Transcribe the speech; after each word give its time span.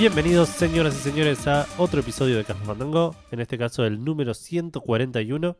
Bienvenidos, 0.00 0.48
señoras 0.48 0.94
y 0.94 0.98
señores, 0.98 1.46
a 1.46 1.66
otro 1.76 2.00
episodio 2.00 2.38
de 2.38 2.44
Café 2.44 2.64
Fandango. 2.64 3.14
En 3.30 3.38
este 3.38 3.58
caso, 3.58 3.84
el 3.84 4.02
número 4.02 4.32
141. 4.32 5.58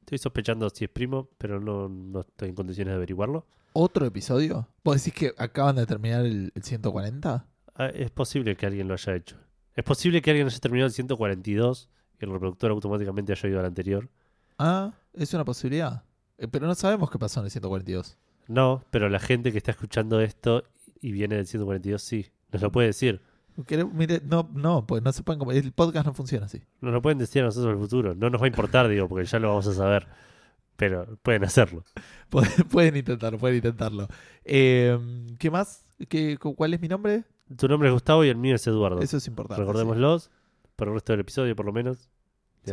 Estoy 0.00 0.18
sospechando 0.18 0.68
si 0.68 0.84
es 0.84 0.90
primo, 0.90 1.30
pero 1.38 1.60
no, 1.60 1.88
no 1.88 2.20
estoy 2.20 2.50
en 2.50 2.54
condiciones 2.54 2.92
de 2.92 2.96
averiguarlo. 2.96 3.46
¿Otro 3.72 4.04
episodio? 4.04 4.68
¿Vos 4.84 5.02
decís 5.02 5.14
que 5.14 5.34
acaban 5.38 5.76
de 5.76 5.86
terminar 5.86 6.26
el, 6.26 6.52
el 6.54 6.62
140? 6.62 7.46
Ah, 7.74 7.86
es 7.86 8.10
posible 8.10 8.54
que 8.54 8.66
alguien 8.66 8.86
lo 8.86 8.92
haya 8.92 9.14
hecho. 9.14 9.38
Es 9.74 9.82
posible 9.82 10.20
que 10.20 10.28
alguien 10.28 10.46
haya 10.46 10.58
terminado 10.58 10.88
el 10.88 10.92
142 10.92 11.88
y 12.20 12.24
el 12.26 12.32
reproductor 12.32 12.72
automáticamente 12.72 13.32
haya 13.32 13.48
ido 13.48 13.60
al 13.60 13.64
anterior. 13.64 14.10
Ah, 14.58 14.92
es 15.14 15.32
una 15.32 15.46
posibilidad. 15.46 16.04
Eh, 16.36 16.48
pero 16.48 16.66
no 16.66 16.74
sabemos 16.74 17.10
qué 17.10 17.18
pasó 17.18 17.40
en 17.40 17.46
el 17.46 17.50
142. 17.50 18.18
No, 18.46 18.84
pero 18.90 19.08
la 19.08 19.20
gente 19.20 19.52
que 19.52 19.56
está 19.56 19.70
escuchando 19.70 20.20
esto 20.20 20.64
y 21.00 21.12
viene 21.12 21.36
del 21.36 21.46
142 21.46 22.02
sí. 22.02 22.26
Nos 22.52 22.60
lo 22.60 22.70
puede 22.70 22.88
decir. 22.88 23.22
Mire, 23.92 24.20
no, 24.24 24.48
no, 24.54 24.86
pues 24.86 25.02
no 25.02 25.12
se 25.12 25.22
pueden 25.22 25.42
El 25.56 25.72
podcast 25.72 26.06
no 26.06 26.14
funciona 26.14 26.46
así. 26.46 26.62
Nos 26.80 26.92
lo 26.92 27.02
pueden 27.02 27.18
decir 27.18 27.42
a 27.42 27.46
nosotros 27.46 27.72
el 27.74 27.78
futuro. 27.80 28.14
No 28.14 28.30
nos 28.30 28.40
va 28.40 28.46
a 28.46 28.48
importar, 28.48 28.88
digo, 28.88 29.08
porque 29.08 29.26
ya 29.26 29.38
lo 29.38 29.48
vamos 29.48 29.66
a 29.66 29.74
saber. 29.74 30.06
Pero 30.76 31.18
pueden 31.22 31.44
hacerlo. 31.44 31.84
Pueden, 32.30 32.52
pueden 32.70 32.96
intentarlo, 32.96 33.38
pueden 33.38 33.56
intentarlo. 33.56 34.06
Eh, 34.44 34.96
¿Qué 35.38 35.50
más? 35.50 35.84
¿Qué, 36.08 36.38
cu- 36.38 36.54
¿Cuál 36.54 36.72
es 36.74 36.80
mi 36.80 36.86
nombre? 36.88 37.24
Tu 37.56 37.66
nombre 37.68 37.88
es 37.88 37.92
Gustavo 37.92 38.24
y 38.24 38.28
el 38.28 38.36
mío 38.36 38.54
es 38.54 38.64
Eduardo. 38.68 39.00
Eso 39.02 39.16
es 39.16 39.26
importante. 39.26 39.60
Recordémoslos, 39.62 40.30
para 40.76 40.90
el 40.90 40.94
resto 40.94 41.12
del 41.12 41.20
episodio 41.20 41.56
por 41.56 41.66
lo 41.66 41.72
menos. 41.72 42.08
Sí. 42.64 42.72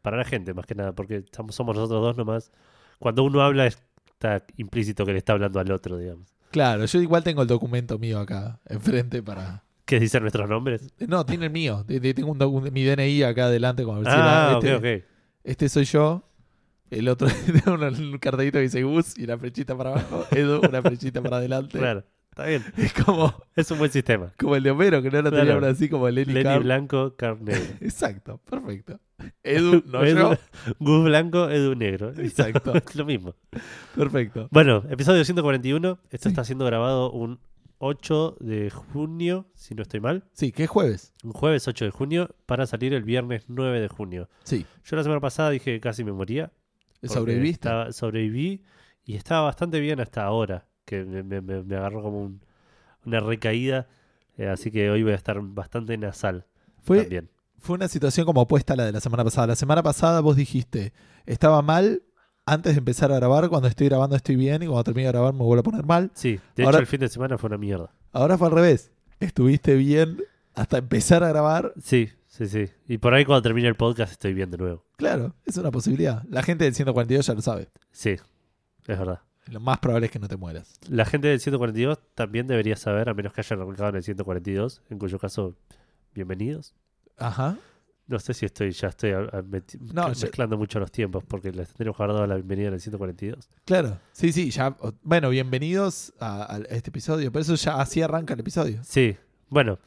Para 0.00 0.16
la 0.16 0.24
gente, 0.24 0.54
más 0.54 0.64
que 0.66 0.74
nada, 0.74 0.94
porque 0.94 1.16
estamos, 1.18 1.54
somos 1.54 1.76
nosotros 1.76 2.00
dos 2.02 2.16
nomás. 2.16 2.50
Cuando 2.98 3.22
uno 3.24 3.42
habla 3.42 3.66
está 3.66 4.44
implícito 4.56 5.04
que 5.04 5.12
le 5.12 5.18
está 5.18 5.34
hablando 5.34 5.60
al 5.60 5.70
otro, 5.70 5.98
digamos. 5.98 6.26
sí. 6.28 6.34
Claro, 6.50 6.84
yo 6.86 7.00
igual 7.02 7.22
tengo 7.24 7.42
el 7.42 7.48
documento 7.48 7.98
mío 7.98 8.18
acá 8.20 8.60
enfrente 8.66 9.22
para... 9.22 9.63
¿Qué 9.84 10.00
dicen 10.00 10.22
nuestros 10.22 10.48
nombres? 10.48 10.88
No, 11.06 11.26
tiene 11.26 11.46
el 11.46 11.52
mío. 11.52 11.84
Te- 11.86 12.00
te- 12.00 12.14
Tengo 12.14 12.30
un 12.32 12.72
mi 12.72 12.84
DNI 12.84 13.22
acá 13.24 13.46
adelante. 13.46 13.84
Como 13.84 13.98
decir, 14.00 14.12
Ah, 14.16 14.52
ah, 14.52 14.56
ok, 14.58 14.64
este, 14.64 14.96
ok. 14.98 15.04
este 15.44 15.68
soy 15.68 15.84
yo. 15.84 16.28
El 16.90 17.08
otro 17.08 17.28
tiene 17.44 17.62
un 18.12 18.18
cartelito 18.18 18.58
que 18.58 18.62
dice 18.62 18.82
Gus 18.82 19.18
y 19.18 19.24
una 19.24 19.36
flechita 19.38 19.76
para 19.76 19.90
abajo. 19.90 20.24
Edu, 20.30 20.60
una 20.66 20.80
flechita 20.82 21.20
para 21.22 21.38
adelante. 21.38 21.78
Claro, 21.78 22.04
está 22.30 22.46
bien. 22.46 22.62
Es 22.76 22.92
como, 22.92 23.34
Es 23.56 23.70
un 23.70 23.78
buen 23.78 23.90
sistema. 23.90 24.32
como 24.38 24.54
el 24.56 24.62
de 24.62 24.70
Homero, 24.70 25.02
que 25.02 25.10
no 25.10 25.20
lo 25.22 25.30
tenía 25.30 25.44
Claro. 25.58 25.66
así 25.66 25.88
como 25.88 26.08
Lenny, 26.08 26.32
Lenny. 26.32 26.58
Blanco, 26.60 27.14
Carl 27.16 27.42
Negro. 27.44 27.62
Exacto, 27.80 28.38
perfecto. 28.48 29.00
Edu, 29.42 29.82
no 29.86 30.02
Edu- 30.04 30.38
yo. 30.66 30.74
Gus 30.78 31.04
Blanco, 31.04 31.50
Edu 31.50 31.74
Negro. 31.74 32.12
Exacto. 32.16 32.74
Es 32.76 32.94
lo 32.96 33.04
mismo. 33.04 33.34
Perfecto. 33.94 34.48
Bueno, 34.50 34.84
episodio 34.88 35.24
141. 35.24 35.98
Esto 36.10 36.28
está 36.28 36.44
siendo 36.44 36.64
grabado 36.64 37.10
un 37.12 37.38
8 37.78 38.36
de 38.40 38.70
junio, 38.70 39.46
si 39.54 39.74
no 39.74 39.82
estoy 39.82 40.00
mal. 40.00 40.24
Sí, 40.32 40.52
que 40.52 40.64
es 40.64 40.70
jueves. 40.70 41.12
Un 41.22 41.32
jueves 41.32 41.66
8 41.68 41.84
de 41.84 41.90
junio 41.90 42.34
para 42.46 42.66
salir 42.66 42.94
el 42.94 43.02
viernes 43.04 43.44
9 43.48 43.80
de 43.80 43.88
junio. 43.88 44.28
Sí, 44.44 44.64
Yo 44.84 44.96
la 44.96 45.02
semana 45.02 45.20
pasada 45.20 45.50
dije 45.50 45.72
que 45.74 45.80
casi 45.80 46.04
me 46.04 46.12
moría. 46.12 46.52
sobreviviste. 47.02 47.68
estaba- 47.68 47.92
sobreviví 47.92 48.62
y 49.04 49.16
estaba 49.16 49.42
bastante 49.42 49.78
bien 49.80 50.00
hasta 50.00 50.24
ahora, 50.24 50.66
que 50.86 51.04
me, 51.04 51.22
me- 51.22 51.42
me- 51.42 51.62
me 51.62 51.76
agarró 51.76 52.02
como 52.02 52.22
un- 52.22 52.40
una 53.04 53.20
recaída. 53.20 53.88
eh, 54.38 54.48
así 54.48 54.70
que 54.72 54.90
hoy 54.90 55.02
voy 55.04 55.12
a 55.12 55.16
estar 55.16 55.38
bastante 55.40 55.96
nasal 55.98 56.46
Fue, 56.82 57.02
también. 57.02 57.30
fue 57.58 57.76
una 57.76 57.86
situación 57.88 58.26
como 58.26 58.40
opuesta 58.40 58.72
a 58.72 58.76
la 58.76 58.84
de 58.86 58.90
la 58.92 59.00
semana 59.00 59.22
pasada. 59.22 59.46
La 59.48 59.54
semana 59.56 59.82
pasada 59.82 60.20
vos 60.20 60.34
dijiste, 60.34 60.92
estaba 61.26 61.60
mal 61.62 62.02
antes 62.46 62.74
de 62.74 62.78
empezar 62.78 63.10
a 63.12 63.16
grabar, 63.16 63.48
cuando 63.48 63.68
estoy 63.68 63.88
grabando 63.88 64.16
estoy 64.16 64.36
bien 64.36 64.62
y 64.62 64.66
cuando 64.66 64.84
termine 64.84 65.06
de 65.06 65.12
grabar 65.12 65.32
me 65.32 65.42
vuelvo 65.42 65.60
a 65.60 65.62
poner 65.64 65.84
mal. 65.84 66.10
Sí, 66.14 66.38
de 66.56 66.64
Ahora- 66.64 66.78
hecho 66.78 66.82
el 66.82 66.86
fin 66.86 67.00
de 67.00 67.08
semana 67.08 67.38
fue 67.38 67.48
una 67.48 67.58
mierda. 67.58 67.90
Ahora 68.12 68.36
fue 68.38 68.48
al 68.48 68.54
revés. 68.54 68.92
Estuviste 69.20 69.74
bien 69.74 70.22
hasta 70.54 70.78
empezar 70.78 71.24
a 71.24 71.28
grabar. 71.28 71.72
Sí, 71.82 72.10
sí, 72.26 72.46
sí. 72.46 72.66
Y 72.86 72.98
por 72.98 73.14
ahí 73.14 73.24
cuando 73.24 73.42
termine 73.42 73.68
el 73.68 73.74
podcast 73.76 74.12
estoy 74.12 74.34
bien 74.34 74.50
de 74.50 74.58
nuevo. 74.58 74.84
Claro, 74.96 75.34
es 75.44 75.56
una 75.56 75.70
posibilidad. 75.70 76.22
La 76.28 76.42
gente 76.42 76.64
del 76.64 76.74
142 76.74 77.26
ya 77.26 77.34
lo 77.34 77.42
sabe. 77.42 77.68
Sí, 77.92 78.10
es 78.10 78.98
verdad. 78.98 79.20
Lo 79.46 79.60
más 79.60 79.78
probable 79.78 80.06
es 80.06 80.12
que 80.12 80.18
no 80.18 80.28
te 80.28 80.36
mueras. 80.36 80.78
La 80.88 81.04
gente 81.04 81.28
del 81.28 81.38
142 81.40 81.98
también 82.14 82.46
debería 82.46 82.76
saber, 82.76 83.08
a 83.10 83.14
menos 83.14 83.32
que 83.34 83.42
hayan 83.42 83.60
arrancado 83.60 83.90
en 83.90 83.96
el 83.96 84.02
142, 84.02 84.80
en 84.88 84.98
cuyo 84.98 85.18
caso, 85.18 85.54
bienvenidos. 86.14 86.74
Ajá. 87.18 87.56
No 88.06 88.18
sé 88.18 88.34
si 88.34 88.44
estoy 88.44 88.70
ya 88.72 88.88
estoy 88.88 89.12
a- 89.12 89.20
a- 89.20 89.42
meti- 89.42 89.78
No, 89.92 90.08
mezclando 90.08 90.58
mucho 90.58 90.78
los 90.78 90.92
tiempos, 90.92 91.24
porque 91.26 91.50
les 91.52 91.68
tendríamos 91.68 91.96
que 91.96 92.02
haber 92.02 92.14
dado 92.16 92.26
la 92.26 92.34
bienvenida 92.34 92.68
en 92.68 92.74
el 92.74 92.80
142. 92.80 93.48
Claro. 93.64 93.98
Sí, 94.12 94.30
sí, 94.32 94.50
ya. 94.50 94.76
Bueno, 95.02 95.30
bienvenidos 95.30 96.12
a, 96.20 96.54
a 96.56 96.58
este 96.68 96.90
episodio. 96.90 97.32
Por 97.32 97.40
eso 97.40 97.54
ya 97.54 97.80
así 97.80 98.02
arranca 98.02 98.34
el 98.34 98.40
episodio. 98.40 98.80
Sí, 98.84 99.16
bueno. 99.48 99.78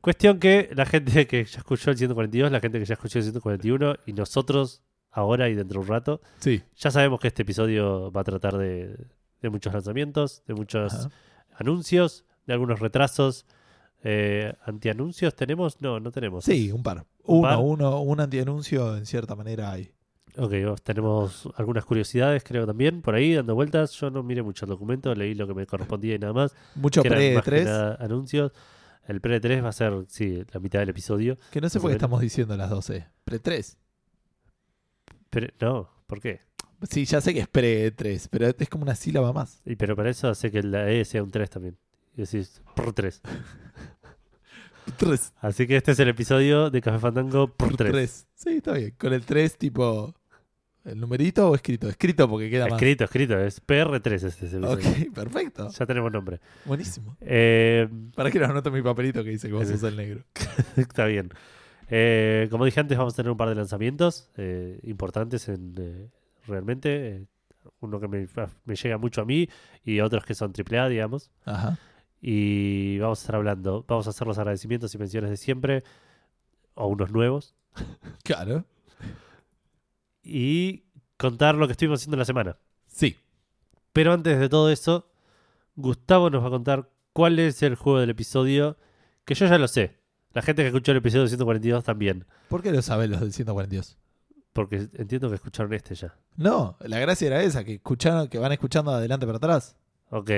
Cuestión 0.00 0.40
que 0.40 0.70
la 0.74 0.84
gente 0.86 1.26
que 1.28 1.44
ya 1.44 1.58
escuchó 1.58 1.90
el 1.90 1.96
142, 1.98 2.50
la 2.50 2.58
gente 2.60 2.78
que 2.78 2.84
ya 2.86 2.94
escuchó 2.94 3.18
el 3.18 3.24
141 3.24 3.96
y 4.06 4.12
nosotros 4.14 4.82
ahora 5.10 5.48
y 5.50 5.54
dentro 5.54 5.80
de 5.80 5.84
un 5.86 5.88
rato, 5.92 6.20
Sí. 6.38 6.62
ya 6.76 6.90
sabemos 6.90 7.20
que 7.20 7.28
este 7.28 7.42
episodio 7.42 8.10
va 8.10 8.22
a 8.22 8.24
tratar 8.24 8.56
de, 8.56 8.96
de 9.42 9.50
muchos 9.50 9.72
lanzamientos, 9.74 10.42
de 10.48 10.54
muchos 10.54 10.92
Ajá. 10.94 11.08
anuncios, 11.56 12.24
de 12.46 12.54
algunos 12.54 12.80
retrasos. 12.80 13.46
Eh, 14.04 14.52
¿Antianuncios 14.64 15.36
tenemos? 15.36 15.80
No, 15.80 16.00
no 16.00 16.10
tenemos. 16.10 16.44
Sí, 16.44 16.72
un 16.72 16.82
par. 16.82 17.04
¿Un 17.24 17.40
Uno, 17.46 17.60
uno, 17.60 18.00
un 18.02 18.20
antianuncio 18.20 18.96
en 18.96 19.06
cierta 19.06 19.34
manera 19.36 19.72
hay. 19.72 19.92
Ok, 20.38 20.52
vos- 20.64 20.82
tenemos 20.82 21.48
algunas 21.56 21.84
curiosidades, 21.84 22.42
creo 22.42 22.66
también, 22.66 23.02
por 23.02 23.14
ahí 23.14 23.34
dando 23.34 23.54
vueltas. 23.54 23.92
Yo 23.92 24.10
no 24.10 24.22
miré 24.22 24.42
mucho 24.42 24.64
el 24.64 24.70
documento, 24.70 25.14
leí 25.14 25.34
lo 25.34 25.46
que 25.46 25.54
me 25.54 25.66
correspondía 25.66 26.14
y 26.14 26.18
nada 26.18 26.32
más. 26.32 26.54
Mucho 26.74 27.02
que 27.02 27.08
eran 27.08 27.18
pre 27.18 27.34
más 27.34 27.44
que 27.44 27.50
3 27.50 27.64
nada 27.66 27.94
anuncios. 28.00 28.52
El 29.06 29.20
pre 29.20 29.40
3 29.40 29.62
va 29.62 29.68
a 29.68 29.72
ser, 29.72 29.92
sí, 30.08 30.42
la 30.52 30.60
mitad 30.60 30.78
del 30.78 30.88
episodio. 30.88 31.36
Que 31.50 31.60
no 31.60 31.68
sé 31.68 31.80
por 31.80 31.90
qué 31.90 31.96
estamos 31.96 32.20
diciendo 32.20 32.56
las 32.56 32.70
12. 32.70 33.06
Pre 33.24 33.38
3. 33.40 33.76
Pero, 35.30 35.48
no, 35.60 35.88
¿por 36.06 36.20
qué? 36.20 36.40
Sí, 36.88 37.04
ya 37.04 37.20
sé 37.20 37.32
que 37.34 37.40
es 37.40 37.48
pre 37.48 37.90
3, 37.92 38.28
pero 38.28 38.48
es 38.48 38.68
como 38.68 38.82
una 38.84 38.94
sílaba 38.94 39.32
más. 39.32 39.60
Y, 39.64 39.76
pero 39.76 39.94
para 39.96 40.10
eso 40.10 40.28
hace 40.28 40.50
que 40.50 40.62
la 40.62 40.90
E 40.90 41.04
sea 41.04 41.22
un 41.22 41.30
3 41.30 41.50
también. 41.50 41.76
Y 42.16 42.22
decís, 42.22 42.62
por 42.74 42.92
3. 42.92 43.20
3. 44.96 45.32
Así 45.40 45.66
que 45.66 45.76
este 45.76 45.92
es 45.92 45.98
el 45.98 46.08
episodio 46.08 46.70
de 46.70 46.80
Café 46.80 46.98
Fandango 46.98 47.48
por 47.48 47.76
3. 47.76 48.28
Sí, 48.34 48.50
está 48.56 48.72
bien. 48.72 48.94
Con 48.98 49.12
el 49.12 49.24
3 49.24 49.58
tipo... 49.58 50.14
¿El 50.84 50.98
numerito 50.98 51.48
o 51.48 51.54
escrito? 51.54 51.88
Escrito 51.88 52.28
porque 52.28 52.50
queda 52.50 52.66
más. 52.66 52.72
Escrito, 52.74 53.04
escrito, 53.04 53.38
es 53.38 53.64
PR3 53.64 54.12
este 54.14 54.46
es 54.46 54.52
el 54.54 54.64
episodio. 54.64 55.06
Ok, 55.06 55.14
perfecto. 55.14 55.68
Ya 55.70 55.86
tenemos 55.86 56.10
nombre. 56.10 56.40
Buenísimo. 56.64 57.16
Eh, 57.20 57.88
Para 58.16 58.32
que 58.32 58.40
lo 58.40 58.46
anoto 58.46 58.68
en 58.70 58.74
mi 58.74 58.82
papelito 58.82 59.22
que 59.22 59.30
dice 59.30 59.46
que 59.46 59.54
vos 59.54 59.68
sos 59.68 59.82
el 59.84 59.96
negro. 59.96 60.24
Está 60.76 61.06
bien. 61.06 61.30
Eh, 61.88 62.48
como 62.50 62.64
dije 62.64 62.80
antes, 62.80 62.98
vamos 62.98 63.14
a 63.14 63.16
tener 63.16 63.30
un 63.30 63.36
par 63.36 63.48
de 63.48 63.54
lanzamientos 63.54 64.28
eh, 64.36 64.80
importantes 64.82 65.48
en, 65.48 66.10
realmente. 66.48 67.26
uno 67.78 68.00
que 68.00 68.08
me, 68.08 68.26
me 68.64 68.74
llega 68.74 68.98
mucho 68.98 69.20
a 69.20 69.24
mí 69.24 69.48
y 69.84 70.00
otros 70.00 70.24
que 70.24 70.34
son 70.34 70.52
AAA, 70.52 70.88
digamos. 70.88 71.30
Ajá. 71.44 71.78
Y 72.24 72.98
vamos 73.00 73.18
a 73.18 73.22
estar 73.22 73.34
hablando, 73.36 73.84
vamos 73.88 74.06
a 74.06 74.10
hacer 74.10 74.26
los 74.28 74.38
agradecimientos 74.38 74.94
y 74.94 74.98
menciones 74.98 75.28
de 75.28 75.36
siempre, 75.36 75.82
o 76.74 76.86
unos 76.86 77.10
nuevos, 77.10 77.54
Claro. 78.22 78.64
y 80.22 80.84
contar 81.16 81.54
lo 81.56 81.66
que 81.66 81.72
estuvimos 81.72 82.00
haciendo 82.00 82.14
en 82.14 82.20
la 82.20 82.24
semana. 82.24 82.56
Sí. 82.86 83.16
Pero 83.92 84.12
antes 84.12 84.38
de 84.38 84.48
todo 84.48 84.70
eso, 84.70 85.10
Gustavo 85.76 86.30
nos 86.30 86.42
va 86.42 86.46
a 86.46 86.50
contar 86.50 86.88
cuál 87.12 87.38
es 87.38 87.62
el 87.62 87.74
juego 87.74 87.98
del 88.00 88.10
episodio, 88.10 88.76
que 89.24 89.34
yo 89.34 89.46
ya 89.46 89.58
lo 89.58 89.68
sé. 89.68 89.98
La 90.32 90.42
gente 90.42 90.62
que 90.62 90.68
escuchó 90.68 90.92
el 90.92 90.98
episodio 90.98 91.26
142 91.28 91.84
también, 91.84 92.24
¿Por 92.48 92.62
qué 92.62 92.70
lo 92.72 92.82
saben 92.82 93.10
los 93.10 93.20
del 93.20 93.32
142? 93.32 93.98
porque 94.54 94.86
entiendo 94.94 95.30
que 95.30 95.36
escucharon 95.36 95.72
este 95.72 95.94
ya. 95.94 96.14
No, 96.36 96.76
la 96.80 96.98
gracia 96.98 97.26
era 97.26 97.42
esa, 97.42 97.64
que 97.64 97.74
escucharon, 97.74 98.28
que 98.28 98.38
van 98.38 98.52
escuchando 98.52 98.90
de 98.90 98.98
adelante 98.98 99.24
para 99.26 99.38
atrás. 99.38 99.76
Ok. 100.10 100.30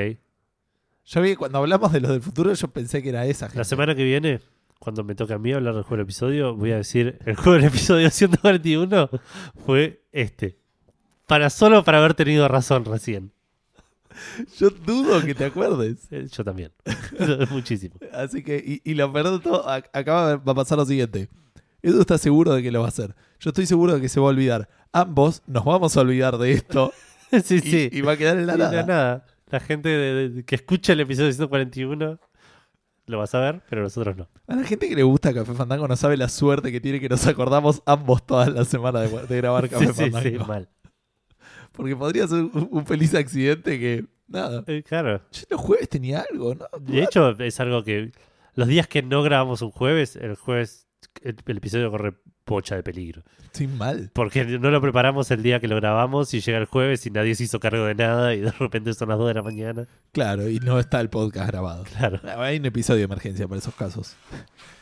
Yo 1.06 1.21
vi 1.21 1.31
que 1.31 1.37
cuando 1.37 1.59
hablamos 1.59 1.93
de 1.93 2.01
los 2.01 2.11
del 2.11 2.23
futuro, 2.23 2.53
yo 2.55 2.69
pensé 2.69 3.03
que 3.03 3.11
era 3.11 3.27
esa 3.27 3.47
gente. 3.47 3.59
La 3.59 3.65
semana 3.65 3.95
que 3.95 4.05
viene, 4.05 4.41
cuando 4.79 5.05
me 5.05 5.15
toque 5.15 5.35
a 5.35 5.39
mí 5.39 5.53
hablar 5.53 5.75
del 5.75 5.83
juego 5.83 5.97
del 5.97 6.05
episodio, 6.05 6.55
voy 6.56 6.73
a 6.73 6.77
decir, 6.79 7.19
el 7.27 7.37
juego 7.37 7.53
del 7.53 7.65
episodio 7.65 8.11
141 8.11 9.11
fue 9.67 10.03
este. 10.12 10.59
Para 11.27 11.51
solo 11.51 11.85
para 11.85 11.99
haber 11.99 12.15
tenido 12.15 12.49
razón 12.49 12.85
recién. 12.85 13.33
Yo 14.59 14.71
dudo 14.71 15.23
que 15.25 15.35
te 15.35 15.45
acuerdes. 15.45 15.97
Eh, 16.11 16.27
Yo 16.31 16.45
también. 16.45 16.73
Muchísimo. 17.51 17.97
Así 18.12 18.43
que, 18.43 18.56
y, 18.85 18.91
y 18.91 18.95
lo 18.95 19.12
peor 19.12 19.31
de 19.33 19.39
todo, 19.41 19.67
ac- 19.67 19.91
acaba 19.93 20.29
de- 20.31 20.37
va 20.37 20.53
a 20.53 20.55
pasar 20.55 20.79
lo 20.79 20.87
siguiente. 20.87 21.29
Edu 21.83 22.01
está 22.01 22.17
seguro 22.19 22.55
de 22.55 22.62
que 22.62 22.71
lo 22.71 22.81
va 22.81 22.87
a 22.87 22.89
hacer. 22.89 23.15
Yo 23.41 23.51
estoy 23.51 23.67
seguro 23.67 23.95
de 23.95 24.01
que 24.01 24.09
se 24.09 24.21
va 24.21 24.27
a 24.27 24.31
olvidar. 24.31 24.69
Ambos 24.93 25.43
nos 25.47 25.65
vamos 25.65 25.97
a 25.97 26.01
olvidar 26.01 26.39
de 26.39 26.53
esto 26.53 26.93
Sí, 27.45 27.56
y, 27.56 27.61
sí. 27.61 27.89
y 27.93 28.01
va 28.01 28.12
a 28.12 28.17
quedar 28.17 28.39
en 28.39 28.47
la 28.47 28.53
Sí, 28.55 28.59
nada. 28.61 28.83
nada. 28.87 29.27
La 29.55 29.61
gente 29.61 29.89
de- 29.89 30.29
de- 30.31 30.45
que 30.45 30.55
escucha 30.56 30.93
el 30.95 31.01
episodio 31.01 31.33
141 31.33 32.19
lo 33.06 33.19
va 33.19 33.25
a 33.25 33.27
saber, 33.29 33.62
pero 33.69 33.83
nosotros 33.83 34.17
no. 34.17 34.29
A 34.49 34.56
la 34.56 34.65
gente 34.65 34.89
que 34.89 34.97
le 34.97 35.03
gusta 35.03 35.33
Café 35.33 35.55
Fandango 35.55 35.87
no 35.87 35.95
sabe 35.97 36.17
la 36.17 36.29
suerte 36.29 36.73
que 36.73 36.81
tiene 36.81 36.99
que 37.01 37.09
nos 37.09 37.27
acordamos 37.27 37.83
ambos 37.87 38.25
todas 38.27 38.49
las 38.53 38.67
semanas 38.69 39.11
de, 39.12 39.27
de 39.27 39.37
grabar 39.37 39.69
Café 39.71 39.87
Sí, 39.87 39.93
sí, 39.93 40.11
Fandango. 40.11 40.29
sí, 40.45 40.49
mal. 40.49 40.69
Porque 41.73 41.95
podría 41.97 42.27
ser 42.27 42.39
un, 42.45 42.69
un 42.71 42.87
feliz 42.87 43.15
accidente 43.15 43.79
que. 43.79 44.06
Nada. 44.27 44.65
Eh, 44.67 44.83
claro. 44.83 45.21
Yo 45.33 45.43
los 45.51 45.61
jueves 45.61 45.89
tenía 45.89 46.25
algo, 46.31 46.55
¿no? 46.55 46.67
De 46.81 47.03
hecho, 47.03 47.31
es 47.39 47.61
algo 47.61 47.85
que 47.85 48.11
Los 48.55 48.69
días 48.69 48.89
que 48.89 49.03
no 49.03 49.23
grabamos 49.23 49.61
un 49.62 49.71
jueves, 49.71 50.17
el 50.17 50.35
jueves 50.37 50.89
el, 51.23 51.37
el 51.47 51.56
episodio 51.59 51.91
corre 51.91 52.15
pocha 52.44 52.76
de 52.76 52.82
peligro. 52.82 53.23
Estoy 53.44 53.67
mal. 53.69 54.11
Porque 54.12 54.44
no 54.44 54.70
lo 54.70 54.81
preparamos 54.81 55.31
el 55.31 55.43
día 55.43 55.61
que 55.61 55.69
lo 55.69 55.76
grabamos 55.76 56.32
y 56.35 56.41
llega 56.41 56.58
el 56.58 56.67
jueves 56.67 57.06
y 57.06 57.11
nadie 57.11 57.35
se 57.35 57.44
hizo 57.44 57.61
cargo 57.61 57.85
de 57.85 57.94
nada 57.94 58.35
y 58.35 58.41
de 58.41 58.50
repente 58.50 58.94
son 58.94 59.08
las 59.08 59.19
2 59.19 59.29
de 59.29 59.35
la 59.35 59.43
mañana. 59.43 59.87
Claro, 60.12 60.49
y 60.49 60.58
no 60.61 60.79
está 60.79 61.00
el 61.00 61.11
podcast 61.11 61.49
grabado. 61.49 61.85
Claro. 61.85 62.20
Hay 62.41 62.58
un 62.58 62.67
episodio 62.67 62.99
de 62.99 63.05
emergencia 63.05 63.46
para 63.49 63.58
esos 63.58 63.75
casos. 63.75 64.17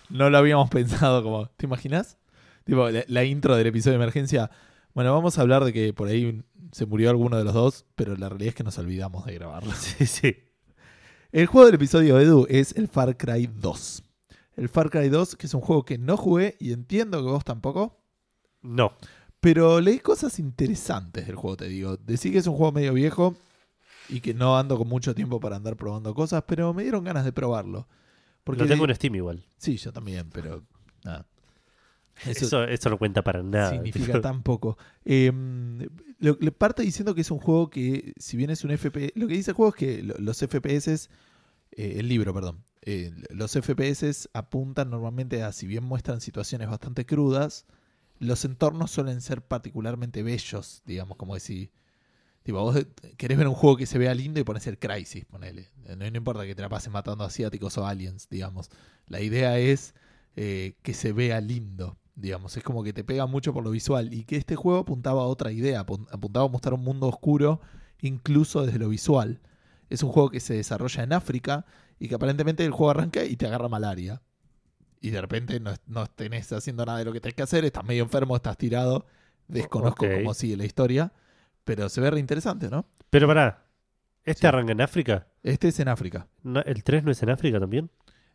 No 0.08 0.30
lo 0.30 0.38
habíamos 0.38 0.70
pensado 0.70 1.22
como. 1.22 1.46
¿Te 1.48 1.66
imaginas? 1.66 2.18
Tipo, 2.64 2.90
la, 2.90 3.04
la 3.06 3.24
intro 3.24 3.56
del 3.56 3.66
episodio 3.66 3.98
de 3.98 4.04
emergencia. 4.04 4.50
Bueno, 4.94 5.12
vamos 5.12 5.38
a 5.38 5.42
hablar 5.42 5.64
de 5.64 5.72
que 5.72 5.92
por 5.92 6.08
ahí 6.08 6.42
se 6.72 6.86
murió 6.86 7.10
alguno 7.10 7.36
de 7.36 7.44
los 7.44 7.54
dos, 7.54 7.86
pero 7.94 8.16
la 8.16 8.28
realidad 8.28 8.48
es 8.48 8.54
que 8.54 8.64
nos 8.64 8.78
olvidamos 8.78 9.24
de 9.26 9.34
grabarlo. 9.34 9.72
Sí, 9.76 10.06
sí. 10.06 10.36
El 11.30 11.46
juego 11.46 11.66
del 11.66 11.76
episodio 11.76 12.20
Edu 12.20 12.46
es 12.50 12.76
el 12.76 12.88
Far 12.88 13.16
Cry 13.16 13.48
2. 13.54 14.02
El 14.56 14.68
Far 14.68 14.90
Cry 14.90 15.08
2, 15.08 15.36
que 15.36 15.46
es 15.46 15.54
un 15.54 15.60
juego 15.60 15.84
que 15.84 15.98
no 15.98 16.16
jugué 16.16 16.56
y 16.60 16.72
entiendo 16.72 17.18
que 17.18 17.30
vos 17.30 17.44
tampoco. 17.44 17.98
No. 18.60 18.92
Pero 19.40 19.80
leí 19.80 19.98
cosas 19.98 20.38
interesantes 20.38 21.26
del 21.26 21.36
juego, 21.36 21.56
te 21.56 21.68
digo. 21.68 21.96
Decí 21.96 22.30
que 22.30 22.38
es 22.38 22.46
un 22.46 22.54
juego 22.56 22.72
medio 22.72 22.92
viejo 22.92 23.34
y 24.08 24.20
que 24.20 24.34
no 24.34 24.56
ando 24.58 24.76
con 24.78 24.88
mucho 24.88 25.14
tiempo 25.14 25.40
para 25.40 25.56
andar 25.56 25.76
probando 25.76 26.14
cosas, 26.14 26.44
pero 26.46 26.72
me 26.74 26.82
dieron 26.82 27.02
ganas 27.02 27.24
de 27.24 27.32
probarlo. 27.32 27.88
Porque 28.44 28.62
lo 28.62 28.68
tengo 28.68 28.84
en 28.84 28.94
Steam 28.94 29.14
igual. 29.16 29.44
Sí, 29.56 29.76
yo 29.76 29.92
también, 29.92 30.28
pero 30.30 30.62
nada. 31.04 31.26
Eso, 32.26 32.44
Eso, 32.44 32.64
eso 32.64 32.90
no 32.90 32.98
cuenta 32.98 33.22
para 33.22 33.42
nada. 33.42 33.70
significa 33.70 34.20
tan 34.20 34.42
poco. 34.42 34.76
Eh, 35.04 35.32
lo- 36.18 36.36
le 36.40 36.52
parte 36.52 36.82
diciendo 36.82 37.14
que 37.14 37.22
es 37.22 37.30
un 37.30 37.38
juego 37.38 37.70
que, 37.70 38.12
si 38.18 38.36
bien 38.36 38.50
es 38.50 38.62
un 38.64 38.70
FPS, 38.76 39.12
lo 39.16 39.26
que 39.26 39.34
dice 39.34 39.52
el 39.52 39.56
juego 39.56 39.70
es 39.70 39.74
que 39.76 40.02
lo- 40.02 40.14
los 40.18 40.40
FPS, 40.42 41.08
eh, 41.76 41.96
el 41.98 42.08
libro, 42.08 42.34
perdón, 42.34 42.64
eh, 42.82 43.12
los 43.30 43.54
FPS 43.56 44.28
apuntan 44.32 44.90
normalmente 44.90 45.42
a, 45.42 45.52
si 45.52 45.66
bien 45.66 45.84
muestran 45.84 46.20
situaciones 46.20 46.68
bastante 46.68 47.06
crudas, 47.06 47.66
los 48.18 48.44
entornos 48.44 48.90
suelen 48.90 49.20
ser 49.20 49.42
particularmente 49.42 50.22
bellos, 50.22 50.82
digamos, 50.86 51.16
como 51.16 51.34
decir, 51.34 51.70
tipo, 52.42 52.60
vos 52.60 52.76
querés 53.16 53.38
ver 53.38 53.48
un 53.48 53.54
juego 53.54 53.76
que 53.76 53.86
se 53.86 53.98
vea 53.98 54.14
lindo 54.14 54.40
y 54.40 54.44
pones 54.44 54.66
el 54.66 54.78
Crisis, 54.78 55.24
ponele. 55.24 55.70
No, 55.96 56.06
importa 56.06 56.44
que 56.46 56.54
te 56.54 56.62
la 56.62 56.68
pases 56.68 56.92
matando 56.92 57.24
asiáticos 57.24 57.78
o 57.78 57.86
aliens, 57.86 58.28
digamos. 58.30 58.70
La 59.06 59.20
idea 59.20 59.58
es 59.58 59.94
eh, 60.36 60.74
que 60.82 60.94
se 60.94 61.12
vea 61.12 61.40
lindo, 61.40 61.98
digamos. 62.14 62.56
Es 62.56 62.64
como 62.64 62.82
que 62.84 62.92
te 62.92 63.04
pega 63.04 63.26
mucho 63.26 63.52
por 63.52 63.64
lo 63.64 63.70
visual. 63.70 64.12
Y 64.12 64.24
que 64.24 64.36
este 64.36 64.56
juego 64.56 64.80
apuntaba 64.80 65.22
a 65.22 65.26
otra 65.26 65.52
idea, 65.52 65.84
apun- 65.86 66.08
apuntaba 66.10 66.46
a 66.46 66.48
mostrar 66.48 66.74
un 66.74 66.82
mundo 66.84 67.06
oscuro, 67.08 67.60
incluso 68.00 68.64
desde 68.64 68.78
lo 68.78 68.88
visual. 68.88 69.40
Es 69.92 70.02
un 70.02 70.10
juego 70.10 70.30
que 70.30 70.40
se 70.40 70.54
desarrolla 70.54 71.02
en 71.02 71.12
África 71.12 71.64
y 71.98 72.08
que 72.08 72.14
aparentemente 72.14 72.64
el 72.64 72.70
juego 72.72 72.90
arranca 72.90 73.24
y 73.24 73.36
te 73.36 73.46
agarra 73.46 73.68
malaria. 73.68 74.22
Y 75.00 75.10
de 75.10 75.20
repente 75.20 75.58
no, 75.60 75.74
no 75.86 76.06
tenés 76.06 76.52
haciendo 76.52 76.84
nada 76.86 76.98
de 76.98 77.04
lo 77.04 77.12
que 77.12 77.20
tenés 77.20 77.34
que 77.34 77.42
hacer, 77.42 77.64
estás 77.64 77.84
medio 77.84 78.02
enfermo, 78.04 78.36
estás 78.36 78.56
tirado. 78.56 79.06
Desconozco 79.48 80.06
cómo 80.08 80.32
sigue 80.34 80.56
la 80.56 80.64
historia, 80.64 81.12
pero 81.64 81.88
se 81.88 82.00
ve 82.00 82.10
re 82.10 82.20
interesante, 82.20 82.70
¿no? 82.70 82.86
Pero 83.10 83.26
pará. 83.26 83.66
¿Este 84.24 84.42
Sí. 84.42 84.46
arranca 84.46 84.72
en 84.72 84.80
África? 84.80 85.26
Este 85.42 85.68
es 85.68 85.80
en 85.80 85.88
África. 85.88 86.28
No, 86.44 86.60
¿El 86.62 86.84
3 86.84 87.02
no 87.04 87.10
es 87.10 87.22
en 87.22 87.30
África 87.30 87.58
también? 87.58 87.90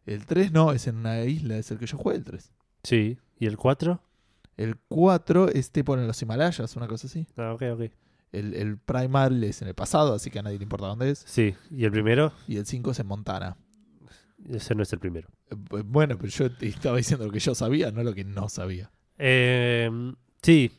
El 0.05 0.25
3 0.25 0.51
no, 0.51 0.73
es 0.73 0.85
en 0.87 0.97
una 0.97 1.23
isla, 1.23 1.57
es 1.57 1.71
el 1.71 1.79
que 1.79 1.85
yo 1.85 1.97
jugué 1.97 2.17
el 2.17 2.23
3. 2.25 2.51
Sí. 2.83 3.17
¿Y 3.39 3.45
el 3.45 3.57
4? 3.57 4.01
El 4.57 4.75
4 4.89 5.49
es 5.49 5.71
tipo 5.71 5.93
en 5.95 6.05
los 6.05 6.21
Himalayas, 6.21 6.75
una 6.75 6.87
cosa 6.87 7.07
así. 7.07 7.25
Ah, 7.37 7.53
ok, 7.53 7.63
ok. 7.73 7.81
El, 8.39 8.53
el 8.53 8.77
Primal 8.77 9.43
es 9.43 9.61
en 9.61 9.67
el 9.67 9.73
pasado, 9.75 10.13
así 10.13 10.29
que 10.29 10.39
a 10.39 10.43
nadie 10.43 10.57
le 10.57 10.63
importa 10.63 10.87
dónde 10.87 11.09
es. 11.11 11.19
Sí. 11.25 11.55
¿Y 11.71 11.85
el 11.85 11.91
primero? 11.91 12.31
Y 12.47 12.57
el 12.57 12.65
5 12.65 12.91
es 12.91 12.99
en 12.99 13.07
Montana. 13.07 13.57
Ese 14.49 14.75
no 14.75 14.83
es 14.83 14.93
el 14.93 14.99
primero. 14.99 15.27
Eh, 15.49 15.55
bu- 15.55 15.83
Bueno, 15.85 16.15
pero 16.17 16.29
yo 16.29 16.51
te 16.51 16.67
estaba 16.67 16.97
diciendo 16.97 17.25
lo 17.25 17.31
que 17.31 17.39
yo 17.39 17.55
sabía, 17.55 17.91
no 17.91 18.03
lo 18.03 18.13
que 18.13 18.23
no 18.23 18.49
sabía. 18.49 18.91
Eh, 19.17 19.89
sí. 20.41 20.71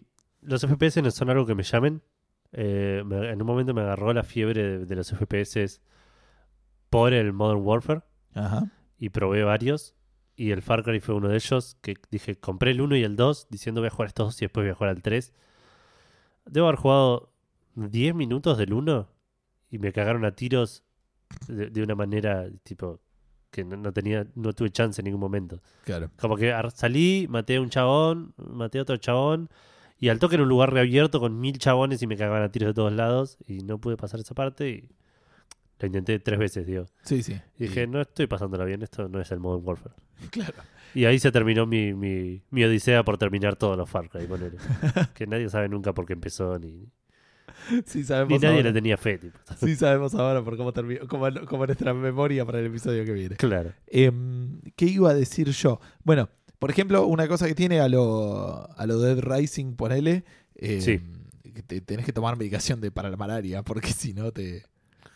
Los 0.42 0.62
FPS 0.64 1.02
no 1.02 1.10
son 1.10 1.30
algo 1.30 1.44
que 1.46 1.54
me 1.54 1.62
llamen. 1.64 2.02
Eh, 2.52 3.02
me- 3.04 3.30
en 3.30 3.40
un 3.40 3.46
momento 3.46 3.74
me 3.74 3.82
agarró 3.82 4.12
la 4.12 4.22
fiebre 4.22 4.62
de, 4.62 4.86
de 4.86 4.96
los 4.96 5.10
FPS 5.12 5.80
por 6.90 7.12
el 7.12 7.32
Modern 7.32 7.60
Warfare. 7.62 8.02
Ajá. 8.34 8.70
y 8.98 9.08
probé 9.10 9.42
varios. 9.42 9.94
Y 10.36 10.52
el 10.52 10.62
Far 10.62 10.84
Cry 10.84 11.00
fue 11.00 11.16
uno 11.16 11.28
de 11.28 11.34
ellos. 11.36 11.76
Que 11.82 11.94
dije, 12.10 12.36
compré 12.36 12.70
el 12.70 12.80
1 12.80 12.96
y 12.96 13.02
el 13.02 13.16
2, 13.16 13.48
diciendo 13.50 13.80
voy 13.80 13.88
a 13.88 13.90
jugar 13.90 14.06
estos 14.08 14.26
dos 14.28 14.40
y 14.42 14.44
después 14.44 14.64
voy 14.64 14.70
a 14.70 14.74
jugar 14.74 14.90
al 14.90 15.02
3. 15.02 15.32
Debo 16.46 16.68
haber 16.68 16.78
jugado 16.78 17.32
10 17.78 18.14
minutos 18.14 18.58
del 18.58 18.72
1 18.72 19.08
y 19.70 19.78
me 19.78 19.92
cagaron 19.92 20.24
a 20.24 20.32
tiros 20.32 20.84
de, 21.46 21.70
de 21.70 21.82
una 21.82 21.94
manera 21.94 22.48
tipo 22.62 23.00
que 23.50 23.64
no, 23.64 23.76
no 23.76 23.92
tenía, 23.92 24.26
no 24.34 24.52
tuve 24.52 24.70
chance 24.70 25.00
en 25.00 25.06
ningún 25.06 25.20
momento. 25.20 25.60
Claro. 25.84 26.10
Como 26.20 26.36
que 26.36 26.54
salí, 26.74 27.26
maté 27.28 27.56
a 27.56 27.60
un 27.60 27.70
chabón, 27.70 28.34
maté 28.36 28.78
a 28.78 28.82
otro 28.82 28.96
chabón. 28.96 29.48
Y 30.00 30.10
al 30.10 30.18
toque 30.20 30.36
en 30.36 30.42
un 30.42 30.48
lugar 30.48 30.72
reabierto 30.72 31.18
con 31.18 31.40
mil 31.40 31.58
chabones 31.58 32.02
y 32.02 32.06
me 32.06 32.16
cagaban 32.16 32.42
a 32.42 32.52
tiros 32.52 32.68
de 32.68 32.74
todos 32.74 32.92
lados. 32.92 33.38
Y 33.46 33.60
no 33.60 33.78
pude 33.78 33.96
pasar 33.96 34.20
esa 34.20 34.34
parte 34.34 34.68
y 34.68 34.88
lo 35.80 35.86
intenté 35.86 36.18
tres 36.18 36.38
veces, 36.38 36.66
digo. 36.66 36.86
Sí, 37.02 37.22
sí. 37.22 37.40
Y 37.58 37.64
dije, 37.64 37.86
no 37.86 38.00
estoy 38.00 38.26
pasándola 38.26 38.64
bien, 38.64 38.82
esto 38.82 39.08
no 39.08 39.20
es 39.20 39.30
el 39.32 39.40
Modern 39.40 39.66
Warfare. 39.66 39.94
Claro. 40.30 40.54
Y 40.94 41.04
ahí 41.04 41.18
se 41.20 41.30
terminó 41.30 41.66
mi, 41.66 41.92
mi, 41.92 42.42
mi 42.50 42.64
odisea 42.64 43.04
por 43.04 43.18
terminar 43.18 43.56
todos 43.56 43.76
los 43.76 43.88
Far 43.88 44.08
Cry, 44.08 44.26
ponele. 44.26 44.56
que 45.14 45.26
nadie 45.26 45.48
sabe 45.48 45.68
nunca 45.68 45.92
por 45.92 46.06
qué 46.06 46.14
empezó, 46.14 46.58
ni, 46.58 46.88
Sí 47.86 47.98
ni 47.98 48.04
sabemos 48.04 48.40
nadie 48.42 48.56
ahora. 48.56 48.62
le 48.68 48.72
tenía 48.72 48.96
fe, 48.96 49.18
tipo. 49.18 49.38
Sí 49.60 49.76
sabemos 49.76 50.14
ahora 50.14 50.42
por 50.44 50.56
cómo 50.56 50.72
terminó, 50.72 51.06
cómo 51.08 51.66
nuestra 51.66 51.94
memoria 51.94 52.44
para 52.44 52.60
el 52.60 52.66
episodio 52.66 53.04
que 53.04 53.12
viene. 53.12 53.36
Claro. 53.36 53.72
Em, 53.86 54.60
¿Qué 54.76 54.86
iba 54.86 55.10
a 55.10 55.14
decir 55.14 55.50
yo? 55.50 55.80
Bueno, 56.04 56.28
por 56.58 56.70
ejemplo, 56.70 57.06
una 57.06 57.28
cosa 57.28 57.46
que 57.46 57.54
tiene 57.54 57.80
a 57.80 57.88
lo, 57.88 58.68
a 58.76 58.86
lo 58.86 58.98
Dead 58.98 59.18
Rising, 59.20 59.74
ponele, 59.76 60.24
em, 60.56 60.80
Sí. 60.80 61.00
que 61.54 61.62
te, 61.62 61.80
tenés 61.80 62.04
que 62.06 62.12
tomar 62.12 62.36
medicación 62.36 62.80
de, 62.80 62.90
para 62.90 63.10
la 63.10 63.16
malaria, 63.16 63.62
porque 63.62 63.92
si 63.92 64.12
no 64.14 64.32
te, 64.32 64.64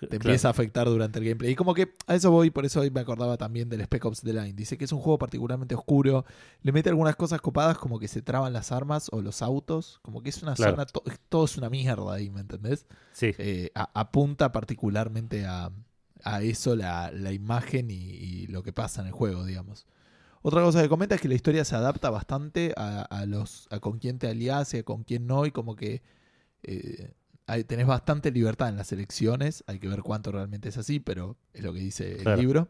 te 0.08 0.16
Claro. 0.18 0.18
empieza 0.18 0.48
a 0.48 0.50
afectar 0.52 0.86
durante 0.86 1.18
el 1.18 1.24
gameplay. 1.24 1.52
Y 1.52 1.54
como 1.56 1.74
que 1.74 1.94
a 2.06 2.14
eso 2.14 2.30
voy, 2.30 2.50
por 2.50 2.64
eso 2.66 2.80
hoy 2.80 2.90
me 2.90 3.00
acordaba 3.00 3.36
también 3.36 3.68
del 3.68 3.82
Spec 3.82 4.04
Ops 4.04 4.20
The 4.22 4.32
Line. 4.32 4.52
Dice 4.54 4.76
que 4.78 4.84
es 4.84 4.92
un 4.92 5.00
juego 5.00 5.18
particularmente 5.18 5.74
oscuro, 5.74 6.24
le 6.62 6.72
mete 6.72 6.90
algunas 6.90 7.16
cosas 7.16 7.40
copadas 7.40 7.78
como 7.78 7.98
que 7.98 8.08
se 8.08 8.22
traban 8.22 8.52
las 8.52 8.72
armas 8.72 9.08
o 9.12 9.22
los 9.22 9.42
autos, 9.42 9.98
como 10.02 10.22
que 10.22 10.30
es 10.30 10.42
una 10.42 10.54
Claro. 10.54 10.72
zona, 10.72 10.86
to- 10.86 11.02
todo 11.28 11.44
es 11.46 11.56
una 11.56 11.70
mierda 11.70 12.12
ahí, 12.14 12.30
¿me 12.30 12.40
entendés? 12.40 12.86
Sí, 13.12 13.34
eh, 13.38 13.70
apunta 13.74 14.52
particularmente 14.52 15.46
a, 15.46 15.70
a 16.24 16.42
eso 16.42 16.76
la, 16.76 17.10
la 17.12 17.32
imagen 17.32 17.90
y, 17.90 17.94
y 17.94 18.46
lo 18.48 18.62
que 18.62 18.72
pasa 18.72 19.00
en 19.02 19.08
el 19.08 19.12
juego, 19.12 19.44
digamos. 19.44 19.86
Otra 20.42 20.62
cosa 20.62 20.82
que 20.82 20.88
comenta 20.88 21.14
es 21.14 21.20
que 21.20 21.28
la 21.28 21.34
historia 21.34 21.64
se 21.64 21.76
adapta 21.76 22.10
bastante 22.10 22.74
a, 22.76 23.02
a 23.02 23.26
los 23.26 23.68
a 23.70 23.80
con 23.80 23.98
quién 23.98 24.18
te 24.18 24.28
aliás 24.28 24.74
y 24.74 24.78
a 24.78 24.82
con 24.84 25.04
quién 25.04 25.26
no, 25.26 25.46
y 25.46 25.52
como 25.52 25.76
que 25.76 26.02
eh, 26.64 27.14
hay- 27.46 27.64
tenés 27.64 27.86
bastante 27.86 28.30
libertad 28.30 28.68
en 28.68 28.76
las 28.76 28.92
elecciones. 28.92 29.64
Hay 29.66 29.78
que 29.78 29.88
ver 29.88 30.02
cuánto 30.02 30.32
realmente 30.32 30.68
es 30.68 30.76
así, 30.78 31.00
pero 31.00 31.36
es 31.52 31.62
lo 31.62 31.72
que 31.72 31.80
dice 31.80 32.22
el 32.22 32.38
libro. 32.40 32.68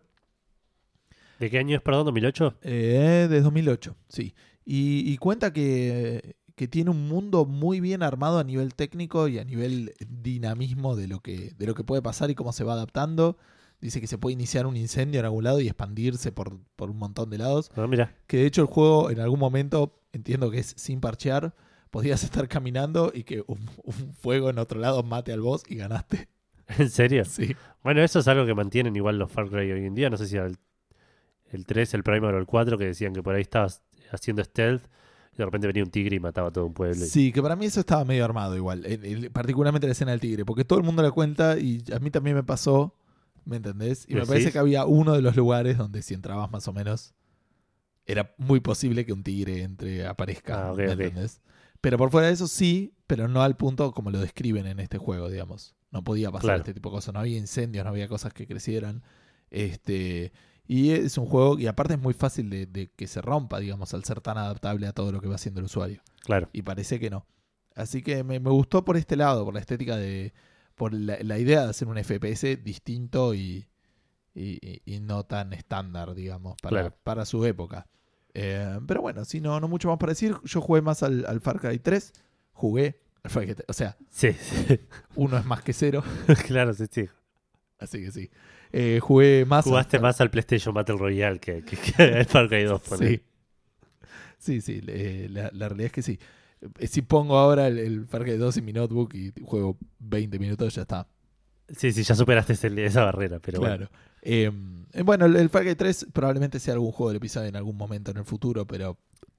¿De 1.39 1.51
qué 1.51 1.59
año 1.59 1.77
es, 1.77 1.83
perdón? 1.83 2.07
¿2008? 2.07 2.55
Eh, 2.63 3.27
de 3.29 3.41
2008, 3.41 3.97
sí. 4.09 4.35
Y, 4.65 5.11
y 5.13 5.17
cuenta 5.19 5.53
que, 5.53 6.37
que 6.55 6.69
tiene 6.69 6.91
un 6.91 7.09
mundo 7.09 7.45
muy 7.47 7.81
bien 7.81 8.03
armado 8.03 8.39
a 8.39 8.45
nivel 8.45 8.75
técnico 8.75 9.27
y 9.27 9.39
a 9.39 9.45
nivel 9.45 9.93
dinamismo 10.09 10.95
de 10.95 11.09
lo 11.09 11.21
que, 11.21 11.53
de 11.59 11.67
lo 11.67 11.75
que 11.75 11.83
puede 11.83 12.01
pasar 12.03 12.31
y 12.31 12.35
cómo 12.37 12.53
se 12.53 12.63
va 12.65 12.75
adaptando. 12.75 13.37
Dice 13.81 14.01
que 14.01 14.07
se 14.07 14.19
puede 14.19 14.35
iniciar 14.35 14.67
un 14.67 14.77
incendio 14.77 15.19
en 15.19 15.27
algún 15.27 15.43
lado 15.43 15.61
y 15.61 15.67
expandirse 15.67 16.31
por, 16.31 16.61
por 16.77 16.91
un 16.91 16.99
montón 16.99 17.31
de 17.31 17.39
lados. 17.39 17.73
Ah, 17.75 17.89
mira. 17.89 18.15
Que 18.29 18.37
de 18.37 18.47
hecho 18.47 18.61
el 18.61 18.69
juego 18.69 19.11
en 19.11 19.19
algún 19.19 19.41
momento, 19.41 19.99
entiendo 20.13 20.53
que 20.53 20.61
es 20.61 20.75
sin 20.77 21.01
parchear, 21.01 21.53
podías 21.93 22.25
estar 22.25 22.49
caminando 22.49 23.13
y 23.15 23.23
que 23.23 23.45
un, 23.47 23.69
un 23.85 24.15
fuego 24.15 24.51
en 24.51 24.59
otro 24.59 24.81
lado 24.81 25.05
mate 25.05 25.33
al 25.33 25.43
boss 25.43 25.63
y 25.69 25.77
ganaste. 25.77 26.29
¿En 26.79 26.91
serio? 26.91 27.25
Sí. 27.25 27.55
Bueno, 27.85 28.01
eso 28.01 28.19
es 28.21 28.29
algo 28.29 28.47
que 28.47 28.55
mantienen 28.55 28.97
igual 28.97 29.19
los 29.19 29.31
Far 29.31 29.49
Cry 29.49 29.71
hoy 29.71 29.85
en 29.85 29.95
día. 29.95 30.09
No 30.11 30.17
sé 30.17 30.27
si 30.27 30.37
era 30.37 30.47
el, 30.47 30.57
el 31.51 31.67
3, 31.67 31.93
el 31.95 32.03
Primal 32.03 32.35
o 32.35 32.39
el 32.39 32.47
4, 32.47 32.79
que 32.79 32.87
decían 32.87 33.13
que 33.13 33.23
por 33.23 33.35
ahí 33.35 33.43
estabas 33.43 33.83
haciendo 34.11 34.43
stealth 34.43 34.83
y 35.35 35.37
de 35.37 35.45
repente 35.45 35.67
venía 35.67 35.83
un 35.85 35.91
tigre 35.91 36.17
y 36.17 36.21
mataba 36.21 36.49
a 36.49 36.51
todo 36.51 36.67
un 36.67 36.73
pueblo. 36.75 37.05
Sí, 37.05 37.31
que 37.33 37.43
para 37.43 37.57
mí 37.57 37.67
eso 37.67 37.81
estaba 37.81 38.05
medio 38.05 38.25
armado 38.25 38.57
igual, 38.57 38.87
en- 38.87 39.05
en- 39.05 39.33
particularmente 39.33 39.87
la 39.87 39.93
escena 39.93 40.13
del 40.13 40.21
tigre, 40.21 40.45
porque 40.47 40.65
todo 40.65 40.79
el 40.79 40.85
mundo 40.85 41.03
la 41.03 41.11
cuenta 41.11 41.59
y 41.59 41.83
a 41.95 41.99
mí 41.99 42.11
también 42.11 42.37
me 42.37 42.43
pasó, 42.43 42.95
¿me 43.45 43.57
entendés? 43.57 44.07
Y 44.09 44.15
me 44.15 44.25
parece 44.27 44.51
que 44.53 44.59
había 44.59 44.87
uno 44.87 45.13
de 45.13 45.21
los 45.23 45.37
lugares 45.37 45.77
donde 45.79 46.01
si 46.03 46.15
entrabas 46.15 46.51
más 46.51 46.69
o 46.69 46.73
menos 46.73 47.15
era 48.07 48.35
muy 48.39 48.61
posible 48.61 49.05
que 49.07 49.13
un 49.13 49.23
tigre 49.23 49.63
entre 49.63 50.07
aparezca, 50.07 50.69
Ah, 50.69 50.73
ok, 50.73 50.79
¿me 50.79 50.85
ok. 50.85 50.91
entendés? 50.93 51.41
Pero 51.83 51.99
por 51.99 52.11
fuera 52.11 52.29
de 52.29 52.33
eso 52.33 52.49
sí, 52.49 52.95
pero 53.07 53.29
no 53.29 53.43
al 53.43 53.57
punto 53.57 53.93
como 53.93 54.11
lo 54.11 54.19
describen 54.21 54.67
en 54.67 54.81
este 54.81 54.97
juego, 54.97 55.29
digamos. 55.29 55.75
No 55.91 56.03
podía 56.03 56.31
pasar 56.31 56.47
Claro. 56.47 56.59
este 56.61 56.73
tipo 56.73 56.89
de 56.89 56.95
cosas, 56.95 57.13
no 57.13 57.21
había 57.21 57.37
incendios, 57.37 57.85
no 57.85 57.91
había 57.91 58.09
cosas 58.09 58.33
que 58.33 58.47
crecieran. 58.47 59.03
Este, 59.51 60.33
y 60.67 60.91
es 60.93 61.19
un 61.19 61.27
juego, 61.27 61.59
y 61.59 61.67
aparte 61.67 61.95
es 61.95 62.01
muy 62.01 62.15
fácil 62.15 62.49
de, 62.49 62.65
de 62.67 62.91
que 62.91 63.07
se 63.07 63.21
rompa, 63.21 63.59
digamos, 63.61 63.93
al 63.93 64.05
ser 64.05 64.23
tan 64.23 64.39
adaptable 64.39 64.87
a 64.87 64.93
todo 64.95 65.13
lo 65.13 65.21
que 65.21 65.29
va 65.29 65.35
haciendo 65.35 65.61
el 65.61 65.67
usuario 65.67 66.01
Claro. 66.23 66.49
y 66.55 66.63
parece 66.63 66.99
que 66.99 67.11
no. 67.11 67.27
Así 67.75 68.03
que 68.03 68.25
me, 68.25 68.41
me 68.41 68.51
gustó 68.51 68.85
por 68.85 68.97
este 68.97 69.17
lado, 69.17 69.45
por 69.45 69.53
la 69.55 69.61
estética 69.61 69.97
de. 69.97 70.33
por 70.75 70.95
la, 70.95 71.19
la 71.21 71.39
idea 71.39 71.65
de 71.65 71.71
hacer 71.71 71.89
un 71.89 71.99
FPS 72.03 72.63
distinto 72.65 73.35
y, 73.35 73.67
y, 74.35 75.01
no 75.01 75.25
tan 75.25 75.53
estándar, 75.53 76.15
digamos, 76.15 76.57
para, 76.63 76.71
Claro. 76.81 76.97
para 77.03 77.25
su 77.27 77.45
época. 77.45 77.87
Eh, 78.35 78.79
pero 78.87 79.03
bueno, 79.03 79.25
si 79.25 79.41
no, 79.41 79.61
no 79.61 79.69
mucho 79.69 79.89
más 79.89 79.99
para 79.99 80.13
decir. 80.13 80.35
Yo 80.45 80.61
jugué 80.61 80.81
más 80.83 81.03
al, 81.03 81.25
al 81.27 81.41
Far 81.41 81.61
Cry 81.61 81.79
3. 81.79 82.13
Jugué. 82.53 83.01
al 83.23 83.31
Far 83.31 83.45
Cry 83.45 83.55
3, 83.55 83.67
O 83.69 83.73
sea, 83.73 83.97
Sí, 84.11 84.33
sí. 84.33 84.81
uno 85.17 85.37
es 85.39 85.45
más 85.45 85.63
que 85.63 85.73
cero. 85.73 86.03
claro, 86.47 86.73
sí, 86.75 86.85
sí. 86.91 87.07
Así 87.79 88.01
que 88.03 88.11
sí. 88.13 88.31
Eh, 88.73 89.01
jugué 89.03 89.45
más. 89.45 89.67
al- 89.67 89.71
Jugaste 89.73 89.99
más 89.99 90.21
al 90.21 90.31
PlayStation 90.31 90.75
Battle 90.75 90.97
Royale 90.97 91.39
que, 91.41 91.63
que, 91.63 91.77
que 91.77 92.03
al 92.03 92.25
Far 92.27 92.49
Cry 92.49 92.65
2. 92.65 92.81
ponele. 92.83 93.17
Sí. 93.17 93.23
Sí, 94.39 94.61
sí, 94.61 94.83
eh, 94.89 95.29
la, 95.31 95.51
la 95.53 95.69
realidad 95.69 95.87
es 95.87 95.93
que 95.93 96.03
sí. 96.03 96.19
Eh, 96.79 96.87
Si 96.87 97.03
pongo 97.03 97.39
ahora 97.39 97.67
el, 97.69 97.79
el 97.79 98.07
Far 98.07 98.23
Cry 98.23 98.37
2 98.37 98.57
en 98.57 98.65
mi 98.65 98.73
notebook 98.73 99.15
y 99.15 99.33
juego 99.45 99.77
20 100.01 100.39
minutos, 100.39 100.75
ya 100.75 100.83
está. 100.83 101.07
sí, 101.69 101.93
sí, 101.93 102.03
ya 102.03 102.15
superaste 102.15 102.55
ese- 102.55 102.85
esa 102.85 103.05
barrera, 103.05 103.39
pero 103.41 103.61
claro. 103.61 103.85
Eh, 103.85 103.89
eh, 104.23 104.51
bueno, 105.05 105.27
el, 105.27 105.37
el 105.37 105.49
Far 105.51 105.63
Cry 105.65 105.75
3 105.75 106.07
probablemente 106.13 106.59
sea 106.61 106.75
algún 106.75 106.93
juego 106.93 107.11
del 107.11 107.17
episodio 107.19 107.49
en 107.49 107.57
algún 107.57 107.77
momento 107.77 108.11
en 108.11 108.19
el 108.19 108.25
futuro, 108.25 108.67
pero. 108.67 108.97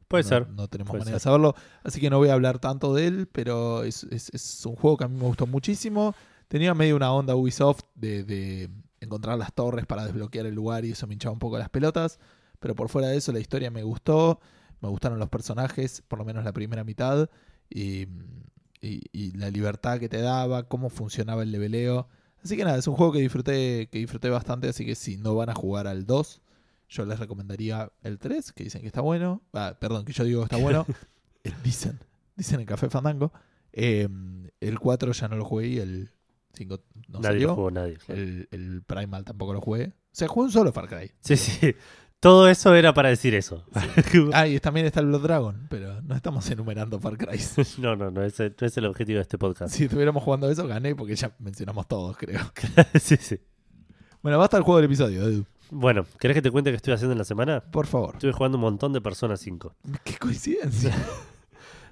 Puede 0.07 0.23
no, 0.23 0.29
ser. 0.29 0.49
no 0.49 0.67
tenemos 0.67 0.91
puede 0.91 0.99
manera 1.01 1.15
de 1.15 1.19
saberlo. 1.21 1.55
Así 1.83 1.99
que 1.99 2.09
no 2.11 2.19
voy 2.19 2.29
a 2.29 2.33
hablar 2.33 2.59
tanto 2.59 2.93
de 2.93 3.07
él, 3.07 3.27
pero 3.31 3.83
es, 3.83 4.03
es- 4.11 4.29
es 4.33 4.65
un 4.65 4.75
juego 4.75 4.97
que 4.97 5.05
a 5.05 5.07
mí 5.07 5.17
me 5.17 5.23
gustó 5.25 5.47
muchísimo. 5.47 6.13
Tenía 6.47 6.73
medio 6.75 6.95
una 6.95 7.11
onda 7.11 7.35
Ubisoft 7.35 7.81
de, 7.95 8.23
de 8.23 8.69
encontrar 8.99 9.39
las 9.39 9.53
torres 9.53 9.87
para 9.87 10.05
desbloquear 10.05 10.45
el 10.45 10.53
lugar 10.53 10.85
y 10.85 10.91
eso 10.91 11.07
me 11.07 11.13
hinchaba 11.13 11.33
un 11.33 11.39
poco 11.39 11.57
las 11.57 11.69
pelotas. 11.69 12.19
Pero 12.59 12.75
por 12.75 12.89
fuera 12.89 13.07
de 13.07 13.17
eso, 13.17 13.31
la 13.31 13.39
historia 13.39 13.71
me 13.71 13.81
gustó. 13.81 14.39
Me 14.81 14.89
gustaron 14.89 15.17
los 15.17 15.29
personajes, 15.29 16.03
por 16.07 16.19
lo 16.19 16.25
menos 16.25 16.43
la 16.43 16.51
primera 16.53 16.83
mitad. 16.83 17.27
Y, 17.69 18.07
y- 18.81 19.01
y 19.11 19.31
la 19.31 19.49
libertad 19.49 19.99
que 19.99 20.09
te 20.09 20.21
daba, 20.21 20.67
cómo 20.67 20.89
funcionaba 20.89 21.41
el 21.41 21.51
leveleo. 21.51 22.07
Así 22.43 22.57
que 22.57 22.65
nada, 22.65 22.77
es 22.77 22.87
un 22.87 22.95
juego 22.95 23.13
que 23.13 23.19
disfruté, 23.19 23.87
que 23.91 23.99
disfruté 23.99 24.29
bastante. 24.29 24.67
Así 24.67 24.85
que 24.85 24.95
si 24.95 25.17
no 25.17 25.35
van 25.35 25.49
a 25.49 25.55
jugar 25.55 25.87
al 25.87 26.05
2, 26.05 26.41
yo 26.89 27.05
les 27.05 27.19
recomendaría 27.19 27.91
el 28.03 28.19
3, 28.19 28.51
que 28.51 28.65
dicen 28.65 28.81
que 28.81 28.87
está 28.87 29.01
bueno. 29.01 29.41
Ah, 29.53 29.77
perdón, 29.79 30.05
que 30.05 30.13
yo 30.13 30.23
digo 30.23 30.41
que 30.41 30.55
está 30.55 30.57
bueno. 30.57 30.85
Eh, 31.45 31.51
dicen, 31.61 31.99
dicen 32.37 32.61
en 32.61 32.65
Café 32.65 32.89
Fandango. 32.89 33.33
Eh, 33.73 34.07
el 34.61 34.79
4 34.79 35.11
ya 35.11 35.27
no 35.27 35.35
lo 35.35 35.43
jugué 35.43 35.67
y 35.67 35.77
el 35.79 36.09
5 36.53 36.79
no 37.09 37.19
nadie 37.19 37.23
salió. 37.33 37.47
lo 37.49 37.55
jugó, 37.55 37.71
nadie. 37.71 37.97
claro. 37.97 38.21
El, 38.21 38.47
el 38.51 38.81
Primal 38.83 39.25
tampoco 39.25 39.51
lo 39.51 39.59
jugué. 39.59 39.87
O 39.87 39.91
sea, 40.15 40.29
jugué 40.29 40.45
un 40.45 40.51
solo 40.53 40.71
Far 40.71 40.87
Cry. 40.87 41.11
Sí, 41.19 41.35
sí. 41.35 41.75
Todo 42.23 42.47
eso 42.47 42.73
era 42.73 42.93
para 42.93 43.09
decir 43.09 43.35
eso. 43.35 43.65
Ah, 44.31 44.47
y 44.47 44.57
también 44.61 44.85
está 44.85 45.01
el 45.01 45.07
Blood 45.07 45.23
Dragon, 45.23 45.67
pero 45.69 46.01
no 46.03 46.15
estamos 46.15 46.49
enumerando 46.49 46.97
Far 46.99 47.17
Cry. 47.17 47.37
no, 47.79 47.97
no, 47.97 48.11
no, 48.11 48.23
ese 48.23 48.53
no 48.59 48.65
es 48.65 48.77
el 48.77 48.85
objetivo 48.85 49.17
de 49.17 49.23
este 49.23 49.37
podcast. 49.37 49.75
si 49.75 49.83
estuviéramos 49.83 50.23
jugando 50.23 50.49
eso, 50.49 50.65
gané 50.65 50.95
porque 50.95 51.15
ya 51.15 51.35
mencionamos 51.39 51.85
todos, 51.85 52.15
creo. 52.15 52.39
sí, 53.01 53.17
sí. 53.17 53.39
Bueno, 54.21 54.39
basta 54.39 54.55
el 54.55 54.63
juego 54.63 54.77
del 54.77 54.85
episodio, 54.85 55.21
Edu. 55.23 55.45
Bueno, 55.69 56.05
¿querés 56.17 56.35
que 56.35 56.41
te 56.41 56.51
cuente 56.51 56.69
qué 56.71 56.77
estoy 56.77 56.93
haciendo 56.93 57.11
en 57.11 57.17
la 57.17 57.25
semana? 57.25 57.59
Por 57.59 57.87
favor. 57.87 58.15
Estuve 58.15 58.31
jugando 58.31 58.57
un 58.57 58.61
montón 58.61 58.93
de 58.93 59.01
Persona 59.01 59.35
5. 59.35 59.75
Qué 60.05 60.17
coincidencia. 60.17 60.95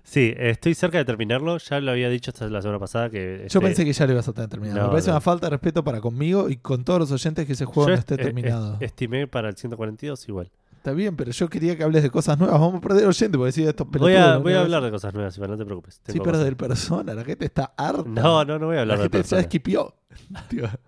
Sí, 0.04 0.34
estoy 0.38 0.74
cerca 0.74 0.98
de 0.98 1.06
terminarlo. 1.06 1.58
Ya 1.58 1.80
lo 1.80 1.92
había 1.92 2.10
dicho 2.10 2.32
hasta 2.32 2.48
la 2.50 2.62
semana 2.62 2.80
pasada 2.80 3.10
que... 3.10 3.38
Yo 3.42 3.46
este, 3.46 3.60
pensé 3.62 3.86
que 3.86 3.94
ya 3.94 4.06
lo 4.08 4.14
ibas 4.14 4.28
a 4.28 4.34
tener 4.34 4.50
terminado. 4.50 4.80
No, 4.80 4.86
Me 4.88 4.90
parece 4.92 5.08
no. 5.10 5.14
una 5.14 5.22
falta 5.22 5.46
de 5.48 5.52
respeto 5.52 5.84
para 5.84 6.02
conmigo 6.02 6.50
y 6.50 6.58
con 6.58 6.84
todos 6.84 7.00
los 7.00 7.12
oyentes 7.12 7.46
que 7.46 7.54
ese 7.54 7.66
juego 7.66 7.90
yo 7.90 7.94
no 7.96 8.00
esté 8.00 8.16
est- 8.16 8.22
eh, 8.22 8.24
terminado. 8.26 8.74
est- 8.74 8.82
estimé 8.82 9.28
para 9.28 9.50
el 9.50 9.56
142 9.56 10.28
igual. 10.28 10.52
Está 10.76 10.94
bien, 10.94 11.16
pero 11.16 11.30
yo 11.32 11.48
quería 11.48 11.78
que 11.78 11.84
hables 11.84 12.02
de 12.02 12.10
cosas 12.10 12.40
nuevas. 12.40 12.60
Vamos 12.60 12.80
a 12.80 12.82
perder 12.82 13.06
oyente 13.06 13.38
porque 13.38 13.50
decir 13.50 13.68
estos 13.68 13.86
Voy 13.88 14.00
pelotudos 14.00 14.20
a, 14.28 14.38
voy 14.40 14.54
a 14.54 14.62
hablar 14.62 14.84
de 14.84 14.90
cosas 14.90 15.14
nuevas, 15.14 15.38
Iván, 15.38 15.52
no 15.52 15.58
te 15.58 15.66
preocupes. 15.66 15.94
Sí, 15.96 16.02
Tengo 16.14 16.24
pero 16.24 16.34
cosas- 16.34 16.46
del 16.46 16.56
persona. 16.58 17.14
La 17.14 17.24
gente 17.24 17.46
está 17.46 17.74
harta. 17.78 18.04
No, 18.10 18.44
no, 18.44 18.58
no 18.58 18.66
voy 18.66 18.78
a 18.78 18.78
La 18.78 18.94
hablar 18.94 18.98
de 18.98 19.04
gente 19.04 19.18
ya 19.18 19.22
Persona. 19.22 19.42
esquipió. 19.42 19.96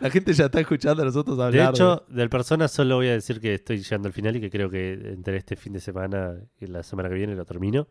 La 0.00 0.10
gente 0.10 0.32
ya 0.32 0.46
está 0.46 0.60
escuchando 0.60 1.02
a 1.02 1.04
nosotros 1.06 1.38
hablar. 1.38 1.66
De 1.66 1.70
hecho, 1.70 2.04
del 2.08 2.28
Persona 2.28 2.66
solo 2.66 2.96
voy 2.96 3.06
a 3.08 3.12
decir 3.12 3.40
que 3.40 3.54
estoy 3.54 3.78
llegando 3.78 4.08
al 4.08 4.12
final 4.12 4.34
y 4.36 4.40
que 4.40 4.50
creo 4.50 4.68
que 4.68 4.92
entre 4.92 5.36
este 5.36 5.54
fin 5.56 5.72
de 5.72 5.80
semana 5.80 6.34
y 6.60 6.66
la 6.66 6.82
semana 6.82 7.08
que 7.08 7.14
viene 7.14 7.34
lo 7.36 7.44
termino. 7.44 7.86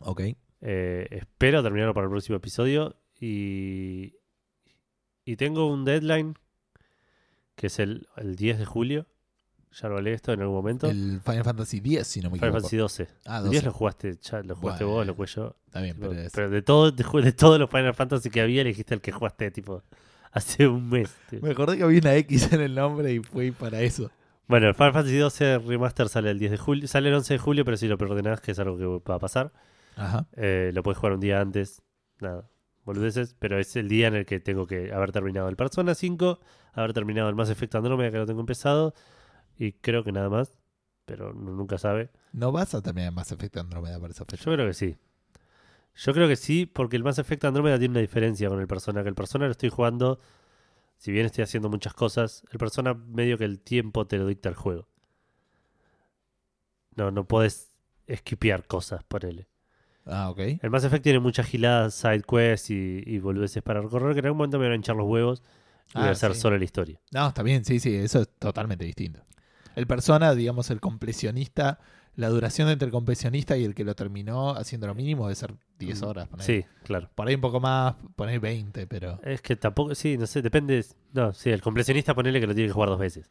Ok. 0.00 0.20
Eh, 0.60 1.06
espero 1.10 1.62
terminarlo 1.62 1.94
para 1.94 2.04
el 2.06 2.10
próximo 2.10 2.36
episodio 2.36 2.96
y, 3.20 4.14
y 5.24 5.36
tengo 5.36 5.66
un 5.70 5.84
deadline 5.84 6.34
que 7.56 7.66
es 7.68 7.78
el, 7.78 8.08
el 8.16 8.36
10 8.36 8.58
de 8.58 8.64
julio. 8.64 9.06
Ya 9.80 9.88
lo 9.88 9.96
hablé 9.96 10.12
esto 10.12 10.32
en 10.32 10.40
algún 10.40 10.54
momento. 10.56 10.88
El 10.88 11.20
Final 11.24 11.42
Fantasy 11.44 11.78
X, 11.78 12.06
si 12.06 12.20
no 12.20 12.30
me 12.30 12.36
Final 12.38 12.50
equivoco. 12.50 12.68
Fantasy 12.68 12.76
12. 12.76 13.08
Ah, 13.26 13.38
El 13.38 13.50
10 13.50 13.54
12. 13.54 13.66
lo 13.66 13.72
jugaste, 13.72 14.16
ya 14.22 14.42
lo 14.42 14.54
jugaste 14.56 14.84
Bueno. 14.84 14.96
vos, 14.98 15.06
lo 15.06 15.14
jugué 15.14 15.28
yo. 15.28 15.56
Está 15.66 15.80
bien, 15.80 15.96
Tipo, 15.96 16.08
pero 16.10 16.20
es- 16.22 16.32
Pero 16.32 16.50
de, 16.50 16.62
todo, 16.62 16.90
de, 16.92 17.22
de 17.22 17.32
todos 17.32 17.58
los 17.58 17.68
Final 17.70 17.94
Fantasy 17.94 18.30
que 18.30 18.40
había, 18.40 18.60
elegiste 18.62 18.94
el 18.94 19.00
que 19.00 19.10
jugaste 19.12 19.50
tipo 19.50 19.82
hace 20.32 20.68
un 20.68 20.88
mes. 20.88 21.12
Me 21.42 21.50
acordé 21.50 21.76
que 21.76 21.82
había 21.82 21.98
una 21.98 22.14
X 22.14 22.52
en 22.52 22.60
el 22.60 22.74
nombre 22.74 23.12
y 23.12 23.18
fue 23.20 23.50
para 23.52 23.80
eso. 23.82 24.10
Bueno, 24.46 24.68
el 24.68 24.74
Final 24.74 24.92
Fantasy 24.92 25.16
12 25.16 25.58
Remaster 25.58 26.08
sale 26.08 26.30
el 26.30 26.38
10 26.38 26.52
de 26.52 26.56
julio. 26.58 26.86
Sale 26.88 27.08
el 27.08 27.14
11 27.16 27.34
de 27.34 27.38
julio, 27.38 27.64
pero 27.64 27.76
si 27.76 27.88
lo 27.88 27.98
preordenás, 27.98 28.40
que 28.40 28.52
es 28.52 28.58
algo 28.60 28.78
que 28.78 29.10
va 29.10 29.16
a 29.16 29.18
pasar, 29.18 29.52
Ajá. 29.96 30.26
eh, 30.32 30.70
lo 30.74 30.82
puedes 30.82 30.98
jugar 30.98 31.12
un 31.14 31.20
día 31.20 31.40
antes. 31.40 31.82
Nada, 32.20 32.48
boludeces. 32.84 33.34
Pero 33.38 33.58
es 33.58 33.76
el 33.76 33.88
día 33.88 34.08
en 34.08 34.14
el 34.14 34.26
que 34.26 34.40
tengo 34.40 34.66
que 34.66 34.92
haber 34.92 35.12
terminado 35.12 35.48
el 35.48 35.56
Persona 35.56 35.94
5, 35.94 36.40
haber 36.72 36.92
terminado 36.92 37.28
el 37.28 37.34
Mass 37.34 37.50
Effect 37.50 37.74
Andromeda, 37.74 38.10
que 38.10 38.18
lo 38.18 38.26
tengo 38.26 38.40
empezado. 38.40 38.94
Y 39.56 39.72
creo 39.72 40.04
que 40.04 40.12
nada 40.12 40.28
más. 40.28 40.58
Pero 41.04 41.34
nunca 41.34 41.76
sabe. 41.78 42.10
No 42.32 42.50
vas 42.50 42.74
a 42.74 42.80
terminar 42.82 43.12
Mass 43.12 43.30
Effect 43.32 43.58
Andromeda 43.58 44.00
para 44.00 44.12
esa 44.12 44.24
fecha. 44.24 44.44
Yo 44.44 44.52
creo 44.52 44.66
que 44.66 44.74
sí. 44.74 44.96
Yo 45.96 46.12
creo 46.12 46.26
que 46.26 46.36
sí, 46.36 46.66
porque 46.66 46.96
el 46.96 47.04
Mass 47.04 47.18
Effect 47.18 47.44
Andromeda 47.44 47.78
tiene 47.78 47.92
una 47.92 48.00
diferencia 48.00 48.48
con 48.48 48.60
el 48.60 48.66
Persona. 48.66 49.02
Que 49.02 49.10
el 49.10 49.14
Persona 49.14 49.44
lo 49.44 49.52
estoy 49.52 49.68
jugando, 49.68 50.18
si 50.96 51.12
bien 51.12 51.26
estoy 51.26 51.44
haciendo 51.44 51.68
muchas 51.68 51.94
cosas, 51.94 52.44
el 52.50 52.58
Persona 52.58 52.94
medio 52.94 53.38
que 53.38 53.44
el 53.44 53.60
tiempo 53.60 54.06
te 54.06 54.18
lo 54.18 54.26
dicta 54.26 54.48
el 54.48 54.54
juego. 54.56 54.88
No, 56.96 57.10
no 57.10 57.26
puedes 57.26 57.70
esquipear 58.06 58.66
cosas, 58.66 59.04
ponele. 59.04 59.48
Ah, 60.06 60.30
ok. 60.30 60.38
El 60.62 60.70
Mass 60.70 60.84
Effect 60.84 61.02
tiene 61.02 61.18
muchas 61.18 61.46
giladas, 61.46 61.94
side 61.94 62.22
quests 62.22 62.70
y, 62.70 63.02
y 63.06 63.18
boludeces 63.18 63.62
para 63.62 63.80
recorrer 63.80 64.12
que 64.14 64.20
en 64.20 64.26
algún 64.26 64.38
momento 64.38 64.58
me 64.58 64.64
van 64.66 64.72
a 64.72 64.76
hinchar 64.76 64.96
los 64.96 65.06
huevos 65.08 65.42
y 65.94 65.98
voy 65.98 66.04
Ah, 66.06 66.08
a 66.08 66.12
hacer 66.12 66.34
sí. 66.34 66.40
solo 66.40 66.58
la 66.58 66.64
historia. 66.64 67.00
No, 67.12 67.28
está 67.28 67.42
bien, 67.42 67.64
sí, 67.64 67.80
sí, 67.80 67.94
eso 67.94 68.20
es 68.22 68.28
totalmente 68.38 68.84
distinto. 68.84 69.20
El 69.76 69.86
persona, 69.86 70.34
digamos, 70.34 70.70
el 70.70 70.80
completionista, 70.80 71.78
la 72.16 72.28
duración 72.28 72.68
entre 72.68 72.86
el 72.86 72.92
completionista 72.92 73.56
y 73.56 73.64
el 73.64 73.74
que 73.74 73.82
lo 73.84 73.94
terminó 73.96 74.50
haciendo 74.50 74.86
lo 74.86 74.94
mínimo 74.94 75.24
debe 75.24 75.34
ser 75.34 75.54
10 75.78 76.02
horas. 76.02 76.28
ponele. 76.28 76.46
Sí, 76.46 76.64
claro. 76.84 77.10
Por 77.14 77.26
ahí 77.26 77.34
un 77.34 77.40
poco 77.40 77.58
más, 77.58 77.94
poner 78.14 78.38
20, 78.40 78.86
pero. 78.86 79.18
Es 79.24 79.40
que 79.42 79.56
tampoco, 79.56 79.94
sí, 79.96 80.16
no 80.16 80.26
sé, 80.26 80.42
depende. 80.42 80.84
No, 81.12 81.32
sí, 81.32 81.50
el 81.50 81.60
completionista 81.60 82.14
ponele 82.14 82.40
que 82.40 82.46
lo 82.46 82.54
tiene 82.54 82.68
que 82.68 82.72
jugar 82.72 82.90
dos 82.90 83.00
veces. 83.00 83.30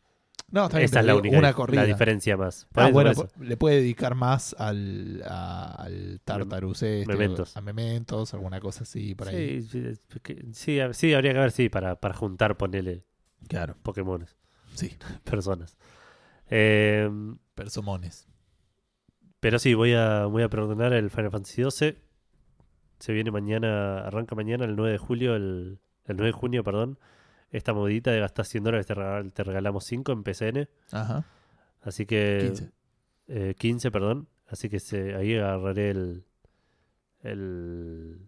No, 0.54 0.66
está 0.66 0.78
bien, 0.78 0.86
Esa 0.86 1.00
es 1.00 1.06
la 1.08 1.16
única 1.16 1.36
una 1.38 1.52
corrida. 1.54 1.82
la 1.82 1.88
diferencia 1.88 2.38
más. 2.38 2.68
Por 2.72 2.84
Ah, 2.84 2.86
eso, 2.88 2.94
bueno, 2.94 3.12
le 3.40 3.58
puede 3.58 3.78
dedicar 3.78 4.14
más 4.14 4.56
al, 4.60 5.24
a- 5.26 5.74
al 5.74 6.22
Tartarus 6.24 6.84
este, 6.84 7.08
Mementos. 7.12 7.58
a 7.58 7.62
Mementos, 7.62 8.36
alguna 8.36 8.60
cosa 8.60 8.84
así, 8.84 9.16
por 9.16 9.30
ahí. 9.30 9.62
Sí, 10.54 10.80
sí, 10.94 11.14
habría 11.14 11.34
que 11.34 11.40
ver, 11.40 11.52
sí, 11.52 11.70
para, 11.70 11.96
para 12.00 12.14
juntar, 12.14 12.56
ponele 12.56 13.04
Claro, 13.48 13.76
Pokémones, 13.82 14.38
sí, 14.76 14.96
personas. 15.24 15.76
Eh, 16.52 17.10
pero 19.40 19.60
sí, 19.60 19.74
voy 19.74 19.94
a, 19.94 20.26
voy 20.26 20.44
a 20.44 20.50
perdonar 20.50 20.94
el 20.94 21.10
Final 21.10 21.32
Fantasy 21.32 21.64
XII. 21.64 21.98
Se 23.00 23.12
viene 23.12 23.32
mañana, 23.32 24.06
arranca 24.06 24.36
mañana 24.36 24.66
el 24.66 24.76
9 24.76 24.92
de 24.94 24.98
julio, 25.00 25.36
el, 25.36 25.80
el 26.06 26.16
9 26.16 26.28
de 26.28 26.32
junio, 26.32 26.64
perdón. 26.64 27.00
Esta 27.54 27.72
modita 27.74 28.12
de 28.12 28.20
gastar 28.20 28.46
100 28.46 28.64
dólares 28.66 28.86
te, 28.88 28.94
regal- 28.96 29.32
te 29.32 29.44
regalamos 29.44 29.86
5 29.86 30.12
en 30.12 30.24
PCN. 30.24 30.68
Ajá, 30.92 31.24
Así 31.82 32.06
que 32.06 32.40
15. 32.48 32.72
Eh, 33.28 33.56
15, 33.58 33.92
perdón. 33.92 34.28
Así 34.48 34.68
que 34.70 34.80
se, 34.82 35.16
ahí 35.16 35.36
agarraré 35.38 35.92
el, 35.92 36.26
el 37.22 38.28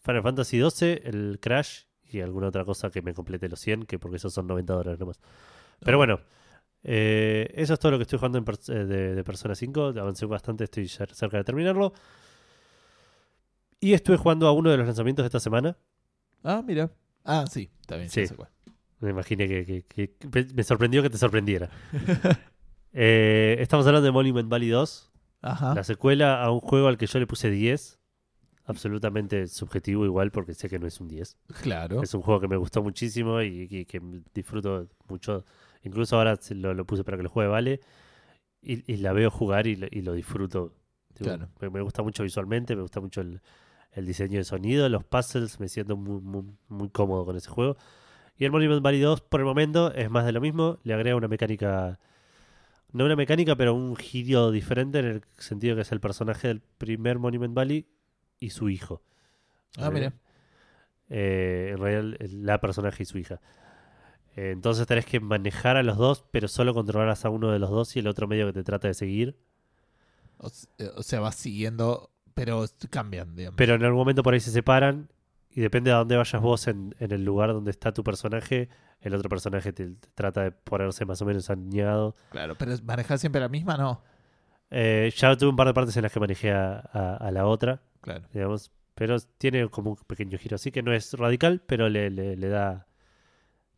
Final 0.00 0.22
Fantasy 0.22 0.58
12, 0.58 1.02
el 1.04 1.38
Crash 1.40 1.84
y 2.04 2.20
alguna 2.20 2.48
otra 2.48 2.64
cosa 2.64 2.90
que 2.90 3.02
me 3.02 3.12
complete 3.14 3.48
los 3.48 3.58
100, 3.60 3.84
que 3.86 3.98
porque 3.98 4.16
esos 4.18 4.32
son 4.32 4.46
90 4.46 4.72
dólares 4.74 5.00
nomás. 5.00 5.20
Pero 5.80 5.98
bueno, 5.98 6.20
eh, 6.84 7.50
eso 7.54 7.74
es 7.74 7.80
todo 7.80 7.92
lo 7.92 7.98
que 7.98 8.02
estoy 8.02 8.18
jugando 8.18 8.38
en 8.38 8.44
eh, 8.48 8.84
de, 8.84 9.14
de 9.16 9.24
Persona 9.24 9.54
5. 9.54 9.86
Avancé 9.98 10.26
bastante, 10.26 10.64
estoy 10.64 10.88
cerca 10.88 11.36
de 11.38 11.44
terminarlo. 11.44 11.92
Y 13.80 13.92
estuve 13.92 14.16
jugando 14.16 14.46
a 14.46 14.52
uno 14.52 14.70
de 14.70 14.76
los 14.78 14.86
lanzamientos 14.86 15.22
de 15.24 15.26
esta 15.28 15.40
semana. 15.40 15.76
Ah, 16.42 16.62
mira. 16.64 16.90
Ah, 17.26 17.44
sí, 17.50 17.68
bien, 17.88 18.08
Sí. 18.08 18.22
ya 18.22 18.26
sé 18.28 18.34
cuál. 18.36 18.48
Me 19.00 19.10
imaginé 19.10 19.46
que, 19.48 19.64
que- 19.66 19.82
que- 19.84 20.14
que 20.14 20.46
me 20.54 20.62
sorprendió 20.64 21.02
que 21.02 21.10
te 21.10 21.18
sorprendiera. 21.18 21.68
Eh, 22.98 23.56
estamos 23.60 23.86
hablando 23.86 24.06
de 24.06 24.10
Monument 24.12 24.48
Valley 24.48 24.70
2. 24.70 25.12
Ajá. 25.42 25.74
La 25.74 25.84
secuela 25.84 26.42
a 26.42 26.50
un 26.50 26.60
juego 26.60 26.88
al 26.88 26.96
que 26.96 27.06
yo 27.06 27.18
le 27.18 27.26
puse 27.26 27.50
10. 27.50 28.00
Absolutamente 28.64 29.46
subjetivo 29.48 30.06
igual 30.06 30.30
porque 30.30 30.54
sé 30.54 30.70
que 30.70 30.78
no 30.78 30.86
es 30.86 30.98
un 31.00 31.08
10. 31.08 31.36
Claro. 31.60 32.02
Es 32.02 32.14
un 32.14 32.22
juego 32.22 32.40
que 32.40 32.48
me 32.48 32.56
gustó 32.56 32.82
muchísimo 32.82 33.42
y, 33.42 33.68
y 33.70 33.84
que 33.84 34.00
disfruto 34.34 34.88
mucho. 35.08 35.44
Incluso 35.82 36.16
ahora 36.16 36.36
se 36.36 36.54
lo, 36.54 36.72
lo 36.72 36.86
puse 36.86 37.04
para 37.04 37.18
que 37.18 37.24
lo 37.24 37.28
juegue 37.28 37.50
Vale. 37.50 37.80
Y, 38.62 38.90
y 38.90 38.96
la 38.96 39.12
veo 39.12 39.30
jugar 39.30 39.66
y 39.66 39.76
lo, 39.76 39.86
y 39.90 40.00
lo 40.00 40.14
disfruto. 40.14 40.74
Claro. 41.14 41.48
me, 41.60 41.68
me 41.70 41.80
gusta 41.82 42.02
mucho 42.02 42.22
visualmente, 42.22 42.74
me 42.76 42.82
gusta 42.82 43.00
mucho 43.00 43.20
el, 43.20 43.40
el 43.96 44.06
diseño 44.06 44.38
de 44.38 44.44
sonido, 44.44 44.88
los 44.90 45.04
puzzles, 45.04 45.58
me 45.58 45.68
siento 45.68 45.96
muy, 45.96 46.20
muy, 46.20 46.44
muy 46.68 46.90
cómodo 46.90 47.24
con 47.24 47.34
ese 47.36 47.48
juego. 47.48 47.76
Y 48.36 48.44
el 48.44 48.52
Monument 48.52 48.82
Valley 48.82 49.00
2, 49.00 49.22
por 49.22 49.40
el 49.40 49.46
momento, 49.46 49.92
es 49.94 50.10
más 50.10 50.26
de 50.26 50.32
lo 50.32 50.42
mismo. 50.42 50.78
Le 50.84 50.92
agrega 50.92 51.16
una 51.16 51.28
mecánica. 51.28 51.98
No 52.92 53.06
una 53.06 53.16
mecánica, 53.16 53.56
pero 53.56 53.74
un 53.74 53.96
giro 53.96 54.50
diferente 54.50 54.98
en 54.98 55.06
el 55.06 55.22
sentido 55.38 55.74
que 55.74 55.82
es 55.82 55.92
el 55.92 56.00
personaje 56.00 56.48
del 56.48 56.60
primer 56.60 57.18
Monument 57.18 57.54
Valley 57.54 57.88
y 58.38 58.50
su 58.50 58.68
hijo. 58.68 59.02
Ah, 59.78 59.90
mira. 59.90 60.12
Eh, 61.08 61.70
en 61.72 61.78
realidad, 61.78 62.18
la 62.30 62.60
personaje 62.60 63.02
y 63.02 63.06
su 63.06 63.16
hija. 63.16 63.40
Eh, 64.36 64.50
entonces 64.50 64.86
tenés 64.86 65.06
que 65.06 65.20
manejar 65.20 65.78
a 65.78 65.82
los 65.82 65.96
dos, 65.96 66.22
pero 66.30 66.48
solo 66.48 66.74
controlarás 66.74 67.24
a 67.24 67.30
uno 67.30 67.50
de 67.50 67.58
los 67.58 67.70
dos 67.70 67.96
y 67.96 68.00
el 68.00 68.06
otro 68.06 68.28
medio 68.28 68.46
que 68.46 68.52
te 68.52 68.64
trata 68.64 68.88
de 68.88 68.94
seguir. 68.94 69.38
Eh, 70.78 70.90
o 70.94 71.02
sea, 71.02 71.20
vas 71.20 71.36
siguiendo, 71.36 72.10
pero 72.36 72.64
cambian, 72.90 73.34
digamos. 73.34 73.56
Pero 73.56 73.74
en 73.74 73.82
algún 73.82 73.98
momento 73.98 74.22
por 74.22 74.34
ahí 74.34 74.40
se 74.40 74.50
separan 74.52 75.08
y 75.50 75.62
depende 75.62 75.90
de 75.90 75.96
dónde 75.96 76.16
vayas 76.16 76.40
vos 76.42 76.68
en, 76.68 76.94
en 77.00 77.10
el 77.12 77.24
lugar 77.24 77.52
donde 77.52 77.70
está 77.70 77.92
tu 77.92 78.04
personaje, 78.04 78.68
el 79.00 79.14
otro 79.14 79.28
personaje 79.30 79.72
te, 79.72 79.86
te 79.88 80.08
trata 80.14 80.42
de 80.42 80.50
ponerse 80.52 81.04
más 81.06 81.20
o 81.22 81.24
menos 81.24 81.48
alineado. 81.50 82.14
Claro, 82.30 82.54
pero 82.56 82.72
manejar 82.84 83.18
siempre 83.18 83.40
la 83.40 83.48
misma, 83.48 83.76
no. 83.76 84.02
Eh, 84.70 85.12
ya 85.16 85.34
tuve 85.36 85.48
un 85.50 85.56
par 85.56 85.66
de 85.66 85.74
partes 85.74 85.96
en 85.96 86.02
las 86.02 86.12
que 86.12 86.20
manejé 86.20 86.52
a, 86.52 86.78
a- 86.92 87.16
a 87.16 87.30
la 87.30 87.46
otra, 87.46 87.80
Claro. 88.02 88.26
digamos, 88.34 88.70
pero 88.94 89.16
tiene 89.38 89.68
como 89.70 89.90
un 89.90 89.96
pequeño 90.06 90.36
giro. 90.38 90.56
Así 90.56 90.70
que 90.72 90.82
no 90.82 90.92
es 90.92 91.14
radical, 91.14 91.62
pero 91.66 91.88
le, 91.88 92.10
le- 92.10 92.36
le 92.36 92.48
da 92.48 92.86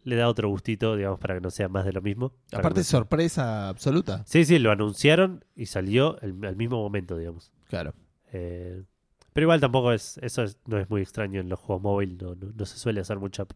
le 0.05 0.17
da 0.17 0.29
otro 0.29 0.49
gustito, 0.49 0.97
digamos, 0.97 1.19
para 1.21 1.35
que 1.35 1.41
no 1.43 1.51
sea 1.51 1.69
más 1.69 1.85
de 1.85 1.93
lo 1.93 2.01
mismo. 2.01 2.33
Aparte, 2.53 2.81
no- 2.81 2.85
sorpresa 2.85 3.69
absoluta. 3.69 4.23
Sí, 4.27 4.45
sí, 4.47 4.59
lo 4.59 4.71
anunciaron 4.71 5.45
y 5.55 5.67
salió 5.67 6.19
el- 6.23 6.43
al 6.47 6.57
mismo 6.57 6.79
momento, 6.83 7.17
digamos. 7.19 7.53
Claro. 7.69 7.93
Eh, 8.33 8.83
pero 9.33 9.45
igual 9.47 9.61
tampoco 9.61 9.93
es, 9.93 10.19
eso 10.19 10.43
es- 10.43 10.59
no 10.67 10.79
es 10.79 10.91
muy 10.91 11.03
extraño 11.03 11.41
en 11.41 11.49
los 11.49 11.59
juegos 11.61 11.83
móviles, 11.83 12.19
no, 12.23 12.35
no, 12.35 12.67
se 12.67 12.79
suele 12.79 13.01
hacer 13.01 13.19
mucha, 13.19 13.47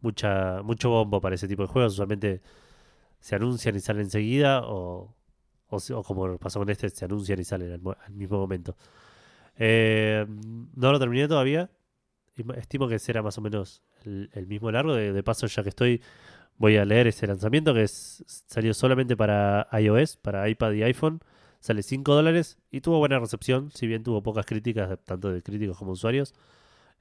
mucha, 0.00 0.62
mucho 0.62 0.90
bombo 0.90 1.20
para 1.20 1.34
ese 1.36 1.48
tipo 1.48 1.62
de 1.62 1.68
juegos, 1.68 1.94
usualmente 1.94 2.42
se 3.20 3.36
anuncian 3.36 3.76
y 3.76 3.80
salen 3.80 4.04
enseguida, 4.04 4.62
o, 4.64 5.14
o, 5.68 5.78
o 5.94 6.02
como 6.04 6.38
pasó 6.38 6.60
con 6.60 6.70
este, 6.70 6.90
se 6.90 7.04
anuncian 7.06 7.40
y 7.40 7.44
salen 7.44 7.72
al, 7.72 7.80
mo- 7.82 7.96
al 8.06 8.14
mismo 8.14 8.38
momento. 8.38 8.76
Eh, 9.56 10.26
no 10.28 10.92
lo 10.92 10.98
terminé 10.98 11.28
todavía, 11.28 11.70
estimo 12.56 12.88
que 12.88 12.98
será 12.98 13.22
más 13.22 13.38
o 13.38 13.40
menos 13.42 13.82
el, 14.04 14.30
el 14.34 14.46
mismo 14.46 14.70
largo, 14.70 14.94
de, 14.94 15.12
de 15.12 15.22
paso 15.22 15.46
ya 15.46 15.62
que 15.62 15.68
estoy, 15.70 16.02
voy 16.58 16.76
a 16.78 16.84
leer 16.86 17.08
ese 17.08 17.26
lanzamiento 17.26 17.74
que 17.74 17.84
es, 17.84 18.24
salió 18.48 18.74
solamente 18.74 19.16
para 19.16 19.68
iOS, 19.80 20.16
para 20.18 20.48
iPad 20.48 20.72
y 20.72 20.82
iPhone. 20.84 21.20
Sale 21.62 21.82
5 21.82 22.12
dólares 22.14 22.58
y 22.72 22.80
tuvo 22.82 22.98
buena 22.98 23.18
recepción, 23.20 23.70
si 23.70 23.86
bien 23.86 24.02
tuvo 24.02 24.20
pocas 24.22 24.44
críticas, 24.44 24.98
tanto 25.04 25.30
de 25.32 25.42
críticos 25.42 25.78
como 25.78 25.92
usuarios. 25.92 26.34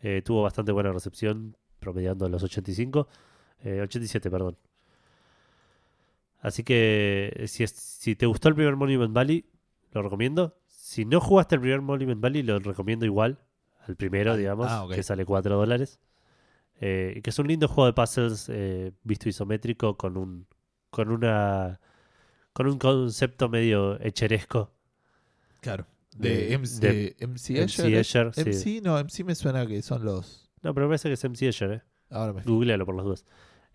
eh, 0.03 0.21
tuvo 0.23 0.41
bastante 0.43 0.71
buena 0.71 0.91
recepción, 0.93 1.57
promediando 1.79 2.29
los 2.29 2.41
85. 2.43 3.07
eh, 3.63 3.81
87, 3.81 4.31
perdón. 4.31 4.55
Así 6.39 6.63
que 6.63 7.33
eh, 7.35 7.47
si, 7.47 7.63
es- 7.63 7.71
si 7.71 8.15
te 8.15 8.25
gustó 8.25 8.49
el 8.49 8.55
primer 8.55 8.75
Monument 8.75 9.13
Valley, 9.13 9.45
lo 9.91 10.01
recomiendo. 10.01 10.57
Si 10.67 11.05
no 11.05 11.19
jugaste 11.21 11.55
el 11.55 11.61
primer 11.61 11.81
Monument 11.81 12.19
Valley, 12.21 12.41
lo 12.43 12.59
recomiendo 12.59 13.05
igual. 13.05 13.39
Al 13.87 13.95
primero, 13.95 14.33
Ah, 14.33 14.37
digamos, 14.37 14.67
ah, 14.69 14.85
que 14.95 15.03
sale 15.03 15.25
4 15.25 15.57
dólares. 15.57 15.99
Eh, 16.79 17.19
que 17.23 17.29
es 17.29 17.37
un 17.39 17.47
lindo 17.47 17.67
juego 17.67 17.85
de 17.85 17.93
puzzles 17.93 18.49
visto 19.03 19.29
isométrico 19.29 19.97
con 19.97 20.17
un 20.17 20.47
con 20.89 21.09
una 21.11 21.79
con 22.53 22.67
un 22.67 22.77
concepto 22.77 23.49
medio 23.49 23.99
echeresco. 24.01 24.71
Claro. 25.61 25.85
De- 26.17 26.47
De, 26.47 26.57
MC, 26.57 26.79
de 26.81 27.15
MC 27.19 27.53
MC 27.53 27.59
Escher. 27.63 27.93
Escher, 27.95 28.33
sí. 28.33 28.41
MC, 28.79 28.81
no, 28.83 28.97
MC 28.97 29.23
me 29.23 29.35
suena 29.35 29.65
que 29.65 29.81
son 29.81 30.03
los. 30.03 30.49
No, 30.61 30.73
pero 30.73 30.87
me 30.87 30.91
parece 30.91 31.07
que 31.09 31.13
es 31.13 31.23
MC 31.23 31.47
Escher, 31.47 31.71
¿eh? 31.71 31.81
Ahora 32.09 32.33
me 32.33 32.41
Googlealo 32.43 32.85
por 32.85 32.95
las 32.95 33.05
dudas. 33.05 33.25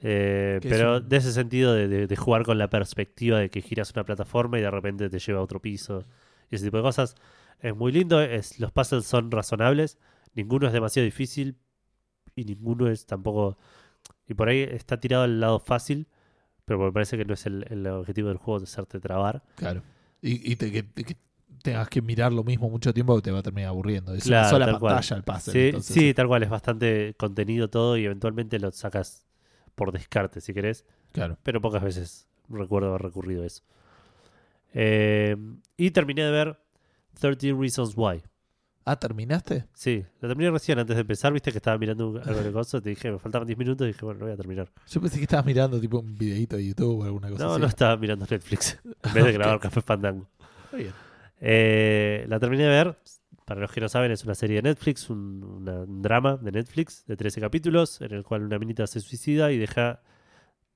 Eh, 0.00 0.58
es 0.62 0.68
pero 0.70 1.00
de 1.00 1.16
ese 1.16 1.32
sentido 1.32 1.72
de, 1.72 1.88
de- 1.88 2.06
de 2.06 2.16
jugar 2.16 2.44
con 2.44 2.58
la 2.58 2.68
perspectiva 2.68 3.38
de 3.38 3.48
que 3.48 3.62
giras 3.62 3.92
una 3.92 4.04
plataforma 4.04 4.58
y 4.58 4.62
de 4.62 4.70
repente 4.70 5.08
te 5.08 5.18
lleva 5.18 5.38
a 5.38 5.42
otro 5.42 5.60
piso 5.62 6.04
y 6.50 6.56
ese 6.56 6.66
tipo 6.66 6.76
de 6.76 6.82
cosas. 6.82 7.14
Es 7.60 7.74
muy 7.74 7.90
lindo, 7.92 8.20
es, 8.20 8.60
los 8.60 8.70
puzzles 8.72 9.06
son 9.06 9.30
razonables, 9.30 9.96
ninguno 10.34 10.66
es 10.66 10.74
demasiado 10.74 11.04
difícil 11.06 11.56
y 12.34 12.44
ninguno 12.44 12.88
es 12.88 13.06
tampoco... 13.06 13.56
Y 14.28 14.34
por 14.34 14.50
ahí 14.50 14.60
está 14.60 15.00
tirado 15.00 15.22
al 15.24 15.40
lado 15.40 15.58
fácil, 15.58 16.06
pero 16.66 16.78
me 16.80 16.92
parece 16.92 17.16
que 17.16 17.24
no 17.24 17.32
es 17.32 17.46
el, 17.46 17.64
el 17.70 17.86
objetivo 17.86 18.28
del 18.28 18.36
juego 18.36 18.60
de 18.60 18.64
hacerte 18.64 19.00
trabar. 19.00 19.42
Claro. 19.54 19.82
Y, 20.20 20.52
y 20.52 20.56
te- 20.56 20.70
que, 20.70 20.84
que 21.04 21.16
tengas 21.62 21.88
que 21.88 22.02
mirar 22.02 22.32
lo 22.32 22.44
mismo 22.44 22.68
mucho 22.68 22.92
tiempo 22.92 23.20
te 23.22 23.30
va 23.30 23.38
a 23.38 23.42
terminar 23.42 23.70
aburriendo. 23.70 24.12
Es 24.14 24.24
Claro, 24.24 24.42
una 24.42 24.50
sola 24.50 24.66
tal 24.66 24.78
cual. 24.78 24.94
pantalla 24.96 25.16
el 25.16 25.22
puzzle. 25.22 25.52
Sí, 25.52 25.66
entonces, 25.66 25.94
sí, 25.94 26.14
tal 26.14 26.26
cual, 26.28 26.42
es 26.42 26.50
bastante 26.50 27.14
contenido 27.18 27.70
todo 27.70 27.96
y 27.96 28.04
eventualmente 28.04 28.58
lo 28.58 28.70
sacas 28.72 29.24
por 29.74 29.92
descarte 29.92 30.40
si 30.42 30.52
querés. 30.52 30.84
Claro. 31.12 31.38
pero 31.42 31.62
pocas 31.62 31.82
veces 31.82 32.28
recuerdo 32.50 32.90
haber 32.90 33.00
recurrido 33.02 33.42
a 33.42 33.46
eso. 33.46 33.62
Eh, 34.74 35.36
y 35.76 35.90
terminé 35.90 36.24
de 36.24 36.30
ver 36.30 36.58
13 37.18 37.54
Reasons 37.54 37.94
Why. 37.96 38.22
Ah, 38.88 38.94
¿terminaste? 38.96 39.66
Sí, 39.74 40.04
lo 40.20 40.28
terminé 40.28 40.48
recién 40.50 40.78
antes 40.78 40.94
de 40.94 41.00
empezar, 41.00 41.32
viste 41.32 41.50
que 41.50 41.58
estaba 41.58 41.76
mirando 41.76 42.20
algo 42.24 42.40
de 42.40 42.52
cosas, 42.52 42.80
te 42.82 42.90
dije, 42.90 43.10
me 43.10 43.18
faltaban 43.18 43.44
10 43.46 43.58
minutos 43.58 43.84
y 43.84 43.88
dije, 43.88 44.04
bueno, 44.04 44.20
lo 44.20 44.26
voy 44.26 44.34
a 44.34 44.36
terminar. 44.36 44.70
Yo 44.88 45.00
pensé 45.00 45.16
que 45.18 45.24
estabas 45.24 45.44
mirando 45.44 45.80
tipo 45.80 45.98
un 45.98 46.16
videito 46.16 46.56
de 46.56 46.66
YouTube 46.68 47.00
o 47.00 47.04
alguna 47.04 47.28
cosa 47.30 47.44
No, 47.44 47.52
así. 47.54 47.60
no 47.62 47.66
estaba 47.66 47.96
mirando 47.96 48.24
Netflix, 48.30 48.78
en 49.02 49.12
vez 49.12 49.24
de 49.24 49.32
grabar 49.32 49.58
Café 49.58 49.80
Fandango. 49.82 50.28
Está 50.66 50.76
bien. 50.76 50.92
Eh, 51.40 52.24
la 52.28 52.38
terminé 52.38 52.62
de 52.62 52.68
ver, 52.70 52.96
para 53.44 53.60
los 53.60 53.72
que 53.72 53.80
no 53.80 53.88
saben, 53.88 54.12
es 54.12 54.24
una 54.24 54.34
serie 54.36 54.56
de 54.56 54.62
Netflix, 54.62 55.10
un, 55.10 55.42
una- 55.42 55.80
un 55.82 56.00
drama 56.00 56.36
de 56.36 56.52
Netflix 56.52 57.04
de 57.06 57.16
13 57.16 57.40
capítulos, 57.40 58.00
en 58.00 58.12
el 58.14 58.22
cual 58.22 58.42
una 58.44 58.58
minita 58.58 58.86
se 58.86 59.00
suicida 59.00 59.50
y 59.52 59.58
deja 59.58 60.00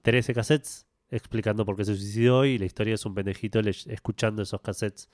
13 0.03 0.35
cassettes 0.35 0.87
explicando 1.11 1.65
por 1.65 1.77
qué 1.77 1.85
se 1.85 1.95
suicidó 1.97 2.45
y 2.45 2.59
la 2.59 2.65
historia 2.67 2.95
es 2.95 3.05
un 3.07 3.15
pendejito 3.15 3.61
escuchando 3.61 4.43
esos 4.43 4.61
cassettes 4.61 5.09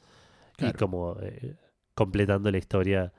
y 0.55 0.57
Claro. 0.59 0.79
como 0.79 1.17
eh, 1.21 1.55
completando 1.97 2.49
la 2.53 2.59
historia 2.59 3.13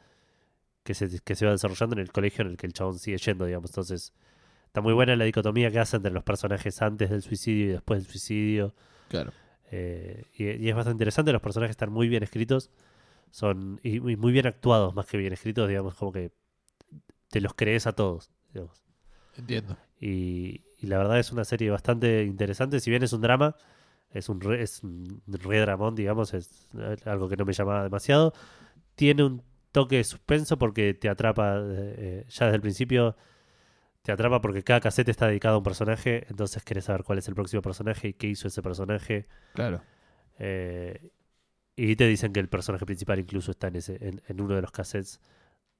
que 0.83 0.93
se, 0.93 1.19
que 1.19 1.35
se 1.35 1.45
va 1.45 1.51
desarrollando 1.51 1.97
en 1.97 1.99
el 1.99 2.13
colegio 2.13 2.43
en 2.43 2.51
el 2.51 2.57
que 2.57 2.67
el 2.67 2.71
chabón 2.71 2.97
sigue 2.97 3.17
yendo, 3.17 3.45
digamos. 3.45 3.71
Entonces, 3.71 4.13
está 4.67 4.79
muy 4.79 4.93
buena 4.93 5.17
la 5.17 5.25
dicotomía 5.25 5.69
que 5.69 5.79
hace 5.79 5.97
entre 5.97 6.13
los 6.13 6.23
personajes 6.23 6.81
antes 6.81 7.09
del 7.09 7.21
suicidio 7.21 7.65
y 7.65 7.71
después 7.73 8.01
del 8.01 8.09
suicidio. 8.09 8.73
Claro. 9.09 9.33
Eh, 9.71 10.23
y, 10.33 10.45
y 10.45 10.69
es 10.69 10.75
bastante 10.75 10.93
interesante, 10.93 11.33
los 11.33 11.41
personajes 11.41 11.71
están 11.71 11.91
muy 11.91 12.07
bien 12.07 12.23
escritos 12.23 12.71
son 13.31 13.79
y, 13.83 13.97
y 13.97 14.15
muy 14.15 14.31
bien 14.31 14.47
actuados 14.47 14.95
más 14.95 15.05
que 15.05 15.17
bien 15.17 15.33
escritos, 15.33 15.67
digamos, 15.67 15.95
como 15.95 16.11
que 16.11 16.31
te 17.29 17.41
los 17.41 17.53
crees 17.53 17.87
a 17.87 17.93
todos, 17.93 18.31
digamos. 18.53 18.83
Entiendo. 19.35 19.77
Y, 19.99 20.63
y 20.77 20.87
la 20.87 20.97
verdad 20.97 21.19
es 21.19 21.31
una 21.31 21.43
serie 21.43 21.69
bastante 21.69 22.23
interesante, 22.23 22.79
si 22.79 22.89
bien 22.89 23.03
es 23.03 23.13
un 23.13 23.21
drama, 23.21 23.55
es 24.11 24.29
un 24.29 24.41
re, 24.41 24.61
es 24.61 24.83
un 24.83 25.21
re 25.27 25.59
dramón, 25.59 25.95
digamos, 25.95 26.33
es 26.33 26.69
algo 27.05 27.27
que 27.29 27.37
no 27.37 27.45
me 27.45 27.53
llamaba 27.53 27.83
demasiado. 27.83 28.33
Tiene 28.97 29.23
un 29.23 29.43
toque 29.71 29.95
de 29.97 30.03
suspenso 30.03 30.57
porque 30.57 30.93
te 30.93 31.07
atrapa 31.07 31.57
eh, 31.59 31.61
eh, 31.97 32.25
ya 32.27 32.45
desde 32.47 32.55
el 32.55 32.61
principio. 32.61 33.15
Te 34.01 34.11
atrapa 34.11 34.41
porque 34.41 34.63
cada 34.63 34.79
cassette 34.81 35.09
está 35.09 35.27
dedicado 35.27 35.55
a 35.55 35.57
un 35.59 35.63
personaje, 35.63 36.25
entonces 36.29 36.63
querés 36.63 36.85
saber 36.85 37.03
cuál 37.03 37.19
es 37.19 37.27
el 37.27 37.35
próximo 37.35 37.61
personaje 37.61 38.07
y 38.09 38.13
qué 38.13 38.27
hizo 38.27 38.47
ese 38.47 38.61
personaje. 38.61 39.27
Claro. 39.53 39.81
Eh, 40.39 41.11
y 41.75 41.95
te 41.95 42.07
dicen 42.07 42.33
que 42.33 42.39
el 42.39 42.49
personaje 42.49 42.85
principal 42.85 43.19
incluso 43.19 43.51
está 43.51 43.67
en, 43.67 43.75
ese, 43.75 43.97
en, 44.05 44.21
en 44.27 44.41
uno 44.41 44.55
de 44.55 44.61
los 44.61 44.71
cassettes. 44.71 45.19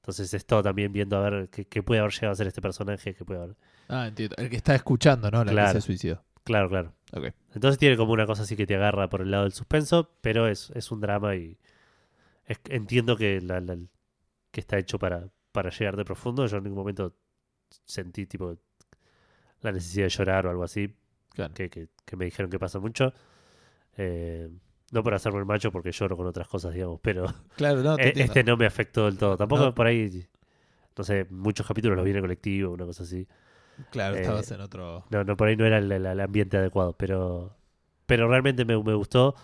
Entonces 0.02 0.32
es 0.32 0.46
todo 0.46 0.62
también 0.62 0.92
viendo 0.92 1.16
a 1.16 1.28
ver 1.28 1.48
qué, 1.48 1.64
qué 1.66 1.82
puede 1.82 2.00
haber 2.00 2.12
llegado 2.12 2.32
a 2.32 2.36
ser 2.36 2.46
este 2.46 2.62
personaje, 2.62 3.14
qué 3.14 3.24
puede 3.24 3.42
haber. 3.42 3.56
Ah, 3.88 4.06
entiendo. 4.06 4.36
El 4.38 4.48
que 4.48 4.56
está 4.56 4.74
escuchando, 4.74 5.30
¿no? 5.30 5.44
La 5.44 5.50
Claro. 5.52 5.72
que 5.74 5.80
se 5.80 5.86
suicidó. 5.86 6.22
Claro, 6.44 6.68
claro. 6.68 6.94
Entonces 7.54 7.78
tiene 7.78 7.96
como 7.96 8.12
una 8.12 8.26
cosa 8.26 8.42
así 8.42 8.56
que 8.56 8.66
te 8.66 8.76
agarra 8.76 9.08
por 9.10 9.20
el 9.22 9.30
lado 9.30 9.42
del 9.42 9.52
suspenso, 9.52 10.10
pero 10.22 10.46
es, 10.46 10.70
es 10.74 10.90
un 10.92 11.00
drama 11.00 11.34
y 11.36 11.58
es- 12.48 12.60
entiendo 12.68 13.16
que, 13.16 13.40
la, 13.40 13.60
la- 13.60 13.78
que 14.50 14.60
está 14.60 14.78
hecho 14.78 14.98
para, 14.98 15.28
para 15.52 15.70
llegar 15.70 15.96
de 15.96 16.04
profundo. 16.04 16.46
Yo 16.46 16.56
en 16.58 16.64
ningún 16.64 16.78
momento 16.78 17.14
sentí 17.84 18.26
tipo 18.26 18.56
la 19.60 19.72
necesidad 19.72 20.06
de 20.06 20.10
llorar 20.10 20.46
o 20.46 20.50
algo 20.50 20.64
así, 20.64 20.94
Claro. 21.34 21.54
que, 21.54 21.68
que- 21.70 21.88
que 22.04 22.16
me 22.16 22.24
dijeron 22.24 22.50
que 22.50 22.58
pasa 22.58 22.78
mucho. 22.78 23.12
Eh, 23.96 24.48
no 24.92 25.02
por 25.02 25.12
hacerme 25.14 25.38
el 25.40 25.44
macho 25.44 25.70
porque 25.70 25.92
lloro 25.92 26.16
con 26.16 26.26
otras 26.26 26.48
cosas, 26.48 26.72
digamos, 26.72 27.00
pero 27.02 27.26
Claro, 27.56 27.82
no, 27.82 27.96
te 27.96 28.02
entiendo. 28.08 28.32
este 28.32 28.44
no 28.44 28.56
me 28.56 28.66
afectó 28.66 29.04
del 29.06 29.18
todo. 29.18 29.36
Tampoco 29.36 29.64
No. 29.66 29.74
por 29.74 29.86
ahí, 29.86 30.26
no 30.96 31.04
sé, 31.04 31.26
muchos 31.30 31.66
capítulos 31.66 31.96
los 31.96 32.04
vi 32.04 32.10
en 32.12 32.16
el 32.16 32.22
colectivo, 32.22 32.72
una 32.72 32.86
cosa 32.86 33.02
así. 33.02 33.26
Claro, 33.90 34.16
eh, 34.16 34.20
estabas 34.22 34.50
en 34.50 34.60
otro. 34.60 35.04
No, 35.10 35.22
no, 35.24 35.36
por 35.36 35.48
ahí 35.48 35.56
no 35.56 35.64
era 35.66 35.78
el, 35.78 35.90
el- 35.92 36.06
el 36.06 36.20
ambiente 36.20 36.56
adecuado, 36.56 36.94
pero, 36.96 37.56
pero 38.06 38.28
realmente 38.28 38.64
me, 38.64 38.82
me 38.82 38.94
gustó 38.94 39.34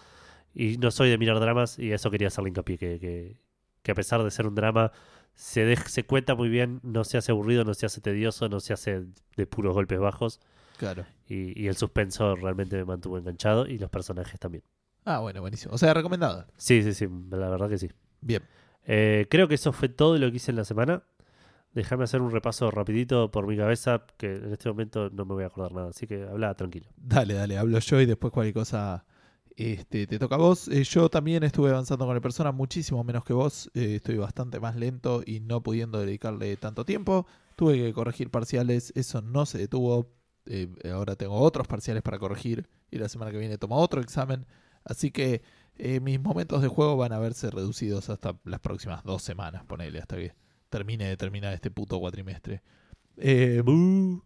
y 0.55 0.79
no 0.79 0.91
soy 0.91 1.11
de 1.11 1.19
mirar 1.19 1.41
dramas 1.41 1.79
y 1.79 1.93
eso 1.93 2.11
quería 2.11 2.29
hacerle 2.29 2.51
hincapié, 2.51 2.79
que, 2.79 2.99
que, 2.99 3.41
que 3.83 3.93
a 3.93 3.95
pesar 3.95 4.23
de 4.23 4.31
ser 4.31 4.47
un 4.47 4.55
drama, 4.55 4.93
se, 5.35 5.75
se 5.77 6.05
cuenta 6.05 6.35
muy 6.35 6.49
bien, 6.49 6.81
no 6.83 7.05
se 7.05 7.19
hace 7.19 7.33
aburrido, 7.33 7.65
no 7.65 7.75
se 7.75 7.87
hace 7.87 8.01
tedioso, 8.01 8.49
no 8.49 8.61
se 8.61 8.73
hace 8.73 9.03
de 9.37 9.47
puros 9.47 9.75
golpes 9.75 9.99
bajos 9.99 10.41
Claro. 10.79 11.05
y, 11.29 11.61
y 11.61 11.67
el 11.69 11.77
suspenso 11.77 12.37
realmente 12.37 12.77
me 12.77 12.85
mantuvo 12.85 13.19
enganchado 13.19 13.67
y 13.67 13.79
los 13.79 13.91
personajes 13.91 14.39
también. 14.41 14.63
Ah, 15.05 15.19
bueno, 15.19 15.41
buenísimo. 15.41 15.75
O 15.75 15.79
sea, 15.79 15.93
recomendado. 15.93 16.47
Sí, 16.57 16.83
sí, 16.83 16.95
sí, 16.95 17.07
la 17.31 17.49
verdad 17.51 17.69
que 17.69 17.79
sí. 17.79 17.91
Bien. 18.21 18.43
Eh, 18.87 19.27
creo 19.31 19.49
que 19.49 19.55
eso 19.57 19.73
fue 19.73 19.89
todo 19.89 20.17
lo 20.19 20.31
que 20.31 20.37
hice 20.37 20.51
en 20.51 20.57
la 20.57 20.65
semana. 20.65 21.03
Déjame 21.73 22.05
hacer 22.05 22.23
un 22.23 22.31
repaso 22.31 22.71
rapidito 22.71 23.31
por 23.31 23.47
mi 23.47 23.57
cabeza, 23.57 24.07
que 24.17 24.37
en 24.37 24.53
este 24.53 24.69
momento 24.69 25.11
no 25.11 25.25
me 25.25 25.35
voy 25.35 25.43
a 25.45 25.49
acordar 25.49 25.73
nada, 25.73 25.89
así 25.91 26.07
que 26.07 26.23
habla 26.23 26.55
tranquilo. 26.55 26.87
Dale, 26.97 27.35
dale, 27.35 27.59
hablo 27.59 27.79
yo 27.81 28.01
y 28.01 28.07
después 28.07 28.33
cualquier 28.33 28.55
cosa 28.55 29.05
este, 29.57 30.07
te 30.07 30.19
toca 30.19 30.35
a 30.35 30.39
vos. 30.39 30.69
Eh, 30.69 30.85
yo 30.85 31.09
también 31.09 31.43
estuve 31.45 31.71
avanzando 31.71 32.07
con 32.07 32.15
la 32.15 32.21
persona 32.21 32.53
muchísimo 32.53 33.03
menos 33.05 33.25
que 33.25 33.33
vos. 33.33 33.71
Eh, 33.75 33.97
estoy 33.97 34.17
bastante 34.17 34.61
más 34.61 34.77
lento 34.77 35.23
y 35.25 35.41
no 35.41 35.63
pudiendo 35.63 36.01
dedicarle 36.01 36.57
tanto 36.57 36.85
tiempo. 36.85 37.27
Tuve 37.57 37.77
que 37.77 37.93
corregir 37.93 38.31
parciales, 38.31 38.93
eso 38.97 39.23
no 39.23 39.47
se 39.47 39.59
detuvo. 39.59 40.11
Eh, 40.47 40.69
ahora 40.93 41.17
tengo 41.17 41.37
otros 41.37 41.67
parciales 41.67 42.03
para 42.03 42.19
corregir 42.19 42.69
y 42.91 42.99
la 42.99 43.09
semana 43.09 43.31
que 43.31 43.39
viene 43.39 43.59
tomo 43.59 43.77
otro 43.77 44.01
examen. 44.01 44.47
Así 44.85 45.11
que 45.11 45.43
mis 46.03 46.21
momentos 46.21 46.63
de 46.63 46.69
juego 46.69 46.97
van 46.97 47.13
a 47.13 47.19
verse 47.19 47.51
reducidos 47.51 48.11
hasta 48.11 48.39
las 48.45 48.61
próximas 48.61 49.03
dos 49.03 49.23
semanas, 49.23 49.65
ponele, 49.65 49.99
hasta 49.99 50.17
que 50.17 50.35
termine 50.69 51.09
de 51.09 51.17
terminar 51.17 51.55
este 51.55 51.71
puto 51.71 51.99
cuatrimestre. 51.99 52.63
Eh, 53.17 53.63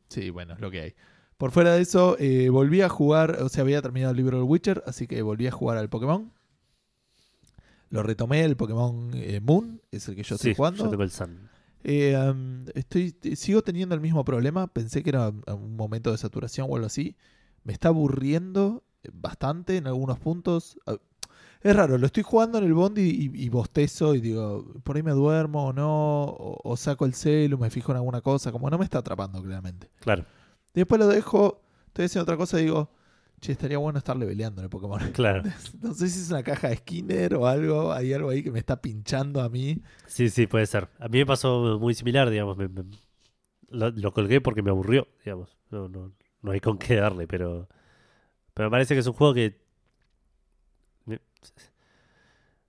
sí, 0.09 0.31
bueno, 0.31 0.55
es 0.55 0.61
lo 0.61 0.71
que 0.71 0.81
hay. 0.81 0.95
Por 1.39 1.53
fuera 1.53 1.73
de 1.75 1.81
eso, 1.83 2.17
eh, 2.19 2.49
volví 2.51 2.83
a 2.83 2.89
jugar, 2.89 3.41
o 3.43 3.49
sea, 3.49 3.63
había 3.63 3.81
terminado 3.81 4.11
el 4.11 4.17
libro 4.17 4.37
del 4.39 4.45
Witcher, 4.47 4.83
así 4.87 5.07
que 5.07 5.23
volví 5.23 5.47
a 5.47 5.51
jugar 5.53 5.79
al 5.79 5.89
Pokémon. 5.89 6.33
Lo 7.91 8.03
retomé, 8.03 8.45
el 8.45 8.57
Pokémon 8.57 9.11
eh, 9.15 9.41
Moon, 9.41 9.81
es 9.91 10.09
el 10.09 10.17
que 10.17 10.23
yo 10.23 10.35
estoy 10.35 10.51
sí, 10.53 10.57
jugando. 10.57 10.85
yo 10.85 10.91
tengo 10.91 11.03
el 11.05 11.11
Sun. 11.11 11.49
Eh, 11.85 12.17
um, 12.31 12.65
estoy, 12.75 13.13
t- 13.13 13.35
sigo 13.37 13.63
teniendo 13.63 13.95
el 13.95 14.01
mismo 14.01 14.25
problema. 14.25 14.67
Pensé 14.67 15.03
que 15.03 15.11
era 15.11 15.31
un 15.31 15.77
momento 15.77 16.11
de 16.11 16.19
saturación 16.19 16.67
o 16.69 16.75
algo 16.75 16.87
así. 16.87 17.17
Me 17.65 17.73
está 17.73 17.89
aburriendo 17.89 18.83
eh, 19.05 19.09
bastante 19.13 19.77
en 19.79 19.87
algunos 19.87 20.19
puntos. 20.19 20.77
Ah, 20.87 20.97
Es 21.63 21.75
raro, 21.75 21.97
lo 21.97 22.07
estoy 22.07 22.25
jugando 22.25 22.59
en 22.59 22.65
el 22.65 22.75
Bondi 22.75 23.03
y, 23.33 23.45
y 23.45 23.49
bostezo 23.49 24.15
y 24.15 24.21
digo, 24.21 24.67
por 24.85 24.97
ahí 24.97 25.03
me 25.03 25.13
duermo 25.13 25.69
o 25.69 25.73
no, 25.73 26.25
o, 26.25 26.59
o 26.63 26.77
saco 26.77 27.07
el 27.07 27.15
celu, 27.15 27.57
me 27.59 27.71
fijo 27.71 27.93
en 27.93 27.97
alguna 27.99 28.21
cosa, 28.21 28.53
como 28.53 28.69
no 28.69 28.77
me 28.77 28.85
está 28.85 28.99
atrapando 28.99 29.43
claramente. 29.43 29.89
Claro, 30.01 30.25
Después 30.75 30.99
lo 30.99 31.07
dejo, 31.09 31.63
estoy 31.89 32.05
haciendo 32.07 32.23
otra 32.25 32.37
cosa 32.37 32.61
y 32.61 32.65
digo, 32.65 32.91
che, 33.41 33.53
estaría 33.53 33.79
bueno 33.79 33.99
estar 33.99 34.17
leveleando 34.17 34.61
en 34.61 34.65
el 34.65 34.71
Pokémon. 34.71 35.01
claro. 35.13 35.43
No 35.83 35.95
sé 35.95 36.09
si 36.09 36.21
es 36.21 36.31
una 36.31 36.43
caja 36.43 36.69
de 36.69 36.77
Skinner 36.77 37.35
o 37.35 37.47
algo, 37.47 37.93
hay 37.93 38.13
algo 38.13 38.31
ahí 38.31 38.43
que 38.43 38.51
me 38.51 38.59
está 38.59 38.81
pinchando 38.81 39.41
a 39.41 39.49
mí. 39.49 39.81
Sí, 40.07 40.29
sí, 40.31 40.47
puede 40.47 40.67
ser. 40.67 40.89
A 40.99 41.09
mí 41.09 41.19
me 41.19 41.27
pasó 41.27 41.79
muy 41.81 41.95
similar, 41.95 42.31
digamos. 42.31 42.57
me- 42.57 42.69
me- 42.69 42.85
lo, 43.71 43.91
lo 43.91 44.13
colgué 44.13 44.41
porque 44.41 44.63
me 44.63 44.71
aburrió, 44.71 45.09
digamos. 45.25 45.57
No, 45.71 45.89
no, 45.89 46.13
no 46.43 46.51
hay 46.53 46.61
con 46.61 46.79
qué 46.79 46.97
darle, 46.97 47.27
pero, 47.27 47.69
pero 48.55 48.69
me 48.69 48.71
parece 48.71 48.95
que 48.95 49.01
es 49.01 49.07
un 49.07 49.13
juego 49.13 49.35
que 49.35 49.61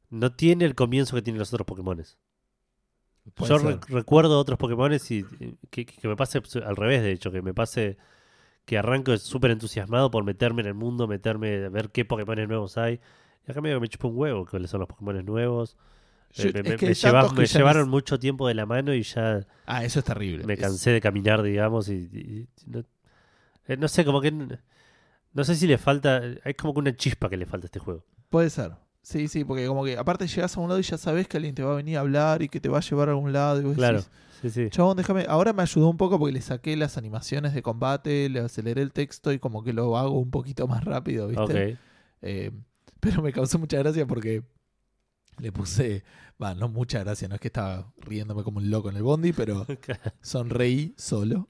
no 0.09 0.31
tiene 0.33 0.65
el 0.65 0.75
comienzo 0.75 1.15
que 1.15 1.21
tienen 1.21 1.39
los 1.39 1.53
otros 1.53 1.65
Pokémones. 1.67 2.17
Puede 3.35 3.49
Yo 3.49 3.57
re- 3.59 3.79
recuerdo 3.87 4.39
otros 4.39 4.57
Pokémones 4.57 5.09
y 5.11 5.23
que, 5.69 5.85
que 5.85 6.07
me 6.07 6.15
pase 6.15 6.41
al 6.65 6.75
revés, 6.75 7.01
de 7.03 7.11
hecho, 7.11 7.31
que 7.31 7.41
me 7.41 7.53
pase 7.53 7.97
que 8.65 8.77
arranco 8.77 9.17
súper 9.17 9.51
entusiasmado 9.51 10.11
por 10.11 10.23
meterme 10.23 10.61
en 10.61 10.67
el 10.67 10.73
mundo, 10.75 11.07
meterme 11.07 11.65
a 11.65 11.69
ver 11.69 11.89
qué 11.89 12.05
Pokémones 12.05 12.47
nuevos 12.47 12.77
hay. 12.77 12.99
Y 13.47 13.51
acá 13.51 13.61
medio 13.61 13.77
que 13.77 13.81
me 13.81 13.87
chupa 13.87 14.07
un 14.07 14.17
huevo 14.17 14.45
cuáles 14.45 14.69
son 14.69 14.79
los 14.81 14.87
Pokémones 14.89 15.25
nuevos. 15.25 15.75
Eh, 16.35 16.43
Yo- 16.43 16.43
me 16.53 16.59
es 16.59 16.65
me- 16.65 16.87
me 16.87 16.93
lleva- 16.93 17.21
llevaron 17.57 17.89
mucho 17.89 18.19
tiempo 18.19 18.47
de 18.47 18.53
la 18.53 18.65
mano 18.67 18.93
y 18.93 19.01
ya 19.01 19.47
Ah, 19.65 19.83
eso 19.83 19.99
es 19.99 20.05
terrible. 20.05 20.45
me 20.45 20.53
Es- 20.53 20.59
cansé 20.59 20.91
de 20.91 21.01
caminar, 21.01 21.41
digamos, 21.41 21.89
y, 21.89 21.93
y- 22.13 22.47
y 22.65 22.69
no, 22.69 22.83
eh, 23.67 23.77
no 23.77 23.87
sé, 23.87 24.05
como 24.05 24.21
que 24.21 24.31
no 24.31 25.43
sé 25.43 25.55
si 25.55 25.65
le 25.65 25.77
falta, 25.79 26.21
hay 26.43 26.53
como 26.53 26.73
que 26.75 26.79
una 26.79 26.95
chispa 26.95 27.29
que 27.29 27.37
le 27.37 27.45
falta 27.47 27.65
a 27.65 27.67
este 27.67 27.79
juego. 27.79 28.05
Puede 28.29 28.51
ser. 28.51 28.73
Sí, 29.01 29.27
sí, 29.27 29.43
porque 29.43 29.65
como 29.65 29.83
que 29.85 29.97
aparte 29.97 30.27
llegas 30.27 30.55
a 30.55 30.59
un 30.59 30.67
lado 30.69 30.79
y 30.79 30.83
ya 30.83 30.97
sabes 30.97 31.27
que 31.27 31.37
alguien 31.37 31.55
te 31.55 31.63
va 31.63 31.73
a 31.73 31.75
venir 31.75 31.97
a 31.97 32.01
hablar 32.01 32.41
y 32.41 32.49
que 32.49 32.59
te 32.59 32.69
va 32.69 32.77
a 32.79 32.81
llevar 32.81 33.09
a 33.09 33.11
algún 33.13 33.31
lado. 33.33 33.59
Y 33.61 33.63
vos 33.63 33.75
Claro, 33.75 33.99
decís, 33.99 34.11
sí, 34.41 34.49
sí. 34.49 34.69
Chabón, 34.69 34.97
déjame. 34.97 35.25
Ahora 35.27 35.53
me 35.53 35.61
ayudó 35.63 35.89
un 35.89 35.97
poco 35.97 36.19
porque 36.19 36.33
le 36.33 36.41
saqué 36.41 36.75
las 36.75 36.97
animaciones 36.97 37.53
de 37.53 37.61
combate, 37.61 38.29
le 38.29 38.41
aceleré 38.41 38.81
el 38.81 38.91
texto 38.91 39.31
y 39.31 39.39
como 39.39 39.63
que 39.63 39.73
lo 39.73 39.97
hago 39.97 40.19
un 40.19 40.29
poquito 40.31 40.67
más 40.67 40.83
rápido, 40.83 41.27
¿viste? 41.27 41.71
Ok, 41.73 41.79
Eh, 42.21 42.51
pero 42.99 43.21
me 43.21 43.31
causó 43.31 43.57
mucha 43.57 43.77
gracia 43.79 44.05
porque 44.05 44.43
le 45.39 45.51
puse. 45.51 46.03
Va, 46.41 46.53
no 46.53 46.67
mucha 46.69 46.99
gracia, 46.99 47.27
no 47.27 47.35
es 47.35 47.41
que 47.41 47.47
estaba 47.47 47.91
riéndome 47.97 48.43
como 48.43 48.59
un 48.59 48.69
loco 48.69 48.89
en 48.89 48.97
el 48.97 49.03
bondi, 49.03 49.31
pero 49.33 49.65
sonreí 50.21 50.93
solo. 50.97 51.47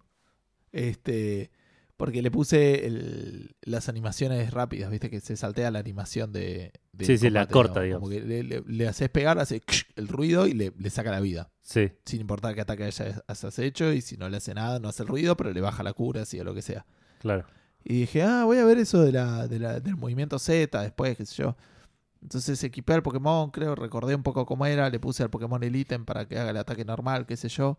Este. 0.72 1.52
Porque 2.00 2.22
le 2.22 2.32
puse 2.32 2.88
el- 2.88 3.58
las 3.62 3.90
animaciones 3.90 4.52
rápidas, 4.54 4.90
viste 4.90 5.10
que 5.10 5.20
se 5.20 5.36
saltea 5.36 5.70
la 5.70 5.80
animación 5.80 6.32
de. 6.32 6.72
de 6.94 7.06
Sí, 7.06 7.18
sí, 7.18 7.30
la 7.30 7.46
corta, 7.46 7.82
Como 7.92 8.08
que 8.08 8.22
le, 8.22 8.42
le- 8.44 8.64
le 8.66 8.88
haces 8.88 9.10
pegar, 9.10 9.38
hace 9.38 9.62
el 9.98 10.08
ruido 10.08 10.48
y 10.48 10.54
le, 10.54 10.72
le 10.78 10.90
saca 10.90 11.12
la 11.12 11.20
vida. 11.20 11.52
sí, 11.62 11.92
Sin 12.06 12.22
importar 12.22 12.56
qué 12.56 12.62
ataque 12.62 12.86
haya- 12.86 13.22
hayas 13.28 13.60
hecho. 13.60 13.92
Y 13.92 14.00
si 14.00 14.16
no 14.16 14.30
le 14.30 14.38
hace 14.38 14.54
nada, 14.54 14.80
no 14.80 14.88
hace 14.88 15.04
el 15.04 15.10
ruido, 15.10 15.36
pero 15.36 15.52
le 15.52 15.60
baja 15.60 15.84
la 15.84 15.92
cura, 15.92 16.22
así 16.22 16.40
o 16.40 16.46
lo 16.46 16.54
que 16.56 16.62
sea. 16.62 16.86
claro. 17.20 17.46
Y 17.84 18.00
dije, 18.02 18.24
ah, 18.24 18.46
voy 18.46 18.60
a 18.60 18.66
ver 18.66 18.78
eso 18.78 19.02
de 19.04 19.12
la, 19.12 19.48
de 19.50 19.60
la- 19.60 19.82
del 19.82 19.98
movimiento 19.98 20.40
Z 20.40 20.82
después, 20.82 21.18
qué 21.18 21.26
sé 21.26 21.44
yo. 21.44 21.58
Entonces 22.22 22.64
equipé 22.64 22.94
al 22.94 23.04
Pokémon, 23.04 23.52
creo, 23.52 23.76
recordé 23.76 24.16
un 24.16 24.24
poco 24.24 24.46
cómo 24.46 24.66
era, 24.66 24.90
le 24.90 25.00
puse 25.02 25.22
al 25.24 25.30
Pokémon 25.30 25.62
el 25.64 25.76
ítem 25.76 26.06
para 26.06 26.26
que 26.30 26.38
haga 26.40 26.52
el 26.52 26.58
ataque 26.58 26.86
normal, 26.86 27.26
qué 27.26 27.36
sé 27.36 27.50
yo. 27.50 27.78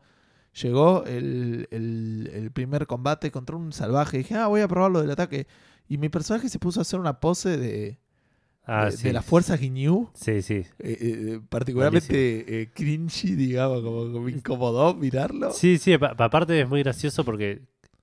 Llegó 0.63 1.05
el, 1.05 1.69
el- 1.71 2.31
el 2.35 2.51
primer 2.51 2.87
combate 2.87 3.31
contra 3.31 3.57
un 3.57 3.73
salvaje. 3.73 4.19
Dije, 4.19 4.35
ah, 4.35 4.49
voy 4.49 4.61
a 4.63 4.69
probar 4.69 4.91
lo 4.91 5.01
del 5.01 5.11
ataque. 5.11 5.47
Y 5.89 5.99
mi 5.99 6.09
personaje 6.09 6.49
se 6.49 6.59
puso 6.59 6.81
a 6.81 6.83
hacer 6.83 6.99
una 7.01 7.21
pose 7.21 7.57
de, 7.57 7.99
Ah, 8.65 8.87
de, 8.87 8.93
sí. 8.93 9.05
de 9.05 9.13
la 9.13 9.23
fuerza 9.23 9.57
Ginyu. 9.57 10.11
Sí, 10.15 10.43
sí. 10.43 10.55
eh, 10.55 10.67
eh, 10.79 11.41
particularmente 11.49 12.63
eh, 12.63 12.71
cringy, 12.73 13.35
digamos, 13.35 13.83
como, 13.83 14.29
incomodó 14.29 14.95
mirarlo. 14.95 15.51
Sí, 15.53 15.79
sí, 15.79 15.97
pa- 15.99 16.15
pa- 16.17 16.27
aparte 16.27 16.61
es 16.61 16.69
muy 16.69 16.83
gracioso 16.83 17.25
porque 17.25 17.63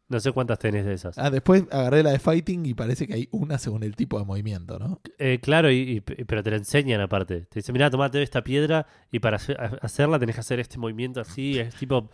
no 0.09 0.19
sé 0.19 0.31
cuántas 0.31 0.57
tenés 0.59 0.85
de 0.85 0.93
esas. 0.93 1.17
Ah, 1.17 1.29
después 1.29 1.63
agarré 1.71 2.01
la 2.03 2.11
de 2.11 2.19
fighting 2.19 2.65
y 2.65 2.73
parece 2.73 3.07
que 3.07 3.13
hay 3.13 3.27
una 3.31 3.57
según 3.57 3.83
el 3.83 3.95
tipo 3.95 4.17
de 4.19 4.25
movimiento, 4.25 4.79
¿no? 4.79 4.99
Eh, 5.19 5.39
claro, 5.41 5.69
y, 5.71 5.75
y- 5.97 6.01
pero 6.01 6.43
te 6.43 6.49
la 6.51 6.57
enseñan 6.57 7.01
aparte. 7.01 7.41
Te 7.41 7.59
dicen, 7.59 7.71
mira, 7.73 7.89
tomate 7.89 8.21
esta 8.23 8.43
piedra 8.43 8.87
y 9.11 9.19
para 9.19 9.37
hacer- 9.37 9.57
hacerla 9.81 10.17
tenés 10.19 10.35
que 10.35 10.41
hacer 10.41 10.59
este 10.59 10.77
movimiento 10.77 11.21
así. 11.21 11.59
Es 11.59 11.75
tipo. 11.75 12.09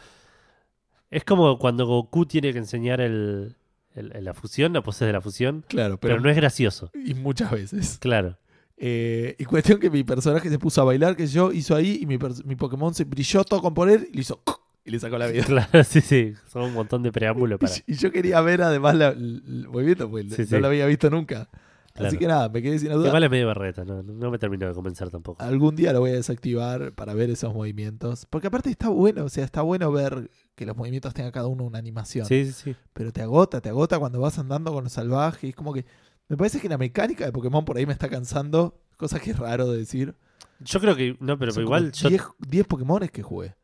Es 1.14 1.24
como 1.24 1.58
cuando 1.60 1.86
Goku 1.86 2.26
tiene 2.26 2.52
que 2.54 2.60
enseñar 2.60 3.00
el, 3.02 3.56
el- 3.96 4.12
el- 4.16 4.24
la 4.26 4.34
fusión, 4.34 4.74
la 4.74 4.82
pose 4.82 5.06
de 5.06 5.14
la 5.14 5.22
fusión, 5.22 5.64
Claro, 5.68 5.98
pero, 6.00 6.16
pero, 6.16 6.22
no 6.24 6.30
es 6.30 6.36
gracioso. 6.36 6.90
y 6.94 7.14
muchas 7.14 7.52
veces. 7.52 7.98
Claro. 8.00 8.38
Eh, 8.78 9.36
y 9.38 9.46
cuestión 9.46 9.80
que 9.80 9.90
mi 9.90 10.04
personaje 10.04 10.50
se 10.50 10.58
puso 10.60 10.82
a 10.82 10.84
bailar, 10.86 11.16
que 11.16 11.28
yo 11.28 11.52
hizo 11.52 11.76
ahí, 11.76 12.00
y 12.02 12.06
mi, 12.06 12.18
mi 12.46 12.56
Pokémon 12.56 12.94
se 12.94 13.04
brilló 13.04 13.44
todo 13.44 13.62
con 13.62 13.74
poder 13.74 14.08
y 14.12 14.16
le 14.16 14.22
hizo 14.22 14.42
y 14.86 14.92
le 14.92 15.00
sacó 15.00 15.18
la 15.18 15.28
vida. 15.28 15.44
Claro, 15.46 15.84
sí, 15.86 16.02
sí. 16.02 16.34
Son 16.52 16.64
un 16.64 16.74
montón 16.74 17.04
de 17.04 17.12
preámbulos 17.12 17.60
para. 17.60 17.72
Y, 17.88 17.94
yo 17.96 18.12
quería 18.12 18.42
ver 18.42 18.62
además 18.64 18.96
la- 18.96 19.10
el, 19.10 19.68
movimiento, 19.70 20.10
pues 20.10 20.26
Sí, 20.34 20.42
no 20.42 20.48
sí. 20.48 20.60
lo 20.60 20.68
había 20.68 20.86
visto 20.88 21.10
nunca. 21.10 21.48
Claro. 21.94 22.08
Así 22.08 22.18
que 22.18 22.26
nada, 22.28 22.50
me 22.50 22.62
quedé 22.64 22.80
sin 22.80 22.92
duda. 22.92 23.08
Igual 23.08 23.24
es 23.24 23.30
medio 23.30 23.46
berreta, 23.48 23.86
no, 23.86 24.02
no 24.02 24.32
me 24.32 24.40
terminó 24.40 24.68
de 24.68 24.74
convencer 24.74 25.12
tampoco. 25.12 25.44
Algún 25.44 25.76
día 25.76 25.94
lo 25.94 26.00
voy 26.00 26.10
a 26.10 26.14
desactivar 26.16 26.92
para 26.94 27.14
ver 27.14 27.30
esos 27.30 27.54
movimientos. 27.54 28.26
Porque 28.32 28.48
aparte 28.48 28.72
está 28.72 28.90
bueno, 28.90 29.26
o 29.26 29.30
sea, 29.30 29.46
está 29.46 29.62
bueno 29.62 29.92
ver 29.92 30.32
que 30.56 30.66
los 30.66 30.76
movimientos 30.78 31.14
tengan 31.14 31.32
cada 31.32 31.48
uno 31.48 31.64
una 31.64 31.80
animación. 31.80 32.26
Sí, 32.26 32.46
sí, 32.46 32.52
sí. 32.54 32.76
Pero 32.94 33.12
te 33.12 33.22
agota, 33.22 33.60
te 33.62 33.70
agota 33.70 33.98
cuando 34.00 34.20
vas 34.20 34.38
andando 34.40 34.72
con 34.74 34.84
los 34.84 34.94
salvajes. 34.94 35.50
Es 35.50 35.56
como 35.56 35.74
que. 35.74 35.86
Me 36.30 36.38
parece 36.38 36.60
que 36.62 36.70
la 36.70 36.78
mecánica 36.78 37.26
de 37.26 37.32
Pokémon 37.32 37.66
por 37.66 37.78
ahí 37.78 37.86
me 37.86 37.94
está 37.94 38.08
cansando. 38.10 38.80
Cosa 38.98 39.20
que 39.20 39.32
es 39.32 39.38
raro 39.40 39.70
de 39.72 39.78
decir. 39.80 40.16
Yo 40.60 40.80
creo 40.80 40.96
que. 40.96 41.18
No, 41.20 41.38
pero 41.38 41.52
Son 41.52 41.64
igual. 41.64 41.92
como 41.92 41.94
Yo, 41.94 42.10
10 42.10 42.22
10 42.48 42.68
Pokémones 42.68 43.12
que 43.12 43.22
jugué. 43.24 43.56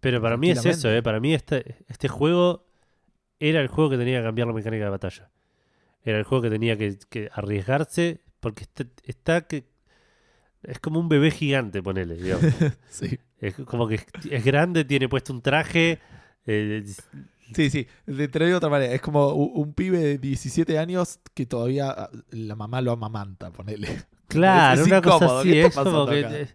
pero 0.00 0.20
para 0.22 0.36
mí 0.36 0.50
es 0.50 0.64
eso. 0.64 0.88
¿eh? 0.90 1.02
Para 1.02 1.20
mí 1.20 1.34
este, 1.34 1.76
este 1.88 2.08
juego 2.08 2.66
era 3.40 3.60
el 3.60 3.68
juego 3.68 3.90
que 3.90 3.98
tenía 3.98 4.18
que 4.20 4.24
cambiar 4.24 4.46
la 4.48 4.54
mecánica 4.54 4.84
de 4.84 4.90
batalla. 4.90 5.30
Era 6.02 6.18
el 6.18 6.24
juego 6.24 6.42
que 6.42 6.50
tenía 6.50 6.76
que, 6.78 6.96
que 7.10 7.28
arriesgarse 7.34 8.22
porque 8.40 8.62
está, 8.62 8.84
está 9.02 9.40
que. 9.46 9.66
Es 10.62 10.78
como 10.80 10.98
un 11.00 11.08
bebé 11.08 11.30
gigante, 11.30 11.82
ponele, 11.82 12.14
digamos. 12.16 12.46
Sí. 12.88 13.18
es 13.40 13.54
como 13.54 13.86
que 13.88 13.96
es, 13.96 14.06
es 14.30 14.44
grande, 14.44 14.84
tiene 14.84 15.08
puesto 15.08 15.32
un 15.32 15.42
traje. 15.42 16.00
Eh, 16.46 16.84
Sí, 17.54 17.70
sí. 17.70 17.86
Te 18.06 18.26
te 18.28 18.38
lo 18.40 18.44
digo 18.44 18.54
de 18.54 18.58
otra 18.58 18.68
manera. 18.70 18.92
Es 18.92 19.00
como 19.00 19.28
un, 19.28 19.72
pibe 19.72 19.98
de 19.98 20.18
17 20.18 20.78
años 20.80 21.20
que 21.32 21.46
todavía 21.46 22.08
la 22.30 22.56
mamá 22.56 22.80
lo 22.80 22.92
amamanta, 22.92 23.50
ponele. 23.52 23.88
Claro, 24.28 24.80
Es 24.80 24.86
una 24.88 25.00
cosa 25.00 25.38
así, 25.38 25.52
¿qué 25.52 25.62
está 25.66 25.82
es 25.82 25.86
como 25.86 26.04
que 26.06 26.24
te- 26.24 26.48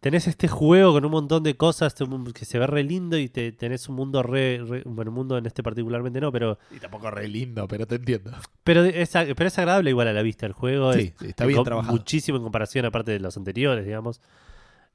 tenés 0.00 0.26
este 0.26 0.48
juego 0.48 0.94
con 0.94 1.04
un 1.04 1.10
montón 1.10 1.42
de 1.42 1.58
cosas 1.58 1.94
que 2.34 2.44
se 2.46 2.58
ve 2.58 2.66
re 2.66 2.82
lindo 2.82 3.18
y 3.18 3.28
te, 3.28 3.52
tenés 3.52 3.86
un 3.90 3.96
mundo 3.96 4.22
re, 4.22 4.62
re- 4.66 4.82
bueno, 4.86 5.10
un 5.10 5.16
mundo 5.16 5.36
en 5.36 5.44
este 5.44 5.62
particularmente 5.62 6.22
no, 6.22 6.32
pero 6.32 6.58
Y 6.74 6.78
tampoco 6.80 7.10
re 7.10 7.28
lindo, 7.28 7.68
pero 7.68 7.86
te 7.86 7.96
entiendo. 7.96 8.32
pero 8.64 8.82
es, 8.84 9.10
pero 9.12 9.46
es 9.46 9.58
agradable 9.58 9.90
igual 9.90 10.08
a 10.08 10.14
la 10.14 10.22
vista 10.22 10.46
el 10.46 10.54
juego, 10.54 10.94
Sí, 10.94 11.00
es- 11.00 11.14
sí, 11.20 11.26
está 11.28 11.44
en 11.44 11.48
bien 11.48 11.62
trabajado. 11.64 11.92
muchísimo 11.94 12.38
en 12.38 12.42
comparación 12.44 12.86
aparte 12.86 13.10
de 13.12 13.20
los 13.20 13.36
anteriores, 13.36 13.84
digamos. 13.84 14.22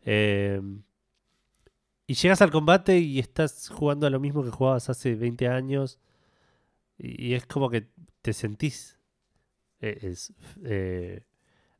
Eh, 0.04 0.60
y 2.08 2.14
llegas 2.16 2.42
al 2.42 2.52
combate 2.52 2.98
y 3.00 3.20
estás 3.20 3.70
jugando 3.70 4.08
a 4.08 4.10
lo 4.10 4.20
mismo 4.20 4.44
que 4.44 4.50
jugabas 4.50 4.90
hace 4.90 5.14
20 5.16 5.48
años 5.48 6.00
y, 6.98 7.28
y 7.28 7.34
es 7.36 7.46
como 7.46 7.70
que 7.70 7.88
te 8.22 8.34
sentís 8.34 8.98
eh, 9.82 10.00
es, 10.02 10.34
eh, 10.64 11.24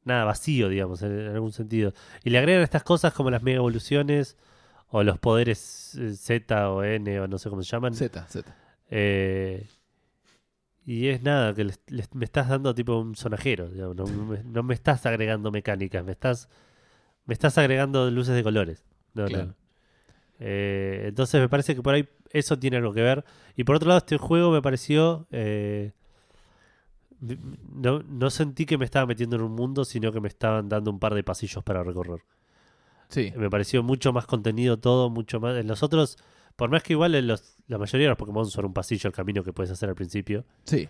nada 0.04 0.26
vacío, 0.26 0.70
digamos, 0.70 1.02
en, 1.02 1.18
en 1.20 1.28
algún 1.34 1.52
sentido. 1.52 1.94
Y 2.24 2.30
le 2.30 2.38
agregan 2.38 2.62
estas 2.62 2.84
cosas 2.84 3.14
como 3.14 3.32
las 3.32 3.42
mega 3.42 3.58
evoluciones 3.58 4.38
o 4.90 5.02
los 5.04 5.18
poderes 5.18 5.96
eh, 5.96 6.14
Z 6.16 6.70
o 6.72 6.84
N 6.84 7.20
o 7.22 7.28
no 7.28 7.38
sé 7.40 7.50
cómo 7.50 7.64
se 7.64 7.70
llaman. 7.72 7.94
Z, 7.96 8.28
Z. 8.28 8.56
Eh, 8.90 9.68
y 10.86 11.08
es 11.10 11.22
nada, 11.22 11.54
que 11.54 11.66
les- 11.66 11.82
les- 11.88 12.14
me 12.16 12.24
estás 12.26 12.48
dando 12.48 12.74
tipo 12.74 12.98
un 12.98 13.16
sonajero. 13.16 13.70
digamos, 13.70 13.96
no, 13.98 14.06
me, 14.08 14.44
no 14.44 14.64
me 14.64 14.74
estás 14.74 15.06
agregando 15.06 15.52
mecánicas, 15.52 16.06
me 16.06 16.14
estás, 16.14 16.48
me 17.26 17.34
estás 17.34 17.58
agregando 17.58 18.10
luces 18.12 18.36
de 18.36 18.44
colores. 18.44 18.86
No, 19.14 19.28
no. 19.46 19.56
Eh, 20.40 21.06
entonces 21.08 21.42
me 21.42 21.50
parece 21.50 21.76
que 21.76 21.82
por 21.82 21.94
ahí 21.94 22.08
eso 22.32 22.58
tiene 22.60 22.78
algo 22.78 22.94
que 22.94 23.02
ver. 23.02 23.26
Y 23.56 23.64
por 23.64 23.76
otro 23.76 23.88
lado, 23.88 24.00
este 24.00 24.18
juego 24.18 24.52
me 24.52 24.62
pareció... 24.62 25.28
eh, 25.32 25.92
no, 27.20 28.00
no 28.04 28.30
sentí 28.30 28.66
que 28.66 28.78
me 28.78 28.86
estaba 28.86 29.06
metiendo 29.06 29.38
en 29.38 29.42
un 29.42 29.54
mundo, 29.54 29.86
sino 29.86 30.12
que 30.12 30.22
me 30.22 30.28
estaban 30.28 30.70
dando 30.70 30.92
un 30.92 31.00
par 31.00 31.16
de 31.16 31.24
pasillos 31.24 31.64
para 31.64 31.84
recorrer. 31.84 32.22
Sí, 33.10 33.34
Me 33.38 33.50
pareció 33.50 33.84
mucho 33.84 34.12
más 34.12 34.26
contenido 34.26 34.78
todo, 34.78 35.10
mucho 35.10 35.40
más. 35.40 35.56
En 35.58 35.68
los 35.68 35.82
otros, 35.82 36.18
por 36.56 36.70
más 36.70 36.84
que 36.84 36.94
igual 36.94 37.16
en 37.16 37.28
los, 37.28 37.56
la 37.68 37.78
mayoría 37.78 38.06
de 38.06 38.10
los 38.10 38.18
Pokémon 38.18 38.46
son 38.46 38.66
un 38.66 38.74
pasillo, 38.74 39.08
el 39.08 39.14
camino 39.14 39.44
que 39.44 39.54
puedes 39.54 39.72
hacer 39.72 39.88
al 39.88 39.96
principio, 39.96 40.44
sí. 40.66 40.90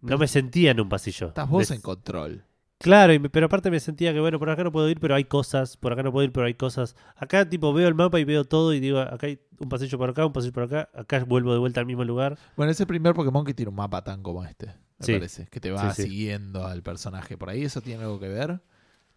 no 0.00 0.18
me 0.18 0.26
sentía 0.26 0.72
en 0.72 0.80
un 0.80 0.88
pasillo. 0.88 1.28
Estás 1.28 1.48
vos 1.48 1.70
en 1.70 1.80
control. 1.80 2.44
Claro, 2.82 3.12
y 3.14 3.18
pero 3.20 3.46
aparte 3.46 3.70
me 3.70 3.78
sentía 3.80 4.12
que, 4.12 4.20
bueno, 4.20 4.38
por 4.38 4.50
acá 4.50 4.64
no 4.64 4.72
puedo 4.72 4.88
ir, 4.88 4.98
pero 5.00 5.14
hay 5.14 5.24
cosas, 5.24 5.76
por 5.76 5.92
acá 5.92 6.02
no 6.02 6.10
puedo 6.12 6.24
ir, 6.24 6.32
pero 6.32 6.46
hay 6.46 6.54
cosas. 6.54 6.96
Acá, 7.16 7.48
tipo, 7.48 7.72
veo 7.72 7.86
el 7.88 7.94
mapa 7.94 8.18
y 8.18 8.24
veo 8.24 8.44
todo 8.44 8.74
y 8.74 8.80
digo, 8.80 8.98
acá 8.98 9.26
hay 9.28 9.38
un 9.58 9.68
pasillo 9.68 9.96
por 9.98 10.10
acá, 10.10 10.26
un 10.26 10.32
pasillo 10.32 10.52
por 10.52 10.64
acá, 10.64 10.88
acá 10.94 11.24
vuelvo 11.24 11.52
de 11.52 11.58
vuelta 11.60 11.80
al 11.80 11.86
mismo 11.86 12.04
lugar. 12.04 12.36
Bueno, 12.56 12.72
es 12.72 12.80
el 12.80 12.86
primer 12.88 13.14
Pokémon 13.14 13.44
que 13.44 13.54
tiene 13.54 13.70
un 13.70 13.76
mapa 13.76 14.02
tan 14.02 14.22
como 14.22 14.44
este, 14.44 14.66
me 14.98 15.06
Sí. 15.06 15.12
parece. 15.12 15.46
Que 15.46 15.60
te 15.60 15.70
va 15.70 15.92
Sí, 15.94 16.02
sí. 16.02 16.08
siguiendo 16.08 16.66
al 16.66 16.82
personaje. 16.82 17.36
Por 17.38 17.50
ahí 17.50 17.62
eso 17.64 17.80
tiene 17.80 18.02
algo 18.02 18.18
que 18.18 18.28
ver. 18.28 18.60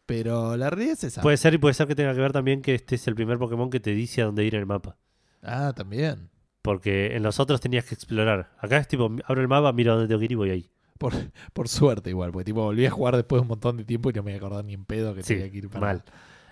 Pero 0.05 0.55
la 0.55 0.69
realidad 0.69 0.93
es 0.93 1.03
esa. 1.03 1.21
Puede 1.23 1.37
ser 1.37 1.55
y 1.55 1.57
puede 1.57 1.73
ser 1.73 1.87
que 1.87 1.95
tenga 1.95 2.13
que 2.13 2.19
ver 2.21 2.31
también 2.31 2.61
que 2.61 2.75
este 2.75 2.93
es 2.95 3.07
el 3.07 3.15
primer 3.15 3.39
Pokémon 3.39 3.71
que 3.71 3.79
te 3.79 3.91
dice 3.91 4.21
a 4.21 4.25
dónde 4.25 4.45
ir 4.45 4.53
en 4.53 4.59
el 4.61 4.65
mapa. 4.67 4.97
Ah, 5.41 5.73
también. 5.75 6.29
Porque 6.61 7.15
en 7.15 7.23
los 7.23 7.39
otros 7.39 7.59
tenías 7.61 7.85
que 7.85 7.95
explorar. 7.95 8.51
Acá 8.59 8.77
es 8.77 8.87
tipo, 8.87 9.09
abro 9.25 9.41
el 9.41 9.47
mapa, 9.47 9.71
miro 9.73 9.93
dónde 9.93 10.07
tengo 10.07 10.19
que 10.19 10.25
ir 10.25 10.31
y 10.33 10.35
voy 10.35 10.49
ahí. 10.51 10.69
Por, 10.97 11.13
por 11.53 11.67
suerte 11.67 12.09
igual, 12.09 12.31
porque 12.31 12.45
tipo 12.45 12.61
volví 12.63 12.85
a 12.85 12.91
jugar 12.91 13.15
después 13.15 13.39
de 13.39 13.41
un 13.41 13.47
montón 13.49 13.77
de 13.77 13.83
tiempo 13.83 14.09
y 14.09 14.13
no 14.13 14.23
me 14.23 14.31
voy 14.31 14.33
a 14.35 14.37
acordar 14.37 14.63
ni 14.65 14.73
en 14.73 14.85
pedo 14.85 15.13
que 15.13 15.23
Sí, 15.23 15.33
tenía 15.35 15.51
que 15.51 15.57
ir 15.57 15.69
para, 15.69 15.79
mal. 15.81 16.03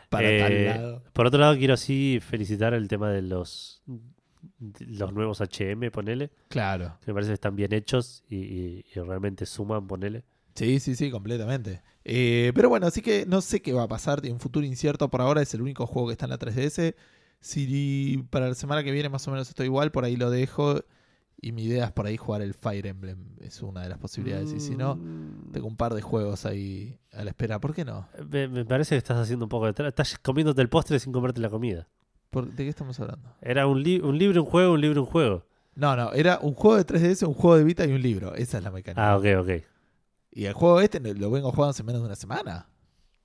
para 0.10 0.30
Eh, 0.30 0.40
tal 0.40 0.66
lado. 0.66 1.04
Por 1.14 1.28
otro 1.28 1.40
lado, 1.40 1.56
quiero 1.58 1.78
sí 1.78 2.20
felicitar 2.22 2.74
el 2.74 2.88
tema 2.90 3.10
de 3.10 3.22
los, 3.22 3.82
los 4.80 5.14
nuevos 5.14 5.40
HM, 5.42 5.90
ponele. 5.92 6.30
Claro. 6.50 6.98
que 7.02 7.12
Me 7.12 7.14
parece 7.16 7.30
que 7.30 7.36
están 7.36 7.56
bien 7.56 7.74
hechos 7.74 8.24
y, 8.30 8.36
y- 8.38 8.86
y 8.94 9.00
realmente 9.00 9.46
suman, 9.46 9.88
ponele. 9.88 10.24
Sí, 10.56 10.80
sí, 10.80 10.96
sí, 10.96 11.10
completamente. 11.10 11.82
Eh, 12.04 12.52
pero 12.54 12.70
bueno, 12.70 12.86
así 12.86 13.02
que 13.02 13.26
no 13.26 13.42
sé 13.42 13.62
qué 13.62 13.72
va 13.74 13.84
a 13.84 13.88
pasar. 13.88 14.22
Tiene 14.22 14.34
un 14.36 14.40
futuro 14.40 14.66
incierto. 14.66 15.10
Por 15.10 15.22
ahora 15.22 15.42
es 15.42 15.54
el 15.54 15.62
único 15.62 15.88
juego 15.88 16.10
que 16.10 16.12
está 16.12 16.26
en 16.26 16.30
la 16.32 16.38
3DS. 16.38 16.96
Si 17.40 18.24
para 18.30 18.50
la 18.50 18.54
semana 18.56 18.84
que 18.84 18.92
viene 18.92 19.10
más 19.10 19.28
o 19.28 19.32
menos 19.32 19.48
estoy 19.50 19.66
igual, 19.68 19.92
por 19.92 20.04
ahí 20.06 20.16
lo 20.16 20.30
dejo. 20.30 20.82
Y 21.44 21.52
mi 21.52 21.64
idea 21.66 21.86
es 21.86 21.92
por 21.92 22.06
ahí 22.08 22.16
jugar 22.18 22.42
el 22.42 22.54
Fire 22.54 22.88
Emblem. 22.88 23.18
Es 23.42 23.62
una 23.62 23.82
de 23.82 23.90
las 23.90 23.98
posibilidades. 24.00 24.52
Y 24.54 24.60
si 24.60 24.76
no, 24.76 24.96
Mm, 24.96 25.52
tengo 25.52 25.68
un 25.68 25.76
par 25.76 25.94
de 25.94 26.02
juegos 26.02 26.46
ahí 26.46 26.98
a 27.12 27.24
la 27.24 27.32
espera. 27.32 27.60
¿Por 27.60 27.74
qué 27.76 27.84
no? 27.84 28.08
Me, 28.32 28.48
me 28.48 28.64
parece 28.66 28.96
que 28.96 29.00
estás 29.00 29.18
haciendo 29.18 29.46
un 29.46 29.50
poco 29.50 29.72
de... 29.72 29.88
Estás 29.88 30.18
comiéndote 30.20 30.62
el 30.62 30.70
postre 30.70 31.00
sin 31.00 31.12
comerte 31.12 31.42
la 31.42 31.50
comida. 31.50 31.88
¿Por- 32.30 32.48
¿De 32.48 32.64
qué 32.64 32.70
estamos 32.70 33.00
hablando? 33.00 33.30
Era 33.42 33.68
un, 33.68 33.84
li- 33.84 34.00
un 34.00 34.18
libro, 34.18 34.42
un 34.44 34.50
juego, 34.50 34.74
un 34.74 34.82
libro, 34.82 35.02
un 35.02 35.08
juego. 35.08 35.46
No, 35.76 35.96
no, 35.96 36.14
era 36.14 36.40
un 36.42 36.54
juego 36.54 36.78
de 36.82 36.86
3DS, 36.86 37.28
un 37.28 37.34
juego 37.34 37.58
de 37.58 37.64
Vita 37.66 37.86
y 37.86 37.92
un 37.92 38.02
libro. 38.02 38.34
Esa 38.36 38.58
es 38.60 38.64
la 38.64 38.72
mecánica. 38.72 39.12
Ah, 39.12 39.18
ok, 39.18 39.26
ok. 39.42 39.50
Y 40.32 40.46
el 40.46 40.54
juego 40.54 40.80
este 40.82 41.00
lo 41.14 41.30
vengo 41.30 41.52
jugando 41.52 41.72
hace 41.72 41.84
menos 41.84 42.02
de 42.02 42.06
una 42.08 42.16
semana. 42.16 42.68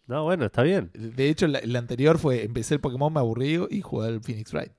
No, 0.07 0.25
bueno, 0.25 0.47
está 0.47 0.63
bien. 0.63 0.91
De 0.95 1.29
hecho, 1.29 1.47
el 1.47 1.77
anterior 1.77 2.19
fue, 2.19 2.43
empecé 2.45 2.75
el 2.75 2.81
Pokémon, 2.81 3.13
me 3.13 3.21
aburrí 3.21 3.61
y 3.71 3.81
jugué 3.83 4.09
al 4.09 4.21
Phoenix 4.21 4.53
Wright. 4.53 4.73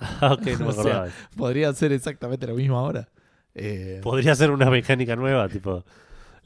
Ok, 0.22 0.46
no 0.58 0.58
me 0.58 0.64
O 0.66 0.72
sea, 0.72 0.80
acordaba. 0.82 1.08
Podría 1.36 1.72
ser 1.74 1.92
exactamente 1.92 2.46
lo 2.46 2.54
mismo 2.54 2.78
ahora. 2.78 3.08
Eh, 3.54 4.00
Podría 4.02 4.34
ser 4.34 4.50
una 4.50 4.70
mecánica 4.70 5.16
nueva, 5.16 5.48
tipo... 5.48 5.84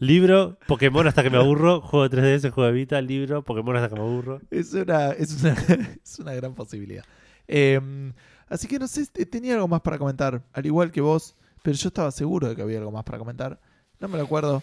Libro, 0.01 0.59
Pokémon 0.67 1.07
hasta 1.07 1.23
que 1.23 1.31
me 1.31 1.37
aburro, 1.39 1.81
juego 1.83 2.09
de 2.09 2.17
3DS, 2.41 2.51
juego 2.51 2.67
de 2.67 2.73
Vita, 2.75 3.01
libro, 3.01 3.43
Pokémon 3.45 3.77
hasta 3.77 3.89
que 3.89 3.95
me 3.95 4.01
aburro. 4.01 4.41
es, 4.51 4.75
una, 4.75 5.11
es, 5.13 5.41
una, 5.43 5.53
es 6.05 6.19
una 6.19 6.35
gran 6.35 6.53
posibilidad. 6.55 7.05
Eh, 7.47 7.81
así 8.49 8.67
que 8.67 8.79
no 8.81 8.89
sé, 8.89 9.07
te- 9.07 9.25
tenía 9.25 9.55
algo 9.55 9.69
más 9.69 9.83
para 9.83 9.97
comentar, 9.99 10.43
al 10.53 10.67
igual 10.67 10.91
que 10.91 11.01
vos, 11.01 11.37
pero 11.63 11.77
yo 11.77 11.89
estaba 11.89 12.11
seguro 12.11 12.49
de 12.49 12.57
que 12.57 12.63
había 12.63 12.79
algo 12.79 12.91
más 12.91 13.05
para 13.05 13.19
comentar. 13.19 13.61
No 14.01 14.09
me 14.09 14.19
lo 14.19 14.25
acuerdo. 14.25 14.63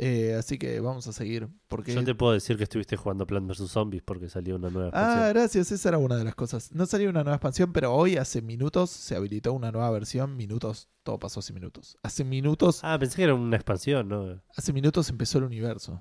Eh, 0.00 0.36
así 0.38 0.58
que 0.58 0.78
vamos 0.78 1.08
a 1.08 1.12
seguir. 1.12 1.48
Porque... 1.66 1.92
Yo 1.92 2.04
te 2.04 2.14
puedo 2.14 2.32
decir 2.32 2.56
que 2.56 2.62
estuviste 2.62 2.96
jugando 2.96 3.26
Plant 3.26 3.48
vs. 3.50 3.68
Zombies 3.68 4.02
porque 4.04 4.28
salió 4.28 4.54
una 4.54 4.70
nueva 4.70 4.90
Ah, 4.94 5.00
expansión. 5.00 5.28
gracias, 5.34 5.72
esa 5.72 5.88
era 5.88 5.98
una 5.98 6.16
de 6.16 6.22
las 6.24 6.36
cosas. 6.36 6.72
No 6.72 6.86
salió 6.86 7.10
una 7.10 7.24
nueva 7.24 7.34
expansión, 7.34 7.72
pero 7.72 7.92
hoy 7.92 8.16
hace 8.16 8.40
minutos 8.40 8.90
se 8.90 9.16
habilitó 9.16 9.52
una 9.52 9.72
nueva 9.72 9.90
versión. 9.90 10.36
Minutos, 10.36 10.88
todo 11.02 11.18
pasó 11.18 11.40
hace 11.40 11.52
minutos. 11.52 11.98
Hace 12.04 12.22
minutos, 12.22 12.80
Ah, 12.84 12.96
pensé 12.98 13.16
que 13.16 13.24
era 13.24 13.34
una 13.34 13.56
expansión, 13.56 14.08
¿no? 14.08 14.40
hace 14.56 14.72
minutos 14.72 15.10
empezó 15.10 15.38
el 15.38 15.44
universo. 15.44 16.00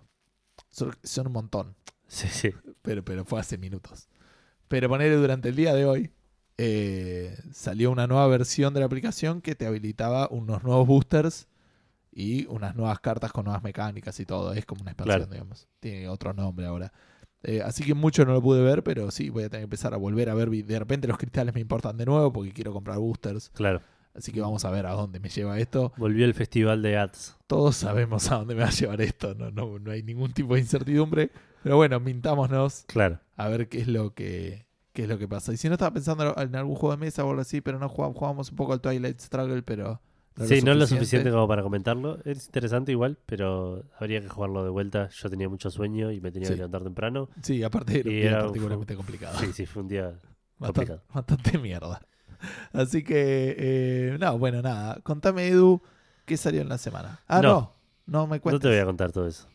Son, 0.70 0.96
son 1.04 1.28
un 1.28 1.34
montón, 1.34 1.76
Sí, 2.08 2.28
sí. 2.30 2.52
pero, 2.84 3.04
pero 3.04 3.26
fue 3.26 3.40
hace 3.40 3.58
minutos. 3.58 4.10
Pero 4.68 4.90
ponerle 4.90 5.16
durante 5.16 5.50
el 5.50 5.56
día 5.56 5.74
de 5.74 5.86
hoy, 5.86 6.12
eh, 6.60 7.36
salió 7.52 7.90
una 7.92 8.06
nueva 8.06 8.28
versión 8.28 8.74
de 8.74 8.80
la 8.82 8.86
aplicación 8.86 9.42
que 9.42 9.56
te 9.56 9.66
habilitaba 9.66 10.28
unos 10.30 10.64
nuevos 10.64 10.86
boosters 10.88 11.48
y 12.20 12.48
unas 12.48 12.76
nuevas 12.76 13.00
cartas 13.00 13.32
con 13.32 13.46
nuevas 13.46 13.62
mecánicas 13.62 14.20
y 14.20 14.26
todo. 14.26 14.52
Es 14.54 14.66
como 14.66 14.82
una 14.82 14.90
expansión, 14.92 15.18
Claro. 15.20 15.32
digamos. 15.32 15.68
Tiene 15.80 16.10
otro 16.10 16.34
nombre 16.34 16.66
ahora. 16.66 16.92
Eh, 17.44 17.62
así 17.64 17.84
que 17.84 17.94
mucho 17.94 18.26
no 18.26 18.34
lo 18.34 18.42
pude 18.42 18.64
ver, 18.64 18.82
pero 18.84 19.12
sí, 19.12 19.30
voy 19.30 19.44
a 19.44 19.50
tener 19.50 19.62
que 19.62 19.66
empezar 19.66 19.94
a 19.94 19.98
volver 19.98 20.28
a 20.30 20.34
ver. 20.34 20.50
De 20.50 20.80
repente 20.80 21.08
los 21.08 21.20
cristales 21.20 21.54
me 21.54 21.62
importan 21.62 21.96
de 21.96 22.06
nuevo 22.08 22.34
porque 22.34 22.52
quiero 22.54 22.74
comprar 22.74 22.98
boosters. 22.98 23.50
Claro. 23.52 23.82
Así 24.16 24.32
que 24.32 24.42
vamos 24.42 24.66
a 24.66 24.72
ver 24.72 24.88
a 24.88 24.94
dónde 24.94 25.20
me 25.20 25.30
lleva 25.30 25.60
esto. 25.60 25.94
Volvió 25.98 26.26
el 26.26 26.34
festival 26.34 26.82
de 26.82 26.98
ads. 26.98 27.38
Todos 27.46 27.76
sabemos 27.78 28.32
a 28.32 28.38
dónde 28.38 28.56
me 28.56 28.62
va 28.64 28.70
a 28.70 28.72
llevar 28.72 29.00
esto. 29.02 29.36
No, 29.36 29.52
no, 29.52 29.78
no 29.78 29.92
hay 29.92 30.02
ningún 30.02 30.34
tipo 30.34 30.56
de 30.56 30.62
incertidumbre. 30.62 31.30
Pero 31.62 31.76
bueno, 31.76 32.00
mintámonos 32.00 32.84
Claro. 32.88 33.20
a 33.36 33.48
ver 33.48 33.70
qué 33.70 33.82
es 33.82 33.88
lo 33.88 34.16
que 34.16 34.66
qué 34.94 35.04
es 35.04 35.10
lo 35.10 35.20
que 35.20 35.28
pasa. 35.28 35.54
Y 35.54 35.58
si 35.58 35.68
no 35.68 35.76
estaba 35.76 35.94
pensando 35.94 36.34
en 36.36 36.56
algún 36.56 36.76
juego 36.76 36.96
de 36.96 37.06
mesa 37.06 37.24
o 37.24 37.30
algo 37.30 37.42
así, 37.44 37.62
pero 37.62 37.78
no 37.78 37.88
jugamos, 37.88 38.18
jugamos 38.18 38.50
un 38.50 38.56
poco 38.56 38.74
al 38.74 38.82
Twilight 38.82 39.20
Struggle, 39.20 39.62
pero 39.62 40.02
sí, 40.45 40.62
no 40.62 40.71
es 40.71 40.78
lo 40.78 40.88
suficiente 40.88 41.32
como 41.32 41.47
para 41.47 41.63
comentarlo. 41.63 42.19
Es 42.26 42.45
interesante 42.47 42.91
igual, 42.91 43.17
pero 43.26 43.84
habría 44.00 44.21
que 44.21 44.28
jugarlo 44.30 44.63
de 44.63 44.69
vuelta. 44.69 45.10
Yo 45.10 45.30
tenía 45.30 45.50
mucho 45.50 45.69
sueño 45.69 46.12
y 46.12 46.19
me 46.21 46.32
tenía 46.32 46.47
Sí. 46.47 46.54
que 46.54 46.58
levantar 46.58 46.84
temprano. 46.84 47.30
Sí, 47.41 47.63
aparte 47.63 48.00
era 48.00 48.04
un 48.10 48.12
día 48.15 48.28
era 48.30 48.38
un 48.39 48.45
particularmente 48.47 48.95
complicado. 48.95 49.39
Sí, 49.39 49.54
sí, 49.54 49.65
fue 49.65 49.82
un 49.84 49.88
día 49.88 50.13
bastante, 50.60 50.91
complicado. 50.91 51.02
bastante 51.13 51.58
mierda. 51.58 52.02
Así 52.73 53.04
que, 53.04 53.56
eh, 53.58 54.17
no, 54.19 54.38
bueno, 54.38 54.62
nada. 54.62 55.00
Contame, 55.04 55.47
Edu, 55.47 55.82
¿qué 56.26 56.38
salió 56.38 56.62
en 56.62 56.69
la 56.69 56.78
semana? 56.78 57.19
Ah, 57.28 57.41
no, 57.41 57.50
No. 57.50 57.73
no, 58.06 58.28
me 58.28 58.38
No 58.38 58.41
cuentes. 58.43 58.62
te 58.62 58.67
voy 58.67 58.78
a 58.78 58.86
contar 58.86 59.12
todo 59.12 59.28
eso. 59.28 59.47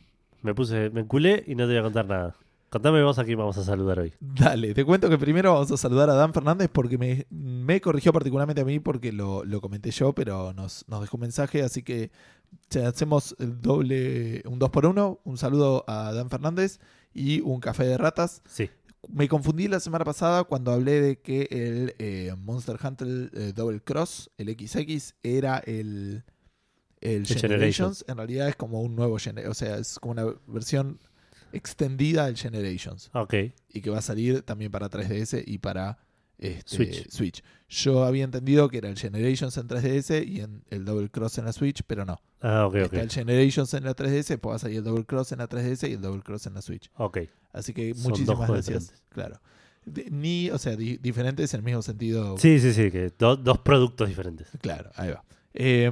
Me 0.42 0.54
puse, 0.54 0.90
me 0.90 1.02
enculé 1.02 1.44
y 1.46 1.54
no 1.54 1.64
te 1.64 1.68
voy 1.72 1.76
a 1.78 1.82
contar 1.82 2.06
nada. 2.06 2.34
Contame 2.72 3.02
vos 3.02 3.18
a 3.18 3.24
quién 3.26 3.36
vamos 3.36 3.58
a 3.58 3.64
saludar 3.64 3.98
hoy. 3.98 4.14
Dale, 4.18 4.72
te 4.72 4.82
cuento 4.82 5.10
que 5.10 5.18
primero 5.18 5.52
vamos 5.52 5.70
a 5.70 5.76
saludar 5.76 6.08
a 6.08 6.14
Dan 6.14 6.32
Fernández 6.32 6.70
porque 6.72 6.96
me, 6.96 7.26
me 7.28 7.82
corrigió 7.82 8.14
particularmente 8.14 8.62
a 8.62 8.64
mí 8.64 8.80
porque 8.80 9.12
lo, 9.12 9.44
lo 9.44 9.60
comenté 9.60 9.90
yo, 9.90 10.14
pero 10.14 10.54
nos, 10.54 10.86
nos 10.88 11.02
dejó 11.02 11.18
un 11.18 11.20
mensaje, 11.20 11.60
así 11.60 11.82
que 11.82 12.10
hacemos 12.82 13.36
el 13.38 13.60
doble, 13.60 14.42
un 14.46 14.58
2 14.58 14.70
por 14.70 14.86
1 14.86 15.20
un 15.22 15.36
saludo 15.36 15.84
a 15.86 16.14
Dan 16.14 16.30
Fernández 16.30 16.80
y 17.12 17.42
un 17.42 17.60
café 17.60 17.84
de 17.84 17.98
ratas. 17.98 18.40
Sí, 18.48 18.70
Me 19.06 19.28
confundí 19.28 19.68
la 19.68 19.78
semana 19.78 20.06
pasada 20.06 20.44
cuando 20.44 20.72
hablé 20.72 21.02
de 21.02 21.20
que 21.20 21.48
el 21.50 21.94
eh, 21.98 22.34
Monster 22.38 22.78
Hunter 22.82 23.30
eh, 23.34 23.52
Double 23.54 23.80
Cross, 23.80 24.30
el 24.38 24.48
XX, 24.48 25.12
era 25.22 25.58
el, 25.58 26.24
el 27.02 27.26
Generations. 27.26 27.42
Generations. 27.42 28.04
En 28.08 28.16
realidad 28.16 28.48
es 28.48 28.56
como 28.56 28.80
un 28.80 28.96
nuevo 28.96 29.16
o 29.16 29.54
sea, 29.54 29.76
es 29.76 29.98
como 29.98 30.12
una 30.12 30.24
versión 30.46 31.00
extendida 31.52 32.26
del 32.26 32.36
Generations 32.36 33.10
ok. 33.14 33.34
y 33.68 33.80
que 33.80 33.90
va 33.90 33.98
a 33.98 34.02
salir 34.02 34.42
también 34.42 34.70
para 34.70 34.88
3DS 34.90 35.42
y 35.46 35.58
para 35.58 35.98
este, 36.38 36.76
Switch. 36.76 37.08
Switch. 37.10 37.44
Yo 37.68 38.04
había 38.04 38.24
entendido 38.24 38.68
que 38.68 38.78
era 38.78 38.88
el 38.88 38.98
Generations 38.98 39.56
en 39.56 39.68
3DS 39.68 40.26
y 40.26 40.40
en 40.40 40.64
el 40.70 40.84
Double 40.84 41.08
Cross 41.08 41.38
en 41.38 41.44
la 41.44 41.52
Switch, 41.52 41.82
pero 41.86 42.04
no. 42.04 42.20
Ah, 42.40 42.66
ok, 42.66 42.74
ok. 42.74 42.82
Está 42.84 43.00
el 43.02 43.10
Generations 43.10 43.72
en 43.74 43.84
la 43.84 43.94
3DS, 43.94 44.26
después 44.28 44.52
va 44.52 44.56
a 44.56 44.58
salir 44.58 44.78
el 44.78 44.84
Double 44.84 45.04
Cross 45.04 45.32
en 45.32 45.38
la 45.38 45.48
3DS 45.48 45.88
y 45.88 45.92
el 45.92 46.00
Double 46.00 46.22
Cross 46.22 46.46
en 46.46 46.54
la 46.54 46.62
Switch. 46.62 46.90
Ok. 46.96 47.18
Así 47.52 47.72
que 47.72 47.94
Son 47.94 48.02
dos 48.02 48.10
muchísimas 48.20 48.50
gracias. 48.50 49.02
Claro. 49.10 49.40
De- 49.84 50.08
ni, 50.10 50.50
o 50.50 50.58
sea, 50.58 50.74
di- 50.76 50.96
diferentes 50.96 51.52
en 51.54 51.58
el 51.58 51.64
mismo 51.64 51.82
sentido. 51.82 52.36
Sí, 52.38 52.58
sí, 52.60 52.72
sí, 52.72 52.90
que 52.90 53.12
do- 53.18 53.36
dos 53.36 53.58
productos 53.58 54.08
diferentes. 54.08 54.48
Claro, 54.60 54.90
ahí 54.96 55.10
va. 55.10 55.24
Eh, 55.54 55.90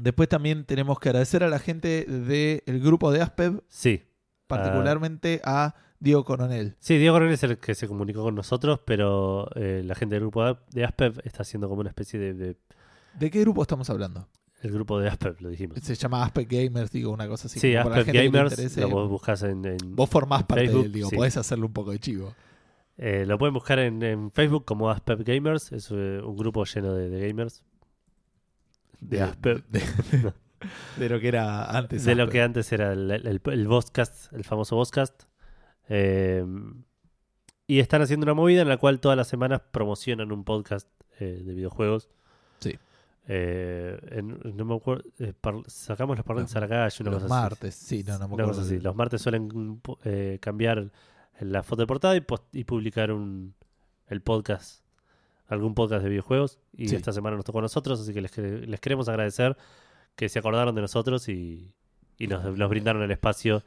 después 0.00 0.28
también 0.28 0.64
tenemos 0.64 0.98
que 0.98 1.08
agradecer 1.10 1.44
a 1.44 1.48
la 1.48 1.58
gente 1.58 2.04
del 2.06 2.80
grupo 2.80 3.10
de 3.12 3.20
Aspev, 3.20 3.62
Sí. 3.68 4.02
Particularmente 4.58 5.40
a 5.44 5.74
Diego 6.00 6.24
Coronel. 6.24 6.76
Sí, 6.80 6.98
Diego 6.98 7.14
Coronel 7.14 7.34
es 7.34 7.42
el 7.44 7.58
que 7.58 7.74
se 7.74 7.86
comunicó 7.88 8.22
con 8.22 8.34
nosotros, 8.34 8.80
pero 8.84 9.48
eh, 9.54 9.82
la 9.84 9.94
gente 9.94 10.14
del 10.16 10.22
grupo 10.22 10.44
de- 10.44 10.56
de 10.72 10.84
Aspev 10.84 11.20
está 11.24 11.42
haciendo 11.42 11.68
como 11.68 11.80
una 11.80 11.90
especie 11.90 12.18
de, 12.18 12.34
de- 12.34 12.56
¿De 13.18 13.30
qué 13.30 13.40
grupo 13.40 13.62
estamos 13.62 13.88
hablando? 13.90 14.28
El 14.62 14.70
grupo 14.72 14.98
de 15.00 15.08
Aspev, 15.08 15.36
lo 15.40 15.48
dijimos. 15.48 15.78
Se 15.82 15.94
llama 15.96 16.22
Aspect 16.24 16.50
Gamers, 16.50 16.90
digo, 16.92 17.10
una 17.12 17.26
cosa 17.28 17.46
así. 17.48 17.58
sí, 17.60 17.68
le 17.68 17.74
Gamers, 17.82 18.52
interese. 18.52 18.80
lo 18.82 18.90
vos 18.90 19.08
buscas 19.08 19.42
en, 19.42 19.64
en- 19.64 19.96
Vos 19.96 20.08
formás 20.08 20.44
parte 20.44 20.66
Facebook, 20.66 20.82
del, 20.84 20.92
digo, 20.92 21.08
sí. 21.08 21.16
podés 21.16 21.36
hacerle 21.36 21.64
un 21.66 21.72
poco 21.72 21.90
de 21.90 21.98
chivo. 21.98 22.34
Eh, 22.96 23.24
lo 23.26 23.38
pueden 23.38 23.54
buscar 23.54 23.78
en, 23.80 24.02
en 24.02 24.30
Facebook 24.30 24.64
como 24.64 24.88
Aspep 24.90 25.20
Gamers. 25.26 25.72
Es 25.72 25.88
eh, 25.90 26.20
un 26.24 26.36
grupo 26.36 26.64
lleno 26.64 26.94
de, 26.94 27.08
de 27.10 27.26
gamers. 27.28 27.64
De, 29.00 29.20
Aspep. 29.22 29.64
de- 29.68 30.32
de 30.96 31.08
lo 31.08 31.20
que 31.20 31.28
era 31.28 31.64
antes. 31.76 32.04
de 32.04 32.14
lo 32.14 32.24
Aspep. 32.24 32.32
que 32.32 32.42
antes 32.42 32.72
era 32.72 32.92
el, 32.92 33.10
el, 33.10 33.40
el 33.44 33.68
Vozcast, 33.68 34.32
el 34.32 34.44
famoso 34.44 34.76
Vozcast. 34.76 35.22
Eh, 35.88 36.44
y 37.66 37.78
están 37.80 38.02
haciendo 38.02 38.24
una 38.24 38.34
movida 38.34 38.62
en 38.62 38.68
la 38.68 38.76
cual 38.76 39.00
todas 39.00 39.16
las 39.16 39.28
semanas 39.28 39.62
promocionan 39.70 40.32
un 40.32 40.44
podcast 40.44 40.88
eh, 41.20 41.42
de 41.44 41.54
videojuegos. 41.54 42.08
Sí. 42.60 42.78
Eh, 43.28 43.98
en- 44.10 44.38
no 44.56 44.64
me 44.64 44.74
acuerdo. 44.74 45.04
eh, 45.18 45.32
par- 45.38 45.62
sacamos 45.68 46.16
los 46.16 46.26
parlantes 46.26 46.54
a 46.56 46.60
la 46.60 46.68
calle, 46.68 46.96
una 47.00 47.10
Los 47.12 47.22
cosa 47.22 47.34
así. 47.34 47.42
martes, 47.44 47.74
sí, 47.74 48.02
no, 48.04 48.18
no 48.18 48.28
me 48.28 48.34
Una 48.34 48.44
acuerdo. 48.44 48.60
cosa 48.60 48.62
así. 48.62 48.80
Los 48.80 48.96
martes 48.96 49.22
suelen 49.22 49.80
eh, 50.04 50.38
cambiar 50.40 50.90
la 51.40 51.62
foto 51.62 51.82
de 51.82 51.86
portada 51.86 52.16
y, 52.16 52.20
post- 52.20 52.54
y 52.54 52.64
publicar 52.64 53.12
un, 53.12 53.54
el 54.08 54.20
podcast, 54.22 54.82
algún 55.46 55.74
podcast 55.74 56.02
de 56.02 56.10
videojuegos. 56.10 56.58
Y 56.76 56.88
Sí. 56.88 56.96
esta 56.96 57.12
semana 57.12 57.36
nos 57.36 57.44
tocó 57.44 57.60
a 57.60 57.62
nosotros, 57.62 58.00
así 58.00 58.12
que 58.12 58.20
les, 58.22 58.36
les 58.36 58.80
queremos 58.80 59.08
agradecer 59.08 59.56
que 60.16 60.28
se 60.28 60.38
acordaron 60.38 60.74
de 60.74 60.80
nosotros 60.82 61.28
y, 61.28 61.72
y 62.18 62.26
nos, 62.26 62.56
nos 62.56 62.70
brindaron 62.70 63.02
el 63.02 63.10
espacio. 63.10 63.62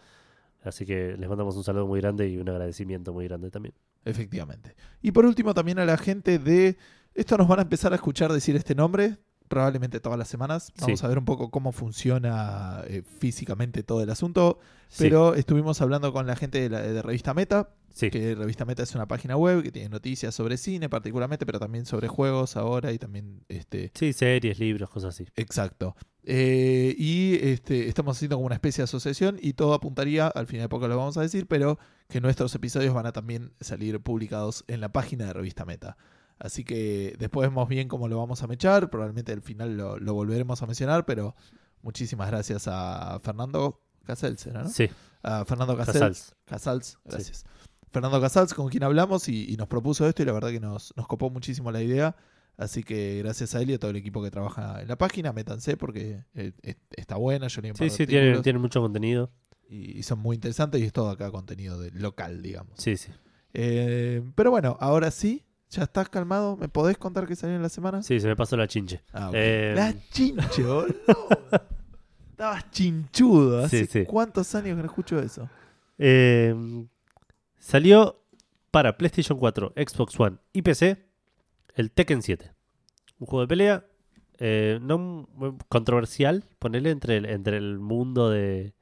Así 0.64 0.86
que 0.86 1.16
les 1.18 1.30
mandamos 1.30 1.56
un 1.56 1.64
saludo 1.64 1.86
muy 1.86 2.02
grande 2.02 2.28
y 2.28 2.38
un 2.38 2.50
agradecimiento 2.50 3.14
muy 3.14 3.26
grande 3.28 3.52
también. 3.52 3.76
Efectivamente. 4.04 4.76
Y 5.02 5.12
por 5.12 5.26
último, 5.26 5.54
también 5.54 5.80
a 5.80 5.86
la 5.86 5.98
gente 5.98 6.40
de. 6.40 6.78
Esto 7.14 7.38
nos 7.38 7.48
van 7.48 7.60
a 7.60 7.62
empezar 7.62 7.92
a 7.94 7.96
escuchar 7.96 8.32
decir 8.34 8.56
este 8.56 8.76
nombre, 8.76 9.18
probablemente 9.48 10.00
todas 10.00 10.18
las 10.20 10.28
semanas. 10.28 10.72
Vamos 10.80 11.00
Sí. 11.00 11.06
a 11.06 11.10
ver 11.10 11.18
un 11.18 11.26
poco 11.26 11.50
cómo 11.50 11.72
funciona 11.72 12.82
eh, 12.88 13.04
físicamente 13.20 13.84
todo 13.84 14.02
el 14.02 14.10
asunto. 14.10 14.60
Sí, 14.90 15.04
Pero 15.04 15.34
estuvimos 15.36 15.82
hablando 15.82 16.12
con 16.14 16.28
la 16.28 16.36
gente 16.36 16.60
de, 16.62 16.70
la, 16.70 16.82
de 16.82 17.02
Revista 17.02 17.34
Meta, 17.34 17.70
sí, 17.94 18.10
que 18.10 18.36
Revista 18.36 18.66
Meta 18.66 18.84
es 18.84 18.94
una 18.96 19.08
página 19.08 19.38
web 19.38 19.64
que 19.64 19.72
tiene 19.72 19.90
noticias 19.90 20.34
sobre 20.36 20.58
cine 20.58 20.90
particularmente, 20.90 21.46
pero 21.46 21.60
también 21.60 21.86
sobre 21.86 22.08
juegos 22.08 22.58
ahora 22.58 22.92
y 22.92 22.98
también 23.00 23.44
este 23.50 23.92
sí, 23.96 24.14
series, 24.14 24.60
libros, 24.60 24.90
cosas 24.90 25.16
así. 25.16 25.26
exacto. 25.36 25.96
Eh, 26.28 26.96
y 26.98 27.36
este, 27.36 27.88
estamos 27.88 28.18
haciendo 28.18 28.38
como 28.38 28.48
una 28.48 28.56
especie 28.56 28.82
de 28.82 28.86
asociación 28.86 29.38
y 29.40 29.54
todo 29.54 29.76
apuntaría, 29.76 30.28
al 30.28 30.48
final 30.48 30.64
de 30.64 30.70
poco 30.70 30.88
lo 30.88 30.98
vamos 30.98 31.18
a 31.18 31.22
decir, 31.22 31.46
pero 31.48 31.78
que 32.10 32.20
nuestros 32.20 32.54
episodios 32.56 32.96
van 32.96 33.06
a 33.06 33.12
también 33.12 33.54
salir 33.62 34.00
publicados 34.00 34.64
en 34.68 34.82
la 34.82 34.92
página 34.92 35.26
de 35.26 35.34
Revista 35.34 35.66
Meta. 35.66 35.98
Así 36.40 36.64
que 36.64 37.16
después 37.20 37.48
vemos 37.48 37.70
bien 37.70 37.88
cómo 37.88 38.08
lo 38.08 38.18
vamos 38.18 38.42
a 38.42 38.48
mechar, 38.48 38.90
probablemente 38.90 39.34
al 39.34 39.42
final 39.42 39.78
lo, 39.78 40.00
lo 40.00 40.14
volveremos 40.16 40.62
a 40.64 40.66
mencionar, 40.66 41.06
pero 41.06 41.36
muchísimas 41.84 42.28
gracias 42.30 42.68
a 42.68 43.20
Fernando 43.24 43.80
Casals, 44.04 44.48
¿era, 44.48 44.64
¿no? 44.64 44.70
Sí, 44.70 44.90
A 45.22 45.46
Fernando 45.46 45.78
Casals. 45.78 45.96
Casals. 46.00 46.36
Casals, 46.46 47.00
gracias. 47.06 47.46
Fernando 47.92 48.20
Casals, 48.20 48.54
con 48.56 48.70
quien 48.70 48.84
hablamos 48.84 49.30
y, 49.30 49.52
y 49.52 49.58
nos 49.58 49.68
propuso 49.68 50.08
esto 50.08 50.24
y 50.24 50.26
la 50.26 50.34
verdad 50.34 50.50
que 50.50 50.60
nos, 50.60 50.92
nos 50.98 51.08
copó 51.08 51.30
muchísimo 51.30 51.72
la 51.72 51.82
idea. 51.82 52.16
Así 52.58 52.84
que 52.84 53.20
gracias 53.20 53.54
a 53.56 53.62
él 53.62 53.70
y 53.70 53.74
a 53.74 53.80
todo 53.80 53.92
el 53.92 53.98
equipo 53.98 54.24
que 54.24 54.32
trabaja 54.32 54.82
en 54.82 54.88
la 54.88 54.98
página, 54.98 55.34
métanse 55.34 55.76
porque 55.78 56.24
eh, 56.36 56.54
está 56.92 57.18
buena, 57.18 57.48
yo 57.48 57.62
leí 57.62 57.72
un 57.72 57.78
par 57.78 57.90
Sí, 57.90 57.92
de 57.92 57.96
sí, 57.98 58.04
artículos 58.04 58.42
tienen 58.44 58.62
mucho 58.62 58.82
contenido. 58.82 59.32
y, 59.68 59.98
y 60.00 60.04
son 60.04 60.20
muy 60.20 60.36
interesantes 60.36 60.80
y 60.82 60.86
es 60.86 60.94
todo 60.94 61.10
acá 61.10 61.32
contenido 61.32 61.80
de- 61.80 61.92
local, 61.92 62.42
digamos. 62.42 62.74
Sí, 62.78 62.96
sí. 62.98 63.12
Eh, 63.54 64.22
pero 64.36 64.52
bueno, 64.52 64.78
ahora 64.80 65.12
sí, 65.12 65.46
¿ya 65.70 65.84
estás 65.84 66.08
calmado? 66.10 66.56
¿Me 66.58 66.70
podés 66.70 66.98
contar 66.98 67.26
qué 67.28 67.36
salió 67.36 67.56
en 67.56 67.62
la 67.62 67.70
semana? 67.70 68.04
Sí, 68.04 68.20
se 68.20 68.28
me 68.28 68.36
pasó 68.36 68.56
la 68.58 68.68
chinche. 68.68 69.02
Ah, 69.12 69.30
ok. 69.30 69.36
Eh, 69.38 69.74
La 69.76 69.94
chinche, 70.12 70.64
boludo. 70.64 70.96
Estabas 72.32 72.70
chinchudo. 72.72 73.64
¿Hace 73.66 73.86
Sí, 73.86 73.92
sí. 73.92 74.06
cuántos 74.06 74.54
años 74.56 74.76
que 74.76 74.82
no 74.82 74.86
escucho 74.86 75.20
eso? 75.20 75.50
Eh, 75.98 76.54
salió 77.58 78.22
para 78.72 78.98
PlayStation 78.98 79.38
4, 79.40 79.74
Xbox 79.76 80.20
One 80.20 80.38
y 80.54 80.62
PC 80.62 81.05
el 81.76 81.92
Tekken 81.92 82.22
7. 82.22 82.52
Un 83.20 83.28
juego 83.28 83.42
de 83.42 83.48
pelea 83.48 83.86
eh, 84.40 84.80
no 84.82 85.30
controversial, 85.70 86.44
ponele 86.60 86.92
entre 86.92 87.18
el, 87.18 87.26
entre 87.26 87.58
el 87.58 87.80
mundo 87.80 88.30
de, 88.30 88.74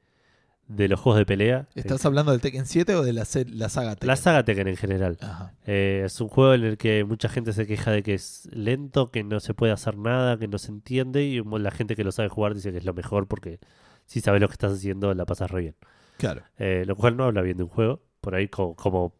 de 0.66 0.88
los 0.88 0.98
juegos 0.98 1.18
de 1.18 1.26
pelea. 1.26 1.68
¿Estás 1.74 2.04
hablando 2.04 2.32
del 2.32 2.40
Tekken 2.40 2.66
7 2.66 2.96
o 2.96 3.02
de 3.02 3.12
la, 3.12 3.24
la 3.52 3.68
saga 3.68 3.94
Tekken? 3.94 4.06
La 4.08 4.16
saga 4.16 4.44
Tekken 4.44 4.68
en 4.68 4.76
general. 4.76 5.18
Ajá. 5.20 5.54
Eh, 5.66 6.02
es 6.04 6.20
un 6.20 6.28
juego 6.28 6.54
en 6.54 6.64
el 6.64 6.76
que 6.78 7.04
mucha 7.04 7.28
gente 7.28 7.52
se 7.52 7.66
queja 7.66 7.92
de 7.92 8.02
que 8.02 8.14
es 8.14 8.48
lento, 8.52 9.10
que 9.10 9.22
no 9.22 9.38
se 9.40 9.54
puede 9.54 9.72
hacer 9.72 9.96
nada, 9.96 10.38
que 10.38 10.48
no 10.48 10.58
se 10.58 10.72
entiende 10.72 11.22
y 11.24 11.42
la 11.44 11.70
gente 11.70 11.94
que 11.94 12.04
lo 12.04 12.10
sabe 12.12 12.28
jugar 12.28 12.54
dice 12.54 12.72
que 12.72 12.78
es 12.78 12.84
lo 12.84 12.94
mejor 12.94 13.28
porque 13.28 13.60
si 14.06 14.20
sabes 14.20 14.40
lo 14.40 14.48
que 14.48 14.52
estás 14.54 14.72
haciendo 14.72 15.14
la 15.14 15.24
pasas 15.26 15.50
re 15.50 15.60
bien. 15.60 15.76
Claro. 16.16 16.42
Eh, 16.58 16.84
lo 16.86 16.96
cual 16.96 17.16
no 17.16 17.24
habla 17.24 17.42
bien 17.42 17.56
de 17.56 17.62
un 17.64 17.68
juego, 17.68 18.02
por 18.20 18.34
ahí 18.34 18.48
co- 18.48 18.74
como, 18.74 19.14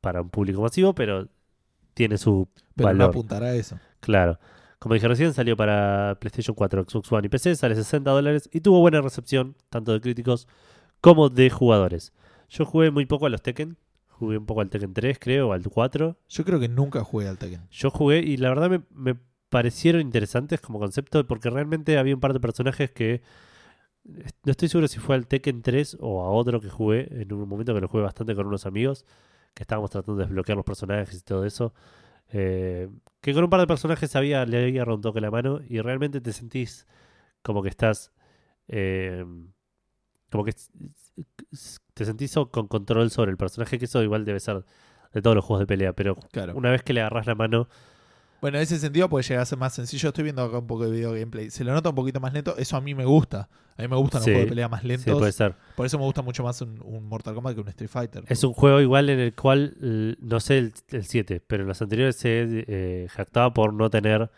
para 0.00 0.20
un 0.22 0.30
público 0.30 0.60
masivo, 0.62 0.94
pero 0.94 1.28
tiene 1.96 2.18
su 2.18 2.46
Pero 2.74 2.90
no 2.90 2.98
valor. 2.98 3.10
apuntará 3.10 3.46
a 3.46 3.54
eso. 3.54 3.80
Claro. 4.00 4.38
Como 4.78 4.94
dije 4.94 5.08
recién, 5.08 5.32
salió 5.32 5.56
para 5.56 6.18
PlayStation 6.20 6.54
4, 6.54 6.84
Xbox 6.86 7.10
One 7.10 7.26
y 7.26 7.30
PC, 7.30 7.56
sale 7.56 7.74
60 7.74 8.10
dólares 8.10 8.50
y 8.52 8.60
tuvo 8.60 8.80
buena 8.80 9.00
recepción, 9.00 9.56
tanto 9.70 9.92
de 9.92 10.02
críticos 10.02 10.46
como 11.00 11.30
de 11.30 11.48
jugadores. 11.48 12.12
Yo 12.50 12.66
jugué 12.66 12.90
muy 12.90 13.06
poco 13.06 13.24
a 13.24 13.30
los 13.30 13.40
Tekken, 13.40 13.78
jugué 14.10 14.36
un 14.36 14.44
poco 14.44 14.60
al 14.60 14.68
Tekken 14.68 14.92
3, 14.92 15.18
creo, 15.18 15.48
o 15.48 15.52
al 15.54 15.62
4. 15.62 16.18
Yo 16.28 16.44
creo 16.44 16.60
que 16.60 16.68
nunca 16.68 17.02
jugué 17.02 17.28
al 17.28 17.38
Tekken. 17.38 17.62
Yo 17.70 17.90
jugué 17.90 18.18
y 18.18 18.36
la 18.36 18.50
verdad 18.50 18.68
me, 18.68 18.82
me 18.90 19.18
parecieron 19.48 20.02
interesantes 20.02 20.60
como 20.60 20.78
concepto 20.78 21.26
porque 21.26 21.48
realmente 21.48 21.96
había 21.96 22.14
un 22.14 22.20
par 22.20 22.34
de 22.34 22.40
personajes 22.40 22.90
que 22.90 23.22
no 24.04 24.50
estoy 24.50 24.68
seguro 24.68 24.86
si 24.86 24.98
fue 25.00 25.14
al 25.16 25.26
Tekken 25.26 25.62
3 25.62 25.96
o 26.00 26.22
a 26.22 26.30
otro 26.30 26.60
que 26.60 26.68
jugué 26.68 27.08
en 27.22 27.32
un 27.32 27.48
momento 27.48 27.72
que 27.72 27.80
lo 27.80 27.88
jugué 27.88 28.02
bastante 28.02 28.34
con 28.34 28.46
unos 28.46 28.66
amigos 28.66 29.06
que 29.56 29.62
estábamos 29.62 29.90
tratando 29.90 30.18
de 30.18 30.26
desbloquear 30.26 30.54
los 30.56 30.64
personajes 30.66 31.16
y 31.18 31.22
todo 31.22 31.44
eso. 31.46 31.72
eh, 32.28 32.88
que 33.22 33.32
con 33.34 33.42
un 33.42 33.50
par 33.50 33.60
de 33.60 33.66
personajes 33.66 34.14
había, 34.14 34.44
le 34.44 34.62
había 34.64 34.84
roto 34.84 34.96
un 34.96 35.00
toque 35.02 35.20
la 35.20 35.30
mano 35.32 35.60
y 35.68 35.80
realmente 35.80 36.20
te 36.20 36.32
sentís 36.32 36.86
como 37.42 37.62
que 37.62 37.68
estás 37.70 38.12
eh, 38.68 39.24
como 40.30 40.44
que 40.44 40.52
te 41.94 42.04
sentís 42.04 42.34
con 42.50 42.68
control 42.68 43.10
sobre 43.10 43.30
el 43.30 43.36
personaje 43.36 43.78
que 43.78 43.86
eso 43.86 44.02
igual 44.02 44.24
debe 44.24 44.40
ser 44.40 44.64
de 45.14 45.22
todos 45.22 45.34
los 45.34 45.44
juegos 45.44 45.60
de 45.62 45.66
pelea 45.66 45.92
pero 45.94 46.16
Claro. 46.32 46.54
una 46.56 46.70
vez 46.70 46.82
que 46.82 46.92
le 46.92 47.00
agarras 47.00 47.26
la 47.26 47.34
mano 47.34 47.68
Bueno, 48.46 48.58
en 48.58 48.62
ese 48.62 48.78
sentido 48.78 49.08
puede 49.08 49.24
llegar 49.24 49.42
a 49.42 49.44
ser 49.44 49.58
más 49.58 49.74
sencillo. 49.74 50.10
Estoy 50.10 50.22
viendo 50.22 50.40
acá 50.40 50.58
un 50.58 50.68
poco 50.68 50.84
de 50.84 50.92
video 50.92 51.10
gameplay. 51.10 51.50
Se 51.50 51.64
lo 51.64 51.72
nota 51.72 51.88
un 51.88 51.96
poquito 51.96 52.20
más 52.20 52.32
lento. 52.32 52.56
Eso 52.56 52.76
a 52.76 52.80
mí 52.80 52.94
me 52.94 53.04
gusta. 53.04 53.48
A 53.76 53.82
mí 53.82 53.88
me 53.88 53.96
gustan 53.96 54.22
Sí. 54.22 54.30
los 54.30 54.34
juegos 54.36 54.44
de 54.44 54.48
pelea 54.50 54.68
más 54.68 54.82
sí, 54.82 54.86
lentos. 54.86 55.18
puede 55.18 55.32
ser 55.32 55.56
Por 55.74 55.84
eso 55.84 55.98
me 55.98 56.04
gusta 56.04 56.22
mucho 56.22 56.44
más 56.44 56.60
un, 56.60 56.80
un 56.84 57.08
Mortal 57.08 57.34
Kombat 57.34 57.56
que 57.56 57.60
un 57.62 57.68
Street 57.70 57.90
Fighter. 57.90 58.22
Es 58.28 58.44
un 58.44 58.52
juego 58.52 58.80
igual 58.80 59.10
en 59.10 59.18
el 59.18 59.34
cual, 59.34 59.76
l- 59.82 60.16
no 60.20 60.38
sé 60.38 60.58
el, 60.58 60.74
el 60.90 61.04
7, 61.04 61.42
pero 61.44 61.64
en 61.64 61.68
los 61.68 61.82
anteriores 61.82 62.14
se 62.14 62.64
eh, 62.68 63.08
jactaba 63.10 63.52
por 63.52 63.74
no 63.74 63.90
tener 63.90 64.30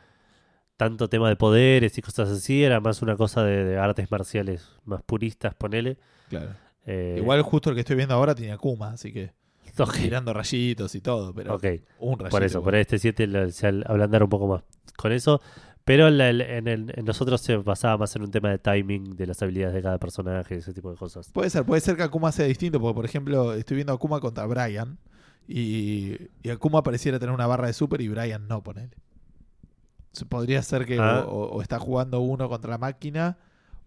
tanto 0.78 1.10
tema 1.10 1.28
de 1.28 1.36
poderes 1.36 1.98
y 1.98 2.00
cosas 2.00 2.30
así. 2.30 2.64
Era 2.64 2.80
más 2.80 3.02
una 3.02 3.14
cosa 3.14 3.42
de, 3.44 3.62
de 3.62 3.76
artes 3.76 4.10
marciales 4.10 4.66
más 4.86 5.02
puristas, 5.02 5.54
ponele. 5.54 5.98
Claro. 6.30 6.52
Eh, 6.86 7.16
Igual 7.18 7.42
justo 7.42 7.68
el 7.68 7.74
que 7.76 7.80
estoy 7.80 7.96
viendo 7.96 8.14
ahora 8.14 8.34
tiene 8.34 8.52
Akuma, 8.54 8.92
así 8.92 9.12
que 9.12 9.32
tirando 10.02 10.32
rayitos 10.32 10.94
y 10.94 11.00
todo, 11.00 11.32
pero 11.34 11.54
un 12.00 12.18
rayito. 12.18 12.30
por 12.30 12.42
eso, 12.44 12.62
por 12.62 12.74
este 12.74 12.98
7 12.98 13.26
lo- 13.26 13.50
se 13.50 13.66
ablandar 13.68 14.22
un 14.22 14.28
poco 14.28 14.46
más 14.48 14.62
con 14.96 15.12
eso. 15.12 15.40
Pero 15.84 16.08
el- 16.08 16.20
en, 16.20 16.68
el- 16.68 16.92
en 16.94 17.04
nosotros 17.06 17.40
se 17.40 17.56
basaba 17.56 17.96
más 17.96 18.14
en 18.14 18.22
un 18.22 18.30
tema 18.30 18.50
de 18.50 18.58
timing, 18.58 19.16
de 19.16 19.26
las 19.26 19.40
habilidades 19.42 19.74
de 19.74 19.80
cada 19.82 19.98
personaje, 19.98 20.56
ese 20.56 20.74
tipo 20.74 20.90
de 20.90 20.96
cosas. 20.98 21.30
Puede 21.30 21.48
ser, 21.48 21.64
puede 21.64 21.80
ser 21.80 21.96
que 21.96 22.02
Akuma 22.02 22.30
sea 22.30 22.44
distinto, 22.46 22.78
porque 22.78 22.94
por 22.94 23.04
ejemplo, 23.06 23.54
estoy 23.54 23.76
viendo 23.76 23.92
Akuma 23.94 24.20
contra 24.20 24.44
Brian 24.44 24.98
y, 25.46 26.16
y 26.42 26.50
Akuma 26.50 26.82
pareciera 26.82 27.18
tener 27.18 27.34
una 27.34 27.46
barra 27.46 27.68
de 27.68 27.72
super 27.72 28.00
y 28.02 28.08
Brian 28.08 28.48
no, 28.48 28.62
ponele. 28.62 28.90
Podría 30.28 30.62
ser 30.62 30.84
que 30.84 30.98
Ah. 30.98 31.24
o, 31.26 31.30
o- 31.30 31.48
o 31.56 31.62
está 31.62 31.78
jugando 31.78 32.20
uno 32.20 32.48
contra 32.48 32.70
la 32.70 32.78
máquina 32.78 33.38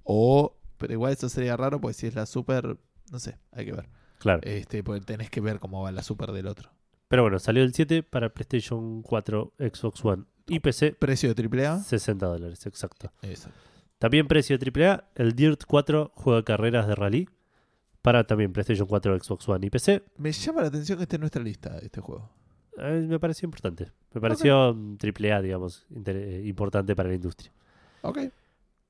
o... 0.04 0.56
Pero 0.78 0.94
igual 0.94 1.14
eso 1.14 1.30
sería 1.30 1.56
raro, 1.58 1.80
porque 1.80 1.94
si 1.94 2.08
es 2.08 2.16
la 2.16 2.26
super... 2.26 2.78
No 3.12 3.20
sé, 3.20 3.38
hay 3.52 3.66
que 3.66 3.74
ver. 3.74 3.88
Claro. 4.22 4.42
Este, 4.44 4.84
porque 4.84 5.02
tenés 5.02 5.32
que 5.32 5.42
ver 5.42 5.58
cómo 5.60 5.82
va 5.82 5.92
la 5.92 6.04
super 6.04 6.32
del 6.32 6.46
otro. 6.46 6.70
Pero 7.08 7.24
bueno, 7.24 7.40
salió 7.40 7.64
el 7.64 7.74
7 7.74 8.04
para 8.04 8.30
PlayStation 8.30 9.02
4, 9.02 9.54
Xbox 9.58 10.06
One 10.06 10.24
y 10.48 10.60
PC. 10.60 10.92
Precio 10.94 11.34
de 11.34 11.44
AAA. 11.68 11.80
60 11.80 12.26
dólares, 12.28 12.66
exacto. 12.68 13.12
También 13.98 14.28
precio 14.28 14.58
AAA, 14.58 15.06
el 15.16 15.34
Dirt 15.34 15.64
4, 15.68 16.12
juego 16.16 16.38
de 16.38 16.44
carreras 16.44 16.88
de 16.88 16.96
rally. 16.96 17.28
Para 18.02 18.26
también 18.26 18.52
PlayStation 18.54 18.88
4, 18.88 19.20
Xbox 19.24 19.48
One 19.50 19.68
y 19.68 19.70
PC. 19.70 20.04
Me 20.18 20.32
llama 20.32 20.62
la 20.62 20.68
atención 20.68 20.98
que 20.98 21.04
esté 21.04 21.18
en 21.18 21.22
nuestra 21.22 21.44
lista 21.44 21.78
este 21.80 22.02
juego. 22.02 22.32
Eh, 22.78 23.06
me 23.08 23.20
pareció 23.20 23.46
importante. 23.46 23.92
Me 24.14 24.22
pareció 24.22 24.72
un 24.72 24.98
AAA, 25.00 25.42
digamos, 25.42 25.86
inter- 25.92 26.16
eh, 26.16 26.42
importante 26.48 26.96
para 26.96 27.10
la 27.10 27.16
industria. 27.16 27.52
Ok. 28.02 28.18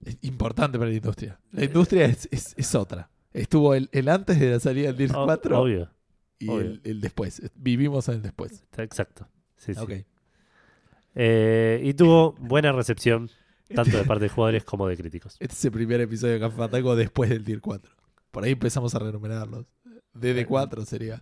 Es 0.05 0.17
importante 0.21 0.77
para 0.79 0.89
la 0.89 0.95
industria. 0.95 1.39
La 1.51 1.63
industria 1.65 2.05
es, 2.05 2.27
es, 2.31 2.53
es 2.57 2.73
otra. 2.75 3.09
Estuvo 3.33 3.73
el, 3.75 3.89
el 3.91 4.09
antes 4.09 4.39
de 4.39 4.49
la 4.51 4.59
salida 4.59 4.91
del 4.93 5.15
O- 5.15 5.25
4 5.25 5.59
Obvio, 5.61 5.89
y 6.39 6.49
obvio. 6.49 6.61
el, 6.61 6.81
el 6.83 7.01
después. 7.01 7.41
Vivimos 7.55 8.07
en 8.09 8.15
el 8.15 8.21
después. 8.21 8.63
exacto. 8.77 9.27
Sí, 9.57 9.73
sí. 9.73 9.79
Ok. 9.79 9.91
Eh, 11.15 11.81
y 11.83 11.93
tuvo 11.93 12.33
buena 12.39 12.71
recepción, 12.71 13.29
tanto 13.75 13.97
de 13.97 14.03
parte 14.05 14.23
de 14.25 14.29
jugadores 14.29 14.63
como 14.63 14.87
de 14.87 14.97
críticos. 14.97 15.35
Este 15.39 15.53
es 15.53 15.65
el 15.65 15.71
primer 15.71 16.01
episodio 16.01 16.33
de 16.33 16.39
Café 16.39 16.57
Fandango 16.57 16.95
después 16.95 17.29
del 17.29 17.43
Tier 17.43 17.61
4. 17.61 17.91
Por 18.31 18.43
ahí 18.43 18.51
empezamos 18.51 18.95
a 18.95 18.99
renumerarlos. 18.99 19.65
DD4 20.15 20.85
sería. 20.85 21.21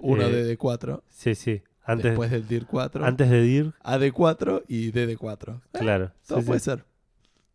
Uno 0.00 0.22
Eh, 0.22 0.32
de 0.32 0.58
D4, 0.58 1.02
Sí, 1.10 1.34
sí. 1.34 1.62
Antes, 1.88 2.04
después 2.12 2.30
del 2.32 2.48
DIR 2.48 2.66
4, 2.66 3.04
antes 3.04 3.30
de 3.30 3.40
DIR, 3.42 3.72
AD4 3.84 4.64
y 4.66 4.90
DD4. 4.90 5.60
Eh, 5.72 5.78
claro. 5.78 6.12
todo 6.26 6.40
sí, 6.40 6.46
puede 6.46 6.58
sí. 6.58 6.64
ser. 6.64 6.84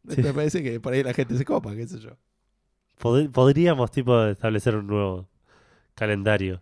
Sí. 0.07 0.21
Me 0.23 0.34
parece 0.34 0.63
que 0.63 0.79
por 0.79 0.93
ahí 0.93 1.03
la 1.03 1.13
gente 1.13 1.38
se 1.38 1.43
copa, 1.43 1.75
qué 1.75 1.86
sé 1.86 1.99
yo. 1.99 2.11
Pod- 3.02 3.32
podríamos, 3.32 3.91
tipo, 3.91 4.24
establecer 4.26 4.76
un 4.76 4.88
nuevo 4.88 5.28
calendario. 5.95 6.62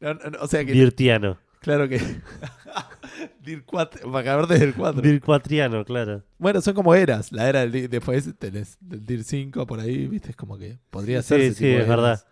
No, 0.00 0.14
no, 0.14 0.30
no, 0.30 0.38
o 0.40 0.46
sea 0.48 0.64
que, 0.64 0.72
Dirtiano. 0.72 1.38
claro 1.60 1.88
que. 1.88 1.98
DIR 3.40 3.64
4, 3.64 4.10
para 4.10 4.20
acabar 4.20 4.46
desde 4.48 4.64
el 4.66 4.74
4. 4.74 5.00
Dircuatriano, 5.02 5.84
claro. 5.84 6.22
Bueno, 6.38 6.60
son 6.60 6.74
como 6.74 6.94
eras. 6.94 7.30
La 7.32 7.48
era 7.48 7.60
del 7.60 7.72
DIR, 7.72 7.88
después 7.90 8.28
tenés 8.38 8.76
del 8.80 9.04
DIR 9.06 9.22
5 9.24 9.66
por 9.66 9.80
ahí, 9.80 10.06
viste, 10.06 10.30
es 10.30 10.36
como 10.36 10.58
que 10.58 10.78
podría 10.90 11.22
ser. 11.22 11.40
Sí, 11.40 11.54
sí, 11.54 11.64
de 11.66 11.82
es 11.82 11.88
verdad. 11.88 12.24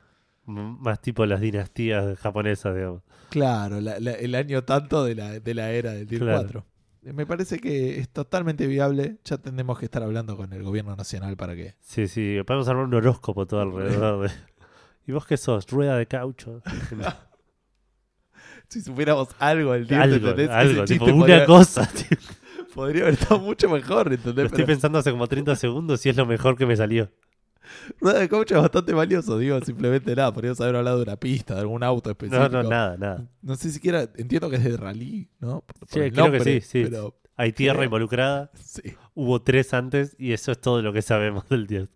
M- 0.47 0.77
Más 0.81 1.01
tipo 1.01 1.25
las 1.25 1.41
dinastías 1.41 2.19
japonesas, 2.19 2.75
digamos. 2.75 3.03
Claro, 3.31 3.81
la- 3.81 4.01
la- 4.01 4.13
el 4.13 4.35
año 4.35 4.65
tanto 4.65 5.05
de 5.05 5.15
la, 5.15 5.39
de 5.41 5.55
la 5.55 5.71
era 5.71 5.93
del 5.93 6.07
DIR 6.07 6.21
Claro. 6.21 6.41
4. 6.43 6.67
Me 7.03 7.27
parece 7.27 7.59
que 7.59 7.99
es 7.99 8.09
totalmente 8.09 8.67
viable. 8.67 9.19
Ya 9.25 9.39
tendremos 9.39 9.79
que 9.79 9.87
estar 9.87 10.03
hablando 10.03 10.37
con 10.37 10.53
el 10.53 10.63
gobierno 10.63 10.95
nacional 10.95 11.37
para 11.37 11.55
que. 11.57 11.75
Sí, 11.81 12.07
sí. 12.07 12.39
Podemos 12.47 12.69
armar 12.69 12.85
un 12.85 12.95
horóscopo 12.95 13.47
todo 13.47 13.61
alrededor 13.61 14.29
de... 14.29 14.35
¿Y 15.07 15.13
vos 15.13 15.27
qué 15.27 15.37
sos? 15.37 15.69
Rueda 15.69 15.97
de 15.97 16.07
caucho. 16.07 16.63
Si 18.69 18.81
supiéramos 18.81 19.29
algo 19.39 19.73
del 19.75 19.87
DIR, 19.87 19.99
algo, 20.01 20.17
¿entendés? 20.31 20.49
Algo. 20.49 20.85
Tipo, 20.87 21.05
una 21.05 21.15
podría, 21.19 21.45
cosa. 21.45 21.87
tío. 21.93 22.17
podría 22.75 23.03
haber 23.03 23.15
estado 23.15 23.39
mucho 23.39 23.69
mejor, 23.69 24.07
Lo 24.09 24.15
¿entendés? 24.15 24.47
estoy 24.47 24.57
Pero 24.61 24.67
pensando 24.67 24.99
hace 24.99 25.11
como 25.11 25.27
30 25.27 25.57
segundos 25.57 26.07
y 26.07 26.09
es 26.09 26.17
lo 26.17 26.25
mejor 26.25 26.57
que 26.57 26.65
me 26.65 26.75
salió. 26.75 27.11
Rueda 28.01 28.19
de 28.21 28.29
coach 28.29 28.53
es 28.53 28.59
bastante 28.59 28.93
valioso, 28.93 29.39
digo, 29.39 29.61
simplemente 29.61 30.15
nada. 30.17 30.33
Podríamos 30.33 30.61
haber 30.61 30.77
hablado 30.77 30.99
de 30.99 31.03
una 31.05 31.17
pista, 31.17 31.55
de 31.55 31.61
algún 31.61 31.83
auto 31.83 32.11
específico. 32.11 32.49
No, 32.49 32.63
no, 32.63 32.69
nada, 32.69 32.97
nada. 32.97 33.27
No 33.43 33.55
sé 33.57 33.71
siquiera, 33.71 34.09
entiendo 34.17 34.49
que 34.51 34.57
es 34.57 34.65
de 34.65 34.77
rally, 34.77 35.29
¿no? 35.41 35.61
Por- 35.63 35.79
por 35.81 35.89
Sí, 35.89 36.01
el 36.01 36.13
creo 36.13 36.31
que 36.33 36.41
sí, 36.41 36.61
sí. 36.61 36.85
Pero 36.85 37.17
Hay 37.37 37.53
tierra 37.53 37.85
involucrada. 37.85 38.51
sí. 38.63 38.83
Hubo 39.15 39.41
tres 39.43 39.73
antes 39.75 40.15
y 40.19 40.33
eso 40.33 40.53
es 40.53 40.61
todo 40.61 40.83
lo 40.83 40.93
que 40.93 41.03
sabemos 41.03 41.49
del 41.49 41.67
dios. 41.67 41.89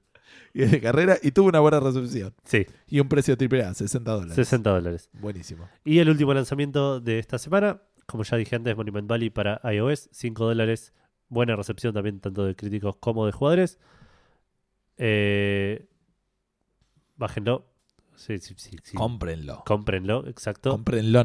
Y 0.55 0.63
es 0.63 0.71
de 0.71 0.81
carrera 0.81 1.19
y 1.23 1.33
tuvo 1.33 1.49
una 1.49 1.61
buena 1.61 1.81
recepción. 1.81 2.33
Sí, 2.45 2.67
Y 2.89 3.01
un 3.01 3.09
precio 3.09 3.37
triple 3.37 3.63
A, 3.63 3.75
60 3.75 4.11
dólares. 4.11 4.35
60 4.35 4.71
dólares. 4.71 5.11
Buenísimo. 5.13 5.69
Y 5.85 5.99
el 5.99 6.09
último 6.09 6.33
lanzamiento 6.33 6.99
de 7.01 7.19
esta 7.19 7.37
semana, 7.39 7.83
como 8.07 8.23
ya 8.23 8.39
dije 8.39 8.57
antes, 8.57 8.75
Monument 8.75 9.07
Valley 9.07 9.29
para 9.29 9.61
iOS, 9.71 10.09
5 10.13 10.47
dólares. 10.47 10.95
Buena 11.29 11.57
recepción 11.57 11.93
también 11.93 12.21
tanto 12.21 12.45
de 12.47 12.55
críticos 12.57 12.97
como 12.97 13.27
de 13.27 13.33
jugadores. 13.33 13.79
Eh, 14.99 15.87
bájenlo. 17.17 17.67
Sí, 18.15 18.39
sí, 18.39 18.55
sí, 18.57 18.77
sí. 18.83 18.97
Cómprenlo. 18.97 19.63
Cómprenlo, 19.67 20.27
exacto. 20.27 20.71
Cómprenlo. 20.71 21.25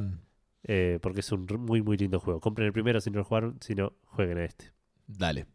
eh, 0.63 0.99
porque 1.01 1.21
es 1.21 1.31
un 1.31 1.47
muy, 1.59 1.81
muy 1.81 1.97
lindo 1.97 2.19
juego. 2.19 2.39
Compren 2.39 2.67
el 2.67 2.73
primero 2.73 2.99
si 3.01 3.09
no 3.09 3.19
lo 3.19 3.23
jugaron, 3.25 3.57
si 3.61 3.75
no, 3.75 3.93
jueguen 4.05 4.37
a 4.39 4.43
este. 4.45 4.71
Dale. 5.07 5.45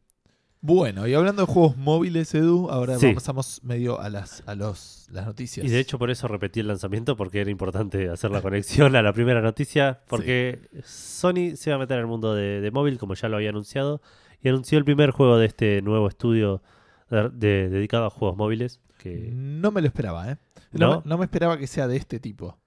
Bueno, 0.63 1.07
y 1.07 1.15
hablando 1.15 1.47
de 1.47 1.53
juegos 1.53 1.77
móviles, 1.77 2.35
Edu, 2.35 2.69
ahora 2.71 2.99
Sí. 2.99 3.13
pasamos 3.13 3.63
medio 3.63 4.01
a 4.01 4.09
las 4.09 4.43
a 4.49 4.55
los 4.57 5.07
las 5.13 5.27
noticias. 5.27 5.65
Y 5.65 5.69
de 5.69 5.79
hecho 5.79 5.99
por 5.99 6.11
eso 6.11 6.27
repetí 6.27 6.59
el 6.61 6.67
lanzamiento, 6.67 7.17
porque 7.17 7.41
era 7.43 7.51
importante 7.51 8.09
hacer 8.09 8.31
la 8.33 8.41
conexión 8.43 8.97
a 8.97 9.03
la 9.03 9.13
primera 9.13 9.41
noticia, 9.43 10.01
porque 10.09 10.59
Sony 10.83 11.55
se 11.55 11.71
va 11.71 11.77
a 11.77 11.79
meter 11.79 11.99
el 11.99 12.07
mundo 12.07 12.35
de, 12.35 12.61
de 12.63 12.71
móvil, 12.73 12.99
como 12.99 13.15
ya 13.15 13.29
lo 13.29 13.37
había 13.37 13.51
anunciado, 13.51 14.01
y 14.43 14.49
anunció 14.49 14.79
el 14.79 14.85
primer 14.85 15.11
juego 15.11 15.39
de 15.39 15.47
este 15.47 15.83
nuevo 15.83 16.09
estudio 16.09 16.63
de- 17.11 17.29
de- 17.31 17.69
dedicado 17.69 18.07
a 18.07 18.11
juegos 18.11 18.37
móviles. 18.37 18.81
Que, 18.99 19.31
no 19.33 19.71
me 19.71 19.81
lo 19.81 19.87
esperaba, 19.87 20.31
¿eh? 20.33 20.37
No, 20.73 20.87
¿No? 20.89 20.97
me- 20.97 21.03
no 21.05 21.19
me 21.19 21.25
esperaba 21.25 21.59
que 21.59 21.67
sea 21.67 21.87
de 21.89 21.97
este 21.97 22.19
tipo. 22.21 22.59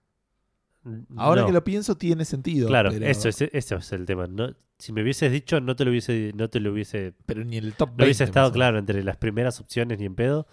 Ahora 1.18 1.42
no, 1.42 1.48
que 1.48 1.54
lo 1.54 1.64
pienso 1.64 1.96
tiene 1.98 2.24
sentido. 2.26 2.68
Claro, 2.68 2.90
pero, 2.92 3.06
eso, 3.06 3.28
es, 3.30 3.42
eso 3.42 3.76
es 3.76 3.92
el 3.92 4.06
tema. 4.06 4.28
No, 4.28 4.56
si 4.78 4.94
me 4.94 5.04
hubieses 5.04 5.32
dicho, 5.32 5.60
no 5.60 5.76
te 5.76 5.84
lo 5.84 5.92
hubiese, 5.92 6.32
no 6.36 6.50
te 6.50 6.60
lo 6.62 6.72
hubiese 6.72 7.14
Pero 7.26 7.44
ni 7.44 7.58
en 7.58 7.66
el 7.66 7.74
top 7.74 7.90
20. 7.90 8.02
No 8.02 8.06
hubiese 8.06 8.24
estado 8.24 8.52
claro 8.52 8.80
entre 8.80 9.04
las 9.04 9.18
primeras 9.18 9.60
opciones 9.60 10.00
ni 10.00 10.06
en 10.06 10.16
pedo, 10.16 10.48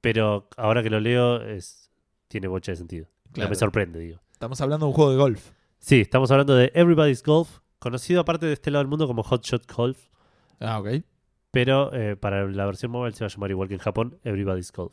pero 0.00 0.48
ahora 0.56 0.82
que 0.82 0.90
lo 0.90 0.98
leo 1.00 1.42
es 1.42 1.90
tiene 2.28 2.48
bocha 2.48 2.72
de 2.72 2.76
sentido. 2.76 3.06
No 3.36 3.48
me 3.48 3.54
sorprende, 3.54 3.98
digo. 4.00 4.20
Estamos 4.32 4.60
hablando 4.60 4.86
de 4.86 4.90
un 4.90 4.94
juego 4.94 5.10
de 5.10 5.18
golf. 5.18 5.50
Sí, 5.78 6.00
estamos 6.00 6.30
hablando 6.30 6.54
de 6.54 6.72
Everybody's 6.74 7.22
Golf, 7.22 7.58
conocido 7.78 8.20
aparte 8.22 8.46
de 8.46 8.54
este 8.54 8.70
lado 8.70 8.82
del 8.82 8.88
mundo 8.88 9.06
como 9.06 9.22
Hot 9.22 9.44
Shot 9.44 9.70
Golf, 9.72 10.08
Ah, 10.58 10.78
ok. 10.78 11.02
Pero 11.50 11.92
eh, 11.92 12.16
para 12.16 12.46
la 12.46 12.66
versión 12.66 12.92
móvil 12.92 13.14
se 13.14 13.24
va 13.24 13.26
a 13.26 13.30
llamar 13.30 13.50
igual 13.50 13.68
que 13.68 13.74
en 13.74 13.80
Japón, 13.80 14.18
Everybody's 14.24 14.72
Golf. 14.72 14.92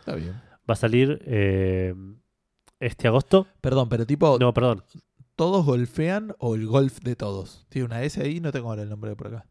Está 0.00 0.14
bien. 0.14 0.40
Va 0.68 0.74
a 0.74 0.76
salir 0.76 1.22
eh, 1.24 1.94
este 2.80 3.08
agosto. 3.08 3.46
Perdón, 3.60 3.88
pero 3.88 4.06
tipo, 4.06 4.38
No, 4.38 4.52
perdón. 4.52 4.84
¿todos 5.36 5.64
golfean 5.64 6.34
o 6.38 6.56
el 6.56 6.66
golf 6.66 6.98
de 7.00 7.14
todos? 7.14 7.64
Tiene 7.68 7.86
una 7.86 8.02
S 8.02 8.20
ahí, 8.20 8.40
no 8.40 8.50
tengo 8.50 8.70
ahora 8.70 8.82
el 8.82 8.88
nombre 8.88 9.14
por 9.14 9.28
acá. 9.28 9.46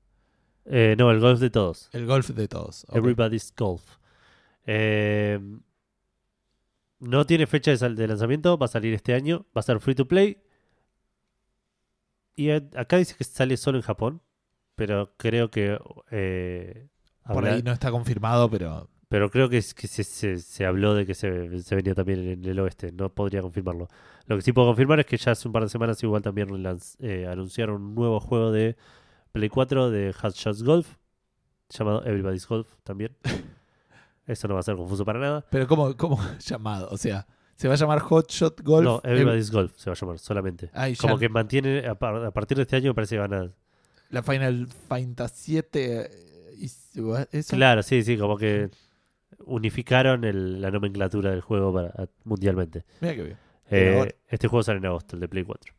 Eh, 0.66 0.96
no, 0.98 1.10
el 1.12 1.22
golf 1.22 1.40
de 1.40 1.50
todos. 1.50 1.90
El 1.94 2.06
golf 2.06 2.30
de 2.30 2.48
todos. 2.50 2.86
Everybody's 2.92 3.54
Golf. 3.56 3.82
Eh, 4.66 5.40
no 7.00 7.26
tiene 7.26 7.48
fecha 7.48 7.74
de, 7.74 8.08
lanzamiento, 8.08 8.58
va 8.58 8.66
a 8.66 8.70
salir 8.70 8.94
este 8.94 9.14
año, 9.14 9.46
va 9.56 9.62
a 9.62 9.64
ser 9.64 9.80
free 9.80 9.96
to 9.96 10.08
play. 10.08 10.44
Y 12.36 12.50
acá 12.50 12.98
dice 12.98 13.16
que 13.18 13.24
sale 13.24 13.56
solo 13.56 13.78
en 13.78 13.84
Japón, 13.84 14.22
pero 14.78 15.12
creo 15.18 15.52
que 15.52 15.78
eh, 16.12 16.88
Por 17.28 17.46
ahí 17.46 17.62
no 17.62 17.74
está 17.74 17.92
confirmado, 17.92 18.50
pero 18.50 18.90
pero 19.10 19.30
creo 19.32 19.48
que, 19.50 19.58
que 19.76 19.88
se, 19.88 20.04
se- 20.04 20.38
se 20.40 20.66
habló 20.66 20.94
de 20.94 21.06
que 21.06 21.14
se, 21.16 21.62
se 21.64 21.76
venía 21.76 21.96
también 21.96 22.20
en 22.28 22.46
el 22.46 22.60
oeste, 22.60 22.92
no 22.92 23.10
podría 23.10 23.42
confirmarlo. 23.42 23.88
Lo 24.26 24.36
que 24.36 24.42
sí 24.42 24.52
puedo 24.54 24.68
confirmar 24.68 25.00
es 25.00 25.06
que 25.06 25.16
ya 25.18 25.32
hace 25.32 25.48
un 25.48 25.54
par 25.54 25.64
de 25.64 25.70
semanas 25.70 26.02
igual 26.04 26.22
también 26.22 26.50
lanz- 26.50 26.96
eh, 27.00 27.26
anunciaron 27.26 27.82
un 27.82 27.96
nuevo 27.96 28.20
juego 28.20 28.52
de 28.52 28.76
Play 29.32 29.48
4 29.50 29.90
de 29.92 30.12
Hot 30.14 30.34
Shots 30.36 30.62
Golf, 30.64 30.96
llamado 31.70 32.04
Everybody's 32.06 32.46
Golf 32.48 32.68
también. 32.84 33.16
Eso 34.26 34.48
no 34.50 34.56
va 34.56 34.60
a 34.60 34.64
ser 34.64 34.76
confuso 34.76 35.06
para 35.06 35.20
nada. 35.20 35.46
pero 35.50 35.68
¿cómo, 35.68 35.96
cómo 35.96 36.20
llamado? 36.40 36.90
O 36.92 36.98
sea, 36.98 37.26
se 37.56 37.68
va 37.70 37.76
a 37.76 37.78
llamar 37.78 38.00
Hot 38.00 38.30
Shot 38.30 38.62
Golf. 38.62 38.84
no, 38.86 38.98
Ev- 39.04 39.12
Everybody's 39.12 39.52
Golf 39.52 39.74
se 39.78 39.90
va 39.90 39.94
a 39.94 39.98
llamar 40.00 40.20
solamente. 40.20 40.70
Ya 40.74 40.94
Como 40.98 41.18
que 41.18 41.30
mantiene, 41.30 41.88
a 41.88 41.96
partir 41.96 42.58
de 42.58 42.64
este 42.64 42.76
año 42.76 42.90
me 42.92 42.94
parece 42.94 43.16
que 43.16 43.20
van 43.22 43.34
a... 43.34 43.50
la 44.10 44.24
Final 44.24 44.68
Fantasy 44.88 45.54
7 45.54 46.10
eso. 47.32 47.56
Claro, 47.56 47.84
sí, 47.84 48.04
sí, 48.04 48.18
como 48.18 48.38
que 48.38 48.70
unificaron 49.46 50.24
el- 50.24 50.62
la 50.62 50.72
nomenclatura 50.72 51.32
del 51.32 51.42
juego 51.42 51.74
para, 51.74 52.10
mundialmente. 52.24 52.84
Mira 53.02 53.16
que 53.16 53.24
bien. 53.24 53.38
Eh, 53.70 54.16
este 54.28 54.48
juego 54.48 54.64
sale 54.64 54.80
en 54.80 54.86
agosto, 54.86 55.16
el 55.16 55.20
de 55.22 55.28
Play 55.28 55.44
4. 55.44 55.74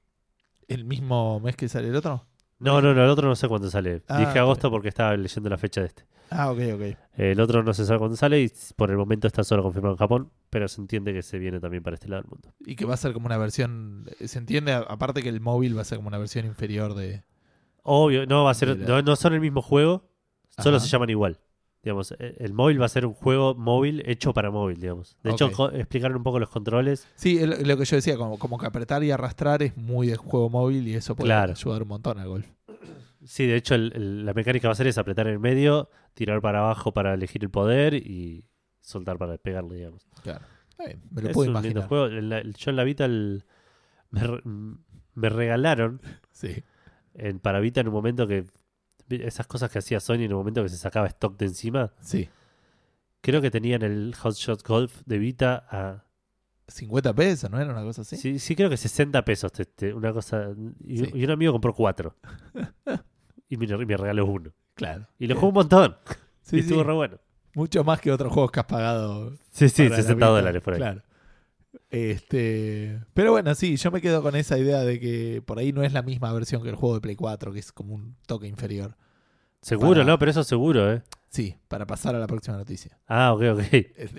¿El 0.68 0.84
mismo 0.84 1.40
mes 1.40 1.56
que 1.56 1.68
sale 1.68 1.88
el 1.88 1.96
otro? 1.96 2.26
No, 2.60 2.82
no, 2.82 2.92
no, 2.92 3.04
el 3.04 3.10
otro 3.10 3.28
no 3.28 3.36
sé 3.36 3.48
cuándo 3.48 3.70
sale. 3.70 4.02
Ah, 4.08 4.18
Dije 4.18 4.38
agosto 4.38 4.70
porque 4.70 4.88
estaba 4.88 5.16
leyendo 5.16 5.48
la 5.48 5.56
fecha 5.58 5.80
de 5.80 5.86
este. 5.86 6.04
Ah, 6.30 6.50
ok, 6.50 6.58
ok. 6.74 6.82
El 7.16 7.40
otro 7.40 7.62
no 7.62 7.72
se 7.72 7.86
sabe 7.86 7.98
cuándo 8.00 8.16
sale 8.16 8.42
y 8.42 8.52
por 8.76 8.90
el 8.90 8.96
momento 8.98 9.26
está 9.26 9.44
solo 9.44 9.62
confirmado 9.62 9.94
en 9.94 9.98
Japón, 9.98 10.30
pero 10.50 10.68
se 10.68 10.80
entiende 10.80 11.14
que 11.14 11.22
se 11.22 11.38
viene 11.38 11.60
también 11.60 11.82
para 11.82 11.94
este 11.94 12.08
lado 12.08 12.22
del 12.22 12.30
mundo. 12.30 12.52
Y 12.66 12.76
que 12.76 12.84
va 12.84 12.94
a 12.94 12.98
ser 12.98 13.12
como 13.14 13.26
una 13.26 13.38
versión. 13.38 14.06
Se 14.26 14.38
entiende, 14.38 14.72
aparte 14.72 15.22
que 15.22 15.28
el 15.30 15.40
móvil 15.40 15.76
va 15.78 15.82
a 15.82 15.84
ser 15.84 15.96
como 15.98 16.08
una 16.08 16.18
versión 16.18 16.44
inferior 16.46 16.94
de. 16.94 17.22
Obvio, 17.91 18.26
no 18.26 18.45
va 18.45 18.51
a 18.51 18.55
ser, 18.55 18.76
no, 18.78 19.01
no 19.03 19.16
son 19.16 19.34
el 19.34 19.41
mismo 19.41 19.62
juego, 19.62 20.05
solo 20.59 20.76
Ajá. 20.76 20.84
se 20.84 20.91
llaman 20.91 21.11
igual. 21.11 21.39
Digamos, 21.82 22.12
e- 22.18 22.36
el 22.41 22.53
móvil 22.53 22.80
va 22.80 22.86
a 22.86 22.89
ser 22.89 23.07
un 23.07 23.14
juego 23.14 23.55
móvil 23.55 24.03
hecho 24.05 24.34
para 24.34 24.51
móvil, 24.51 24.80
digamos. 24.80 25.16
De 25.22 25.30
hecho, 25.30 25.49
explicaron 25.72 26.16
un 26.16 26.22
poco 26.24 26.39
los 26.39 26.51
controles. 26.51 27.07
Sí, 27.14 27.39
es 27.39 27.66
lo 27.66 27.76
que 27.76 27.84
yo 27.84 27.97
decía, 27.97 28.16
como, 28.16 28.39
como 28.39 28.59
que 28.59 28.66
apretar 28.66 29.03
y 29.05 29.11
arrastrar 29.11 29.62
es 29.62 29.76
muy 29.76 30.09
de 30.09 30.16
juego 30.16 30.51
móvil 30.51 30.86
y 30.89 30.95
eso 30.95 31.14
puede 31.16 31.28
Claro. 31.28 31.53
ayudar 31.53 31.82
un 31.82 31.89
montón 31.89 32.18
al 32.18 32.28
golf. 32.28 32.47
Sí, 33.24 33.47
de 33.47 33.57
hecho, 33.57 33.74
el- 33.74 33.93
el- 33.95 34.26
la 34.26 34.34
mecánica 34.34 34.68
va 34.68 34.72
a 34.72 34.76
ser 34.76 34.86
esa, 34.86 35.01
apretar 35.03 35.26
en 35.28 35.34
el 35.34 35.39
medio, 35.39 35.89
tirar 36.14 36.41
para 36.41 36.59
abajo 36.61 36.93
para 36.93 37.14
elegir 37.14 37.43
el 37.45 37.51
poder 37.51 37.95
y 37.95 38.45
soltar 38.80 39.16
para 39.18 39.39
pegarle, 39.39 39.76
digamos. 39.76 40.07
Claro. 40.22 40.45
Me 41.11 41.22
lo 41.22 41.28
es 41.28 41.34
puedo 41.34 41.49
un 41.51 41.55
lindo 41.62 41.80
imaginar. 41.80 41.89
juego. 41.89 42.07
En 42.07 42.28
la- 42.28 42.43
yo 42.43 42.70
en 42.70 42.76
la 42.76 42.84
Vita 42.84 43.05
el- 43.05 43.45
me, 44.11 44.20
me 45.14 45.28
regalaron 45.28 46.01
Sí. 46.30 46.62
En, 47.18 47.38
para 47.40 47.60
Vita 47.60 47.80
en 47.80 47.88
un 47.88 47.94
momento 47.94 48.26
que 48.26 48.46
esas 49.10 49.46
cosas 49.46 49.70
que 49.70 49.78
hacía 49.78 50.00
Sony 50.00 50.22
en 50.24 50.32
un 50.32 50.38
momento 50.38 50.62
que 50.62 50.68
se 50.68 50.76
sacaba 50.76 51.06
stock 51.08 51.36
de 51.38 51.46
encima. 51.46 51.92
Sí. 52.00 52.28
Creo 53.20 53.40
que 53.40 53.50
tenían 53.50 53.82
el 53.82 54.14
Hot 54.20 54.34
Shot 54.34 54.66
Golf 54.66 55.00
de 55.06 55.18
Vita 55.18 55.66
a 55.70 56.04
50 56.68 57.14
pesos, 57.14 57.50
¿no 57.50 57.58
era 57.60 57.72
una 57.72 57.82
cosa 57.82 58.02
así? 58.02 58.16
Sí, 58.16 58.38
sí, 58.38 58.54
creo 58.54 58.68
que 58.70 58.76
60 58.76 59.24
pesos. 59.24 59.50
te- 59.52 59.64
te- 59.64 59.92
una 59.94 60.12
cosa. 60.12 60.48
Y, 60.84 60.98
Sí. 60.98 61.10
y 61.14 61.24
un 61.24 61.30
amigo 61.30 61.52
compró 61.52 61.72
cuatro. 61.74 62.14
y 63.48 63.56
me, 63.56 63.66
me 63.66 63.96
regaló 63.96 64.26
uno. 64.26 64.52
Claro. 64.74 65.06
Y 65.18 65.26
lo 65.26 65.34
jugué 65.34 65.48
un 65.48 65.54
montón. 65.54 65.96
Sí, 66.42 66.56
y 66.56 66.60
estuvo 66.60 66.84
re 66.84 66.92
bueno. 66.92 67.18
Mucho 67.54 67.82
más 67.82 68.00
que 68.00 68.12
otros 68.12 68.32
juegos 68.32 68.52
que 68.52 68.60
has 68.60 68.66
pagado. 68.66 69.32
Sí, 69.50 69.68
sí, 69.68 69.84
para 69.84 69.90
la 69.90 69.96
60 69.96 70.14
Vita. 70.14 70.26
dólares 70.28 70.62
por 70.62 70.74
ahí. 70.74 70.78
Claro. 70.78 71.02
Este, 71.91 73.01
pero 73.14 73.32
bueno, 73.32 73.55
sí, 73.55 73.76
yo 73.76 73.91
me 73.91 74.01
quedo 74.01 74.22
con 74.22 74.36
esa 74.36 74.59
idea 74.59 74.80
de 74.80 75.01
que 75.01 75.43
por 75.45 75.59
ahí 75.59 75.72
no 75.72 75.82
es 75.82 75.93
la 75.93 76.03
misma 76.03 76.32
versión 76.32 76.62
que 76.62 76.68
el 76.68 76.74
juego 76.74 76.95
de 76.97 77.01
Play 77.01 77.16
4, 77.16 77.53
que 77.53 77.59
es 77.61 77.72
como 77.72 77.95
un 77.95 78.14
toque 78.26 78.47
inferior. 78.47 78.97
Seguro, 79.61 79.91
Para- 80.01 80.05
¿no? 80.05 80.18
Pero 80.18 80.30
eso 80.30 80.45
seguro, 80.45 80.93
¿eh? 80.93 81.03
Sí, 81.30 81.57
para 81.68 81.86
pasar 81.86 82.14
a 82.14 82.18
la 82.18 82.26
próxima 82.26 82.57
noticia. 82.57 82.97
Ah, 83.07 83.34
ok, 83.34 83.43
ok. 83.53 83.62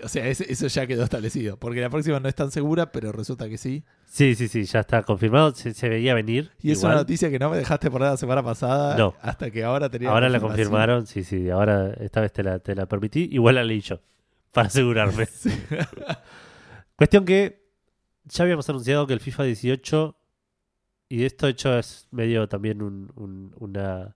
O 0.03 0.09
sea, 0.09 0.27
eso 0.27 0.67
ya 0.67 0.85
quedó 0.85 1.03
establecido. 1.03 1.57
Porque 1.57 1.81
la 1.81 1.89
próxima 1.89 2.19
no 2.19 2.29
es 2.29 2.35
tan 2.35 2.51
segura, 2.51 2.91
pero 2.91 3.11
resulta 3.11 3.49
que 3.49 3.57
sí. 3.57 3.83
Sí, 4.05 4.35
sí, 4.35 4.47
sí, 4.47 4.63
ya 4.65 4.81
está 4.81 5.01
confirmado. 5.01 5.55
Se, 5.55 5.73
se 5.73 5.89
veía 5.89 6.13
venir. 6.13 6.51
Y 6.61 6.71
es 6.71 6.77
igual. 6.79 6.91
una 6.93 7.01
noticia 7.01 7.31
que 7.31 7.39
no 7.39 7.49
me 7.49 7.57
dejaste 7.57 7.89
poner 7.89 8.09
la 8.09 8.17
semana 8.17 8.43
pasada. 8.43 8.95
No. 8.95 9.15
Hasta 9.21 9.49
que 9.49 9.63
ahora 9.63 9.89
tenía 9.89 10.09
Ahora 10.11 10.29
la 10.29 10.39
confirmaron, 10.39 11.07
sí, 11.07 11.23
sí. 11.23 11.49
Ahora 11.49 11.91
esta 11.99 12.21
vez 12.21 12.31
te 12.31 12.43
la, 12.43 12.59
te 12.59 12.75
la 12.75 12.85
permití. 12.85 13.27
Igual 13.31 13.55
la 13.55 13.63
leí 13.63 13.81
yo, 13.81 13.99
para 14.51 14.67
asegurarme. 14.67 15.25
Sí. 15.35 15.49
Cuestión 16.95 17.23
que 17.25 17.58
ya 18.25 18.43
habíamos 18.43 18.69
anunciado 18.69 19.07
que 19.07 19.13
el 19.13 19.19
FIFA 19.19 19.43
18, 19.43 20.15
y 21.09 21.23
esto 21.25 21.47
hecho 21.47 21.77
es 21.77 22.07
medio 22.11 22.47
también 22.47 22.81
un- 22.81 23.11
un- 23.15 23.55
una 23.59 24.15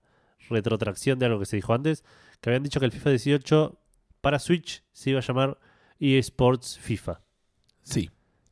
retrotracción 0.50 1.18
de 1.20 1.26
algo 1.26 1.40
que 1.40 1.46
se 1.46 1.56
dijo 1.56 1.74
antes, 1.74 2.04
que 2.42 2.50
habían 2.50 2.64
dicho 2.64 2.80
que 2.80 2.86
el 2.86 2.92
FIFA 2.92 3.10
18 3.12 3.80
para 4.22 4.40
Switch 4.40 4.84
se 4.92 5.10
iba 5.12 5.20
a 5.20 5.24
llamar 5.24 5.58
eSports 6.00 6.78
FIFA. 6.80 7.22
Sí. 7.82 8.10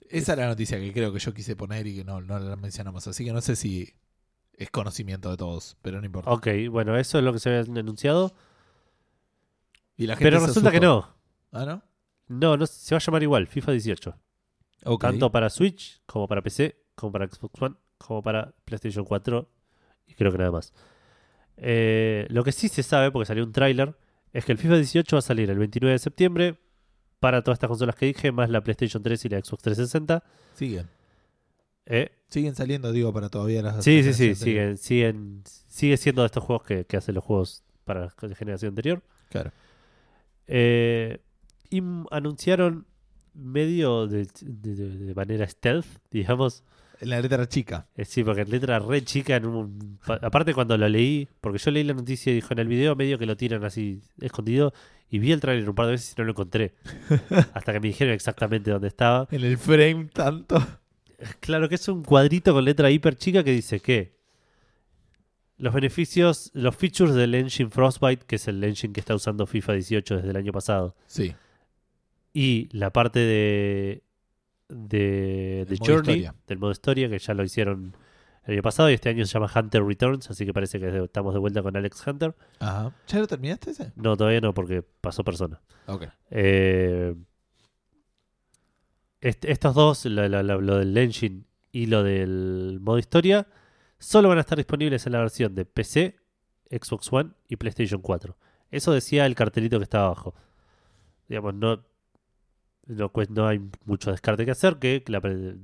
Esa 0.09 0.33
era 0.33 0.43
la 0.43 0.49
noticia 0.49 0.79
que 0.79 0.91
creo 0.91 1.13
que 1.13 1.19
yo 1.19 1.33
quise 1.33 1.55
poner 1.55 1.87
y 1.87 1.95
que 1.97 2.03
no, 2.03 2.19
no 2.21 2.39
la 2.39 2.55
mencionamos. 2.55 3.07
Así 3.07 3.23
que 3.23 3.31
no 3.31 3.41
sé 3.41 3.55
si 3.55 3.93
es 4.53 4.69
conocimiento 4.69 5.29
de 5.31 5.37
todos, 5.37 5.77
pero 5.81 5.99
no 5.99 6.05
importa. 6.05 6.29
Ok, 6.31 6.47
bueno, 6.69 6.97
eso 6.97 7.17
es 7.17 7.23
lo 7.23 7.31
que 7.33 7.39
se 7.39 7.49
había 7.55 7.79
anunciado, 7.79 8.35
Y 9.97 10.07
la 10.07 10.15
gente 10.15 10.31
pero 10.31 10.45
resulta 10.45 10.71
que 10.71 10.79
no. 10.79 11.15
¿Ah, 11.51 11.65
no? 11.65 11.83
No, 12.27 12.57
no, 12.57 12.65
se 12.65 12.95
va 12.95 12.97
a 12.97 13.01
llamar 13.01 13.23
igual, 13.23 13.47
FIFA 13.47 13.71
18. 13.73 14.17
Ok. 14.85 15.01
Tanto 15.01 15.31
para 15.31 15.49
Switch, 15.49 16.01
como 16.05 16.27
para 16.27 16.41
PC, 16.41 16.75
como 16.95 17.11
para 17.11 17.27
Xbox 17.27 17.61
One, 17.61 17.75
como 17.97 18.21
para 18.23 18.53
PlayStation 18.65 19.05
4 19.05 19.49
y 20.07 20.13
creo 20.15 20.31
que 20.31 20.37
nada 20.37 20.51
más. 20.51 20.73
Eh, 21.57 22.25
lo 22.29 22.43
que 22.43 22.51
sí 22.51 22.67
se 22.67 22.83
sabe, 22.83 23.11
porque 23.11 23.25
salió 23.25 23.43
un 23.43 23.51
tráiler, 23.51 23.95
es 24.33 24.45
que 24.45 24.51
el 24.51 24.57
FIFA 24.57 24.77
18 24.77 25.15
va 25.15 25.19
a 25.19 25.21
salir 25.21 25.49
el 25.49 25.59
29 25.59 25.93
de 25.93 25.99
septiembre 25.99 26.57
para 27.19 27.43
todas 27.43 27.57
estas 27.57 27.67
consolas 27.67 27.95
que 27.95 28.07
dije, 28.07 28.31
más 28.31 28.49
la 28.49 28.61
PlayStation 28.61 29.03
3 29.03 29.25
y 29.25 29.29
la 29.29 29.39
Xbox 29.39 29.63
360. 29.63 30.23
Siguen. 30.55 30.87
Eh, 31.85 32.11
Siguen 32.29 32.55
saliendo, 32.55 32.91
digo, 32.91 33.13
para 33.13 33.29
todavía 33.29 33.61
las. 33.61 33.83
sí, 33.83 34.03
sí, 34.03 34.13
sí, 34.13 34.35
siguen, 34.35 34.77
siguen, 34.77 35.43
sigue 35.45 35.97
siendo 35.97 36.21
de 36.21 36.27
estos 36.27 36.43
juegos 36.43 36.65
que, 36.65 36.85
que 36.85 36.97
hacen 36.97 37.15
los 37.15 37.23
juegos 37.23 37.63
para 37.83 38.05
la 38.05 38.35
generación 38.35 38.69
anterior. 38.69 39.03
Claro. 39.29 39.51
Eh, 40.47 41.19
y 41.69 41.81
anunciaron 42.09 42.85
medio 43.33 44.07
de, 44.07 44.27
de- 44.41 45.13
manera 45.15 45.47
stealth, 45.47 45.85
digamos, 46.11 46.63
En 46.99 47.09
la 47.09 47.19
letra 47.21 47.47
chica. 47.47 47.87
Eh, 47.95 48.05
sí, 48.05 48.23
porque 48.23 48.41
en 48.41 48.51
letra 48.51 48.77
re 48.79 49.03
chica, 49.03 49.35
en 49.37 49.45
un, 49.47 49.99
pa- 50.05 50.19
aparte 50.21 50.53
cuando 50.53 50.77
lo 50.77 50.87
leí, 50.87 51.27
porque 51.41 51.57
yo 51.57 51.71
leí 51.71 51.83
la 51.83 51.93
noticia 51.93 52.31
y 52.31 52.35
dijo 52.35 52.53
en 52.53 52.59
el 52.59 52.67
video 52.67 52.95
medio 52.95 53.17
que 53.17 53.25
lo 53.25 53.35
tiran 53.37 53.63
así 53.63 54.01
escondido 54.19 54.73
y 55.09 55.19
vi 55.19 55.31
el 55.31 55.39
trailer 55.41 55.67
un 55.67 55.75
par 55.75 55.87
de 55.87 55.93
veces 55.93 56.13
y 56.15 56.15
no 56.21 56.25
lo 56.25 56.31
encontré. 56.31 56.73
Hasta 57.53 57.73
que 57.73 57.79
me 57.79 57.87
dijeron 57.87 58.13
exactamente 58.13 58.69
dónde 58.71 58.87
estaba. 58.89 59.27
En 59.31 59.43
el 59.43 59.57
frame 59.57 60.09
tanto. 60.13 60.61
Claro 61.39 61.67
que 61.69 61.75
es 61.75 61.87
un 61.87 62.03
cuadrito 62.03 62.53
con 62.53 62.65
letra 62.65 62.89
hiper 62.91 63.15
chica 63.15 63.43
que 63.43 63.51
dice 63.51 63.79
que 63.79 64.19
los 65.57 65.73
beneficios, 65.73 66.49
los 66.53 66.75
features 66.75 67.13
del 67.13 67.35
engine 67.35 67.69
Frostbite, 67.69 68.25
que 68.25 68.37
es 68.37 68.47
el 68.47 68.63
engine 68.63 68.93
que 68.93 68.99
está 68.99 69.13
usando 69.13 69.45
FIFA 69.45 69.73
18 69.73 70.15
desde 70.17 70.29
el 70.31 70.35
año 70.35 70.51
pasado, 70.51 70.95
Sí. 71.05 71.33
Y 72.33 72.69
la 72.71 72.91
parte 72.91 73.19
de 73.19 74.03
de, 74.69 75.65
Journey, 75.79 75.97
historia. 76.19 76.35
del 76.47 76.57
modo 76.59 76.71
historia, 76.71 77.09
que 77.09 77.19
ya 77.19 77.33
lo 77.33 77.43
hicieron 77.43 77.93
el 78.45 78.53
año 78.53 78.61
pasado 78.61 78.89
y 78.89 78.93
este 78.93 79.09
año 79.09 79.25
se 79.25 79.33
llama 79.33 79.51
Hunter 79.53 79.83
Returns, 79.83 80.29
así 80.29 80.45
que 80.45 80.53
parece 80.53 80.79
que 80.79 81.03
estamos 81.03 81.33
de 81.33 81.39
vuelta 81.41 81.61
con 81.61 81.75
Alex 81.75 82.07
Hunter. 82.07 82.33
Ajá. 82.59 82.95
¿Ya 83.07 83.19
lo 83.19 83.27
terminaste 83.27 83.71
ese? 83.71 83.91
No, 83.97 84.15
todavía 84.15 84.39
no, 84.39 84.53
porque 84.53 84.81
pasó 84.81 85.23
persona. 85.25 85.59
Ok. 85.87 86.05
Eh, 86.29 87.13
est- 89.19 89.45
estos 89.45 89.75
dos, 89.75 90.05
la- 90.05 90.27
lo 90.43 90.77
del 90.77 90.97
engine 90.97 91.43
y 91.71 91.85
lo 91.87 92.03
del 92.03 92.79
modo 92.81 92.97
historia, 92.97 93.47
solo 93.99 94.29
van 94.29 94.37
a 94.37 94.41
estar 94.41 94.57
disponibles 94.57 95.05
en 95.05 95.11
la 95.13 95.19
versión 95.19 95.53
de 95.55 95.65
PC, 95.65 96.17
Xbox 96.69 97.11
One 97.11 97.31
y 97.47 97.57
PlayStation 97.57 98.01
4. 98.01 98.37
Eso 98.71 98.93
decía 98.93 99.25
el 99.25 99.35
cartelito 99.35 99.77
que 99.77 99.83
estaba 99.83 100.05
abajo. 100.05 100.33
Digamos, 101.27 101.53
no, 101.53 101.83
no, 103.29 103.47
hay 103.47 103.61
mucho 103.85 104.11
descarte 104.11 104.45
que 104.45 104.51
hacer, 104.51 104.77
que 104.77 105.03
la 105.07 105.21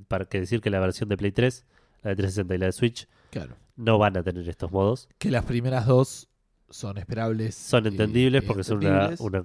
para 0.08 0.24
que 0.26 0.40
decir 0.40 0.60
que 0.60 0.70
la 0.70 0.80
versión 0.80 1.08
de 1.08 1.16
Play 1.16 1.32
3, 1.32 1.64
la 2.02 2.10
de 2.10 2.16
360 2.16 2.54
y 2.54 2.58
la 2.58 2.66
de 2.66 2.72
Switch, 2.72 3.08
Claro. 3.30 3.56
no 3.76 3.98
van 3.98 4.16
a 4.16 4.22
tener 4.22 4.48
estos 4.48 4.70
modos. 4.72 5.08
Que 5.18 5.30
las 5.30 5.44
primeras 5.44 5.86
dos 5.86 6.28
son 6.70 6.98
esperables. 6.98 7.54
Son 7.54 7.86
entendibles 7.86 8.42
y 8.44 8.46
porque 8.46 8.64
son 8.64 8.78
una, 8.78 9.10
una 9.18 9.44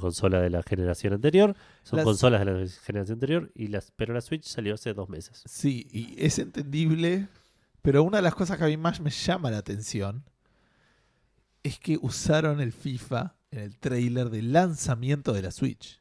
consola 0.00 0.40
de 0.40 0.50
la 0.50 0.62
generación 0.62 1.12
anterior. 1.14 1.54
Son 1.84 1.96
Las- 1.98 2.04
consolas 2.04 2.44
de 2.44 2.46
la 2.46 2.68
generación 2.68 3.16
anterior, 3.16 3.50
y 3.54 3.68
las, 3.68 3.90
pero 3.96 4.12
la 4.14 4.20
Switch 4.20 4.44
salió 4.44 4.74
hace 4.74 4.92
dos 4.94 5.08
meses. 5.08 5.42
Sí, 5.46 5.86
y 5.90 6.14
es 6.18 6.38
entendible, 6.38 7.28
pero 7.82 8.02
una 8.02 8.18
de 8.18 8.22
las 8.22 8.34
cosas 8.34 8.58
que 8.58 8.64
a 8.64 8.66
mí 8.68 8.76
más 8.76 9.00
me 9.00 9.10
llama 9.10 9.50
la 9.50 9.58
atención 9.58 10.24
es 11.62 11.78
que 11.78 11.98
usaron 12.00 12.60
el 12.60 12.72
FIFA 12.72 13.34
en 13.50 13.60
el 13.60 13.78
trailer 13.78 14.30
del 14.30 14.52
lanzamiento 14.52 15.32
de 15.32 15.42
la 15.42 15.50
Switch. 15.50 16.00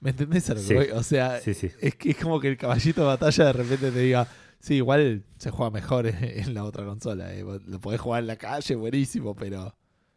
¿Me 0.00 0.10
entendés 0.10 0.48
a 0.50 0.54
lo 0.54 0.60
que 0.60 0.66
Sí. 0.66 0.74
voy? 0.74 0.90
O 0.90 1.02
sea, 1.02 1.40
Sí, 1.40 1.54
sí. 1.54 1.70
es 1.80 1.94
que 1.96 2.10
es 2.10 2.16
como 2.16 2.38
que 2.40 2.48
el 2.48 2.56
caballito 2.56 3.00
de 3.02 3.06
batalla 3.08 3.44
de 3.46 3.52
repente 3.52 3.90
te 3.90 3.98
diga, 3.98 4.28
sí, 4.60 4.74
igual 4.74 5.24
se 5.38 5.50
juega 5.50 5.70
mejor 5.70 6.06
en, 6.06 6.54
la 6.54 6.64
otra 6.64 6.84
consola. 6.84 7.34
eh, 7.34 7.44
Lo 7.66 7.80
podés 7.80 8.00
jugar 8.00 8.20
en 8.22 8.28
la 8.28 8.36
calle, 8.36 8.74
buenísimo, 8.76 9.34
pero 9.34 9.76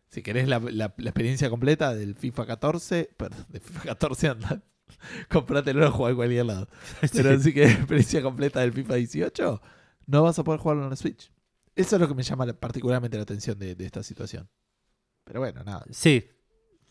si 0.09 0.21
querés 0.21 0.47
la, 0.47 0.59
la- 0.59 0.93
la 0.97 1.09
experiencia 1.09 1.49
completa 1.49 1.95
del 1.95 2.15
FIFA 2.15 2.45
14, 2.45 3.09
perdón, 3.17 3.45
de 3.49 3.59
FIFA 3.59 3.81
14 3.81 4.27
anda, 4.27 4.61
comprátelo 5.29 5.87
y 5.87 5.89
jugar 5.89 6.11
en 6.11 6.15
cualquier 6.17 6.45
lado. 6.45 6.67
Pero 7.13 7.39
si 7.39 7.53
querés 7.53 7.73
la 7.73 7.79
experiencia 7.79 8.21
completa 8.21 8.59
del 8.59 8.73
FIFA 8.73 8.95
18, 8.95 9.61
no 10.07 10.21
vas 10.23 10.37
a 10.37 10.43
poder 10.43 10.59
jugarlo 10.59 10.83
en 10.83 10.89
la 10.91 10.95
Switch. 10.95 11.31
Eso 11.75 11.95
es 11.95 12.01
lo 12.01 12.07
que 12.07 12.13
me 12.13 12.23
llama 12.23 12.45
la- 12.45 12.53
particularmente 12.53 13.17
la 13.17 13.23
atención 13.23 13.57
de, 13.57 13.73
de 13.75 13.85
esta 13.85 14.03
situación. 14.03 14.47
Pero 15.23 15.39
bueno, 15.39 15.63
nada. 15.63 15.85
Sí. 15.91 16.25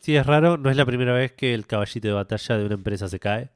Sí, 0.00 0.16
es 0.16 0.26
raro. 0.26 0.56
No 0.56 0.70
es 0.70 0.76
la 0.76 0.86
primera 0.86 1.12
vez 1.12 1.32
que 1.32 1.54
el 1.54 1.66
caballito 1.66 2.08
de 2.08 2.14
batalla 2.14 2.56
de 2.58 2.64
una 2.66 2.74
empresa 2.74 3.08
se 3.08 3.20
cae. 3.20 3.50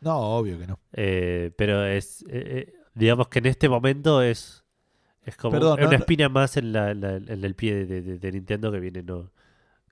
No, 0.00 0.18
obvio 0.36 0.58
que 0.58 0.66
no. 0.66 0.78
Eh, 0.92 1.52
pero 1.56 1.84
es. 1.86 2.22
eh, 2.22 2.26
eh, 2.68 2.74
digamos 2.94 3.28
que 3.28 3.38
en 3.38 3.46
este 3.46 3.68
momento 3.68 4.22
es. 4.22 4.64
Es 5.24 5.36
como 5.36 5.52
Perdón, 5.52 5.78
es 5.78 5.82
no- 5.82 5.88
una 5.88 5.96
espina 5.96 6.28
más 6.28 6.56
en, 6.56 6.72
la, 6.72 6.90
en 6.92 7.00
la- 7.00 7.16
en 7.16 7.44
el 7.44 7.54
pie 7.56 7.84
de, 7.86 8.02
de- 8.02 8.18
de 8.18 8.32
Nintendo 8.32 8.70
que 8.70 8.78
viene 8.80 9.02
no 9.02 9.30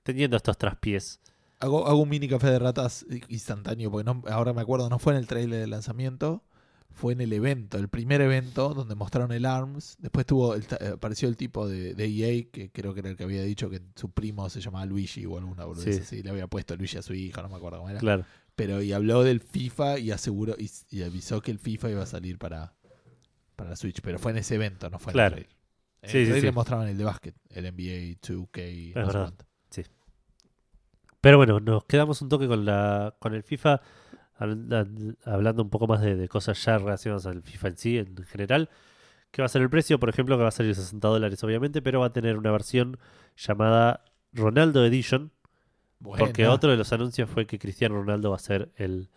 teniendo 0.03 0.37
estos 0.37 0.57
traspiés. 0.57 1.19
Hago, 1.59 1.87
hago 1.87 1.99
un 2.01 2.09
mini 2.09 2.27
café 2.27 2.47
de 2.47 2.59
ratas 2.59 3.05
instantáneo, 3.27 3.89
porque 3.91 4.03
no, 4.05 4.23
ahora 4.29 4.53
me 4.53 4.61
acuerdo, 4.61 4.87
no 4.89 4.99
fue 4.99 5.13
en 5.13 5.19
el 5.19 5.27
trailer 5.27 5.59
de 5.61 5.67
lanzamiento, 5.67 6.43
fue 6.95 7.13
en 7.13 7.21
el 7.21 7.31
evento, 7.33 7.77
el 7.77 7.89
primer 7.89 8.21
evento 8.21 8.73
donde 8.73 8.95
mostraron 8.95 9.31
el 9.31 9.45
ARMS. 9.45 9.97
Después 9.99 10.25
tuvo 10.25 10.55
el 10.55 10.65
apareció 10.93 11.27
el 11.29 11.37
tipo 11.37 11.67
de, 11.67 11.93
de 11.93 12.05
EA, 12.05 12.45
que 12.51 12.71
creo 12.71 12.93
que 12.93 13.01
era 13.01 13.09
el 13.09 13.17
que 13.17 13.23
había 13.23 13.43
dicho 13.43 13.69
que 13.69 13.81
su 13.95 14.09
primo 14.11 14.49
se 14.49 14.61
llamaba 14.61 14.85
Luigi 14.85 15.25
o 15.25 15.37
alguna 15.37 15.65
boludez 15.65 15.95
Sí. 15.97 16.01
así, 16.01 16.23
le 16.23 16.29
había 16.31 16.47
puesto 16.47 16.75
Luigi 16.75 16.97
a 16.97 17.01
su 17.01 17.13
hijo, 17.13 17.41
no 17.41 17.49
me 17.49 17.55
acuerdo 17.57 17.77
cómo 17.79 17.89
era. 17.89 17.99
Claro. 17.99 18.25
Pero 18.55 18.81
y 18.81 18.93
habló 18.93 19.23
del 19.23 19.41
FIFA 19.41 19.99
y 19.99 20.11
aseguró 20.11 20.55
y, 20.57 20.71
y 20.89 21.03
avisó 21.03 21.41
que 21.41 21.51
el 21.51 21.59
FIFA 21.59 21.91
iba 21.91 22.03
a 22.03 22.07
salir 22.07 22.37
para, 22.37 22.73
para 23.55 23.71
la 23.71 23.75
Switch, 23.75 23.99
pero 24.01 24.17
fue 24.17 24.31
en 24.31 24.37
ese 24.37 24.55
evento, 24.55 24.89
no 24.89 24.97
fue 24.97 25.11
en 25.11 25.15
Claro. 25.15 25.35
el 25.35 25.43
trailer. 25.43 25.59
En 26.01 26.09
Sí, 26.09 26.17
el 26.19 26.25
sí, 26.25 26.31
trailer 26.31 26.51
sí. 26.51 26.55
mostraban 26.55 26.87
el 26.87 26.97
de 26.97 27.03
básquet, 27.03 27.35
el 27.49 27.65
NBA 27.65 28.19
2K. 28.21 28.93
no 28.95 29.01
sé 29.01 29.07
verdad. 29.07 29.21
cuánto. 29.23 29.45
Pero 31.21 31.37
bueno, 31.37 31.59
nos 31.59 31.85
quedamos 31.85 32.21
un 32.21 32.29
toque 32.29 32.47
con 32.47 32.65
la 32.65 33.15
con 33.19 33.33
el 33.33 33.41
FIFA, 33.41 33.81
hablando 34.37 35.63
un 35.63 35.69
poco 35.69 35.87
más 35.87 36.01
de, 36.01 36.15
de 36.15 36.27
cosas 36.27 36.63
ya 36.63 36.77
relacionadas 36.77 37.25
al 37.25 37.41
FIFA 37.41 37.67
en 37.67 37.77
sí, 37.77 37.97
en 37.97 38.17
general. 38.25 38.69
¿Qué 39.31 39.41
va 39.41 39.47
a 39.47 39.49
ser 39.49 39.61
el 39.61 39.69
precio? 39.69 39.99
Por 39.99 40.09
ejemplo, 40.09 40.37
que 40.37 40.43
va 40.43 40.49
a 40.49 40.51
salir 40.51 40.75
60 40.75 41.07
dólares, 41.07 41.43
obviamente, 41.43 41.81
pero 41.81 41.99
va 41.99 42.07
a 42.07 42.13
tener 42.13 42.37
una 42.37 42.51
versión 42.51 42.97
llamada 43.35 44.05
Ronaldo 44.31 44.85
Edition, 44.85 45.31
porque 46.01 46.47
otro 46.47 46.71
de 46.71 46.77
los 46.77 46.93
anuncios 46.93 47.29
fue 47.29 47.45
que 47.45 47.59
Cristiano 47.59 47.95
Ronaldo 47.95 48.29
va 48.29 48.37
a 48.37 48.39
ser 48.39 48.71
el, 48.75 49.09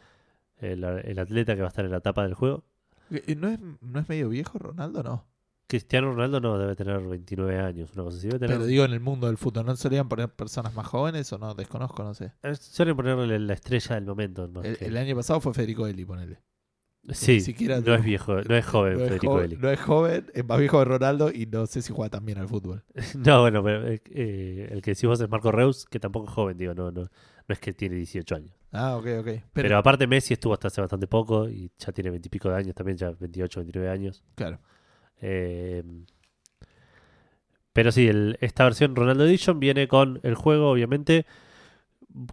el, 0.57 0.83
el 0.83 1.19
atleta 1.19 1.55
que 1.55 1.61
va 1.61 1.69
a 1.69 1.71
estar 1.71 1.85
en 1.85 1.93
la 1.93 2.01
tapa 2.01 2.25
del 2.25 2.35
juego. 2.35 2.65
¿No 3.11 3.49
es, 3.49 3.61
¿No 3.81 4.01
es 4.01 4.09
medio 4.09 4.29
viejo 4.29 4.59
Ronaldo? 4.59 5.03
No. 5.03 5.25
Cristiano 5.69 6.11
Ronaldo 6.13 6.41
no 6.41 6.59
debe 6.59 6.75
tener 6.75 6.99
29 7.01 7.59
años, 7.59 7.91
una 7.95 8.05
cosa 8.05 8.17
así. 8.19 8.27
Debe 8.27 8.39
tener, 8.39 8.57
Pero 8.57 8.67
digo 8.67 8.85
en 8.85 8.93
el 8.93 9.01
mundo 9.01 9.27
del 9.27 9.37
fútbol, 9.37 9.67
¿no 9.67 9.77
solían 9.77 10.09
poner 10.09 10.29
personas 10.31 10.75
más 10.75 10.87
jóvenes 10.87 11.31
o 11.33 11.39
no? 11.39 11.55
Desconozco, 11.55 12.03
no 12.03 12.15
sé. 12.15 12.33
Eh, 12.43 12.55
Suelen 12.57 12.97
ponerle 12.97 13.39
la 13.39 13.53
estrella 13.55 13.95
del 13.97 14.07
momento. 14.07 14.49
más 14.49 14.65
El, 14.65 14.79
que- 14.79 14.87
el 14.87 14.97
año 14.97 15.15
pasado 15.15 15.41
fue 15.41 15.53
Federico 15.53 15.87
Eli, 15.87 16.05
ponele. 16.07 16.41
sí, 17.11 17.35
ni 17.35 17.41
siquiera- 17.41 17.81
no 17.81 17.95
es 17.95 18.03
viejo, 18.03 18.41
no 18.43 18.57
es 18.57 18.65
joven 18.67 18.95
No 18.95 19.01
es, 19.01 19.09
Federico 19.09 19.33
joven, 19.35 19.45
Eli. 19.45 19.57
no 19.57 19.71
es 19.71 19.81
joven, 19.81 20.27
es 20.35 20.45
más 20.47 20.59
viejo 20.59 20.79
de 20.79 20.85
Ronaldo 20.87 21.31
y 21.33 21.47
no 21.47 21.67
sé 21.67 21.83
si 21.83 21.93
juega 21.93 22.09
tan 22.11 22.25
bien 22.25 22.39
al 22.39 22.49
fútbol. 22.49 22.83
No, 23.19 23.43
bueno, 23.43 23.63
pero 23.63 23.87
eh, 23.89 24.03
eh, 24.11 24.69
el 24.73 24.81
que 24.83 24.93
decís 24.93 25.05
vos 25.05 25.21
es 25.21 25.29
Marco 25.29 25.53
Reus, 25.53 25.85
que 25.85 26.01
tampoco 26.01 26.29
es 26.29 26.33
joven, 26.33 26.57
digo, 26.57 26.73
no, 26.75 26.91
no, 26.91 27.03
no 27.03 27.09
es 27.49 27.59
que 27.61 27.73
tiene 27.75 27.97
18 27.97 28.35
años. 28.37 28.55
Ah, 28.73 28.97
ok, 28.97 29.07
ok. 29.21 29.25
Pero, 29.25 29.43
Pero, 29.53 29.79
aparte 29.79 30.07
Messi 30.07 30.33
estuvo 30.35 30.53
hasta 30.55 30.69
hace 30.69 30.81
bastante 30.81 31.07
poco 31.07 31.49
y 31.49 31.71
ya 31.79 31.93
tiene 31.93 32.11
20 32.11 32.27
y 32.27 32.31
pico 32.31 32.49
de 32.49 32.57
años 32.57 32.75
también, 32.75 32.97
ya 32.97 33.11
28, 33.11 33.61
29 33.61 33.91
años. 33.91 34.25
claro. 34.35 34.59
Eh, 35.21 35.83
Pero 37.73 37.93
sí, 37.93 38.09
el- 38.09 38.37
esta 38.41 38.65
versión 38.65 38.97
Ronaldo 38.97 39.25
Edition 39.25 39.61
viene 39.61 39.87
con 39.87 40.19
el 40.25 40.35
juego, 40.35 40.71
obviamente, 40.71 41.27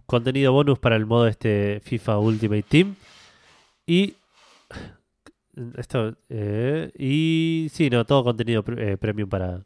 contenido 0.06 0.52
bonus 0.52 0.78
para 0.78 0.96
el 0.96 1.06
modo 1.06 1.26
este 1.28 1.80
FIFA 1.84 2.18
Ultimate 2.18 2.62
Team. 2.64 2.96
Y. 3.86 4.14
Esto. 5.76 6.16
eh, 6.28 6.90
y. 6.98 7.68
Sí, 7.72 7.88
no, 7.90 8.04
todo 8.04 8.24
contenido 8.24 8.62
pre- 8.62 8.92
eh, 8.92 8.96
premium 8.96 9.28
para, 9.28 9.62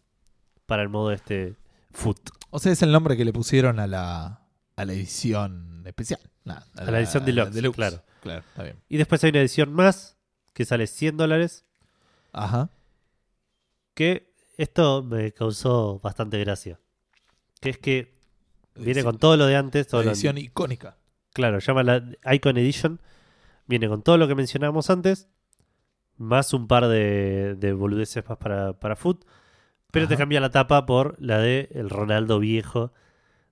para 0.67 0.83
el 0.83 0.89
modo 0.89 1.13
este 1.13 1.55
Foot. 1.93 2.19
O 2.51 2.59
sea, 2.59 2.73
es 2.73 2.83
el 2.83 2.93
nombre 2.93 3.17
que 3.17 3.25
le 3.25 3.33
pusieron 3.33 3.81
a 3.81 3.87
la, 3.87 4.43
a 4.77 4.85
la 4.85 4.93
edición 4.93 5.83
especial. 5.87 6.21
Nah, 6.45 6.61
A 6.77 6.85
la 6.91 6.99
edición 7.01 7.25
deluxe, 7.25 7.71
claro. 7.75 8.03
Claro, 8.23 8.41
está 8.47 8.63
bien. 8.65 8.77
Y 8.89 8.99
después 8.99 9.23
hay 9.25 9.31
una 9.31 9.41
edición 9.41 9.73
más 9.73 10.17
que 10.53 10.65
sale 10.65 10.87
100 10.87 11.17
dólares. 11.17 11.65
Ajá. 12.33 12.69
Que 13.95 14.33
esto 14.57 15.03
me 15.03 15.33
causó 15.33 15.99
bastante 16.01 16.39
gracia. 16.39 16.79
Que 17.61 17.71
es 17.71 17.79
que 17.79 18.15
viene 18.77 19.03
con 19.05 19.19
todo 19.19 19.37
lo 19.37 19.47
de 19.47 19.57
antes. 19.57 19.87
Todo 19.89 20.01
la 20.01 20.07
lo- 20.07 20.13
edición 20.13 20.39
icónica. 20.39 20.97
claro, 21.33 21.59
llama 21.59 21.83
la 21.83 22.05
Icon 22.33 22.57
Edition. 22.57 23.01
Viene 23.67 23.89
con 23.89 24.03
todo 24.03 24.17
lo 24.19 24.27
que 24.29 24.35
mencionábamos 24.35 24.91
antes. 24.91 25.29
Más 26.17 26.53
un 26.53 26.67
par 26.67 26.89
de, 26.89 27.55
de 27.57 27.73
boludeces 27.73 28.29
más 28.29 28.37
para, 28.39 28.79
para 28.79 28.97
Foot. 28.97 29.25
Pero 29.93 30.07
te 30.07 30.17
cambia 30.17 30.41
la 30.41 30.51
tapa 30.51 30.87
por 30.87 31.17
la 31.21 31.39
de 31.39 31.69
el 31.73 31.91
Ronaldo 31.91 32.39
viejo 32.39 32.93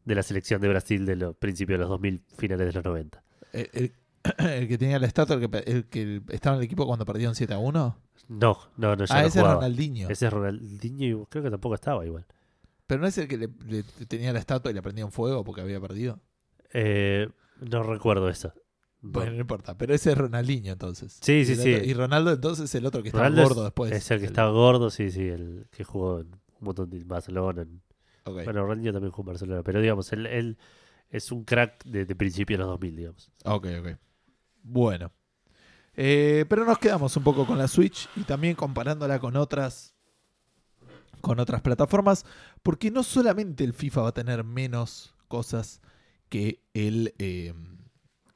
de 0.04 0.14
la 0.14 0.22
selección 0.22 0.60
de 0.60 0.68
Brasil 0.68 1.04
de 1.04 1.16
los 1.16 1.36
principios 1.36 1.78
de 1.78 1.80
los 1.80 1.88
2000, 1.90 2.22
finales 2.36 2.66
de 2.68 2.72
los 2.72 2.84
90. 2.84 3.22
El, 3.52 3.70
el- 3.72 3.92
el 4.38 4.68
que 4.68 4.78
tenía 4.78 4.98
la 4.98 5.06
estatua, 5.06 5.36
el 5.36 5.48
que, 5.50 5.58
el 5.66 5.84
que 5.86 6.22
estaba 6.30 6.56
en 6.56 6.60
el 6.62 6.66
equipo 6.66 6.86
cuando 6.86 7.04
perdieron 7.04 7.34
7 7.34 7.54
a 7.54 7.58
1. 7.58 7.98
No, 8.28 8.58
no, 8.76 8.96
no, 8.96 9.04
Ah, 9.08 9.20
no 9.22 9.26
ese 9.26 9.38
es. 9.40 9.44
Ronaldinho. 9.46 10.08
Ese 10.10 10.26
es 10.26 10.32
Ronaldinho 10.32 11.06
y 11.22 11.26
creo 11.26 11.42
que 11.44 11.50
tampoco 11.50 11.74
estaba 11.74 12.04
igual. 12.04 12.26
Pero 12.86 13.00
no 13.00 13.06
es 13.06 13.16
el 13.18 13.28
que 13.28 13.36
le, 13.38 13.48
le- 13.66 13.82
tenía 14.06 14.32
la 14.32 14.38
estatua 14.38 14.70
y 14.70 14.74
le 14.74 14.82
prendía 14.82 15.04
un 15.04 15.12
fuego 15.12 15.44
porque 15.44 15.60
había 15.60 15.80
perdido. 15.80 16.20
Eh, 16.72 17.28
no 17.60 17.82
recuerdo 17.82 18.28
eso. 18.28 18.52
No. 19.00 19.10
Bueno, 19.12 19.32
no 19.32 19.40
importa. 19.40 19.78
Pero 19.78 19.94
ese 19.94 20.10
es 20.12 20.18
Ronaldinho 20.18 20.72
entonces. 20.72 21.18
Sí, 21.22 21.44
sí, 21.44 21.52
el 21.52 21.58
sí. 21.58 21.70
y 21.70 21.94
Ronaldo 21.94 22.32
entonces 22.32 22.64
es 22.66 22.74
el 22.74 22.84
otro 22.86 23.02
que 23.02 23.08
estaba 23.10 23.24
Ronaldo 23.28 23.42
es- 23.42 23.48
gordo 23.50 23.64
después. 23.64 23.92
es 23.92 24.10
el 24.10 24.20
que 24.20 24.26
estaba 24.26 24.50
gordo, 24.50 24.90
sí, 24.90 25.10
sí, 25.10 25.28
el 25.28 25.66
que 25.70 25.84
jugó 25.84 26.20
en 26.20 26.26
un 26.26 26.38
montón 26.60 26.90
de 26.90 27.02
Barcelona. 27.04 27.62
en-. 27.62 27.80
Bueno, 28.24 28.62
Ronaldinho 28.62 28.92
también 28.92 29.12
jugó 29.12 29.22
en 29.30 29.34
Barcelona, 29.34 29.62
pero 29.62 29.80
digamos, 29.80 30.12
él, 30.12 30.26
él 30.26 30.58
es 31.10 31.30
un 31.32 31.44
crack 31.44 31.84
de, 31.84 32.04
de 32.04 32.14
principios 32.16 32.58
de 32.58 32.64
los 32.64 32.72
2000, 32.72 32.96
digamos. 32.96 33.30
Ok, 33.44 33.66
ok. 33.80 33.88
Bueno. 34.62 35.12
Eh, 35.94 36.44
pero 36.48 36.64
nos 36.64 36.78
quedamos 36.78 37.16
un 37.16 37.24
poco 37.24 37.46
con 37.46 37.58
la 37.58 37.66
Switch 37.66 38.08
y 38.14 38.22
también 38.22 38.54
comparándola 38.54 39.18
con 39.18 39.36
otras 39.36 39.94
con 41.20 41.40
otras 41.40 41.60
plataformas, 41.62 42.24
porque 42.62 42.92
no 42.92 43.02
solamente 43.02 43.64
el 43.64 43.72
FIFA 43.72 44.02
va 44.02 44.08
a 44.10 44.14
tener 44.14 44.44
menos 44.44 45.16
cosas 45.26 45.80
que 46.28 46.62
el 46.74 47.12
eh, 47.18 47.52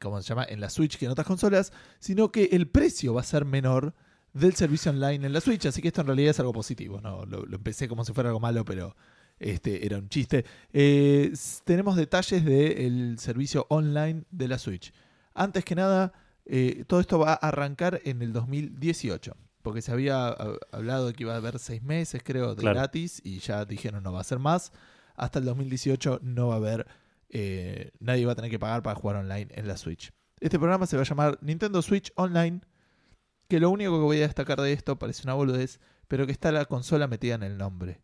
¿cómo 0.01 0.21
se 0.21 0.29
llama? 0.29 0.45
en 0.49 0.61
la 0.61 0.69
Switch 0.69 0.99
que 0.99 1.07
en 1.07 1.13
otras 1.13 1.27
consolas, 1.27 1.73
sino 2.01 2.33
que 2.33 2.51
el 2.53 2.69
precio 2.69 3.15
va 3.15 3.21
a 3.21 3.25
ser 3.25 3.45
menor 3.45 3.95
del 4.33 4.55
servicio 4.55 4.91
online 4.91 5.27
en 5.27 5.33
la 5.33 5.41
Switch, 5.41 5.65
así 5.67 5.81
que 5.81 5.89
esto 5.89 6.01
en 6.01 6.09
realidad 6.09 6.31
es 6.31 6.41
algo 6.41 6.53
positivo, 6.53 7.01
no 7.01 7.25
lo, 7.27 7.45
empecé 7.55 7.89
como 7.89 8.05
si 8.05 8.13
fuera 8.13 8.31
algo 8.31 8.41
malo, 8.41 8.65
pero 8.65 8.97
este 9.39 9.85
era 9.87 9.99
un 9.99 10.09
chiste. 10.09 10.45
Eh, 10.73 11.33
tenemos 11.65 11.97
detalles 11.97 12.45
del 12.45 13.19
servicio 13.19 13.67
online 13.69 14.25
de 14.31 14.49
la 14.49 14.59
Switch. 14.59 14.93
Antes 15.35 15.65
que 15.65 15.75
nada, 15.75 16.13
eh, 16.45 16.85
todo 16.87 17.01
esto 17.01 17.19
va 17.19 17.33
a 17.33 17.49
arrancar 17.49 18.01
en 18.05 18.23
el 18.23 18.33
2018. 18.33 19.37
Porque 19.63 19.81
se 19.83 19.93
había 19.93 20.29
ah, 20.29 20.57
hablado 20.73 21.07
de 21.07 21.13
que 21.13 21.23
iba 21.23 21.35
a 21.35 21.37
haber 21.37 21.59
seis 21.59 21.83
meses, 21.83 22.23
creo, 22.25 22.55
de 22.55 22.63
Claro. 22.63 22.79
gratis. 22.81 23.21
Y 23.25 23.39
ya 23.39 23.65
dijeron 23.65 24.03
no 24.03 24.13
va 24.13 24.21
a 24.21 24.25
ser 24.25 24.39
más. 24.39 24.73
Hasta 25.15 25.39
el 25.39 25.45
2018 25.45 26.21
no 26.23 26.49
va 26.49 26.55
a 26.55 26.57
haber. 26.59 26.87
eh, 27.35 27.93
nadie 28.01 28.27
va 28.27 28.33
a 28.33 28.35
tener 28.35 28.51
que 28.51 28.59
pagar 28.59 28.83
para 28.83 28.95
jugar 28.95 29.17
online 29.17 29.49
en 29.55 29.67
la 29.67 29.77
Switch. 29.79 30.13
Este 30.41 30.59
programa 30.59 30.87
se 30.87 30.97
va 30.97 31.03
a 31.03 31.07
llamar 31.07 31.39
Nintendo 31.41 31.81
Switch 31.81 32.13
Online. 32.17 32.61
Que 33.49 33.59
lo 33.61 33.71
único 33.71 33.93
que 33.93 34.05
voy 34.05 34.19
a 34.19 34.27
destacar 34.27 34.61
de 34.61 34.73
esto 34.73 34.99
parece 34.99 35.23
una 35.25 35.35
boludez. 35.35 35.81
Pero 36.09 36.27
que 36.27 36.33
está 36.33 36.53
la 36.53 36.65
consola 36.67 37.07
metida 37.07 37.35
en 37.37 37.43
el 37.43 37.57
nombre. 37.57 38.03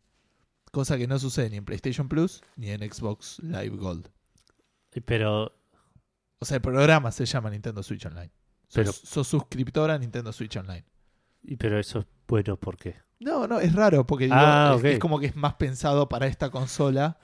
Cosa 0.72 0.96
que 0.96 1.06
no 1.06 1.18
sucede 1.18 1.50
ni 1.50 1.56
en 1.56 1.64
PlayStation 1.64 2.08
Plus 2.08 2.42
ni 2.56 2.70
en 2.70 2.80
Xbox 2.90 3.38
Live 3.40 3.76
Gold. 3.76 4.08
Pero, 5.04 5.52
O 6.40 6.44
sea, 6.44 6.56
el 6.56 6.60
programa 6.62 7.10
se 7.12 7.24
llama 7.26 7.50
Nintendo 7.50 7.82
Switch 7.82 8.06
Online. 8.06 8.30
Sos, 8.68 8.74
Pero- 8.74 8.92
sos 8.92 9.26
suscriptora 9.26 9.94
a 9.94 9.98
Nintendo 9.98 10.32
Switch 10.32 10.56
Online. 10.56 10.84
y 11.42 11.56
pero 11.56 11.78
eso 11.78 12.00
es 12.00 12.06
bueno, 12.26 12.56
¿por 12.58 12.76
qué? 12.76 12.96
No, 13.20 13.46
no, 13.46 13.58
es 13.58 13.72
raro 13.74 14.06
porque 14.06 14.24
digo, 14.24 14.36
Ah, 14.38 14.76
es, 14.82 14.98
como 14.98 15.18
que 15.18 15.26
es 15.26 15.36
más 15.36 15.54
pensado 15.54 16.08
para 16.08 16.26
esta 16.26 16.50
consola. 16.50 17.18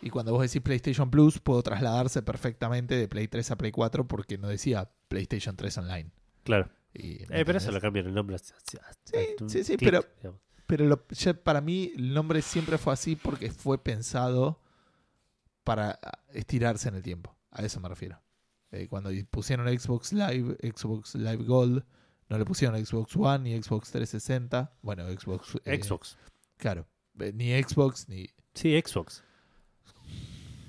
Y 0.00 0.10
cuando 0.10 0.32
vos 0.32 0.42
decís 0.42 0.62
PlayStation 0.62 1.10
Plus, 1.10 1.38
puedo 1.40 1.62
trasladarse 1.62 2.22
perfectamente 2.22 2.94
de 2.94 3.08
Play 3.08 3.26
3 3.28 3.50
a 3.50 3.56
Play 3.56 3.72
4 3.72 4.06
porque 4.06 4.38
no 4.38 4.48
decía 4.48 4.90
PlayStation 5.08 5.56
3 5.56 5.78
Online. 5.78 6.10
Claro. 6.44 6.70
Y, 6.92 7.24
¿me 7.28 7.40
Eh, 7.40 7.44
pero 7.44 7.58
eso 7.58 7.72
lo 7.72 7.80
cambian 7.80 8.06
el 8.06 8.14
nombre. 8.14 8.38
sí, 8.38 9.64
sí, 9.64 9.76
clic, 9.76 9.80
pero- 9.90 10.04
digamos. 10.18 10.40
Pero 10.66 10.86
lo- 10.86 11.06
ya 11.08 11.34
para 11.34 11.60
mí 11.60 11.92
el 11.96 12.14
nombre 12.14 12.40
siempre 12.40 12.78
fue 12.78 12.92
así 12.94 13.16
porque 13.16 13.50
fue 13.50 13.82
pensado 13.82 14.60
para 15.62 15.98
estirarse 16.32 16.88
en 16.88 16.94
el 16.96 17.02
tiempo. 17.02 17.36
A 17.50 17.62
eso 17.62 17.80
me 17.80 17.88
refiero. 17.88 18.20
Eh, 18.74 18.88
cuando 18.88 19.10
pusieron 19.30 19.66
Xbox 19.68 20.12
Live, 20.12 20.56
Xbox 20.74 21.14
Live 21.14 21.44
Gold, 21.44 21.84
no 22.28 22.38
le 22.38 22.44
pusieron 22.44 22.84
Xbox 22.84 23.14
One 23.16 23.50
ni 23.50 23.62
Xbox 23.62 23.90
360. 23.92 24.72
Bueno, 24.82 25.04
Xbox. 25.08 25.56
eh, 25.64 25.80
Xbox. 25.82 26.16
Claro. 26.56 26.86
Eh, 27.20 27.32
Ni 27.34 27.50
Xbox 27.62 28.08
ni. 28.08 28.26
Sí, 28.54 28.80
Xbox. 28.84 29.22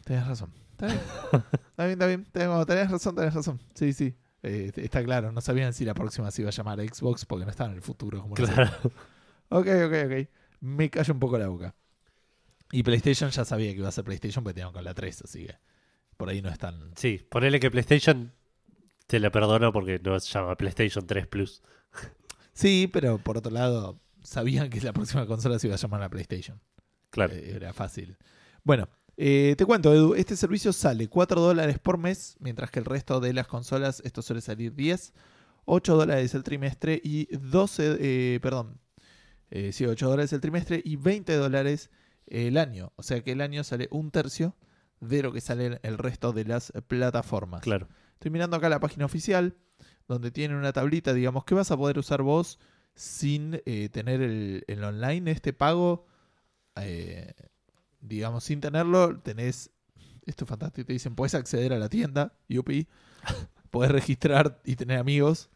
Tenés 0.03 0.27
razón. 0.27 0.51
Está 0.71 0.87
bien. 0.87 0.99
está 1.53 1.85
bien, 1.85 1.91
está 1.93 2.07
bien. 2.07 2.25
Tengo- 2.31 2.65
tenés 2.65 2.91
razón, 2.91 3.15
tenés 3.15 3.33
razón. 3.33 3.59
Sí, 3.73 3.93
sí. 3.93 4.15
Eh, 4.43 4.71
está 4.75 5.03
claro. 5.03 5.31
No 5.31 5.41
sabían 5.41 5.73
si 5.73 5.85
la 5.85 5.93
próxima 5.95 6.29
se 6.31 6.41
iba 6.43 6.49
a 6.49 6.53
llamar 6.53 6.79
Xbox 6.81 7.25
porque 7.25 7.45
no 7.45 7.51
estaba 7.51 7.71
en 7.71 7.77
el 7.77 7.81
futuro. 7.81 8.21
Como 8.21 8.35
la 8.35 8.45
Claro. 8.53 8.71
Ok, 9.49 9.67
ok, 9.67 9.93
ok. 10.05 10.29
Me 10.61 10.89
callo 10.89 11.13
un 11.13 11.19
poco 11.19 11.37
la 11.39 11.47
boca. 11.47 11.75
Y 12.71 12.83
PlayStation 12.83 13.29
ya 13.31 13.45
sabía 13.45 13.71
que 13.71 13.77
iba 13.79 13.87
a 13.87 13.91
ser 13.91 14.03
PlayStation 14.03 14.43
porque 14.43 14.55
tenían 14.55 14.73
con 14.73 14.83
la 14.83 14.93
3, 14.93 15.21
así 15.23 15.45
que 15.45 15.55
por 16.17 16.29
ahí 16.29 16.41
no 16.41 16.49
es 16.49 16.57
tan... 16.57 16.91
Sí, 16.95 17.25
ponele 17.29 17.59
que 17.59 17.71
PlayStation 17.71 18.33
te 19.07 19.19
la 19.19 19.31
perdono 19.31 19.71
porque 19.71 19.99
no 20.03 20.19
se 20.19 20.31
llama 20.31 20.55
PlayStation 20.55 21.05
3 21.05 21.27
Plus. 21.27 21.61
Sí, 22.53 22.89
pero 22.91 23.17
por 23.17 23.37
otro 23.37 23.51
lado, 23.51 23.99
sabían 24.23 24.69
que 24.69 24.79
la 24.81 24.93
próxima 24.93 25.25
consola 25.25 25.59
se 25.59 25.67
iba 25.67 25.75
a 25.75 25.79
llamar 25.79 25.99
la 25.99 26.09
PlayStation. 26.09 26.61
Claro. 27.09 27.33
Eh, 27.33 27.53
Era 27.55 27.73
fácil. 27.73 28.17
Bueno, 28.63 28.87
eh, 29.17 29.55
te 29.57 29.65
cuento, 29.65 29.93
Edu, 29.93 30.13
este 30.15 30.35
servicio 30.35 30.73
sale 30.73 31.07
4 31.07 31.39
dólares 31.39 31.79
por 31.79 31.97
mes, 31.97 32.35
mientras 32.39 32.71
que 32.71 32.79
el 32.79 32.85
resto 32.85 33.19
de 33.19 33.33
las 33.33 33.47
consolas, 33.47 34.01
esto 34.05 34.21
suele 34.21 34.41
salir 34.41 34.73
10, 34.73 35.13
8 35.65 35.95
dólares 35.95 36.33
el 36.35 36.43
trimestre 36.43 36.99
y 37.03 37.27
12, 37.37 37.97
eh, 37.99 38.39
perdón, 38.41 38.79
eh, 39.51 39.71
sí, 39.71 39.85
8 39.85 40.09
dólares 40.09 40.33
el 40.33 40.41
trimestre 40.41 40.81
y 40.83 40.97
20 40.97 41.33
dólares 41.35 41.89
el 42.27 42.57
año. 42.57 42.91
O 42.95 43.03
sea 43.03 43.21
que 43.21 43.31
el 43.31 43.41
año 43.41 43.63
sale 43.63 43.87
un 43.91 44.11
tercio 44.11 44.55
de 44.99 45.23
lo 45.23 45.31
que 45.31 45.41
sale 45.41 45.79
el 45.83 45.97
resto 45.97 46.33
de 46.33 46.45
las 46.45 46.71
plataformas. 46.87 47.61
Claro. 47.61 47.87
Estoy 48.13 48.31
mirando 48.31 48.57
acá 48.57 48.69
la 48.69 48.79
página 48.79 49.05
oficial, 49.05 49.55
donde 50.07 50.31
tiene 50.31 50.55
una 50.55 50.73
tablita, 50.73 51.13
digamos, 51.13 51.43
que 51.45 51.55
vas 51.55 51.71
a 51.71 51.77
poder 51.77 51.99
usar 51.99 52.21
vos 52.21 52.59
sin 52.95 53.61
eh, 53.65 53.89
tener 53.89 54.21
el, 54.21 54.63
el 54.67 54.83
online, 54.83 55.31
este 55.31 55.53
pago. 55.53 56.05
eh, 56.77 57.33
digamos, 57.99 58.43
sin 58.43 58.61
tenerlo, 58.61 59.19
tenés. 59.19 59.71
Esto 60.25 60.45
es 60.45 60.49
fantástico. 60.49 60.87
Te 60.87 60.93
dicen, 60.93 61.15
puedes 61.15 61.35
acceder 61.35 61.73
a 61.73 61.77
la 61.79 61.89
tienda, 61.89 62.33
Yupi. 62.49 62.87
Podés 63.71 63.91
registrar 63.91 64.61
y 64.63 64.75
tener 64.75 64.97
amigos. 64.99 65.49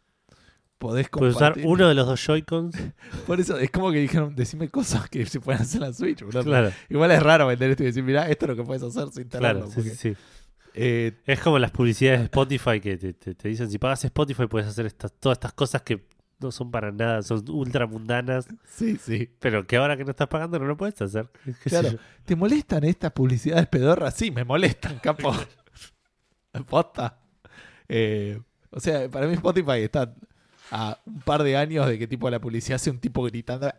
Podés 0.79 1.09
Puedes 1.09 1.35
usar 1.35 1.49
compartir. 1.53 1.65
uno 1.71 1.87
de 1.89 1.93
los 1.93 2.07
dos 2.07 2.25
Joy-Cons. 2.25 2.75
Por 3.27 3.39
eso 3.39 3.57
es 3.59 3.69
como 3.69 3.91
que 3.91 3.99
dijeron, 3.99 4.33
decime 4.35 4.69
cosas 4.69 5.09
que 5.09 5.25
se 5.25 5.39
pueden 5.41 5.61
hacer 5.61 5.81
en 5.83 5.87
la 5.89 5.93
Switch. 5.93 6.23
boludo. 6.23 6.43
Claro, 6.43 6.71
Igual 6.89 7.11
es 7.11 7.21
raro 7.21 7.47
vender 7.47 7.71
esto 7.71 7.83
y 7.83 7.87
decir, 7.87 8.01
mirá, 8.03 8.29
esto 8.29 8.45
es 8.45 8.49
lo 8.49 8.55
que 8.55 8.63
puedes 8.63 8.81
hacer 8.83 9.09
sin 9.11 9.27
tenerlo. 9.29 9.65
claro. 9.65 9.67
Sí, 9.67 9.75
porque, 9.75 9.89
sí, 9.91 10.13
sí. 10.15 10.17
eh, 10.75 11.13
Es 11.25 11.39
como 11.41 11.59
las 11.59 11.71
publicidades 11.71 12.19
de 12.19 12.23
Spotify 12.25 12.79
que 12.79 12.97
te, 12.97 13.13
te- 13.13 13.35
te 13.35 13.49
dicen, 13.49 13.69
si 13.69 13.77
pagas 13.77 14.03
Spotify 14.05 14.47
puedes 14.47 14.67
hacer 14.69 14.85
estas, 14.85 15.11
todas 15.19 15.35
estas 15.35 15.51
cosas 15.53 15.81
que 15.81 16.07
no 16.39 16.49
son 16.51 16.71
para 16.71 16.93
nada, 16.93 17.21
son 17.23 17.43
ultra 17.49 17.85
mundanas, 17.85 18.47
sí, 18.65 18.95
sí. 18.95 19.29
pero 19.39 19.67
que 19.67 19.75
ahora 19.75 19.97
que 19.97 20.05
no 20.05 20.11
estás 20.11 20.29
pagando 20.29 20.57
no 20.59 20.65
lo 20.65 20.77
puedes 20.77 21.01
hacer. 21.01 21.29
¿Qué 21.43 21.51
sé 21.69 21.69
Claro. 21.81 21.97
¿Te 22.23 22.37
molestan 22.37 22.85
estas 22.85 23.11
publicidades 23.11 23.67
pedorras? 23.67 24.13
Sí, 24.15 24.31
me 24.31 24.45
molestan, 24.45 24.97
capo. 24.99 25.33
Posta. 26.69 27.19
Eh, 27.89 28.39
o 28.71 28.79
sea, 28.79 29.09
para 29.09 29.27
mí 29.27 29.33
Spotify 29.33 29.79
está 29.81 30.13
a 30.71 30.97
un 31.05 31.21
par 31.21 31.43
de 31.43 31.57
años 31.57 31.87
de 31.87 31.97
que 31.99 32.07
tipo 32.07 32.29
la 32.29 32.39
publicidad 32.39 32.75
hace 32.75 32.89
un 32.91 32.99
tipo 32.99 33.23
gritando 33.23 33.71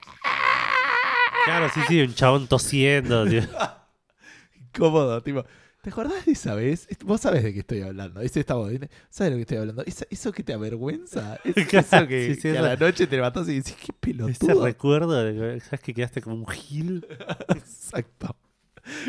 Claro, 1.45 1.69
sí, 1.73 1.81
sí, 1.89 2.01
un 2.03 2.15
chabón 2.15 2.47
tosiendo. 2.47 3.27
tío. 3.27 3.43
incómodo, 4.55 5.23
tipo. 5.23 5.45
¿Te 5.83 5.89
acordás 5.89 6.27
de 6.27 6.33
esa 6.33 6.55
vez? 6.55 6.87
Vos 7.07 7.23
sabés 7.23 7.43
de 7.43 7.55
qué 7.55 7.61
estoy 7.61 7.81
hablando. 7.81 8.21
Ese 8.21 8.41
estaba 8.41 8.69
bien. 8.69 8.91
¿Sabes 9.09 9.31
de 9.31 9.31
lo 9.31 9.37
que 9.37 9.41
estoy 9.43 9.57
hablando? 9.57 9.83
Eso 10.11 10.31
que 10.33 10.43
te 10.43 10.53
avergüenza. 10.53 11.39
Es- 11.43 11.57
eso 11.73 12.07
que, 12.07 12.27
Sí, 12.29 12.35
sí, 12.35 12.41
que 12.43 12.49
a 12.51 12.53
esa- 12.53 12.63
la 12.63 12.77
noche 12.77 13.07
te 13.07 13.17
levantás 13.17 13.49
y 13.49 13.55
decís, 13.57 13.75
qué 13.77 13.85
Ese 13.87 13.93
pelotudo. 13.95 14.63
recuerdo 14.65 15.25
de 15.25 15.59
¿sabes 15.61 15.81
que 15.81 15.95
quedaste 15.95 16.21
como 16.21 16.37
un 16.37 16.47
gil? 16.47 17.07
Exacto. 17.49 18.37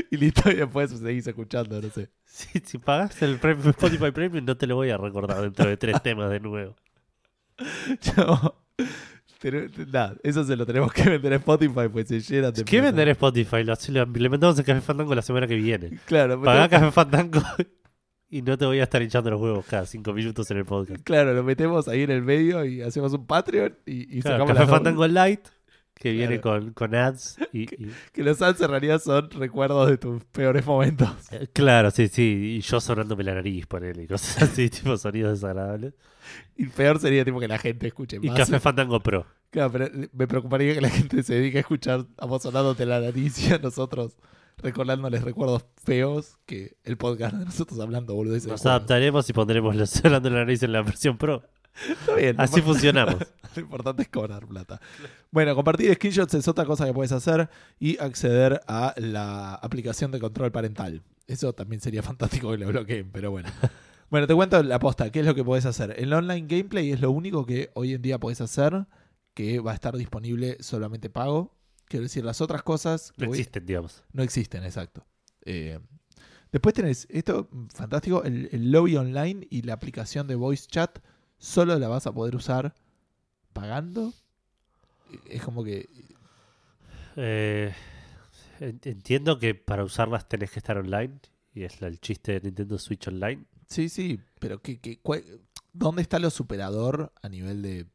Y 0.09 0.15
listo, 0.17 0.49
y 0.49 0.55
después 0.55 0.91
seguís 0.91 1.27
escuchando, 1.27 1.81
no 1.81 1.89
sé. 1.89 2.09
Si, 2.25 2.47
si 2.59 2.77
pagas 2.77 3.21
el 3.21 3.37
premium, 3.39 3.69
Spotify 3.71 4.11
Premium, 4.11 4.45
no 4.45 4.55
te 4.55 4.65
lo 4.67 4.75
voy 4.75 4.89
a 4.91 4.97
recordar 4.97 5.41
dentro 5.41 5.65
de 5.67 5.75
tres 5.75 6.01
temas 6.01 6.29
de 6.29 6.39
nuevo. 6.39 6.75
Yo- 8.17 8.55
pero, 9.41 9.61
nada, 9.91 10.15
eso 10.21 10.43
se 10.43 10.55
lo 10.55 10.65
tenemos 10.67 10.93
que 10.93 11.01
vender 11.09 11.33
a 11.33 11.35
Spotify, 11.37 11.87
pues 11.91 12.07
se 12.07 12.19
llenan 12.19 12.53
de 12.53 12.63
¿Qué 12.63 12.77
plata. 12.77 12.85
vender 12.87 13.09
Spotify? 13.09 13.63
Lo, 13.63 13.73
lo 13.89 14.03
implementamos 14.03 14.59
en 14.59 14.65
Café 14.65 14.81
Fandango 14.81 15.15
la 15.15 15.23
semana 15.23 15.47
que 15.47 15.55
viene. 15.55 15.97
Claro, 16.05 16.33
pero- 16.39 16.45
Pagá 16.45 16.69
Café 16.69 16.91
Fandango 16.91 17.41
y 18.29 18.43
no 18.43 18.55
te 18.57 18.65
voy 18.65 18.79
a 18.79 18.83
estar 18.83 19.01
hinchando 19.01 19.31
los 19.31 19.41
huevos 19.41 19.65
cada 19.65 19.85
cinco 19.87 20.13
minutos 20.13 20.49
en 20.51 20.57
el 20.57 20.65
podcast. 20.65 21.01
claro, 21.03 21.33
lo 21.33 21.43
metemos 21.43 21.87
ahí 21.87 22.03
en 22.03 22.11
el 22.11 22.21
medio 22.21 22.63
y 22.65 22.81
hacemos 22.83 23.13
un 23.13 23.25
Patreon 23.25 23.75
y, 23.87 24.17
y 24.17 24.21
Claro, 24.21 24.35
sacamos 24.37 24.53
Café 24.53 24.65
dos- 24.67 24.75
Fandango 24.77 25.07
Light, 25.07 25.41
que 26.01 26.11
viene 26.11 26.41
Claro. 26.41 26.61
con, 26.61 26.73
con 26.73 26.95
ads 26.95 27.37
y, 27.53 27.61
y- 27.63 27.91
Que 28.11 28.23
los 28.23 28.41
ads 28.41 28.59
en 28.61 28.69
realidad 28.69 28.99
son 29.01 29.29
recuerdos 29.29 29.87
de 29.89 29.97
tus 29.97 30.23
peores 30.25 30.65
momentos. 30.65 31.09
eh, 31.31 31.47
Claro, 31.53 31.91
sí, 31.91 32.07
sí. 32.07 32.57
Y 32.57 32.61
yo 32.61 32.81
sonándome 32.81 33.23
la 33.23 33.35
nariz, 33.35 33.67
ponele, 33.67 34.03
y 34.03 34.07
cosas 34.07 34.41
así, 34.43 34.69
tipo 34.69 34.97
sonidos 34.97 35.33
desagradables. 35.41 35.93
Y 36.55 36.65
peor 36.67 36.99
sería 36.99 37.23
tipo 37.25 37.39
que 37.39 37.47
la 37.47 37.57
gente 37.57 37.87
escuche 37.87 38.17
Y 38.21 38.27
más. 38.29 38.37
Café 38.37 38.59
Fandango 38.59 38.99
Pro. 38.99 39.25
Claro, 39.51 39.71
pero 39.71 39.89
me 40.13 40.27
preocuparía 40.27 40.73
que 40.73 40.81
la 40.81 40.89
gente 40.89 41.23
se 41.23 41.35
dedique 41.35 41.57
a 41.57 41.61
escuchar 41.61 42.05
a 42.17 42.25
vos 42.25 42.41
sonándote 42.43 42.85
la 42.85 42.99
nariz 43.01 43.47
y 43.47 43.53
a 43.53 43.57
nosotros 43.57 44.15
recordándoles 44.57 45.23
recuerdos 45.23 45.65
feos 45.83 46.37
que 46.45 46.75
el 46.83 46.97
podcast 46.97 47.35
de 47.35 47.45
nosotros 47.45 47.79
hablando, 47.79 48.13
boludo. 48.13 48.37
Nos 48.47 48.65
adaptaremos 48.65 49.29
y 49.29 49.33
pondremos 49.33 49.75
los 49.75 49.89
sonando 49.91 50.29
la 50.29 50.37
nariz 50.39 50.61
en 50.63 50.71
la 50.71 50.81
versión 50.83 51.17
Pro. 51.17 51.43
Está 51.89 52.15
bien. 52.15 52.39
Así 52.39 52.61
funcionamos. 52.61 53.15
Lo 53.55 53.61
importante 53.61 54.03
es 54.03 54.09
cobrar 54.09 54.47
plata. 54.47 54.79
Bueno, 55.31 55.55
compartir 55.55 55.93
screenshots 55.93 56.33
es 56.35 56.47
otra 56.47 56.65
cosa 56.65 56.85
que 56.85 56.93
puedes 56.93 57.11
hacer 57.11 57.49
y 57.79 57.97
acceder 57.99 58.61
a 58.67 58.93
la 58.97 59.55
aplicación 59.55 60.11
de 60.11 60.19
control 60.19 60.51
parental. 60.51 61.01
Eso 61.27 61.53
también 61.53 61.81
sería 61.81 62.01
fantástico 62.03 62.51
que 62.51 62.57
lo 62.57 62.67
bloqueen, 62.67 63.09
pero 63.11 63.31
bueno. 63.31 63.49
Bueno, 64.09 64.27
te 64.27 64.35
cuento 64.35 64.61
la 64.63 64.79
posta, 64.79 65.09
¿qué 65.09 65.21
es 65.21 65.25
lo 65.25 65.35
que 65.35 65.43
puedes 65.43 65.65
hacer? 65.65 65.95
El 65.97 66.11
online 66.13 66.45
gameplay 66.47 66.91
es 66.91 66.99
lo 66.99 67.11
único 67.11 67.45
que 67.45 67.71
hoy 67.75 67.93
en 67.93 68.01
día 68.01 68.19
puedes 68.19 68.41
hacer, 68.41 68.85
que 69.33 69.59
va 69.59 69.71
a 69.71 69.73
estar 69.73 69.95
disponible 69.95 70.57
solamente 70.59 71.09
pago. 71.09 71.57
Quiero 71.87 72.03
decir, 72.03 72.23
las 72.23 72.41
otras 72.41 72.63
cosas 72.63 73.13
No 73.17 73.25
existen, 73.27 73.65
digamos. 73.65 74.03
no 74.13 74.23
existen, 74.23 74.63
exacto. 74.63 75.05
Eh, 75.43 75.79
después 76.51 76.73
tenés 76.75 77.07
esto, 77.09 77.49
fantástico, 77.73 78.23
el, 78.23 78.49
el 78.51 78.71
lobby 78.71 78.97
online 78.97 79.47
y 79.49 79.61
la 79.63 79.73
aplicación 79.73 80.27
de 80.27 80.35
voice 80.35 80.67
chat 80.67 80.99
solo 81.41 81.77
la 81.79 81.87
vas 81.87 82.05
a 82.07 82.13
poder 82.13 82.35
usar 82.35 82.73
pagando. 83.51 84.13
Es 85.25 85.41
como 85.41 85.63
que... 85.63 85.89
Eh, 87.17 87.73
en- 88.59 88.79
entiendo 88.83 89.39
que 89.39 89.55
para 89.55 89.83
usarlas 89.83 90.27
tenés 90.29 90.51
que 90.51 90.59
estar 90.59 90.77
online. 90.77 91.19
Y 91.53 91.63
es 91.63 91.81
el 91.81 91.99
chiste 91.99 92.33
de 92.39 92.41
Nintendo 92.41 92.77
Switch 92.79 93.07
Online. 93.09 93.43
Sí, 93.67 93.89
sí, 93.89 94.19
pero 94.39 94.61
que, 94.61 94.79
que- 94.79 94.99
cuál- 94.99 95.23
¿dónde 95.73 96.01
está 96.01 96.19
lo 96.19 96.29
superador 96.29 97.11
a 97.21 97.27
nivel 97.27 97.61
de 97.61 97.87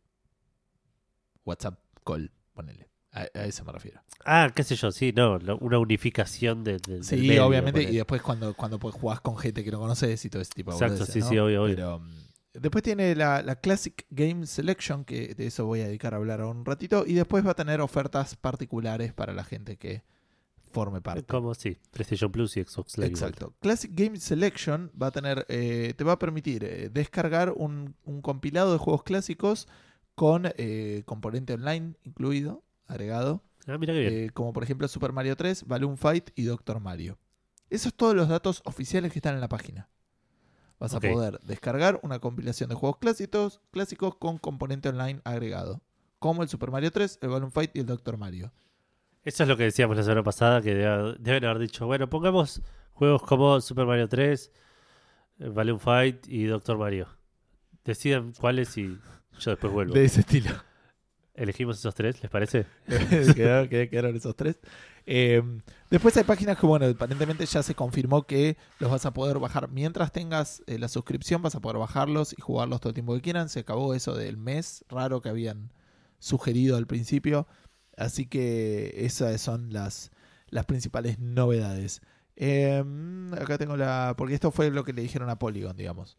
WhatsApp 1.45 1.79
call? 2.05 2.31
Ponele. 2.53 2.89
A, 3.13 3.21
a 3.35 3.45
eso 3.47 3.65
me 3.65 3.73
refiero. 3.73 4.01
Ah, 4.25 4.51
qué 4.55 4.63
sé 4.65 4.77
yo, 4.77 4.91
sí, 4.93 5.13
no. 5.13 5.39
lo- 5.39 5.57
Una 5.59 5.79
unificación 5.79 6.65
de, 6.65 6.79
de- 6.79 6.95
del 6.97 7.05
Sí, 7.05 7.17
medio, 7.29 7.47
obviamente, 7.47 7.83
y 7.83 7.97
después 7.97 8.21
cuando, 8.21 8.53
cuando 8.55 8.79
pues 8.79 8.95
jugás 8.95 9.21
con 9.21 9.39
gente 9.39 9.65
que 9.65 9.71
no 9.71 9.79
conoces 9.79 10.23
y 10.25 10.29
todo 10.31 10.43
ese 10.43 10.53
tipo 10.53 10.71
de 10.73 10.77
Exacto, 10.77 10.95
boludeces, 10.97 11.15
sí, 11.15 11.21
¿no? 11.21 11.29
sí, 11.31 11.39
obvio, 11.39 11.63
obvio. 11.63 11.75
Pero, 11.77 11.99
mm, 12.01 12.26
después 12.61 12.83
tiene 12.83 13.15
la, 13.15 13.43
la 13.43 13.57
Classic 13.57 14.07
Game 14.11 14.47
Selection, 14.47 15.05
que 15.05 15.35
de 15.35 15.47
eso 15.47 15.67
voy 15.67 15.81
a 15.81 15.87
dedicar 15.87 16.15
a 16.15 16.19
hablar 16.19 16.43
un 16.43 16.65
ratito. 16.65 17.05
Y 17.07 17.15
después 17.15 17.47
va 17.47 17.53
a 17.53 17.55
tener 17.55 17.81
ofertas 17.81 18.37
particulares 18.37 19.13
para 19.13 19.33
la 19.33 19.45
gente 19.45 19.77
que 19.77 20.05
forme 20.71 21.01
parte. 21.01 21.25
Como 21.25 21.55
sí, 21.55 21.79
PlayStation 21.91 22.31
Plus 22.31 22.57
y 22.57 22.65
Xbox 22.65 22.99
Live. 22.99 23.13
igual. 23.13 23.31
Exacto. 23.31 23.55
Classic 23.61 23.91
Game 23.95 24.19
Selection 24.19 24.91
va 25.01 25.09
a 25.09 25.11
tener, 25.11 25.47
eh, 25.49 25.95
te 25.97 26.05
va 26.05 26.13
a 26.13 26.19
permitir 26.19 26.65
eh, 26.65 26.91
descargar 26.93 27.53
un, 27.57 27.95
un 28.05 28.21
compilado 28.21 28.73
de 28.73 28.79
juegos 28.79 29.03
clásicos 29.03 29.69
con 30.15 30.51
eh, 30.57 31.03
componente 31.07 31.53
online 31.55 31.95
incluido, 32.03 32.65
agregado. 32.87 33.45
Ah, 33.67 33.79
mira 33.79 33.93
qué 33.93 34.01
bien. 34.01 34.13
Eh, 34.15 34.31
como 34.31 34.53
por 34.53 34.63
ejemplo 34.63 34.89
Super 34.89 35.13
Mario 35.13 35.37
3, 35.37 35.67
Balloon 35.67 35.97
Fight 35.97 36.31
y 36.35 36.45
Doctor 36.45 36.81
Mario. 36.81 37.19
Esos 37.69 37.95
todos 37.95 38.15
los 38.15 38.29
datos 38.29 38.63
oficiales 38.65 39.13
que 39.13 39.19
están 39.19 39.35
en 39.35 39.41
la 39.41 39.49
página. 39.49 39.89
Vas 40.79 40.93
a 40.95 41.01
poder 41.13 41.41
descargar 41.43 41.99
una 42.03 42.19
compilación 42.19 42.69
de 42.69 42.75
juegos 42.75 42.99
clásicos, 42.99 43.61
clásicos 43.71 44.17
con 44.17 44.39
componente 44.39 44.89
online 44.91 45.21
agregado, 45.25 45.81
como 46.19 46.43
el 46.43 46.49
Super 46.49 46.71
Mario 46.71 46.91
3, 46.91 47.19
el 47.23 47.29
Balloon 47.31 47.51
Fight 47.53 47.75
y 47.75 47.81
el 47.81 47.87
Doctor 47.87 48.19
Mario. 48.19 48.53
Eso 49.23 49.43
es 49.43 49.49
lo 49.49 49.57
que 49.57 49.65
decíamos 49.65 49.97
la 49.97 50.03
semana 50.03 50.23
pasada, 50.23 50.61
que 50.63 50.75
debe- 50.75 51.17
deben 51.19 51.45
haber 51.47 51.59
dicho, 51.61 51.87
bueno, 51.87 52.09
pongamos 52.09 52.63
juegos 52.93 53.23
como 53.23 53.61
Super 53.61 53.87
Mario 53.87 54.09
3, 54.09 54.53
eh, 55.41 55.49
Balloon 55.49 55.81
Fight 55.81 56.29
y 56.29 56.45
Doctor 56.45 56.79
Mario. 56.79 57.09
Decidan 57.85 58.33
cuáles 58.39 58.77
y 58.77 58.99
yo 59.39 59.51
después 59.53 59.73
vuelvo. 59.73 59.95
De 59.95 60.05
ese 60.05 60.21
estilo. 60.21 60.51
Elegimos 61.37 61.79
esos 61.79 61.95
tres, 61.95 62.21
¿les 62.23 62.31
parece? 62.31 62.67
quedaron, 63.35 63.69
qued- 63.69 63.91
quedaron 63.91 64.17
esos 64.17 64.35
tres. 64.35 64.59
Eh, 65.05 65.43
después 65.91 66.17
hay 66.17 66.25
páginas 66.25 66.59
que, 66.59 66.67
bueno, 66.67 66.87
aparentemente 66.87 67.45
ya 67.47 67.63
se 67.63 67.75
confirmó 67.75 68.27
que 68.27 68.57
los 68.81 68.91
vas 68.91 69.07
a 69.07 69.13
poder 69.13 69.39
bajar. 69.39 69.69
Mientras 69.69 70.13
tengas 70.13 70.63
eh, 70.67 70.79
la 70.79 70.89
suscripción, 70.89 71.43
vas 71.43 71.55
a 71.55 71.61
poder 71.61 71.79
bajarlos 71.79 72.35
y 72.37 72.41
jugarlos 72.41 72.81
todo 72.81 72.91
el 72.91 72.95
tiempo 72.95 73.15
que 73.15 73.21
quieran. 73.21 73.49
Se 73.51 73.61
acabó 73.61 73.95
eso 73.95 74.15
del 74.15 74.37
mes 74.37 74.85
raro 74.89 75.21
que 75.21 75.29
habían 75.29 75.73
sugerido 76.19 76.77
al 76.77 76.87
principio. 76.87 77.47
Así 77.97 78.27
que 78.27 78.95
esas 79.05 79.41
son 79.41 79.73
las, 79.73 80.11
principales 80.67 81.19
novedades. 81.19 82.03
Eh, 82.37 82.83
acá 83.39 83.59
tengo 83.59 83.77
la. 83.77 84.15
Porque 84.17 84.35
esto 84.35 84.51
fue 84.51 84.71
lo 84.71 84.85
que 84.85 84.93
le 84.93 85.03
dijeron 85.03 85.31
a 85.31 85.39
Polygon, 85.39 85.77
digamos. 85.77 86.17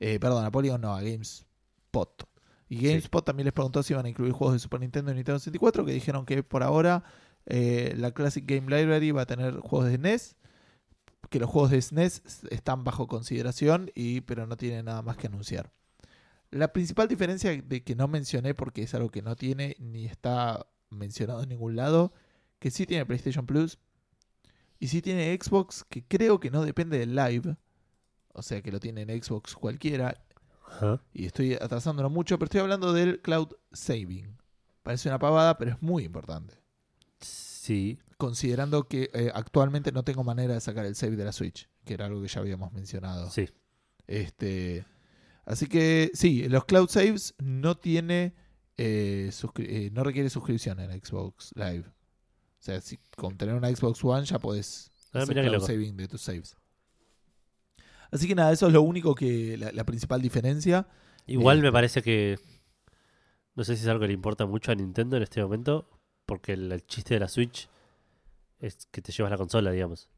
Eh, 0.00 0.18
perdón, 0.20 0.44
a 0.44 0.50
Polygon 0.50 0.80
no, 0.80 0.94
a 0.94 1.02
GameSpot. 1.02 2.29
Y 2.70 2.86
GameSpot 2.86 3.24
también 3.24 3.46
les 3.46 3.52
preguntó 3.52 3.82
si 3.82 3.92
iban 3.92 4.06
a 4.06 4.08
incluir 4.08 4.32
juegos 4.32 4.54
de 4.54 4.60
Super 4.60 4.78
Nintendo 4.78 5.10
y 5.10 5.16
Nintendo 5.16 5.40
64, 5.40 5.84
que 5.84 5.92
dijeron 5.92 6.24
que 6.24 6.44
por 6.44 6.62
ahora 6.62 7.02
eh, 7.46 7.94
la 7.96 8.12
Classic 8.12 8.44
Game 8.46 8.70
Library 8.70 9.10
va 9.10 9.22
a 9.22 9.26
tener 9.26 9.56
juegos 9.58 9.88
de 9.88 9.96
SNES, 9.96 10.36
que 11.30 11.40
los 11.40 11.50
juegos 11.50 11.72
de 11.72 11.82
SNES 11.82 12.22
están 12.50 12.84
bajo 12.84 13.08
consideración, 13.08 13.90
y, 13.96 14.20
pero 14.20 14.46
no 14.46 14.56
tienen 14.56 14.84
nada 14.84 15.02
más 15.02 15.16
que 15.16 15.26
anunciar. 15.26 15.72
La 16.52 16.72
principal 16.72 17.08
diferencia 17.08 17.50
de 17.60 17.82
que 17.82 17.96
no 17.96 18.06
mencioné, 18.06 18.54
porque 18.54 18.84
es 18.84 18.94
algo 18.94 19.10
que 19.10 19.22
no 19.22 19.34
tiene 19.34 19.74
ni 19.80 20.06
está 20.06 20.64
mencionado 20.90 21.42
en 21.42 21.48
ningún 21.48 21.74
lado, 21.74 22.12
que 22.60 22.70
sí 22.70 22.86
tiene 22.86 23.04
PlayStation 23.04 23.46
Plus 23.46 23.80
y 24.78 24.86
sí 24.86 25.02
tiene 25.02 25.36
Xbox, 25.36 25.84
que 25.88 26.04
creo 26.04 26.38
que 26.38 26.52
no 26.52 26.64
depende 26.64 27.00
del 27.00 27.16
Live, 27.16 27.56
o 28.32 28.42
sea 28.42 28.62
que 28.62 28.70
lo 28.70 28.78
tiene 28.78 29.02
en 29.02 29.20
Xbox 29.20 29.56
cualquiera, 29.56 30.22
Ajá. 30.70 31.02
y 31.12 31.26
estoy 31.26 31.54
atrasándolo 31.54 32.08
mucho, 32.10 32.38
pero 32.38 32.46
estoy 32.46 32.60
hablando 32.60 32.92
del 32.92 33.20
cloud 33.20 33.48
saving. 33.72 34.36
Parece 34.82 35.08
una 35.08 35.18
pavada, 35.18 35.58
pero 35.58 35.72
es 35.72 35.82
muy 35.82 36.04
importante. 36.04 36.54
Sí. 37.20 37.98
Considerando 38.16 38.88
que 38.88 39.10
eh, 39.12 39.30
actualmente 39.34 39.92
no 39.92 40.02
tengo 40.02 40.24
manera 40.24 40.54
de 40.54 40.60
sacar 40.60 40.86
el 40.86 40.94
save 40.94 41.16
de 41.16 41.24
la 41.24 41.32
Switch, 41.32 41.68
que 41.84 41.94
era 41.94 42.06
algo 42.06 42.20
que 42.22 42.28
ya 42.28 42.40
habíamos 42.40 42.72
mencionado. 42.72 43.30
Sí. 43.30 43.48
Este, 44.06 44.84
así 45.44 45.66
que 45.66 46.10
sí, 46.14 46.48
los 46.48 46.64
cloud 46.64 46.88
saves 46.88 47.34
no 47.38 47.76
tiene 47.76 48.34
eh, 48.76 49.30
eh, 49.58 49.90
no 49.92 50.04
requiere 50.04 50.30
suscripción 50.30 50.80
en 50.80 50.90
Xbox 51.02 51.52
Live. 51.54 51.84
O 51.86 52.62
sea, 52.62 52.80
si 52.80 52.98
con 53.16 53.36
tener 53.36 53.54
una 53.54 53.74
Xbox 53.74 54.02
One 54.04 54.24
ya 54.26 54.38
podés 54.38 54.90
Ah, 55.12 55.22
hacer 55.22 55.34
cloud 55.34 55.66
saving 55.66 55.96
de 55.96 56.08
tus 56.08 56.22
saves. 56.22 56.56
Así 58.12 58.26
que 58.28 58.34
nada, 58.34 58.52
eso 58.52 58.66
es 58.66 58.72
lo 58.72 58.82
único 58.82 59.14
que 59.14 59.56
la, 59.56 59.72
la 59.72 59.84
principal 59.84 60.20
diferencia. 60.22 60.86
Igual 61.26 61.58
Eh, 61.58 61.62
me 61.62 61.72
parece 61.72 62.02
que. 62.02 62.38
No 63.54 63.64
sé 63.64 63.76
si 63.76 63.82
es 63.82 63.88
algo 63.88 64.00
que 64.00 64.06
le 64.08 64.12
importa 64.14 64.46
mucho 64.46 64.72
a 64.72 64.74
Nintendo 64.74 65.16
en 65.16 65.22
este 65.22 65.42
momento. 65.42 65.88
Porque 66.26 66.52
el, 66.52 66.70
el 66.70 66.86
chiste 66.86 67.14
de 67.14 67.20
la 67.20 67.28
Switch 67.28 67.68
es 68.60 68.86
que 68.90 69.02
te 69.02 69.10
llevas 69.12 69.30
la 69.32 69.36
consola, 69.38 69.70
digamos. 69.72 70.08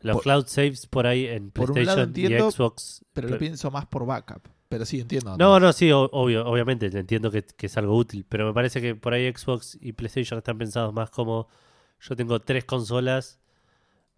Los 0.00 0.14
Por- 0.16 0.22
cloud 0.22 0.46
saves 0.46 0.86
por 0.86 1.06
ahí 1.06 1.26
en 1.26 1.50
por 1.50 1.72
PlayStation 1.72 2.12
y 2.14 2.38
Xbox. 2.50 3.04
Pero 3.12 3.28
lo 3.28 3.38
pienso 3.38 3.70
más 3.70 3.86
por 3.86 4.06
backup. 4.06 4.42
Pero 4.68 4.84
sí, 4.84 5.00
entiendo. 5.00 5.36
No, 5.36 5.58
no, 5.58 5.72
sí, 5.72 5.90
obvio, 5.92 6.46
obviamente, 6.46 6.86
entiendo 6.86 7.30
que, 7.30 7.42
que 7.42 7.66
es 7.66 7.76
algo 7.78 7.96
útil, 7.96 8.24
pero 8.28 8.46
me 8.46 8.52
parece 8.52 8.80
que 8.82 8.94
por 8.94 9.14
ahí 9.14 9.32
Xbox 9.32 9.78
y 9.80 9.92
PlayStation 9.94 10.38
están 10.38 10.58
pensados 10.58 10.92
más 10.92 11.08
como 11.10 11.48
yo 12.00 12.14
tengo 12.14 12.38
tres 12.40 12.66
consolas, 12.66 13.40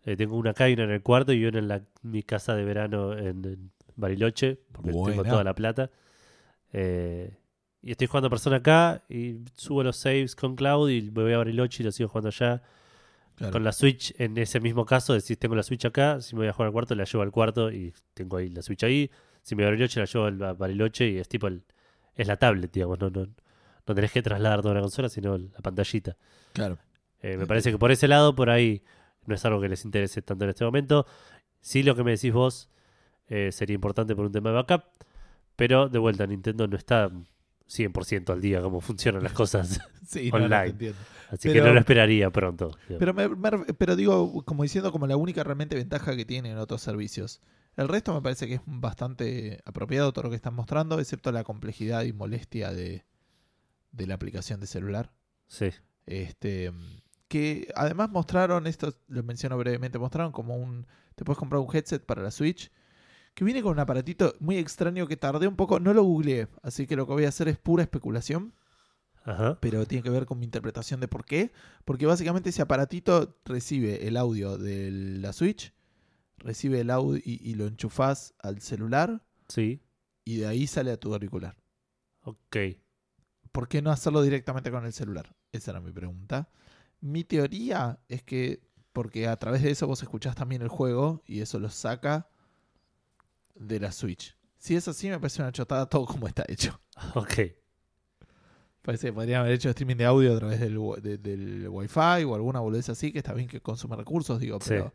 eh, 0.05 0.17
tengo 0.17 0.37
una 0.37 0.55
una 0.59 0.67
en 0.67 0.91
el 0.91 1.03
cuarto 1.03 1.33
y 1.33 1.45
una 1.45 1.59
en 1.59 1.69
la, 1.69 1.83
mi 2.03 2.23
casa 2.23 2.55
de 2.55 2.65
verano 2.65 3.13
en, 3.17 3.45
en 3.45 3.71
Bariloche, 3.97 4.59
porque 4.73 4.91
tengo 4.91 5.25
toda 5.25 5.45
la 5.45 5.55
plata. 5.55 5.91
Eh, 6.73 7.37
y 7.83 7.91
estoy 7.91 8.07
jugando 8.07 8.29
persona 8.29 8.57
acá 8.57 9.05
y 9.09 9.37
subo 9.55 9.83
los 9.83 9.97
saves 9.97 10.37
con 10.37 10.55
Cloud 10.55 10.91
y 10.91 11.03
me 11.11 11.23
voy 11.23 11.33
a 11.33 11.39
Bariloche 11.39 11.83
y 11.83 11.87
lo 11.87 11.93
sigo 11.93 12.09
jugando 12.09 12.29
allá. 12.29 12.63
Claro. 13.37 13.53
Con 13.53 13.65
la 13.65 13.73
Switch, 13.73 14.15
en 14.19 14.37
ese 14.37 14.61
mismo 14.61 14.85
caso, 14.85 15.15
decís, 15.15 15.39
tengo 15.39 15.55
la 15.55 15.63
Switch 15.63 15.87
acá, 15.87 16.21
si 16.21 16.35
me 16.35 16.41
voy 16.41 16.49
a 16.49 16.53
jugar 16.53 16.67
al 16.67 16.73
cuarto, 16.73 16.95
la 16.95 17.05
llevo 17.05 17.23
al 17.23 17.31
cuarto 17.31 17.73
y 17.73 17.95
tengo 18.13 18.37
ahí 18.37 18.51
la 18.51 18.61
Switch 18.61 18.85
ahí. 18.85 19.11
Si 19.43 19.55
me 19.55 19.63
voy 19.63 19.69
a 19.69 19.71
Bariloche, 19.71 19.99
la 19.99 20.07
llevo 20.07 20.27
al 20.27 20.43
a 20.43 20.53
Bariloche 20.53 21.09
y 21.09 21.19
es 21.19 21.27
tipo 21.27 21.47
el, 21.47 21.63
es 22.15 22.27
la 22.27 22.37
tablet, 22.37 22.71
digamos, 22.71 23.01
no, 23.01 23.09
no, 23.09 23.27
no 23.87 23.95
tenés 23.95 24.13
que 24.13 24.21
trasladar 24.21 24.61
toda 24.61 24.73
una 24.73 24.83
consola, 24.83 25.09
sino 25.09 25.39
la 25.39 25.61
pantallita. 25.63 26.17
Claro. 26.53 26.79
Eh, 27.23 27.37
me 27.39 27.47
parece 27.47 27.71
que 27.71 27.79
por 27.79 27.91
ese 27.91 28.09
lado, 28.09 28.35
por 28.35 28.51
ahí, 28.51 28.83
no 29.31 29.35
es 29.37 29.45
algo 29.47 29.61
que 29.61 29.69
les 29.71 29.85
interese 29.87 30.21
tanto 30.21 30.45
en 30.45 30.51
este 30.51 30.65
momento. 30.65 31.07
Sí, 31.61 31.83
lo 31.83 31.95
que 31.97 32.05
me 32.05 32.11
decís 32.13 32.33
vos 32.33 32.69
eh, 33.29 33.51
sería 33.53 33.75
importante 33.75 34.15
por 34.15 34.27
un 34.27 34.33
tema 34.33 34.51
de 34.51 34.57
backup, 34.57 34.85
pero 35.57 35.89
de 35.89 35.99
vuelta, 35.99 36.27
Nintendo 36.27 36.67
no 36.69 36.77
está 36.77 37.11
100% 37.69 38.33
al 38.33 38.41
día 38.41 38.61
cómo 38.61 38.81
funcionan 38.81 39.23
las 39.23 39.33
cosas, 39.33 39.81
Sí, 40.07 40.31
no, 40.33 40.39
no, 40.41 40.45
Online. 40.47 40.67
entiendo. 40.71 40.99
así 41.31 41.53
que 41.53 41.61
no 41.61 41.73
lo 41.73 41.79
esperaría 41.81 42.31
pronto. 42.31 42.73
Pero, 42.99 43.15
me- 43.15 43.29
me- 43.29 43.65
pero 43.75 43.95
digo, 43.97 44.43
como 44.45 44.65
diciendo, 44.65 44.91
como 44.91 45.07
la 45.07 45.17
única 45.17 45.45
realmente 45.45 45.77
ventaja 45.77 46.17
que 46.17 46.25
tienen 46.25 46.59
otros 46.59 46.83
servicios. 46.83 47.41
El 47.77 47.87
resto 47.87 48.13
me 48.13 48.21
parece 48.21 48.49
que 48.49 48.55
es 48.55 48.61
bastante 48.67 49.61
apropiado 49.65 50.13
todo 50.13 50.25
lo 50.25 50.31
que 50.31 50.37
están 50.37 50.55
mostrando, 50.55 50.99
excepto 50.99 51.31
la 51.31 51.45
complejidad 51.45 52.03
y 52.03 52.13
molestia 52.13 52.73
de, 52.73 53.05
de 53.93 54.07
la 54.09 54.15
aplicación 54.15 54.59
de 54.59 54.67
celular. 54.67 55.13
Sí, 55.47 55.71
Este, 56.07 56.73
que 57.31 57.69
además 57.77 58.11
mostraron, 58.11 58.67
esto 58.67 58.93
lo 59.07 59.23
menciono 59.23 59.57
brevemente, 59.57 60.01
mostraron 60.01 60.33
como 60.33 60.57
un, 60.57 60.89
te 61.15 61.25
puedes 61.25 61.39
comprar 61.39 61.63
un 61.63 61.69
headset 61.73 62.05
para 62.05 62.23
la 62.23 62.33
Switch, 62.33 62.73
que 63.35 63.45
viene 63.45 63.63
con 63.63 63.71
un 63.71 63.79
aparatito 63.79 64.35
muy 64.41 64.59
extraño 64.59 65.07
que 65.07 65.17
tardé 65.17 65.47
un 65.47 65.55
poco, 65.55 65.79
no 65.79 65.95
lo 65.95 66.03
googleé, 66.03 66.49
así 66.65 66.89
que 66.89 66.97
lo 66.97 67.07
que 67.07 67.13
voy 67.13 67.27
a 67.27 67.29
hacer 67.29 67.47
es 67.47 67.57
pura 67.57 67.85
especulación 67.85 68.53
ajá, 69.25 69.61
pero 69.61 69.87
tiene 69.87 70.03
que 70.03 70.11
ver 70.11 70.27
con 70.27 70.41
mi 70.41 70.45
interpretación 70.45 70.99
de 70.99 71.07
por 71.07 71.25
qué. 71.25 71.53
Porque 71.85 72.05
básicamente 72.05 72.51
ese 72.51 72.63
aparatito 72.63 73.39
recibe 73.45 74.09
el 74.09 74.17
audio 74.17 74.59
de 74.59 74.91
la 74.91 75.33
Switch, 75.33 75.73
recibe 76.39 76.81
el 76.81 76.91
audio 76.91 77.23
y, 77.25 77.41
y 77.49 77.55
lo 77.55 77.69
enchufás 77.69 78.35
al 78.41 78.61
celular 78.61 79.25
sí, 79.47 79.81
y 80.25 80.39
de 80.39 80.49
ahí 80.49 80.67
sale 80.67 80.91
a 80.91 80.97
tu 80.97 81.13
auricular. 81.13 81.57
ok. 82.23 82.57
¿Por 83.53 83.69
qué 83.69 83.83
no 83.83 83.93
hacerlo 83.93 84.21
directamente 84.23 84.73
con 84.73 84.85
el 84.85 84.93
celular? 84.93 85.33
Esa 85.53 85.71
era 85.71 85.81
mi 85.81 85.93
pregunta. 85.93 86.51
Mi 87.01 87.25
teoría 87.25 87.99
es 88.09 88.23
que 88.23 88.63
porque 88.93 89.27
a 89.29 89.37
través 89.37 89.63
de 89.63 89.71
eso 89.71 89.87
vos 89.87 90.03
escuchás 90.03 90.35
también 90.35 90.63
el 90.63 90.69
juego 90.69 91.23
y 91.27 91.41
eso 91.41 91.59
lo 91.59 91.71
saca 91.71 92.29
de 93.55 93.81
la 93.81 93.93
Switch. 93.93 94.37
Si 94.59 94.77
es 94.77 94.87
así, 94.89 95.09
me 95.09 95.19
parece 95.19 95.41
una 95.43 95.53
chotada 95.53 95.87
todo 95.87 96.07
como 96.07 96.27
está 96.29 96.45
hecho. 96.49 96.81
Ok, 97.15 97.35
Parece 98.83 99.09
que 99.09 99.13
podrían 99.13 99.41
haber 99.43 99.53
hecho 99.53 99.69
streaming 99.71 99.97
de 99.97 100.05
audio 100.07 100.35
a 100.35 100.39
través 100.39 100.59
del, 100.61 100.79
wi- 100.79 101.01
de- 101.01 101.19
del 101.19 101.69
Wi-Fi 101.69 102.25
o 102.27 102.35
alguna 102.35 102.61
boludez 102.61 102.89
así, 102.89 103.13
que 103.13 103.19
está 103.19 103.35
bien 103.35 103.47
que 103.47 103.61
consume 103.61 103.95
recursos, 103.97 104.41
digo, 104.41 104.59
Sí. 104.61 104.71
pero 104.71 104.95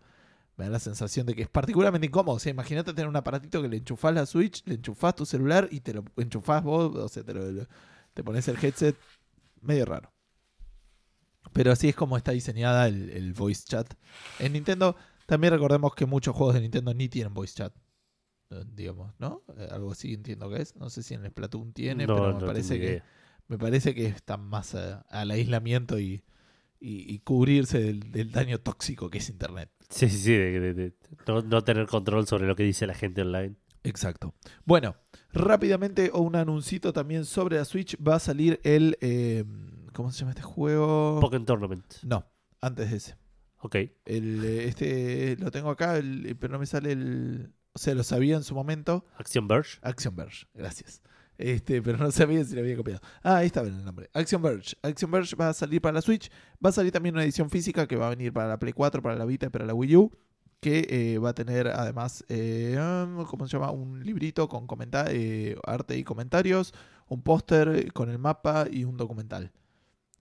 me 0.57 0.65
da 0.65 0.71
la 0.71 0.79
sensación 0.79 1.25
de 1.27 1.35
que 1.35 1.43
es 1.43 1.49
particularmente 1.49 2.07
incómodo. 2.07 2.35
O 2.37 2.39
sea, 2.39 2.49
imagínate 2.49 2.93
tener 2.93 3.07
un 3.07 3.15
aparatito 3.15 3.61
que 3.61 3.67
le 3.67 3.77
enchufás 3.77 4.13
la 4.15 4.25
Switch, 4.25 4.63
le 4.65 4.75
enchufás 4.75 5.15
tu 5.15 5.25
celular 5.25 5.67
y 5.71 5.81
te 5.81 5.93
lo 5.93 6.03
enchufás 6.17 6.63
vos, 6.63 6.95
o 6.95 7.07
sea, 7.09 7.23
te, 7.23 7.33
lo- 7.33 7.67
te 8.13 8.23
pones 8.23 8.47
el 8.47 8.57
headset. 8.63 8.95
Medio 9.61 9.85
raro. 9.85 10.11
Pero 11.55 11.71
así 11.71 11.87
es 11.87 11.95
como 11.95 12.17
está 12.17 12.33
diseñada 12.33 12.87
el, 12.87 13.09
el 13.11 13.31
voice 13.33 13.63
chat. 13.65 13.87
En 14.41 14.51
Nintendo, 14.51 14.97
también 15.25 15.53
recordemos 15.53 15.95
que 15.95 16.05
muchos 16.05 16.35
juegos 16.35 16.53
de 16.55 16.59
Nintendo 16.61 16.93
ni 16.93 17.07
tienen 17.07 17.33
voice 17.33 17.55
chat. 17.55 17.73
eh, 18.49 18.63
Digamos, 18.75 19.13
¿no? 19.19 19.41
Eh, 19.57 19.69
Algo 19.71 19.93
así 19.93 20.13
entiendo 20.13 20.49
que 20.49 20.61
es. 20.61 20.75
No 20.75 20.89
sé 20.89 21.01
si 21.01 21.13
en 21.13 21.23
el 21.23 21.31
Splatoon 21.31 21.71
tiene, 21.71 22.07
no, 22.07 22.15
pero 22.15 22.33
me 22.33 22.39
no 22.41 22.45
parece 22.45 22.77
que 22.79 23.01
me 23.47 23.57
parece 23.57 23.95
que 23.95 24.07
están 24.07 24.41
más 24.41 24.75
a- 24.75 25.01
al 25.09 25.31
aislamiento 25.31 25.97
y, 25.97 26.23
y- 26.79 27.13
y 27.13 27.19
cubrirse 27.19 27.79
del, 27.79 28.11
del 28.11 28.31
daño 28.31 28.59
tóxico 28.59 29.09
que 29.09 29.19
es 29.19 29.29
Internet. 29.29 29.69
Sí, 29.89 30.09
sí, 30.09 30.17
sí, 30.17 30.31
de, 30.33 30.59
de- 30.59 30.73
de 30.73 30.93
no, 31.27 31.41
no 31.41 31.63
tener 31.63 31.87
control 31.87 32.27
sobre 32.27 32.47
lo 32.47 32.55
que 32.57 32.63
dice 32.63 32.85
la 32.85 32.95
gente 32.95 33.21
online. 33.21 33.55
Exacto. 33.83 34.33
Bueno, 34.65 34.95
rápidamente 35.31 36.11
un 36.13 36.35
anuncito 36.35 36.91
también 36.91 37.23
sobre 37.23 37.57
la 37.57 37.65
Switch. 37.65 37.95
Va 38.05 38.15
a 38.15 38.19
salir 38.19 38.59
el... 38.63 38.97
eh, 38.99 39.45
¿Cómo 39.95 40.11
se 40.11 40.19
llama 40.19 40.31
este 40.31 40.41
juego? 40.43 41.19
Pokémon 41.21 41.45
Tournament. 41.45 41.85
No, 42.03 42.25
antes 42.59 42.91
de 42.91 42.97
ese. 42.97 43.15
Ok, 43.59 43.75
El, 44.05 44.43
eh, 44.43 44.67
este 44.67 45.37
lo 45.39 45.49
tengo 45.51 45.69
acá, 45.69 45.97
el- 45.97 46.35
pero 46.39 46.53
no 46.53 46.59
me 46.59 46.65
sale 46.65 46.91
el... 46.91 47.53
O 47.73 47.79
sea, 47.79 47.95
lo 47.95 48.03
sabía 48.03 48.35
en 48.35 48.43
su 48.43 48.53
momento. 48.55 49.05
Action 49.17 49.47
Verge. 49.47 49.79
Action 49.81 50.15
Verge, 50.15 50.45
gracias. 50.53 51.01
Este, 51.37 51.81
pero 51.81 51.97
no 51.97 52.11
sabía 52.11 52.43
si 52.43 52.55
lo 52.55 52.61
había 52.61 52.75
copiado. 52.77 53.01
Ah, 53.23 53.37
ahí 53.37 53.47
estaba 53.47 53.67
el 53.67 53.83
nombre. 53.83 54.09
Action 54.13 54.41
Verge. 54.41 54.75
Action 54.81 55.09
Verge 55.11 55.35
va 55.35 55.49
a 55.49 55.53
salir 55.53 55.81
para 55.81 55.93
la 55.93 56.01
Switch. 56.01 56.29
Va 56.63 56.69
a 56.69 56.73
salir 56.73 56.91
también 56.91 57.15
una 57.15 57.23
edición 57.23 57.49
física 57.49 57.87
que 57.87 57.95
va 57.95 58.07
a 58.07 58.09
venir 58.11 58.31
para 58.33 58.47
la 58.49 58.59
Play 58.59 58.73
4, 58.73 59.01
para 59.01 59.15
la 59.15 59.25
Vita 59.25 59.45
y 59.47 59.49
para 59.49 59.65
la 59.65 59.73
Wii 59.73 59.95
U. 59.95 60.11
Que 60.61 60.87
eh, 60.89 61.17
va 61.19 61.29
a 61.29 61.33
tener 61.35 61.67
además, 61.67 62.23
eh, 62.29 62.77
um, 62.79 63.25
¿cómo 63.25 63.47
se 63.47 63.57
llama? 63.57 63.71
Un 63.71 64.03
librito 64.03 64.47
con 64.47 64.67
eh, 65.09 65.55
arte 65.65 65.97
y 65.97 66.03
comentarios, 66.03 66.73
un 67.07 67.21
póster 67.21 67.91
con 67.93 68.09
el 68.09 68.19
mapa 68.19 68.65
y 68.71 68.83
un 68.85 68.95
documental. 68.97 69.51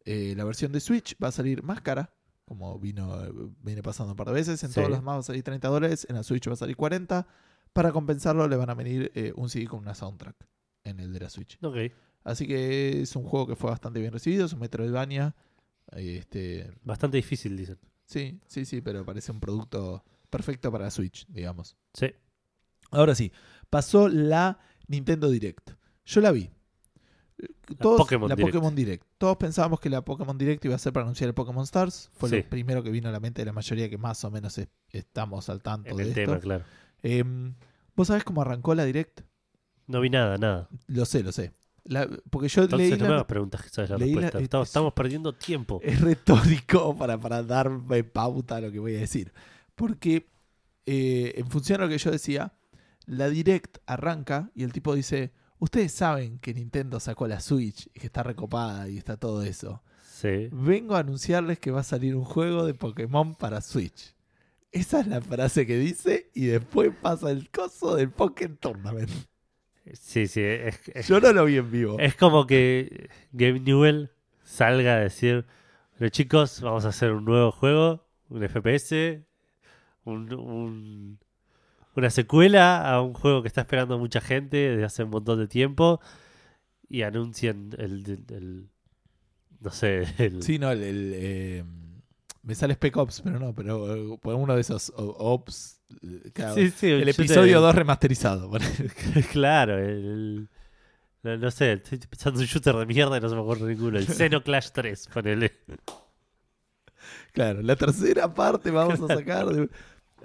Eh, 0.05 0.35
la 0.37 0.45
versión 0.45 0.73
de 0.73 0.81
Switch 0.81 1.17
va 1.23 1.29
a 1.29 1.33
salir 1.33 1.63
más 1.63 1.81
cara, 1.81 2.13
como 2.45 2.79
vino, 2.79 3.53
viene 3.63 3.83
pasando 3.83 4.13
un 4.13 4.17
par 4.17 4.27
de 4.29 4.35
veces. 4.35 4.63
En 4.63 4.69
Sí. 4.71 4.75
todos 4.77 4.91
los 4.91 4.99
demás 4.99 5.15
va 5.17 5.21
a 5.21 5.23
salir 5.23 5.43
30 5.43 5.69
dólares, 5.69 6.07
en 6.09 6.17
la 6.17 6.23
Switch 6.23 6.47
va 6.49 6.53
a 6.53 6.57
salir 6.57 6.77
40. 6.77 7.27
Para 7.73 7.91
compensarlo 7.93 8.47
le 8.47 8.57
van 8.57 8.71
a 8.71 8.75
venir 8.75 9.11
eh, 9.15 9.33
un 9.37 9.49
CD 9.49 9.67
con 9.67 9.81
una 9.81 9.95
soundtrack 9.95 10.37
en 10.85 11.01
el 11.01 11.13
de 11.13 11.21
la 11.21 11.31
Switch. 11.31 11.59
Ok, 11.63 11.77
Así 12.23 12.47
que 12.47 13.03
es 13.03 13.17
un 13.17 13.25
juego 13.25 13.47
que 13.47 13.57
fue 13.57 13.69
bastante 13.71 14.01
bien 14.01 14.13
recibido, 14.13 14.47
es 14.47 14.53
un 14.53 14.61
Metroidvania. 14.61 15.35
Este, 15.93 16.71
bastante 16.83 17.17
difícil, 17.19 17.57
dicen. 17.57 17.79
sí, 18.07 18.41
sí, 18.47 18.65
sí, 18.65 18.81
pero 18.81 19.05
parece 19.05 19.31
un 19.33 19.41
producto 19.41 20.05
perfecto 20.31 20.71
para 20.73 20.85
la 20.85 20.91
Switch, 20.91 21.27
digamos. 21.29 21.77
Sí, 21.93 22.07
Ahora 22.91 23.15
sí, 23.15 23.33
pasó 23.71 24.09
la 24.09 24.59
Nintendo 24.87 25.29
Direct. 25.31 25.73
Yo 26.05 26.21
la 26.21 26.31
vi. 26.33 26.51
Todos, 27.79 27.99
Pokémon 27.99 28.29
la 28.29 28.37
Direct. 28.37 28.55
Pokémon 28.55 28.75
Direct. 28.75 29.05
Todos 29.19 29.37
pensábamos 29.37 29.81
que 29.81 29.91
la 29.91 30.05
Pokémon 30.05 30.37
Direct 30.39 30.65
iba 30.65 30.75
a 30.75 30.79
ser 30.79 30.93
para 30.93 31.05
anunciar 31.05 31.29
el 31.29 31.35
Pokémon 31.35 31.65
Stars. 31.65 32.11
Fue 32.15 32.29
Sí. 32.31 32.37
lo 32.37 32.49
primero 32.49 32.83
que 32.83 32.91
vino 32.91 33.09
a 33.09 33.13
la 33.13 33.21
mente 33.21 33.43
de 33.43 33.47
la 33.47 33.53
mayoría 33.53 33.89
que 33.91 33.99
más 33.99 34.23
o 34.25 34.31
menos 34.31 34.57
es- 34.59 34.69
estamos 34.91 35.49
al 35.49 35.63
tanto 35.63 35.91
en 35.91 35.97
de 35.97 36.03
el 36.05 36.09
esto. 36.11 36.21
tema, 36.21 36.39
claro. 36.39 36.65
Em, 37.03 37.55
¿Vos 37.97 38.09
sabés 38.09 38.25
cómo 38.25 38.43
arrancó 38.43 38.75
la 38.75 38.85
Direct? 38.85 39.21
No 39.87 40.01
vi 40.01 40.11
nada, 40.11 40.37
nada. 40.39 40.69
Lo 40.89 41.05
sé, 41.05 41.23
lo 41.23 41.31
sé. 41.33 41.53
La- 41.85 42.09
porque 42.31 42.49
yo 42.49 42.63
Entonces 42.63 42.91
leí 42.91 42.99
no 42.99 43.05
me 43.05 43.09
la- 43.11 43.15
hagas 43.17 43.27
preguntas 43.27 43.63
que 43.63 43.69
sabes 43.69 43.91
la 43.91 43.97
respuesta. 43.99 44.39
es- 44.39 44.45
Estamos, 44.45 44.69
estamos 44.69 44.93
perdiendo 44.95 45.33
tiempo. 45.35 45.81
es 45.83 46.01
retórico 46.01 46.97
para, 46.99 47.19
para 47.21 47.43
darme 47.43 48.03
pauta 48.05 48.57
a 48.57 48.61
lo 48.61 48.73
que 48.73 48.79
voy 48.79 48.95
a 48.97 49.01
decir. 49.01 49.33
Porque 49.75 50.27
eh, 50.87 51.35
en 51.37 51.49
función 51.49 51.81
a 51.81 51.85
lo 51.85 51.91
que 51.91 51.99
yo 51.99 52.11
decía, 52.11 52.53
la 53.07 53.29
Direct 53.29 53.79
arranca 53.87 54.51
y 54.55 54.65
el 54.65 54.73
tipo 54.73 54.95
dice, 54.95 55.33
ustedes 55.65 55.93
saben 55.93 56.39
que 56.39 56.55
Nintendo 56.55 57.01
sacó 57.01 57.27
la 57.27 57.41
Switch 57.41 57.87
y 57.95 58.01
que 58.01 58.07
está 58.07 58.23
recopada 58.23 58.89
y 58.89 58.99
está 58.99 59.17
todo 59.17 59.43
eso. 59.43 59.83
Sí. 60.03 60.49
Vengo 60.53 60.95
a 60.95 61.01
anunciarles 61.01 61.59
que 61.59 61.71
va 61.71 61.81
a 61.81 61.85
salir 61.85 62.15
un 62.17 62.25
juego 62.25 62.65
de 62.65 62.75
Pokémon 62.75 63.35
para 63.35 63.61
Switch. 63.61 64.15
Esa 64.73 65.01
es 65.01 65.07
la 65.07 65.21
frase 65.21 65.67
que 65.67 65.77
dice 65.79 66.31
y 66.35 66.47
después 66.47 66.93
pasa 67.01 67.31
el 67.31 67.51
coso 67.51 67.97
del 67.97 68.11
Pokémon 68.11 68.57
Tournament. 68.57 69.11
Sí, 69.93 70.27
sí. 70.27 70.41
Es, 70.43 70.81
es- 70.95 71.09
Yo 71.09 71.21
no 71.21 71.33
lo 71.33 71.45
vi 71.45 71.57
en 71.57 71.71
vivo. 71.71 71.99
es 71.99 72.15
como 72.15 72.47
que 72.47 73.09
Gabe 73.33 73.61
Newell 73.61 74.11
salga 74.43 74.95
a 74.95 75.01
decir: 75.01 75.45
Pero 75.99 76.09
chicos, 76.11 76.61
vamos 76.63 76.85
a 76.87 76.89
hacer 76.89 77.13
un 77.13 77.25
nuevo 77.25 77.53
juego, 77.53 78.07
un 78.29 78.43
FPS, 78.43 79.23
un, 80.05 80.33
un- 80.35 81.19
una 81.97 82.11
secuela 82.11 82.89
a 82.89 83.01
un 83.01 83.15
juego 83.15 83.43
que 83.43 83.49
está 83.49 83.63
esperando 83.63 83.99
mucha 83.99 84.21
gente 84.21 84.57
desde 84.57 84.85
hace 84.85 85.05
un 85.05 85.11
montón 85.11 85.39
de 85.39 85.47
tiempo. 85.49 86.01
Y 86.89 87.03
anuncian 87.03 87.71
el. 87.79 88.05
el- 88.09 88.25
el- 88.37 88.69
no 89.61 89.71
sé, 89.71 90.05
el, 90.19 90.43
Sí, 90.43 90.59
no, 90.59 90.71
el, 90.71 90.83
el, 90.83 91.13
eh, 91.17 91.65
me 92.43 92.55
sale 92.55 92.75
Spec 92.75 92.95
Ops, 92.99 93.23
pero 93.23 93.39
no, 93.41 93.55
pero 93.55 93.95
eh, 94.15 94.19
por 94.21 94.35
uno 94.35 94.55
de 94.55 94.61
esos 94.61 94.93
Ops. 94.95 95.81
eh, 96.03 96.31
claro, 96.35 96.55
Sí, 96.55 96.71
sí, 96.71 96.91
el 96.91 97.05
te- 97.05 97.11
episodio 97.13 97.61
2 97.63 97.75
remasterizado. 97.75 98.51
claro, 99.33 99.79
el, 99.79 100.51
no, 101.23 101.37
no 101.39 101.51
sé, 101.51 101.73
estoy 101.73 101.97
pensando 101.99 102.39
en 102.41 102.43
un 102.43 102.47
shooter 102.47 102.77
de 102.77 102.85
mierda 102.85 103.17
y 103.17 103.21
no 103.23 103.29
se 103.31 103.35
me 103.35 103.41
ocurre 103.41 103.67
ninguno. 103.75 103.99
El 103.99 104.07
Xenoclash 104.07 104.69
3, 104.75 105.09
ponele. 105.15 105.53
claro, 107.33 107.63
la 107.63 107.77
tercera 107.77 108.33
parte 108.33 108.71
vamos 108.71 109.01
a 109.01 109.09
sacar. 109.15 109.47
de- 109.47 109.69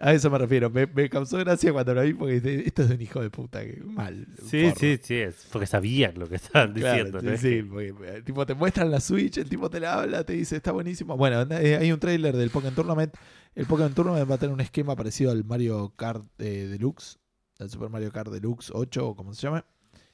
A 0.01 0.13
eso 0.13 0.29
me 0.29 0.37
refiero. 0.37 0.69
Me, 0.69 0.87
me 0.87 1.09
causó 1.09 1.37
gracia 1.37 1.73
cuando 1.73 1.93
lo 1.93 2.01
vi 2.03 2.13
porque 2.13 2.63
esto 2.65 2.83
es 2.83 2.89
un 2.91 3.01
hijo 3.01 3.21
de 3.21 3.29
puta. 3.29 3.63
Que 3.65 3.81
mal. 3.83 4.27
Sí, 4.45 4.63
forro". 4.69 4.75
sí, 4.79 4.99
sí, 5.01 5.15
es 5.15 5.47
porque 5.51 5.65
sabían 5.67 6.17
lo 6.17 6.27
que 6.27 6.35
estaban 6.35 6.73
Claro, 6.73 7.05
diciendo. 7.05 7.19
sí, 7.19 7.25
¿no? 7.25 7.37
Sí, 7.37 7.49
que- 7.49 7.63
porque, 7.93 8.17
eh, 8.17 8.21
tipo 8.23 8.45
te 8.45 8.53
muestran 8.55 8.91
la 8.91 8.99
Switch, 9.01 9.37
el 9.37 9.49
tipo 9.49 9.69
te 9.69 9.79
la 9.79 9.95
habla, 10.01 10.23
te 10.23 10.33
dice 10.33 10.55
está 10.55 10.71
buenísimo. 10.71 11.17
Bueno, 11.17 11.41
eh, 11.57 11.75
hay 11.77 11.91
un 11.91 11.99
trailer 11.99 12.35
del 12.37 12.49
Pokémon 12.49 12.75
Tournament. 12.75 13.13
El 13.55 13.65
Pokémon 13.65 13.93
Tournament 13.93 14.29
va 14.29 14.35
a 14.35 14.37
tener 14.37 14.53
un 14.53 14.61
esquema 14.61 14.95
parecido 14.95 15.31
al 15.31 15.43
Mario 15.43 15.93
Kart 15.95 16.23
eh, 16.39 16.67
Deluxe, 16.69 17.17
al 17.59 17.69
Super 17.69 17.89
Mario 17.89 18.11
Kart 18.11 18.31
Deluxe 18.31 18.71
8 18.73 19.05
o 19.07 19.15
como 19.15 19.33
se 19.33 19.41
llame. 19.41 19.63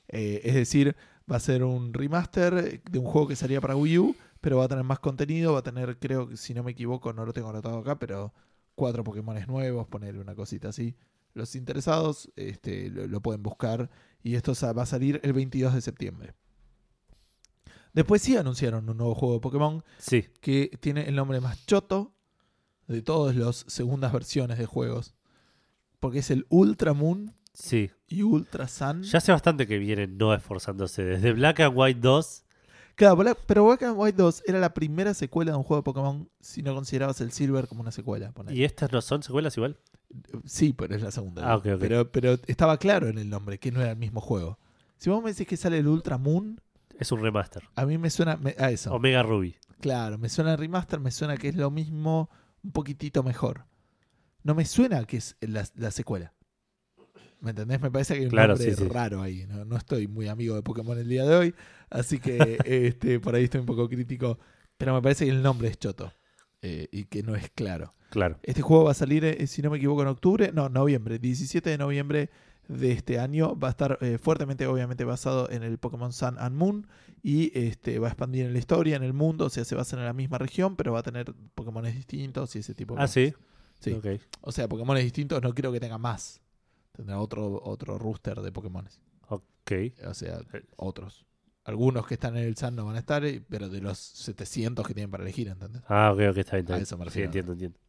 Eh, 0.07 0.41
es 0.43 0.55
decir, 0.55 0.95
va 1.31 1.35
a 1.35 1.39
ser 1.39 1.63
un 1.63 1.93
remaster 1.93 2.81
de 2.83 2.99
un 2.99 3.05
juego 3.05 3.27
que 3.27 3.35
salía 3.35 3.59
para 3.61 3.75
Wii 3.75 3.97
U, 3.99 4.15
pero 4.41 4.57
va 4.57 4.65
a 4.65 4.67
tener 4.67 4.83
más 4.83 4.99
contenido, 4.99 5.53
va 5.53 5.59
a 5.59 5.63
tener, 5.63 5.97
creo 5.99 6.29
que 6.29 6.37
si 6.37 6.53
no 6.53 6.63
me 6.63 6.71
equivoco, 6.71 7.13
no 7.13 7.25
lo 7.25 7.33
tengo 7.33 7.49
anotado 7.49 7.77
acá, 7.79 7.97
pero 7.99 8.33
cuatro 8.75 9.03
Pokémones 9.03 9.47
nuevos, 9.47 9.87
ponerle 9.87 10.21
una 10.21 10.35
cosita 10.35 10.69
así. 10.69 10.95
Los 11.33 11.55
interesados 11.55 12.31
este, 12.35 12.89
lo, 12.89 13.07
lo 13.07 13.21
pueden 13.21 13.43
buscar 13.43 13.89
y 14.23 14.35
esto 14.35 14.53
va 14.73 14.83
a 14.83 14.85
salir 14.85 15.19
el 15.23 15.33
22 15.33 15.73
de 15.73 15.81
septiembre. 15.81 16.33
Después 17.93 18.21
sí 18.21 18.35
anunciaron 18.35 18.89
un 18.89 18.97
nuevo 18.97 19.15
juego 19.15 19.35
de 19.35 19.39
Pokémon 19.39 19.83
Sí, 19.97 20.25
que 20.41 20.69
tiene 20.81 21.07
el 21.07 21.15
nombre 21.15 21.39
más 21.39 21.65
choto 21.65 22.13
de 22.87 23.01
todas 23.01 23.35
las 23.37 23.63
segundas 23.67 24.11
versiones 24.11 24.57
de 24.57 24.65
juegos. 24.65 25.15
Porque 26.01 26.19
es 26.19 26.29
el 26.29 26.45
Ultra 26.49 26.93
Moon 26.93 27.33
sí. 27.53 27.89
y 28.07 28.21
Ultra 28.21 28.67
Sun. 28.67 29.03
Ya 29.03 29.19
hace 29.19 29.31
bastante 29.31 29.65
que 29.65 29.77
vienen 29.79 30.17
no 30.17 30.33
esforzándose. 30.33 31.03
Desde 31.03 31.31
Black 31.31 31.61
and 31.61 31.73
White 31.75 32.01
2. 32.01 32.44
Claro, 32.95 33.17
pero 33.45 33.65
Black 33.65 33.83
and 33.83 33.95
White 33.97 34.17
2 34.17 34.43
era 34.47 34.59
la 34.59 34.73
primera 34.73 35.13
secuela 35.13 35.51
de 35.51 35.57
un 35.57 35.63
juego 35.63 35.81
de 35.81 35.85
Pokémon 35.85 36.29
si 36.39 36.61
no 36.63 36.73
considerabas 36.73 37.19
el 37.21 37.31
Silver 37.31 37.67
como 37.67 37.81
una 37.81 37.91
secuela. 37.91 38.31
¿Y 38.49 38.63
estas 38.63 38.91
no 38.91 39.01
son 39.01 39.21
secuelas 39.21 39.57
igual? 39.57 39.77
Sí, 40.45 40.71
pero 40.73 40.95
es 40.95 41.01
la 41.01 41.11
segunda. 41.11 41.41
Ah, 41.43 41.59
digo. 41.61 41.75
ok, 41.75 41.75
ok. 41.75 41.81
Pero, 41.81 42.11
pero 42.11 42.37
estaba 42.47 42.77
claro 42.77 43.07
en 43.09 43.17
el 43.17 43.29
nombre 43.29 43.59
que 43.59 43.71
no 43.71 43.81
era 43.81 43.91
el 43.91 43.97
mismo 43.97 44.21
juego. 44.21 44.59
Si 44.97 45.09
vos 45.09 45.21
me 45.21 45.31
decís 45.31 45.45
que 45.47 45.57
sale 45.57 45.77
el 45.79 45.87
Ultra 45.87 46.17
Moon, 46.17 46.61
Es 46.97 47.11
un 47.11 47.21
remaster. 47.21 47.63
a 47.75 47.85
mí 47.85 47.97
me 47.97 48.09
suena 48.09 48.37
me- 48.37 48.55
a 48.57 48.71
eso. 48.71 48.93
Omega 48.93 49.23
Ruby. 49.23 49.55
Claro, 49.81 50.17
me 50.17 50.29
suena 50.29 50.53
a 50.53 50.55
remaster, 50.55 51.01
me 51.01 51.11
suena 51.11 51.35
que 51.35 51.49
es 51.49 51.55
lo 51.55 51.69
mismo, 51.69 52.29
un 52.63 52.71
poquitito 52.71 53.23
mejor. 53.23 53.65
No 54.43 54.55
me 54.55 54.63
suena 54.63 55.03
que 55.05 55.17
es 55.17 55.35
la, 55.41 55.67
la 55.75 55.91
secuela. 55.91 56.31
¿Me 57.45 57.51
entendés? 57.51 57.79
Me 57.79 57.89
parece 57.91 58.15
que 58.15 58.19
hay 58.21 58.25
un 58.25 58.31
Claro, 58.31 58.55
nombre 58.55 58.71
sí, 58.75 58.75
sí. 58.83 58.89
raro 58.89 59.21
ahí. 59.21 59.45
¿no? 59.47 59.63
No 59.63 59.77
estoy 59.77 60.07
muy 60.07 60.27
amigo 60.27 60.55
de 60.55 60.63
Pokémon 60.63 60.97
el 60.97 61.07
día 61.07 61.23
de 61.25 61.35
hoy, 61.35 61.55
así 61.89 62.19
que 62.19 62.57
este, 62.65 63.19
por 63.21 63.35
ahí 63.35 63.45
estoy 63.45 63.61
un 63.61 63.65
poco 63.67 63.87
crítico. 63.87 64.39
Pero 64.77 64.93
me 64.93 65.01
parece 65.01 65.23
que 65.25 65.31
el 65.31 65.41
nombre 65.41 65.69
es 65.69 65.77
choto 65.79 66.11
eh, 66.61 66.89
y 66.91 67.05
que 67.05 67.23
no 67.23 67.35
es 67.35 67.49
claro. 67.51 67.93
Claro. 68.09 68.39
Este 68.43 68.61
juego 68.61 68.85
va 68.85 68.91
a 68.91 68.95
salir, 68.95 69.23
eh, 69.23 69.47
si 69.47 69.61
no 69.61 69.69
me 69.69 69.77
equivoco, 69.77 70.01
en 70.01 70.07
octubre, 70.09 70.51
no, 70.53 70.67
noviembre, 70.69 71.19
17 71.19 71.69
de 71.69 71.77
noviembre 71.77 72.29
de 72.67 72.91
este 72.91 73.19
año. 73.19 73.55
Va 73.57 73.67
a 73.69 73.71
estar 73.71 73.97
eh, 74.01 74.17
fuertemente, 74.17 74.65
obviamente, 74.67 75.03
basado 75.05 75.49
en 75.49 75.63
el 75.63 75.77
Pokémon 75.77 76.11
Sun 76.11 76.35
and 76.39 76.55
Moon 76.55 76.87
y 77.23 77.51
este, 77.57 77.99
va 77.99 78.07
a 78.07 78.11
expandir 78.11 78.45
en 78.45 78.53
la 78.53 78.59
historia, 78.59 78.95
en 78.95 79.03
el 79.03 79.13
mundo, 79.13 79.45
o 79.45 79.49
sea, 79.49 79.63
se 79.65 79.75
basa 79.75 79.95
en 79.97 80.03
la 80.05 80.13
misma 80.13 80.37
región, 80.39 80.75
pero 80.75 80.93
va 80.93 80.99
a 80.99 81.03
tener 81.03 81.33
Pokémon 81.55 81.83
distintos 81.85 82.55
y 82.55 82.59
ese 82.59 82.73
tipo 82.75 82.95
de 82.95 82.99
Ah, 83.01 83.03
cosas. 83.03 83.13
sí. 83.13 83.33
Sí. 83.79 83.91
Ok. 83.91 84.05
O 84.41 84.51
sea, 84.51 84.67
Pokémon 84.69 84.95
distintos 84.97 85.41
no 85.43 85.53
creo 85.53 85.71
que 85.71 85.79
tenga 85.81 85.97
más. 85.97 86.41
Tendrá 86.95 87.19
otro, 87.19 87.61
otro 87.63 87.97
rooster 87.97 88.41
de 88.41 88.51
Pokémon. 88.51 88.87
Ok. 89.29 89.71
O 90.07 90.13
sea, 90.13 90.39
otros. 90.77 91.25
Algunos 91.63 92.05
que 92.05 92.13
están 92.13 92.37
en 92.37 92.43
el 92.43 92.55
Sun 92.55 92.75
no 92.75 92.85
van 92.85 92.95
a 92.95 92.99
estar, 92.99 93.25
eh, 93.25 93.43
pero 93.49 93.69
de 93.69 93.81
los 93.81 93.97
700 93.97 94.85
que 94.87 94.93
tienen 94.93 95.09
para 95.09 95.23
elegir, 95.23 95.47
¿entendés? 95.47 95.81
Ah, 95.87 96.11
ok, 96.13 96.21
ok, 96.29 96.37
está 96.37 96.57
bien. 96.57 96.61
está 96.65 96.73
A 96.73 96.77
bien. 96.77 96.83
eso 96.83 96.97
me 96.97 97.09
Sí, 97.09 97.21
entiendo, 97.23 97.53
entiendo. 97.53 97.79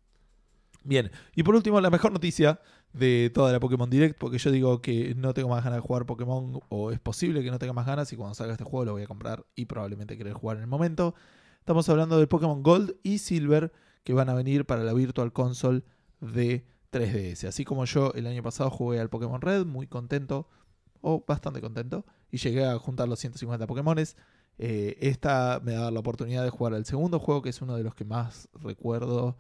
Bien, 0.83 1.11
y 1.35 1.43
por 1.43 1.55
último, 1.57 1.81
la 1.81 1.91
mejor 1.91 2.13
noticia 2.13 2.61
de 2.93 3.31
toda 3.35 3.53
la 3.53 3.59
Pokémon 3.61 3.91
Direct, 3.91 4.17
porque 4.19 4.39
yo 4.39 4.51
digo 4.53 4.81
que 4.81 5.15
no 5.17 5.35
tengo 5.35 5.49
más 5.49 5.65
ganas 5.65 5.79
de 5.79 5.87
jugar 5.87 6.07
Pokémon, 6.07 6.61
o 6.69 6.93
es 6.93 7.01
posible 7.01 7.43
que 7.43 7.51
no 7.51 7.59
tenga 7.59 7.73
más 7.73 7.87
ganas, 7.87 8.13
y 8.13 8.17
cuando 8.17 8.35
salga 8.35 8.53
este 8.53 8.65
juego 8.65 8.85
lo 8.85 8.93
voy 8.93 9.03
a 9.03 9.07
comprar 9.07 9.45
y 9.57 9.67
probablemente 9.67 10.17
querer 10.17 10.33
jugar 10.35 10.57
en 10.59 10.63
el 10.63 10.69
momento. 10.69 11.15
Estamos 11.59 11.89
hablando 11.89 12.17
del 12.19 12.29
Pokémon 12.29 12.63
Gold 12.63 12.97
y 13.03 13.19
Silver, 13.19 13.73
que 14.05 14.15
van 14.15 14.29
a 14.29 14.35
venir 14.35 14.65
para 14.65 14.85
la 14.85 14.93
Virtual 14.95 15.33
Console 15.33 15.83
de 16.21 16.65
3DS. 17.01 17.49
Así 17.49 17.65
como 17.65 17.85
yo 17.85 18.13
el 18.15 18.27
año 18.27 18.43
pasado 18.43 18.71
jugué 18.71 19.01
al 19.01 19.09
Pokémon 19.11 19.41
Red, 19.41 19.67
muy 19.67 19.87
contento, 19.87 20.49
o 21.01 21.25
bastante 21.27 21.61
contento, 21.61 22.05
y 22.31 22.39
llegué 22.39 22.65
a 22.65 22.79
juntar 22.79 23.09
los 23.09 23.19
150 23.21 23.67
Pokémones. 23.67 24.17
Eh, 24.59 24.97
esta 25.01 25.61
me 25.63 25.73
da 25.73 25.91
la 25.91 26.01
oportunidad 26.01 26.43
de 26.43 26.51
jugar 26.51 26.75
al 26.75 26.85
segundo 26.87 27.19
juego, 27.19 27.43
que 27.43 27.51
es 27.51 27.61
uno 27.63 27.77
de 27.77 27.83
los 27.85 27.95
que 27.95 28.05
más 28.05 28.49
recuerdo 28.55 29.37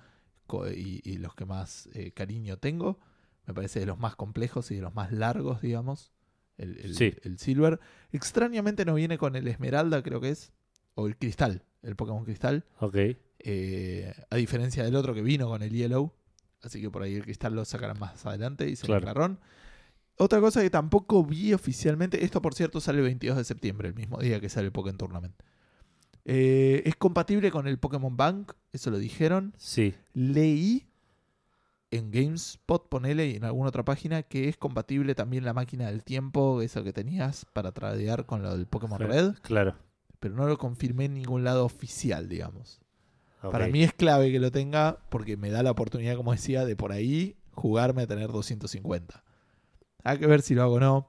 y, 0.75 1.01
y 1.11 1.19
los 1.19 1.35
que 1.35 1.45
más 1.47 1.89
eh, 1.95 2.13
cariño 2.13 2.59
tengo. 2.59 2.99
Me 3.47 3.55
parece 3.55 3.81
de 3.81 3.87
los 3.87 3.99
más 3.99 4.15
complejos 4.17 4.71
y 4.71 4.77
de 4.77 4.83
los 4.83 4.95
más 4.95 5.13
largos, 5.13 5.61
digamos. 5.61 6.13
El, 6.59 6.79
el- 6.81 6.95
Sí. 6.97 7.15
el 7.23 7.39
Silver. 7.39 7.81
Extrañamente 8.13 8.85
no 8.85 8.95
viene 8.95 9.19
con 9.19 9.37
el 9.37 9.47
Esmeralda, 9.49 10.03
creo 10.03 10.21
que 10.21 10.31
es. 10.31 10.53
O 10.95 11.07
el 11.07 11.17
Cristal, 11.17 11.63
el 11.83 11.97
Pokémon 11.97 12.25
Cristal. 12.25 12.65
Ok. 12.81 12.97
eh, 13.39 14.15
a 14.31 14.37
diferencia 14.37 14.83
del 14.83 14.97
otro 14.97 15.15
que 15.15 15.23
vino 15.23 15.47
con 15.49 15.63
el 15.63 15.71
Yellow. 15.71 16.13
Así 16.63 16.81
que 16.81 16.91
por 16.91 17.03
ahí 17.03 17.15
el 17.15 17.23
Cristal 17.25 17.55
lo 17.55 17.65
sacarán 17.65 17.99
más 17.99 18.25
adelante 18.27 18.69
y 18.69 18.77
se 18.77 18.87
Claro. 18.87 19.05
agarraron. 19.05 19.41
Otra 20.19 20.41
cosa 20.41 20.63
que 20.63 20.71
tampoco 20.71 21.25
vi 21.25 21.53
oficialmente, 21.53 22.25
esto 22.25 22.41
por 22.41 22.55
cierto 22.55 22.81
sale 22.81 22.99
el 22.99 23.05
22 23.05 23.37
de 23.37 23.45
septiembre, 23.45 23.89
el 23.89 23.95
mismo 23.95 24.19
día 24.19 24.41
que 24.41 24.49
sale 24.49 24.67
el 24.67 24.73
Pokémon 24.73 24.97
Tournament. 24.97 25.35
Eh, 26.25 26.83
es 26.87 26.97
compatible 26.97 27.51
con 27.51 27.69
el 27.69 27.79
Pokémon 27.79 28.17
Bank, 28.17 28.53
eso 28.73 28.91
lo 28.91 28.99
dijeron. 28.99 29.55
Sí. 29.59 29.95
Leí 30.15 30.87
en 31.93 32.11
GameSpot, 32.11 32.89
ponele, 32.89 33.29
y 33.29 33.37
en 33.37 33.45
alguna 33.45 33.69
otra 33.69 33.85
página, 33.85 34.23
que 34.25 34.49
es 34.49 34.57
compatible 34.57 35.15
también 35.15 35.45
la 35.45 35.53
máquina 35.53 35.87
del 35.87 36.03
tiempo, 36.03 36.61
eso 36.63 36.83
que 36.83 36.93
tenías 36.93 37.45
para 37.53 37.73
tradear 37.73 38.27
con 38.27 38.43
lo 38.43 38.57
del 38.57 38.67
Pokémon 38.67 38.99
Red, 38.99 39.35
Claro. 39.43 39.77
pero 40.19 40.35
no 40.35 40.47
lo 40.49 40.59
confirmé 40.59 41.05
en 41.05 41.15
ningún 41.15 41.45
lado 41.45 41.65
oficial, 41.65 42.29
digamos. 42.29 42.81
Para 43.51 43.67
mí 43.69 43.83
es 43.83 43.93
clave 43.93 44.31
que 44.33 44.39
lo 44.41 44.51
tenga 44.51 44.99
porque 45.09 45.37
me 45.37 45.51
da 45.51 45.63
la 45.63 45.71
oportunidad, 45.71 46.17
como 46.17 46.33
decía, 46.33 46.65
de 46.65 46.77
por 46.77 46.93
ahí 46.93 47.37
jugarme 47.53 48.03
a 48.03 48.07
tener 48.07 48.31
250. 48.33 49.23
Hay 50.05 50.19
que 50.19 50.27
ver 50.27 50.43
si 50.43 50.55
lo 50.55 50.63
hago 50.63 50.75
o 50.75 50.81
no. 50.81 51.09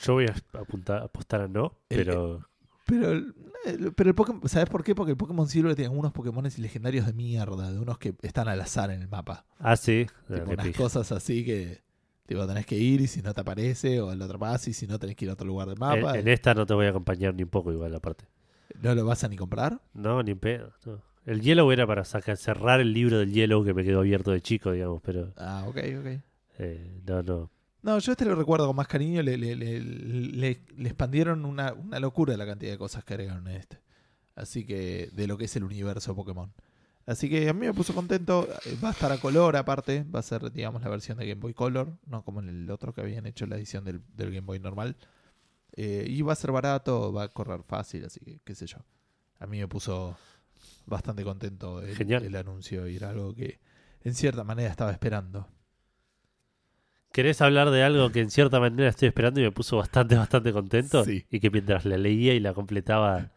Yo 0.00 0.14
voy 0.14 0.26
a 0.26 0.34
apuntar, 0.60 1.02
apostar 1.02 1.40
a 1.42 1.48
no, 1.48 1.78
pero. 1.88 2.46
Pero, 2.86 3.10
el- 3.12 3.34
el- 3.66 3.92
pero 3.92 4.08
el 4.10 4.14
Pokémon, 4.14 4.48
¿sabes 4.48 4.68
por 4.70 4.82
qué? 4.82 4.94
Porque 4.94 5.10
el 5.12 5.16
Pokémon 5.18 5.46
Silver 5.46 5.74
tiene 5.74 5.94
unos 5.94 6.12
Pokémon 6.12 6.44
legendarios 6.56 7.04
de 7.06 7.12
mierda, 7.12 7.70
de 7.70 7.78
unos 7.78 7.98
que 7.98 8.14
están 8.22 8.48
al 8.48 8.60
azar 8.60 8.90
en 8.90 9.02
el 9.02 9.08
mapa. 9.08 9.44
Ah, 9.58 9.76
sí. 9.76 10.06
Tipo, 10.32 10.50
unas 10.52 10.66
pija. 10.66 10.78
cosas 10.82 11.12
así 11.12 11.44
que 11.44 11.82
tipo, 12.26 12.46
tenés 12.46 12.64
que 12.66 12.76
ir 12.76 13.00
y 13.02 13.06
si 13.06 13.20
no 13.22 13.34
te 13.34 13.40
aparece, 13.40 14.00
o 14.00 14.14
lo 14.14 14.24
atrapás 14.24 14.68
y 14.68 14.72
si 14.72 14.86
no 14.86 14.98
tenés 14.98 15.16
que 15.16 15.24
ir 15.26 15.30
a 15.30 15.34
otro 15.34 15.46
lugar 15.46 15.68
del 15.68 15.78
mapa. 15.78 16.18
en 16.18 16.28
esta 16.28 16.54
no 16.54 16.64
te 16.66 16.74
voy 16.74 16.86
a 16.86 16.90
acompañar 16.90 17.34
ni 17.34 17.42
un 17.42 17.48
poco, 17.50 17.72
igual, 17.72 17.94
aparte. 17.94 18.26
¿No 18.80 18.94
lo 18.94 19.04
vas 19.04 19.24
a 19.24 19.28
ni 19.28 19.36
comprar? 19.36 19.80
No, 19.94 20.22
ni 20.22 20.30
en 20.30 20.38
pedo. 20.38 20.72
no. 20.86 21.02
El 21.28 21.40
Yellow 21.42 21.70
era 21.70 21.86
para 21.86 22.04
sacar, 22.04 22.36
cerrar 22.36 22.80
el 22.80 22.92
libro 22.92 23.18
del 23.18 23.32
Yellow 23.32 23.64
que 23.64 23.74
me 23.74 23.84
quedó 23.84 24.00
abierto 24.00 24.30
de 24.30 24.40
chico, 24.40 24.72
digamos, 24.72 25.02
pero. 25.02 25.32
Ah, 25.36 25.64
ok, 25.68 25.76
ok. 26.00 26.06
eh, 26.58 27.00
no, 27.06 27.22
no. 27.22 27.50
No, 27.82 27.98
yo 27.98 28.12
este 28.12 28.24
lo 28.24 28.34
recuerdo 28.34 28.66
con 28.66 28.74
más 28.76 28.88
cariño. 28.88 29.22
Le, 29.22 29.36
le, 29.36 29.54
le, 29.54 29.80
le- 29.80 30.60
le 30.76 30.88
expandieron 30.88 31.44
una, 31.44 31.72
una 31.74 32.00
locura 32.00 32.36
la 32.36 32.46
cantidad 32.46 32.72
de 32.72 32.78
cosas 32.78 33.04
que 33.04 33.14
agregaron 33.14 33.46
en 33.46 33.56
este. 33.56 33.78
Así 34.34 34.64
que, 34.66 35.10
de 35.12 35.26
lo 35.26 35.36
que 35.38 35.44
es 35.44 35.56
el 35.56 35.64
universo 35.64 36.14
Pokémon. 36.14 36.52
Así 37.06 37.28
que 37.30 37.48
a 37.48 37.52
mí 37.52 37.66
me 37.66 37.74
puso 37.74 37.94
contento. 37.94 38.48
Eh, 38.66 38.76
Va 38.82 38.88
a 38.88 38.92
estar 38.92 39.12
a 39.12 39.18
color 39.18 39.56
aparte. 39.56 40.04
Va 40.04 40.20
a 40.20 40.22
ser, 40.22 40.50
digamos, 40.52 40.82
la 40.82 40.88
versión 40.88 41.18
de 41.18 41.26
Game 41.28 41.40
Boy 41.40 41.54
Color. 41.54 41.92
No 42.06 42.24
como 42.24 42.40
en 42.40 42.48
el 42.48 42.70
otro 42.70 42.92
que 42.92 43.00
habían 43.00 43.26
hecho 43.26 43.46
la 43.46 43.56
edición 43.56 43.84
del, 43.84 44.00
del 44.16 44.28
Game 44.30 44.46
Boy 44.46 44.58
normal. 44.60 44.96
Eh, 45.76 46.06
y 46.08 46.22
va 46.22 46.32
a 46.32 46.36
ser 46.36 46.52
barato, 46.52 47.12
va 47.12 47.24
a 47.24 47.28
correr 47.28 47.62
fácil. 47.62 48.04
Así 48.06 48.20
que, 48.20 48.40
qué 48.44 48.54
sé 48.54 48.66
yo. 48.66 48.78
A 49.38 49.46
mí 49.46 49.58
me 49.60 49.68
puso 49.68 50.16
bastante 50.88 51.24
contento 51.24 51.80
el, 51.82 51.94
Genial. 51.96 52.24
el 52.24 52.36
anuncio. 52.36 52.86
Y 52.88 52.96
era 52.96 53.10
algo 53.10 53.34
que, 53.34 53.58
en 54.02 54.14
cierta 54.14 54.44
manera, 54.44 54.70
estaba 54.70 54.90
esperando. 54.92 55.48
¿Querés 57.12 57.40
hablar 57.40 57.70
de 57.70 57.82
algo 57.82 58.10
que 58.12 58.20
en 58.20 58.30
cierta 58.30 58.60
manera 58.60 58.88
estoy 58.90 59.08
esperando 59.08 59.40
y 59.40 59.42
me 59.44 59.50
puso 59.50 59.76
bastante, 59.78 60.14
bastante 60.14 60.52
contento? 60.52 61.04
Sí. 61.04 61.24
Y 61.30 61.40
que 61.40 61.50
mientras 61.50 61.84
la 61.84 61.96
leía 61.96 62.34
y 62.34 62.40
la 62.40 62.52
completaba 62.52 63.30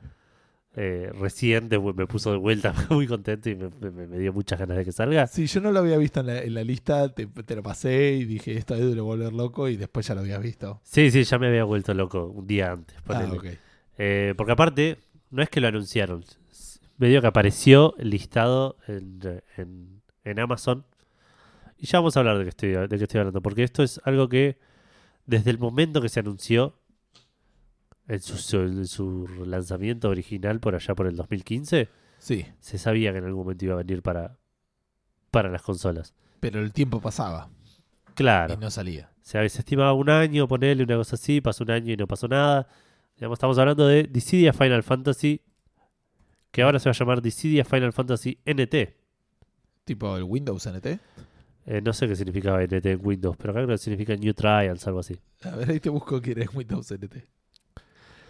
eh, 0.76 1.10
recién 1.20 1.68
de- 1.70 1.80
me 1.80 2.06
puso 2.06 2.32
de 2.32 2.38
vuelta 2.38 2.74
muy 2.90 3.08
contento 3.08 3.50
y 3.50 3.56
me, 3.56 3.70
me- 3.92 4.08
me 4.08 4.18
dio 4.20 4.34
muchas 4.34 4.60
ganas 4.60 4.78
de 4.78 4.86
que 4.86 4.92
salga. 4.92 5.26
Sí, 5.28 5.48
yo 5.48 5.62
no 5.62 5.72
lo 5.72 5.80
había 5.80 5.98
visto 5.98 6.20
en 6.20 6.28
la, 6.28 6.42
en 6.44 6.54
la 6.54 6.64
lista, 6.64 7.14
te, 7.14 7.26
te 7.28 7.56
lo 7.56 7.64
pasé 7.64 8.12
y 8.14 8.26
dije, 8.26 8.58
esto 8.58 8.76
va 8.78 8.82
a 8.82 9.02
volver 9.02 9.34
loco 9.34 9.68
y 9.70 9.78
después 9.78 10.06
ya 10.06 10.16
lo 10.16 10.22
habías 10.22 10.42
visto. 10.42 10.82
Sí, 10.84 11.10
sí, 11.10 11.24
ya 11.24 11.40
me 11.40 11.48
había 11.48 11.64
vuelto 11.64 11.94
loco 11.94 12.26
un 12.28 12.46
día 12.46 12.74
antes. 12.74 12.96
Ah, 13.00 13.04
ponele. 13.06 13.38
ok. 13.38 13.46
Eh, 13.98 14.34
porque 14.38 14.52
aparte, 14.52 15.00
no 15.30 15.42
es 15.42 15.50
que 15.50 15.62
lo 15.62 15.70
anunciaron. 15.70 16.24
Medio 17.02 17.20
que 17.22 17.28
apareció 17.28 17.96
listado 17.98 18.78
en, 18.88 19.20
en- 19.58 20.02
en 20.24 20.40
Amazon. 20.40 20.86
Y 21.78 21.88
ya 21.88 21.98
vamos 22.00 22.16
a 22.16 22.20
hablar 22.20 22.38
de 22.38 22.44
qué, 22.44 22.50
estoy, 22.50 22.70
de 22.70 22.96
estoy 23.04 23.20
hablando. 23.20 23.42
Porque 23.42 23.64
esto 23.64 23.82
es 23.82 24.00
algo 24.06 24.30
que 24.30 24.60
desde 25.26 25.50
el 25.50 25.58
momento 25.58 26.00
que 26.02 26.10
se 26.10 26.20
anunció 26.20 26.78
en 28.08 28.20
su, 28.22 28.58
en 28.60 28.88
su 28.88 29.28
lanzamiento 29.48 30.10
original 30.10 30.60
por 30.60 30.76
allá 30.76 30.94
por 30.96 31.08
el 31.08 31.16
2015, 31.16 31.90
Sí, 32.20 32.46
se 32.60 32.78
sabía 32.78 33.12
que 33.14 33.18
en 33.18 33.26
algún 33.26 33.42
momento 33.46 33.66
iba 33.66 33.74
a 33.74 33.78
venir 33.78 34.04
para, 34.04 34.38
para 35.32 35.50
las 35.50 35.64
consolas. 35.64 36.14
pero 36.40 36.60
el 36.60 36.72
tiempo 36.72 37.02
pasaba 37.02 37.50
Claro. 38.14 38.54
y 38.54 38.58
no 38.58 38.70
salía. 38.70 39.10
Se, 39.22 39.50
se 39.50 39.60
estimaba 39.60 39.94
un 39.94 40.10
año, 40.12 40.48
ponerle 40.48 40.84
una 40.84 40.98
cosa 40.98 41.16
así, 41.16 41.42
pasó 41.42 41.64
un 41.64 41.72
año 41.72 41.94
y 41.94 41.98
no 41.98 42.06
pasó 42.06 42.28
nada. 42.28 42.68
Digamos, 43.16 43.38
estamos 43.38 43.58
hablando 43.58 43.88
de 43.88 44.04
Dissidia 44.04 44.54
Final 44.54 44.84
Fantasy, 44.84 45.42
que 46.52 46.62
ahora 46.62 46.80
se 46.80 46.90
va 46.90 46.92
a 46.92 46.98
llamar 46.98 47.22
Dissidia 47.22 47.64
Final 47.66 47.94
Fantasy 47.94 48.38
NT. 48.46 48.96
Tipo 49.86 50.18
el 50.18 50.24
Windows 50.24 50.66
NT. 50.68 51.00
Eh, 51.68 51.82
no 51.82 51.94
sé 51.94 52.08
qué 52.08 52.16
significaba 52.16 52.64
NT 52.64 52.86
en 52.86 53.00
Windows, 53.06 53.38
pero 53.38 53.52
acá 53.52 53.60
creo 53.64 53.76
que 53.76 53.78
significa 53.78 54.16
New 54.16 54.34
Trials, 54.34 54.86
algo 54.88 55.00
así. 55.00 55.18
A 55.44 55.56
ver, 55.56 55.70
ahí 55.72 55.80
te 55.80 55.90
busco 55.90 56.22
quién 56.22 56.42
es 56.42 56.54
Windows 56.54 56.92
NT. 56.92 57.26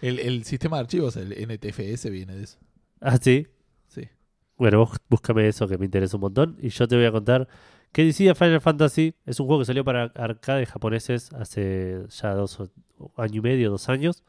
El, 0.02 0.18
el 0.18 0.44
sistema 0.44 0.76
de 0.78 0.80
archivos, 0.82 1.16
el 1.16 1.32
NTFS, 1.32 2.10
viene 2.10 2.34
de 2.36 2.44
eso. 2.44 2.58
Ah, 3.00 3.18
sí. 3.20 3.46
Sí. 3.88 4.08
Bueno, 4.56 4.78
vos 4.78 4.96
búscame 5.08 5.46
eso 5.48 5.66
que 5.68 5.78
me 5.78 5.84
interesa 5.86 6.16
un 6.16 6.22
montón. 6.22 6.56
Y 6.60 6.68
yo 6.70 6.86
te 6.88 6.96
voy 6.96 7.04
a 7.04 7.12
contar 7.12 7.48
que 7.92 8.02
Dissidia 8.04 8.34
Final 8.34 8.60
Fantasy 8.60 9.14
es 9.26 9.38
un 9.40 9.46
juego 9.46 9.60
que 9.62 9.66
salió 9.66 9.84
para 9.84 10.04
arcades 10.14 10.68
japoneses 10.70 11.32
hace 11.32 12.04
ya 12.08 12.34
dos 12.34 12.58
o- 12.60 12.70
año 13.16 13.38
y 13.38 13.40
medio, 13.40 13.70
dos 13.70 13.88
años. 13.88 14.22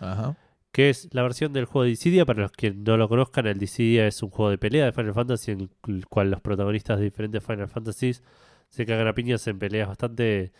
Ajá. 0.00 0.36
Que 0.72 0.88
es 0.90 1.08
la 1.12 1.22
versión 1.22 1.52
del 1.52 1.64
juego 1.64 1.84
de 1.84 1.90
Dissidia. 1.90 2.24
Para 2.26 2.42
los 2.42 2.52
que 2.52 2.70
no 2.72 2.96
lo 2.96 3.08
conozcan, 3.08 3.46
el 3.46 3.58
Dissidia 3.58 4.06
es 4.06 4.22
un 4.22 4.30
juego 4.30 4.50
de 4.50 4.58
pelea 4.58 4.84
de 4.86 4.92
Final 4.92 5.14
Fantasy 5.14 5.52
en 5.52 5.70
el 5.88 6.06
cual 6.06 6.30
los 6.30 6.40
protagonistas 6.40 6.98
de 6.98 7.04
diferentes 7.06 7.44
Final 7.44 7.68
Fantasies 7.68 8.22
se 8.68 8.86
cagan 8.86 9.08
a 9.08 9.14
piñas 9.14 9.46
en 9.48 9.58
peleas 9.58 9.88
bastante. 9.88 10.52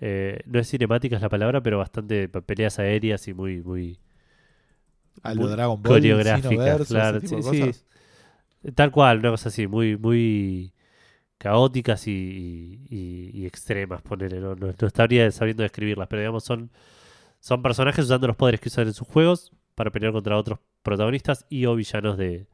eh, 0.00 0.40
no 0.46 0.60
es 0.60 0.68
cinemática 0.68 1.16
es 1.16 1.22
la 1.22 1.28
palabra, 1.30 1.62
pero 1.62 1.78
bastante 1.78 2.28
peleas 2.28 2.78
aéreas 2.80 3.28
y 3.28 3.34
muy, 3.34 3.62
muy 3.62 4.00
A 5.22 5.34
lo 5.34 5.48
Muy 5.82 6.00
Dragon 6.00 6.54
Ball, 6.54 6.84
coreográficas, 6.84 6.84
claro. 6.84 7.20
Sí, 7.20 7.42
sí. 7.42 7.76
Tal 8.74 8.90
cual, 8.92 9.18
una 9.18 9.30
cosa 9.30 9.48
así, 9.48 9.66
muy, 9.66 9.96
muy 9.96 10.72
caóticas 11.38 12.06
y, 12.08 12.80
y- 12.90 13.46
extremas, 13.46 14.02
ponele. 14.02 14.40
No, 14.40 14.54
no, 14.56 14.68
no 14.80 14.88
estaría 14.88 15.30
sabiendo 15.32 15.62
describirlas, 15.64 16.08
pero 16.08 16.22
digamos, 16.22 16.44
son, 16.44 16.70
son 17.42 17.60
personajes 17.60 18.04
usando 18.04 18.28
los 18.28 18.36
poderes 18.36 18.60
que 18.60 18.68
usan 18.68 18.86
en 18.86 18.94
sus 18.94 19.08
juegos 19.08 19.50
para 19.74 19.90
pelear 19.90 20.12
contra 20.12 20.38
otros 20.38 20.60
protagonistas 20.84 21.44
y 21.48 21.66
o 21.66 21.74
villanos 21.74 22.16
de, 22.16 22.46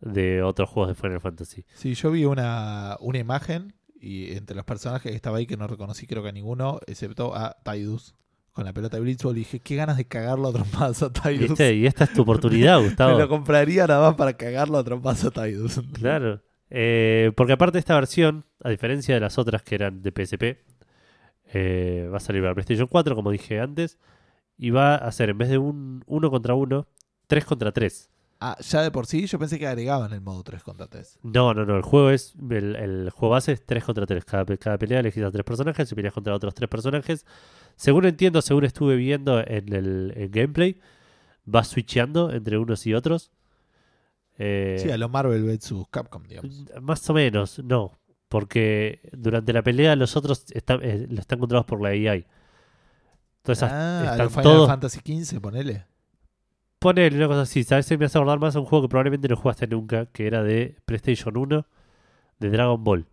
de 0.00 0.42
otros 0.42 0.70
juegos 0.70 0.88
de 0.88 0.94
Final 0.94 1.20
Fantasy. 1.20 1.66
Sí, 1.74 1.92
yo 1.94 2.10
vi 2.10 2.24
una, 2.24 2.96
una 3.00 3.18
imagen 3.18 3.74
y 4.00 4.32
entre 4.32 4.56
los 4.56 4.64
personajes 4.64 5.10
que 5.10 5.16
estaba 5.16 5.36
ahí 5.36 5.46
que 5.46 5.58
no 5.58 5.66
reconocí 5.66 6.06
creo 6.06 6.22
que 6.22 6.30
a 6.30 6.32
ninguno, 6.32 6.80
excepto 6.86 7.34
a 7.36 7.56
Tidus 7.62 8.14
con 8.52 8.64
la 8.64 8.72
pelota 8.72 8.96
de 8.96 9.02
Blitzball 9.02 9.36
y 9.36 9.40
dije, 9.40 9.60
qué 9.60 9.76
ganas 9.76 9.98
de 9.98 10.06
cagarlo 10.06 10.48
a 10.48 10.52
trompadas 10.52 11.02
a 11.02 11.12
Tidus. 11.12 11.60
Y 11.60 11.84
esta 11.84 12.04
es 12.04 12.12
tu 12.14 12.22
oportunidad, 12.22 12.78
Me 12.78 12.86
Gustavo. 12.86 13.18
lo 13.18 13.28
compraría 13.28 13.86
nada 13.86 14.08
más 14.08 14.14
para 14.14 14.32
cagarlo 14.32 14.78
a 14.78 14.84
trompadas 14.84 15.26
a 15.26 15.30
Tidus. 15.30 15.82
Claro. 15.92 16.40
Eh, 16.70 17.32
porque 17.36 17.52
aparte 17.52 17.78
esta 17.78 17.94
versión, 17.94 18.46
a 18.62 18.70
diferencia 18.70 19.14
de 19.14 19.20
las 19.20 19.36
otras 19.36 19.62
que 19.62 19.74
eran 19.74 20.00
de 20.00 20.10
PSP, 20.10 20.64
eh, 21.54 22.08
va 22.12 22.18
a 22.18 22.20
salir 22.20 22.42
para 22.42 22.54
PlayStation 22.54 22.86
4, 22.88 23.14
como 23.14 23.30
dije 23.30 23.60
antes, 23.60 23.98
y 24.58 24.70
va 24.70 24.96
a 24.96 25.10
ser 25.12 25.30
en 25.30 25.38
vez 25.38 25.48
de 25.48 25.58
un 25.58 26.02
1 26.06 26.30
contra 26.30 26.54
1, 26.54 26.86
3 27.26 27.44
contra 27.44 27.72
3. 27.72 28.10
Ah, 28.40 28.58
ya 28.60 28.82
de 28.82 28.90
por 28.90 29.06
sí 29.06 29.26
yo 29.26 29.38
pensé 29.38 29.58
que 29.58 29.66
agregaban 29.66 30.12
el 30.12 30.20
modo 30.20 30.42
3 30.42 30.62
contra 30.62 30.86
3. 30.86 31.20
No, 31.22 31.54
no, 31.54 31.64
no, 31.64 31.76
el 31.76 31.82
juego 31.82 32.10
es 32.10 32.34
el, 32.50 32.76
el 32.76 33.10
juego 33.10 33.32
base 33.32 33.52
es 33.52 33.64
3 33.64 33.84
contra 33.84 34.04
3. 34.04 34.24
Cada, 34.24 34.44
cada 34.56 34.76
pelea 34.76 35.00
elegís 35.00 35.22
a 35.22 35.30
tres 35.30 35.44
personajes 35.44 35.90
y 35.90 35.94
peleas 35.94 36.12
contra 36.12 36.34
otros 36.34 36.52
tres 36.54 36.68
personajes. 36.68 37.24
Según 37.76 38.04
entiendo, 38.04 38.42
según 38.42 38.64
estuve 38.64 38.96
viendo 38.96 39.40
en 39.40 39.72
el 39.72 40.12
en 40.16 40.30
gameplay, 40.30 40.78
vas 41.44 41.68
switcheando 41.68 42.32
entre 42.32 42.58
unos 42.58 42.86
y 42.86 42.92
otros. 42.94 43.30
Eh, 44.36 44.78
Sí, 44.82 44.90
a 44.90 44.98
lo 44.98 45.08
Marvel 45.08 45.44
vs 45.44 45.72
Capcom, 45.90 46.24
digamos. 46.24 46.64
Más 46.82 47.08
o 47.08 47.14
menos, 47.14 47.60
no. 47.60 47.98
Porque 48.34 48.98
durante 49.12 49.52
la 49.52 49.62
pelea 49.62 49.94
los 49.94 50.16
otros 50.16 50.46
están, 50.50 50.80
eh, 50.82 51.06
están 51.16 51.38
controlados 51.38 51.66
por 51.66 51.80
la 51.80 51.90
AI. 51.90 52.26
Entonces 53.36 53.62
ah, 53.62 54.08
están 54.10 54.28
Final 54.28 54.42
todos. 54.42 54.66
Fantasy 54.66 54.98
XV, 54.98 55.40
ponele. 55.40 55.84
Ponele 56.80 57.16
una 57.16 57.28
cosa 57.28 57.42
así. 57.42 57.62
¿Sabes? 57.62 57.88
Me 57.96 58.06
hace 58.06 58.18
acordar 58.18 58.40
más 58.40 58.56
a 58.56 58.58
un 58.58 58.66
juego 58.66 58.86
que 58.86 58.88
probablemente 58.88 59.28
no 59.28 59.36
jugaste 59.36 59.68
nunca, 59.68 60.06
que 60.06 60.26
era 60.26 60.42
de 60.42 60.74
PlayStation 60.84 61.36
1, 61.36 61.64
de 62.40 62.50
Dragon 62.50 62.82
Ball. 62.82 63.06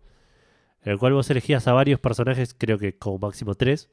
En 0.82 0.90
el 0.90 0.98
cual 0.98 1.12
vos 1.12 1.30
elegías 1.30 1.68
a 1.68 1.72
varios 1.72 2.00
personajes, 2.00 2.52
creo 2.58 2.76
que 2.76 2.98
como 2.98 3.20
máximo 3.20 3.54
tres. 3.54 3.90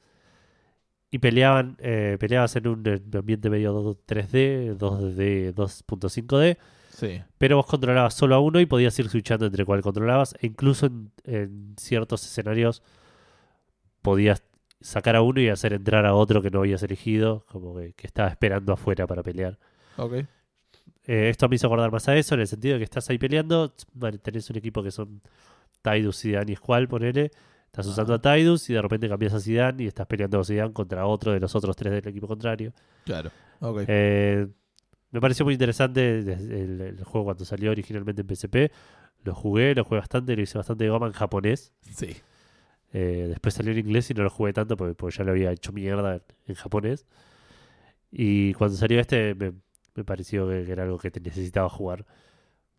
Y 1.12 1.20
peleaban, 1.20 1.78
eh, 1.78 2.18
peleabas 2.20 2.56
en 2.56 2.70
un 2.70 3.02
ambiente 3.14 3.52
medio 3.52 4.00
3D, 4.08 4.76
2D, 4.80 5.54
2.5D. 5.54 6.58
Sí. 7.00 7.22
Pero 7.38 7.58
vos 7.58 7.66
controlabas 7.66 8.14
solo 8.14 8.36
a 8.36 8.40
uno 8.40 8.60
y 8.60 8.66
podías 8.66 8.98
ir 9.00 9.10
switchando 9.10 9.46
entre 9.46 9.66
cuál 9.66 9.82
controlabas. 9.82 10.36
E 10.42 10.48
incluso 10.48 10.88
en, 10.88 11.12
en 11.24 11.76
ciertos 11.78 12.26
escenarios 12.26 12.84
podías 14.02 14.44
sacar 14.82 15.16
a 15.16 15.22
uno 15.22 15.42
y 15.42 15.50
hacer 15.50 15.74
entrar 15.74 16.06
a 16.06 16.14
otro 16.14 16.42
que 16.42 16.50
no 16.50 16.60
habías 16.60 16.84
elegido, 16.84 17.46
como 17.48 17.78
que, 17.78 17.94
que 17.94 18.08
estaba 18.08 18.30
esperando 18.30 18.74
afuera 18.74 19.08
para 19.08 19.24
pelear. 19.24 19.58
Ok. 19.98 20.14
Eh, 21.06 21.30
esto 21.30 21.50
me 21.50 21.56
hizo 21.56 21.68
acordar 21.68 21.92
más 21.92 22.08
a 22.08 22.16
eso, 22.16 22.36
en 22.36 22.42
el 22.42 22.48
sentido 22.48 22.74
de 22.74 22.80
que 22.80 22.84
estás 22.84 23.10
ahí 23.10 23.18
peleando, 23.18 23.74
tenés 24.22 24.50
un 24.50 24.58
equipo 24.58 24.84
que 24.84 24.92
son 24.92 25.22
Tidus, 25.82 26.22
Zidane 26.22 26.52
y 26.52 26.56
Squall, 26.56 26.88
ponele. 26.88 27.32
Estás 27.66 27.88
usando 27.88 28.14
a 28.14 28.22
Tidus 28.22 28.70
y 28.70 28.74
de 28.74 28.82
repente 28.82 29.08
cambias 29.10 29.34
a 29.34 29.40
Zidane 29.40 29.84
y 29.84 29.88
estás 29.88 30.08
peleando 30.08 30.38
con 30.38 30.46
Zidane 30.46 30.74
contra 30.74 31.06
otro 31.06 31.32
de 31.32 31.40
los 31.40 31.56
otros 31.56 31.76
tres 31.76 31.94
del 31.94 32.08
equipo 32.08 32.28
contrario. 32.28 32.74
Claro. 33.06 33.32
Ok. 33.60 33.84
Eh, 33.88 34.48
me 35.12 35.22
pareció 35.22 35.46
muy 35.46 35.54
interesante 35.56 36.20
el, 36.20 36.82
el 36.82 37.04
juego 37.04 37.26
cuando 37.26 37.46
salió 37.46 37.72
originalmente 37.72 38.22
en 38.22 38.28
PSP. 38.36 38.72
Lo 39.24 39.34
jugué, 39.36 39.76
lo 39.76 39.84
jugué 39.84 40.00
bastante, 40.00 40.36
lo 40.36 40.42
hice 40.42 40.58
bastante 40.58 40.84
de 40.86 40.90
goma 40.90 41.08
en 41.08 41.14
japonés. 41.14 41.74
sí. 41.82 42.16
Eh, 42.92 43.28
después 43.30 43.54
salió 43.54 43.72
en 43.72 43.78
inglés 43.78 44.10
y 44.10 44.16
no 44.16 44.24
lo 44.24 44.32
jugué 44.32 44.52
tanto 44.52 44.76
porque, 44.76 44.96
porque 44.96 45.16
ya 45.16 45.24
lo 45.24 45.30
había 45.30 45.52
hecho 45.52 45.72
mierda 45.72 46.16
en, 46.16 46.22
en 46.48 46.56
japonés. 46.56 47.06
Y 48.12 48.54
cuando 48.56 48.76
salió 48.78 49.00
este 49.00 49.36
me, 49.36 49.54
me 49.96 50.04
pareció 50.04 50.48
que, 50.50 50.64
que 50.66 50.72
era 50.72 50.84
algo 50.84 50.98
que 50.98 51.12
te 51.12 51.20
necesitaba 51.20 51.70
jugar. 51.70 52.06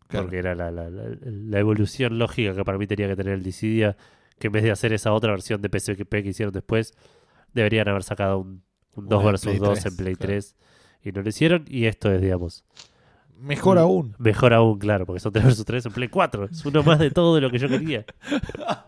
Claro. 0.07 0.25
Porque 0.25 0.39
era 0.39 0.53
la, 0.55 0.69
la- 0.71 0.89
la- 0.89 1.15
la 1.23 1.59
evolución 1.59 2.19
lógica 2.19 2.53
que 2.53 2.65
para 2.65 2.77
mí 2.77 2.87
tenía 2.87 3.07
que 3.07 3.15
tener 3.15 3.33
el 3.33 3.43
Dissidia. 3.43 3.95
Que 4.37 4.47
en 4.47 4.53
vez 4.53 4.63
de 4.63 4.71
hacer 4.71 4.91
esa 4.91 5.13
otra 5.13 5.31
versión 5.31 5.61
de 5.61 5.69
PSP 5.69 6.09
que 6.23 6.29
hicieron 6.29 6.51
después, 6.51 6.93
deberían 7.53 7.87
haber 7.87 8.03
sacado 8.03 8.39
un, 8.39 8.63
un 8.95 9.07
2 9.07 9.21
Una 9.23 9.31
vs 9.33 9.41
Play 9.43 9.57
2 9.59 9.69
3, 9.79 9.85
en 9.85 9.95
Play 9.97 10.15
claro. 10.15 10.27
3. 10.33 10.55
Y 11.03 11.11
no 11.11 11.21
lo 11.21 11.29
hicieron. 11.29 11.65
Y 11.67 11.85
esto 11.85 12.11
es, 12.11 12.21
digamos, 12.21 12.63
Mejor 13.39 13.77
Mm. 13.77 13.79
aún. 13.79 14.15
Mejor 14.19 14.53
aún, 14.53 14.77
claro, 14.77 15.05
porque 15.07 15.19
son 15.19 15.33
3 15.33 15.43
vs 15.45 15.65
3 15.65 15.85
en 15.87 15.91
Play 15.93 16.07
4. 16.09 16.45
Es 16.45 16.63
uno 16.63 16.83
más 16.83 16.99
de 16.99 17.09
todo 17.09 17.33
de 17.35 17.41
lo 17.41 17.49
que 17.49 17.57
yo 17.57 17.67
quería. 17.67 18.05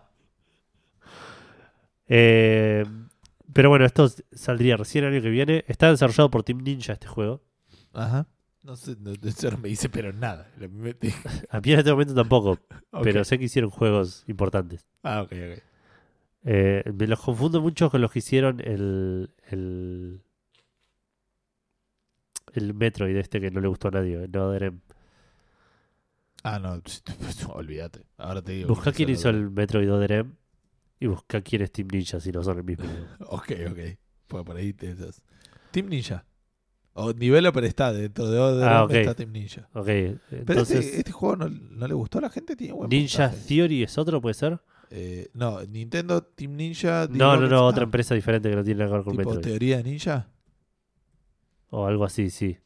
Eh, 2.08 2.86
pero 3.54 3.70
bueno, 3.70 3.86
esto 3.86 4.08
saldría 4.34 4.78
recién 4.78 5.06
el 5.06 5.14
año 5.14 5.22
que 5.22 5.30
viene. 5.30 5.64
Está 5.68 5.90
desarrollado 5.90 6.30
por 6.30 6.44
Team 6.44 6.60
Ninja 6.60 6.94
este 6.94 7.08
juego. 7.08 7.42
Ajá. 7.94 8.28
No 8.62 8.76
sé, 8.76 8.96
no, 9.00 9.12
eso 9.12 9.52
no 9.52 9.58
me 9.58 9.70
dice 9.70 9.90
pero 9.90 10.14
nada. 10.14 10.50
A 11.50 11.60
mí 11.60 11.72
en 11.74 11.80
este 11.80 11.92
momento 11.92 12.14
tampoco, 12.14 12.60
pero 13.04 13.24
sé 13.24 13.38
que 13.38 13.46
hicieron 13.46 13.70
juegos 13.72 14.24
importantes. 14.28 14.86
Ah, 15.04 15.22
ok, 15.24 15.32
ok. 15.32 15.64
Eh, 16.46 16.84
me 16.94 17.08
los 17.08 17.20
confundo 17.20 17.62
mucho 17.62 17.90
con 17.90 18.02
los 18.02 18.12
que 18.12 18.20
hicieron 18.20 18.60
el, 18.62 19.32
el, 19.50 20.22
el 22.54 22.74
Metroid 22.74 23.16
este 23.18 23.40
que 23.42 23.52
no 23.52 23.60
le 23.62 23.68
gustó 23.68 23.90
a 23.90 23.92
nadie, 23.92 24.24
el 24.24 24.38
Other 24.38 24.64
M. 24.64 24.80
Ah, 26.44 26.60
no, 26.60 26.82
olvídate. 27.54 28.06
Ahora 28.18 28.42
te 28.42 28.52
digo. 28.54 28.68
Busca 28.70 28.92
quién 28.92 29.10
hizo 29.10 29.30
el 29.30 29.50
Metroid 29.50 29.92
Other 29.92 30.12
M 30.12 30.32
y 31.00 31.08
busca 31.08 31.42
quién 31.42 31.62
es 31.62 31.72
Team 31.72 31.88
Ninja 31.92 32.20
si 32.20 32.32
no 32.32 32.44
son 32.44 32.58
el 32.58 32.64
mismo. 32.64 32.86
Ok, 33.28 33.52
ok. 33.72 33.80
Pues 34.28 34.44
por 34.44 34.56
ahí 34.58 34.74
te. 34.74 34.96
Team 35.72 35.88
Ninja. 35.88 36.26
O 36.96 37.12
Developer 37.12 37.64
está 37.64 37.92
dentro 37.92 38.30
de 38.30 38.38
Other 38.38 38.68
Ah, 38.68 38.76
M 38.78 38.84
ok. 38.86 38.92
está 38.92 39.16
Team 39.16 39.32
Ninja. 39.32 39.68
Ok, 39.74 39.86
Pero 39.86 40.20
entonces 40.32 40.86
este, 40.86 40.98
este 41.00 41.12
juego 41.12 41.36
no, 41.38 41.50
no 41.50 41.88
le 41.88 41.94
gustó 41.94 42.20
a 42.20 42.22
la 42.22 42.30
gente, 42.30 42.56
tiene 42.56 42.74
buen 42.74 42.90
Ninja 42.90 43.30
puntaje. 43.30 43.48
Theory 43.48 43.84
es 43.84 43.98
otro, 43.98 44.22
¿puede 44.22 44.34
ser? 44.36 44.60
Eh, 44.92 45.30
no, 45.34 45.64
Nintendo 45.66 46.22
Team 46.24 46.56
Ninja. 46.56 47.08
No, 47.10 47.36
no, 47.40 47.48
no, 47.48 47.66
otra 47.66 47.82
ah, 47.82 47.86
empresa 47.86 48.14
diferente 48.14 48.50
que 48.50 48.56
no 48.56 48.64
tiene 48.64 48.80
nada 48.80 48.92
que 48.92 48.96
ver 48.98 49.04
con 49.06 49.18
Tipo 49.18 49.30
Metroid. 49.32 49.44
teoría 49.44 49.78
de 49.78 49.84
Ninja. 49.84 50.28
O 51.78 51.80
algo 51.90 52.06
así, 52.06 52.30
sí. 52.30 52.58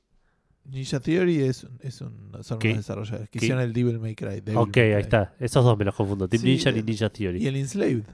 Ninja 0.66 1.00
Theory 1.00 1.42
es, 1.44 1.66
es 1.80 2.02
un, 2.02 2.32
son 2.44 2.60
¿Qué? 2.60 2.68
unos 2.68 2.78
desarrolladores 2.78 3.30
que 3.30 3.40
¿Qué? 3.40 3.46
hicieron 3.46 3.64
el 3.64 3.74
Devil 3.74 4.00
May 4.00 4.16
Cry. 4.16 4.42
Devil 4.42 4.56
ok, 4.60 4.78
May 4.78 4.86
ahí 4.96 5.02
está. 5.02 5.34
Esos 5.40 5.64
dos 5.64 5.78
me 5.78 5.86
los 5.86 5.96
confundo. 5.96 6.28
Team 6.28 6.42
Sí, 6.42 6.48
Ninja 6.50 6.70
eh, 6.72 6.80
y 6.80 6.84
Ninja 6.84 7.10
Theory. 7.10 7.44
Y 7.44 7.48
el 7.48 7.56
Enslaved. 7.56 8.06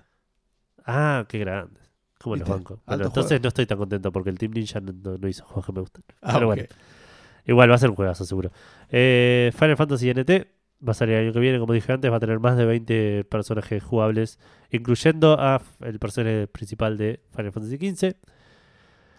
Ah, 0.86 1.26
qué 1.30 1.40
grande. 1.40 1.80
¿Cómo 2.20 2.36
los 2.36 2.48
¿Viste? 2.48 2.52
banco? 2.58 2.82
Alto 2.86 2.86
Bueno, 2.88 3.06
entonces 3.06 3.40
juego. 3.40 3.42
no 3.42 3.48
estoy 3.50 3.66
tan 3.66 3.78
contento 3.78 4.12
porque 4.12 4.30
el 4.30 4.38
Team 4.38 4.52
Ninja 4.54 4.80
no, 4.80 5.18
no- 5.18 5.28
hizo 5.28 5.44
juegos 5.46 5.66
que 5.66 5.72
me 5.74 5.82
gustan. 5.82 6.04
Ah, 6.22 6.34
Pero 6.34 6.48
bueno, 6.48 6.64
igual 7.46 7.72
va 7.72 7.76
a 7.76 7.78
ser 7.80 7.90
un 7.92 7.96
juegazo 7.96 8.26
seguro. 8.26 8.52
Eh, 8.90 9.52
Final 9.56 9.78
Fantasy 9.78 10.10
NT 10.12 10.48
va 10.88 10.92
a 10.92 10.94
salir 10.96 11.16
el 11.16 11.26
año 11.26 11.34
que 11.34 11.40
viene, 11.40 11.60
como 11.60 11.74
dije 11.74 11.92
antes, 11.94 12.12
va 12.12 12.18
a 12.18 12.20
tener 12.22 12.40
más 12.40 12.58
de 12.58 12.66
20 12.66 13.26
personajes 13.26 13.84
jugables, 13.84 14.40
incluyendo 14.72 15.38
a 15.40 15.62
el 15.82 16.00
personaje 16.00 16.48
principal 16.48 16.98
de 16.98 17.22
Final 17.36 17.52
Fantasy 17.54 17.78
XV. 17.78 18.18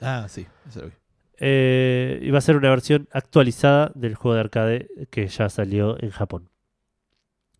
Ah, 0.01 0.27
sí, 0.29 0.47
eso 0.69 0.81
lo 0.83 0.87
vi. 0.89 0.93
Eh, 1.39 2.21
y 2.23 2.31
va 2.31 2.39
a 2.39 2.43
ser 2.43 2.57
una 2.57 2.71
versión 2.71 3.09
actualizada 3.13 3.91
del 3.95 4.15
juego 4.15 4.35
de 4.35 4.41
arcade 4.41 4.89
que 5.11 5.27
ya 5.27 5.49
salió 5.49 6.01
en 6.03 6.11
Japón. 6.11 6.49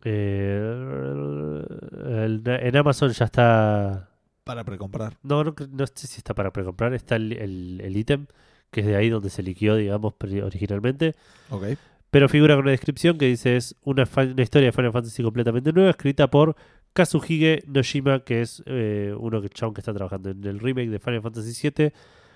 Eh, 0.03 1.63
el- 2.05 2.41
en 2.45 2.77
Amazon 2.77 3.11
ya 3.11 3.25
está. 3.25 4.09
Para 4.43 4.63
precomprar. 4.63 5.17
No, 5.23 5.43
no, 5.43 5.55
no 5.71 5.87
sé 5.87 6.07
si 6.07 6.17
está 6.19 6.33
para 6.33 6.51
precomprar. 6.51 6.93
Está 6.93 7.15
el 7.15 7.93
ítem, 7.95 8.27
que 8.71 8.81
es 8.81 8.85
de 8.85 8.95
ahí 8.95 9.09
donde 9.09 9.29
se 9.29 9.41
liquió, 9.43 9.75
digamos, 9.75 10.13
originalmente. 10.43 11.15
Ok. 11.49 11.65
Pero 12.11 12.29
figura 12.29 12.55
con 12.55 12.63
una 12.63 12.71
descripción 12.71 13.17
que 13.17 13.25
dice: 13.25 13.57
es 13.57 13.75
una, 13.83 14.07
una 14.15 14.41
historia 14.41 14.67
de 14.67 14.71
Final 14.71 14.91
Fantasy 14.91 15.23
completamente 15.23 15.73
nueva, 15.73 15.89
escrita 15.89 16.29
por 16.29 16.55
Kazuhige 16.93 17.63
Nojima, 17.67 18.19
que 18.23 18.41
es 18.41 18.61
eh, 18.67 19.13
uno 19.17 19.41
que, 19.41 19.49
chabón 19.49 19.73
que 19.73 19.81
está 19.81 19.93
trabajando 19.93 20.29
en 20.29 20.43
el 20.45 20.59
remake 20.59 20.89
de 20.89 20.99
Final 20.99 21.21
Fantasy 21.23 21.69
VII, 21.75 21.91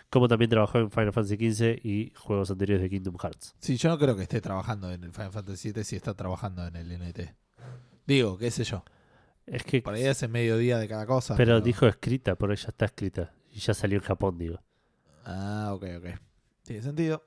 como 0.09 0.27
también 0.27 0.49
trabajó 0.49 0.79
en 0.79 0.89
Final 0.91 1.13
Fantasy 1.13 1.51
XV 1.51 1.79
y 1.83 2.11
juegos 2.15 2.49
anteriores 2.51 2.81
de 2.81 2.89
Kingdom 2.89 3.17
Hearts. 3.17 3.55
Sí, 3.59 3.77
yo 3.77 3.89
no 3.89 3.97
creo 3.99 4.15
que 4.15 4.23
esté 4.23 4.41
trabajando 4.41 4.91
en 4.91 5.03
el 5.03 5.11
Final 5.11 5.31
Fantasy 5.31 5.71
VII 5.71 5.83
si 5.83 5.95
está 5.95 6.13
trabajando 6.13 6.65
en 6.65 6.75
el 6.75 6.91
NT. 6.97 7.35
Digo, 8.07 8.37
qué 8.37 8.49
sé 8.51 8.63
yo. 8.63 8.83
Es 9.45 9.63
que, 9.63 9.81
Por 9.81 9.93
ahí 9.95 10.05
hace 10.05 10.27
mediodía 10.27 10.77
de 10.77 10.87
cada 10.87 11.05
cosa. 11.05 11.35
pero 11.35 11.59
dijo 11.61 11.87
escrita, 11.87 12.35
por 12.35 12.51
ahí 12.51 12.57
ya 12.57 12.69
está 12.69 12.85
escrita. 12.85 13.33
Y 13.51 13.59
ya 13.59 13.73
salió 13.73 13.97
en 13.97 14.03
Japón, 14.03 14.37
digo. 14.37 14.59
Ah, 15.25 15.71
ok, 15.73 15.85
ok. 15.97 16.05
Tiene 16.63 16.81
sentido. 16.83 17.23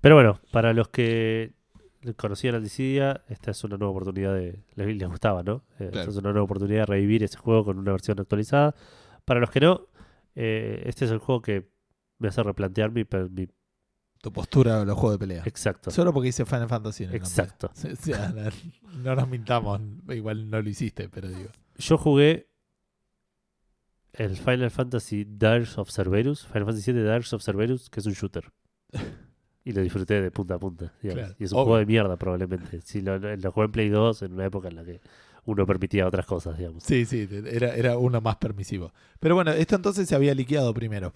Pero 0.00 0.14
bueno, 0.16 0.40
para 0.52 0.72
los 0.72 0.88
que 0.88 1.52
conocían 2.16 2.54
a 2.56 2.60
Dissidia, 2.60 3.24
esta 3.28 3.50
es 3.50 3.64
una 3.64 3.76
nueva 3.76 3.90
oportunidad 3.92 4.34
de. 4.34 4.62
Les, 4.74 4.96
les 4.96 5.08
gustaba, 5.08 5.42
¿no? 5.42 5.64
Eh, 5.78 5.86
Esta 5.92 6.02
es 6.02 6.16
una 6.16 6.30
nueva 6.30 6.44
oportunidad 6.44 6.80
de 6.80 6.86
revivir 6.86 7.22
ese 7.24 7.38
juego 7.38 7.64
con 7.64 7.78
una 7.78 7.92
versión 7.92 8.20
actualizada. 8.20 8.74
Para 9.24 9.40
los 9.40 9.50
que 9.50 9.60
no, 9.60 9.88
eh, 10.34 10.82
este 10.86 11.04
es 11.04 11.10
el 11.10 11.18
juego 11.18 11.42
que 11.42 11.68
me 12.18 12.28
hace 12.28 12.42
replantear 12.42 12.90
mi. 12.90 13.04
Tu 13.04 14.32
postura 14.32 14.80
en 14.80 14.88
los 14.88 14.96
juegos 14.96 15.18
de 15.18 15.26
pelea. 15.26 15.42
exacto. 15.44 15.90
Solo 15.90 16.12
porque 16.14 16.26
dice 16.28 16.46
Final 16.46 16.68
Fantasy 16.68 17.04
en 17.04 17.10
el. 17.10 17.16
Exacto. 17.16 17.70
O 17.74 17.96
sea, 17.96 18.30
no, 18.30 18.50
no 19.02 19.14
nos 19.16 19.28
mintamos. 19.28 19.80
Igual 20.08 20.48
no 20.48 20.62
lo 20.62 20.68
hiciste, 20.68 21.08
pero 21.10 21.28
digo. 21.28 21.50
Yo 21.76 21.98
jugué 21.98 22.48
el 24.14 24.36
Final 24.36 24.70
Fantasy 24.70 25.26
Dares 25.28 25.76
of 25.76 25.90
Cerberus, 25.90 26.46
Final 26.46 26.66
Fantasy 26.66 26.92
VII 26.92 27.02
Dares 27.02 27.32
of 27.32 27.42
Cerberus, 27.42 27.90
que 27.90 28.00
es 28.00 28.06
un 28.06 28.12
shooter. 28.12 28.50
Y 29.66 29.72
lo 29.72 29.80
disfruté 29.80 30.20
de 30.20 30.30
punta 30.30 30.54
a 30.54 30.58
punta. 30.58 30.92
Claro, 31.00 31.34
y 31.38 31.44
es 31.44 31.52
un 31.52 31.58
obvio. 31.58 31.64
juego 31.64 31.78
de 31.78 31.86
mierda, 31.86 32.16
probablemente. 32.16 32.80
Si 32.82 33.00
lo, 33.00 33.18
lo, 33.18 33.36
lo 33.36 33.52
jugué 33.52 33.66
en 33.66 33.72
Play 33.72 33.88
2 33.88 34.22
en 34.22 34.32
una 34.34 34.44
época 34.46 34.68
en 34.68 34.76
la 34.76 34.84
que 34.84 35.00
uno 35.46 35.66
permitía 35.66 36.06
otras 36.06 36.26
cosas, 36.26 36.56
digamos. 36.58 36.82
Sí, 36.84 37.04
sí, 37.04 37.28
era, 37.46 37.74
era 37.74 37.98
uno 37.98 38.20
más 38.20 38.36
permisivo. 38.36 38.92
Pero 39.20 39.34
bueno, 39.34 39.52
esto 39.52 39.76
entonces 39.76 40.08
se 40.08 40.14
había 40.14 40.34
liqueado 40.34 40.72
primero. 40.74 41.12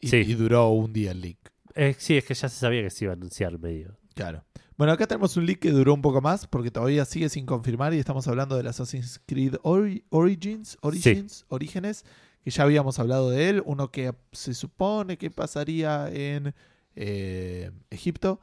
Y, 0.00 0.08
Sí. 0.08 0.16
y 0.16 0.34
duró 0.34 0.68
un 0.70 0.92
día 0.92 1.12
el 1.12 1.20
leak. 1.20 1.38
Eh, 1.74 1.94
sí, 1.98 2.16
es 2.16 2.24
que 2.24 2.34
ya 2.34 2.48
se 2.48 2.58
sabía 2.58 2.82
que 2.82 2.90
se 2.90 3.04
iba 3.04 3.12
a 3.12 3.16
anunciar 3.16 3.58
medio. 3.58 3.96
Claro. 4.14 4.44
Bueno, 4.76 4.92
acá 4.92 5.06
tenemos 5.06 5.36
un 5.36 5.46
leak 5.46 5.60
que 5.60 5.70
duró 5.70 5.94
un 5.94 6.02
poco 6.02 6.20
más 6.20 6.46
porque 6.46 6.70
todavía 6.70 7.04
sigue 7.04 7.28
sin 7.28 7.46
confirmar 7.46 7.94
y 7.94 7.98
estamos 7.98 8.26
hablando 8.26 8.56
del 8.56 8.66
Assassin's 8.66 9.20
Creed 9.26 9.54
Ori- 9.62 10.04
Origins, 10.10 10.76
Origins, 10.80 11.44
Orígenes, 11.48 12.04
que 12.42 12.50
ya 12.50 12.64
habíamos 12.64 12.98
hablado 12.98 13.30
de 13.30 13.48
él, 13.48 13.62
uno 13.64 13.90
que 13.92 14.12
se 14.32 14.54
supone 14.54 15.16
que 15.18 15.30
pasaría 15.30 16.08
en 16.12 16.52
eh, 16.96 17.70
Egipto. 17.90 18.40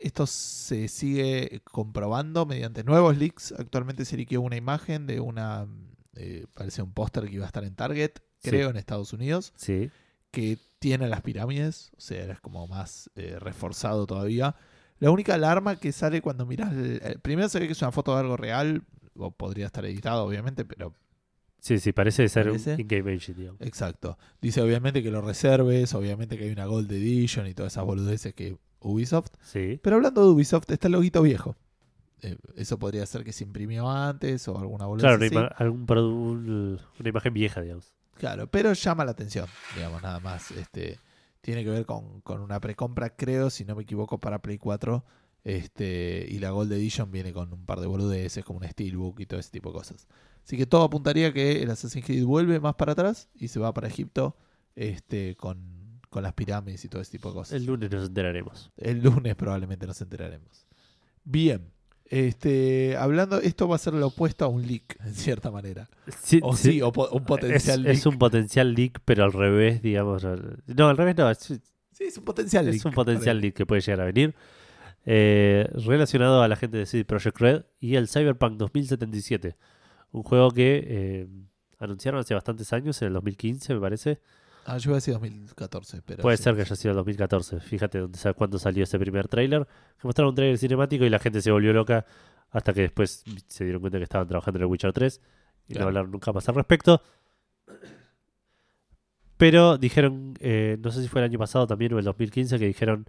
Esto 0.00 0.26
se 0.26 0.88
sigue 0.88 1.60
comprobando 1.70 2.46
mediante 2.46 2.82
nuevos 2.84 3.16
leaks. 3.18 3.52
Actualmente 3.52 4.04
se 4.04 4.16
liqueó 4.16 4.40
una 4.40 4.56
imagen 4.56 5.06
de 5.06 5.20
una, 5.20 5.66
eh, 6.16 6.46
parece 6.54 6.80
un 6.82 6.92
póster 6.92 7.26
que 7.28 7.34
iba 7.34 7.44
a 7.44 7.48
estar 7.48 7.64
en 7.64 7.74
Target, 7.74 8.12
Sí. 8.38 8.48
creo, 8.50 8.70
en 8.70 8.76
Estados 8.76 9.12
Unidos 9.12 9.52
Sí. 9.56 9.90
que 10.30 10.58
tiene 10.78 11.06
las 11.08 11.20
pirámides, 11.20 11.92
o 11.98 12.00
sea, 12.00 12.32
es 12.32 12.40
como 12.40 12.66
más 12.66 13.10
eh, 13.14 13.36
reforzado 13.38 14.06
todavía. 14.06 14.56
La 14.98 15.10
única 15.10 15.34
alarma 15.34 15.76
que 15.76 15.92
sale 15.92 16.22
cuando 16.22 16.46
miras, 16.46 16.72
el- 16.72 17.20
primero 17.20 17.48
se 17.50 17.60
ve 17.60 17.66
que 17.66 17.72
es 17.72 17.82
una 17.82 17.92
foto 17.92 18.14
de 18.14 18.20
algo 18.20 18.36
real, 18.38 18.82
o 19.14 19.30
podría 19.30 19.66
estar 19.66 19.84
editado 19.84 20.24
obviamente, 20.24 20.64
pero 20.64 20.94
Sí, 21.58 21.78
sí, 21.78 21.92
parece 21.92 22.26
ser 22.30 22.46
¿Parece? 22.46 22.72
un 22.74 22.80
in-game 22.80 23.12
engine, 23.12 23.38
digamos. 23.38 23.60
exacto. 23.60 24.16
Dice 24.40 24.62
obviamente 24.62 25.02
que 25.02 25.10
lo 25.10 25.20
reserves, 25.20 25.92
obviamente 25.92 26.38
que 26.38 26.44
hay 26.44 26.50
una 26.52 26.64
Gold 26.64 26.90
Edition 26.90 27.46
y 27.46 27.52
todas 27.52 27.74
esas 27.74 27.84
boludeces 27.84 28.32
que 28.32 28.56
Ubisoft. 28.80 29.30
Sí. 29.42 29.78
Pero 29.82 29.96
hablando 29.96 30.22
de 30.24 30.30
Ubisoft, 30.30 30.70
está 30.70 30.88
el 30.88 30.92
loguito 30.92 31.22
viejo. 31.22 31.56
Eh, 32.22 32.36
eso 32.56 32.78
podría 32.78 33.06
ser 33.06 33.24
que 33.24 33.32
se 33.32 33.44
imprimió 33.44 33.88
antes 33.90 34.46
o 34.48 34.58
alguna 34.58 34.86
boludez 34.86 35.18
Claro, 35.30 35.40
una, 35.40 35.46
algún 35.56 35.86
produ- 35.86 36.12
un- 36.12 36.78
una 36.98 37.08
imagen 37.08 37.32
vieja, 37.32 37.60
digamos. 37.62 37.92
Claro, 38.14 38.46
pero 38.50 38.72
llama 38.74 39.04
la 39.06 39.12
atención, 39.12 39.46
digamos, 39.74 40.02
nada 40.02 40.20
más. 40.20 40.50
Este, 40.50 40.98
tiene 41.40 41.64
que 41.64 41.70
ver 41.70 41.86
con, 41.86 42.20
con 42.20 42.42
una 42.42 42.60
precompra, 42.60 43.16
creo, 43.16 43.48
si 43.48 43.64
no 43.64 43.74
me 43.74 43.84
equivoco, 43.84 44.18
para 44.18 44.40
Play 44.42 44.58
4. 44.58 45.02
Este, 45.42 46.26
y 46.28 46.38
la 46.38 46.50
Gold 46.50 46.70
Edition 46.72 47.10
viene 47.10 47.32
con 47.32 47.50
un 47.54 47.64
par 47.64 47.80
de 47.80 47.86
boludeces, 47.86 48.44
como 48.44 48.58
un 48.58 48.68
Steelbook 48.68 49.18
y 49.20 49.26
todo 49.26 49.40
ese 49.40 49.50
tipo 49.50 49.70
de 49.70 49.78
cosas. 49.78 50.06
Así 50.44 50.58
que 50.58 50.66
todo 50.66 50.82
apuntaría 50.84 51.32
que 51.32 51.62
el 51.62 51.70
Assassin's 51.70 52.04
Creed 52.04 52.24
vuelve 52.24 52.60
más 52.60 52.74
para 52.74 52.92
atrás 52.92 53.30
y 53.34 53.48
se 53.48 53.58
va 53.58 53.72
para 53.72 53.88
Egipto 53.88 54.36
este, 54.76 55.36
con, 55.36 55.79
con 56.10 56.22
las 56.24 56.32
pirámides 56.34 56.84
y 56.84 56.88
todo 56.88 57.00
ese 57.00 57.12
tipo 57.12 57.28
de 57.30 57.34
cosas. 57.36 57.54
El 57.54 57.64
lunes 57.66 57.90
nos 57.90 58.08
enteraremos. 58.08 58.70
El 58.76 59.00
lunes 59.02 59.34
probablemente 59.36 59.86
nos 59.86 60.00
enteraremos. 60.00 60.66
Bien. 61.24 61.70
Este, 62.06 62.96
hablando, 62.96 63.40
esto 63.40 63.68
va 63.68 63.76
a 63.76 63.78
ser 63.78 63.94
lo 63.94 64.08
opuesto 64.08 64.44
a 64.44 64.48
un 64.48 64.66
leak, 64.66 64.96
en 65.04 65.14
cierta 65.14 65.50
manera. 65.52 65.88
Sí, 66.22 66.40
O 66.42 66.56
sí. 66.56 66.72
sí, 66.72 66.82
o 66.82 66.90
po- 66.92 67.08
un 67.10 67.20
es, 67.22 67.26
potencial 67.26 67.86
es 67.86 67.98
leak. 68.04 68.06
un 68.12 68.18
potencial 68.18 68.74
leak, 68.74 69.00
pero 69.04 69.22
al 69.24 69.32
revés, 69.32 69.80
digamos. 69.80 70.24
No, 70.66 70.88
al 70.88 70.96
revés 70.96 71.16
no. 71.16 71.30
Es, 71.30 71.38
Sí, 71.92 72.04
es 72.04 72.16
un 72.18 72.24
potencial 72.24 72.64
leak. 72.64 72.76
es 72.76 72.84
un 72.84 72.92
potencial 72.92 73.40
leak 73.40 73.54
que 73.54 73.66
puede 73.66 73.80
llegar 73.82 74.00
a 74.00 74.04
venir. 74.06 74.34
Eh, 75.06 75.68
relacionado 75.86 76.42
a 76.42 76.48
la 76.48 76.56
gente 76.56 76.76
de 76.78 76.86
CD 76.86 77.04
Projekt 77.04 77.38
Red 77.38 77.62
y 77.78 77.94
el 77.96 78.08
Cyberpunk 78.08 78.56
2077. 78.58 79.56
Un 80.12 80.22
juego 80.24 80.50
que 80.50 80.82
eh, 80.86 81.28
anunciaron 81.78 82.20
hace 82.20 82.34
bastantes 82.34 82.72
años, 82.72 83.00
en 83.02 83.08
el 83.08 83.14
2015, 83.14 83.74
me 83.74 83.80
parece. 83.80 84.20
Ah, 84.72 84.78
yo 84.78 84.90
iba 84.90 84.94
a 84.96 84.98
decir 84.98 85.14
2014, 85.14 86.02
pero. 86.04 86.22
Puede 86.22 86.36
sí. 86.36 86.42
ser 86.44 86.54
que 86.54 86.62
haya 86.62 86.76
sido 86.76 86.90
el 86.92 86.96
2014. 86.98 87.60
Fíjate 87.60 87.98
dónde, 87.98 88.18
cuándo 88.34 88.58
salió 88.58 88.84
ese 88.84 88.98
primer 88.98 89.26
tráiler. 89.28 89.66
Que 90.00 90.06
mostraron 90.06 90.30
un 90.30 90.34
tráiler 90.36 90.58
cinemático 90.58 91.04
y 91.04 91.10
la 91.10 91.18
gente 91.18 91.40
se 91.42 91.50
volvió 91.50 91.72
loca 91.72 92.04
hasta 92.50 92.72
que 92.72 92.82
después 92.82 93.24
se 93.48 93.64
dieron 93.64 93.80
cuenta 93.80 93.98
que 93.98 94.04
estaban 94.04 94.28
trabajando 94.28 94.58
en 94.58 94.62
el 94.62 94.66
Witcher 94.70 94.92
3 94.92 95.20
y 95.68 95.72
Claro. 95.72 95.84
no 95.84 95.88
hablaron 95.88 96.10
nunca 96.10 96.32
más 96.32 96.48
al 96.48 96.54
respecto. 96.56 97.02
Pero 99.36 99.78
dijeron, 99.78 100.34
eh, 100.40 100.76
no 100.82 100.90
sé 100.90 101.02
si 101.02 101.08
fue 101.08 101.20
el 101.22 101.24
año 101.30 101.38
pasado 101.38 101.66
también 101.66 101.92
o 101.94 101.98
el 101.98 102.04
2015, 102.04 102.58
que 102.58 102.66
dijeron 102.66 103.06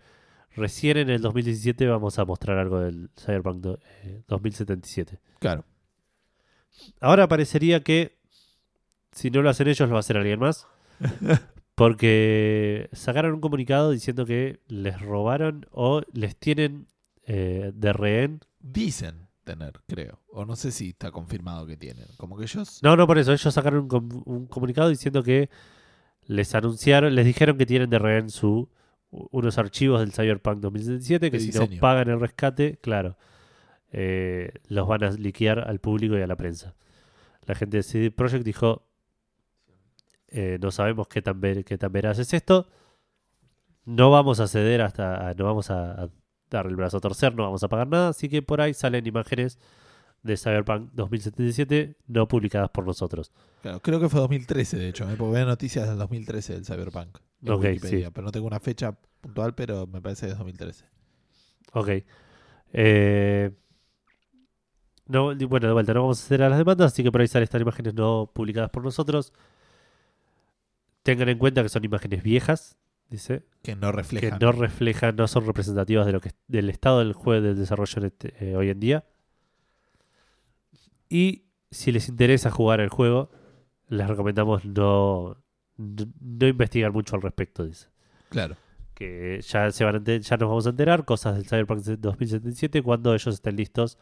recién 0.56 0.98
en 0.98 1.10
el 1.10 1.22
2017 1.22 1.88
vamos 1.88 2.20
a 2.20 2.26
mostrar 2.26 2.58
algo 2.58 2.80
del 2.80 3.10
Cyberpunk 3.20 3.58
do- 3.62 3.80
eh, 4.04 4.24
2077. 4.28 5.20
Claro. 5.40 5.66
Ahora 7.02 7.28
parecería 7.28 7.84
que 7.84 8.18
si 9.12 9.30
no 9.30 9.42
lo 9.42 9.50
hacen 9.50 9.68
ellos, 9.68 9.88
lo 9.90 9.94
va 9.94 10.00
a 10.00 10.02
hacer 10.02 10.18
alguien 10.18 10.40
más. 10.40 10.68
Porque 11.76 12.90
sacaron 12.91 13.34
un 13.34 13.41
comunicado 13.41 13.91
diciendo 13.91 14.26
que 14.26 14.60
les 14.68 15.02
robaron 15.02 15.65
o 15.72 16.02
les 16.14 16.36
tienen 16.36 16.88
eh, 17.26 17.72
de 17.73 17.94
rehén. 17.94 18.41
Dicen 18.60 19.28
tener, 19.44 19.73
creo. 19.88 20.19
O 20.32 20.45
no 20.45 20.56
sé 20.56 20.72
si 20.72 20.90
está 20.90 21.11
confirmado 21.11 21.65
que 21.65 21.78
tienen. 21.78 22.06
Como 22.18 22.38
que 22.38 22.44
ellos. 22.44 22.80
No, 22.84 22.95
no 22.95 23.07
por 23.07 23.18
eso. 23.18 23.34
Ellos 23.34 23.53
sacaron 23.53 23.82
un, 23.84 23.88
com- 23.88 24.23
un 24.26 24.45
comunicado 24.45 24.90
diciendo 24.90 25.23
que 25.23 25.49
les 26.28 26.53
anunciaron, 26.53 27.15
les 27.15 27.26
dijeron 27.26 27.57
que 27.57 27.65
tienen 27.65 27.90
de 27.90 27.99
rehén 27.99 28.30
su 28.30 28.69
unos 29.10 29.57
archivos 29.57 29.99
del 29.99 30.14
Cyberpunk 30.14 30.60
2077 30.61 31.32
que 31.32 31.38
De 31.38 31.44
si 31.44 31.52
no 31.57 31.68
pagan 31.82 32.10
el 32.10 32.19
rescate, 32.19 32.78
claro, 32.82 33.18
eh, 33.91 34.53
los 34.68 34.88
van 34.88 35.03
a 35.03 35.10
liquear 35.11 35.60
al 35.68 35.80
público 35.80 36.18
y 36.18 36.22
a 36.22 36.28
la 36.28 36.38
prensa. 36.38 36.76
La 37.45 37.56
gente 37.56 37.78
de 37.78 37.84
CD 37.84 38.11
Projekt 38.11 38.45
dijo, 38.45 38.86
eh, 40.32 40.58
no 40.62 40.72
sabemos 40.72 41.08
qué 41.08 41.22
tan, 41.22 41.40
ver- 41.40 41.64
qué 41.64 41.78
tan 41.78 41.91
veraz 41.91 42.18
es 42.20 42.34
esto, 42.34 42.68
no 43.86 44.10
vamos 44.12 44.40
a 44.40 44.48
ceder 44.48 44.82
hasta, 44.82 45.34
no 45.36 45.45
vamos 45.45 45.70
a, 45.72 46.03
a 46.03 46.10
dar 46.49 46.66
el 46.68 46.76
brazo 46.76 46.98
a 46.98 47.02
torcer, 47.02 47.36
no 47.36 47.44
vamos 47.44 47.64
a 47.64 47.68
pagar 47.70 47.88
nada, 47.88 48.10
así 48.10 48.30
que 48.30 48.41
por 48.41 48.62
ahí 48.62 48.74
salen 48.74 49.06
imágenes 49.08 49.60
de 50.24 50.38
Cyberpunk 50.38 50.91
2077 50.94 51.98
no 52.08 52.28
publicadas 52.28 52.70
por 52.70 52.86
nosotros. 52.86 53.32
Claro, 53.64 53.80
creo 53.82 53.99
que 53.99 54.08
fue 54.10 54.20
2013, 54.20 54.78
de 54.78 54.90
hecho. 54.90 55.10
¿eh? 55.10 55.16
Porque 55.18 55.34
veo 55.34 55.45
noticias 55.48 55.88
del 55.90 55.98
2013 55.98 56.53
del 56.53 56.66
Cyberpunk. 56.66 57.18
en 57.41 57.48
Wikipedia, 57.72 58.08
sí. 58.08 58.12
Pero 58.14 58.26
no 58.26 58.32
tengo 58.32 58.45
una 58.45 58.60
fecha 58.60 58.95
puntual, 59.20 59.56
pero 59.56 59.88
me 59.88 59.99
parece 59.99 60.28
que 60.28 60.34
es 60.34 60.38
2013. 60.38 60.86
Ok. 61.74 61.90
Eh, 62.74 63.52
no, 65.08 65.36
bueno, 65.48 65.68
de 65.68 65.74
vuelta, 65.74 65.94
no 65.94 66.02
vamos 66.02 66.22
a 66.22 66.26
hacer 66.26 66.44
a 66.44 66.49
las 66.49 66.58
demandas, 66.58 66.94
así 66.94 67.03
que 67.03 67.12
por 67.12 67.22
ahí 67.22 67.28
salen 67.28 67.44
estas 67.44 67.62
imágenes 67.62 67.94
no 67.95 68.30
publicadas 68.34 68.70
por 68.70 68.84
nosotros. 68.84 69.34
Tengan 71.03 71.30
en 71.30 71.38
cuenta 71.38 71.64
que 71.64 71.69
son 71.69 71.84
imágenes 71.84 72.22
viejas, 72.23 72.78
dice, 73.10 73.44
Que 73.64 73.76
no 73.76 73.91
que 73.91 73.98
reflejan. 73.98 74.40
no 74.40 74.52
reflejan, 74.52 75.15
no 75.15 75.28
son 75.28 75.45
representativas 75.45 76.06
de 76.06 76.11
lo 76.11 76.22
que 76.22 76.32
del 76.48 76.69
estado 76.69 76.99
del 76.99 77.14
juego 77.14 77.41
del 77.45 77.57
desarrollo 77.57 78.06
este- 78.06 78.34
eh, 78.40 78.56
hoy 78.56 78.69
en 78.69 78.80
día. 78.80 79.06
Y 81.10 81.45
si 81.72 81.91
les 81.91 82.07
interesa 82.10 82.52
jugar 82.52 82.80
el 82.80 82.90
juego, 82.90 83.32
les 83.88 84.07
recomendamos 84.07 84.65
no, 84.65 85.38
no, 85.78 86.06
no 86.19 86.48
investigar 86.48 86.91
mucho 86.91 87.15
al 87.15 87.22
respecto, 87.22 87.65
dice 87.65 87.88
Claro. 88.30 88.56
que 88.94 89.41
ya 89.41 89.72
se 89.72 89.84
van 89.84 89.95
a 89.95 89.99
ya 90.03 90.38
nos 90.38 90.49
vamos 90.49 90.68
a 90.68 90.69
enterar 90.69 91.03
cosas 91.06 91.36
del 91.36 91.45
Cyberpunk 91.48 91.80
2077 91.84 92.82
cuando 92.82 93.14
ellos 93.14 93.34
estén 93.34 93.56
listos 93.56 93.98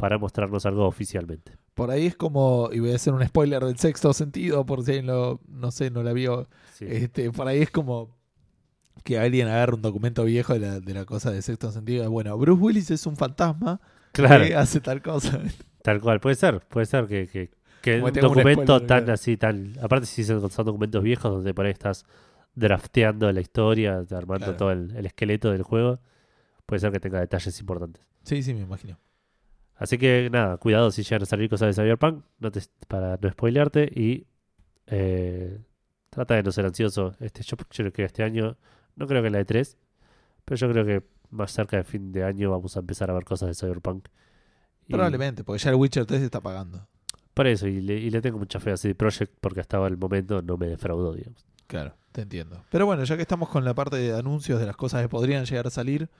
para 0.00 0.18
mostrarnos 0.18 0.66
algo 0.66 0.86
oficialmente. 0.86 1.52
Por 1.74 1.90
ahí 1.90 2.06
es 2.06 2.16
como. 2.16 2.70
Y 2.72 2.80
voy 2.80 2.92
a 2.92 2.96
hacer 2.96 3.12
un 3.12 3.24
spoiler 3.26 3.62
del 3.64 3.76
sexto 3.78 4.12
sentido, 4.12 4.64
por 4.66 4.82
si 4.84 4.92
alguien 4.92 5.06
lo. 5.06 5.40
No 5.48 5.70
sé, 5.70 5.90
no 5.90 6.02
la 6.02 6.12
vio. 6.12 6.48
Sí. 6.72 6.86
Este, 6.88 7.30
por 7.30 7.46
ahí 7.46 7.60
es 7.62 7.70
como 7.70 8.18
que 9.04 9.18
alguien 9.18 9.48
agarra 9.48 9.74
un 9.74 9.82
documento 9.82 10.24
viejo 10.24 10.52
de 10.54 10.60
la, 10.60 10.80
de 10.80 10.94
la 10.94 11.04
cosa 11.04 11.30
de 11.30 11.42
sexto 11.42 11.70
sentido. 11.70 12.10
Bueno, 12.10 12.36
Bruce 12.36 12.60
Willis 12.62 12.90
es 12.90 13.06
un 13.06 13.16
fantasma 13.16 13.80
claro, 14.12 14.44
que 14.44 14.54
hace 14.54 14.80
tal 14.80 15.00
cosa. 15.02 15.40
tal 15.82 16.00
cual, 16.00 16.20
puede 16.20 16.34
ser, 16.36 16.60
puede 16.68 16.86
ser 16.86 17.06
que, 17.06 17.26
que, 17.28 17.50
que 17.82 18.02
un 18.02 18.12
documento 18.12 18.82
tan 18.82 19.08
así, 19.08 19.36
tan, 19.36 19.74
aparte 19.82 20.06
si 20.06 20.24
son, 20.24 20.50
son 20.50 20.66
documentos 20.66 21.02
viejos 21.02 21.30
donde 21.32 21.54
por 21.54 21.64
ahí 21.64 21.72
estás 21.72 22.04
drafteando 22.54 23.30
la 23.32 23.40
historia, 23.40 24.04
armando 24.10 24.46
Claro. 24.46 24.56
todo 24.56 24.70
el, 24.72 24.94
el 24.96 25.06
esqueleto 25.06 25.50
del 25.50 25.62
juego, 25.62 26.00
puede 26.66 26.80
ser 26.80 26.92
que 26.92 27.00
tenga 27.00 27.20
detalles 27.20 27.58
importantes. 27.60 28.06
Sí, 28.24 28.42
sí, 28.42 28.52
me 28.52 28.60
imagino. 28.60 28.98
Así 29.80 29.96
que 29.96 30.28
nada, 30.30 30.58
cuidado 30.58 30.90
si 30.90 31.02
llegan 31.02 31.22
a 31.22 31.26
salir 31.26 31.48
cosas 31.48 31.74
de 31.74 31.82
Cyberpunk, 31.82 32.22
no 32.38 32.52
te, 32.52 32.60
para 32.86 33.16
no 33.16 33.30
spoilearte 33.30 33.84
y 33.84 34.26
eh, 34.86 35.58
trata 36.10 36.34
de 36.34 36.42
no 36.42 36.52
ser 36.52 36.66
ansioso. 36.66 37.16
Este, 37.18 37.42
yo, 37.42 37.56
yo 37.56 37.66
creo 37.84 37.92
que 37.92 38.04
este 38.04 38.22
año, 38.22 38.58
no 38.94 39.06
creo 39.06 39.22
que 39.22 39.30
la 39.30 39.38
de 39.38 39.46
3, 39.46 39.78
pero 40.44 40.56
yo 40.56 40.70
creo 40.70 40.84
que 40.84 41.06
más 41.30 41.52
cerca 41.52 41.78
de 41.78 41.84
fin 41.84 42.12
de 42.12 42.24
año 42.24 42.50
vamos 42.50 42.76
a 42.76 42.80
empezar 42.80 43.10
a 43.10 43.14
ver 43.14 43.24
cosas 43.24 43.48
de 43.48 43.54
Cyberpunk. 43.54 44.08
Y 44.86 44.92
Probablemente, 44.92 45.44
porque 45.44 45.62
ya 45.62 45.70
el 45.70 45.76
Witcher 45.76 46.04
3 46.04 46.20
está 46.20 46.42
pagando. 46.42 46.86
Por 47.32 47.46
eso, 47.46 47.66
y 47.66 47.80
le, 47.80 47.94
y 47.94 48.10
le 48.10 48.20
tengo 48.20 48.38
mucha 48.38 48.60
fe 48.60 48.72
a 48.72 48.76
CD 48.76 48.94
Projekt 48.94 49.32
porque 49.40 49.60
hasta 49.60 49.84
el 49.86 49.96
momento 49.96 50.42
no 50.42 50.58
me 50.58 50.66
defraudó, 50.66 51.14
digamos. 51.14 51.46
Claro, 51.66 51.94
te 52.12 52.20
entiendo. 52.20 52.66
Pero 52.70 52.84
bueno, 52.84 53.04
ya 53.04 53.16
que 53.16 53.22
estamos 53.22 53.48
con 53.48 53.64
la 53.64 53.72
parte 53.72 53.96
de 53.96 54.12
anuncios 54.12 54.60
de 54.60 54.66
las 54.66 54.76
cosas 54.76 55.00
que 55.00 55.08
podrían 55.08 55.46
llegar 55.46 55.68
a 55.68 55.70
salir, 55.70 56.10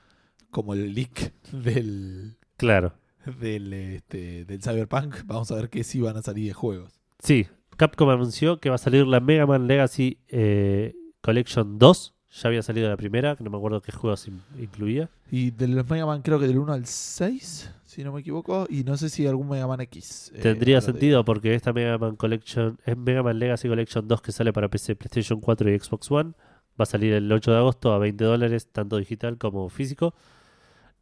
como 0.51 0.73
el 0.73 0.95
leak 0.95 1.35
del, 1.53 2.39
Claro, 2.57 2.95
del, 3.41 3.73
este, 3.73 4.45
del 4.45 4.63
Cyberpunk, 4.63 5.17
vamos 5.27 5.51
a 5.51 5.57
ver 5.57 5.69
qué 5.71 5.85
sí 5.85 6.01
van 6.01 6.17
a 6.17 6.23
salir 6.23 6.47
de 6.49 6.55
juegos. 6.55 6.93
sí, 7.21 7.47
Capcom 7.77 8.11
anunció 8.11 8.61
que 8.61 8.69
va 8.69 8.75
a 8.75 8.79
salir 8.79 9.07
la 9.07 9.21
Mega 9.21 9.47
Man 9.47 9.67
Legacy 9.67 10.19
eh, 10.29 10.95
Collection 11.23 11.79
2. 11.79 12.15
Ya 12.43 12.49
había 12.49 12.63
salido 12.63 12.89
la 12.89 12.97
primera, 12.97 13.35
que 13.37 13.43
no 13.43 13.51
me 13.51 13.57
acuerdo 13.57 13.81
qué 13.83 13.91
juegos 13.91 14.29
in- 14.29 14.43
incluía. 14.61 15.09
Y 15.33 15.51
de 15.51 15.67
los 15.67 15.89
Mega 15.89 16.05
Man 16.07 16.23
creo 16.23 16.39
que 16.39 16.47
del 16.47 16.59
1 16.59 16.73
al 16.75 16.87
6, 16.87 17.73
si 17.87 18.05
no 18.05 18.13
me 18.13 18.21
equivoco, 18.21 18.67
y 18.71 18.85
no 18.85 18.97
sé 18.99 19.09
si 19.09 19.27
algún 19.27 19.49
Mega 19.49 19.67
Man 19.67 19.81
X. 19.81 20.31
eh, 20.35 20.41
Tendría 20.41 20.81
sentido 20.81 21.25
porque 21.25 21.55
esta 21.55 21.73
Mega 21.73 21.97
Man 21.99 22.15
Collection 22.17 22.79
es 22.85 22.97
Mega 22.97 23.23
Man 23.23 23.39
Legacy 23.39 23.67
Collection 23.67 24.07
2 24.07 24.21
que 24.23 24.31
sale 24.33 24.53
para 24.53 24.69
PC, 24.69 24.95
PlayStation 24.95 25.41
4 25.41 25.73
y 25.73 25.79
Xbox 25.79 26.11
One. 26.11 26.33
Va 26.79 26.83
a 26.85 26.87
salir 26.87 27.15
el 27.15 27.33
8 27.33 27.51
de 27.51 27.57
agosto 27.57 27.93
a 27.93 27.99
20 27.99 28.23
dólares, 28.25 28.69
tanto 28.71 28.97
digital 28.99 29.37
como 29.39 29.69
físico. 29.71 30.15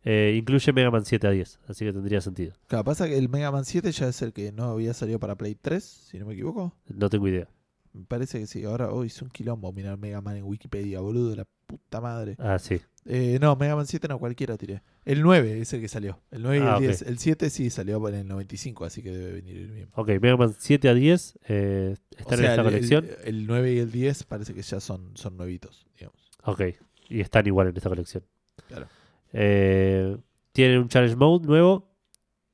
Eh, 0.04 0.36
incluye 0.38 0.72
Mega 0.72 0.90
Man 0.90 1.04
7 1.04 1.26
a 1.26 1.30
10, 1.30 1.58
así 1.68 1.84
que 1.84 1.92
tendría 1.92 2.20
sentido. 2.20 2.52
Claro, 2.66 2.84
pasa 2.84 3.06
que 3.06 3.18
el 3.18 3.28
Mega 3.28 3.50
Man 3.50 3.64
7 3.64 3.90
ya 3.92 4.08
es 4.08 4.22
el 4.22 4.32
que 4.32 4.52
no 4.52 4.64
había 4.64 4.94
salido 4.94 5.18
para 5.18 5.36
Play 5.36 5.54
3, 5.54 5.82
si 5.84 6.18
no 6.18 6.26
me 6.26 6.34
equivoco. 6.34 6.72
No 6.88 7.10
tengo 7.10 7.26
idea. 7.28 7.48
Me 7.92 8.04
parece 8.04 8.38
que 8.38 8.46
sí. 8.46 8.64
Ahora 8.64 8.90
hoy 8.92 9.08
es 9.08 9.20
un 9.22 9.28
quilombo 9.30 9.72
mirar 9.72 9.98
Mega 9.98 10.20
Man 10.20 10.36
en 10.36 10.44
Wikipedia, 10.44 11.00
boludo, 11.00 11.34
la 11.34 11.46
puta 11.66 12.00
madre. 12.00 12.36
Ah, 12.38 12.58
sí. 12.58 12.80
Eh, 13.06 13.38
no, 13.40 13.56
Mega 13.56 13.74
Man 13.74 13.86
7 13.86 14.06
no, 14.08 14.18
cualquiera 14.18 14.56
tiré. 14.56 14.82
El 15.04 15.22
9 15.22 15.60
es 15.60 15.72
el 15.72 15.80
que 15.80 15.88
salió. 15.88 16.20
El 16.30 16.42
9 16.42 16.58
y 16.58 16.60
Ah, 16.60 16.68
el 16.70 16.74
ok. 16.74 16.80
10. 16.82 17.02
El 17.02 17.18
7 17.18 17.50
sí 17.50 17.70
salió 17.70 18.06
en 18.08 18.14
el 18.14 18.28
95, 18.28 18.84
así 18.84 19.02
que 19.02 19.10
debe 19.10 19.32
venir 19.32 19.70
bien. 19.72 19.88
Ok, 19.94 20.10
Mega 20.20 20.36
Man 20.36 20.54
7 20.56 20.88
a 20.88 20.94
10 20.94 21.38
eh, 21.48 21.96
O 21.96 22.18
están 22.20 22.38
sea, 22.38 22.46
en 22.46 22.50
esta 22.52 22.60
el, 22.62 22.66
colección. 22.66 23.04
El, 23.24 23.34
el 23.36 23.46
9 23.46 23.72
y 23.72 23.78
el 23.78 23.90
10 23.90 24.24
parece 24.24 24.54
que 24.54 24.62
ya 24.62 24.78
son, 24.80 25.16
son 25.16 25.36
nuevitos, 25.36 25.86
digamos. 25.98 26.30
Ok, 26.44 26.62
y 27.08 27.20
están 27.20 27.46
igual 27.46 27.68
en 27.68 27.76
esta 27.76 27.88
colección. 27.88 28.22
Claro. 28.68 28.86
Eh, 29.32 30.16
tiene 30.52 30.78
un 30.78 30.88
challenge 30.88 31.16
mode 31.16 31.46
nuevo. 31.46 31.88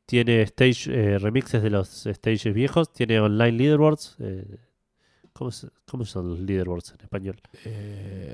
Tiene 0.06 0.42
stage 0.42 0.90
eh, 0.90 1.18
remixes 1.18 1.62
de 1.62 1.70
los 1.70 1.88
stages 2.04 2.52
viejos. 2.52 2.92
Tiene 2.92 3.20
online 3.20 3.52
leaderboards. 3.52 4.16
eh, 4.20 4.58
¿cómo, 5.32 5.50
son 5.50 6.28
los 6.28 6.40
leaderboards 6.40 6.92
en 6.92 7.00
español? 7.00 7.40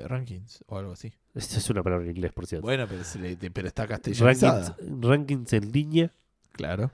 Rankings 0.07 0.63
o 0.67 0.77
algo 0.77 0.91
así. 0.91 1.13
Esto 1.33 1.57
es 1.57 1.69
una 1.69 1.81
palabra 1.81 2.05
en 2.05 2.11
inglés, 2.11 2.33
por 2.33 2.45
cierto. 2.45 2.65
Bueno, 2.65 2.85
pero, 2.87 3.03
se 3.03 3.19
le- 3.19 3.37
pero 3.37 3.67
está 3.67 3.87
castellanizada. 3.87 4.75
rankings, 4.77 5.05
rankings 5.07 5.53
en 5.53 5.71
línea. 5.71 6.13
Claro. 6.51 6.91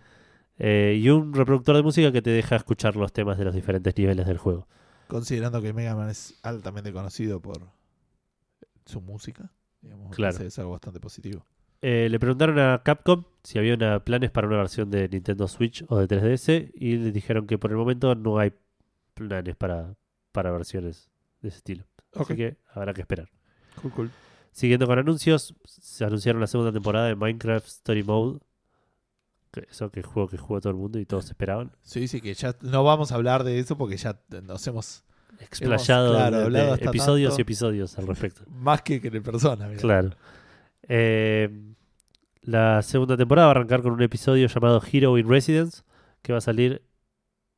y 0.60 1.10
un 1.10 1.34
reproductor 1.34 1.76
de 1.76 1.84
música 1.84 2.11
que 2.11 2.22
te 2.22 2.30
deja 2.30 2.56
escuchar 2.56 2.95
los 2.95 3.11
temas 3.11 3.38
de 3.38 3.45
los 3.45 3.56
diferentes 3.56 3.95
niveles 3.98 4.28
del 4.28 4.38
juego. 4.38 4.68
Considerando 5.07 5.61
que 5.61 5.74
Mega 5.74 5.95
Man 5.95 6.10
es 6.10 6.36
altamente 6.44 6.91
conocido 6.94 7.40
por 7.41 7.61
su 8.86 9.02
música, 9.02 9.52
digamos, 9.81 10.15
Claro. 10.15 10.43
es 10.43 10.57
algo 10.59 10.71
bastante 10.71 10.99
positivo. 10.99 11.45
Eh, 11.81 12.07
le 12.09 12.19
preguntaron 12.19 12.57
a 12.59 12.81
Capcom 12.83 13.23
si 13.43 13.59
había 13.59 13.75
una- 13.75 13.99
planes 14.03 14.31
para 14.31 14.47
una 14.47 14.57
versión 14.57 14.89
de 14.89 15.07
Nintendo 15.09 15.47
Switch 15.47 15.85
o 15.89 15.97
de 15.97 16.07
3DS 16.07 16.71
y 16.73 16.97
le 16.97 17.11
dijeron 17.11 17.45
que 17.45 17.57
por 17.57 17.71
el 17.71 17.77
momento 17.77 18.15
no 18.15 18.39
hay 18.39 18.51
planes 19.13 19.55
para, 19.55 19.95
para 20.31 20.51
versiones 20.51 21.09
de 21.41 21.49
ese 21.49 21.57
estilo. 21.57 21.85
Así 22.15 22.35
que 22.35 22.57
habrá 22.73 22.93
que 22.93 23.01
esperar. 23.01 23.29
Cool, 23.81 23.91
cool. 23.91 24.11
Siguiendo 24.51 24.87
con 24.87 24.97
anuncios, 24.97 25.53
se 25.65 26.03
anunciaron 26.03 26.41
la 26.41 26.47
segunda 26.47 26.71
temporada 26.71 27.07
de 27.07 27.15
Minecraft 27.15 27.67
Story 27.67 28.01
Mode. 28.03 28.39
Que 29.51 29.67
eso 29.69 29.91
que 29.91 30.01
juego 30.01 30.27
que 30.27 30.37
jugó 30.37 30.59
todo 30.59 30.71
el 30.71 30.77
mundo 30.77 30.99
y 30.99 31.05
todos 31.05 31.25
esperaban. 31.29 31.71
Sí, 31.83 32.07
sí, 32.07 32.21
que 32.21 32.33
ya 32.33 32.55
no 32.61 32.83
vamos 32.83 33.11
a 33.11 33.15
hablar 33.15 33.43
de 33.43 33.59
eso 33.59 33.77
porque 33.77 33.97
ya 33.97 34.19
nos 34.43 34.65
hemos 34.67 35.03
Explayado 35.39 36.13
claro, 36.13 36.49
de- 36.49 36.61
de 36.77 36.85
episodios 36.85 37.31
tanto. 37.31 37.39
y 37.39 37.43
episodios 37.43 37.97
al 37.97 38.07
respecto. 38.07 38.41
más 38.49 38.81
que 38.81 38.95
en 39.03 39.23
persona. 39.23 39.67
mira. 39.67 39.79
Claro. 39.79 40.09
Eh, 40.87 41.49
la 42.41 42.81
segunda 42.81 43.17
temporada 43.17 43.47
va 43.47 43.51
a 43.51 43.55
arrancar 43.55 43.81
con 43.81 43.91
un 43.93 44.01
episodio 44.01 44.47
llamado 44.47 44.81
Hero 44.91 45.17
in 45.17 45.27
Residence, 45.29 45.81
que 46.21 46.31
va 46.33 46.37
a 46.39 46.41
salir 46.41 46.81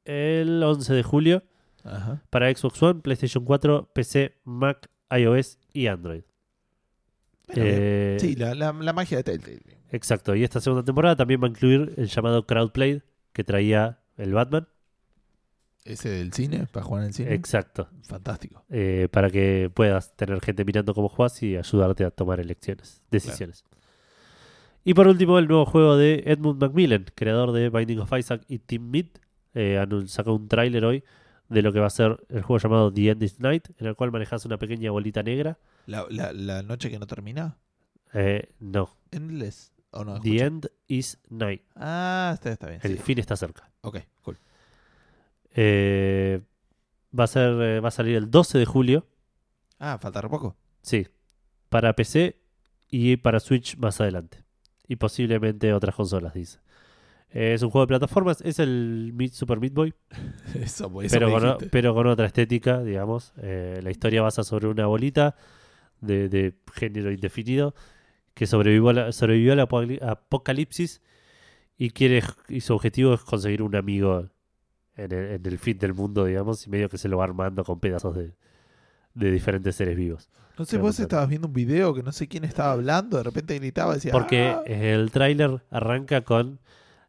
el 0.05 0.61
11 0.63 0.93
de 0.93 1.03
julio 1.03 1.43
Ajá. 1.83 2.21
para 2.29 2.53
Xbox 2.53 2.81
One, 2.81 3.01
PlayStation 3.01 3.45
4, 3.45 3.91
PC, 3.93 4.35
Mac, 4.43 4.89
iOS 5.11 5.59
y 5.73 5.87
Android. 5.87 6.23
Eh, 7.55 8.17
Sí, 8.19 8.35
la, 8.35 8.53
la- 8.55 8.73
la 8.73 8.93
magia 8.93 9.17
de 9.17 9.23
Telltale. 9.23 9.61
Exacto. 9.91 10.35
Y 10.35 10.43
esta 10.43 10.59
segunda 10.61 10.83
temporada 10.83 11.15
también 11.15 11.41
va 11.41 11.47
a 11.47 11.49
incluir 11.49 11.93
el 11.97 12.07
llamado 12.07 12.45
Crowdplay, 12.45 13.01
que 13.33 13.43
traía 13.43 13.99
el 14.17 14.33
Batman. 14.33 14.67
Ese 15.85 16.09
del 16.09 16.33
cine, 16.33 16.67
para 16.71 16.85
jugar 16.85 17.03
en 17.03 17.07
el 17.09 17.13
cine. 17.13 17.33
Exacto. 17.33 17.89
Fantástico. 18.03 18.63
Eh, 18.69 19.07
para 19.11 19.29
que 19.29 19.71
puedas 19.73 20.15
tener 20.15 20.39
gente 20.41 20.63
mirando 20.65 20.93
cómo 20.93 21.09
juegas 21.09 21.41
y 21.41 21.55
ayudarte 21.57 22.03
a 22.05 22.11
tomar 22.11 22.39
elecciones, 22.39 23.01
decisiones. 23.09 23.63
Y 24.83 24.93
por 24.93 25.07
último, 25.07 25.39
el 25.39 25.47
nuevo 25.47 25.65
juego 25.65 25.97
de 25.97 26.23
Edmund 26.25 26.61
Macmillan, 26.61 27.05
creador 27.15 27.51
de 27.51 27.69
Binding 27.69 27.99
of 27.99 28.11
Isaac 28.17 28.43
y 28.47 28.59
Team 28.59 28.89
Meat, 28.89 29.07
eh, 29.53 29.83
sacó 30.07 30.33
un 30.33 30.47
tráiler 30.47 30.85
hoy 30.85 31.03
de 31.49 31.61
lo 31.61 31.73
que 31.73 31.79
va 31.79 31.87
a 31.87 31.91
ser 31.91 32.23
el 32.29 32.43
juego 32.43 32.59
llamado 32.59 32.93
The 32.93 33.09
End 33.09 33.23
is 33.23 33.39
Night, 33.39 33.69
en 33.77 33.87
el 33.87 33.95
cual 33.95 34.11
manejas 34.11 34.45
una 34.45 34.57
pequeña 34.57 34.91
bolita 34.91 35.23
negra. 35.23 35.57
La, 35.85 36.05
la- 36.09 36.31
la 36.33 36.61
noche 36.63 36.89
que 36.89 36.99
no 36.99 37.07
termina. 37.07 37.57
Eh, 38.13 38.49
no, 38.59 38.95
Endless. 39.11 39.71
¿O 39.91 40.03
no? 40.05 40.19
The. 40.21 40.37
End 40.43 40.67
is 40.87 41.17
Night. 41.29 41.63
Ah, 41.75 42.31
está, 42.35 42.51
está 42.51 42.67
bien. 42.67 42.79
El 42.83 42.97
sí. 42.97 43.03
fin 43.03 43.17
está 43.19 43.35
cerca. 43.35 43.71
Ok, 43.81 43.97
cool. 44.21 44.37
Eh, 45.55 46.41
va 47.17 47.23
a 47.25 47.27
ser, 47.27 47.51
eh, 47.61 47.79
va 47.79 47.87
a 47.89 47.91
salir 47.91 48.15
el 48.15 48.29
12 48.29 48.57
de 48.57 48.65
julio. 48.65 49.07
Ah, 49.79 49.97
falta 49.97 50.21
re 50.21 50.29
poco. 50.29 50.55
Sí, 50.81 51.07
para 51.69 51.93
PC 51.95 52.37
y 52.89 53.17
para 53.17 53.39
Switch 53.39 53.77
más 53.77 53.99
adelante. 54.01 54.43
Y 54.87 54.95
posiblemente 54.95 55.73
otras 55.73 55.95
consolas, 55.95 56.33
dice. 56.33 56.59
Eh, 57.31 57.53
es 57.53 57.61
un 57.61 57.69
juego 57.69 57.85
de 57.85 57.89
plataformas, 57.89 58.41
es 58.41 58.57
el 58.59 59.13
Super 59.31 59.59
Meat 59.59 59.73
Boy, 59.73 59.93
Eso, 60.55 60.91
eso 61.01 61.15
pero 61.19 61.31
con, 61.31 61.45
o- 61.45 61.57
pero 61.71 61.93
con 61.93 62.07
otra 62.07 62.25
estética, 62.25 62.81
digamos. 62.83 63.33
La 63.37 63.91
historia 63.91 64.21
basa 64.23 64.43
sobre 64.43 64.67
una 64.67 64.87
bolita 64.87 65.35
de, 66.01 66.27
de 66.29 66.55
género 66.73 67.11
indefinido 67.11 67.75
que 68.33 68.47
sobrevivió 68.47 68.89
a 68.89 68.93
la, 68.93 69.11
sobrevivió 69.11 69.53
al 69.53 69.59
apocali- 69.59 70.01
apocalipsis 70.01 71.01
y, 71.77 71.91
quiere, 71.91 72.23
y 72.47 72.61
su 72.61 72.73
objetivo 72.73 73.13
es 73.13 73.21
conseguir 73.21 73.61
un 73.61 73.75
amigo 73.75 74.29
en 75.03 75.11
el, 75.11 75.25
en 75.31 75.45
el 75.45 75.57
fin 75.57 75.77
del 75.77 75.93
mundo, 75.93 76.25
digamos, 76.25 76.65
y 76.67 76.69
medio 76.69 76.89
que 76.89 76.97
se 76.97 77.07
lo 77.09 77.17
va 77.17 77.23
armando 77.25 77.63
con 77.63 77.79
pedazos 77.79 78.15
de, 78.15 78.33
de 79.13 79.31
diferentes 79.31 79.75
seres 79.75 79.95
vivos. 79.95 80.29
No 80.57 80.65
sé, 80.65 80.77
vos 80.77 80.99
estabas 80.99 81.29
viendo 81.29 81.47
un 81.47 81.53
video 81.53 81.93
que 81.93 82.03
no 82.03 82.11
sé 82.11 82.27
quién 82.27 82.43
estaba 82.43 82.73
hablando, 82.73 83.17
de 83.17 83.23
repente 83.23 83.57
gritaba 83.57 83.93
decía. 83.93 84.11
Porque 84.11 84.47
"Ah". 84.49 84.61
el 84.65 85.09
tráiler 85.11 85.63
arranca 85.71 86.21
con 86.21 86.59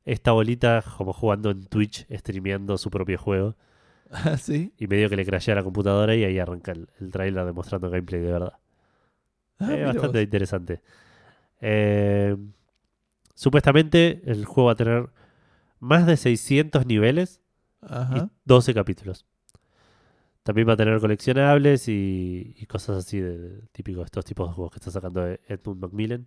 esta 0.04 0.32
bolita 0.32 0.82
como 0.96 1.12
jugando 1.12 1.50
en 1.50 1.64
Twitch, 1.66 2.06
streameando 2.12 2.78
su 2.78 2.90
propio 2.90 3.18
juego. 3.18 3.56
Ah, 4.12 4.36
sí. 4.36 4.72
Y 4.78 4.86
medio 4.88 5.08
que 5.08 5.16
le 5.16 5.24
crashea 5.26 5.54
la 5.54 5.62
computadora 5.62 6.14
y 6.16 6.24
ahí 6.24 6.38
arranca 6.38 6.72
el, 6.72 6.88
el 7.00 7.12
tráiler 7.12 7.44
demostrando 7.44 7.90
gameplay 7.90 8.20
de 8.20 8.32
verdad. 8.32 8.54
Ah, 9.58 9.72
Eh, 9.72 9.84
bastante 9.84 10.18
vos. 10.18 10.22
interesante. 10.24 10.80
Eh, 11.60 12.36
supuestamente 13.34 14.22
el 14.26 14.44
juego 14.44 14.66
va 14.66 14.72
a 14.72 14.76
tener 14.76 15.10
más 15.78 16.06
de 16.06 16.16
600 16.16 16.86
niveles 16.86 17.39
y 18.12 18.18
Ajá. 18.18 18.30
12 18.44 18.74
capítulos. 18.74 19.26
También 20.42 20.68
va 20.68 20.72
a 20.72 20.76
tener 20.76 20.98
coleccionables 21.00 21.86
y, 21.88 22.54
y 22.58 22.66
cosas 22.66 22.98
así 22.98 23.20
de, 23.20 23.38
de 23.38 23.62
estos 24.04 24.24
tipos 24.24 24.48
de 24.48 24.54
juegos 24.54 24.72
que 24.72 24.78
está 24.78 24.90
sacando 24.90 25.24
Edmund 25.26 25.80
Macmillan. 25.82 26.26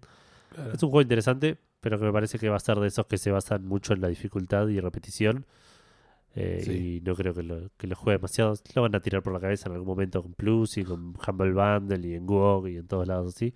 claro. 0.49 0.73
Es 0.73 0.83
un 0.83 0.89
juego 0.91 1.01
interesante, 1.01 1.57
pero 1.81 1.99
que 1.99 2.05
me 2.05 2.13
parece 2.13 2.39
que 2.39 2.49
va 2.49 2.57
a 2.57 2.59
ser 2.59 2.79
de 2.79 2.87
esos 2.87 3.07
que 3.07 3.17
se 3.17 3.31
basan 3.31 3.65
mucho 3.65 3.93
en 3.93 4.01
la 4.01 4.07
dificultad 4.09 4.67
y 4.69 4.79
repetición. 4.79 5.45
Eh, 6.35 6.61
Sí. 6.65 6.71
Y 6.97 7.01
no 7.01 7.15
creo 7.15 7.33
que 7.33 7.43
lo, 7.43 7.69
que 7.77 7.87
lo 7.87 7.95
juegue 7.95 8.17
demasiado. 8.19 8.55
Lo 8.75 8.81
van 8.83 8.95
a 8.95 9.01
tirar 9.01 9.23
por 9.23 9.33
la 9.33 9.39
cabeza 9.39 9.69
en 9.69 9.73
algún 9.73 9.87
momento 9.87 10.21
con 10.23 10.33
Plus 10.33 10.77
y 10.77 10.83
con 10.83 11.15
Humble 11.27 11.53
Bundle 11.53 12.07
y 12.07 12.15
en 12.15 12.25
GOG 12.25 12.67
y 12.69 12.77
en 12.77 12.87
todos 12.87 13.07
lados 13.07 13.35
así. 13.35 13.53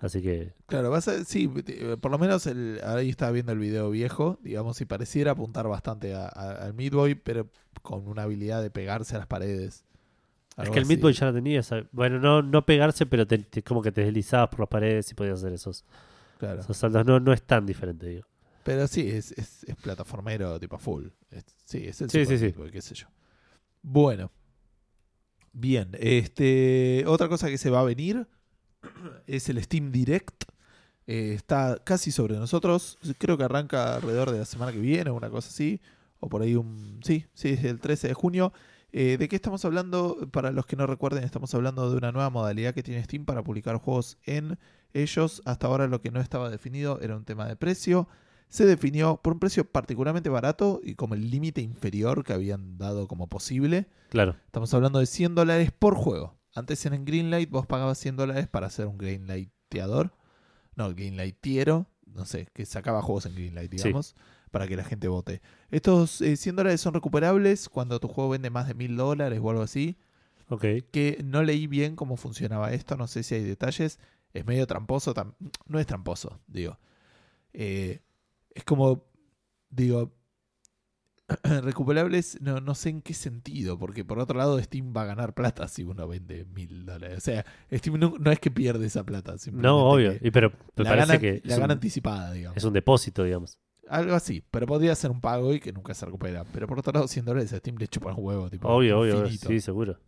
Así 0.00 0.22
que 0.22 0.54
Claro, 0.66 0.90
vas 0.90 1.06
a, 1.08 1.24
sí, 1.24 1.46
por 2.00 2.10
lo 2.10 2.18
menos 2.18 2.46
el, 2.46 2.80
ahí 2.84 3.10
estaba 3.10 3.32
viendo 3.32 3.52
el 3.52 3.58
video 3.58 3.90
viejo, 3.90 4.38
digamos, 4.42 4.80
y 4.80 4.86
pareciera 4.86 5.32
apuntar 5.32 5.68
bastante 5.68 6.14
a- 6.14 6.26
a- 6.26 6.64
al 6.64 6.72
Midboy, 6.74 7.14
pero 7.14 7.48
con 7.82 8.08
una 8.08 8.22
habilidad 8.22 8.62
de 8.62 8.70
pegarse 8.70 9.14
a 9.16 9.18
las 9.18 9.26
paredes 9.26 9.84
Es 10.56 10.70
que 10.70 10.78
el 10.78 10.84
así. 10.84 10.88
Meat 10.88 11.00
Boy 11.02 11.12
ya 11.12 11.26
lo 11.26 11.34
tenía. 11.34 11.60
esa- 11.60 11.84
Bueno, 11.92 12.18
no, 12.18 12.40
no 12.42 12.64
pegarse, 12.64 13.04
pero 13.06 13.26
te- 13.26 13.38
te- 13.38 13.62
como 13.62 13.82
que 13.82 13.92
te 13.92 14.02
deslizabas 14.04 14.48
por 14.48 14.60
las 14.60 14.68
paredes 14.70 15.10
y 15.10 15.14
podías 15.14 15.38
hacer 15.38 15.52
esos, 15.52 15.84
Claro. 16.38 16.60
esos 16.60 16.76
saltos. 16.76 17.04
No, 17.06 17.20
no 17.20 17.32
es 17.34 17.42
tan 17.42 17.66
diferente, 17.66 18.06
digo. 18.06 18.26
Pero 18.64 18.86
sí, 18.88 19.06
es, 19.08 19.32
es, 19.32 19.64
es 19.64 19.76
plataformero 19.76 20.58
tipo 20.58 20.78
full. 20.78 21.08
Es- 21.30 21.44
sí, 21.64 21.86
es 21.86 22.00
el 22.00 22.08
Sí, 22.10 22.24
sí, 22.24 22.36
sí. 22.38 22.44
Meat 22.44 22.56
Boy, 22.56 22.70
qué 22.70 22.80
sé 22.82 22.94
yo. 22.94 23.06
Bueno. 23.82 24.30
Bien, 25.52 25.90
este 25.98 27.04
otra 27.06 27.28
cosa 27.28 27.48
que 27.48 27.58
se 27.58 27.70
va 27.70 27.80
a 27.80 27.84
venir 27.84 28.26
es 29.26 29.48
el 29.48 29.62
Steam 29.62 29.92
Direct. 29.92 30.44
Eh, 31.06 31.34
está 31.34 31.80
casi 31.84 32.12
sobre 32.12 32.36
nosotros. 32.36 32.98
Creo 33.18 33.36
que 33.36 33.44
arranca 33.44 33.96
alrededor 33.96 34.30
de 34.30 34.38
la 34.38 34.44
semana 34.44 34.72
que 34.72 34.78
viene, 34.78 35.10
una 35.10 35.30
cosa 35.30 35.48
así. 35.48 35.80
O 36.20 36.28
por 36.28 36.42
ahí 36.42 36.54
un... 36.54 37.00
Sí, 37.02 37.26
sí, 37.34 37.50
es 37.50 37.64
el 37.64 37.80
13 37.80 38.08
de 38.08 38.14
junio. 38.14 38.52
Eh, 38.92 39.16
¿De 39.18 39.28
qué 39.28 39.36
estamos 39.36 39.64
hablando? 39.64 40.28
Para 40.32 40.50
los 40.50 40.66
que 40.66 40.76
no 40.76 40.86
recuerden, 40.86 41.24
estamos 41.24 41.54
hablando 41.54 41.90
de 41.90 41.96
una 41.96 42.12
nueva 42.12 42.30
modalidad 42.30 42.74
que 42.74 42.82
tiene 42.82 43.02
Steam 43.04 43.24
para 43.24 43.42
publicar 43.42 43.76
juegos 43.76 44.18
en 44.24 44.58
ellos. 44.92 45.42
Hasta 45.44 45.66
ahora 45.66 45.86
lo 45.86 46.00
que 46.00 46.10
no 46.10 46.20
estaba 46.20 46.50
definido 46.50 47.00
era 47.00 47.16
un 47.16 47.24
tema 47.24 47.46
de 47.46 47.56
precio. 47.56 48.08
Se 48.48 48.66
definió 48.66 49.16
por 49.22 49.32
un 49.32 49.38
precio 49.38 49.64
particularmente 49.64 50.28
barato 50.28 50.80
y 50.82 50.96
como 50.96 51.14
el 51.14 51.30
límite 51.30 51.60
inferior 51.60 52.24
que 52.24 52.32
habían 52.32 52.78
dado 52.78 53.06
como 53.06 53.28
posible. 53.28 53.86
Claro, 54.08 54.34
Estamos 54.46 54.74
hablando 54.74 54.98
de 54.98 55.06
100 55.06 55.36
dólares 55.36 55.70
por 55.70 55.94
juego. 55.94 56.39
Antes 56.54 56.84
en 56.86 57.04
Greenlight 57.04 57.50
vos 57.50 57.66
pagabas 57.66 57.98
100 57.98 58.16
dólares 58.16 58.48
para 58.48 58.66
hacer 58.66 58.86
un 58.86 58.98
Greenlighteador. 58.98 60.12
No, 60.74 60.92
Greenlightiero. 60.94 61.86
No 62.06 62.24
sé, 62.24 62.48
que 62.52 62.66
sacaba 62.66 63.02
juegos 63.02 63.26
en 63.26 63.34
Greenlight, 63.34 63.70
Sí. 63.72 63.76
digamos. 63.78 64.16
Para 64.50 64.66
que 64.66 64.76
la 64.76 64.82
gente 64.82 65.06
vote. 65.06 65.42
Estos 65.70 66.20
eh, 66.22 66.36
100 66.36 66.56
dólares 66.56 66.80
son 66.80 66.92
recuperables 66.94 67.68
cuando 67.68 68.00
tu 68.00 68.08
juego 68.08 68.30
vende 68.30 68.50
más 68.50 68.66
de 68.66 68.74
1000 68.74 68.96
dólares 68.96 69.38
o 69.42 69.50
algo 69.50 69.62
así. 69.62 69.96
ok. 70.48 70.64
Que 70.90 71.20
no 71.24 71.44
leí 71.44 71.68
bien 71.68 71.94
cómo 71.94 72.16
funcionaba 72.16 72.72
esto. 72.72 72.96
No 72.96 73.06
sé 73.06 73.22
si 73.22 73.36
hay 73.36 73.44
detalles. 73.44 74.00
Es 74.32 74.44
medio 74.44 74.66
tramposo. 74.66 75.14
tam- 75.14 75.34
No 75.66 75.78
es 75.78 75.86
tramposo, 75.86 76.40
digo. 76.48 76.78
Eh, 77.52 78.00
es 78.54 78.64
como, 78.64 79.04
digo, 79.70 80.12
recuperables, 81.62 82.38
no, 82.40 82.60
no 82.60 82.74
sé 82.74 82.90
en 82.90 83.02
qué 83.02 83.14
sentido, 83.14 83.78
porque 83.78 84.04
por 84.04 84.18
otro 84.18 84.36
lado 84.38 84.60
Steam 84.62 84.92
va 84.96 85.02
a 85.02 85.06
ganar 85.06 85.34
plata 85.34 85.68
si 85.68 85.82
uno 85.84 86.06
vende 86.08 86.44
mil 86.54 86.84
dólares. 86.86 87.18
O 87.18 87.20
sea, 87.20 87.44
Steam 87.72 87.98
no, 87.98 88.14
no 88.18 88.30
es 88.30 88.38
que 88.40 88.50
pierde 88.50 88.86
esa 88.86 89.04
plata. 89.04 89.34
No, 89.52 89.90
obvio. 89.90 90.14
Y 90.20 90.30
pero 90.30 90.50
me 90.76 90.84
la 90.84 90.90
parece 90.90 91.06
gana, 91.08 91.18
que 91.20 91.42
la 91.44 91.54
gana 91.54 91.64
un, 91.66 91.70
anticipada, 91.72 92.32
digamos. 92.32 92.56
es 92.56 92.64
un 92.64 92.72
depósito, 92.72 93.24
digamos. 93.24 93.58
Algo 93.88 94.14
así, 94.14 94.42
pero 94.50 94.66
podría 94.66 94.94
ser 94.94 95.10
un 95.10 95.20
pago 95.20 95.52
y 95.52 95.58
que 95.60 95.72
nunca 95.72 95.94
se 95.94 96.06
recupera. 96.06 96.44
Pero 96.52 96.66
por 96.68 96.78
otro 96.78 96.92
lado, 96.92 97.08
100 97.08 97.24
dólares 97.24 97.52
a 97.52 97.58
Steam 97.58 97.76
le 97.76 97.88
chupa 97.88 98.12
un 98.14 98.24
huevo. 98.24 98.48
Tipo, 98.48 98.68
Obvio, 98.68 99.00
obvio, 99.00 99.26
sí, 99.28 99.60
seguro. 99.60 99.98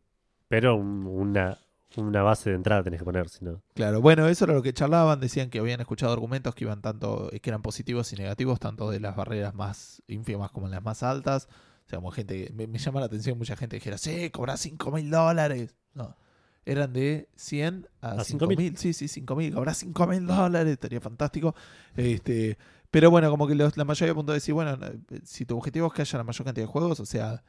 Pero 0.48 0.76
un- 0.76 1.06
una, 1.06 1.58
una 1.96 2.22
base 2.22 2.50
de 2.50 2.56
entrada 2.56 2.82
tenés 2.82 3.00
que 3.00 3.04
poner, 3.04 3.28
si 3.28 3.44
no. 3.44 3.62
Claro, 3.74 4.00
bueno, 4.00 4.26
eso 4.28 4.44
era 4.44 4.54
lo 4.54 4.62
que 4.62 4.72
charlaban, 4.72 5.20
decían 5.20 5.50
que 5.50 5.58
habían 5.58 5.80
escuchado 5.80 6.12
argumentos 6.12 6.54
que 6.54 6.64
iban 6.64 6.80
tanto, 6.82 7.30
que 7.42 7.50
eran 7.50 7.62
positivos 7.62 8.12
y 8.12 8.16
negativos, 8.16 8.58
tanto 8.60 8.90
de 8.90 9.00
las 9.00 9.14
barreras 9.16 9.54
más 9.54 10.02
ínfimas 10.08 10.50
como 10.50 10.66
en 10.66 10.72
las 10.72 10.82
más 10.82 11.02
altas. 11.02 11.48
O 11.86 11.88
sea, 11.88 11.98
como 11.98 12.10
gente, 12.12 12.50
me, 12.54 12.66
me 12.66 12.78
llama 12.78 13.00
la 13.00 13.06
atención 13.06 13.36
mucha 13.36 13.56
gente 13.56 13.76
que 13.76 13.80
dijera, 13.80 13.98
sí, 13.98 14.30
cobras 14.30 14.60
5 14.60 14.90
mil 14.92 15.10
dólares. 15.10 15.74
No, 15.94 16.16
eran 16.64 16.92
de 16.92 17.28
100 17.36 17.88
a, 18.00 18.12
A 18.12 18.24
5 18.24 18.46
5.000. 18.46 18.56
mil. 18.56 18.76
Sí, 18.76 18.92
sí, 18.92 19.08
5 19.08 19.34
mil, 19.36 19.52
cobras 19.52 19.76
5 19.78 20.06
mil 20.06 20.26
dólares, 20.26 20.72
estaría 20.72 21.00
fantástico. 21.00 21.54
Este, 21.96 22.56
pero 22.90 23.10
bueno, 23.10 23.30
como 23.30 23.46
que 23.46 23.54
los- 23.54 23.76
la 23.76 23.84
mayoría 23.84 24.12
apuntó 24.12 24.32
a 24.32 24.34
decir, 24.36 24.54
bueno, 24.54 24.78
eh, 24.82 25.20
si 25.24 25.44
tu 25.44 25.56
objetivo 25.58 25.88
es 25.88 25.92
que 25.92 26.02
haya 26.02 26.18
la 26.18 26.24
mayor 26.24 26.44
cantidad 26.44 26.66
de 26.66 26.72
juegos, 26.72 27.00
o 27.00 27.06
sea, 27.06 27.42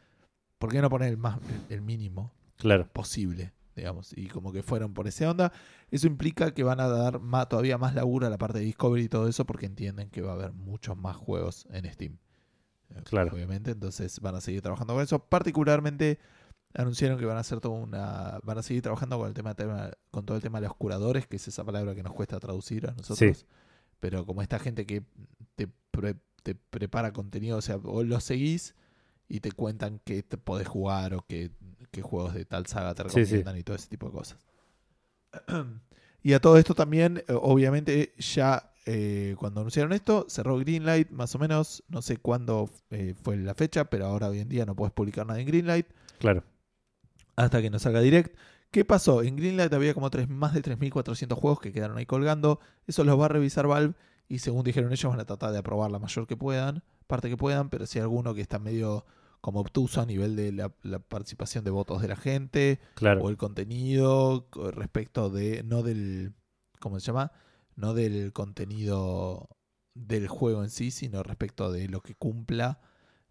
¿por 0.57 0.71
qué 0.71 0.81
no 0.81 0.89
poner 0.89 1.09
el, 1.09 1.17
más, 1.17 1.37
el 1.69 1.81
mínimo? 1.81 2.31
Claro, 2.57 2.87
posible, 2.91 3.51
digamos, 3.75 4.15
y 4.17 4.27
como 4.27 4.51
que 4.51 4.63
fueron 4.63 4.93
por 4.93 5.07
esa 5.07 5.29
onda. 5.29 5.51
Eso 5.91 6.07
implica 6.07 6.53
que 6.53 6.63
van 6.63 6.79
a 6.79 6.87
dar 6.87 7.19
más, 7.19 7.49
todavía 7.49 7.77
más 7.77 7.95
laburo 7.95 8.27
a 8.27 8.29
la 8.29 8.37
parte 8.37 8.59
de 8.59 8.65
Discovery 8.65 9.03
y 9.03 9.09
todo 9.09 9.27
eso 9.27 9.45
porque 9.45 9.65
entienden 9.65 10.09
que 10.09 10.21
va 10.21 10.31
a 10.31 10.35
haber 10.35 10.53
muchos 10.53 10.95
más 10.97 11.15
juegos 11.15 11.67
en 11.71 11.91
Steam. 11.91 12.17
Eh, 12.89 13.01
Claro. 13.05 13.33
Obviamente, 13.33 13.71
entonces 13.71 14.19
van 14.19 14.35
a 14.35 14.41
seguir 14.41 14.61
trabajando 14.61 14.93
con 14.93 15.03
eso. 15.03 15.19
Particularmente 15.19 16.19
anunciaron 16.75 17.17
que 17.19 17.25
van 17.25 17.37
a 17.37 17.41
hacer 17.41 17.59
toda 17.59 17.75
una 17.75 18.39
van 18.43 18.57
a 18.57 18.63
seguir 18.63 18.81
trabajando 18.81 19.17
con 19.17 19.27
el 19.27 19.33
tema, 19.33 19.53
tema- 19.53 19.91
con 20.11 20.25
todo 20.25 20.37
el 20.37 20.43
tema 20.43 20.59
de 20.59 20.67
los 20.67 20.75
curadores, 20.75 21.27
que 21.27 21.35
es 21.37 21.47
esa 21.47 21.63
palabra 21.63 21.93
que 21.95 22.03
nos 22.03 22.13
cuesta 22.13 22.39
traducir 22.39 22.87
a 22.87 22.91
nosotros. 22.91 23.17
Pero 23.99 24.25
como 24.25 24.41
esta 24.41 24.59
gente 24.59 24.85
que 24.85 25.03
te, 25.55 25.67
pre- 25.91 26.17
te 26.43 26.55
prepara 26.55 27.13
contenido, 27.13 27.57
o 27.57 27.61
sea, 27.61 27.77
vos 27.77 28.05
lo 28.05 28.19
seguís 28.19 28.75
y 29.29 29.39
te 29.39 29.51
cuentan 29.51 29.99
que 30.03 30.23
te 30.23 30.37
podés 30.37 30.67
jugar 30.67 31.13
o 31.13 31.25
que, 31.27 31.51
qué 31.93 32.01
juegos 32.01 32.33
de 32.33 32.45
tal 32.45 32.65
saga 32.67 32.93
te 32.95 33.03
Sí, 33.07 33.25
sí. 33.25 33.45
recomiendan 33.45 33.57
y 33.57 33.63
todo 33.63 33.77
ese 33.77 33.87
tipo 33.87 34.07
de 34.07 34.11
cosas. 34.13 34.37
y 36.23 36.33
a 36.33 36.39
todo 36.41 36.57
esto 36.57 36.75
también, 36.75 37.19
eh, 37.27 37.33
obviamente, 37.33 38.13
ya 38.17 38.73
eh, 38.85 39.35
cuando 39.39 39.61
anunciaron 39.61 39.93
esto, 39.93 40.25
cerró 40.29 40.57
Greenlight, 40.57 41.09
más 41.11 41.33
o 41.35 41.39
menos, 41.39 41.83
no 41.87 42.01
sé 42.01 42.17
cuándo 42.17 42.69
eh, 42.91 43.13
fue 43.23 43.37
la 43.37 43.53
fecha, 43.55 43.85
pero 43.85 44.05
ahora 44.07 44.27
hoy 44.29 44.39
en 44.39 44.49
día 44.49 44.65
no 44.65 44.75
puedes 44.75 44.93
publicar 44.93 45.25
nada 45.25 45.39
en 45.39 45.47
Greenlight 45.47 45.87
claro. 46.19 46.43
hasta 47.35 47.61
que 47.61 47.69
nos 47.69 47.83
salga 47.83 48.01
direct. 48.01 48.35
¿Qué 48.71 48.85
pasó? 48.85 49.21
En 49.21 49.35
Greenlight 49.35 49.71
había 49.73 49.93
como 49.93 50.09
tres, 50.09 50.27
más 50.29 50.53
de 50.53 50.61
3.400 50.63 51.35
juegos 51.35 51.59
que 51.59 51.71
quedaron 51.71 51.97
ahí 51.97 52.05
colgando. 52.07 52.59
Eso 52.87 53.03
los 53.03 53.19
va 53.19 53.25
a 53.25 53.29
revisar 53.29 53.67
Valve 53.67 53.93
y 54.27 54.39
según 54.39 54.63
dijeron 54.63 54.91
ellos 54.91 55.11
van 55.11 55.19
a 55.19 55.25
tratar 55.25 55.51
de 55.51 55.59
aprobar 55.59 55.91
la 55.91 55.99
mayor 55.99 56.25
que 56.27 56.35
puedan, 56.35 56.83
parte 57.07 57.29
que 57.29 57.37
puedan, 57.37 57.69
pero 57.69 57.85
si 57.85 57.99
hay 57.99 58.03
alguno 58.03 58.33
que 58.33 58.41
está 58.41 58.57
medio 58.59 59.05
como 59.43 59.59
obtuso 59.59 59.99
a 60.01 60.05
nivel 60.05 60.37
de 60.37 60.53
la, 60.53 60.71
la 60.83 60.99
participación 60.99 61.65
de 61.65 61.71
votos 61.71 62.01
de 62.01 62.07
la 62.07 62.15
gente 62.15 62.79
Claro. 62.95 63.21
o 63.25 63.29
el 63.29 63.35
contenido 63.37 64.47
co- 64.49 64.71
respecto 64.71 65.29
de, 65.29 65.63
no 65.63 65.83
del, 65.83 66.33
¿cómo 66.79 66.97
se 66.99 67.07
llama? 67.07 67.33
No 67.75 67.93
del 67.93 68.31
contenido 68.31 69.49
del 69.95 70.29
juego 70.29 70.63
en 70.63 70.69
sí, 70.69 70.91
sino 70.91 71.23
respecto 71.23 71.71
de 71.73 71.89
lo 71.89 71.99
que 72.01 72.15
cumpla 72.15 72.79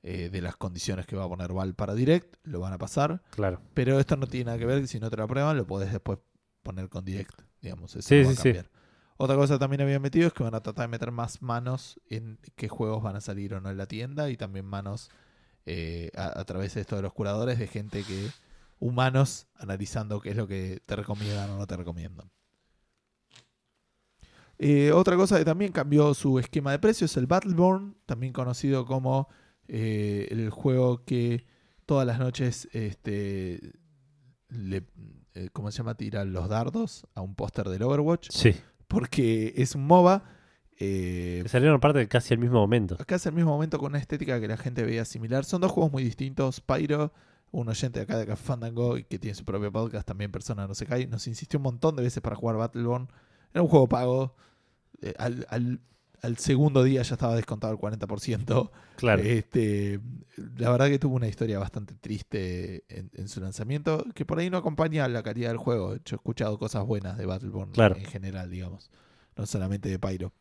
eh, 0.03 0.29
de 0.31 0.43
las 0.43 0.57
condiciones 0.57 1.07
que 1.07 1.17
va 1.17 1.25
a 1.25 1.29
poner 1.29 1.53
Valve 1.53 1.75
para 1.75 1.95
Direct, 1.95 2.37
lo 2.45 2.61
van 2.61 2.75
a 2.75 2.79
pasar. 2.79 3.23
Claro. 3.31 3.61
Pero 3.73 3.99
esto 3.99 4.17
no 4.17 4.27
tiene 4.27 4.47
nada 4.47 4.59
que 4.59 4.67
ver, 4.67 4.87
si 4.89 5.01
no 5.01 5.09
te 5.11 5.17
lo 5.17 5.25
aprueban, 5.25 5.57
lo 5.57 5.67
podés 5.67 5.93
después 5.93 6.19
poner 6.63 6.89
con 6.91 7.05
direct, 7.07 7.41
digamos. 7.63 7.97
Eso 7.97 8.09
Sí, 8.09 8.23
va 8.23 8.27
sí, 8.29 8.33
a 8.33 8.37
sí. 8.37 8.43
cambiar. 8.43 8.71
Otra 9.17 9.37
cosa 9.37 9.59
también 9.59 9.81
habían 9.83 10.03
metido 10.03 10.27
es 10.27 10.33
que 10.35 10.43
van 10.43 10.55
a 10.55 10.61
tratar 10.63 10.85
de 10.85 10.89
meter 10.91 11.11
más 11.11 11.41
manos 11.41 12.01
en 12.11 12.39
qué 12.57 12.69
juegos 12.69 13.03
van 13.03 13.17
a 13.17 13.21
salir 13.21 13.55
o 13.55 13.61
no 13.61 13.71
en 13.71 13.77
la 13.79 13.87
tienda 13.87 14.29
y 14.31 14.37
también 14.37 14.67
manos 14.67 15.11
eh, 15.67 16.11
a, 16.17 16.41
a 16.41 16.45
través 16.45 16.75
de 16.75 16.81
esto 16.83 16.97
de 16.97 17.03
los 17.03 17.13
curadores 17.13 17.59
de 17.59 17.67
gente 17.67 18.03
que 18.03 18.31
humanos 18.83 19.47
analizando 19.55 20.21
qué 20.21 20.31
es 20.31 20.37
lo 20.37 20.49
que 20.49 20.83
te 20.85 20.97
recomiendan 20.97 21.51
o 21.51 21.59
no 21.59 21.67
te 21.67 21.77
recomiendan. 21.77 22.31
Eh, 24.59 24.93
otra 24.93 25.17
cosa 25.17 25.39
que 25.39 25.45
también 25.45 25.73
cambió 25.73 26.15
su 26.15 26.39
esquema 26.39 26.73
de 26.73 26.79
precios 26.79 27.13
es 27.13 27.17
el 27.17 27.27
Battleborn, 27.27 27.97
también 28.07 28.33
conocido 28.33 28.85
como 28.87 29.29
eh, 29.67 30.29
el 30.31 30.51
juego 30.51 31.05
que 31.05 31.47
todas 31.87 32.07
las 32.07 32.19
noches 32.19 32.69
este, 32.73 33.73
le, 34.49 34.85
¿cómo 35.53 35.71
se 35.71 35.79
llama? 35.79 35.97
Tira 35.97 36.25
los 36.25 36.49
dardos 36.49 37.07
a 37.15 37.23
un 37.23 37.35
póster 37.35 37.69
del 37.69 37.83
Overwatch. 37.83 38.31
Sí. 38.31 38.55
Porque 38.89 39.55
es 39.57 39.75
un 39.75 39.87
MOBA. 39.87 40.25
Eh, 40.79 41.43
salieron 41.47 41.77
aparte 41.77 42.07
casi 42.09 42.35
al 42.35 42.41
mismo 42.41 42.59
momento. 42.61 42.97
es 43.07 43.27
el 43.27 43.33
mismo 43.35 43.51
momento 43.53 43.79
con 43.79 43.91
una 43.93 43.99
estética 43.99 44.41
que 44.41 44.49
la 44.49 44.57
gente 44.57 44.83
veía 44.85 45.05
similar. 45.05 45.45
Son 45.45 45.61
dos 45.61 45.71
juegos 45.71 45.93
muy 45.93 46.03
distintos. 46.03 46.61
Pyro, 46.61 47.13
un 47.51 47.69
oyente 47.69 48.01
de 48.01 48.05
acá 48.05 48.19
de 48.19 48.35
Fandango 48.37 48.97
y 48.99 49.05
que 49.05 49.19
tiene 49.19 49.35
su 49.35 49.45
propio 49.45 49.71
podcast, 49.71 50.07
también 50.07 50.33
persona 50.33 50.67
no 50.67 50.75
se 50.75 50.87
cae, 50.87 51.07
nos 51.07 51.27
insistió 51.27 51.59
un 51.59 51.65
montón 51.65 51.97
de 51.97 52.03
veces 52.03 52.23
para 52.23 52.37
jugar 52.37 52.57
Battleborn. 52.57 53.09
Era 53.53 53.63
un 53.63 53.69
juego 53.69 53.89
pago. 53.89 54.35
Eh, 55.03 55.15
al, 55.19 55.47
al- 55.51 55.81
al 56.23 56.37
segundo 56.39 56.85
día 56.85 57.03
ya 57.03 57.15
estaba 57.17 57.35
descontado 57.35 57.73
el 57.73 57.81
40%. 57.81 58.71
Claro. 58.95 59.23
Este, 59.25 59.99
la 60.57 60.71
verdad 60.71 60.87
que 60.87 61.01
tuvo 61.01 61.17
una 61.17 61.27
historia 61.27 61.59
bastante 61.59 61.97
triste 61.97 62.85
en, 62.89 63.11
en 63.15 63.27
su 63.29 63.41
lanzamiento, 63.41 64.05
que 64.15 64.25
por 64.25 64.39
ahí 64.39 64.49
no 64.49 64.57
acompaña 64.57 65.09
la 65.09 65.25
calidad 65.25 65.49
del 65.49 65.57
juego. 65.57 65.97
Yo 65.97 66.15
he 66.15 66.19
escuchado 66.19 66.61
cosas 66.61 66.87
buenas 66.87 67.19
de 67.19 67.27
Battleborn 67.27 67.73
Claro. 67.73 67.97
en 67.97 68.05
general, 68.05 68.51
digamos, 68.51 68.93
no 69.37 69.47
solamente 69.47 69.89
de 69.89 69.99
Pyro. 69.99 70.33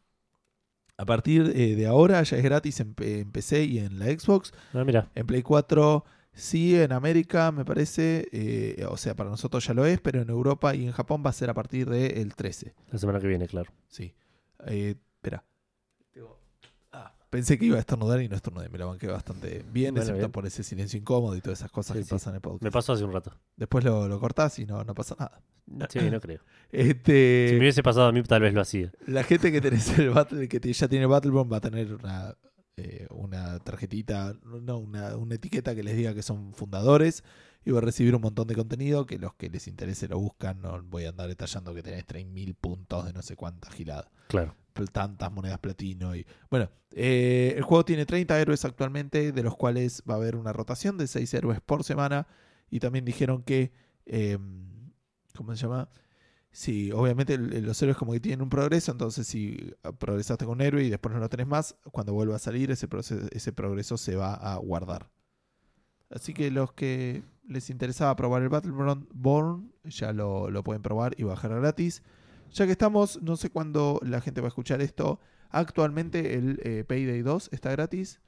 A 1.01 1.05
partir 1.05 1.51
eh, 1.55 1.75
de 1.75 1.87
ahora 1.87 2.21
ya 2.21 2.37
es 2.37 2.43
gratis 2.43 2.79
en, 2.79 2.93
en 2.99 3.31
PC 3.31 3.63
y 3.63 3.79
en 3.79 3.97
la 3.97 4.05
Xbox. 4.05 4.53
Ah, 4.71 4.83
mira. 4.83 5.09
En 5.15 5.25
Play 5.25 5.41
4 5.41 6.05
sí, 6.31 6.79
en 6.79 6.91
América 6.91 7.51
me 7.51 7.65
parece, 7.65 8.27
eh, 8.31 8.85
o 8.87 8.97
sea, 8.97 9.15
para 9.15 9.31
nosotros 9.31 9.65
ya 9.65 9.73
lo 9.73 9.83
es, 9.87 9.99
pero 9.99 10.21
en 10.21 10.29
Europa 10.29 10.75
y 10.75 10.85
en 10.85 10.91
Japón 10.91 11.23
va 11.25 11.31
a 11.31 11.33
ser 11.33 11.49
a 11.49 11.55
partir 11.55 11.89
del 11.89 12.35
13. 12.35 12.75
La 12.91 12.99
semana 12.99 13.19
que 13.19 13.25
viene, 13.25 13.47
claro. 13.47 13.71
Sí. 13.87 14.13
Eh, 14.67 14.93
espera. 15.15 15.43
Pensé 17.31 17.57
que 17.57 17.65
iba 17.65 17.77
a 17.77 17.79
estornudar 17.79 18.21
y 18.21 18.27
no 18.29 18.35
estornudé. 18.35 18.69
Me 18.69 18.77
la 18.77 18.85
banqué 18.85 19.07
bastante 19.07 19.63
bien, 19.71 19.93
Bueno, 19.95 20.01
excepto 20.01 20.19
bien. 20.19 20.31
por 20.31 20.45
ese 20.45 20.63
silencio 20.63 20.99
incómodo 20.99 21.35
y 21.35 21.41
todas 21.41 21.59
esas 21.59 21.71
cosas 21.71 21.95
Sí, 21.95 22.01
que 22.01 22.05
sí. 22.05 22.11
pasan 22.11 22.33
en 22.33 22.35
el 22.35 22.41
podcast. 22.41 22.63
Me 22.63 22.71
pasó 22.71 22.93
hace 22.93 23.03
un 23.05 23.13
rato. 23.13 23.31
Después 23.57 23.83
lo, 23.85 24.07
lo 24.07 24.19
cortás 24.19 24.59
y 24.59 24.65
no, 24.65 24.83
no 24.83 24.93
pasa 24.93 25.15
nada. 25.17 25.41
Sí, 25.89 25.99
no 26.11 26.19
creo. 26.21 26.41
Este, 26.71 27.47
Si 27.49 27.53
me 27.55 27.61
hubiese 27.61 27.81
pasado 27.83 28.07
a 28.07 28.11
mí, 28.11 28.21
tal 28.23 28.41
vez 28.41 28.53
lo 28.53 28.61
hacía. 28.61 28.91
La 29.07 29.23
gente 29.23 29.51
que 29.51 29.59
tenés 29.61 29.97
el 29.97 30.09
Battle, 30.11 30.47
que 30.47 30.59
te- 30.59 30.71
ya 30.71 30.87
tiene 30.87 31.05
Battleborn 31.05 31.51
va 31.51 31.57
a 31.57 31.61
tener 31.61 31.93
una, 31.95 32.35
eh, 32.77 33.07
una 33.11 33.59
tarjetita, 33.59 34.35
no, 34.43 34.77
una, 34.77 35.15
una 35.17 35.35
etiqueta 35.35 35.73
que 35.75 35.83
les 35.83 35.95
diga 35.97 36.13
que 36.13 36.23
son 36.23 36.53
fundadores, 36.53 37.23
y 37.63 37.71
va 37.71 37.77
a 37.77 37.81
recibir 37.81 38.15
un 38.15 38.21
montón 38.21 38.47
de 38.47 38.55
contenido 38.55 39.05
que 39.05 39.19
los 39.19 39.35
que 39.35 39.49
les 39.49 39.67
interese 39.67 40.07
lo 40.07 40.17
buscan. 40.19 40.61
No 40.61 40.81
voy 40.83 41.05
a 41.05 41.09
andar 41.09 41.27
detallando 41.27 41.73
que 41.73 41.83
tenés 41.83 42.05
3.000 42.07 42.55
puntos 42.55 43.05
de 43.05 43.13
no 43.13 43.21
sé 43.21 43.35
cuántas 43.35 43.73
giladas. 43.73 44.07
Claro. 44.27 44.55
Tantas 44.91 45.31
monedas 45.31 45.59
platino. 45.59 46.15
y 46.15 46.25
Bueno, 46.49 46.69
eh, 46.91 47.53
el 47.57 47.63
juego 47.63 47.85
tiene 47.85 48.05
30 48.05 48.39
héroes 48.39 48.65
actualmente, 48.65 49.31
de 49.31 49.43
los 49.43 49.55
cuales 49.55 50.03
va 50.09 50.15
a 50.15 50.17
haber 50.17 50.35
una 50.35 50.53
rotación 50.53 50.97
de 50.97 51.07
6 51.07 51.33
héroes 51.33 51.61
por 51.61 51.83
semana. 51.83 52.27
Y 52.69 52.79
también 52.79 53.05
dijeron 53.05 53.43
que... 53.43 53.71
eh, 54.05 54.37
¿Cómo 55.35 55.55
se 55.55 55.61
llama? 55.63 55.89
Sí, 56.51 56.91
obviamente 56.91 57.37
los 57.37 57.81
héroes 57.81 57.97
como 57.97 58.11
que 58.11 58.19
tienen 58.19 58.41
un 58.41 58.49
progreso, 58.49 58.91
entonces 58.91 59.25
si 59.25 59.73
progresaste 59.99 60.45
con 60.45 60.55
un 60.55 60.61
héroe 60.61 60.83
y 60.83 60.89
después 60.89 61.13
no 61.13 61.21
lo 61.21 61.29
tenés 61.29 61.47
más, 61.47 61.75
cuando 61.91 62.13
vuelva 62.13 62.35
a 62.35 62.39
salir 62.39 62.71
ese, 62.71 62.89
proce- 62.89 63.29
ese 63.31 63.53
progreso 63.53 63.97
se 63.97 64.17
va 64.17 64.33
a 64.33 64.57
guardar. 64.57 65.09
Así 66.09 66.33
que 66.33 66.51
los 66.51 66.73
que 66.73 67.23
les 67.47 67.69
interesaba 67.69 68.15
probar 68.17 68.41
el 68.41 68.49
Battleborn 68.49 69.07
Born, 69.13 69.71
ya 69.85 70.11
lo, 70.11 70.49
lo 70.51 70.63
pueden 70.63 70.81
probar 70.81 71.13
y 71.17 71.23
bajar 71.23 71.55
gratis. 71.55 72.03
Ya 72.53 72.65
que 72.65 72.71
estamos, 72.73 73.21
no 73.21 73.35
sé 73.37 73.49
cuándo 73.49 73.99
la 74.03 74.21
gente 74.21 74.41
va 74.41 74.47
a 74.47 74.49
escuchar 74.49 74.81
esto, 74.81 75.19
actualmente 75.49 76.35
el 76.35 76.59
eh, 76.63 76.83
Payday 76.87 77.21
2 77.21 77.49
está 77.51 77.71
gratis. 77.71 78.19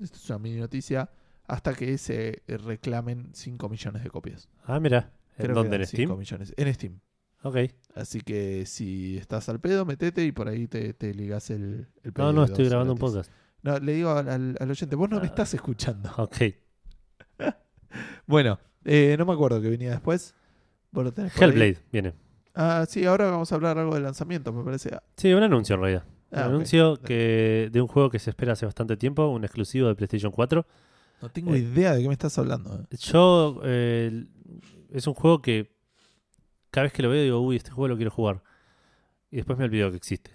Esto 0.00 0.16
es 0.16 0.28
una 0.30 0.38
mini 0.38 0.58
noticia. 0.60 1.10
Hasta 1.46 1.74
que 1.74 1.98
se 1.98 2.42
eh, 2.46 2.56
reclamen 2.58 3.30
5 3.34 3.68
millones 3.68 4.04
de 4.04 4.10
copias. 4.10 4.48
Ah, 4.64 4.78
mira. 4.80 5.12
¿En 5.36 5.44
Creo 5.46 5.54
dónde? 5.56 5.76
¿En 5.76 5.86
5 5.86 6.02
Steam? 6.04 6.18
millones. 6.18 6.54
En 6.56 6.74
Steam. 6.74 7.00
Ok. 7.42 7.56
Así 7.94 8.20
que 8.20 8.66
si 8.66 9.16
estás 9.18 9.48
al 9.48 9.60
pedo, 9.60 9.84
metete 9.84 10.24
y 10.24 10.32
por 10.32 10.46
ahí 10.48 10.68
te, 10.68 10.94
te 10.94 11.12
ligas 11.12 11.50
el, 11.50 11.88
el 12.02 12.10
No, 12.10 12.12
Payday 12.12 12.34
no, 12.34 12.44
estoy 12.44 12.64
2 12.64 12.68
grabando 12.70 12.92
un 12.92 12.98
gratis. 12.98 13.14
podcast. 13.14 13.32
No, 13.62 13.78
le 13.78 13.92
digo 13.94 14.10
al, 14.10 14.28
al- 14.28 14.56
al 14.60 14.70
oyente, 14.70 14.94
vos 14.96 15.10
no 15.10 15.16
me 15.16 15.22
Ah. 15.22 15.26
estás 15.26 15.52
escuchando. 15.54 16.10
Ok. 16.18 16.36
Bueno, 18.26 18.58
eh, 18.84 19.16
no 19.18 19.26
me 19.26 19.32
acuerdo 19.32 19.60
que 19.60 19.68
venía 19.68 19.90
después. 19.90 20.34
Vos 20.92 21.04
lo 21.04 21.12
tenés 21.12 21.32
por 21.32 21.42
ahí. 21.44 21.50
Hellblade, 21.50 21.78
viene. 21.92 22.14
Ah, 22.54 22.84
sí, 22.88 23.04
ahora 23.04 23.30
vamos 23.30 23.50
a 23.52 23.54
hablar 23.54 23.78
algo 23.78 23.94
de 23.94 24.00
lanzamiento, 24.00 24.52
me 24.52 24.64
parece. 24.64 24.90
Sí, 25.16 25.32
un 25.32 25.42
anuncio 25.42 25.74
en 25.76 25.80
realidad. 25.80 26.04
Un 26.32 26.38
Ah, 26.38 26.44
anuncio 26.44 26.96
que 27.00 27.68
de 27.72 27.80
un 27.80 27.88
juego 27.88 28.10
que 28.10 28.18
se 28.18 28.30
espera 28.30 28.52
hace 28.52 28.64
bastante 28.66 28.96
tiempo, 28.96 29.26
un 29.28 29.44
exclusivo 29.44 29.88
de 29.88 29.94
PlayStation 29.94 30.30
4. 30.32 30.66
No 31.22 31.28
tengo 31.28 31.54
Eh, 31.54 31.58
idea 31.58 31.94
de 31.94 32.02
qué 32.02 32.08
me 32.08 32.14
estás 32.14 32.38
hablando. 32.38 32.74
eh. 32.90 32.96
Yo, 32.98 33.60
eh, 33.64 34.26
es 34.90 35.06
un 35.06 35.14
juego 35.14 35.42
que 35.42 35.76
cada 36.70 36.84
vez 36.84 36.92
que 36.92 37.02
lo 37.02 37.10
veo 37.10 37.22
digo, 37.22 37.40
uy, 37.40 37.56
este 37.56 37.70
juego 37.70 37.88
lo 37.88 37.96
quiero 37.96 38.10
jugar. 38.10 38.42
Y 39.30 39.36
después 39.36 39.58
me 39.58 39.64
olvido 39.64 39.90
que 39.90 39.96
existe. 39.96 40.30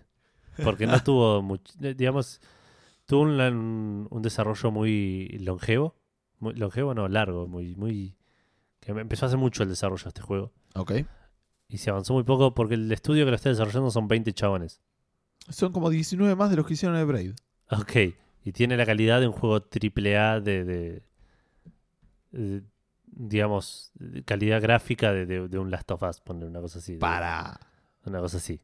Porque 0.63 0.85
no 0.87 0.97
tuvo 1.03 1.41
mucho, 1.41 1.73
eh, 1.81 1.93
digamos, 1.95 2.39
tuvo 3.05 3.21
un, 3.23 4.21
desarrollo 4.21 4.71
muy 4.71 5.29
longevo. 5.39 5.95
Muy, 6.39 6.53
longevo, 6.55 6.93
no, 6.93 7.07
largo, 7.07 7.47
muy, 7.47 7.75
muy... 7.75 8.17
Que 8.79 8.93
me 8.93 9.01
empezó 9.01 9.25
hace 9.25 9.37
mucho 9.37 9.63
el 9.63 9.69
desarrollo 9.69 10.03
de 10.03 10.09
este 10.09 10.21
juego. 10.21 10.51
Ok. 10.75 10.91
Y 11.67 11.77
se 11.77 11.89
avanzó 11.89 12.13
muy 12.13 12.23
poco 12.23 12.53
porque 12.53 12.75
el 12.75 12.91
estudio 12.91 13.25
que 13.25 13.31
lo 13.31 13.35
está 13.35 13.49
desarrollando 13.49 13.91
son 13.91 14.07
20 14.07 14.33
chabones. 14.33 14.81
Son 15.49 15.71
como 15.71 15.89
19 15.89 16.35
más 16.35 16.49
de 16.49 16.57
los 16.57 16.65
que 16.65 16.73
hicieron 16.73 16.97
el 16.97 17.05
Braid. 17.05 17.33
Ok. 17.69 17.95
Y 18.43 18.51
tiene 18.51 18.77
la 18.77 18.85
calidad 18.85 19.19
de 19.19 19.27
un 19.27 19.33
juego 19.33 19.55
AAA 19.55 20.39
de, 20.41 20.63
de, 20.63 21.03
de, 22.31 22.63
digamos, 23.05 23.91
calidad 24.25 24.61
gráfica 24.61 25.11
de, 25.13 25.57
un 25.57 25.71
Last 25.71 25.89
of 25.91 26.03
Us, 26.03 26.21
poner 26.21 26.47
una 26.47 26.61
cosa 26.61 26.79
así. 26.79 26.97
Para. 26.97 27.59
Una 28.05 28.19
cosa 28.19 28.37
así. 28.37 28.61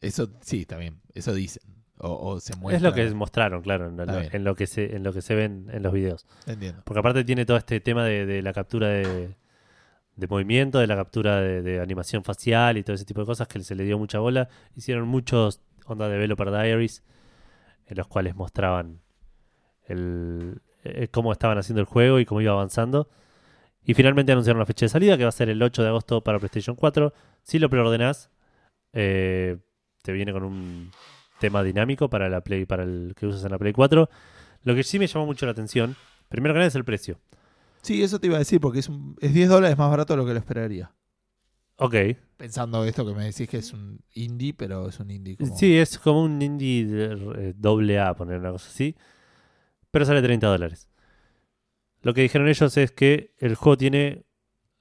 Eso 0.00 0.30
sí, 0.42 0.66
también. 0.66 1.00
Eso 1.14 1.32
dicen. 1.32 1.62
O, 1.96 2.32
o 2.32 2.40
se 2.40 2.56
muestra. 2.56 2.76
Es 2.76 2.82
lo 2.82 2.92
que 2.92 3.14
mostraron, 3.14 3.62
claro, 3.62 3.86
en, 3.88 3.96
lo, 3.96 4.04
bien. 4.04 4.28
en 4.32 4.44
lo 4.44 4.54
que 4.54 4.66
se, 4.66 4.96
en 4.96 5.02
lo 5.02 5.12
que 5.12 5.22
se 5.22 5.34
ven 5.34 5.68
en 5.72 5.82
los 5.82 5.92
videos. 5.92 6.26
Entiendo. 6.46 6.82
Porque 6.84 6.98
aparte 6.98 7.24
tiene 7.24 7.46
todo 7.46 7.56
este 7.56 7.80
tema 7.80 8.04
de, 8.04 8.26
de 8.26 8.42
la 8.42 8.52
captura 8.52 8.88
de, 8.88 9.34
de 10.16 10.26
movimiento, 10.26 10.78
de 10.78 10.86
la 10.86 10.96
captura 10.96 11.40
de, 11.40 11.80
animación 11.80 12.24
facial 12.24 12.76
y 12.76 12.82
todo 12.82 12.94
ese 12.94 13.04
tipo 13.04 13.20
de 13.20 13.26
cosas 13.26 13.48
que 13.48 13.60
se 13.60 13.74
le 13.74 13.84
dio 13.84 13.98
mucha 13.98 14.18
bola. 14.18 14.48
Hicieron 14.76 15.08
muchos 15.08 15.60
onda 15.86 16.08
developer 16.08 16.50
diaries 16.50 17.02
en 17.86 17.96
los 17.96 18.06
cuales 18.06 18.36
mostraban 18.36 19.00
el, 19.86 20.60
eh, 20.84 21.08
cómo 21.10 21.32
estaban 21.32 21.58
haciendo 21.58 21.80
el 21.80 21.86
juego 21.86 22.18
y 22.20 22.24
cómo 22.24 22.40
iba 22.40 22.52
avanzando. 22.52 23.08
Y 23.84 23.94
finalmente 23.94 24.32
anunciaron 24.32 24.60
la 24.60 24.66
fecha 24.66 24.86
de 24.86 24.90
salida, 24.90 25.16
que 25.16 25.24
va 25.24 25.30
a 25.30 25.32
ser 25.32 25.48
el 25.48 25.60
8 25.60 25.82
de 25.82 25.88
agosto 25.88 26.22
para 26.22 26.38
PlayStation 26.38 26.76
4. 26.76 27.12
Si 27.42 27.58
lo 27.58 27.68
preordenás, 27.68 28.30
eh, 28.92 29.56
te 30.02 30.12
viene 30.12 30.32
con 30.32 30.44
un 30.44 30.90
tema 31.40 31.64
dinámico 31.64 32.08
para 32.08 32.28
la 32.28 32.42
Play, 32.42 32.64
para 32.64 32.84
el 32.84 33.14
que 33.16 33.26
usas 33.26 33.44
en 33.44 33.50
la 33.50 33.58
Play 33.58 33.72
4. 33.72 34.08
Lo 34.62 34.74
que 34.74 34.84
sí 34.84 35.00
me 35.00 35.08
llamó 35.08 35.26
mucho 35.26 35.46
la 35.46 35.52
atención, 35.52 35.96
primero 36.28 36.54
que 36.54 36.58
nada 36.58 36.68
es 36.68 36.76
el 36.76 36.84
precio. 36.84 37.18
Sí, 37.82 38.02
eso 38.02 38.18
te 38.20 38.28
iba 38.28 38.36
a 38.36 38.40
decir 38.40 38.60
porque 38.60 38.78
es, 38.78 38.88
un- 38.88 39.16
es 39.20 39.34
10 39.34 39.48
dólares 39.48 39.76
más 39.76 39.90
barato 39.90 40.12
de 40.12 40.16
lo 40.18 40.26
que 40.26 40.32
lo 40.32 40.38
esperaría. 40.38 40.94
Ok. 41.76 41.94
Pensando 42.36 42.84
esto 42.84 43.04
que 43.06 43.14
me 43.14 43.24
decís 43.24 43.48
que 43.48 43.58
es 43.58 43.72
un 43.72 44.00
indie, 44.14 44.54
pero 44.54 44.88
es 44.88 45.00
un 45.00 45.10
indie 45.10 45.36
como... 45.36 45.56
Sí, 45.56 45.76
es 45.76 45.98
como 45.98 46.22
un 46.22 46.40
indie 46.40 46.86
de- 46.86 47.48
eh, 47.48 47.54
doble 47.56 47.98
A, 47.98 48.14
poner 48.14 48.38
una 48.38 48.52
cosa 48.52 48.68
así. 48.68 48.94
Pero 49.90 50.04
sale 50.04 50.22
30 50.22 50.46
dólares. 50.46 50.88
Lo 52.02 52.14
que 52.14 52.22
dijeron 52.22 52.48
ellos 52.48 52.76
es 52.76 52.92
que 52.92 53.34
el 53.38 53.54
juego 53.54 53.76
tiene 53.76 54.24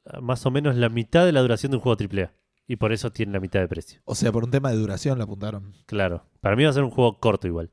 ah, 0.06 0.22
más 0.22 0.46
o 0.46 0.52
menos 0.52 0.76
la 0.76 0.90
mitad 0.90 1.26
de 1.26 1.32
la 1.32 1.42
duración 1.42 1.72
de 1.72 1.78
un 1.78 1.84
juego 1.84 1.98
AAA. 2.00 2.34
Y 2.68 2.76
por 2.78 2.94
eso 2.94 3.12
tiene 3.12 3.34
la 3.34 3.40
mitad 3.40 3.60
de 3.60 3.68
precio. 3.68 4.00
O 4.06 4.16
sea, 4.16 4.32
por 4.32 4.44
un 4.44 4.52
tema 4.52 4.70
de 4.72 4.78
duración 4.78 5.18
la 5.18 5.26
apuntaron. 5.26 5.74
Claro. 5.88 6.26
Para 6.40 6.56
mí 6.56 6.64
va 6.64 6.70
a 6.70 6.74
ser 6.74 6.84
un 6.84 6.92
juego 6.92 7.20
corto 7.20 7.48
igual. 7.48 7.72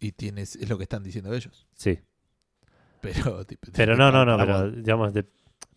Y 0.00 0.12
tienes, 0.12 0.56
es 0.56 0.68
lo 0.68 0.76
que 0.76 0.84
están 0.84 1.02
diciendo 1.04 1.32
ellos. 1.34 1.68
Sí. 1.74 2.00
Pero, 3.24 3.44
tipo, 3.46 3.68
Pero 3.74 3.96
no, 3.96 4.10
no, 4.12 4.24
no. 4.24 4.36
para- 4.36 4.58
Pero 4.60 4.70
digamos, 4.72 5.12
de, 5.14 5.24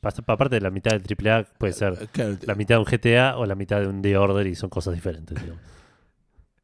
pa- 0.01 0.13
aparte 0.27 0.55
de 0.55 0.61
la 0.61 0.69
mitad 0.69 0.91
del 0.99 1.03
AAA 1.03 1.45
puede 1.57 1.73
ser 1.73 1.93
Eh, 2.01 2.07
Claro, 2.11 2.37
la 2.45 2.55
mitad 2.55 2.75
de 2.75 2.79
un 2.79 2.85
GTA 2.85 3.37
o 3.37 3.45
la 3.45 3.55
mitad 3.55 3.79
de 3.79 3.87
un 3.87 4.01
The 4.01 4.17
Order 4.17 4.47
y 4.47 4.55
son 4.55 4.69
cosas 4.69 4.93
diferentes. 4.93 5.39
digamos. 5.41 5.61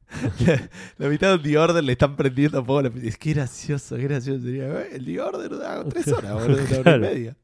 la 0.98 1.08
mitad 1.08 1.38
de 1.38 1.44
The 1.44 1.58
Order 1.58 1.84
le 1.84 1.92
están 1.92 2.16
prendiendo 2.16 2.64
fuego. 2.66 2.82
la- 2.90 2.92
Es 3.08 3.18
que 3.18 3.34
gracioso, 3.34 3.96
qué 3.96 4.04
gracioso. 4.04 4.42
Sería, 4.44 4.82
"Eh, 4.82 4.90
el 4.94 5.06
The 5.06 5.22
Order 5.22 5.50
dura 5.50 5.84
tres 5.86 6.08
horas, 6.14 6.34
boludo, 6.34 6.64
una 6.64 6.80
hora 6.80 6.96
y 6.96 7.00
media. 7.00 7.36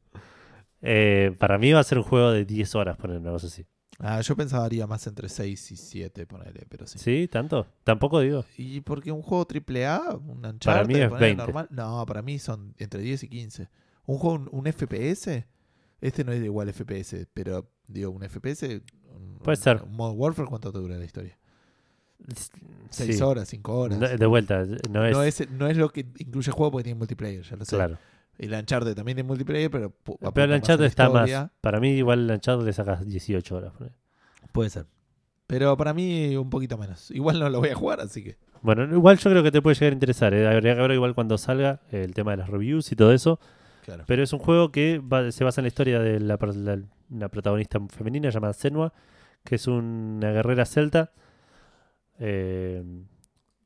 Eh, 0.82 1.34
para 1.38 1.58
mí 1.58 1.72
va 1.72 1.80
a 1.80 1.84
ser 1.84 1.98
un 1.98 2.04
juego 2.04 2.30
de 2.32 2.44
10 2.44 2.74
horas, 2.74 2.96
poner 2.96 3.18
una 3.18 3.30
cosa 3.30 3.46
así. 3.46 3.64
Ah, 3.98 4.20
yo 4.20 4.36
pensaría 4.36 4.86
más 4.86 5.06
entre 5.06 5.28
6 5.28 5.72
y 5.72 5.76
7, 5.76 6.26
ponele, 6.26 6.66
pero 6.68 6.86
sí. 6.86 6.98
¿Sí? 6.98 7.28
¿Tanto? 7.28 7.66
Tampoco 7.82 8.20
digo. 8.20 8.44
¿Y 8.58 8.80
porque 8.82 9.10
un 9.10 9.22
juego 9.22 9.46
AAA, 9.48 10.16
un 10.16 10.44
Uncharted, 10.44 10.60
Para 10.64 10.84
mí 10.84 10.94
es 10.94 11.08
ponele 11.08 11.26
20. 11.26 11.42
normal? 11.42 11.68
No, 11.70 12.04
para 12.06 12.20
mí 12.22 12.38
son 12.38 12.74
entre 12.78 13.00
10 13.00 13.22
y 13.24 13.28
15. 13.28 13.68
Un 14.04 14.18
juego, 14.18 14.36
un, 14.36 14.48
un 14.52 14.66
FPS, 14.72 15.46
este 16.00 16.24
no 16.24 16.32
es 16.32 16.44
igual 16.44 16.70
FPS, 16.72 17.26
pero 17.32 17.70
digo, 17.88 18.10
un 18.10 18.22
FPS... 18.22 18.82
un- 19.14 19.38
Puede 19.38 19.56
un- 19.58 19.62
ser. 19.64 19.82
Un 19.82 19.96
Modern 19.96 20.18
Warfare, 20.20 20.48
¿cuánto 20.48 20.70
te 20.72 20.78
dura 20.78 20.96
la 20.98 21.04
historia? 21.04 21.38
6 22.90 23.16
Sí. 23.16 23.22
horas, 23.22 23.48
5 23.48 23.74
horas. 23.78 23.98
No, 23.98 24.08
de 24.08 24.26
vuelta, 24.26 24.64
no 24.90 25.04
es. 25.06 25.12
no, 25.16 25.22
es, 25.22 25.50
no 25.50 25.66
es 25.68 25.76
lo 25.76 25.90
que 25.90 26.00
incluye 26.18 26.48
el 26.50 26.54
juego 26.54 26.70
porque 26.72 26.84
tiene 26.84 26.98
multiplayer, 26.98 27.42
ya 27.42 27.56
lo 27.56 27.64
sé. 27.64 27.76
claro. 27.76 27.98
El 28.38 28.52
Uncharted 28.52 28.94
también 28.94 29.16
tiene 29.16 29.26
multiplayer, 29.26 29.70
pero... 29.70 29.92
Pero 30.04 30.44
el 30.44 30.50
más 30.50 30.50
a 30.50 30.56
Uncharted 30.56 30.82
la 30.84 30.86
está 30.88 31.08
más. 31.08 31.30
Para 31.60 31.80
mí, 31.80 31.90
igual 31.90 32.28
el 32.28 32.30
Uncharted 32.36 32.64
le 32.66 32.72
sacas 32.72 33.06
18 33.06 33.56
horas. 33.56 33.72
Puede 34.52 34.70
ser. 34.70 34.86
Pero 35.46 35.76
para 35.76 35.94
mí 35.94 36.36
un 36.36 36.50
poquito 36.50 36.76
menos. 36.76 37.10
Igual 37.12 37.38
no 37.40 37.48
lo 37.48 37.60
voy 37.60 37.68
a 37.70 37.74
jugar, 37.74 38.00
así 38.00 38.22
que... 38.22 38.36
Bueno, 38.62 38.84
igual 38.84 39.16
yo 39.18 39.30
creo 39.30 39.42
que 39.42 39.50
te 39.52 39.62
puede 39.62 39.74
llegar 39.74 39.92
a 39.92 39.94
interesar. 39.94 40.34
¿eh? 40.34 40.46
Habría 40.48 40.74
que 40.74 40.80
ver 40.82 40.90
igual 40.92 41.14
cuando 41.14 41.38
salga 41.38 41.80
el 41.92 42.14
tema 42.14 42.32
de 42.32 42.38
las 42.38 42.48
reviews 42.50 42.90
y 42.92 42.96
todo 42.96 43.12
eso. 43.12 43.38
Claro. 43.84 44.04
Pero 44.06 44.22
es 44.24 44.32
un 44.32 44.40
juego 44.40 44.72
que 44.72 44.98
va- 44.98 45.30
se 45.30 45.44
basa 45.44 45.60
en 45.60 45.64
la 45.64 45.68
historia 45.68 46.00
de 46.00 46.18
la, 46.20 46.36
la- 46.36 46.80
una 47.08 47.28
protagonista 47.28 47.78
femenina 47.88 48.30
llamada 48.30 48.52
Senua, 48.54 48.92
que 49.44 49.54
es 49.54 49.66
una 49.68 50.32
guerrera 50.32 50.64
celta, 50.64 51.12
eh, 52.18 52.82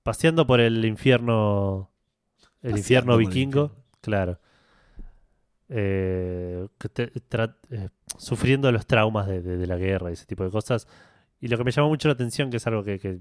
paseando 0.02 0.46
por 0.46 0.60
el 0.60 0.84
infierno, 0.84 1.90
el 2.62 2.72
Paseando 2.72 2.78
infierno 2.78 3.12
el 3.14 3.18
vikingo, 3.20 3.62
infierno. 3.64 3.84
claro, 4.02 4.40
Eh, 5.72 6.66
que 6.78 6.88
te- 6.88 7.12
eh, 7.70 7.88
sufriendo 8.18 8.72
los 8.72 8.86
traumas 8.86 9.28
de, 9.28 9.40
de- 9.40 9.56
de 9.56 9.66
la 9.68 9.76
guerra 9.76 10.10
y 10.10 10.14
ese 10.14 10.26
tipo 10.26 10.42
de 10.44 10.50
cosas. 10.50 10.88
Y 11.40 11.46
lo 11.48 11.56
que 11.56 11.64
me 11.64 11.70
llamó 11.70 11.88
mucho 11.88 12.08
la 12.08 12.14
atención, 12.14 12.50
que 12.50 12.56
es 12.56 12.66
algo 12.66 12.82
que, 12.82 12.98
que, 12.98 13.20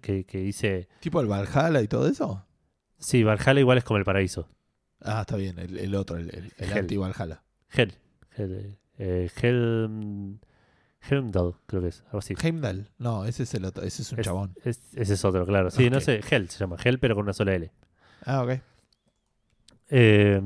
que, 0.00 0.24
que 0.24 0.40
hice, 0.42 0.88
¿Tipo 1.00 1.20
el 1.20 1.26
Valhalla 1.26 1.80
y 1.80 1.88
todo 1.88 2.06
eso? 2.06 2.46
sí, 2.98 3.22
Valhalla 3.24 3.60
igual 3.60 3.78
es 3.78 3.84
como 3.84 3.96
el 3.98 4.04
paraíso. 4.04 4.48
Ah, 5.00 5.22
está 5.22 5.36
bien, 5.36 5.58
el, 5.58 5.78
el 5.78 5.94
otro, 5.94 6.16
el, 6.16 6.28
el, 6.34 6.52
el 6.58 6.72
anti-Valhalla. 6.72 7.42
Hell. 7.72 7.94
Hell, 8.36 8.78
eh, 8.98 9.30
Helm, 9.42 10.38
Helmdall, 11.08 11.56
creo 11.66 11.82
que 11.82 11.88
es. 11.88 12.02
Algo 12.06 12.18
así. 12.18 12.34
Heimdall. 12.42 12.90
No, 12.98 13.24
ese 13.24 13.42
es 13.44 13.54
el 13.54 13.64
otro, 13.64 13.82
ese 13.84 14.02
es 14.02 14.12
un 14.12 14.20
Es- 14.20 14.24
chabón. 14.26 14.54
Es- 14.64 14.94
ese 14.94 15.14
es 15.14 15.24
otro, 15.24 15.44
claro. 15.46 15.70
Sí, 15.70 15.88
no 15.90 16.00
sé. 16.00 16.20
Hell 16.30 16.48
se 16.50 16.58
llama. 16.58 16.76
Hell, 16.82 16.98
pero 16.98 17.14
con 17.14 17.24
una 17.24 17.32
sola 17.32 17.54
L. 17.54 17.70
Ah, 18.24 18.42
ok. 18.42 18.60
Eh, 19.90 20.40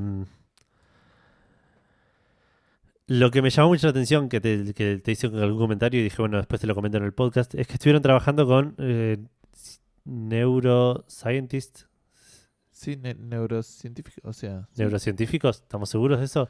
lo 3.08 3.30
que 3.30 3.42
me 3.42 3.50
llamó 3.50 3.70
mucho 3.70 3.86
la 3.88 3.90
atención, 3.90 4.28
que 4.28 4.40
te, 4.40 4.72
que 4.74 4.98
te 4.98 5.12
hice 5.12 5.26
algún 5.26 5.58
comentario 5.58 5.98
y 6.00 6.04
dije, 6.04 6.16
bueno, 6.22 6.36
después 6.36 6.60
te 6.60 6.66
lo 6.66 6.74
comento 6.74 6.96
en 6.98 7.04
el 7.04 7.12
podcast, 7.12 7.54
es 7.56 7.66
que 7.66 7.72
estuvieron 7.74 8.00
trabajando 8.02 8.46
con 8.46 8.74
eh, 8.78 9.18
neuroscientists, 10.48 11.86
Sí, 12.70 12.94
ne- 12.96 13.14
neurocientífico, 13.14 14.28
o 14.28 14.32
sea... 14.32 14.68
sí. 14.72 14.82
neurocientíficos. 14.82 15.56
¿Estamos 15.62 15.90
seguros 15.90 16.20
de 16.20 16.26
eso? 16.26 16.48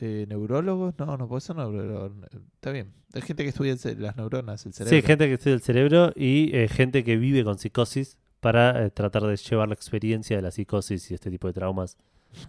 Eh, 0.00 0.24
¿Neurólogos? 0.26 0.94
No, 0.98 1.18
no 1.18 1.28
puede 1.28 1.42
ser 1.42 1.56
neurólogo. 1.56 2.14
Está 2.54 2.70
bien. 2.70 2.94
Hay 3.12 3.20
gente 3.20 3.42
que 3.42 3.50
estudia 3.50 3.76
las 3.98 4.16
neuronas, 4.16 4.64
el 4.64 4.72
Sí, 4.72 4.84
cerebro. 4.84 5.06
gente 5.06 5.26
que 5.26 5.34
estudia 5.34 5.54
el 5.54 5.60
cerebro 5.60 6.12
y 6.16 6.56
eh, 6.56 6.66
gente 6.68 7.04
que 7.04 7.18
vive 7.18 7.44
con 7.44 7.58
psicosis 7.58 8.16
para 8.40 8.86
eh, 8.86 8.90
tratar 8.90 9.22
de 9.24 9.36
llevar 9.36 9.68
la 9.68 9.74
experiencia 9.74 10.36
de 10.36 10.42
la 10.42 10.50
psicosis 10.50 11.10
y 11.10 11.14
este 11.14 11.30
tipo 11.30 11.46
de 11.46 11.52
traumas 11.52 11.98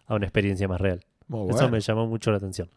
a 0.08 0.16
una 0.16 0.26
experiencia 0.26 0.66
más 0.70 0.80
real. 0.80 1.04
Muy 1.28 1.50
Eso 1.50 1.54
bueno. 1.58 1.70
me 1.72 1.80
llamó 1.82 2.08
mucho 2.08 2.32
la 2.32 2.38
atención. 2.38 2.70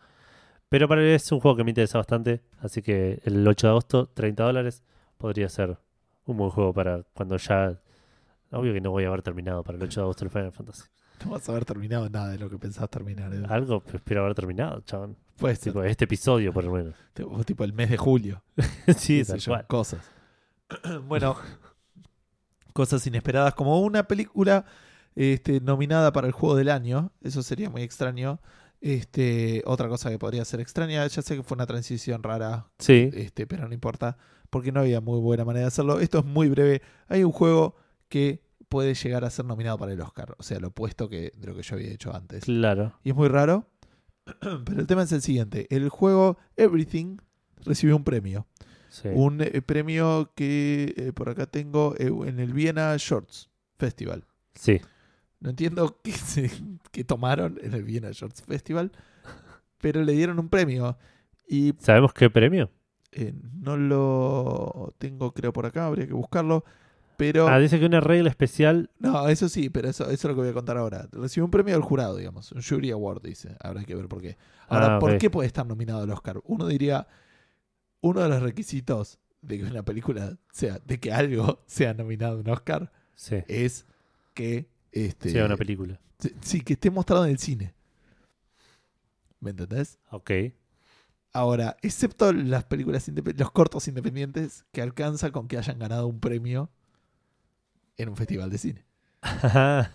Pero 0.69 0.87
para 0.87 1.03
es 1.03 1.33
un 1.33 1.41
juego 1.41 1.57
que 1.57 1.65
me 1.65 1.71
interesa 1.71 1.99
bastante, 1.99 2.43
así 2.61 2.83
que 2.83 3.21
el 3.25 3.47
8 3.47 3.67
de 3.67 3.71
agosto, 3.71 4.07
30 4.09 4.45
dólares, 4.45 4.83
podría 5.17 5.49
ser 5.49 5.79
un 6.27 6.37
buen 6.37 6.51
juego 6.51 6.73
para 6.73 7.03
cuando 7.15 7.37
ya... 7.37 7.81
Obvio 8.51 8.73
que 8.73 8.81
no 8.81 8.91
voy 8.91 9.05
a 9.05 9.09
haber 9.09 9.23
terminado 9.23 9.63
para 9.63 9.77
el 9.77 9.85
8 9.85 10.01
de 10.01 10.05
agosto 10.05 10.25
el 10.25 10.31
Final 10.31 10.53
Fantasy. 10.53 10.85
No 11.25 11.33
vas 11.33 11.49
a 11.49 11.51
haber 11.51 11.65
terminado 11.65 12.09
nada 12.09 12.29
de 12.29 12.39
lo 12.39 12.49
que 12.49 12.59
pensabas 12.59 12.91
terminar. 12.91 13.35
Edu. 13.35 13.45
Algo 13.49 13.83
espero 13.93 14.21
haber 14.23 14.37
terminado, 14.37 14.81
chabón. 14.83 15.17
Puede 15.37 15.57
ser. 15.57 15.73
Tipo, 15.73 15.83
este 15.83 16.05
episodio 16.05 16.53
por 16.53 16.63
lo 16.63 16.71
menos. 16.71 16.95
Tipo, 17.13 17.43
tipo 17.43 17.65
el 17.65 17.73
mes 17.73 17.91
de 17.91 17.97
julio. 17.97 18.41
sí, 18.97 19.25
tal 19.25 19.43
cual. 19.45 19.67
cosas. 19.67 20.09
bueno, 21.09 21.37
cosas 22.73 23.05
inesperadas 23.05 23.55
como 23.55 23.81
una 23.81 24.05
película 24.05 24.65
este, 25.17 25.61
nominada 25.61 26.13
para 26.13 26.29
el 26.29 26.33
juego 26.33 26.55
del 26.55 26.69
año. 26.69 27.11
Eso 27.21 27.43
sería 27.43 27.69
muy 27.69 27.83
extraño. 27.83 28.39
Este, 28.81 29.63
otra 29.67 29.89
cosa 29.89 30.11
que 30.11 30.19
podría 30.19 30.45
ser 30.45 30.61
extraña, 30.61 31.07
ya 31.07 31.23
sé 31.23 31.37
que 31.37 31.43
fue 31.43 31.57
una 31.57 31.67
transición 31.67 32.23
rara, 32.23 32.71
Sí, 32.79 33.11
este, 33.13 33.47
pero 33.47 33.67
no 33.67 33.75
importa, 33.75 34.17
porque 34.51 34.71
no 34.71 34.81
había 34.81 35.01
muy 35.01 35.19
buena 35.21 35.45
manera 35.45 35.63
de 35.65 35.69
hacerlo. 35.69 36.01
Esto 36.01 36.21
es 36.21 36.25
muy 36.25 36.49
breve. 36.49 36.83
Hay 37.09 37.25
un 37.25 37.33
juego 37.33 37.75
que 38.09 38.43
puede 38.69 38.95
llegar 38.95 39.25
a 39.25 39.31
ser 39.31 39.45
nominado 39.47 39.79
para 39.79 39.93
el 39.93 40.01
Oscar, 40.01 40.35
o 40.39 40.43
sea, 40.43 40.61
lo 40.61 40.69
opuesto 40.69 41.09
que 41.09 41.33
de 41.37 41.47
lo 41.47 41.55
que 41.57 41.63
yo 41.63 41.75
había 41.75 41.91
hecho 41.91 42.15
antes. 42.15 42.45
claro. 42.45 42.95
Y 43.03 43.11
es 43.11 43.17
muy 43.17 43.29
raro. 43.29 43.67
Pero 44.41 44.81
el 44.81 44.87
tema 44.87 45.03
es 45.03 45.13
el 45.13 45.23
siguiente. 45.23 45.67
El 45.71 45.89
juego 45.89 46.39
Everything 46.57 47.17
recibió 47.65 47.97
un 47.97 48.05
premio. 48.05 48.47
Sí. 48.91 49.09
Un 49.13 49.41
eh, 49.41 49.63
premio 49.63 50.33
que 50.35 50.95
eh, 50.97 51.13
por 51.13 51.29
acá 51.29 51.47
tengo 51.47 51.95
eh, 51.99 52.11
en 52.27 52.39
el 52.39 52.53
Viena 52.53 52.95
Shorts 52.97 53.51
Festival. 53.79 54.25
sí. 54.55 54.81
No 55.41 55.51
entiendo 55.51 55.99
qué, 56.05 56.13
se- 56.13 56.51
qué 56.91 57.05
tomaron 57.05 57.59
en 57.63 57.75
el 57.75 57.85
Viena 57.85 58.11
Shorts 58.13 58.43
Festival, 58.43 58.93
pero 59.81 60.03
le 60.03 60.13
dieron 60.13 60.39
un 60.39 60.49
premio. 60.49 60.97
Y 61.47 61.75
¿Sabemos 61.79 62.13
qué 62.13 62.29
premio? 62.31 62.71
eh, 63.13 63.33
no 63.55 63.77
lo 63.77 64.95
tengo, 64.99 65.33
creo, 65.33 65.53
por 65.53 65.65
acá, 65.67 65.87
habría 65.87 66.07
que 66.07 66.13
buscarlo. 66.15 66.65
Pero. 67.17 67.49
Ah, 67.49 67.59
dice 67.59 67.81
que 67.81 67.87
una 67.87 68.01
regla 68.01 68.29
especial. 68.29 68.91
No, 69.01 69.29
eso 69.29 69.49
sí, 69.49 69.71
pero 69.71 69.89
eso, 69.89 70.05
eso 70.05 70.13
es 70.13 70.25
lo 70.25 70.31
que 70.35 70.41
voy 70.43 70.51
a 70.51 70.53
contar 70.53 70.77
ahora. 70.77 71.09
Recibió 71.11 71.45
un 71.47 71.51
premio 71.51 71.75
del 71.75 71.83
jurado, 71.83 72.17
digamos. 72.17 72.53
Un 72.53 72.63
Jury 72.63 72.91
Award, 72.93 73.23
dice. 73.23 73.57
Habrá 73.61 73.83
que 73.85 73.95
ver 73.97 74.07
por 74.07 74.21
qué. 74.21 74.37
Ahora, 74.69 74.97
Ah, 74.97 74.99
¿por 75.01 75.17
qué 75.19 75.29
puede 75.31 75.49
estar 75.49 75.67
nominado 75.67 76.03
al 76.03 76.11
Oscar? 76.11 76.41
Uno 76.45 76.67
diría, 76.69 77.09
uno 78.03 78.21
de 78.21 78.29
los 78.29 78.41
requisitos 78.43 79.19
de 79.43 79.59
que 79.59 79.65
una 79.65 79.83
película 79.85 80.37
sea, 80.53 80.79
de 80.85 81.01
que 81.01 81.13
algo 81.13 81.61
sea 81.67 81.93
nominado 81.95 82.37
a 82.37 82.41
un 82.41 82.49
Oscar, 82.51 82.93
Sí. 83.17 83.37
es 83.49 83.87
que 84.35 84.69
este, 84.93 85.31
Sea 85.31 85.45
una 85.45 85.57
película. 85.57 86.01
sí, 86.41 86.61
que 86.63 86.75
esté 86.75 86.91
mostrado 86.91 87.25
en 87.25 87.33
el 87.33 87.39
cine. 87.39 87.75
¿Me 89.41 89.51
entendés? 89.51 89.99
Ok. 90.11 90.31
Ahora, 91.33 91.77
excepto 91.83 92.33
las 92.33 92.65
películas 92.65 93.09
los 93.37 93.51
cortos 93.53 93.87
independientes 93.87 94.65
que 94.73 94.83
alcanza 94.83 95.31
con 95.31 95.47
que 95.47 95.59
hayan 95.59 95.79
ganado 95.79 96.07
un 96.09 96.19
premio 96.21 96.71
en 97.97 98.09
un 98.09 98.17
festival 98.17 98.51
de 98.51 98.59
cine. 98.59 98.85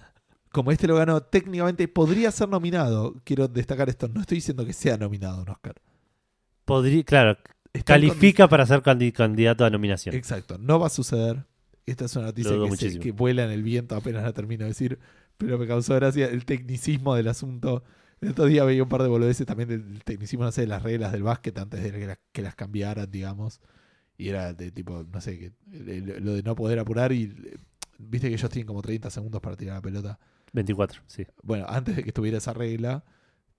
como 0.51 0.71
este 0.71 0.87
lo 0.87 0.95
ganó, 0.95 1.21
técnicamente 1.21 1.87
podría 1.87 2.31
ser 2.31 2.47
nominado. 2.49 3.15
Quiero 3.23 3.47
destacar 3.47 3.89
esto, 3.89 4.07
no 4.07 4.21
estoy 4.21 4.37
diciendo 4.37 4.65
que 4.65 4.73
sea 4.73 4.97
nominado 4.97 5.41
un 5.41 5.49
Oscar. 5.49 5.75
Podría, 6.65 7.03
claro, 7.03 7.37
Está 7.73 7.93
califica 7.95 8.47
para 8.47 8.65
ser 8.65 8.81
candi- 8.83 9.11
candidato 9.11 9.65
a 9.65 9.69
nominación. 9.69 10.15
Exacto, 10.15 10.57
no 10.59 10.79
va 10.79 10.87
a 10.87 10.91
suceder. 10.91 11.45
Esta 11.85 12.05
es 12.05 12.15
una 12.15 12.25
noticia 12.27 12.51
que, 12.51 12.57
se- 12.57 12.69
muchísimo. 12.69 13.03
que 13.03 13.11
vuela 13.11 13.43
en 13.45 13.51
el 13.51 13.63
viento, 13.63 13.95
apenas 13.95 14.23
la 14.23 14.33
termino 14.33 14.63
de 14.63 14.69
decir, 14.69 14.99
pero 15.37 15.57
me 15.57 15.67
causó 15.67 15.95
gracia 15.95 16.27
el 16.27 16.45
tecnicismo 16.45 17.15
del 17.15 17.27
asunto. 17.27 17.83
El 18.21 18.29
otro 18.29 18.45
día 18.45 18.63
veía 18.63 18.83
un 18.83 18.89
par 18.89 19.01
de 19.01 19.09
boludeces 19.09 19.45
también 19.45 19.67
del 19.67 20.01
tecnicismo, 20.03 20.45
no 20.45 20.51
sé, 20.53 20.61
de 20.61 20.67
las 20.67 20.81
reglas 20.83 21.11
del 21.11 21.23
básquet 21.23 21.57
antes 21.57 21.83
de 21.83 21.91
que, 21.91 22.07
la- 22.07 22.19
que 22.31 22.41
las 22.41 22.55
cambiaran, 22.55 23.09
digamos. 23.11 23.59
Y 24.17 24.29
era 24.29 24.53
de 24.53 24.71
tipo, 24.71 25.03
no 25.11 25.19
sé, 25.19 25.37
que 25.39 25.51
el- 25.73 26.23
lo 26.23 26.33
de 26.33 26.43
no 26.43 26.55
poder 26.55 26.79
apurar 26.79 27.11
y 27.11 27.23
eh, 27.23 27.57
viste 27.99 28.29
que 28.29 28.35
ellos 28.35 28.49
tienen 28.49 28.67
como 28.67 28.81
30 28.81 29.09
segundos 29.09 29.41
para 29.41 29.57
tirar 29.57 29.75
la 29.75 29.81
pelota. 29.81 30.19
24, 30.53 31.01
sí. 31.07 31.25
bueno, 31.41 31.65
antes 31.67 31.95
de 31.95 32.03
que 32.03 32.09
estuviera 32.11 32.37
esa 32.37 32.53
regla, 32.53 33.03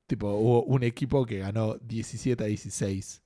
tipo, 0.06 0.32
hubo 0.32 0.62
un 0.62 0.84
equipo 0.84 1.26
que 1.26 1.40
ganó 1.40 1.74
17 1.82 2.44
a 2.44 2.46
16. 2.46 3.22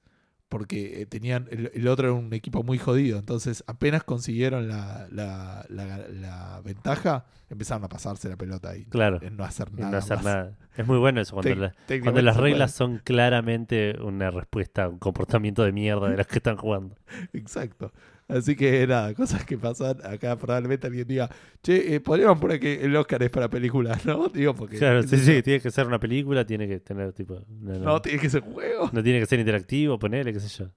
Porque 0.49 1.03
eh, 1.03 1.07
tenían. 1.07 1.47
El, 1.51 1.70
el 1.75 1.89
otro 1.89 2.09
era 2.09 2.15
un 2.16 2.33
equipo 2.33 2.62
muy 2.62 2.79
jodido. 2.79 3.19
Entonces, 3.19 3.62
apenas 3.66 4.03
consiguieron 4.05 4.66
la, 4.66 5.07
la, 5.11 5.66
la- 5.69 6.09
la 6.09 6.61
ventaja, 6.65 7.27
empezaron 7.51 7.85
a 7.85 7.89
pasarse 7.89 8.29
la 8.31 8.37
pelota 8.37 8.75
y 8.77 8.85
Claro. 8.87 9.19
en 9.23 9.37
no 9.37 9.45
hacer 9.45 9.70
nada. 9.75 9.91
no 9.91 9.99
hacer 9.99 10.16
más. 10.16 10.25
nada. 10.25 10.53
Es 10.77 10.87
muy 10.87 10.97
bueno 10.99 11.20
eso, 11.20 11.35
cuando, 11.35 11.51
técnicamente 11.51 12.01
cuando 12.03 12.23
las 12.23 12.37
reglas 12.37 12.73
son 12.73 12.99
claramente 13.05 13.97
una 14.01 14.31
respuesta 14.31 14.85
a 14.85 14.89
un 14.89 14.99
comportamiento 14.99 15.65
de 15.65 15.73
mierda 15.73 16.09
de 16.09 16.16
los 16.16 16.27
que 16.27 16.37
están 16.37 16.57
jugando. 16.57 16.95
Exacto. 17.33 17.93
Así 18.28 18.55
que 18.56 18.86
nada, 18.86 19.14
cosas 19.14 19.44
que 19.46 19.56
pasan. 19.56 20.05
Acá 20.05 20.36
probablemente 20.36 20.86
alguien 20.86 21.09
diga, 21.09 21.30
che, 21.62 21.94
eh, 21.94 22.00
podríamos 22.00 22.38
poner 22.38 22.60
que 22.60 22.84
el 22.84 22.94
Oscar 22.94 23.22
es 23.22 23.30
para 23.30 23.48
películas, 23.48 24.05
¿no? 24.06 24.28
Digo, 24.28 24.55
porque. 24.55 24.76
Claro, 24.76 25.02
sí, 25.02 25.16
sí, 25.16 25.42
tiene 25.42 25.60
que 25.60 25.70
ser 25.70 25.86
una 25.86 25.98
película, 25.98 26.44
tiene 26.46 26.68
que 26.68 26.78
tener 26.80 27.12
tipo... 27.14 27.42
No, 27.48 27.72
no- 27.72 27.78
No, 27.78 28.02
tiene 28.02 28.18
que 28.18 28.28
ser 28.28 28.42
juego. 28.42 28.90
no 28.92 29.02
tiene 29.02 29.18
que 29.20 29.26
ser 29.26 29.38
interactivo, 29.40 29.98
ponele, 29.98 30.32
qué 30.32 30.40
sé 30.40 30.48
yo. 30.48 30.70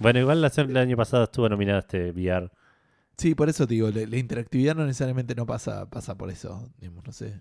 Bueno, 0.00 0.18
igual 0.18 0.40
la- 0.40 0.52
el 0.56 0.76
año 0.76 0.96
pasado 0.96 1.24
estuvo 1.24 1.48
nominada 1.48 1.78
este 1.80 2.10
VR. 2.10 2.50
Sí, 3.16 3.34
por 3.34 3.48
eso 3.48 3.66
te 3.66 3.74
digo, 3.74 3.90
la, 3.90 4.04
la 4.06 4.16
interactividad 4.16 4.74
no 4.76 4.84
necesariamente 4.84 5.34
no 5.36 5.46
pasa, 5.46 5.88
pasa 5.90 6.16
por 6.16 6.30
eso. 6.30 6.68
Digamos, 6.80 7.04
no 7.06 7.12
sé. 7.12 7.40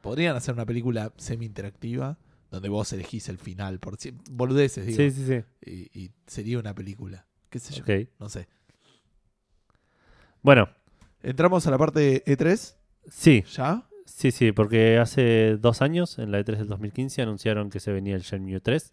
Podrían 0.00 0.34
hacer 0.36 0.54
una 0.54 0.66
película 0.66 1.12
semi-interactiva 1.16 2.18
donde 2.50 2.68
vos 2.68 2.92
elegís 2.92 3.28
el 3.28 3.38
final, 3.38 3.78
por 3.78 3.96
si- 3.96 4.12
boludeces, 4.30 4.86
digo. 4.86 4.96
Sí, 4.98 5.10
sí, 5.12 5.24
sí. 5.26 5.70
Y, 5.70 6.00
y 6.04 6.10
sería 6.26 6.58
una 6.58 6.74
película. 6.74 7.26
¿Qué 7.48 7.58
sé 7.58 7.74
yo? 7.74 7.84
No 8.18 8.28
sé. 8.28 8.48
Bueno, 10.42 10.68
Entramos 11.22 11.66
a 11.68 11.70
la 11.70 11.78
parte 11.78 12.00
de 12.00 12.24
E3, 12.24 12.74
sí, 13.08 13.44
¿ya? 13.52 13.84
sí, 14.06 14.32
sí, 14.32 14.50
porque 14.50 14.98
hace 14.98 15.56
dos 15.56 15.80
años, 15.80 16.18
en 16.18 16.32
la 16.32 16.40
E3 16.40 16.56
del 16.58 16.66
2015, 16.66 17.22
anunciaron 17.22 17.70
que 17.70 17.78
se 17.78 17.92
venía 17.92 18.16
el 18.16 18.22
Shenmue 18.22 18.58
3. 18.60 18.92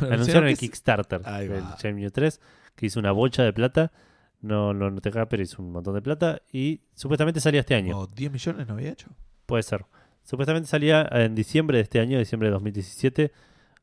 Anunciaron 0.00 0.48
el 0.48 0.50
que 0.50 0.56
se- 0.56 0.60
Kickstarter 0.66 1.20
del. 1.22 1.62
Shenmue 1.80 2.10
3, 2.10 2.40
que 2.74 2.86
hizo 2.86 2.98
una 2.98 3.12
bocha 3.12 3.44
de 3.44 3.52
plata. 3.52 3.92
No 4.40 4.72
lo 4.74 4.90
noté 4.90 5.10
acá, 5.10 5.28
pero 5.28 5.40
hizo 5.42 5.62
un 5.62 5.70
montón 5.70 5.94
de 5.94 6.02
plata. 6.02 6.42
Y 6.52 6.80
supuestamente 6.94 7.38
salía 7.40 7.60
este 7.60 7.76
año. 7.76 7.92
como 7.92 8.06
10 8.08 8.32
millones 8.32 8.66
no 8.66 8.74
había 8.74 8.90
hecho. 8.90 9.08
Puede 9.46 9.62
ser. 9.62 9.84
Supuestamente 10.24 10.68
salía 10.68 11.08
en 11.12 11.36
diciembre 11.36 11.78
de 11.78 11.82
este 11.84 12.00
año, 12.00 12.18
diciembre 12.18 12.48
de 12.48 12.52
2017. 12.54 13.32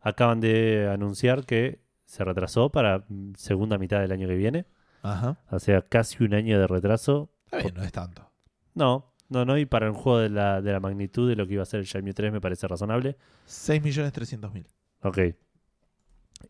Acaban 0.02 0.42
de 0.42 0.90
anunciar 0.92 1.46
que 1.46 1.80
se 2.06 2.26
retrasó 2.26 2.70
para 2.72 3.06
segunda 3.38 3.78
mitad 3.78 4.02
del 4.02 4.12
año 4.12 4.28
que 4.28 4.36
viene. 4.36 4.66
Ajá. 5.06 5.38
O 5.52 5.60
sea, 5.60 5.82
casi 5.82 6.24
un 6.24 6.34
año 6.34 6.60
de 6.60 6.68
retraso. 6.68 7.30
Está 7.46 7.58
bien, 7.60 7.74
no 7.76 7.84
es 7.84 7.92
tanto. 7.92 8.30
No, 8.74 9.14
no, 9.30 9.46
no. 9.46 9.58
Y 9.58 9.66
para 9.66 9.90
un 9.90 9.96
juego 9.96 10.20
de 10.20 10.30
la, 10.30 10.62
de 10.62 10.72
la 10.72 10.80
magnitud 10.80 11.30
de 11.30 11.36
lo 11.36 11.48
que 11.48 11.54
iba 11.54 11.64
a 11.64 11.66
ser 11.66 11.80
el 11.80 11.86
Shenmue 11.86 12.14
3 12.14 12.32
me 12.32 12.42
parece 12.42 12.68
razonable. 12.68 13.18
6 13.46 13.82
millones 13.84 14.12
300 14.14 14.54
mil. 14.54 14.68
Ok. 15.02 15.20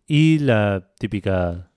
Y 0.08 0.40
la 0.40 0.92
típica. 0.98 1.72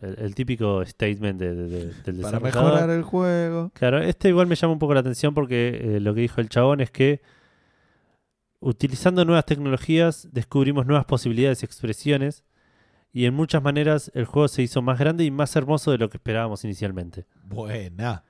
El, 0.00 0.18
el 0.18 0.34
típico 0.34 0.82
statement 0.86 1.38
de- 1.38 1.54
de- 1.54 1.68
de- 1.68 1.84
del 1.86 1.92
Para 2.20 2.38
desarrollador. 2.38 2.42
mejorar 2.72 2.90
el 2.90 3.02
juego. 3.02 3.70
Claro, 3.74 3.98
este 3.98 4.28
igual 4.30 4.46
me 4.46 4.54
llama 4.54 4.72
un 4.72 4.78
poco 4.78 4.94
la 4.94 5.00
atención 5.00 5.34
porque 5.34 5.96
eh, 5.96 6.00
lo 6.00 6.14
que 6.14 6.22
dijo 6.22 6.40
el 6.40 6.48
chabón 6.48 6.80
es 6.80 6.90
que 6.90 7.20
utilizando 8.60 9.24
nuevas 9.24 9.44
tecnologías 9.46 10.28
descubrimos 10.32 10.86
nuevas 10.86 11.04
posibilidades 11.06 11.62
y 11.62 11.66
expresiones 11.66 12.44
y 13.12 13.26
en 13.26 13.34
muchas 13.34 13.62
maneras 13.62 14.10
el 14.14 14.24
juego 14.24 14.48
se 14.48 14.62
hizo 14.62 14.82
más 14.82 14.98
grande 14.98 15.24
y 15.24 15.30
más 15.30 15.54
hermoso 15.56 15.90
de 15.90 15.98
lo 15.98 16.08
que 16.08 16.16
esperábamos 16.18 16.64
inicialmente. 16.64 17.26
Buena. 17.44 18.24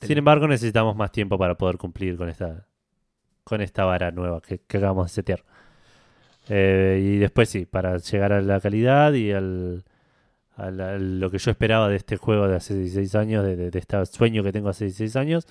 Sin 0.00 0.18
embargo, 0.18 0.48
necesitamos 0.48 0.96
más 0.96 1.12
tiempo 1.12 1.36
para 1.38 1.56
poder 1.56 1.76
cumplir 1.76 2.16
con 2.16 2.28
esta 2.28 2.66
con 3.44 3.60
esta 3.60 3.84
vara 3.84 4.10
nueva 4.10 4.40
que, 4.40 4.58
que 4.58 4.78
acabamos 4.78 5.06
de 5.06 5.14
setear. 5.14 5.44
Eh, 6.48 7.00
y 7.14 7.18
después 7.18 7.48
sí, 7.48 7.66
para 7.66 7.96
llegar 7.98 8.32
a 8.32 8.40
la 8.40 8.60
calidad 8.60 9.12
y 9.12 9.32
al, 9.32 9.84
a 10.56 10.70
la- 10.70 10.90
a 10.94 10.98
lo 10.98 11.30
que 11.30 11.38
yo 11.38 11.50
esperaba 11.50 11.88
de 11.88 11.96
este 11.96 12.16
juego 12.16 12.46
de 12.48 12.56
hace 12.56 12.74
16 12.74 13.14
años, 13.16 13.44
de, 13.44 13.56
de, 13.56 13.70
de 13.70 13.78
este 13.78 14.04
sueño 14.06 14.42
que 14.42 14.52
tengo 14.52 14.68
hace 14.68 14.84
16 14.86 15.16
años, 15.16 15.46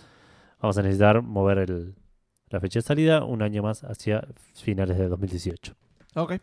vamos 0.62 0.78
a 0.78 0.82
necesitar 0.84 1.22
mover 1.22 1.58
el- 1.60 1.96
la 2.50 2.60
fecha 2.60 2.80
de 2.80 2.84
salida 2.84 3.24
un 3.26 3.42
año 3.42 3.64
más 3.64 3.84
hacia 3.84 4.26
finales 4.54 4.98
de 4.98 5.08
2018. 5.10 5.74
Ok. 6.16 6.34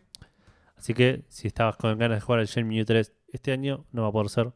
Así 0.77 0.93
que 0.93 1.23
si 1.29 1.47
estabas 1.47 1.77
con 1.77 1.97
ganas 1.97 2.17
de 2.17 2.21
jugar 2.21 2.39
al 2.41 2.47
Shenmue 2.47 2.83
3 2.85 3.13
este 3.31 3.51
año, 3.51 3.85
no 3.91 4.01
va 4.03 4.09
a 4.09 4.11
poder 4.11 4.29
ser. 4.29 4.51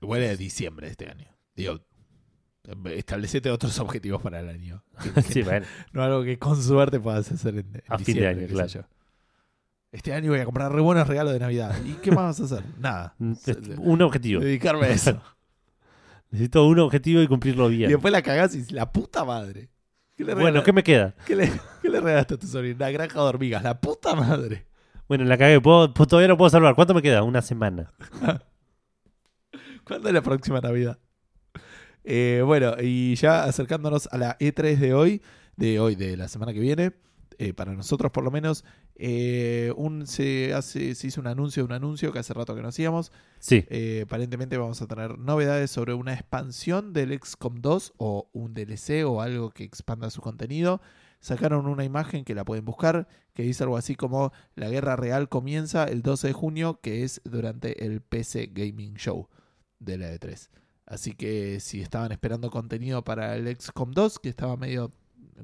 Igual 0.00 0.22
es 0.22 0.38
diciembre 0.38 0.86
de 0.86 0.92
este 0.92 1.08
año. 1.10 1.26
Digo, 1.56 1.80
establecete 2.92 3.50
otros 3.50 3.78
objetivos 3.80 4.22
para 4.22 4.40
el 4.40 4.48
año. 4.48 4.84
sí, 5.28 5.42
bueno. 5.44 5.66
No 5.92 6.02
algo 6.02 6.22
que 6.24 6.38
con 6.38 6.60
suerte 6.62 7.00
puedas 7.00 7.30
hacer 7.32 7.54
en, 7.58 7.74
en 7.74 7.82
A 7.88 7.98
fin 7.98 8.16
de 8.16 8.26
año, 8.28 8.46
claro. 8.46 8.68
yo. 8.68 8.80
Este 9.92 10.12
año 10.12 10.30
voy 10.32 10.40
a 10.40 10.44
comprar 10.44 10.72
re 10.72 10.80
buenos 10.80 11.06
regalos 11.06 11.32
de 11.32 11.38
Navidad. 11.38 11.76
¿Y 11.84 11.92
qué 11.94 12.10
más 12.10 12.38
vas 12.38 12.52
a 12.52 12.56
hacer? 12.56 12.64
Nada. 12.78 13.14
Mm, 13.18 13.34
Un 13.78 14.02
objetivo. 14.02 14.40
Dedicarme 14.40 14.86
a 14.86 14.90
eso. 14.90 15.22
Necesito 16.30 16.66
un 16.66 16.80
objetivo 16.80 17.22
y 17.22 17.28
cumplirlo 17.28 17.70
Y 17.70 17.76
bien. 17.76 17.90
después 17.90 18.10
la 18.10 18.20
cagás 18.22 18.56
y 18.56 18.64
la 18.72 18.90
puta 18.90 19.24
madre. 19.24 19.70
¿Qué 20.16 20.24
le, 20.24 20.34
Bueno, 20.34 20.64
¿qué 20.64 20.72
me 20.72 20.82
queda? 20.82 21.14
¿qué 21.24 21.36
le, 21.36 21.48
qué 21.80 21.88
le 21.88 22.00
regalaste 22.00 22.34
a 22.34 22.36
tu 22.38 22.46
sobrino? 22.48 22.74
Una 22.76 22.90
granja 22.90 23.20
de 23.20 23.24
hormigas. 23.24 23.62
La 23.62 23.80
puta 23.80 24.16
madre. 24.16 24.66
Bueno, 25.08 25.24
la 25.24 25.36
cagué. 25.38 25.60
Puedo- 25.60 25.92
todavía 25.92 26.28
no 26.28 26.36
puedo 26.36 26.50
salvar. 26.50 26.74
¿Cuánto 26.74 26.94
me 26.94 27.02
queda? 27.02 27.22
Una 27.22 27.42
semana. 27.42 27.92
¿Cuándo 29.84 30.08
es 30.08 30.14
la 30.14 30.22
próxima 30.22 30.60
Navidad? 30.60 30.98
Eh, 32.04 32.42
bueno, 32.44 32.74
y 32.80 33.14
ya 33.16 33.44
acercándonos 33.44 34.08
a 34.12 34.18
la 34.18 34.38
E3 34.38 34.76
de 34.78 34.94
hoy, 34.94 35.22
de 35.56 35.80
hoy, 35.80 35.94
de 35.94 36.16
la 36.16 36.28
semana 36.28 36.52
que 36.52 36.60
viene, 36.60 36.92
eh, 37.38 37.52
para 37.52 37.74
nosotros 37.74 38.12
por 38.12 38.24
lo 38.24 38.30
menos, 38.30 38.64
eh, 38.94 39.72
un, 39.76 40.06
se, 40.06 40.52
hace, 40.54 40.94
se 40.94 41.06
hizo 41.08 41.20
un 41.20 41.26
anuncio 41.26 41.62
de 41.62 41.66
un 41.66 41.72
anuncio 41.72 42.12
que 42.12 42.18
hace 42.18 42.32
rato 42.34 42.54
que 42.54 42.62
no 42.62 42.68
hacíamos. 42.68 43.10
Sí. 43.40 43.64
Eh, 43.68 44.02
aparentemente 44.06 44.56
vamos 44.56 44.80
a 44.82 44.86
tener 44.86 45.18
novedades 45.18 45.70
sobre 45.70 45.94
una 45.94 46.14
expansión 46.14 46.92
del 46.92 47.18
XCOM 47.18 47.60
2 47.60 47.94
o 47.98 48.28
un 48.32 48.54
DLC 48.54 49.04
o 49.06 49.20
algo 49.20 49.50
que 49.50 49.64
expanda 49.64 50.10
su 50.10 50.20
contenido. 50.22 50.80
Sacaron 51.24 51.66
una 51.66 51.84
imagen 51.84 52.22
que 52.26 52.34
la 52.34 52.44
pueden 52.44 52.66
buscar 52.66 53.08
que 53.32 53.44
dice 53.44 53.62
algo 53.62 53.78
así 53.78 53.94
como 53.96 54.30
la 54.56 54.68
guerra 54.68 54.94
real 54.94 55.30
comienza 55.30 55.84
el 55.84 56.02
12 56.02 56.26
de 56.28 56.32
junio, 56.34 56.80
que 56.82 57.02
es 57.02 57.22
durante 57.24 57.86
el 57.86 58.02
PC 58.02 58.50
Gaming 58.52 58.96
Show 58.96 59.28
de 59.78 59.96
la 59.96 60.12
E3. 60.12 60.50
Así 60.84 61.14
que 61.14 61.60
si 61.60 61.80
estaban 61.80 62.12
esperando 62.12 62.50
contenido 62.50 63.04
para 63.04 63.36
el 63.36 63.48
XCOM 63.56 63.92
2, 63.92 64.18
que 64.18 64.28
estaba 64.28 64.58
medio 64.58 64.92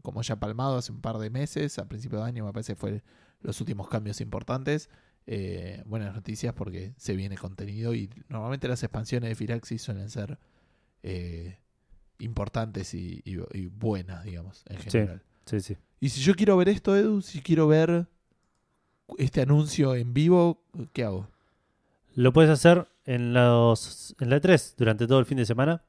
como 0.02 0.20
ya 0.20 0.36
palmado 0.38 0.76
hace 0.76 0.92
un 0.92 1.00
par 1.00 1.16
de 1.16 1.30
meses, 1.30 1.78
a 1.78 1.88
principio 1.88 2.18
de 2.18 2.24
año 2.26 2.44
me 2.44 2.52
parece 2.52 2.74
fue 2.76 3.02
los 3.40 3.58
últimos 3.62 3.88
cambios 3.88 4.20
importantes, 4.20 4.90
eh, 5.26 5.82
buenas 5.86 6.14
noticias 6.14 6.52
porque 6.52 6.92
se 6.98 7.16
viene 7.16 7.38
contenido 7.38 7.94
y 7.94 8.10
normalmente 8.28 8.68
las 8.68 8.82
expansiones 8.82 9.30
de 9.30 9.34
Firaxis 9.34 9.80
suelen 9.80 10.10
ser 10.10 10.38
eh, 11.02 11.56
importantes 12.18 12.92
y, 12.92 13.22
y- 13.24 13.38
y 13.58 13.66
buenas, 13.68 14.24
digamos, 14.24 14.62
en 14.68 14.76
general. 14.78 15.22
Sí, 15.22 15.29
sí. 15.58 15.76
Y 15.98 16.10
si 16.10 16.20
yo 16.20 16.34
quiero 16.34 16.56
ver 16.56 16.68
esto, 16.68 16.96
Edu, 16.96 17.20
si 17.22 17.40
quiero 17.40 17.66
ver 17.66 18.06
este 19.18 19.42
anuncio 19.42 19.96
en 19.96 20.14
vivo, 20.14 20.62
¿qué 20.92 21.04
hago? 21.04 21.26
Lo 22.14 22.32
puedes 22.32 22.50
hacer 22.50 22.86
en, 23.04 23.32
los, 23.32 24.14
en 24.20 24.30
la 24.30 24.40
E3 24.40 24.74
durante 24.76 25.06
todo 25.06 25.18
el 25.18 25.26
fin 25.26 25.38
de 25.38 25.46
semana. 25.46 25.82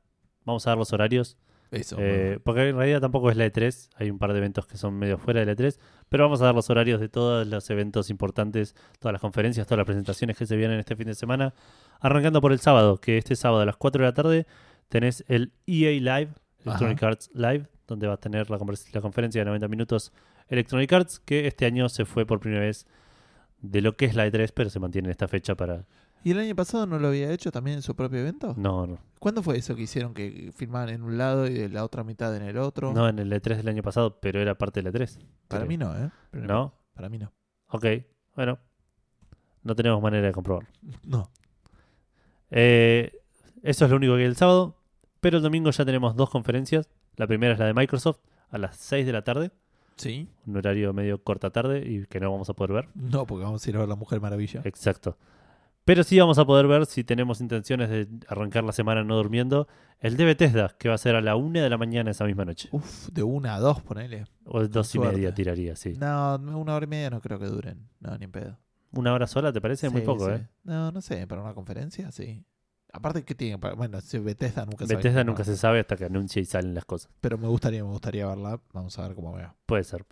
Vamos 0.45 0.65
a 0.65 0.71
dar 0.71 0.77
los 0.77 0.91
horarios. 0.93 1.37
Eso. 1.71 1.95
Eh, 1.99 2.39
porque 2.43 2.69
en 2.69 2.75
realidad 2.75 2.99
tampoco 2.99 3.29
es 3.29 3.37
la 3.37 3.45
E3. 3.45 3.89
Hay 3.95 4.09
un 4.09 4.19
par 4.19 4.33
de 4.33 4.39
eventos 4.39 4.65
que 4.67 4.77
son 4.77 4.97
medio 4.97 5.17
fuera 5.17 5.39
de 5.39 5.45
la 5.45 5.53
E3. 5.53 5.77
Pero 6.09 6.23
vamos 6.23 6.41
a 6.41 6.45
dar 6.45 6.55
los 6.55 6.69
horarios 6.69 6.99
de 6.99 7.09
todos 7.09 7.47
los 7.47 7.69
eventos 7.69 8.09
importantes, 8.09 8.75
todas 8.99 9.13
las 9.13 9.21
conferencias, 9.21 9.67
todas 9.67 9.77
las 9.77 9.85
presentaciones 9.85 10.37
que 10.37 10.45
se 10.45 10.55
vienen 10.57 10.79
este 10.79 10.95
fin 10.95 11.07
de 11.07 11.15
semana. 11.15 11.53
Arrancando 11.99 12.41
por 12.41 12.51
el 12.51 12.59
sábado, 12.59 12.97
que 12.97 13.17
este 13.17 13.35
sábado 13.35 13.61
a 13.61 13.65
las 13.65 13.77
4 13.77 14.03
de 14.03 14.07
la 14.07 14.13
tarde 14.13 14.47
tenés 14.89 15.23
el 15.27 15.53
EA 15.65 15.91
Live, 16.19 16.33
Electronic 16.65 17.03
Arts 17.03 17.29
Live, 17.33 17.67
donde 17.87 18.07
va 18.07 18.13
a 18.13 18.17
tener 18.17 18.49
la, 18.49 18.57
conferencia 18.57 19.41
de 19.41 19.45
90 19.45 19.67
minutos 19.67 20.11
Electronic 20.47 20.91
Arts, 20.93 21.19
que 21.19 21.47
este 21.47 21.65
año 21.65 21.89
se 21.89 22.05
fue 22.05 22.25
por 22.25 22.39
primera 22.39 22.61
vez 22.61 22.85
de 23.61 23.81
lo 23.81 23.95
que 23.95 24.05
es 24.05 24.15
la 24.15 24.27
E3, 24.27 24.51
pero 24.53 24.69
se 24.69 24.79
mantiene 24.79 25.07
en 25.07 25.11
esta 25.11 25.27
fecha 25.27 25.55
para... 25.55 25.85
¿Y 26.23 26.31
el 26.31 26.39
año 26.39 26.55
pasado 26.55 26.85
no 26.85 26.99
lo 26.99 27.07
había 27.07 27.31
hecho 27.31 27.51
también 27.51 27.77
en 27.77 27.81
su 27.81 27.95
propio 27.95 28.19
evento? 28.19 28.53
No, 28.55 28.85
no. 28.85 28.99
¿Cuándo 29.19 29.41
fue 29.41 29.57
eso 29.57 29.75
que 29.75 29.83
hicieron 29.83 30.13
que 30.13 30.51
filmaban 30.55 30.89
en 30.89 31.01
un 31.01 31.17
lado 31.17 31.47
y 31.47 31.53
de 31.53 31.69
la 31.69 31.83
otra 31.83 32.03
mitad 32.03 32.35
en 32.35 32.43
el 32.43 32.57
otro? 32.57 32.93
No 32.93 33.09
en 33.09 33.17
el 33.17 33.31
E3 33.31 33.57
del 33.57 33.67
año 33.69 33.81
pasado, 33.81 34.19
pero 34.19 34.39
era 34.39 34.55
parte 34.55 34.81
del 34.81 34.93
E3. 34.93 35.17
para 35.47 35.61
creo. 35.61 35.67
mí 35.67 35.77
no, 35.77 35.97
¿eh? 35.97 36.11
Pero 36.29 36.45
¿No? 36.45 36.73
Para 36.93 37.09
mí 37.09 37.17
no. 37.17 37.31
Ok, 37.69 37.85
bueno. 38.35 38.59
No 39.63 39.75
tenemos 39.75 40.01
manera 40.01 40.27
de 40.27 40.33
comprobarlo. 40.33 40.69
No. 41.03 41.31
Eh, 42.51 43.11
eso 43.63 43.85
es 43.85 43.91
lo 43.91 43.97
único 43.97 44.15
que 44.15 44.21
hay 44.21 44.25
el 44.25 44.35
sábado. 44.35 44.75
Pero 45.21 45.37
el 45.37 45.43
domingo 45.43 45.71
ya 45.71 45.85
tenemos 45.85 46.15
dos 46.15 46.29
conferencias. 46.29 46.89
La 47.15 47.27
primera 47.27 47.53
es 47.53 47.59
la 47.59 47.67
de 47.67 47.73
Microsoft 47.73 48.19
a 48.49 48.57
las 48.57 48.75
6 48.75 49.05
de 49.05 49.13
la 49.13 49.23
tarde. 49.23 49.51
¿Sí? 49.95 50.27
Un 50.47 50.57
horario 50.57 50.93
medio 50.93 51.23
corta 51.23 51.51
tarde 51.51 51.87
y 51.87 52.05
que 52.07 52.19
no 52.19 52.31
vamos 52.31 52.49
a 52.49 52.53
poder 52.53 52.73
ver. 52.73 52.89
No, 52.95 53.25
porque 53.27 53.43
vamos 53.45 53.65
a 53.65 53.69
ir 53.69 53.75
a 53.75 53.79
ver 53.79 53.87
La 53.87 53.95
Mujer 53.95 54.19
Maravilla. 54.19 54.61
Exacto. 54.65 55.17
Pero 55.85 56.03
sí 56.03 56.19
vamos 56.19 56.37
a 56.39 56.45
poder 56.45 56.67
ver 56.67 56.85
si 56.85 57.03
tenemos 57.03 57.39
intenciones 57.41 57.89
de 57.89 58.07
arrancar 58.27 58.63
la 58.63 58.71
semana 58.71 59.03
no 59.03 59.15
durmiendo. 59.15 59.67
El 59.99 60.17
de 60.17 60.25
Bethesda, 60.25 60.75
que 60.79 60.89
va 60.89 60.95
a 60.95 60.97
ser 60.97 61.15
a 61.15 61.21
la 61.21 61.35
1 61.35 61.61
de 61.61 61.69
la 61.69 61.77
mañana 61.77 62.11
esa 62.11 62.25
misma 62.25 62.45
noche. 62.45 62.69
Uf, 62.71 63.09
de 63.09 63.21
una 63.21 63.55
a 63.55 63.59
dos, 63.59 63.81
ponele. 63.81 64.25
O 64.45 64.67
dos 64.67 64.89
y 64.89 64.97
suerte. 64.97 65.15
media 65.17 65.33
tiraría, 65.33 65.75
sí. 65.75 65.95
No, 65.99 66.35
una 66.35 66.75
hora 66.75 66.85
y 66.85 66.89
media 66.89 67.09
no 67.11 67.21
creo 67.21 67.37
que 67.37 67.45
duren. 67.45 67.87
No, 67.99 68.17
ni 68.17 68.25
en 68.25 68.31
pedo. 68.31 68.57
Una 68.93 69.13
hora 69.13 69.27
sola, 69.27 69.53
¿te 69.53 69.61
parece? 69.61 69.89
Muy 69.89 70.01
poco, 70.01 70.25
sí. 70.27 70.33
¿eh? 70.33 70.47
No, 70.63 70.91
no 70.91 71.01
sé, 71.01 71.25
para 71.27 71.41
una 71.41 71.53
conferencia, 71.53 72.11
sí. 72.11 72.43
Aparte, 72.93 73.23
¿qué 73.23 73.35
tiene? 73.35 73.55
Bueno, 73.75 74.01
si 74.01 74.17
Bethesda 74.19 74.65
nunca 74.65 74.85
sabe 74.85 74.97
Bethesda 74.97 75.23
nunca 75.23 75.39
va. 75.39 75.45
se 75.45 75.57
sabe 75.57 75.79
hasta 75.79 75.95
que 75.95 76.05
anuncia 76.05 76.41
y 76.41 76.45
salen 76.45 76.73
las 76.73 76.85
cosas. 76.85 77.09
Pero 77.21 77.37
me 77.37 77.47
gustaría, 77.47 77.83
me 77.83 77.89
gustaría 77.89 78.27
verla. 78.27 78.59
Vamos 78.73 78.97
a 78.99 79.07
ver 79.07 79.15
cómo 79.15 79.33
vea. 79.33 79.55
Puede 79.65 79.83
ser. 79.83 80.05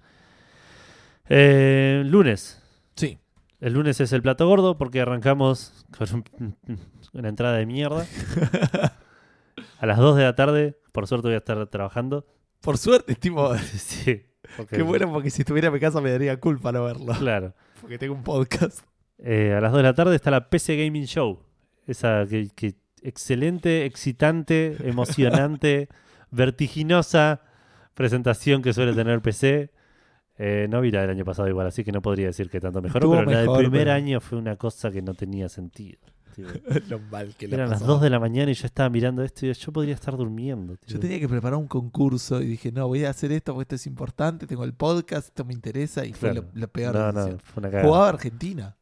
Eh, 1.27 2.03
lunes. 2.06 2.61
Sí. 2.95 3.19
El 3.60 3.73
lunes 3.73 3.99
es 3.99 4.14
el 4.14 4.22
plato 4.22 4.47
gordo 4.47 4.77
porque 4.77 5.01
arrancamos 5.01 5.85
con 5.97 6.23
un- 6.39 6.56
una 7.14 7.30
entrada 7.30 7.57
de 7.57 7.65
mierda. 7.65 8.06
A 9.80 9.85
las 9.85 9.97
2 9.97 10.18
de 10.18 10.23
la 10.23 10.35
tarde, 10.35 10.77
por 10.91 11.07
suerte 11.07 11.27
voy 11.27 11.35
a 11.35 11.39
estar 11.39 11.68
trabajando. 11.68 12.26
Por 12.61 12.77
suerte, 12.77 13.15
tipo, 13.15 13.56
Sí. 13.57 14.23
qué 14.69 14.81
bueno 14.81 15.11
porque 15.11 15.30
si 15.30 15.41
estuviera 15.41 15.68
en 15.68 15.73
mi 15.73 15.80
casa 15.80 16.01
me 16.01 16.11
daría 16.11 16.39
culpa 16.39 16.72
no 16.72 16.84
verlo. 16.85 17.14
Claro. 17.14 17.53
Porque 17.81 17.97
tengo 17.97 18.14
un 18.14 18.23
podcast. 18.23 18.80
Eh, 19.18 19.53
a 19.57 19.61
las 19.61 19.72
2 19.72 19.80
de 19.80 19.84
la 19.84 19.93
tarde 19.93 20.15
está 20.15 20.31
la 20.31 20.49
PC 20.49 20.77
Gaming 20.85 21.06
Show. 21.06 21.41
Esa 21.90 22.26
que, 22.30 22.49
que 22.56 22.76
excelente, 23.02 23.86
excitante, 23.86 24.78
emocionante, 24.88 25.90
vertiginosa 26.32 27.41
presentación 27.94 28.61
que 28.61 28.74
suele 28.74 28.94
tener 28.94 29.22
PC. 29.22 29.72
Eh, 30.38 30.68
no 30.70 30.80
vi 30.80 30.90
la 30.91 31.02
del 31.02 31.10
año 31.10 31.26
pasado 31.26 31.49
igual, 31.49 31.68
así 31.68 31.84
que 31.84 31.91
no 31.91 32.02
podría 32.02 32.28
decir 32.28 32.49
que 32.49 32.61
tanto 32.61 32.82
mejoró, 32.82 33.10
pero 33.11 33.24
la 33.26 33.40
del 33.40 33.48
mejor, 33.48 33.57
primer 33.60 33.82
pero- 33.82 33.91
año 33.91 34.22
fue 34.22 34.38
una 34.38 34.56
cosa 34.56 34.90
que 34.90 35.02
no 35.02 35.14
tenía 35.14 35.49
sentido. 35.49 35.99
Lo 36.88 36.99
mal 36.99 37.36
que 37.38 37.48
Eran 37.48 37.70
las 37.70 37.80
pasaba. 37.82 37.94
2 37.95 38.02
de 38.03 38.10
la 38.10 38.20
mañana 38.22 38.49
y 38.49 38.53
yo 38.53 38.66
estaba 38.66 38.90
mirando 38.90 39.22
esto 39.24 39.45
y 39.45 39.52
yo 39.52 39.72
podría 39.74 39.94
estar 39.95 40.16
durmiendo. 40.16 40.78
Yo 40.88 40.98
tenía 40.98 41.20
que 41.20 41.28
preparar 41.28 41.60
un 41.60 41.68
concurso 41.68 42.41
y 42.41 42.45
dije, 42.45 42.72
no, 42.72 42.88
voy 42.88 43.03
a 43.03 43.10
hacer 43.10 43.34
esto 43.34 43.53
porque 43.53 43.64
esto 43.64 43.76
es 43.76 43.88
importante, 43.88 44.48
tengo 44.48 44.64
el 44.64 44.74
podcast, 44.74 45.28
esto 45.28 45.44
me 45.44 45.53
interesa 45.53 46.06
y 46.06 46.14
fue 46.14 46.34
lo, 46.34 46.45
lo 46.53 46.68
peor. 46.70 46.95
No, 46.95 47.11
no, 47.11 47.38
fue 47.40 47.68
una. 47.68 47.82
Jugaba 47.82 48.07
Argentina. 48.10 48.78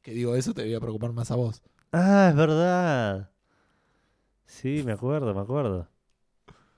Que 0.00 0.12
digo, 0.12 0.34
eso 0.36 0.54
te 0.54 0.62
debía 0.62 0.80
preocupar 0.80 1.12
más 1.12 1.30
a 1.30 1.34
vos. 1.34 1.62
Ah, 1.94 2.28
es 2.30 2.36
verdad. 2.36 3.30
Sí, 4.46 4.82
me 4.84 4.92
acuerdo, 4.92 5.32
me 5.34 5.40
acuerdo. 5.40 5.88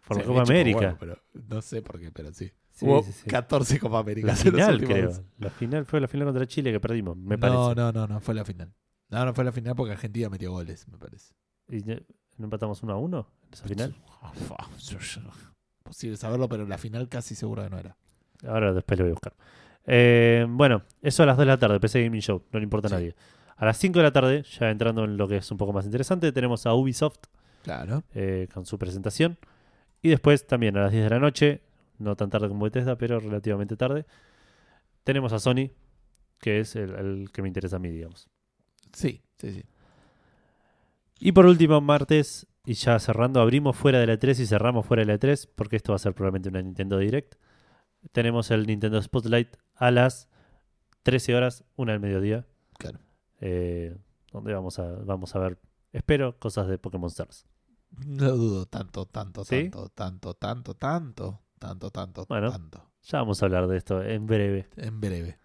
Por 0.06 0.18
la 0.18 0.24
Copa 0.24 0.43
América. 0.43 0.78
bueno, 0.78 0.97
pero 0.98 1.18
no 1.48 1.62
sé 1.62 1.82
por 1.82 1.98
qué, 1.98 2.10
pero 2.10 2.32
sí. 2.32 2.52
Sí, 2.70 2.84
Hubo 2.84 3.02
sí, 3.02 3.12
sí. 3.12 3.26
14 3.26 3.78
Copa 3.80 3.98
América. 4.01 4.26
La 4.26 4.36
final, 4.36 4.84
creo. 4.84 5.10
La 5.38 5.51
final 5.51 5.86
fue 5.86 6.01
la 6.01 6.09
final 6.09 6.26
contra 6.26 6.47
Chile 6.47 6.70
que 6.70 6.80
perdimos, 6.80 7.16
me 7.16 7.38
parece. 7.38 7.59
No, 7.59 7.74
no, 7.74 7.93
no, 7.93 8.06
no, 8.06 8.20
fue 8.20 8.34
la 8.34 8.44
final. 8.44 8.72
No, 9.09 9.24
no 9.24 9.32
fue 9.32 9.44
la 9.44 9.52
final 9.52 9.74
porque 9.74 9.93
Argentina 9.93 10.28
metió 10.28 10.52
goles, 10.52 10.86
me 10.88 10.98
parece. 10.98 11.34
¿Y 11.70 11.80
no 11.80 11.97
empatamos 12.44 12.82
1 12.82 12.93
a 12.93 12.97
1 12.98 13.18
en 13.47 13.52
esa 13.52 13.66
final? 13.66 13.94
Posible 15.82 16.16
saberlo, 16.18 16.48
pero 16.48 16.66
la 16.66 16.76
final 16.76 17.09
casi 17.09 17.34
seguro 17.34 17.62
que 17.62 17.70
no 17.70 17.78
era. 17.78 17.97
Ahora 18.47 18.74
después 18.74 18.98
lo 18.98 19.05
voy 19.05 19.10
a 19.10 19.14
buscar. 19.14 19.34
Eh, 19.86 20.44
bueno, 20.48 20.82
eso 21.01 21.22
a 21.22 21.26
las 21.26 21.36
2 21.36 21.43
de 21.44 21.47
la 21.47 21.59
tarde, 21.59 21.80
PC 21.80 22.02
Gaming 22.05 22.20
Show, 22.20 22.43
no 22.52 22.59
le 22.59 22.64
importa 22.64 22.88
a 22.88 22.90
nadie. 22.90 23.14
A 23.56 23.64
las 23.64 23.78
5 23.78 23.98
de 23.98 24.02
la 24.02 24.12
tarde, 24.12 24.42
ya 24.42 24.70
entrando 24.70 25.04
en 25.04 25.16
lo 25.16 25.26
que 25.28 25.38
es 25.38 25.50
un 25.50 25.56
poco 25.58 25.72
más 25.72 25.84
interesante, 25.86 26.30
tenemos 26.32 26.66
a 26.66 26.74
Ubisoft 26.74 27.18
Claro. 27.62 28.04
eh, 28.14 28.48
con 28.52 28.66
su 28.66 28.78
presentación. 28.78 29.38
Y 30.02 30.10
después 30.10 30.46
también 30.46 30.76
a 30.76 30.82
las 30.82 30.92
10 30.92 31.04
de 31.04 31.10
la 31.10 31.18
noche, 31.18 31.62
no 31.98 32.14
tan 32.16 32.28
tarde 32.30 32.48
como 32.48 32.64
Bethesda, 32.64 32.96
pero 32.98 33.18
relativamente 33.18 33.76
tarde, 33.76 34.04
tenemos 35.04 35.32
a 35.32 35.38
Sony, 35.38 35.70
que 36.40 36.60
es 36.60 36.76
el, 36.76 36.94
el 36.94 37.30
que 37.32 37.42
me 37.42 37.48
interesa 37.48 37.76
a 37.76 37.78
mí, 37.78 37.90
digamos. 37.90 38.28
Sí, 38.92 39.22
sí, 39.38 39.52
sí. 39.52 39.64
Y 41.18 41.32
por 41.32 41.46
último, 41.46 41.80
martes, 41.80 42.46
y 42.66 42.74
ya 42.74 42.98
cerrando, 42.98 43.40
abrimos 43.40 43.74
fuera 43.74 43.98
de 44.00 44.06
la 44.06 44.14
E3 44.18 44.38
y 44.40 44.46
cerramos 44.46 44.84
fuera 44.84 45.00
de 45.00 45.06
la 45.06 45.18
E3, 45.18 45.48
porque 45.54 45.76
esto 45.76 45.92
va 45.92 45.96
a 45.96 45.98
ser 46.00 46.12
probablemente 46.14 46.50
una 46.50 46.60
Nintendo 46.60 46.98
Direct. 46.98 47.36
Tenemos 48.12 48.50
el 48.50 48.66
Nintendo 48.66 49.00
Spotlight 49.00 49.56
a 49.74 49.90
las 49.90 50.28
13 51.04 51.34
horas, 51.34 51.64
una 51.76 51.92
del 51.92 52.00
mediodía, 52.00 52.44
Claro. 52.78 52.98
Eh, 53.40 53.96
donde 54.32 54.52
vamos 54.54 54.78
a, 54.78 54.86
vamos 55.04 55.34
a 55.34 55.38
ver, 55.38 55.58
espero, 55.92 56.38
cosas 56.38 56.68
de 56.68 56.78
Pokémon 56.78 57.08
Stars. 57.08 57.46
No 58.06 58.32
dudo 58.36 58.66
tanto, 58.66 59.06
tanto, 59.06 59.44
¿Sí? 59.44 59.70
tanto, 59.70 59.88
tanto, 59.90 60.34
tanto, 60.34 60.74
tanto, 60.74 61.40
tanto, 61.58 61.90
tanto, 61.90 62.26
Bueno. 62.28 62.50
tanto. 62.50 62.90
Ya 63.04 63.18
vamos 63.20 63.40
a 63.42 63.46
hablar 63.46 63.66
de 63.68 63.76
esto 63.76 64.02
en 64.02 64.26
breve. 64.26 64.68
En 64.76 65.00
breve. 65.00 65.38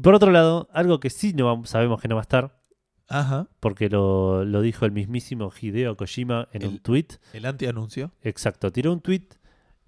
Por 0.00 0.14
otro 0.14 0.30
lado, 0.30 0.68
algo 0.72 1.00
que 1.00 1.10
sí 1.10 1.32
no 1.32 1.46
vamos- 1.46 1.70
sabemos 1.70 2.00
que 2.00 2.08
no 2.08 2.16
va 2.16 2.20
a 2.20 2.28
estar, 2.28 2.60
Ajá. 3.08 3.48
porque 3.60 3.88
lo, 3.88 4.44
lo 4.44 4.60
dijo 4.60 4.84
el 4.84 4.92
mismísimo 4.92 5.50
Hideo 5.58 5.96
Kojima 5.96 6.48
en 6.52 6.66
un 6.66 6.78
tweet. 6.80 7.06
El 7.32 7.46
antianuncio. 7.46 8.12
Exacto, 8.22 8.70
tiró 8.70 8.92
un 8.92 9.00
tweet 9.00 9.26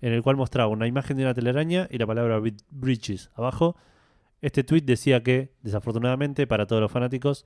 en 0.00 0.12
el 0.14 0.22
cual 0.22 0.36
mostraba 0.36 0.70
una 0.72 0.86
imagen 0.86 1.16
de 1.18 1.24
una 1.24 1.34
telaraña 1.34 1.86
y 1.90 1.98
la 1.98 2.06
palabra 2.06 2.38
Brid- 2.40 2.64
Bridges 2.70 3.30
abajo 3.34 3.76
Este 4.40 4.62
tweet 4.64 4.82
decía 4.82 5.22
que, 5.22 5.52
desafortunadamente, 5.62 6.46
para 6.46 6.66
todos 6.66 6.80
los 6.82 6.90
fanáticos, 6.92 7.44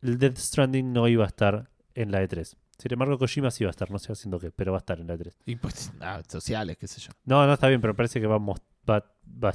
el 0.00 0.18
Death 0.18 0.38
Stranding 0.38 0.92
no 0.92 1.06
iba 1.08 1.24
a 1.24 1.26
estar 1.28 1.68
en 1.94 2.10
la 2.10 2.22
E3. 2.22 2.56
Sin 2.78 2.92
embargo, 2.92 3.18
Kojima 3.18 3.50
sí 3.50 3.64
va 3.64 3.68
a 3.68 3.72
estar, 3.72 3.90
no 3.90 3.98
sé 3.98 4.10
haciendo 4.12 4.38
qué, 4.40 4.50
pero 4.50 4.72
va 4.72 4.78
a 4.78 4.80
estar 4.80 4.98
en 4.98 5.06
la 5.06 5.14
E3. 5.14 5.32
Y 5.46 5.56
pues, 5.56 5.92
nada, 6.00 6.22
sociales, 6.26 6.76
qué 6.78 6.86
sé 6.88 7.00
yo. 7.00 7.12
No, 7.24 7.46
no 7.46 7.52
está 7.52 7.68
bien, 7.68 7.80
pero 7.80 7.94
parece 7.94 8.20
que 8.20 8.26
vamos. 8.26 8.58
Va, 8.88 9.04
va- 9.42 9.52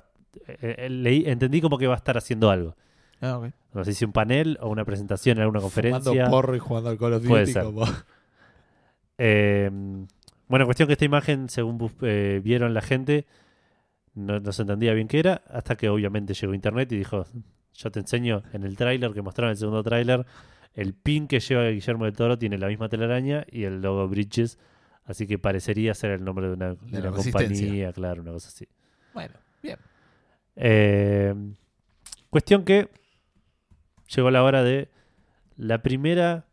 eh, 0.48 0.76
eh, 0.78 0.90
leí- 0.90 1.24
entendí 1.28 1.60
como 1.60 1.78
que 1.78 1.88
va 1.88 1.96
a 1.96 1.98
estar 1.98 2.18
haciendo 2.18 2.50
algo. 2.52 2.76
Ah, 3.20 3.40
ok. 3.40 3.48
No 3.74 3.84
sé 3.84 3.94
si 3.94 4.06
un 4.06 4.12
panel 4.14 4.58
o 4.62 4.70
una 4.70 4.86
presentación 4.86 5.38
en 5.38 5.42
alguna 5.42 5.60
conferencia. 5.60 6.12
Fumando 6.12 6.30
porro 6.32 6.56
y 6.56 6.60
jugando 6.60 6.90
al 6.92 6.98
Call 7.00 7.14
of 7.14 7.26
Puede 7.28 7.42
Duty 7.42 7.54
ser. 7.54 7.64
como... 7.64 7.84
Eh, 9.18 9.70
bueno, 10.48 10.66
cuestión 10.66 10.88
que 10.88 10.94
esta 10.94 11.06
imagen, 11.06 11.50
según 11.50 11.92
eh, 12.02 12.40
vieron 12.44 12.74
la 12.74 12.82
gente, 12.82 13.26
no, 14.18 14.40
no 14.40 14.52
se 14.52 14.64
entendía 14.64 14.94
bien 14.94 15.08
qué 15.08 15.20
era, 15.20 15.42
hasta 15.48 15.76
que 15.76 15.90
obviamente 15.90 16.34
llegó 16.34 16.54
internet 16.54 16.92
y 16.92 16.98
dijo, 16.98 17.26
yo 17.74 17.92
te 17.92 18.00
enseño 18.00 18.44
en 18.54 18.64
el 18.64 18.76
tráiler 18.76 19.14
que 19.14 19.22
mostraron 19.22 19.52
el 19.52 19.58
segundo 19.58 19.84
tráiler, 19.84 20.26
el 20.74 20.94
pin 20.94 21.28
que 21.28 21.40
lleva 21.40 21.68
Guillermo 21.70 22.06
del 22.06 22.16
Toro 22.16 22.38
tiene 22.38 22.58
la 22.58 22.68
misma 22.68 22.90
telaraña 22.90 23.46
y 23.52 23.64
el 23.64 23.82
logo 23.82 24.08
Bridges, 24.08 24.58
así 25.06 25.26
que 25.28 25.38
parecería 25.40 25.94
ser 25.94 26.12
el 26.12 26.24
nombre 26.24 26.48
de 26.48 26.54
una, 26.54 26.70
de 26.74 26.78
De 26.88 27.02
la 27.02 27.10
una 27.10 27.18
Resistencia. 27.18 27.50
compañía, 27.68 27.94
claro, 27.94 28.22
una 28.22 28.32
cosa 28.32 28.50
así. 28.50 28.68
Bueno, 29.14 29.36
bien. 29.64 29.78
Eh, 30.56 31.34
cuestión 32.30 32.64
que 32.66 32.90
llegó 34.16 34.32
la 34.32 34.44
hora 34.44 34.64
de 34.64 34.90
la 35.58 35.82
primera 35.82 36.46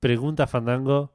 pregunta 0.00 0.46
Fandango 0.46 1.12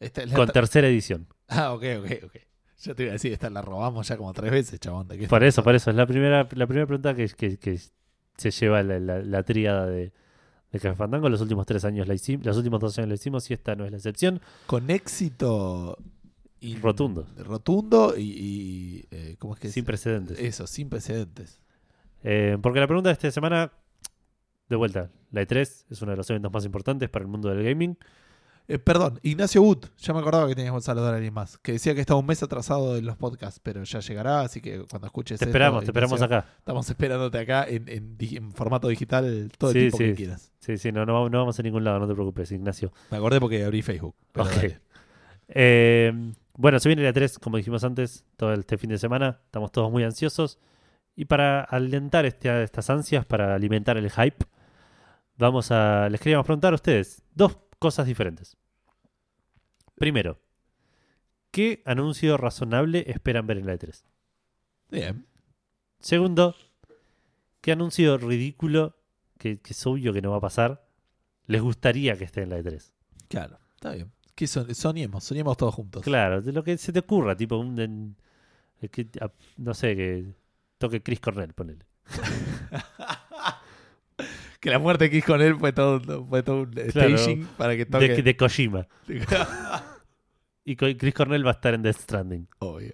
Esta 0.00 0.22
con 0.34 0.46
ter- 0.46 0.52
tercera 0.52 0.88
edición. 0.88 1.26
Ah, 1.48 1.72
ok, 1.72 1.84
ok, 2.00 2.10
ok. 2.24 2.36
Yo 2.82 2.94
te 2.94 3.04
iba 3.04 3.10
a 3.10 3.14
decir, 3.14 3.32
esta 3.32 3.48
la 3.50 3.62
robamos 3.62 4.06
ya 4.08 4.16
como 4.16 4.32
tres 4.32 4.50
veces, 4.50 4.78
chabón. 4.80 5.08
¿de 5.08 5.18
qué 5.18 5.28
Por 5.28 5.42
eso, 5.44 5.62
por 5.64 5.74
eso. 5.74 5.90
Es 5.90 5.96
la 5.96 6.06
primera, 6.06 6.46
la 6.52 6.66
primera 6.66 6.86
pregunta 6.86 7.14
que, 7.14 7.28
que- 7.28 7.58
que 7.58 7.78
se 8.36 8.50
lleva 8.50 8.82
la, 8.82 8.98
la, 9.00 9.18
la 9.22 9.42
tríada 9.44 9.86
de, 9.86 10.12
de 10.72 10.80
Café 10.80 10.94
Fandango. 10.94 11.28
Los 11.30 11.40
últimos 11.40 11.64
tres 11.66 11.84
años 11.86 12.06
la 12.06 12.14
hicimos, 12.14 12.44
los 12.44 12.56
últimos 12.58 12.80
dos 12.80 12.98
años 12.98 13.08
la 13.08 13.14
hicimos 13.14 13.50
y 13.50 13.54
esta 13.54 13.74
no 13.74 13.84
es 13.86 13.90
la 13.92 13.96
excepción. 13.96 14.40
Con 14.66 14.90
éxito... 14.90 15.96
in- 16.60 16.82
Rotundo. 16.82 17.26
Rotundo 17.38 18.14
y... 18.16 18.22
y, 18.22 19.04
eh, 19.10 19.36
¿Cómo 19.38 19.54
es 19.54 19.60
que 19.60 19.68
Sin 19.70 19.82
es? 19.82 19.86
precedentes. 19.86 20.38
Eso, 20.38 20.66
sin 20.66 20.90
precedentes. 20.90 21.60
Eh, 22.24 22.58
porque 22.60 22.80
la 22.80 22.86
pregunta 22.86 23.08
de 23.08 23.14
esta 23.14 23.30
semana, 23.30 23.72
de 24.68 24.76
vuelta, 24.76 25.10
la 25.30 25.42
E3 25.42 25.60
es 25.90 26.02
uno 26.02 26.10
de 26.10 26.16
los 26.18 26.28
eventos 26.28 26.52
más 26.52 26.64
importantes 26.66 27.08
para 27.08 27.22
el 27.24 27.28
mundo 27.30 27.48
del 27.48 27.64
gaming. 27.64 27.96
Eh, 28.68 28.78
perdón, 28.80 29.20
Ignacio 29.22 29.62
Wood, 29.62 29.84
ya 29.98 30.12
me 30.12 30.18
acordaba 30.18 30.48
que 30.48 30.56
teníamos 30.56 30.82
que 30.82 30.86
saludar 30.86 31.12
a 31.12 31.16
alguien 31.16 31.32
más, 31.32 31.56
que 31.58 31.70
decía 31.72 31.94
que 31.94 32.00
estaba 32.00 32.18
un 32.18 32.26
mes 32.26 32.42
atrasado 32.42 32.96
en 32.96 33.06
los 33.06 33.16
podcasts, 33.16 33.60
pero 33.62 33.84
ya 33.84 34.00
llegará, 34.00 34.40
así 34.40 34.60
que 34.60 34.80
cuando 34.90 35.06
escuches 35.06 35.38
Te 35.38 35.44
esto, 35.44 35.50
esperamos, 35.50 35.84
te 35.84 35.90
esperamos 35.90 36.20
acá. 36.20 36.46
Estamos 36.58 36.90
esperándote 36.90 37.38
acá 37.38 37.64
en, 37.68 37.88
en 37.88 38.18
di- 38.18 38.36
en 38.36 38.50
formato 38.52 38.88
digital 38.88 39.52
todo 39.56 39.70
el 39.70 39.74
Sí, 39.74 39.78
tiempo 39.82 39.96
sí. 39.98 40.04
que 40.04 40.14
quieras. 40.14 40.52
Sí, 40.58 40.78
sí, 40.78 40.90
no, 40.90 41.06
no, 41.06 41.28
no 41.28 41.38
vamos 41.38 41.56
a 41.58 41.62
ningún 41.62 41.84
lado, 41.84 42.00
no 42.00 42.08
te 42.08 42.14
preocupes, 42.14 42.50
Ignacio. 42.50 42.92
Me 43.12 43.18
acordé 43.18 43.38
porque 43.38 43.64
abrí 43.64 43.82
Facebook. 43.82 44.16
pero 44.32 44.46
Ok. 44.46 44.54
dale. 44.56 44.80
Eh, 45.48 46.32
bueno, 46.54 46.80
se 46.80 46.88
viene 46.88 47.02
la 47.04 47.12
3, 47.12 47.38
como 47.38 47.56
dijimos 47.58 47.84
antes, 47.84 48.24
todo 48.36 48.52
este 48.52 48.78
fin 48.78 48.90
de 48.90 48.98
semana. 48.98 49.38
Estamos 49.44 49.70
todos 49.70 49.92
muy 49.92 50.02
ansiosos. 50.02 50.58
Y 51.14 51.26
para 51.26 51.60
alentar 51.60 52.26
este- 52.26 52.62
estas 52.64 52.90
ansias, 52.90 53.24
para 53.24 53.54
alimentar 53.54 53.96
el 53.96 54.10
hype, 54.10 54.44
vamos 55.36 55.70
a. 55.70 56.08
Les 56.10 56.20
queríamos 56.20 56.44
preguntar 56.46 56.72
a 56.72 56.76
ustedes 56.76 57.22
dos 57.34 57.56
cosas 57.78 58.06
diferentes. 58.06 58.56
Primero, 59.96 60.38
¿qué 61.50 61.82
anuncio 61.86 62.36
razonable 62.36 63.04
esperan 63.08 63.46
ver 63.46 63.58
en 63.58 63.66
la 63.66 63.74
E3? 63.74 64.02
Bien. 64.90 65.26
Segundo, 66.00 66.54
¿qué 67.60 67.72
anuncio 67.72 68.18
ridículo, 68.18 68.96
que, 69.38 69.60
que 69.60 69.72
es 69.72 69.86
obvio 69.86 70.12
que 70.12 70.22
no 70.22 70.30
va 70.30 70.36
a 70.38 70.40
pasar, 70.40 70.86
les 71.46 71.62
gustaría 71.62 72.16
que 72.16 72.24
esté 72.24 72.42
en 72.42 72.50
la 72.50 72.58
E 72.58 72.64
E3? 72.64 72.92
Claro, 73.28 73.58
está 73.74 73.92
bien. 73.92 74.12
¿Qué 74.34 74.46
son? 74.46 74.72
Soñemos, 74.74 75.24
soñemos 75.24 75.56
todos 75.56 75.74
juntos. 75.74 76.02
Claro, 76.02 76.42
de 76.42 76.52
lo 76.52 76.62
que 76.62 76.76
se 76.76 76.92
te 76.92 76.98
ocurra, 76.98 77.34
tipo 77.36 77.56
un. 77.56 78.16
que- 78.90 79.08
a- 79.20 79.32
no 79.56 79.72
sé, 79.72 79.96
que 79.96 80.34
toque 80.76 81.02
Chris 81.02 81.20
Cornell, 81.20 81.54
ponele. 81.54 81.86
Que 84.66 84.72
la 84.72 84.80
muerte 84.80 85.04
de 85.04 85.10
Kiss 85.10 85.24
con 85.24 85.40
él 85.40 85.54
fue 85.56 85.72
todo, 85.72 86.26
fue 86.26 86.42
todo 86.42 86.62
un 86.62 86.70
Claro. 86.72 87.16
staging 87.16 87.46
para 87.56 87.76
que 87.76 87.86
toque. 87.86 88.08
De, 88.08 88.22
de 88.22 88.36
Kojima. 88.36 88.88
Y 90.64 90.74
Chris 90.74 91.14
Cornell 91.14 91.46
va 91.46 91.50
a 91.50 91.54
estar 91.54 91.72
en 91.74 91.82
Death 91.82 91.98
Stranding. 92.00 92.48
Obvio. 92.58 92.92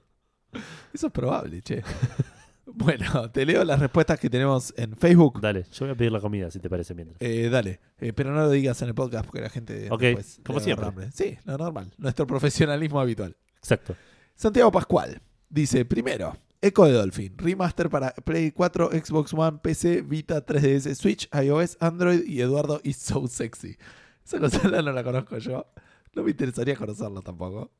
Eso 0.92 1.06
es 1.06 1.12
probable, 1.14 1.62
che. 1.62 1.82
bueno, 2.66 3.30
te 3.30 3.46
leo 3.46 3.64
las 3.64 3.80
respuestas 3.80 4.20
que 4.20 4.28
tenemos 4.28 4.74
en 4.76 4.94
Facebook. 4.94 5.40
Dale, 5.40 5.62
yo 5.72 5.86
voy 5.86 5.94
a 5.94 5.96
pedir 5.96 6.12
la 6.12 6.20
comida, 6.20 6.50
si 6.50 6.60
te 6.60 6.68
parece 6.68 6.94
mientras. 6.94 7.16
Eh, 7.22 7.48
dale, 7.48 7.80
Eh, 7.98 8.12
pero 8.12 8.32
no 8.32 8.36
lo 8.42 8.50
digas 8.50 8.82
en 8.82 8.88
el 8.88 8.94
podcast 8.94 9.24
porque 9.24 9.40
la 9.40 9.48
gente. 9.48 9.88
Ok, 9.90 10.02
después 10.02 10.40
como 10.44 10.60
siempre. 10.60 10.86
hambre. 10.86 11.10
Sí, 11.12 11.38
lo 11.46 11.56
normal. 11.56 11.90
Nuestro 11.96 12.26
profesionalismo 12.26 13.00
habitual. 13.00 13.34
Exacto. 13.56 13.96
Santiago 14.34 14.70
Pascual 14.70 15.22
dice: 15.48 15.86
primero, 15.86 16.36
Echo 16.62 16.84
de 16.84 16.92
Dolphin, 16.92 17.34
remaster 17.36 17.90
para 17.90 18.12
Play 18.14 18.52
4, 18.52 18.90
Xbox 18.92 19.34
One, 19.34 19.58
PC, 19.60 20.02
Vita, 20.02 20.46
3DS, 20.46 20.94
Switch, 20.94 21.28
iOS, 21.34 21.76
Android 21.80 22.24
y 22.24 22.40
Eduardo 22.40 22.80
is 22.84 22.96
so 22.96 23.26
sexy. 23.26 23.76
Esa 24.24 24.38
consola 24.38 24.80
no 24.80 24.92
la 24.92 25.02
conozco 25.02 25.38
yo. 25.38 25.66
No 26.14 26.22
me 26.22 26.30
interesaría 26.30 26.76
conocerla 26.76 27.20
tampoco. 27.20 27.72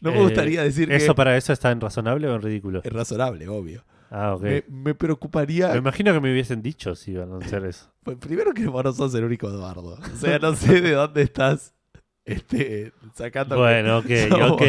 No 0.00 0.10
me 0.10 0.18
Eh, 0.18 0.22
gustaría 0.22 0.62
decir 0.62 0.90
¿Eso 0.90 1.12
que 1.12 1.16
para 1.16 1.36
eso 1.36 1.52
está 1.52 1.70
en 1.70 1.80
razonable 1.80 2.28
o 2.28 2.34
en 2.34 2.42
ridículo? 2.42 2.80
es 2.82 2.92
razonable, 2.92 3.46
obvio. 3.48 3.84
Ah, 4.10 4.34
ok. 4.34 4.42
Me, 4.42 4.64
me 4.68 4.94
preocuparía. 4.94 5.68
Me 5.72 5.78
imagino 5.78 6.12
que 6.12 6.20
me 6.20 6.32
hubiesen 6.32 6.62
dicho 6.62 6.94
si 6.96 7.12
iban 7.12 7.32
a 7.32 7.38
hacer 7.38 7.64
eso. 7.64 7.92
Pues 8.02 8.16
primero 8.18 8.52
que 8.54 8.66
vos 8.68 8.84
no 8.84 8.92
sos 8.92 9.14
el 9.16 9.24
único 9.24 9.48
Eduardo. 9.48 9.98
O 10.00 10.16
sea, 10.16 10.38
no 10.38 10.54
sé 10.54 10.80
de 10.80 10.92
dónde 10.92 11.22
estás 11.22 11.74
este, 12.24 12.92
sacando. 13.14 13.56
Bueno, 13.56 13.98
ok, 13.98 14.06
ok. 14.50 14.62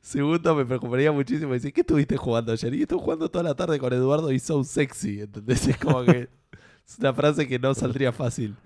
Segundo, 0.00 0.54
me 0.54 0.64
preocuparía 0.64 1.12
muchísimo 1.12 1.52
decir, 1.52 1.72
¿qué 1.72 1.80
estuviste 1.82 2.16
jugando 2.16 2.52
ayer? 2.52 2.74
Y 2.74 2.82
estuve 2.82 3.00
jugando 3.00 3.30
toda 3.30 3.44
la 3.44 3.54
tarde 3.54 3.78
con 3.78 3.92
Eduardo 3.92 4.30
y 4.32 4.38
so 4.38 4.64
sexy. 4.64 5.20
¿Entendés? 5.22 5.66
Es 5.68 5.76
como 5.78 6.04
que 6.04 6.28
es 6.86 6.98
una 6.98 7.12
frase 7.14 7.46
que 7.48 7.58
no 7.58 7.74
saldría 7.74 8.12
fácil. 8.12 8.56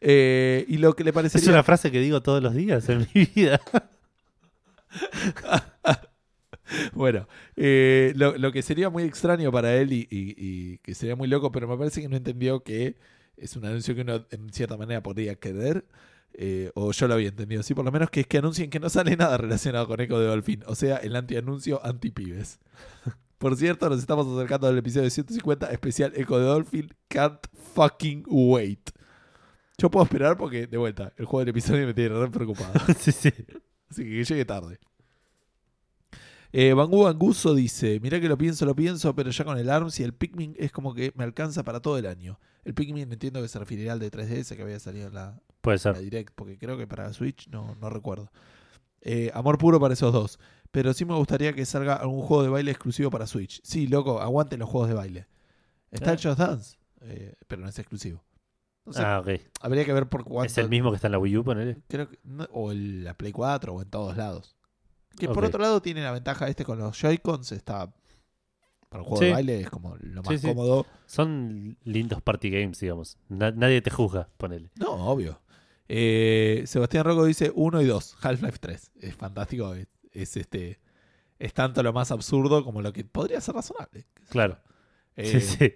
Eh, 0.00 0.64
y 0.68 0.78
lo 0.78 0.94
que 0.94 1.04
le 1.04 1.12
Es 1.24 1.46
una 1.46 1.62
frase 1.62 1.90
que 1.90 2.00
digo 2.00 2.22
todos 2.22 2.42
los 2.42 2.54
días 2.54 2.88
en 2.88 3.06
mi 3.14 3.24
vida. 3.34 3.60
Bueno, 6.94 7.28
eh, 7.56 8.12
lo, 8.16 8.36
lo 8.38 8.50
que 8.52 8.62
sería 8.62 8.88
muy 8.90 9.02
extraño 9.04 9.52
para 9.52 9.76
él 9.76 9.92
y, 9.92 10.06
y- 10.10 10.34
y 10.36 10.78
que 10.78 10.94
sería 10.94 11.14
muy 11.16 11.28
loco, 11.28 11.52
pero 11.52 11.68
me 11.68 11.76
parece 11.76 12.00
que 12.00 12.08
no 12.08 12.16
entendió 12.16 12.62
que 12.62 12.96
es 13.36 13.56
un 13.56 13.64
anuncio 13.66 13.94
que 13.94 14.00
uno 14.02 14.24
en 14.30 14.52
cierta 14.52 14.76
manera 14.76 15.02
podría 15.02 15.34
querer, 15.36 15.84
eh, 16.36 16.72
o 16.74 16.90
yo 16.90 17.06
lo 17.06 17.14
había 17.14 17.28
entendido, 17.28 17.62
sí, 17.62 17.74
por 17.74 17.84
lo 17.84 17.92
menos 17.92 18.10
que 18.10 18.20
es 18.20 18.26
que 18.26 18.38
anuncien 18.38 18.68
que 18.68 18.80
no 18.80 18.90
sale 18.90 19.16
nada 19.16 19.36
relacionado 19.36 19.86
con 19.86 20.00
Eco 20.00 20.18
de 20.18 20.26
Dolphin, 20.26 20.64
o 20.66 20.74
sea, 20.74 20.96
el 20.96 21.14
antianuncio 21.14 21.84
anti-pibes. 21.84 22.58
Por 23.38 23.56
cierto, 23.56 23.90
nos 23.90 23.98
estamos 23.98 24.26
acercando 24.26 24.68
al 24.68 24.78
episodio 24.78 25.10
150 25.10 25.70
especial 25.70 26.12
Eco 26.16 26.38
de 26.38 26.46
Dolphin, 26.46 26.94
can't 27.08 27.40
fucking 27.74 28.24
wait. 28.26 28.90
Yo 29.76 29.90
puedo 29.90 30.04
esperar 30.04 30.36
porque, 30.36 30.66
de 30.66 30.78
vuelta, 30.78 31.12
el 31.16 31.26
juego 31.26 31.40
del 31.40 31.48
episodio 31.50 31.86
me 31.86 31.92
tiene 31.92 32.18
re 32.18 32.30
preocupado. 32.30 32.72
sí, 32.98 33.12
sí. 33.12 33.30
Así 33.90 34.02
que 34.04 34.10
que 34.10 34.24
llegue 34.24 34.44
tarde. 34.44 34.78
Eh, 36.52 36.72
Bangu 36.72 37.02
Banguso 37.02 37.54
dice: 37.54 38.00
Mirá 38.00 38.20
que 38.20 38.28
lo 38.28 38.38
pienso, 38.38 38.64
lo 38.64 38.74
pienso, 38.74 39.14
pero 39.14 39.30
ya 39.30 39.44
con 39.44 39.58
el 39.58 39.68
ARMS 39.68 40.00
y 40.00 40.04
el 40.04 40.14
Pikmin 40.14 40.54
es 40.58 40.72
como 40.72 40.94
que 40.94 41.12
me 41.16 41.24
alcanza 41.24 41.64
para 41.64 41.80
todo 41.80 41.98
el 41.98 42.06
año. 42.06 42.38
El 42.64 42.74
Pikmin 42.74 43.12
entiendo 43.12 43.42
que 43.42 43.48
se 43.48 43.58
referirá 43.58 43.92
al 43.92 43.98
de 43.98 44.10
3DS 44.10 44.56
que 44.56 44.62
había 44.62 44.78
salido 44.78 45.08
en 45.08 45.14
la, 45.14 45.42
Puede 45.64 45.78
ser. 45.78 45.98
Direct, 45.98 46.32
porque 46.34 46.58
creo 46.58 46.76
que 46.76 46.86
para 46.86 47.12
Switch 47.12 47.48
no, 47.48 47.74
no 47.80 47.88
recuerdo. 47.90 48.30
Eh, 49.00 49.30
amor 49.34 49.58
puro 49.58 49.80
para 49.80 49.94
esos 49.94 50.12
dos. 50.12 50.38
Pero 50.70 50.92
sí 50.92 51.04
me 51.04 51.14
gustaría 51.14 51.52
que 51.54 51.64
salga 51.64 51.94
algún 51.94 52.20
juego 52.22 52.42
de 52.42 52.48
baile 52.50 52.70
exclusivo 52.70 53.10
para 53.10 53.26
Switch. 53.26 53.60
Sí, 53.64 53.86
loco, 53.86 54.20
aguanten 54.20 54.60
los 54.60 54.68
juegos 54.68 54.88
de 54.88 54.94
baile. 54.94 55.26
Está 55.90 56.12
el 56.12 56.18
Ah. 56.18 56.22
Just 56.22 56.38
Dance, 56.38 56.76
eh, 57.00 57.34
pero 57.48 57.62
no 57.62 57.68
es 57.68 57.78
exclusivo. 57.78 58.22
Ah, 58.96 59.20
ok. 59.24 59.40
habría 59.62 59.84
que 59.86 59.92
ver 59.94 60.08
por 60.10 60.24
cuánto. 60.24 60.44
¿Es 60.46 60.58
el 60.58 60.68
mismo 60.68 60.90
que 60.90 60.96
está 60.96 61.08
en 61.08 61.12
la 61.12 61.18
Wii 61.18 61.38
U, 61.38 61.44
ponele? 61.44 61.78
Creo 61.88 62.08
que, 62.10 62.18
no- 62.24 62.46
o 62.52 62.70
en 62.70 63.02
la 63.04 63.14
Play 63.14 63.32
4 63.32 63.72
o 63.74 63.80
en 63.80 63.88
todos 63.88 64.16
lados. 64.16 64.56
Que 65.16 65.28
por 65.28 65.44
otro 65.44 65.60
lado 65.62 65.80
tiene 65.80 66.02
la 66.02 66.10
ventaja 66.12 66.48
este 66.48 66.64
con 66.66 66.78
los 66.78 66.98
Joy-Cons, 67.00 67.52
está 67.52 67.94
para 68.90 69.02
un 69.02 69.08
juego 69.08 69.20
Sí. 69.22 69.24
de 69.26 69.32
baile 69.32 69.60
es 69.60 69.70
como 69.70 69.96
lo 70.00 70.22
más 70.22 70.28
Sí, 70.34 70.38
sí. 70.38 70.48
cómodo. 70.48 70.86
Son 71.06 71.78
lindos 71.84 72.20
party 72.20 72.50
games, 72.50 72.80
digamos. 72.80 73.16
Na- 73.28 73.52
nadie 73.52 73.80
te 73.80 73.90
juzga, 73.90 74.28
ponele. 74.36 74.70
No, 74.74 74.90
obvio. 75.08 75.40
Eh, 75.88 76.62
Sebastián 76.66 77.04
Rocco 77.04 77.24
dice 77.24 77.52
1 77.54 77.82
y 77.82 77.86
2, 77.86 78.16
Half-Life 78.22 78.58
3. 78.60 78.92
Es 79.00 79.14
fantástico, 79.14 79.74
es, 79.74 79.88
es 80.12 80.36
este 80.36 80.80
es 81.38 81.52
tanto 81.52 81.82
lo 81.82 81.92
más 81.92 82.10
absurdo 82.10 82.64
como 82.64 82.80
lo 82.80 82.92
que 82.92 83.04
podría 83.04 83.40
ser 83.40 83.54
razonable. 83.54 84.06
Claro. 84.30 84.58
Eh, 85.16 85.40
Sí, 85.40 85.40
sí. 85.40 85.74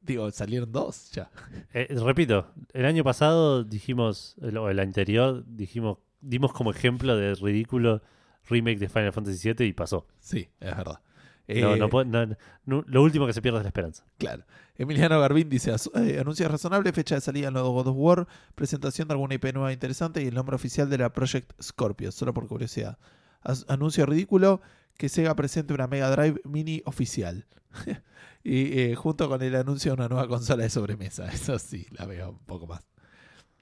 Digo, 0.00 0.30
salieron 0.32 0.70
dos 0.70 1.10
ya. 1.12 1.30
Eh, 1.72 1.86
repito, 2.04 2.50
el 2.74 2.84
año 2.84 3.02
pasado 3.04 3.64
dijimos, 3.64 4.36
o 4.42 4.68
el 4.68 4.78
anterior, 4.78 5.44
dijimos, 5.46 5.98
dimos 6.20 6.52
como 6.52 6.72
ejemplo 6.72 7.16
de 7.16 7.34
ridículo 7.34 8.02
remake 8.46 8.78
de 8.78 8.88
Final 8.90 9.12
Fantasy 9.14 9.52
VII 9.54 9.66
y 9.66 9.72
pasó. 9.72 10.06
Sí, 10.18 10.48
es 10.60 10.76
verdad. 10.76 11.00
No, 11.46 11.74
Eh, 11.74 11.78
no 11.78 11.88
puede- 11.90 12.06
no- 12.06 12.36
no- 12.64 12.84
lo 12.86 13.02
último 13.02 13.26
que 13.26 13.32
se 13.34 13.42
pierde 13.42 13.58
es 13.58 13.64
la 13.64 13.68
esperanza. 13.68 14.04
Claro. 14.18 14.44
Emiliano 14.76 15.20
Garbín 15.20 15.48
dice, 15.50 15.72
"As- 15.72 15.90
eh, 15.94 16.18
anuncia 16.18 16.48
razonable, 16.48 16.92
fecha 16.92 17.14
de 17.16 17.20
salida 17.20 17.48
en 17.48 17.54
nuevo 17.54 17.70
God 17.72 17.88
of 17.88 17.96
War, 17.98 18.26
presentación 18.54 19.08
de 19.08 19.12
alguna 19.14 19.34
IP 19.34 19.52
nueva 19.52 19.72
interesante 19.72 20.22
y 20.22 20.26
el 20.26 20.34
nombre 20.34 20.56
oficial 20.56 20.88
de 20.88 20.98
la 20.98 21.12
Project 21.12 21.52
Scorpio, 21.62 22.10
solo 22.12 22.32
por 22.34 22.48
curiosidad. 22.48 22.98
As- 23.42 23.66
anuncio 23.68 24.06
ridículo 24.06 24.62
que 24.96 25.08
Sega 25.08 25.34
presente 25.36 25.74
una 25.74 25.86
Mega 25.86 26.10
Drive 26.10 26.40
Mini 26.44 26.82
oficial. 26.86 27.46
y 28.42 28.78
eh, 28.80 28.94
junto 28.94 29.28
con 29.28 29.42
el 29.42 29.54
anuncio 29.56 29.90
de 29.92 29.94
una 29.96 30.08
nueva 30.08 30.28
consola 30.28 30.62
de 30.62 30.70
sobremesa. 30.70 31.26
Eso 31.32 31.58
sí, 31.58 31.86
la 31.90 32.06
veo 32.06 32.30
un 32.30 32.38
poco 32.38 32.66
más. 32.66 32.82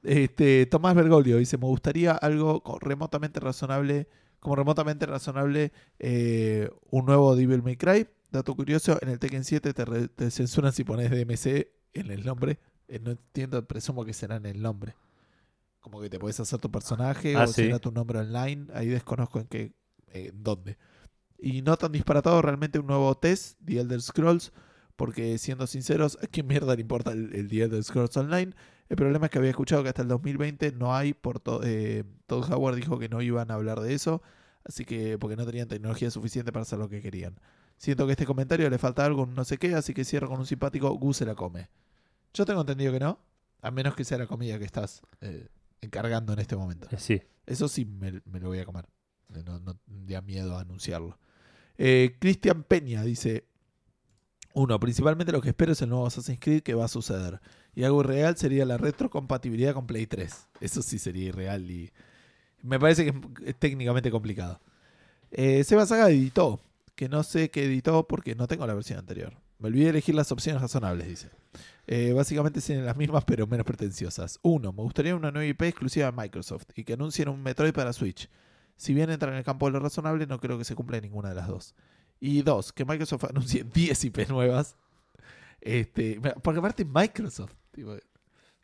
Este, 0.02 0.66
Tomás 0.66 0.94
Bergoglio 0.94 1.36
dice, 1.36 1.58
me 1.58 1.66
gustaría 1.66 2.12
algo 2.12 2.62
remotamente 2.80 3.38
razonable, 3.40 4.08
como 4.42 4.56
remotamente 4.56 5.06
razonable, 5.06 5.72
eh, 6.00 6.68
un 6.90 7.06
nuevo 7.06 7.36
Devil 7.36 7.62
May 7.62 7.76
Cry. 7.76 8.08
Dato 8.30 8.54
curioso, 8.56 8.98
en 9.00 9.08
el 9.10 9.18
Tekken 9.20 9.44
7 9.44 9.72
te, 9.72 9.84
re- 9.84 10.08
te 10.08 10.30
censuran 10.32 10.72
si 10.72 10.82
pones 10.84 11.10
DMC 11.10 11.68
en 11.92 12.10
el 12.10 12.24
nombre. 12.26 12.58
Eh, 12.88 12.98
no 12.98 13.12
entiendo, 13.12 13.64
presumo 13.66 14.04
que 14.04 14.12
será 14.12 14.36
en 14.36 14.46
el 14.46 14.60
nombre. 14.60 14.96
Como 15.80 16.00
que 16.00 16.10
te 16.10 16.18
puedes 16.18 16.40
hacer 16.40 16.58
tu 16.58 16.70
personaje 16.70 17.36
Ah, 17.36 17.44
o 17.44 17.46
sí. 17.46 17.62
será 17.64 17.78
tu 17.78 17.92
nombre 17.92 18.18
online. 18.18 18.66
Ahí 18.74 18.88
desconozco 18.88 19.38
en 19.38 19.46
qué, 19.46 19.72
eh, 20.08 20.32
dónde. 20.34 20.76
Y 21.38 21.62
no 21.62 21.76
tan 21.76 21.92
disparatado 21.92 22.42
realmente 22.42 22.78
un 22.80 22.86
nuevo 22.88 23.14
test, 23.16 23.58
The 23.64 23.80
Elder 23.80 24.02
Scrolls, 24.02 24.52
porque 24.96 25.38
siendo 25.38 25.66
sinceros, 25.68 26.18
¿a 26.22 26.26
quién 26.26 26.46
mierda 26.48 26.74
le 26.74 26.80
importa 26.80 27.12
el, 27.12 27.34
el 27.34 27.48
The 27.48 27.62
Elder 27.62 27.82
Scrolls 27.84 28.16
Online? 28.16 28.54
El 28.92 28.96
problema 28.96 29.24
es 29.24 29.30
que 29.32 29.38
había 29.38 29.48
escuchado 29.48 29.82
que 29.82 29.88
hasta 29.88 30.02
el 30.02 30.08
2020 30.08 30.72
no 30.72 30.94
hay, 30.94 31.14
por 31.14 31.40
to- 31.40 31.62
eh, 31.64 32.04
Todd 32.26 32.52
Howard 32.52 32.76
dijo 32.76 32.98
que 32.98 33.08
no 33.08 33.22
iban 33.22 33.50
a 33.50 33.54
hablar 33.54 33.80
de 33.80 33.94
eso, 33.94 34.20
así 34.64 34.84
que 34.84 35.16
porque 35.16 35.34
no 35.34 35.46
tenían 35.46 35.66
tecnología 35.66 36.10
suficiente 36.10 36.52
para 36.52 36.64
hacer 36.64 36.78
lo 36.78 36.90
que 36.90 37.00
querían. 37.00 37.40
Siento 37.78 38.04
que 38.04 38.10
a 38.10 38.12
este 38.12 38.26
comentario 38.26 38.68
le 38.68 38.76
falta 38.76 39.02
algo, 39.06 39.24
no 39.24 39.46
sé 39.46 39.56
qué, 39.56 39.74
así 39.74 39.94
que 39.94 40.04
cierro 40.04 40.28
con 40.28 40.40
un 40.40 40.44
simpático 40.46 40.90
Gus 40.90 41.16
se 41.16 41.24
la 41.24 41.34
come. 41.34 41.70
Yo 42.34 42.44
tengo 42.44 42.60
entendido 42.60 42.92
que 42.92 43.00
no, 43.00 43.18
a 43.62 43.70
menos 43.70 43.94
que 43.94 44.04
sea 44.04 44.18
la 44.18 44.26
comida 44.26 44.58
que 44.58 44.66
estás 44.66 45.00
eh, 45.22 45.48
encargando 45.80 46.34
en 46.34 46.40
este 46.40 46.54
momento. 46.54 46.86
Eh, 46.90 46.96
Sí. 46.98 47.22
Eso 47.46 47.68
sí 47.68 47.86
me, 47.86 48.20
me 48.26 48.40
lo 48.40 48.48
voy 48.48 48.58
a 48.58 48.66
comer. 48.66 48.84
No, 49.30 49.58
no 49.58 49.78
da 49.86 50.20
miedo 50.20 50.54
a 50.58 50.60
anunciarlo. 50.60 51.18
Eh, 51.78 52.18
Cristian 52.20 52.62
Peña 52.62 53.02
dice: 53.04 53.46
Uno, 54.54 54.78
principalmente 54.78 55.32
lo 55.32 55.40
que 55.40 55.48
espero 55.48 55.72
es 55.72 55.80
el 55.80 55.88
nuevo 55.88 56.06
Assassin's 56.06 56.38
Creed 56.38 56.62
que 56.62 56.74
va 56.74 56.84
a 56.84 56.88
suceder. 56.88 57.40
Y 57.74 57.84
algo 57.84 58.00
irreal 58.02 58.36
sería 58.36 58.64
la 58.66 58.76
retrocompatibilidad 58.76 59.74
con 59.74 59.86
Play 59.86 60.06
3. 60.06 60.48
Eso 60.60 60.82
sí 60.82 60.98
sería 60.98 61.28
irreal 61.28 61.70
y 61.70 61.90
me 62.62 62.78
parece 62.78 63.04
que 63.04 63.20
es, 63.44 63.56
técnicamente 63.56 64.10
complicado. 64.10 64.60
Eh, 65.30 65.64
editó, 65.68 66.60
que 66.94 67.08
no 67.08 67.22
sé 67.22 67.50
qué 67.50 67.64
editó 67.64 68.06
porque 68.06 68.34
no 68.34 68.46
tengo 68.46 68.66
la 68.66 68.74
versión 68.74 68.98
anterior. 68.98 69.34
Me 69.58 69.68
olvidé 69.68 69.84
de 69.84 69.90
elegir 69.90 70.14
las 70.14 70.30
opciones 70.32 70.60
razonables, 70.60 71.06
dice. 71.06 71.30
Eh, 71.86 72.12
básicamente 72.12 72.60
tienen 72.60 72.84
las 72.84 72.96
mismas 72.96 73.24
pero 73.24 73.46
menos 73.46 73.66
pretenciosas. 73.66 74.38
Uno, 74.42 74.72
me 74.72 74.82
gustaría 74.82 75.16
una 75.16 75.30
nueva 75.30 75.46
IP 75.46 75.62
exclusiva 75.62 76.06
de 76.06 76.12
Microsoft 76.12 76.66
y 76.76 76.84
que 76.84 76.94
anuncien 76.94 77.28
un 77.28 77.42
Metroid 77.42 77.72
para 77.72 77.92
Switch. 77.92 78.28
Si 78.76 78.94
bien 78.94 79.10
entra 79.10 79.30
en 79.30 79.38
el 79.38 79.44
campo 79.44 79.66
de 79.66 79.72
lo 79.72 79.80
razonable, 79.80 80.26
no 80.26 80.40
creo 80.40 80.58
que 80.58 80.64
se 80.64 80.74
cumpla 80.74 81.00
ninguna 81.00 81.30
de 81.30 81.34
las 81.36 81.48
dos. 81.48 81.74
Y 82.20 82.42
dos, 82.42 82.72
que 82.72 82.84
Microsoft 82.84 83.24
anuncie 83.30 83.64
10 83.64 84.04
IP 84.04 84.28
nuevas. 84.28 84.76
Este, 85.60 86.20
porque 86.42 86.58
aparte 86.58 86.84
Microsoft, 86.84 87.54
tipo, 87.72 87.96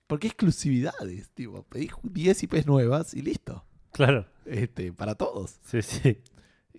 ¿por 0.06 0.18
qué 0.20 0.28
exclusividades? 0.28 1.30
Tipo, 1.32 1.64
pedí 1.64 1.90
10 2.02 2.43
IPs 2.44 2.66
nuevas 2.66 3.14
y 3.14 3.22
listo. 3.22 3.64
Claro. 3.93 4.26
Este, 4.44 4.93
para 4.93 5.14
todos. 5.14 5.59
Sí, 5.64 5.82
sí. 5.82 6.18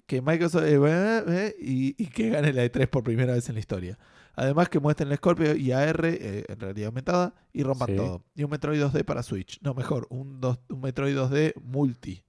Que 0.05 0.21
Microsoft 0.21 0.63
eh, 0.65 0.79
eh, 1.27 1.55
y, 1.59 2.01
y 2.01 2.07
que 2.07 2.29
gane 2.29 2.53
la 2.53 2.65
E3 2.65 2.87
por 2.87 3.03
primera 3.03 3.33
vez 3.33 3.47
en 3.49 3.55
la 3.55 3.59
historia. 3.59 3.99
Además 4.35 4.69
que 4.69 4.79
muestren 4.79 5.11
el 5.11 5.17
Scorpio 5.17 5.53
y 5.55 5.71
AR 5.71 6.05
eh, 6.05 6.45
en 6.47 6.59
realidad 6.59 6.87
aumentada 6.87 7.35
y 7.51 7.61
rompan 7.63 7.89
Sí. 7.89 7.95
todo. 7.97 8.23
Y 8.35 8.43
un 8.43 8.49
Metroid 8.49 8.81
2D 8.81 9.03
para 9.03 9.21
Switch. 9.21 9.59
No, 9.61 9.73
mejor, 9.73 10.07
un, 10.09 10.39
dos- 10.39 10.59
un 10.69 10.79
Metroid 10.81 11.15
2D 11.15 11.53
multi. 11.61 12.23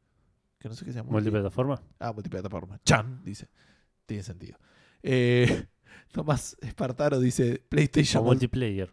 Que 0.59 0.69
no 0.69 0.75
sé 0.75 0.85
qué 0.85 0.91
se 0.93 0.99
llama. 0.99 1.11
multi. 1.11 1.25
Multiplataforma. 1.31 1.83
Ah, 2.01 2.13
multiplataforma. 2.13 2.81
Chan, 2.85 3.23
dice. 3.25 3.49
Tiene 4.07 4.23
sentido. 4.25 4.59
Eh, 5.03 5.67
Tomás 6.13 6.57
Espartaro 6.61 7.21
dice 7.21 7.63
O 7.65 7.69
PlayStation. 7.69 8.25
multiplayer. 8.25 8.93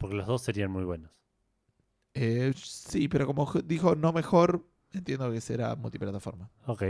Porque 0.00 0.16
los 0.16 0.26
dos 0.26 0.40
serían 0.40 0.70
muy 0.70 0.82
buenos. 0.84 1.10
Eh, 2.14 2.52
sí, 2.56 3.06
pero 3.06 3.26
como 3.26 3.52
dijo 3.64 3.94
no 3.94 4.14
mejor, 4.14 4.66
entiendo 4.92 5.30
que 5.30 5.42
será 5.42 5.76
multiplataforma. 5.76 6.50
Ok. 6.64 6.84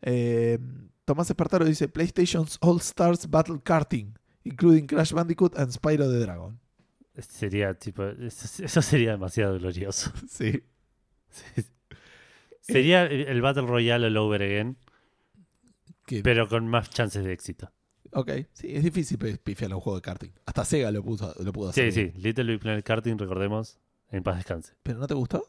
Eh, 0.00 0.58
Tomás 1.04 1.28
Espartaro 1.28 1.66
dice 1.66 1.86
PlayStation's 1.86 2.56
All 2.62 2.78
Stars 2.78 3.28
Battle 3.28 3.60
Karting, 3.62 4.14
including 4.44 4.86
Crash 4.86 5.12
Bandicoot 5.12 5.58
and 5.58 5.70
Spyro 5.70 6.10
the 6.10 6.18
Dragon. 6.18 6.58
Sería 7.18 7.74
tipo. 7.74 8.04
Eso, 8.04 8.64
eso 8.64 8.80
sería 8.80 9.12
demasiado 9.12 9.58
glorioso. 9.58 10.10
Sí. 10.28 10.62
Sí. 11.28 11.62
Sería 12.62 13.04
el 13.04 13.42
Battle 13.42 13.66
Royale 13.66 14.06
all 14.06 14.16
over 14.16 14.42
again, 14.42 14.78
pero 16.22 16.48
con 16.48 16.66
más 16.68 16.88
chances 16.88 17.22
de 17.22 17.32
éxito. 17.32 17.70
Ok, 18.12 18.30
sí, 18.52 18.68
es 18.74 18.82
difícil 18.84 19.18
pifiar 19.18 19.72
un 19.74 19.80
juego 19.80 19.96
de 19.98 20.02
karting. 20.02 20.30
Hasta 20.46 20.64
Sega 20.64 20.90
lo, 20.90 21.02
puso, 21.02 21.34
lo 21.42 21.52
pudo 21.52 21.70
hacer. 21.70 21.92
Sí, 21.92 22.10
sí. 22.12 22.18
Little 22.20 22.44
Big 22.44 22.60
Planet 22.60 22.84
Karting, 22.84 23.16
recordemos, 23.18 23.78
en 24.10 24.22
paz 24.22 24.36
descanse. 24.36 24.74
¿Pero 24.82 24.98
no 24.98 25.06
te 25.06 25.14
gustó? 25.14 25.46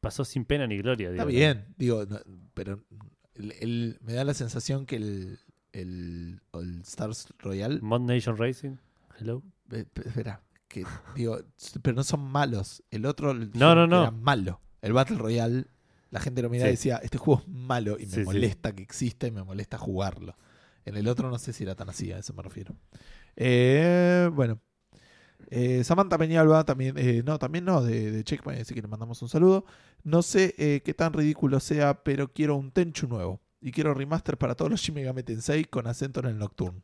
Pasó 0.00 0.24
sin 0.24 0.44
pena 0.44 0.66
ni 0.66 0.78
gloria. 0.78 1.10
Está 1.10 1.24
digo. 1.26 1.36
bien, 1.38 1.74
digo, 1.76 2.06
no- 2.06 2.20
pero 2.54 2.84
el- 3.34 3.52
el- 3.60 3.98
me 4.02 4.12
da 4.12 4.24
la 4.24 4.34
sensación 4.34 4.86
que 4.86 4.96
el, 4.96 5.38
el 5.72 6.40
All 6.52 6.80
Stars 6.82 7.28
Royal 7.38 7.82
Mod 7.82 8.00
Nation 8.02 8.36
Racing. 8.36 8.76
Hello. 9.18 9.42
Eh, 9.72 9.84
pe- 9.92 10.08
Espera, 10.08 10.40
que 10.68 10.84
digo, 11.14 11.38
pero 11.82 11.96
no 11.96 12.04
son 12.04 12.20
malos. 12.20 12.82
El 12.90 13.04
otro 13.06 13.34
le 13.34 13.46
No, 13.54 13.74
no, 13.74 13.86
no. 13.86 14.02
era 14.02 14.10
malo. 14.10 14.60
El 14.80 14.92
Battle 14.92 15.18
Royale, 15.18 15.66
la 16.10 16.20
gente 16.20 16.40
lo 16.42 16.48
miraba 16.48 16.68
y 16.68 16.72
decía, 16.72 16.98
este 17.02 17.18
juego 17.18 17.40
es 17.42 17.48
malo 17.48 17.96
y 17.98 18.06
me 18.06 18.12
Sí, 18.12 18.20
sí. 18.20 18.24
molesta 18.24 18.72
que 18.72 18.82
exista 18.82 19.26
y 19.26 19.30
me 19.32 19.42
molesta 19.42 19.76
jugarlo. 19.76 20.36
En 20.88 20.96
el 20.96 21.08
otro 21.08 21.30
no 21.30 21.38
sé 21.38 21.52
si 21.52 21.64
era 21.64 21.74
tan 21.74 21.88
así, 21.88 22.12
a 22.12 22.18
eso 22.18 22.32
me 22.34 22.42
refiero. 22.42 22.74
Eh, 23.36 24.30
bueno. 24.32 24.60
Eh, 25.50 25.82
Samantha 25.84 26.18
Peñalba 26.18 26.64
también, 26.64 26.98
eh, 26.98 27.22
no, 27.24 27.38
también 27.38 27.64
no, 27.64 27.82
de, 27.82 28.10
de 28.10 28.24
Checkpoint, 28.24 28.60
así 28.60 28.74
que 28.74 28.82
le 28.82 28.88
mandamos 28.88 29.22
un 29.22 29.28
saludo. 29.28 29.64
No 30.04 30.22
sé 30.22 30.54
eh, 30.58 30.82
qué 30.84 30.94
tan 30.94 31.12
ridículo 31.12 31.60
sea, 31.60 32.02
pero 32.04 32.32
quiero 32.32 32.56
un 32.56 32.70
Tenchu 32.70 33.08
nuevo. 33.08 33.40
Y 33.60 33.72
quiero 33.72 33.94
remaster 33.94 34.38
para 34.38 34.54
todos 34.54 34.70
los 34.70 34.80
Shin 34.80 34.94
Megami 34.94 35.22
Tensei 35.22 35.64
con 35.64 35.86
acento 35.86 36.20
en 36.20 36.26
el 36.26 36.38
Nocturne. 36.38 36.82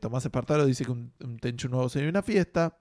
Tomás 0.00 0.24
Espartaro 0.24 0.64
dice 0.66 0.84
que 0.84 0.92
un, 0.92 1.12
Tenchu 1.40 1.68
nuevo 1.68 1.88
sería 1.88 2.08
una 2.08 2.22
fiesta. 2.22 2.78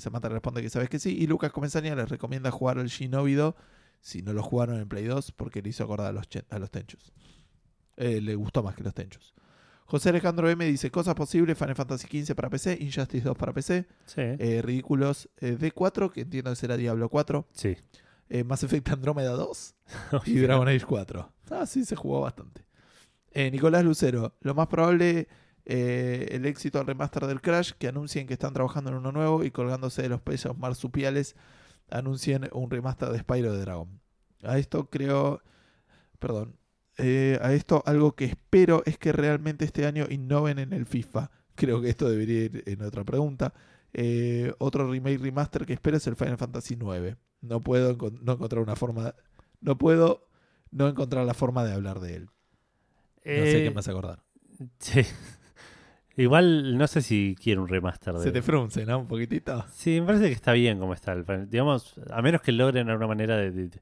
Samantha 0.00 0.28
responde 0.30 0.62
que 0.62 0.70
sabes 0.70 0.88
que 0.88 0.98
sí. 0.98 1.16
Y 1.18 1.26
Lucas 1.26 1.52
Comenzania 1.52 1.94
les 1.94 2.08
recomienda 2.08 2.50
jugar 2.50 2.78
al 2.78 2.88
Shinobi 2.88 3.34
2 3.34 3.54
si 4.00 4.22
no 4.22 4.32
lo 4.32 4.42
jugaron 4.42 4.80
en 4.80 4.88
Play 4.88 5.04
2 5.04 5.32
porque 5.32 5.60
le 5.60 5.68
hizo 5.68 5.84
acordar 5.84 6.06
a 6.08 6.12
los, 6.12 6.26
a 6.48 6.58
los 6.58 6.70
Tenchus. 6.70 7.12
Eh, 8.00 8.20
le 8.20 8.34
gustó 8.36 8.62
más 8.62 8.74
que 8.76 8.84
los 8.84 8.94
Tenchus. 8.94 9.34
José 9.86 10.10
Alejandro 10.10 10.48
M 10.48 10.64
dice 10.66 10.90
cosas 10.90 11.14
posibles, 11.14 11.56
Final 11.58 11.74
Fantasy 11.74 12.06
XV 12.24 12.34
para 12.34 12.48
PC, 12.50 12.76
Injustice 12.80 13.24
2 13.24 13.36
para 13.36 13.52
PC, 13.52 13.86
Sí. 14.06 14.20
eh, 14.20 14.60
Ridículos 14.62 15.28
eh, 15.38 15.56
D4, 15.58 16.12
que 16.12 16.20
entiendo 16.20 16.50
que 16.50 16.56
será 16.56 16.76
Diablo 16.76 17.08
4, 17.08 17.46
sí. 17.52 17.76
eh, 18.28 18.44
Mass 18.44 18.62
Effect 18.62 18.88
Andrómeda 18.90 19.30
2 19.32 19.74
y 20.26 20.34
Dragon 20.38 20.68
Age 20.68 20.84
4. 20.86 21.32
Ah, 21.50 21.66
sí, 21.66 21.84
se 21.84 21.96
jugó 21.96 22.20
bastante. 22.20 22.64
Nicolás 23.34 23.84
Lucero, 23.84 24.34
lo 24.40 24.54
más 24.54 24.66
probable, 24.66 25.28
el 25.64 26.44
éxito 26.46 26.80
al 26.80 26.86
remaster 26.86 27.26
del 27.26 27.40
Crash, 27.40 27.72
que 27.78 27.86
anuncien 27.88 28.26
que 28.26 28.32
están 28.32 28.52
trabajando 28.52 28.90
en 28.90 28.96
uno 28.96 29.12
nuevo 29.12 29.44
y 29.44 29.50
colgándose 29.52 30.02
de 30.02 30.08
los 30.08 30.20
pesos 30.20 30.58
marsupiales, 30.58 31.36
anuncien 31.90 32.48
un 32.52 32.68
remaster 32.70 33.10
de 33.10 33.18
Spyro 33.20 33.52
de 33.52 33.60
Dragon. 33.60 34.00
A 34.42 34.58
esto 34.58 34.90
creo, 34.90 35.40
perdón, 36.18 36.56
eh, 36.98 37.38
a 37.42 37.52
esto 37.52 37.82
algo 37.86 38.12
que 38.14 38.24
espero 38.26 38.82
es 38.86 38.98
que 38.98 39.12
realmente 39.12 39.64
este 39.64 39.86
año 39.86 40.06
innoven 40.10 40.58
en 40.58 40.72
el 40.72 40.84
FIFA. 40.86 41.30
Creo 41.54 41.80
que 41.80 41.88
esto 41.88 42.08
debería 42.08 42.44
ir 42.44 42.62
en 42.66 42.82
otra 42.82 43.04
pregunta. 43.04 43.54
Eh, 43.94 44.52
otro 44.58 44.90
remake 44.90 45.18
remaster 45.18 45.64
que 45.64 45.72
espero 45.72 45.96
es 45.96 46.06
el 46.06 46.16
Final 46.16 46.36
Fantasy 46.38 46.74
IX. 46.74 47.16
No 47.40 47.60
puedo 47.60 47.96
encon- 47.96 48.20
no 48.20 48.32
encontrar 48.34 48.62
una 48.62 48.76
forma, 48.76 49.14
no 49.60 49.78
puedo 49.78 50.28
no 50.70 50.86
encontrar 50.88 51.24
la 51.24 51.34
forma 51.34 51.64
de 51.64 51.72
hablar 51.72 52.00
de 52.00 52.16
él. 52.16 52.22
No 52.24 52.30
sé 53.44 53.60
Eh, 53.60 53.64
qué 53.64 53.70
me 53.70 53.80
hace 53.80 53.90
acordar. 53.90 54.22
sí. 54.78 55.02
Igual 56.16 56.76
no 56.76 56.86
sé 56.88 57.00
si 57.00 57.36
quiero 57.40 57.62
un 57.62 57.68
remaster 57.68 58.12
de. 58.14 58.24
Se 58.24 58.32
te 58.32 58.42
frunce, 58.42 58.84
¿no? 58.84 58.98
Un 58.98 59.06
poquitito. 59.06 59.64
Sí, 59.72 60.00
me 60.00 60.06
parece 60.08 60.26
que 60.26 60.32
está 60.32 60.52
bien 60.52 60.78
como 60.80 60.92
está. 60.94 61.12
el 61.12 61.24
Final- 61.24 61.48
Digamos, 61.48 61.94
a 62.10 62.20
menos 62.22 62.42
que 62.42 62.50
logren 62.50 62.88
alguna 62.88 63.06
manera 63.06 63.36
de, 63.36 63.52
de- 63.52 63.80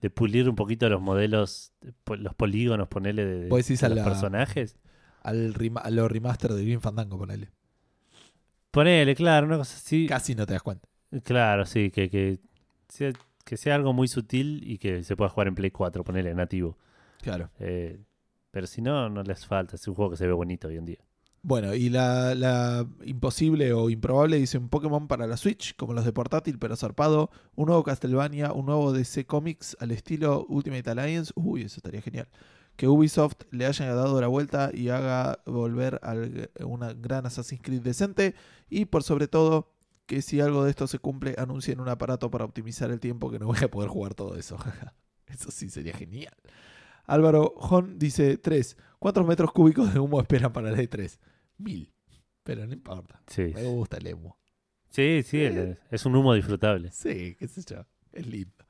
de 0.00 0.10
pulir 0.10 0.48
un 0.48 0.56
poquito 0.56 0.88
los 0.88 1.00
modelos, 1.00 1.72
los 2.06 2.34
polígonos, 2.34 2.88
ponerle 2.88 3.24
de, 3.24 3.40
de- 3.40 3.48
los 3.48 3.98
la- 3.98 4.04
personajes. 4.04 4.76
Al 5.22 5.54
a 5.82 5.90
los 5.90 6.10
remaster 6.10 6.52
de 6.54 6.62
Green 6.64 6.80
Fandango, 6.80 7.18
ponele. 7.18 7.50
Ponele, 8.70 9.14
claro, 9.14 9.46
una 9.46 9.56
cosa 9.58 9.76
así. 9.76 10.06
Casi 10.06 10.34
no 10.34 10.46
te 10.46 10.52
das 10.54 10.62
cuenta. 10.62 10.88
Claro, 11.24 11.66
sí, 11.66 11.90
que, 11.90 12.08
que, 12.08 12.38
sea, 12.88 13.12
que 13.44 13.56
sea 13.56 13.74
algo 13.74 13.92
muy 13.92 14.06
sutil 14.08 14.62
y 14.64 14.78
que 14.78 15.02
se 15.02 15.16
pueda 15.16 15.28
jugar 15.28 15.48
en 15.48 15.54
Play 15.56 15.70
4, 15.70 16.04
ponele 16.04 16.32
nativo. 16.34 16.78
Claro. 17.20 17.50
Eh, 17.58 18.00
Pero 18.52 18.66
si 18.66 18.80
no, 18.80 19.08
no 19.10 19.22
les 19.22 19.44
falta. 19.44 19.76
Es 19.76 19.86
un 19.88 19.94
juego 19.94 20.12
que 20.12 20.16
se 20.16 20.26
ve 20.26 20.32
bonito 20.32 20.68
hoy 20.68 20.76
en 20.76 20.84
día. 20.86 20.98
Bueno, 21.42 21.74
y 21.74 21.88
la, 21.88 22.34
la 22.34 22.86
imposible 23.04 23.72
o 23.72 23.88
improbable 23.88 24.36
dice 24.36 24.58
un 24.58 24.68
Pokémon 24.68 25.08
para 25.08 25.26
la 25.26 25.38
Switch, 25.38 25.74
como 25.74 25.94
los 25.94 26.04
de 26.04 26.12
portátil, 26.12 26.58
pero 26.58 26.76
zarpado. 26.76 27.30
Un 27.54 27.66
nuevo 27.66 27.82
Castlevania, 27.82 28.52
un 28.52 28.66
nuevo 28.66 28.92
DC 28.92 29.24
Comics 29.24 29.76
al 29.80 29.90
estilo 29.90 30.44
Ultimate 30.48 30.90
Alliance. 30.90 31.32
Uy, 31.34 31.62
eso 31.62 31.78
estaría 31.78 32.02
genial. 32.02 32.28
Que 32.76 32.88
Ubisoft 32.88 33.42
le 33.50 33.64
haya 33.66 33.94
dado 33.94 34.20
la 34.20 34.26
vuelta 34.26 34.70
y 34.72 34.90
haga 34.90 35.40
volver 35.46 35.98
a 36.02 36.14
una 36.66 36.92
gran 36.92 37.24
Assassin's 37.24 37.62
Creed 37.62 37.82
decente. 37.82 38.34
Y 38.68 38.84
por 38.84 39.02
sobre 39.02 39.26
todo, 39.26 39.72
que 40.04 40.20
si 40.22 40.40
algo 40.40 40.64
de 40.64 40.70
esto 40.70 40.86
se 40.86 40.98
cumple, 40.98 41.36
anuncien 41.38 41.80
un 41.80 41.88
aparato 41.88 42.30
para 42.30 42.44
optimizar 42.44 42.90
el 42.90 43.00
tiempo 43.00 43.30
que 43.30 43.38
no 43.38 43.46
voy 43.46 43.58
a 43.62 43.70
poder 43.70 43.88
jugar 43.88 44.14
todo 44.14 44.36
eso. 44.36 44.58
eso 45.26 45.50
sí 45.50 45.70
sería 45.70 45.94
genial. 45.94 46.34
Álvaro 47.06 47.54
Jon 47.56 47.98
dice 47.98 48.36
3. 48.36 48.76
¿Cuántos 48.98 49.26
metros 49.26 49.52
cúbicos 49.52 49.94
de 49.94 50.00
humo 50.00 50.20
esperan 50.20 50.52
para 50.52 50.68
el 50.68 50.76
E3? 50.76 51.18
Mil. 51.60 51.92
Pero 52.42 52.66
no 52.66 52.72
importa. 52.72 53.22
Sí, 53.26 53.52
Me 53.54 53.64
gusta 53.64 53.98
el 53.98 54.14
humo. 54.14 54.38
sí, 54.88 55.22
sí, 55.24 55.42
es 55.90 56.06
un 56.06 56.16
humo 56.16 56.34
disfrutable. 56.34 56.90
Sí, 56.90 57.36
qué 57.38 57.46
sé 57.46 57.62
yo. 57.62 57.84
Es 58.12 58.26
lindo. 58.26 58.64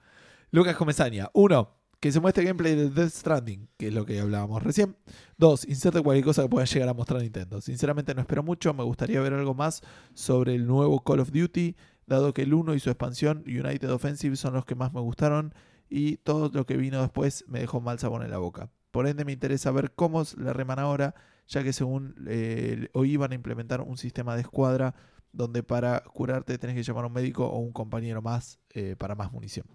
Lucas 0.51 0.77
Comesaña. 0.77 1.31
Uno, 1.33 1.77
que 2.01 2.11
se 2.13 2.21
muestre 2.21 2.45
gameplay 2.45 2.75
de 2.75 2.91
Death 2.91 3.11
Stranding, 3.11 3.69
que 3.77 3.89
es 3.89 3.95
lo 3.95 4.05
que 4.05 4.19
hablábamos 4.21 4.63
recién. 4.63 4.97
Dos, 5.39 5.67
inserte 5.69 6.03
cualquier 6.03 6.25
cosa 6.25 6.43
que 6.43 6.49
pueda 6.49 6.65
llegar 6.67 6.89
a 6.89 6.95
mostrar 6.95 7.23
Nintendo. 7.23 7.61
Sinceramente 7.61 8.15
no 8.15 8.23
espero 8.23 8.43
mucho, 8.43 8.75
me 8.75 8.83
gustaría 8.83 9.21
ver 9.21 9.35
algo 9.35 9.55
más 9.55 9.83
sobre 10.15 10.55
el 10.55 10.67
nuevo 10.67 11.03
Call 11.05 11.21
of 11.21 11.31
Duty, 11.31 11.77
dado 12.07 12.35
que 12.35 12.43
el 12.43 12.55
1 12.55 12.75
y 12.75 12.81
su 12.81 12.91
expansión 12.91 13.45
United 13.47 13.91
Offensive 13.93 14.35
son 14.37 14.55
los 14.55 14.65
que 14.65 14.75
más 14.75 14.93
me 14.93 15.01
gustaron 15.01 15.55
y 15.89 16.17
todo 16.19 16.51
lo 16.53 16.67
que 16.67 16.77
vino 16.77 17.01
después 17.01 17.45
me 17.49 17.61
dejó 17.61 17.81
mal 17.81 17.99
sabor 17.99 18.25
en 18.25 18.31
la 18.31 18.39
boca. 18.39 18.71
Por 18.91 19.07
ende 19.07 19.25
me 19.25 19.33
interesa 19.33 19.71
ver 19.71 19.93
cómo 19.95 20.25
le 20.39 20.53
reman 20.53 20.79
ahora, 20.81 21.15
ya 21.51 21.65
que 21.65 21.73
según 21.73 22.15
eh, 22.29 22.89
hoy 22.95 23.13
iban 23.13 23.33
a 23.33 23.35
implementar 23.35 23.81
un 23.81 23.99
sistema 23.99 24.37
de 24.37 24.43
escuadra 24.43 24.95
donde 25.33 25.63
para 25.63 26.01
curarte 26.01 26.57
tenés 26.59 26.77
que 26.77 26.83
llamar 26.85 27.05
a 27.05 27.07
un 27.09 27.13
médico 27.13 27.47
o 27.47 27.59
un 27.59 27.73
compañero 27.73 28.23
más 28.23 28.61
eh, 28.71 28.95
para 28.97 29.15
más 29.17 29.33
munición. 29.33 29.67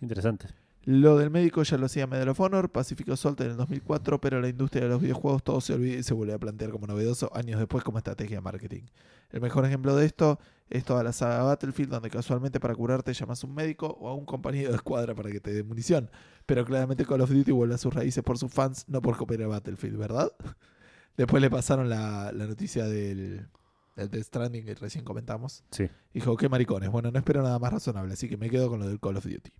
Interesante. 0.00 0.48
Lo 0.84 1.16
del 1.16 1.30
médico 1.30 1.62
ya 1.62 1.78
lo 1.78 1.86
hacía 1.86 2.06
Medal 2.06 2.28
of 2.28 2.40
Honor, 2.40 2.70
Pacific 2.70 3.08
Assault 3.08 3.40
en 3.40 3.52
el 3.52 3.56
2004, 3.56 4.20
pero 4.20 4.40
la 4.40 4.48
industria 4.48 4.84
de 4.84 4.90
los 4.90 5.00
videojuegos 5.00 5.42
todo 5.42 5.60
se 5.60 5.72
olvida 5.72 5.96
y 5.96 6.02
se 6.02 6.14
vuelve 6.14 6.34
a 6.34 6.38
plantear 6.38 6.70
como 6.70 6.86
novedoso 6.86 7.34
años 7.34 7.58
después 7.58 7.82
como 7.82 7.98
estrategia 7.98 8.36
de 8.36 8.42
marketing. 8.42 8.82
El 9.30 9.40
mejor 9.40 9.64
ejemplo 9.64 9.96
de 9.96 10.06
esto 10.06 10.38
es 10.68 10.84
toda 10.84 11.02
la 11.04 11.12
saga 11.12 11.42
Battlefield, 11.44 11.90
donde 11.90 12.10
casualmente 12.10 12.58
para 12.58 12.74
curarte 12.74 13.12
llamas 13.14 13.42
a 13.42 13.46
un 13.46 13.54
médico 13.54 13.86
o 14.00 14.08
a 14.08 14.14
un 14.14 14.24
compañero 14.26 14.70
de 14.70 14.76
escuadra 14.76 15.14
para 15.14 15.30
que 15.30 15.40
te 15.40 15.52
dé 15.52 15.62
munición. 15.62 16.10
Pero 16.44 16.64
claramente 16.64 17.04
Call 17.06 17.20
of 17.20 17.30
Duty 17.30 17.52
vuelve 17.52 17.74
a 17.74 17.78
sus 17.78 17.94
raíces 17.94 18.22
por 18.24 18.36
sus 18.38 18.52
fans, 18.52 18.84
no 18.88 19.00
por 19.00 19.16
copiar 19.16 19.42
a 19.42 19.46
Battlefield, 19.46 19.96
¿verdad? 19.96 20.32
Después 21.16 21.40
le 21.40 21.48
pasaron 21.50 21.88
la, 21.88 22.30
la 22.32 22.46
noticia 22.46 22.84
del, 22.84 23.48
del 23.96 24.10
Death 24.10 24.24
Stranding 24.24 24.64
que 24.64 24.74
recién 24.74 25.04
comentamos. 25.04 25.64
Sí. 25.70 25.88
Dijo, 26.12 26.36
qué 26.36 26.48
maricones. 26.48 26.90
Bueno, 26.90 27.10
no 27.10 27.18
espero 27.18 27.42
nada 27.42 27.58
más 27.58 27.72
razonable, 27.72 28.12
así 28.14 28.28
que 28.28 28.36
me 28.36 28.50
quedo 28.50 28.68
con 28.68 28.80
lo 28.80 28.88
del 28.88 29.00
Call 29.00 29.16
of 29.16 29.24
Duty. 29.24 29.52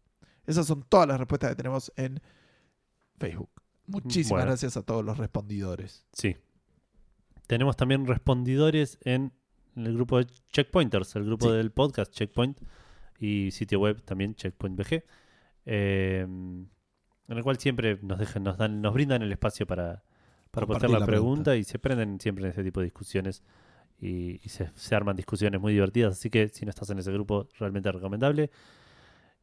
Esas 0.47 0.67
son 0.67 0.83
todas 0.89 1.09
las 1.09 1.19
respuestas 1.19 1.51
que 1.51 1.57
tenemos 1.57 1.93
en 1.97 2.21
Facebook. 3.19 3.51
Muchísimas 3.87 4.31
Bueno. 4.31 4.47
gracias 4.47 4.77
a 4.77 4.83
todos 4.83 5.05
los 5.05 5.17
respondidores. 5.19 6.05
Sí. 6.13 6.37
Tenemos 7.47 7.77
también 7.77 8.07
respondidores 8.07 8.99
en 9.03 9.33
el 9.77 9.95
grupo 9.95 10.19
de 10.19 10.27
Checkpointers, 10.53 11.17
el 11.17 11.25
grupo 11.25 11.49
Sí. 11.51 11.57
del 11.57 11.71
podcast 11.71 12.13
Checkpoint 12.13 12.61
y 13.19 13.51
sitio 13.51 13.81
web 13.81 14.03
también 14.03 14.35
Checkpoint 14.35 14.77
BG, 14.77 15.05
eh, 15.67 16.21
en 16.23 16.69
el 17.37 17.43
cual 17.43 17.59
siempre 17.59 17.99
nos 18.03 18.19
dejan, 18.19 18.43
nos 18.45 18.57
dan, 18.57 18.81
nos 18.81 18.95
brindan 18.95 19.23
el 19.23 19.33
espacio 19.33 19.67
para, 19.67 20.03
para 20.51 20.67
Compartir 20.67 20.91
la, 20.91 21.01
la 21.01 21.07
pregunta, 21.07 21.43
pregunta. 21.45 21.57
y 21.57 21.65
se 21.65 21.79
prenden 21.79 22.21
siempre 22.21 22.45
en 22.45 22.51
ese 22.51 22.63
tipo 22.65 22.81
de 22.81 22.85
discusiones 22.87 23.43
y, 24.01 24.41
y 24.45 24.49
se, 24.49 24.71
se 24.75 24.95
arman 24.95 25.17
discusiones 25.17 25.61
muy 25.61 25.73
divertidas, 25.73 26.13
así 26.13 26.31
que 26.31 26.49
si 26.49 26.65
no 26.65 26.71
estás 26.71 26.91
en 26.91 26.99
ese 26.99 27.13
grupo, 27.13 27.49
realmente 27.59 27.91
recomendable. 27.91 28.51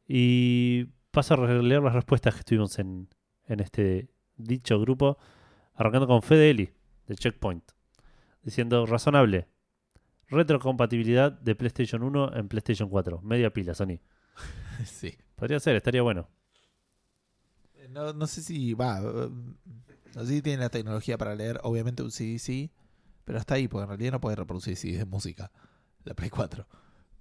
Y 0.06 0.84
paso 1.10 1.34
a 1.34 1.46
leer 1.46 1.82
las 1.82 1.94
respuestas 1.94 2.34
que 2.36 2.42
tuvimos 2.42 2.78
en, 2.78 3.08
en 3.46 3.60
este 3.60 4.08
dicho 4.36 4.78
grupo, 4.80 5.18
arrancando 5.74 6.06
con 6.06 6.22
Fede 6.22 6.50
Eli, 6.50 6.70
de 7.06 7.14
Checkpoint, 7.16 7.64
diciendo 8.42 8.86
razonable. 8.86 9.48
Retrocompatibilidad 10.28 11.32
de 11.32 11.54
PlayStation 11.54 12.02
1 12.02 12.36
en 12.36 12.48
PlayStation 12.48 12.88
4. 12.88 13.20
Media 13.22 13.50
pila, 13.52 13.74
Sony. 13.74 13.98
sí. 14.86 15.14
Podría 15.36 15.60
ser, 15.60 15.76
estaría 15.76 16.02
bueno. 16.02 16.28
No, 17.90 18.12
no 18.12 18.26
sé 18.26 18.42
si 18.42 18.74
va. 18.74 19.00
eh, 19.00 19.28
No 20.14 20.24
sé 20.24 20.26
si 20.34 20.42
tiene 20.42 20.58
la 20.62 20.70
tecnología 20.70 21.18
para 21.18 21.34
leer. 21.34 21.60
Obviamente 21.62 22.02
un 22.02 22.10
CD 22.10 22.38
sí. 22.38 22.72
Pero 23.24 23.38
hasta 23.38 23.54
ahí, 23.54 23.68
porque 23.68 23.82
en 23.84 23.88
realidad 23.88 24.12
no 24.12 24.20
puede 24.20 24.36
reproducir 24.36 24.76
CDs 24.76 24.98
de 24.98 25.04
música. 25.06 25.50
La 26.04 26.14
Play 26.14 26.30
4. 26.30 26.66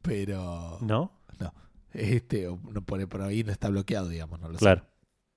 Pero. 0.01 0.77
¿No? 0.81 1.11
Este, 1.93 2.47
o 2.47 2.59
no 2.71 2.81
pone 2.83 3.05
por 3.05 3.21
ahí 3.21 3.43
no 3.43 3.51
está 3.51 3.69
bloqueado, 3.69 4.09
digamos. 4.09 4.39
No 4.39 4.47
lo 4.47 4.55
sé. 4.55 4.59
Claro. 4.59 4.83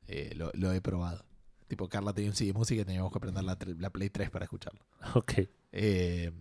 Eh, 0.08 0.32
lo, 0.36 0.50
lo 0.54 0.72
he 0.72 0.80
probado. 0.80 1.24
Tipo, 1.68 1.86
Carla 1.88 2.14
tenía 2.14 2.30
un 2.30 2.36
CD 2.36 2.52
de 2.52 2.58
música 2.58 2.80
y 2.80 2.84
teníamos 2.84 3.12
que 3.12 3.20
prender 3.20 3.44
la, 3.44 3.58
la 3.78 3.90
Play 3.90 4.08
3 4.08 4.30
para 4.30 4.44
escucharlo. 4.46 4.80
Ok. 5.14 5.34
Eh, 5.72 6.32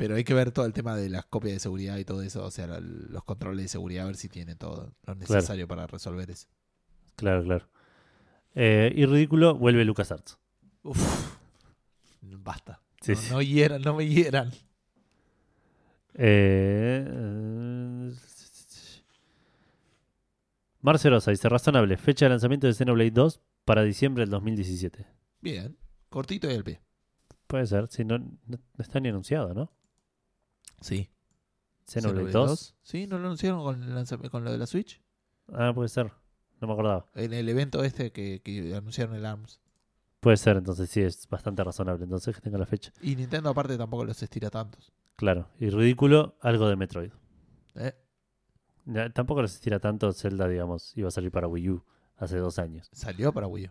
pero 0.00 0.14
hay 0.14 0.24
que 0.24 0.32
ver 0.32 0.50
todo 0.50 0.64
el 0.64 0.72
tema 0.72 0.96
de 0.96 1.10
las 1.10 1.26
copias 1.26 1.52
de 1.52 1.60
seguridad 1.60 1.98
y 1.98 2.06
todo 2.06 2.22
eso, 2.22 2.42
o 2.42 2.50
sea, 2.50 2.66
los 2.80 3.22
controles 3.24 3.66
de 3.66 3.68
seguridad, 3.68 4.04
a 4.04 4.06
ver 4.06 4.16
si 4.16 4.30
tiene 4.30 4.54
todo 4.54 4.94
lo 5.04 5.14
necesario 5.14 5.68
para 5.68 5.86
resolver 5.86 6.30
eso. 6.30 6.48
Claro, 7.16 7.44
claro. 7.44 7.68
Eh, 8.54 8.90
y 8.96 9.04
ridículo, 9.04 9.56
vuelve 9.56 9.84
LucasArts. 9.84 10.38
Uf, 10.84 11.36
basta. 12.22 12.80
Sí, 13.02 13.12
no, 13.12 13.18
sí. 13.18 13.30
no 13.30 13.42
hieran, 13.42 13.82
no 13.82 13.94
me 13.94 14.08
hieran. 14.08 14.50
Eh, 16.14 17.04
Marcerosa 20.80 21.30
dice 21.30 21.46
razonable. 21.50 21.98
Fecha 21.98 22.24
de 22.24 22.30
lanzamiento 22.30 22.66
de 22.66 22.72
Xenoblade 22.72 23.10
2 23.10 23.42
para 23.66 23.82
diciembre 23.82 24.22
del 24.22 24.30
2017. 24.30 25.06
Bien, 25.42 25.76
cortito 26.08 26.50
y 26.50 26.54
al 26.54 26.64
pie. 26.64 26.80
Puede 27.46 27.66
ser, 27.66 27.86
si 27.88 28.06
no 28.06 28.18
no 28.18 28.58
está 28.78 28.98
ni 28.98 29.10
anunciado, 29.10 29.52
¿no? 29.52 29.70
Sí. 30.80 31.10
Xenoblade 31.86 32.30
2. 32.30 32.76
Sí, 32.82 33.06
¿no 33.06 33.18
lo 33.18 33.26
anunciaron 33.26 33.62
con, 33.62 33.82
el 33.82 34.30
con 34.30 34.44
lo 34.44 34.52
de 34.52 34.58
la 34.58 34.66
Switch? 34.66 35.02
Ah, 35.52 35.72
puede 35.74 35.88
ser. 35.88 36.12
No 36.60 36.68
me 36.68 36.74
acordaba. 36.74 37.06
En 37.14 37.32
el 37.32 37.48
evento 37.48 37.82
este 37.82 38.12
que, 38.12 38.40
que 38.42 38.74
anunciaron 38.74 39.16
el 39.16 39.26
ARMS. 39.26 39.60
Puede 40.20 40.36
ser, 40.36 40.58
entonces 40.58 40.90
sí, 40.90 41.00
es 41.00 41.26
bastante 41.28 41.64
razonable. 41.64 42.04
Entonces 42.04 42.34
que 42.34 42.42
tenga 42.42 42.58
la 42.58 42.66
fecha. 42.66 42.92
Y 43.00 43.16
Nintendo 43.16 43.48
aparte 43.50 43.76
tampoco 43.78 44.04
los 44.04 44.22
estira 44.22 44.50
tantos. 44.50 44.92
Claro. 45.16 45.48
Y 45.58 45.70
ridículo, 45.70 46.36
algo 46.40 46.68
de 46.68 46.76
Metroid. 46.76 47.12
¿eh? 47.74 47.94
Ya, 48.84 49.10
tampoco 49.10 49.42
los 49.42 49.54
estira 49.54 49.78
tanto 49.78 50.12
Zelda, 50.12 50.46
digamos. 50.46 50.96
Iba 50.96 51.08
a 51.08 51.10
salir 51.10 51.30
para 51.30 51.48
Wii 51.48 51.70
U 51.70 51.84
hace 52.16 52.36
dos 52.36 52.58
años. 52.58 52.88
Salió 52.92 53.32
para 53.32 53.46
Wii 53.46 53.66
U. 53.66 53.70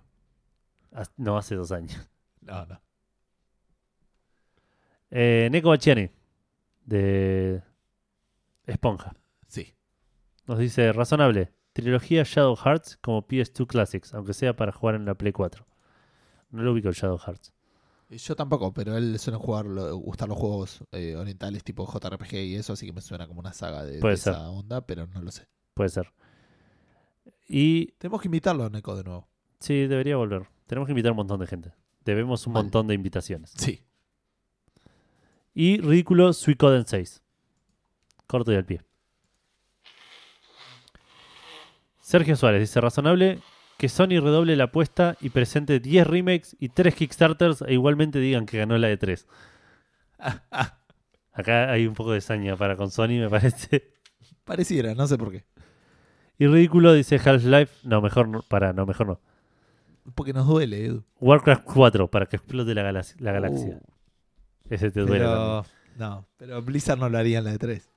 No, 1.18 1.38
hace 1.38 1.56
dos 1.56 1.72
años. 1.72 2.10
No, 2.42 2.66
no. 2.66 2.82
Eh, 5.12 5.50
Neko 5.52 5.70
Bachiani, 5.70 6.10
de 6.90 7.64
Esponja. 8.66 9.16
Sí. 9.48 9.76
Nos 10.46 10.60
dice, 10.60 10.92
razonable, 10.92 11.54
trilogía 11.74 12.24
Shadow 12.26 12.56
Hearts 12.56 12.98
como 12.98 13.28
PS2 13.28 13.68
Classics, 13.68 14.14
aunque 14.14 14.34
sea 14.34 14.56
para 14.56 14.72
jugar 14.72 14.96
en 14.96 15.06
la 15.06 15.16
Play 15.16 15.32
4. 15.32 15.66
No 16.50 16.64
lo 16.64 16.74
ubico 16.74 16.90
el 16.90 16.96
Shadow 16.96 17.18
Hearts. 17.18 17.54
Yo 18.10 18.36
tampoco, 18.36 18.74
pero 18.74 18.98
él 18.98 19.20
suele 19.20 19.38
jugar, 19.38 19.68
gustar 19.68 20.28
los 20.28 20.38
juegos 20.38 20.84
eh, 20.92 21.16
orientales 21.16 21.64
tipo 21.64 21.86
JRPG 21.86 22.34
y 22.38 22.56
eso, 22.56 22.74
así 22.74 22.88
que 22.88 22.94
me 22.94 23.02
suena 23.02 23.28
como 23.28 23.40
una 23.40 23.54
saga 23.54 23.86
de, 23.86 24.00
esa 24.12 24.50
onda, 24.50 24.86
pero 24.86 25.06
no 25.06 25.22
lo 25.22 25.32
sé. 25.32 25.48
Puede 25.76 25.90
ser. 25.90 26.12
Y 27.48 27.92
Tenemos 27.94 28.22
que 28.22 28.28
invitarlo 28.28 28.64
a 28.66 28.70
Neko 28.70 28.96
de 28.96 29.04
nuevo. 29.04 29.30
sí, 29.60 29.86
debería 29.86 30.18
volver. 30.18 30.48
Tenemos 30.66 30.88
que 30.88 30.94
invitar 30.94 31.10
a 31.10 31.14
un 31.14 31.18
montón 31.18 31.40
de 31.40 31.48
gente. 31.48 31.72
Debemos 32.04 32.48
un 32.48 32.54
Mal. 32.54 32.64
montón 32.64 32.88
de 32.88 32.96
invitaciones. 32.96 33.54
Sí. 33.56 33.84
Y 35.54 35.82
ridículo 35.82 36.34
Suicoden 36.34 36.86
6. 36.86 37.22
Corto 38.28 38.52
y 38.52 38.56
al 38.56 38.66
pie. 38.66 38.82
Sergio 42.00 42.36
Suárez 42.36 42.62
dice 42.62 42.82
razonable 42.82 43.40
que 43.78 43.88
Sony 43.88 44.20
redoble 44.20 44.56
la 44.56 44.66
apuesta 44.66 45.16
y 45.22 45.30
presente 45.30 45.80
10 45.80 46.08
remakes 46.08 46.58
y 46.60 46.70
3 46.70 46.96
Kickstarters 46.96 47.62
e 47.62 47.74
igualmente 47.74 48.20
digan 48.20 48.46
que 48.46 48.58
ganó 48.58 48.78
la 48.78 48.88
de 48.88 48.98
3. 48.98 49.28
Acá 51.32 51.72
hay 51.72 51.88
un 51.88 51.94
poco 51.94 52.12
de 52.12 52.22
saña 52.22 52.58
para 52.58 52.76
con 52.76 52.92
Sony, 52.92 53.20
me 53.20 53.30
parece. 53.30 53.94
Pareciera, 54.44 54.96
no 54.96 55.08
sé 55.08 55.18
por 55.18 55.32
qué. 55.32 55.46
Y 56.38 56.48
ridículo 56.48 56.94
dice 56.94 57.22
Half-Life. 57.24 57.88
No, 57.88 58.02
mejor 58.02 58.28
no. 58.28 58.42
Para, 58.42 58.74
no, 58.74 58.86
mejor 58.86 59.08
no. 59.08 59.22
Porque 60.16 60.34
nos 60.34 60.48
duele, 60.48 60.86
Edu. 60.86 61.04
Warcraft 61.20 61.64
4 61.66 62.10
para 62.10 62.26
que 62.26 62.38
explote 62.38 62.74
la, 62.74 62.82
galaxia. 62.82 63.16
La 63.20 63.32
galaxia. 63.32 63.80
Uh, 63.82 63.99
Ese 64.70 64.92
te 64.92 65.02
duele. 65.02 65.18
pero, 65.20 65.66
no, 65.98 66.28
pero 66.38 66.62
Blizzard 66.62 67.00
no 67.00 67.10
lo 67.10 67.18
haría 67.18 67.40
en 67.40 67.46
la 67.46 67.52
de 67.52 67.58
3. 67.58 67.90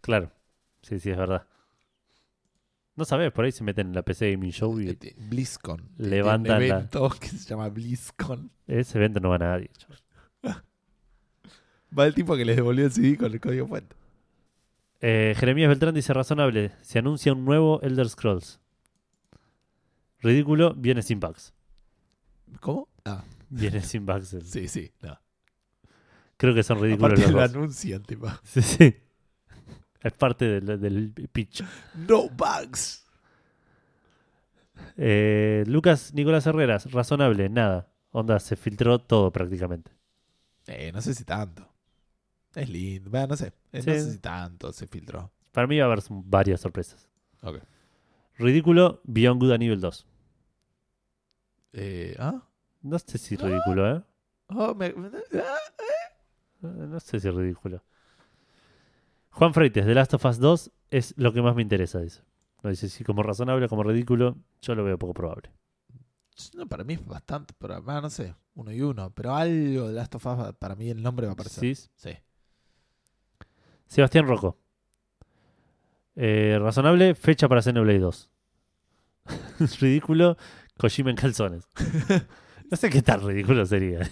Claro. 0.00 0.32
Sí, 0.82 0.98
sí, 0.98 1.10
es 1.10 1.16
verdad. 1.16 1.46
No 2.96 3.04
sabes, 3.04 3.32
por 3.32 3.44
ahí 3.44 3.52
se 3.52 3.64
meten 3.64 3.88
en 3.88 3.94
la 3.94 4.02
PC 4.02 4.32
Gaming 4.32 4.50
Show 4.52 4.80
y 4.80 4.88
Este, 4.90 5.14
BlizzCon. 5.16 5.88
Levantan 5.96 6.56
un 6.56 6.62
evento 6.62 7.08
que 7.20 7.28
se 7.28 7.48
llama 7.48 7.68
BlizzCon. 7.68 8.50
ese 8.66 8.98
evento 8.98 9.20
no 9.20 9.30
va 9.30 9.36
a 9.36 9.38
nadie. 9.38 9.70
Va 11.96 12.06
el 12.06 12.14
tipo 12.14 12.36
que 12.36 12.44
les 12.44 12.56
devolvió 12.56 12.84
el 12.86 12.92
CD 12.92 13.16
con 13.16 13.32
el 13.32 13.40
código 13.40 13.66
fuente. 13.66 13.96
Eh, 15.00 15.34
Jeremías 15.36 15.68
Beltrán 15.68 15.94
dice 15.94 16.12
razonable. 16.12 16.72
Se 16.82 16.98
anuncia 16.98 17.32
un 17.32 17.44
nuevo 17.44 17.80
Elder 17.82 18.08
Scrolls. 18.08 18.60
Ridículo, 20.20 20.74
viene 20.74 21.02
sin 21.02 21.18
bugs. 21.20 21.52
¿Cómo? 22.60 22.88
Ah, 23.04 23.24
Viene 23.48 23.80
sin 23.80 24.04
bugs. 24.06 24.34
el- 24.34 24.46
sí, 24.46 24.68
sí. 24.68 24.92
No. 25.00 25.18
Creo 26.40 26.54
que 26.54 26.62
son 26.62 26.80
ridículos 26.80 27.12
Aparte 27.20 27.22
los 27.22 27.32
lo 27.32 27.40
dos. 27.40 27.50
anuncian, 27.54 28.02
tipo. 28.02 28.26
Sí, 28.44 28.62
sí. 28.62 28.96
Es 30.02 30.12
parte 30.14 30.60
del, 30.60 30.80
del 30.80 31.12
pitch. 31.30 31.62
No 32.08 32.28
bugs. 32.30 33.04
Eh, 34.96 35.64
Lucas 35.66 36.14
Nicolás 36.14 36.46
Herreras, 36.46 36.90
razonable, 36.90 37.48
nada. 37.50 37.92
Onda, 38.12 38.40
se 38.40 38.56
filtró 38.56 38.98
todo 38.98 39.30
prácticamente. 39.30 39.92
Eh, 40.66 40.90
no 40.92 41.00
sé 41.02 41.14
si 41.14 41.24
tanto. 41.24 41.68
Es 42.54 42.68
lindo. 42.68 43.10
Bueno, 43.10 43.28
no 43.28 43.36
sé. 43.36 43.52
Eh, 43.72 43.82
Sí. 43.82 43.90
No 43.90 43.94
sé 43.96 44.12
si 44.12 44.18
tanto 44.18 44.72
se 44.72 44.86
filtró. 44.86 45.30
Para 45.52 45.66
mí 45.66 45.78
va 45.78 45.84
a 45.84 45.86
haber 45.92 46.00
varias 46.08 46.60
sorpresas. 46.60 47.08
Ok. 47.42 47.58
Ridículo, 48.38 49.00
Beyond 49.04 49.40
Good 49.42 49.52
a 49.52 49.58
nivel 49.58 49.80
2. 49.80 50.06
Eh, 51.74 52.16
¿Ah? 52.18 52.42
No 52.82 52.98
sé 52.98 53.18
si 53.18 53.36
ridículo, 53.36 53.96
¿eh? 53.96 54.02
Oh, 54.48 54.74
me- 54.74 54.92
me- 54.94 55.10
ah. 55.34 55.58
No 56.62 57.00
sé 57.00 57.20
si 57.20 57.30
ridículo. 57.30 57.82
Juan 59.30 59.54
Freites, 59.54 59.86
The 59.86 59.94
Last 59.94 60.14
of 60.14 60.24
Us 60.24 60.38
2 60.38 60.70
es 60.90 61.14
lo 61.16 61.32
que 61.32 61.42
más 61.42 61.54
me 61.54 61.62
interesa, 61.62 62.00
dice. 62.00 62.22
No 62.62 62.70
dice 62.70 62.88
si 62.88 63.04
como 63.04 63.22
razonable 63.22 63.66
o 63.66 63.68
como 63.68 63.82
ridículo, 63.82 64.36
yo 64.60 64.74
lo 64.74 64.84
veo 64.84 64.98
poco 64.98 65.14
probable. 65.14 65.50
No, 66.54 66.66
para 66.66 66.84
mí 66.84 66.94
es 66.94 67.06
bastante, 67.06 67.54
pero 67.58 67.82
ah, 67.86 68.00
no 68.00 68.10
sé, 68.10 68.34
uno 68.54 68.72
y 68.72 68.80
uno. 68.80 69.10
Pero 69.10 69.34
algo 69.34 69.88
de 69.88 69.94
Last 69.94 70.14
of 70.14 70.26
Us, 70.26 70.54
para 70.58 70.74
mí 70.74 70.90
el 70.90 71.02
nombre 71.02 71.26
va 71.26 71.32
a 71.32 71.34
aparecer. 71.34 71.76
¿Sí? 71.76 71.88
Sí. 71.96 72.16
Sebastián 73.86 74.26
Rocco. 74.26 74.56
Eh, 76.16 76.58
razonable, 76.60 77.14
fecha 77.14 77.48
para 77.48 77.62
Xenoblade 77.62 77.98
2. 77.98 78.30
ridículo, 79.80 80.36
Kojima 80.76 81.10
en 81.10 81.16
calzones. 81.16 81.68
No 82.70 82.76
sé 82.76 82.88
qué 82.88 83.02
tan 83.02 83.20
ridículo 83.20 83.66
sería. 83.66 84.08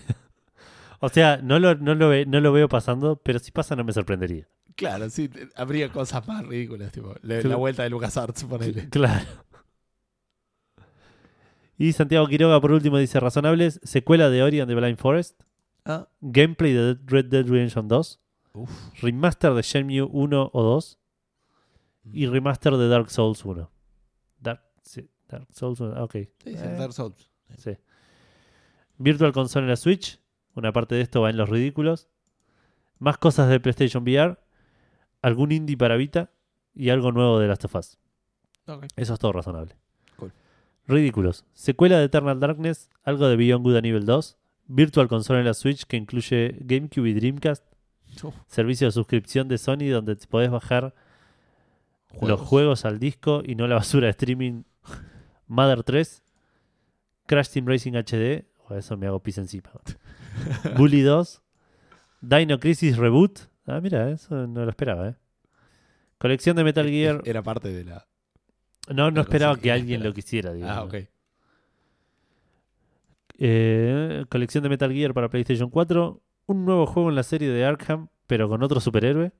O 1.00 1.08
sea, 1.08 1.38
no 1.42 1.58
lo, 1.58 1.74
no, 1.76 1.94
lo 1.94 2.10
no 2.26 2.40
lo 2.40 2.52
veo 2.52 2.68
pasando, 2.68 3.16
pero 3.16 3.38
si 3.38 3.50
pasa 3.52 3.76
no 3.76 3.84
me 3.84 3.92
sorprendería. 3.92 4.48
Claro, 4.76 5.10
sí, 5.10 5.28
eh, 5.34 5.48
habría 5.56 5.90
cosas 5.90 6.26
más 6.28 6.46
ridículas, 6.46 6.92
tipo 6.92 7.14
la 7.22 7.56
vuelta 7.56 7.82
de 7.82 7.90
LucasArts, 7.90 8.44
ponele. 8.44 8.88
Claro. 8.90 9.26
Y 11.76 11.92
Santiago 11.92 12.26
Quiroga, 12.26 12.60
por 12.60 12.72
último, 12.72 12.98
dice 12.98 13.20
razonables. 13.20 13.80
Secuela 13.84 14.30
de 14.30 14.42
Ori 14.42 14.60
and 14.60 14.68
the 14.68 14.74
Blind 14.74 14.98
Forest. 14.98 15.40
Ah, 15.84 16.08
Gameplay 16.20 16.72
de 16.72 16.98
Red 17.06 17.26
Dead 17.26 17.46
Redemption 17.46 17.86
2. 17.86 18.20
uf. 18.54 18.70
Remaster 19.02 19.54
de 19.54 19.62
Shenmue 19.62 20.02
1 20.02 20.50
o 20.52 20.62
2. 20.62 20.98
Y 22.12 22.26
remaster 22.26 22.72
de 22.76 22.88
Dark 22.88 23.10
Souls 23.10 23.44
1. 23.44 23.70
Dark, 24.40 24.62
sí, 24.82 25.08
Dark 25.28 25.46
Souls 25.52 25.78
1. 25.80 26.02
Ok. 26.02 26.12
Sí, 26.14 26.28
sí, 26.44 26.50
Eh, 26.56 26.76
Dark 26.78 26.92
Souls. 26.92 27.30
sí. 27.56 27.76
Virtual 28.96 29.32
Console 29.32 29.64
en 29.66 29.70
la 29.70 29.76
Switch. 29.76 30.20
Una 30.54 30.72
parte 30.72 30.94
de 30.94 31.02
esto 31.02 31.20
va 31.20 31.30
en 31.30 31.36
los 31.36 31.48
ridículos. 31.48 32.08
Más 32.98 33.18
cosas 33.18 33.48
de 33.48 33.60
PlayStation 33.60 34.02
VR. 34.02 34.38
Algún 35.22 35.52
indie 35.52 35.76
para 35.76 35.96
Vita. 35.96 36.30
Y 36.74 36.90
algo 36.90 37.12
nuevo 37.12 37.38
de 37.38 37.48
Last 37.48 37.64
of 37.64 37.74
Us. 37.74 37.98
Eso 38.96 39.14
es 39.14 39.18
todo 39.18 39.32
razonable. 39.32 39.74
Cool. 40.16 40.32
Ridículos. 40.86 41.44
Secuela 41.54 41.98
de 41.98 42.04
Eternal 42.04 42.38
Darkness, 42.38 42.90
algo 43.02 43.26
de 43.28 43.36
Beyond 43.36 43.64
Good 43.64 43.76
a 43.76 43.80
nivel 43.80 44.04
2, 44.06 44.36
Virtual 44.66 45.08
Console 45.08 45.40
en 45.40 45.46
la 45.46 45.54
Switch 45.54 45.84
que 45.86 45.96
incluye 45.96 46.56
GameCube 46.60 47.08
y 47.08 47.14
Dreamcast, 47.14 47.64
Uf, 48.22 48.34
servicio 48.46 48.86
de 48.86 48.92
suscripción 48.92 49.48
de 49.48 49.58
Sony 49.58 49.88
donde 49.90 50.16
te 50.16 50.26
podés 50.26 50.50
bajar 50.50 50.94
los 52.12 52.20
juegos. 52.20 52.40
juegos 52.48 52.84
al 52.84 52.98
disco 52.98 53.42
y 53.44 53.54
no 53.54 53.66
la 53.66 53.76
basura 53.76 54.06
de 54.06 54.10
streaming 54.10 54.62
Mother 55.46 55.82
3, 55.82 56.22
Crash 57.26 57.48
Team 57.48 57.66
Racing 57.66 57.92
HD, 57.94 58.44
o 58.68 58.74
eso 58.74 58.96
me 58.98 59.06
hago 59.06 59.20
pis 59.20 59.38
encima. 59.38 59.70
Bully 60.76 61.02
2, 61.02 61.42
Dino 62.20 62.58
Crisis 62.58 62.96
Reboot, 62.96 63.40
ah 63.66 63.80
mira, 63.80 64.10
eso 64.10 64.46
no 64.46 64.64
lo 64.64 64.70
esperaba, 64.70 65.08
eh. 65.08 65.14
Colección 66.18 66.56
de 66.56 66.64
Metal 66.64 66.88
Gear. 66.88 67.22
Era 67.24 67.42
parte 67.42 67.68
de 67.68 67.84
la. 67.84 68.06
No, 68.92 69.10
no 69.10 69.20
esperaba 69.20 69.56
que 69.56 69.70
alguien 69.70 70.02
lo 70.02 70.12
quisiera. 70.12 70.52
digamos. 70.54 70.76
Ah, 70.76 70.84
ok. 70.84 70.94
Eh, 73.40 74.24
colección 74.28 74.64
de 74.64 74.68
Metal 74.68 74.92
Gear 74.92 75.14
para 75.14 75.28
PlayStation 75.28 75.70
4. 75.70 76.20
Un 76.46 76.64
nuevo 76.64 76.86
juego 76.86 77.08
en 77.08 77.14
la 77.14 77.22
serie 77.22 77.50
de 77.50 77.64
Arkham, 77.64 78.08
pero 78.26 78.48
con 78.48 78.62
otro 78.62 78.80
superhéroe. 78.80 79.32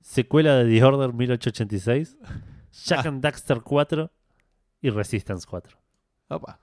Secuela 0.00 0.56
de 0.56 0.72
The 0.72 0.84
Order 0.84 1.12
1886. 1.12 2.16
Jack 2.86 3.06
and 3.06 3.22
Daxter 3.22 3.60
4 3.60 4.10
y 4.80 4.90
Resistance 4.90 5.46
4. 5.48 5.78
Opa. 6.28 6.60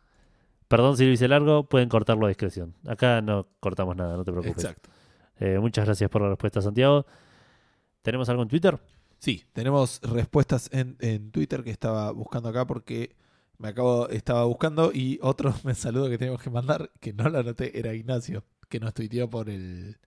Perdón 0.70 0.96
si 0.96 1.06
lo 1.06 1.12
hice 1.12 1.28
largo, 1.28 1.68
pueden 1.68 1.90
cortarlo 1.90 2.26
a 2.26 2.30
discreción. 2.30 2.76
Acá 2.88 3.22
no 3.22 3.48
cortamos 3.60 3.98
nada, 3.98 4.16
no 4.16 4.24
te 4.24 4.32
preocupes. 4.32 4.64
Exacto. 4.64 4.90
Eh, 5.40 5.58
muchas 5.60 5.86
gracias 5.86 6.10
por 6.10 6.22
la 6.22 6.30
respuesta, 6.30 6.62
Santiago. 6.62 7.06
¿Tenemos 8.02 8.30
algo 8.30 8.44
en 8.44 8.50
Twitter? 8.50 8.80
Sí, 9.18 9.44
tenemos 9.52 10.00
respuestas 10.04 10.70
en, 10.72 10.96
en 11.00 11.32
Twitter 11.32 11.64
que 11.64 11.72
estaba 11.72 12.12
buscando 12.12 12.50
acá 12.50 12.66
porque 12.66 13.16
me 13.58 13.70
acabo, 13.70 14.08
estaba 14.10 14.46
buscando 14.46 14.92
y 14.94 15.20
otro 15.22 15.54
me 15.64 15.76
saludo 15.76 16.08
que 16.08 16.18
tenemos 16.18 16.42
que 16.42 16.50
mandar, 16.50 16.92
que 17.00 17.14
no 17.14 17.28
lo 17.30 17.40
anoté, 17.40 17.78
era 17.78 17.94
Ignacio, 17.94 18.44
que 18.70 18.80
nos 18.80 18.94
tuiteó 18.94 19.30
por 19.30 19.50
el 19.50 19.98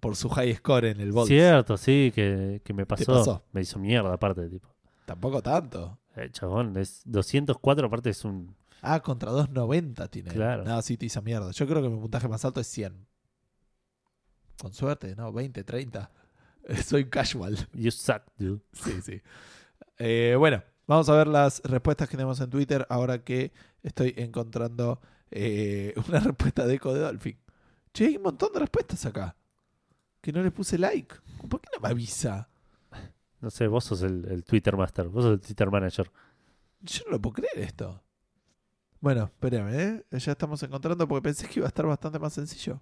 por 0.00 0.16
su 0.16 0.28
high 0.28 0.54
score 0.54 0.86
en 0.86 1.00
el 1.00 1.12
Bolts. 1.12 1.28
Cierto, 1.28 1.76
sí, 1.76 2.12
que, 2.14 2.60
que 2.64 2.74
me 2.74 2.86
pasó. 2.86 3.14
pasó? 3.14 3.44
Me 3.52 3.62
hizo 3.62 3.78
mierda 3.78 4.12
aparte, 4.12 4.48
tipo. 4.48 4.68
Tampoco 5.04 5.40
tanto. 5.42 5.98
Eh, 6.16 6.28
chabón, 6.32 6.76
es 6.76 7.02
204, 7.04 7.86
aparte 7.86 8.10
es 8.10 8.24
un... 8.24 8.54
Ah, 8.82 9.00
contra 9.00 9.30
2.90 9.32 10.10
tiene. 10.10 10.30
Claro. 10.30 10.64
No, 10.64 10.80
sí 10.82 10.96
te 10.96 11.06
hizo 11.06 11.22
mierda. 11.22 11.50
Yo 11.50 11.66
creo 11.66 11.82
que 11.82 11.88
mi 11.88 11.98
puntaje 11.98 12.28
más 12.28 12.44
alto 12.44 12.60
es 12.60 12.66
100. 12.68 13.06
Con 14.60 14.72
suerte, 14.72 15.14
¿no? 15.16 15.32
20, 15.32 15.64
30. 15.64 16.10
Soy 16.84 17.08
casual. 17.08 17.56
You 17.72 17.90
suck, 17.90 18.22
dude. 18.38 18.62
Sí, 18.72 19.02
sí. 19.02 19.22
Eh, 19.98 20.34
bueno, 20.38 20.62
vamos 20.86 21.08
a 21.08 21.16
ver 21.16 21.26
las 21.26 21.62
respuestas 21.64 22.08
que 22.08 22.16
tenemos 22.16 22.40
en 22.40 22.50
Twitter 22.50 22.86
ahora 22.88 23.24
que 23.24 23.52
estoy 23.82 24.14
encontrando 24.16 25.00
eh, 25.30 25.94
una 26.08 26.20
respuesta 26.20 26.66
de 26.66 26.74
Eco 26.74 26.94
de 26.94 27.00
Dolphin. 27.00 27.38
Che, 27.92 28.06
hay 28.06 28.16
un 28.16 28.22
montón 28.22 28.52
de 28.52 28.60
respuestas 28.60 29.04
acá. 29.06 29.36
Que 30.20 30.32
no 30.32 30.42
le 30.42 30.50
puse 30.50 30.78
like. 30.78 31.14
¿Por 31.48 31.60
qué 31.60 31.68
no 31.74 31.80
me 31.80 31.88
avisa? 31.88 32.48
No 33.40 33.50
sé, 33.50 33.66
vos 33.68 33.84
sos 33.84 34.02
el, 34.02 34.24
el 34.26 34.44
Twitter 34.44 34.76
Master, 34.76 35.08
vos 35.08 35.24
sos 35.24 35.34
el 35.34 35.40
Twitter 35.40 35.70
Manager. 35.70 36.10
Yo 36.80 37.04
no 37.04 37.12
lo 37.12 37.20
puedo 37.20 37.34
creer 37.34 37.58
esto. 37.58 38.02
Bueno, 39.00 39.24
espérame, 39.24 39.74
¿eh? 39.74 40.04
Ya 40.18 40.32
estamos 40.32 40.62
encontrando 40.62 41.06
porque 41.06 41.22
pensé 41.22 41.46
que 41.46 41.60
iba 41.60 41.66
a 41.66 41.68
estar 41.68 41.86
bastante 41.86 42.18
más 42.18 42.32
sencillo. 42.32 42.80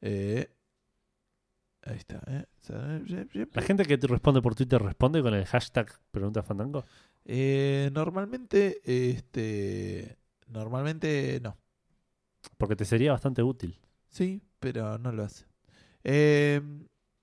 Eh, 0.00 0.48
ahí 1.82 1.96
está, 1.96 2.22
¿eh? 2.26 2.46
La 3.52 3.62
gente 3.62 3.84
que 3.84 3.98
te 3.98 4.06
responde 4.06 4.42
por 4.42 4.54
Twitter 4.54 4.82
responde 4.82 5.22
con 5.22 5.34
el 5.34 5.46
hashtag 5.46 5.90
Pregunta 6.10 6.42
Fandango. 6.42 6.84
Eh, 7.24 7.90
normalmente, 7.92 8.80
este. 8.84 10.18
Normalmente 10.48 11.40
no. 11.42 11.56
Porque 12.56 12.76
te 12.76 12.84
sería 12.84 13.12
bastante 13.12 13.42
útil. 13.42 13.78
Sí, 14.08 14.42
pero 14.60 14.98
no 14.98 15.12
lo 15.12 15.24
hace. 15.24 15.44
Eh, 16.04 16.60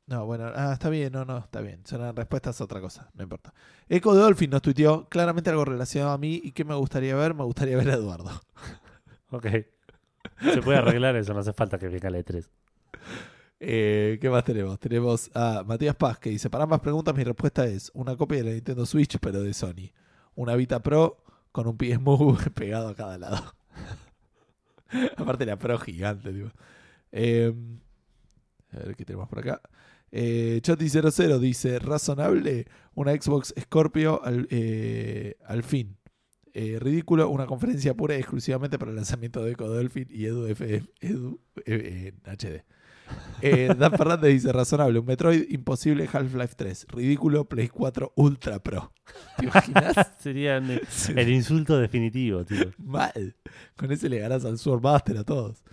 no, 0.06 0.26
bueno, 0.26 0.52
ah, 0.54 0.74
está 0.74 0.90
bien, 0.90 1.14
no, 1.14 1.24
no, 1.24 1.38
está 1.38 1.62
bien. 1.62 1.82
Son 1.86 2.16
respuestas 2.16 2.60
a 2.60 2.64
otra 2.66 2.82
cosa, 2.82 3.10
no 3.14 3.24
importa. 3.24 3.54
Eco 3.88 4.14
Dolphin 4.14 4.50
nos 4.50 4.62
tuiteó 4.62 5.08
claramente 5.08 5.50
algo 5.50 5.64
relacionado 5.64 6.12
a 6.12 6.18
mí 6.18 6.42
y 6.44 6.52
qué 6.52 6.66
me 6.66 6.76
gustaría 6.76 7.16
ver. 7.16 7.34
Me 7.34 7.44
gustaría 7.44 7.78
ver 7.78 7.90
a 7.90 7.94
Eduardo. 7.94 8.30
Ok. 9.32 9.48
Se 10.42 10.62
puede 10.62 10.78
arreglar 10.78 11.16
eso, 11.16 11.34
no 11.34 11.40
hace 11.40 11.54
falta 11.54 11.80
que 11.80 11.88
venga 11.88 12.08
la 12.12 12.20
E 12.20 12.24
E3. 12.24 12.48
Eh, 13.60 14.20
¿Qué 14.22 14.30
más 14.30 14.44
tenemos? 14.44 14.80
Tenemos 14.80 15.32
a 15.34 15.64
Matías 15.66 15.96
Paz 15.96 16.20
que 16.20 16.30
dice: 16.30 16.52
Para 16.52 16.66
ambas 16.66 16.82
preguntas, 16.82 17.16
mi 17.16 17.24
respuesta 17.24 17.66
es 17.66 17.90
una 17.96 18.16
copia 18.16 18.38
de 18.38 18.44
la 18.44 18.52
Nintendo 18.52 18.86
Switch, 18.86 19.18
pero 19.20 19.42
de 19.42 19.52
Sony. 19.56 19.90
Una 20.36 20.56
Vita 20.56 20.84
Pro 20.84 21.24
con 21.52 21.66
un 21.66 21.78
PS 21.78 22.00
Move 22.00 22.50
pegado 22.54 22.90
a 22.90 22.96
cada 22.96 23.18
lado. 23.18 23.56
Aparte, 25.18 25.48
la 25.48 25.58
Pro 25.58 25.80
gigante, 25.80 26.32
digo. 26.32 26.52
Eh, 27.12 27.54
a 28.72 28.78
ver 28.78 28.96
qué 28.96 29.06
tenemos 29.06 29.28
por 29.30 29.40
acá. 29.40 29.62
Eh, 30.15 30.61
Choti00 30.61 31.40
dice: 31.40 31.80
Razonable, 31.80 32.68
una 32.94 33.14
Xbox 33.14 33.53
Scorpio 33.60 34.23
al, 34.23 34.48
eh, 34.52 35.38
al 35.45 35.64
fin. 35.64 35.98
Eh, 36.56 36.77
ridículo, 36.80 37.30
una 37.30 37.48
conferencia 37.48 37.95
pura 37.95 38.15
y 38.15 38.19
exclusivamente 38.19 38.77
para 38.77 38.91
el 38.91 38.95
lanzamiento 38.95 39.44
de 39.44 39.53
Eco 39.53 39.68
Dolphin 39.68 40.07
y 40.11 40.26
Edu, 40.26 40.45
FM, 40.45 40.88
Edu 41.02 41.40
eh, 41.65 42.14
en 42.14 42.38
HD. 42.38 42.64
Eh, 43.41 43.73
Dan 43.80 43.91
Fernández 43.94 44.34
dice, 44.34 44.52
razonable, 44.52 44.99
un 44.99 45.06
Metroid 45.07 45.49
imposible 45.49 46.07
Half-Life 46.11 46.53
3. 46.56 46.85
Ridículo 46.90 47.45
Play 47.45 47.69
4 47.69 48.14
Ultra 48.18 48.61
Pro. 48.61 48.94
¿Te 49.38 49.45
imaginas? 49.45 49.95
Sería 50.19 50.57
el, 51.15 51.30
insulto 51.30 51.80
definitivo, 51.80 52.45
tío. 52.45 52.72
Mal. 52.77 53.35
Con 53.76 53.91
ese 53.91 54.07
le 54.07 54.19
ganás 54.19 54.45
al 54.45 54.60
Swordmaster 54.60 55.18
a 55.18 55.23
todos. 55.23 55.64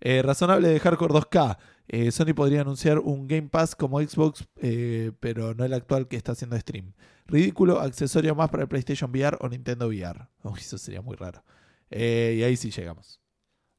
Razonable 0.00 0.68
de 0.68 0.80
Hardcore 0.80 1.12
2K. 1.12 1.58
Eh, 1.88 2.10
Sony 2.10 2.32
podría 2.34 2.62
anunciar 2.62 2.98
un 2.98 3.26
Game 3.26 3.48
Pass 3.48 3.74
como 3.74 4.00
Xbox, 4.00 4.46
eh, 4.56 5.12
pero 5.20 5.54
no 5.54 5.64
el 5.64 5.74
actual 5.74 6.08
que 6.08 6.16
está 6.16 6.32
haciendo 6.32 6.58
stream. 6.58 6.92
Ridículo, 7.26 7.80
accesorio 7.80 8.34
más 8.34 8.50
para 8.50 8.62
el 8.62 8.68
PlayStation 8.68 9.10
VR 9.10 9.36
o 9.40 9.48
Nintendo 9.48 9.88
VR. 9.88 10.28
Uy, 10.44 10.58
eso 10.60 10.78
sería 10.78 11.02
muy 11.02 11.16
raro. 11.16 11.42
Eh, 11.90 12.36
y 12.38 12.42
ahí 12.42 12.56
sí 12.56 12.70
llegamos. 12.70 13.20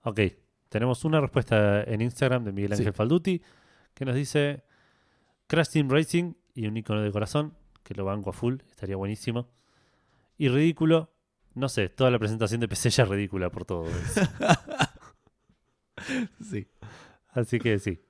Ok, 0.04 0.20
tenemos 0.70 1.06
una 1.06 1.22
respuesta 1.22 1.84
en 1.84 2.02
Instagram 2.02 2.44
de 2.44 2.52
Miguel 2.52 2.76
Sí. 2.76 2.82
Ángel 2.82 2.94
Falduti 2.94 3.42
que 3.94 4.06
nos 4.06 4.16
dice 4.16 4.64
Crash 5.48 5.70
Team 5.70 5.90
Racing 5.90 6.34
y 6.56 6.68
un 6.68 6.78
icono 6.78 7.02
de 7.02 7.12
corazón, 7.12 7.54
que 7.84 7.94
lo 7.94 8.06
banco 8.06 8.30
a 8.32 8.34
full, 8.34 8.58
estaría 8.70 8.96
buenísimo. 8.96 9.50
Y 10.38 10.50
ridículo, 10.50 11.14
no 11.54 11.70
sé, 11.70 11.90
toda 11.90 12.10
la 12.12 12.20
presentación 12.20 12.60
de 12.60 12.68
PC 12.68 12.90
ya 12.90 13.04
es 13.04 13.10
ridícula 13.10 13.50
por 13.50 13.66
todo 13.66 13.88
eso. 13.88 14.22
Sí. 16.42 16.68
Así 17.34 17.60
que 17.60 17.80
sí. 17.80 18.02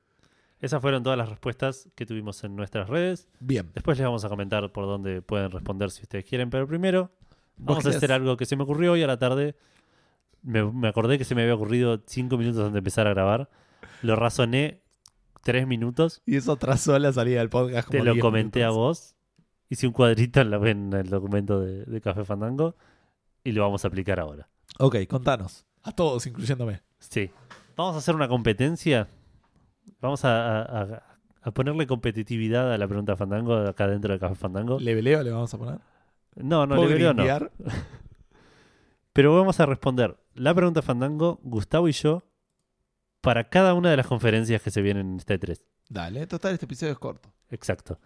Esas 0.59 0.81
fueron 0.81 1.03
todas 1.03 1.17
las 1.17 1.27
respuestas 1.29 1.89
que 1.95 2.05
tuvimos 2.05 2.43
en 2.43 2.55
nuestras 2.55 2.87
redes. 2.87 3.27
Bien. 3.39 3.69
Después 3.73 3.97
les 3.97 4.05
vamos 4.05 4.23
a 4.23 4.29
comentar 4.29 4.71
por 4.71 4.85
dónde 4.85 5.21
pueden 5.21 5.51
responder 5.51 5.91
si 5.91 6.03
ustedes 6.03 6.23
quieren, 6.23 6.49
pero 6.49 6.67
primero 6.67 7.11
¿Vos 7.57 7.77
vamos 7.77 7.85
a 7.85 7.89
hacer 7.97 8.11
algo 8.11 8.37
que 8.37 8.45
se 8.45 8.55
me 8.55 8.63
ocurrió 8.63 8.93
hoy 8.93 9.03
a 9.03 9.07
la 9.07 9.19
tarde. 9.19 9.55
Me, 10.41 10.63
me 10.63 10.87
acordé 10.87 11.17
que 11.17 11.25
se 11.25 11.35
me 11.35 11.41
había 11.41 11.55
ocurrido 11.55 12.01
cinco 12.07 12.37
minutos 12.37 12.61
antes 12.61 12.73
de 12.73 12.79
empezar 12.79 13.07
a 13.07 13.11
grabar. 13.11 13.49
Lo 14.01 14.15
razoné 14.15 14.81
tres 15.43 15.67
minutos. 15.67 16.21
Y 16.25 16.37
eso 16.37 16.55
trazó 16.55 16.97
la 16.97 17.13
salida 17.13 17.39
del 17.39 17.49
podcast. 17.49 17.89
Te 17.89 18.03
lo 18.03 18.13
10 18.13 18.21
comenté 18.21 18.63
a 18.63 18.69
vos. 18.69 19.15
Hice 19.69 19.87
un 19.87 19.93
cuadrito 19.93 20.41
en, 20.41 20.49
la, 20.49 20.57
en 20.69 20.93
el 20.93 21.09
documento 21.09 21.59
de, 21.59 21.85
de 21.85 22.01
Café 22.01 22.23
Fandango. 22.25 22.75
Y 23.43 23.51
lo 23.51 23.61
vamos 23.61 23.83
a 23.83 23.89
aplicar 23.89 24.19
ahora. 24.19 24.49
Ok, 24.79 24.95
contanos. 25.07 25.65
A 25.83 25.91
todos, 25.91 26.25
incluyéndome. 26.25 26.81
Sí. 26.99 27.29
Vamos 27.75 27.95
a 27.95 27.97
hacer 27.99 28.15
una 28.15 28.27
competencia. 28.27 29.07
Vamos 30.01 30.23
a, 30.25 30.61
a- 30.61 30.81
a- 30.81 31.03
a 31.45 31.51
ponerle 31.51 31.85
competitividad 31.87 32.71
a 32.73 32.77
la 32.77 32.87
pregunta 32.87 33.15
Fandango 33.17 33.55
acá 33.57 33.87
dentro 33.87 34.13
de 34.13 34.19
Café 34.19 34.35
Fandango. 34.35 34.79
¿Leveleo 34.79 35.23
le 35.23 35.31
vamos 35.31 35.53
a 35.53 35.57
poner? 35.57 35.79
No, 36.35 36.65
no, 36.65 36.75
¿Puedo 36.75 36.89
le 36.89 36.95
veo 36.95 37.13
no. 37.13 37.23
Pero 39.13 39.35
vamos 39.35 39.59
a 39.59 39.65
responder 39.65 40.17
la 40.33 40.53
pregunta 40.55 40.81
Fandango, 40.81 41.39
Gustavo 41.43 41.87
y 41.87 41.91
yo, 41.91 42.23
para 43.21 43.49
cada 43.49 43.73
una 43.73 43.91
de 43.91 43.97
las 43.97 44.07
conferencias 44.07 44.61
que 44.61 44.71
se 44.71 44.81
vienen 44.81 45.11
en 45.11 45.17
este 45.17 45.37
3. 45.37 45.65
Dale, 45.89 46.25
total, 46.27 46.53
este 46.53 46.65
episodio 46.65 46.93
es 46.93 46.99
corto. 46.99 47.31
Exacto. 47.49 47.99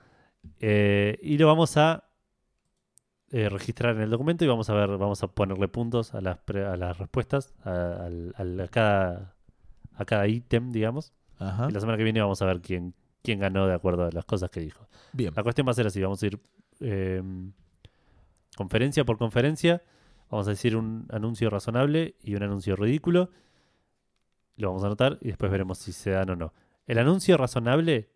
Eh, 0.60 1.18
y 1.22 1.38
lo 1.38 1.48
vamos 1.48 1.78
a 1.78 2.10
eh, 3.32 3.50
registrar 3.50 3.96
en 3.96 4.02
el 4.02 4.10
documento 4.10 4.44
y 4.44 4.48
vamos 4.48 4.70
a 4.70 4.74
ver, 4.74 4.90
vamos 4.98 5.24
a 5.24 5.28
ponerle 5.28 5.68
puntos 5.68 6.14
a 6.14 6.22
las, 6.22 6.40
pre- 6.40 6.66
a 6.66 6.76
las 6.76 6.98
respuestas, 6.98 7.54
a, 7.64 8.08
a 8.08 8.68
cada, 8.70 9.36
a 9.98 10.06
cada 10.06 10.28
ítem, 10.28 10.72
digamos. 10.72 11.14
Ajá. 11.40 11.68
Y 11.70 11.74
la 11.74 11.80
semana 11.80 11.98
que 11.98 12.04
viene 12.04 12.22
vamos 12.22 12.42
a 12.42 12.46
ver 12.46 12.62
quién, 12.62 12.94
quién 13.22 13.40
ganó 13.40 13.68
de 13.68 13.74
acuerdo 13.74 14.06
a 14.06 14.12
las 14.12 14.26
cosas 14.26 14.50
que 14.50 14.60
dijo. 14.60 14.88
Bien. 15.14 15.34
La 15.36 15.44
cuestión 15.44 15.68
va 15.68 15.72
a 15.72 15.76
ser 15.76 15.88
así, 15.88 16.02
vamos 16.02 16.22
a 16.24 16.28
ir 16.28 16.40
eh, 16.80 17.22
conferencia 18.56 19.06
por 19.06 19.18
conferencia, 19.18 19.84
vamos 20.30 20.48
a 20.48 20.52
decir 20.52 20.76
un 20.76 21.08
anuncio 21.12 21.50
razonable 21.50 22.16
y 22.22 22.36
un 22.36 22.44
anuncio 22.44 22.76
ridículo, 22.76 23.30
lo 24.56 24.70
vamos 24.70 24.84
a 24.84 24.88
anotar 24.88 25.18
y 25.22 25.28
después 25.28 25.52
veremos 25.52 25.78
si 25.78 25.92
se 25.92 26.12
dan 26.12 26.30
o 26.32 26.36
no. 26.36 26.54
El 26.88 26.98
anuncio 27.00 27.38
razonable 27.38 28.10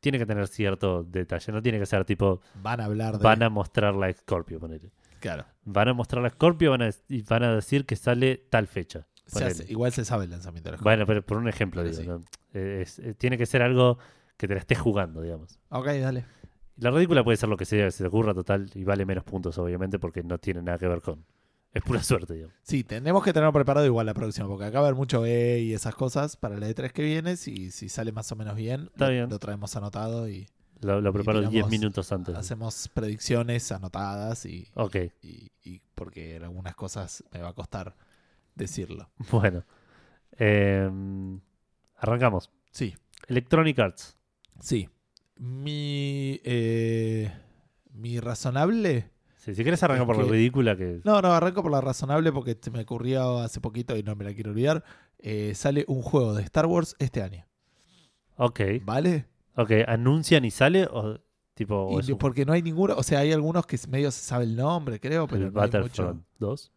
tiene 0.00 0.18
que 0.18 0.26
tener 0.26 0.48
cierto 0.48 1.04
detalle, 1.04 1.52
no 1.52 1.62
tiene 1.62 1.78
que 1.78 1.86
ser 1.86 2.04
tipo, 2.04 2.40
Van 2.62 2.80
a 2.80 2.86
hablar 2.86 3.18
de. 3.18 3.24
van 3.24 3.42
a 3.42 3.50
mostrar 3.50 3.94
la 3.94 4.12
Scorpio, 4.12 4.58
ponele. 4.58 4.90
Claro. 5.20 5.44
Van 5.64 5.88
a 5.88 5.94
mostrar 5.94 6.22
la 6.22 6.30
Scorpio 6.30 6.70
van 6.70 6.82
a, 6.82 6.90
y 7.08 7.22
van 7.22 7.42
a 7.42 7.54
decir 7.54 7.84
que 7.84 7.96
sale 7.96 8.46
tal 8.50 8.66
fecha. 8.66 9.06
Se 9.30 9.34
ponele. 9.40 9.50
hace- 9.52 9.72
igual 9.72 9.92
se 9.92 10.04
sabe 10.04 10.24
el 10.24 10.30
lanzamiento 10.30 10.70
de 10.70 10.76
la 10.76 10.82
Bueno, 10.82 11.06
pero 11.06 11.24
por 11.24 11.38
un 11.38 11.48
ejemplo. 11.48 11.82
Eh, 11.82 12.80
es- 12.82 12.98
eh, 12.98 13.14
tiene 13.14 13.38
que 13.38 13.46
ser 13.46 13.62
algo 13.62 13.98
que 14.36 14.48
te 14.48 14.54
la 14.54 14.60
estés 14.60 14.78
jugando, 14.78 15.20
digamos. 15.22 15.58
Ok, 15.70 15.86
dale. 15.86 16.24
La 16.76 16.90
ridícula 16.90 17.22
puede 17.22 17.36
ser 17.36 17.48
lo 17.48 17.56
que 17.56 17.64
sea 17.66 17.90
se 17.90 18.04
te 18.04 18.08
ocurra 18.08 18.32
total 18.34 18.70
y 18.74 18.84
vale 18.84 19.04
menos 19.04 19.24
puntos, 19.24 19.58
obviamente, 19.58 19.98
porque 19.98 20.22
no 20.22 20.38
tiene 20.38 20.62
nada 20.62 20.78
que 20.78 20.88
ver 20.88 21.00
con. 21.02 21.24
Es 21.72 21.82
pura 21.82 22.02
suerte, 22.02 22.34
digamos. 22.34 22.56
Sí, 22.62 22.82
tenemos 22.82 23.22
que 23.22 23.32
tenerlo 23.32 23.52
preparado 23.52 23.86
igual 23.86 24.06
la 24.06 24.14
próxima, 24.14 24.48
porque 24.48 24.64
acá 24.64 24.80
va 24.80 24.86
a 24.86 24.88
haber 24.88 24.96
mucho 24.96 25.24
E 25.26 25.60
y 25.60 25.72
esas 25.74 25.94
cosas 25.94 26.36
para 26.36 26.56
la 26.58 26.68
E3 26.68 26.90
que 26.92 27.02
viene. 27.02 27.36
Si, 27.36 27.70
si 27.70 27.88
sale 27.88 28.10
más 28.12 28.32
o 28.32 28.36
menos 28.36 28.56
bien, 28.56 28.86
Está 28.92 29.06
lo, 29.06 29.12
bien. 29.12 29.28
lo 29.30 29.38
traemos 29.38 29.76
anotado 29.76 30.28
y 30.28 30.48
Lo, 30.80 31.00
lo 31.00 31.12
preparo 31.12 31.40
10 31.40 31.50
tiramos- 31.50 31.70
minutos 31.70 32.10
antes. 32.10 32.34
hacemos 32.34 32.88
predicciones 32.88 33.70
anotadas 33.70 34.46
y, 34.46 34.66
Ok, 34.74 34.96
y, 35.22 35.52
y 35.62 35.80
porque 35.94 36.38
algunas 36.42 36.74
cosas 36.74 37.22
me 37.32 37.40
va 37.40 37.50
a 37.50 37.52
costar 37.52 37.94
decirlo. 38.54 39.10
bueno. 39.30 39.64
Eh, 40.38 40.88
arrancamos. 41.96 42.50
Sí, 42.70 42.94
Electronic 43.28 43.78
Arts. 43.78 44.16
sí. 44.60 44.88
Mi, 45.42 46.38
eh, 46.44 47.32
mi 47.94 48.20
razonable. 48.20 49.10
Sí, 49.36 49.54
si 49.54 49.62
quieres 49.62 49.82
arrancar 49.82 50.02
Es 50.02 50.06
por 50.06 50.16
la 50.18 50.24
que- 50.24 50.30
ridícula 50.30 50.76
que. 50.76 51.00
No, 51.04 51.22
no, 51.22 51.32
arranco 51.32 51.62
por 51.62 51.72
la 51.72 51.80
razonable 51.80 52.30
porque 52.30 52.58
se 52.60 52.70
me 52.70 52.80
ocurrió 52.82 53.38
hace 53.38 53.58
poquito 53.58 53.96
y 53.96 54.02
no 54.02 54.14
me 54.16 54.24
la 54.24 54.34
quiero 54.34 54.50
olvidar. 54.50 54.84
Eh, 55.18 55.54
sale 55.54 55.86
un 55.88 56.02
juego 56.02 56.34
de 56.34 56.42
Star 56.42 56.66
Wars 56.66 56.94
este 56.98 57.22
año. 57.22 57.46
Ok, 58.36 58.60
¿Vale? 58.82 59.26
ok. 59.56 59.70
¿Anuncian 59.88 60.44
y 60.44 60.50
sale? 60.50 60.84
O 60.92 61.18
tipo. 61.54 61.98
Y 62.02 62.12
un- 62.12 62.18
porque 62.18 62.44
no 62.44 62.52
hay 62.52 62.60
ninguno, 62.60 62.94
o 62.96 63.02
sea, 63.02 63.20
hay 63.20 63.32
algunos 63.32 63.64
que 63.64 63.78
medio 63.88 64.10
se 64.10 64.20
sabe 64.22 64.44
el 64.44 64.56
nombre, 64.56 65.00
creo, 65.00 65.26
pero 65.26 65.46
el 65.46 65.52
no 65.54 65.60
hay 65.62 65.70
Battlefront 65.70 66.16
mucho. 66.16 66.26
2? 66.38 66.72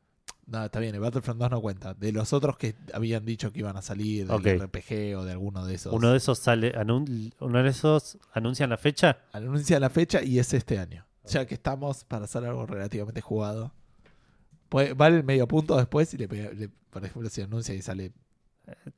No, 0.46 0.66
está 0.66 0.80
bien, 0.80 0.94
el 0.94 1.00
Battlefront 1.02 1.40
2 1.40 1.52
no 1.52 1.62
cuenta. 1.62 1.94
De 1.94 2.12
los 2.12 2.34
otros 2.34 2.58
que 2.58 2.76
habían 2.94 3.26
dicho 3.26 3.52
que 3.54 3.60
iban 3.60 3.78
a 3.78 3.82
salir 3.82 4.28
del. 4.28 4.60
RPG 4.60 5.18
o 5.18 5.24
de 5.24 5.32
alguno 5.32 5.66
de 5.66 5.76
esos. 5.76 5.94
Uno 5.94 6.12
de 6.12 6.18
esos 6.18 6.38
sale. 6.40 6.74
anun- 6.74 7.34
Uno 7.40 7.64
de 7.64 7.70
esos 7.70 8.18
anuncian 8.34 8.70
la 8.70 8.78
fecha. 8.78 9.20
Anuncia 9.32 9.80
la 9.80 9.90
fecha 9.90 10.22
y 10.22 10.40
es 10.40 10.54
este 10.54 10.80
año. 10.80 11.06
Ya 11.26 11.46
que 11.46 11.54
estamos 11.54 12.04
para 12.04 12.26
hacer 12.26 12.44
algo 12.46 12.66
relativamente 12.66 13.22
jugado. 13.22 13.72
Puede- 14.70 14.94
vale 14.94 15.18
el 15.18 15.24
medio 15.24 15.48
punto 15.48 15.78
después 15.78 16.14
y 16.14 16.18
le, 16.18 16.28
le- 16.28 16.70
por 16.90 17.06
ejemplo, 17.06 17.30
si 17.30 17.42
anuncia 17.42 17.74
y 17.74 17.82
sale 17.82 18.12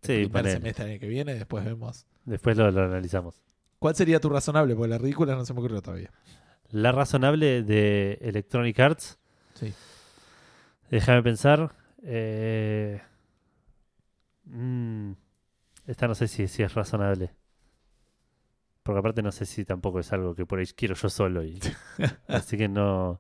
Sí, 0.02 0.14
el 0.14 0.30
primer 0.30 0.46
semestre 0.52 0.86
año 0.92 1.00
que 1.00 1.08
viene, 1.08 1.34
después 1.36 1.64
vemos. 1.66 2.06
Después 2.26 2.58
lo, 2.58 2.70
lo 2.72 2.84
analizamos. 2.86 3.36
¿Cuál 3.80 3.96
sería 3.96 4.20
tu 4.20 4.30
razonable? 4.30 4.76
Porque 4.76 4.90
la 4.90 4.98
ridícula 4.98 5.36
no 5.36 5.46
se 5.46 5.54
me 5.54 5.60
ocurrió 5.60 5.82
todavía. 5.82 6.12
La 6.72 6.92
razonable 6.92 7.62
de 7.64 8.18
Electronic 8.22 8.80
Arts. 8.80 9.18
Sí. 9.54 9.74
Déjame 10.90 11.24
pensar. 11.24 11.76
eh, 12.04 13.02
mm, 14.46 15.12
esta 15.88 16.08
no 16.08 16.16
sé 16.16 16.28
si, 16.28 16.48
si 16.48 16.64
es 16.64 16.74
razonable. 16.74 17.32
Porque 18.84 19.00
aparte 19.00 19.22
no 19.24 19.32
sé 19.32 19.46
si 19.46 19.66
tampoco 19.66 20.00
es 20.00 20.14
algo 20.14 20.36
que 20.36 20.46
por 20.46 20.60
ahí 20.60 20.66
quiero 20.76 20.94
yo 20.96 21.10
solo. 21.10 21.44
Y, 21.44 21.60
así 22.28 22.58
que 22.58 22.68
no. 22.68 23.20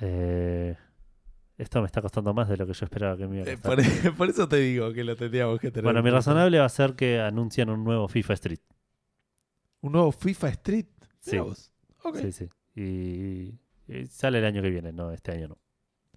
eh, 0.00 0.76
esto 1.58 1.80
me 1.80 1.86
está 1.86 2.00
costando 2.02 2.32
más 2.34 2.48
de 2.48 2.56
lo 2.56 2.66
que 2.66 2.72
yo 2.72 2.84
esperaba 2.84 3.16
que 3.16 3.26
me 3.28 3.36
iba 3.40 3.44
a 3.46 3.50
Eh, 3.52 3.58
costar. 3.58 3.76
por, 4.02 4.16
por 4.16 4.28
eso 4.30 4.48
te 4.48 4.56
digo 4.56 4.92
que 4.92 5.04
lo 5.04 5.16
tendríamos 5.16 5.60
que 5.60 5.70
tener. 5.70 5.84
Bueno, 5.84 6.02
mi 6.02 6.10
razonable 6.10 6.58
va 6.58 6.64
a 6.64 6.68
ser 6.68 6.94
que 6.94 7.20
anuncian 7.20 7.70
un 7.70 7.84
nuevo 7.84 8.08
FIFA 8.08 8.34
Street. 8.34 8.60
Un 9.80 9.92
nuevo 9.92 10.12
FIFA 10.12 10.48
Street. 10.50 10.86
Sí. 11.20 11.38
Sí, 12.20 12.32
sí. 12.32 12.48
Y, 12.74 13.58
y 13.92 14.06
sale 14.06 14.38
el 14.38 14.44
año 14.44 14.62
que 14.62 14.70
viene, 14.70 14.92
no 14.92 15.12
este 15.12 15.32
año 15.32 15.48
no. 15.48 15.58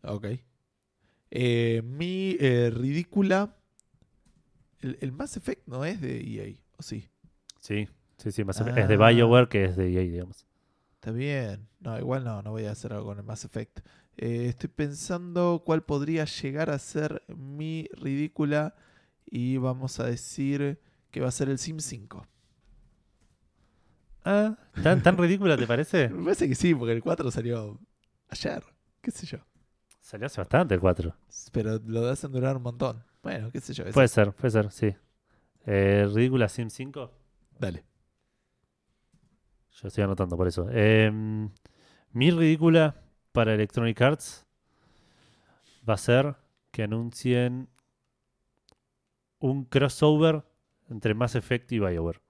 Ok. 0.07 0.26
Eh, 1.32 1.82
mi 1.84 2.38
eh, 2.40 2.72
ridícula. 2.73 3.56
El, 4.82 4.98
el 5.02 5.11
Mass 5.11 5.38
Effect 5.38 5.68
no 5.68 5.84
es 5.86 5.99
de 6.02 6.19
EA, 6.22 6.56
¿o 6.77 6.84
sí? 6.84 7.10
Sí, 7.60 7.88
sí, 8.18 8.32
sí. 8.32 8.44
Es 8.48 8.88
de 8.88 8.95
Ah. 8.95 9.10
BioWare 9.10 9.49
que 9.49 9.65
es 9.65 9.76
de 9.76 9.91
EA, 9.91 10.02
digamos. 10.02 10.45
Está 10.95 11.11
bien. 11.11 11.68
No, 11.80 11.98
igual 11.99 12.23
no, 12.23 12.41
no 12.41 12.52
voy 12.52 12.65
a 12.65 12.72
hacer 12.72 12.94
algo 12.94 13.07
con 13.07 13.18
el 13.18 13.23
Mass 13.23 13.45
Effect. 13.45 13.80
Eh, 14.18 14.45
estoy 14.48 14.69
pensando 14.69 15.64
cuál 15.65 15.84
podría 15.84 16.26
llegar 16.26 16.69
a 16.69 16.80
ser 16.80 17.23
mi 17.36 17.88
ridícula. 17.94 18.76
Y 19.26 19.57
vamos 19.57 19.99
a 19.99 20.06
decir 20.06 20.80
que 21.11 21.19
va 21.22 21.30
a 21.30 21.32
ser 21.32 21.49
el 21.49 21.57
Sim 21.57 21.80
5. 21.80 22.27
Ah, 24.23 24.57
¿tan, 24.82 25.03
tan 25.03 25.18
ridícula 25.18 25.57
te 25.57 25.68
parece? 25.68 26.10
Me 26.10 26.23
parece 26.23 26.48
que 26.48 26.56
sí, 26.56 26.73
porque 26.73 26.94
el 26.94 27.02
4 27.03 27.30
salió 27.32 27.80
ayer. 28.30 28.64
¿Qué 29.02 29.11
sé 29.11 29.26
yo? 29.27 29.40
Salió 30.06 30.27
hace 30.27 30.40
bastante 30.40 30.76
el 30.76 30.80
4. 30.80 31.15
Pero 31.52 31.80
lo 31.88 32.07
hacen 32.07 32.32
durar 32.32 32.56
un 32.56 32.61
montón. 32.61 33.03
Bueno, 33.23 33.49
qué 33.49 33.60
sé 33.60 33.73
yo. 33.73 33.86
Puede 33.86 34.07
ser, 34.07 34.34
puede 34.34 34.52
ser, 34.52 34.72
sí. 34.72 34.95
Eh, 35.65 36.07
ridícula 36.14 36.48
Sim 36.48 36.69
5. 36.69 37.11
Dale. 37.57 37.84
Yo 39.72 39.88
estoy 39.88 40.03
anotando 40.03 40.38
por 40.38 40.48
eso. 40.48 40.68
Eh, 40.69 41.11
mi 42.11 42.30
ridícula 42.30 43.02
para 43.32 43.56
Electronic 43.56 43.99
Arts 43.99 44.45
va 45.90 45.95
a 45.95 45.98
ser 45.98 46.36
que 46.69 46.84
anuncien 46.84 47.68
un 49.40 49.65
crossover 49.65 50.44
Entre 50.88 51.15
Mass 51.15 51.34
Effect 51.34 51.72
y 51.72 51.80
BioWare. 51.80 52.22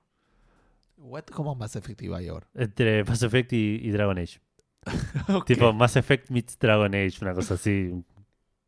What? 0.95 1.25
¿Cómo 1.25 1.55
más 1.55 1.75
efectiva 1.75 2.23
y 2.23 2.29
ahora? 2.29 2.47
Entre 2.53 3.03
Mass 3.03 3.21
Effect 3.21 3.51
y, 3.51 3.81
y 3.83 3.91
Dragon 3.91 4.17
Age. 4.17 4.39
Tipo 5.45 5.73
Mass 5.73 5.95
Effect 5.95 6.29
meets 6.29 6.57
Dragon 6.59 6.93
Age, 6.93 7.17
una 7.21 7.33
cosa 7.33 7.55
así. 7.55 7.91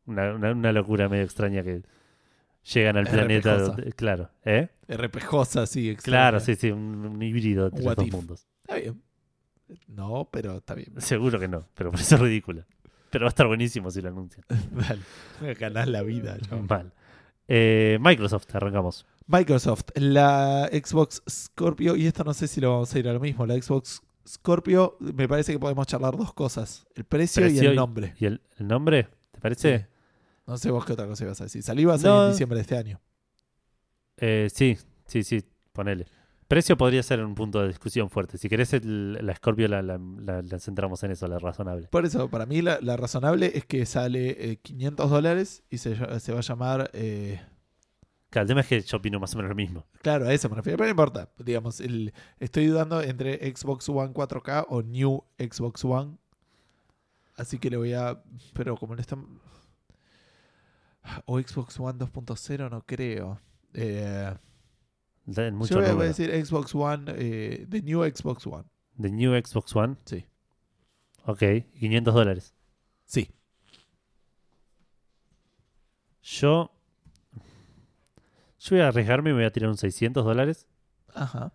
Una, 0.06 0.34
una- 0.34 0.52
una 0.52 0.72
locura 0.72 1.08
medio 1.08 1.24
extraña 1.24 1.62
que 1.62 1.82
llegan 2.72 2.96
al 2.96 3.06
planeta. 3.06 3.58
Donde- 3.58 3.92
claro, 3.92 4.30
¿eh? 4.44 4.68
RPGosa, 4.88 5.66
sí, 5.66 5.94
Claro, 6.02 6.38
extraña. 6.38 6.40
sí, 6.40 6.54
sí, 6.56 6.70
un, 6.70 7.04
un 7.06 7.22
híbrido 7.22 7.66
entre 7.66 7.84
What 7.84 7.96
los 7.98 8.06
dos 8.06 8.10
mundos. 8.14 8.46
Está 8.62 8.76
bien. 8.76 9.02
No, 9.86 10.28
pero 10.32 10.56
está 10.58 10.74
bien. 10.74 10.92
Seguro 10.98 11.38
que 11.38 11.46
no, 11.48 11.66
pero 11.74 11.90
por 11.90 12.00
eso 12.00 12.14
es 12.14 12.20
ridícula. 12.22 12.66
Pero 13.10 13.24
va 13.24 13.28
a 13.28 13.30
estar 13.30 13.46
buenísimo 13.46 13.90
si 13.90 14.00
lo 14.00 14.08
anuncian. 14.08 14.44
Dale. 14.72 15.54
Ganás 15.54 15.88
la 15.88 16.02
vida. 16.02 16.38
chabón. 16.48 16.66
Mal. 16.68 16.92
Eh, 17.48 17.98
Microsoft, 18.00 18.54
arrancamos. 18.54 19.06
Microsoft, 19.26 19.84
la 19.94 20.68
Xbox 20.72 21.22
Scorpio, 21.28 21.96
y 21.96 22.06
esto 22.06 22.24
no 22.24 22.32
sé 22.32 22.48
si 22.48 22.60
lo 22.62 22.70
vamos 22.72 22.94
a 22.94 22.98
ir 22.98 23.08
a 23.08 23.12
lo 23.12 23.20
mismo, 23.20 23.44
la 23.46 23.54
Xbox 23.60 24.00
Scorpio, 24.28 24.96
me 25.00 25.26
parece 25.26 25.52
que 25.52 25.58
podemos 25.58 25.86
charlar 25.86 26.16
dos 26.16 26.32
cosas, 26.34 26.86
el 26.94 27.04
precio, 27.04 27.48
y 27.48 27.58
el 27.58 27.74
nombre. 27.74 28.14
¿Y 28.18 28.26
el, 28.26 28.42
el 28.58 28.68
nombre? 28.68 29.08
¿Te 29.32 29.40
parece? 29.40 29.78
Sí. 29.78 29.84
No 30.46 30.56
sé 30.58 30.70
vos 30.70 30.84
qué 30.84 30.92
otra 30.92 31.06
cosa 31.06 31.24
ibas 31.24 31.40
a 31.40 31.44
decir. 31.44 31.62
Salí 31.62 31.84
va 31.84 31.94
a 31.94 31.98
salir 31.98 32.14
No. 32.16 32.24
en 32.26 32.30
diciembre 32.32 32.56
de 32.56 32.62
este 32.62 32.76
año. 32.76 33.00
Eh, 34.16 34.48
sí, 34.54 34.76
sí, 35.06 35.22
sí, 35.22 35.42
ponele. 35.72 36.06
Precio 36.48 36.76
podría 36.78 37.02
ser 37.02 37.22
un 37.22 37.34
punto 37.34 37.60
de 37.60 37.68
discusión 37.68 38.08
fuerte. 38.08 38.38
Si 38.38 38.48
querés 38.48 38.72
el- 38.72 39.12
la 39.24 39.34
Scorpio 39.36 39.68
la, 39.68 39.82
la- 39.82 39.98
la- 39.98 40.40
la 40.42 40.58
centramos 40.58 41.02
en 41.04 41.10
eso, 41.10 41.26
la 41.28 41.38
razonable. 41.38 41.88
Por 41.88 42.06
eso, 42.06 42.30
para 42.30 42.46
mí 42.46 42.62
la, 42.62 42.78
razonable 42.96 43.52
es 43.54 43.66
que 43.66 43.84
sale 43.84 44.52
eh, 44.52 44.56
500 44.56 45.10
dólares 45.10 45.62
y 45.70 45.78
se 45.78 45.94
va 45.94 46.38
a 46.38 46.42
llamar... 46.42 46.90
eh, 46.94 47.40
Claro, 48.30 48.42
el 48.44 48.48
tema 48.48 48.60
es 48.60 48.66
que 48.66 48.80
yo 48.82 48.98
opino 48.98 49.18
más 49.18 49.34
o 49.34 49.38
menos 49.38 49.48
lo 49.48 49.54
mismo. 49.54 49.86
claro, 50.02 50.26
a 50.26 50.34
eso 50.34 50.48
me 50.50 50.56
refiero, 50.56 50.76
pero 50.76 50.86
no 50.86 50.90
importa. 50.90 51.30
Digamos, 51.38 51.80
el, 51.80 52.12
estoy 52.38 52.66
dudando 52.66 53.00
entre 53.02 53.38
Xbox 53.54 53.88
One 53.88 54.12
4K 54.12 54.66
o 54.68 54.82
New 54.82 55.24
Xbox 55.38 55.84
One. 55.84 56.18
Así 57.36 57.58
que 57.58 57.70
le 57.70 57.76
voy 57.76 57.94
a... 57.94 58.22
Pero 58.52 58.76
como 58.76 58.94
le 58.94 59.00
están... 59.00 59.40
O 61.24 61.40
Xbox 61.40 61.80
One 61.80 61.98
2.0 61.98 62.70
no 62.70 62.84
creo. 62.84 63.40
Eh, 63.72 64.34
yo 65.24 65.52
mucho 65.52 65.76
voy 65.76 65.86
a 65.86 66.08
decir 66.08 66.30
Xbox 66.44 66.74
One, 66.74 67.12
eh, 67.16 67.66
The 67.68 67.82
New 67.82 68.02
Xbox 68.02 68.46
One. 68.46 68.64
The 69.00 69.10
New 69.10 69.32
Xbox 69.40 69.76
One. 69.76 69.96
Sí. 70.04 70.26
Ok, 71.24 71.42
500 71.78 72.14
dólares. 72.14 72.54
Sí. 73.04 73.30
Yo. 76.22 76.72
Yo 78.60 78.76
voy 78.76 78.80
a 78.80 78.88
arriesgarme 78.88 79.30
y 79.30 79.32
me 79.32 79.38
voy 79.40 79.46
a 79.46 79.52
tirar 79.52 79.70
un 79.70 79.76
600 79.76 80.24
dólares. 80.24 80.66
Ajá. 81.14 81.52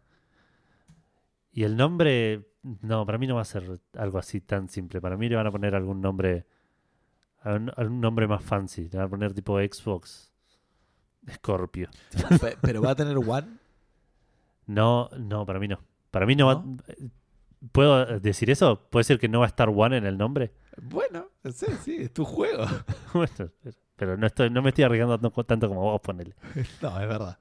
Y 1.52 1.64
el 1.64 1.76
nombre. 1.78 2.48
No, 2.82 3.06
para 3.06 3.18
mí 3.18 3.28
no 3.28 3.36
va 3.36 3.42
a 3.42 3.46
ser 3.46 3.80
algo 3.98 4.18
así 4.18 4.40
tan 4.42 4.70
simple. 4.70 5.02
Para 5.02 5.18
mí 5.18 5.28
le 5.30 5.36
van 5.36 5.48
a 5.48 5.52
poner 5.52 5.76
algún 5.76 6.02
nombre. 6.02 6.46
algún 7.42 8.00
nombre 8.02 8.28
más 8.28 8.44
fancy. 8.44 8.84
Le 8.90 8.98
van 8.98 9.08
a 9.08 9.10
poner 9.10 9.34
tipo 9.34 9.60
Xbox 9.60 10.32
Scorpio. 11.30 11.90
Pe- 12.42 12.58
Pero 12.62 12.82
va 12.82 12.92
a 12.92 12.96
tener 12.96 13.18
One. 13.18 13.58
No, 14.66 15.10
no, 15.18 15.46
para 15.46 15.60
mí 15.60 15.68
no. 15.68 15.80
Para 16.10 16.26
mí 16.26 16.36
no, 16.36 16.48
va. 16.48 16.64
¿Puedo 17.72 18.20
decir 18.20 18.50
eso? 18.50 18.88
¿Puede 18.90 19.04
ser 19.04 19.20
que 19.20 19.28
no 19.28 19.40
va 19.40 19.46
a 19.46 19.50
estar 19.50 19.70
One 19.70 19.98
en 19.98 20.06
el 20.06 20.18
nombre? 20.18 20.54
Bueno, 20.82 21.28
sí, 21.54 21.66
sí, 21.84 21.96
es 22.04 22.14
tu 22.14 22.24
juego. 22.26 22.66
Bueno, 23.14 23.52
pero 23.62 23.76
no, 24.18 24.28
estoy, 24.28 24.50
no 24.50 24.62
me 24.62 24.70
estoy 24.70 24.84
arriesgando 24.86 25.18
tanto, 25.44 25.68
como 25.68 25.82
vos, 25.82 26.02
ponele. 26.02 26.36
No, 26.82 27.00
es 27.00 27.08
verdad. 27.08 27.38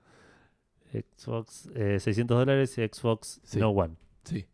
Xbox, 0.93 1.69
eh, 1.75 1.99
600 2.01 2.39
dólares 2.39 2.77
y 2.79 2.83
Xbox 2.87 3.41
Sí. 3.45 3.59
No 3.59 3.71
One. 3.71 3.97
Sí. 4.25 4.47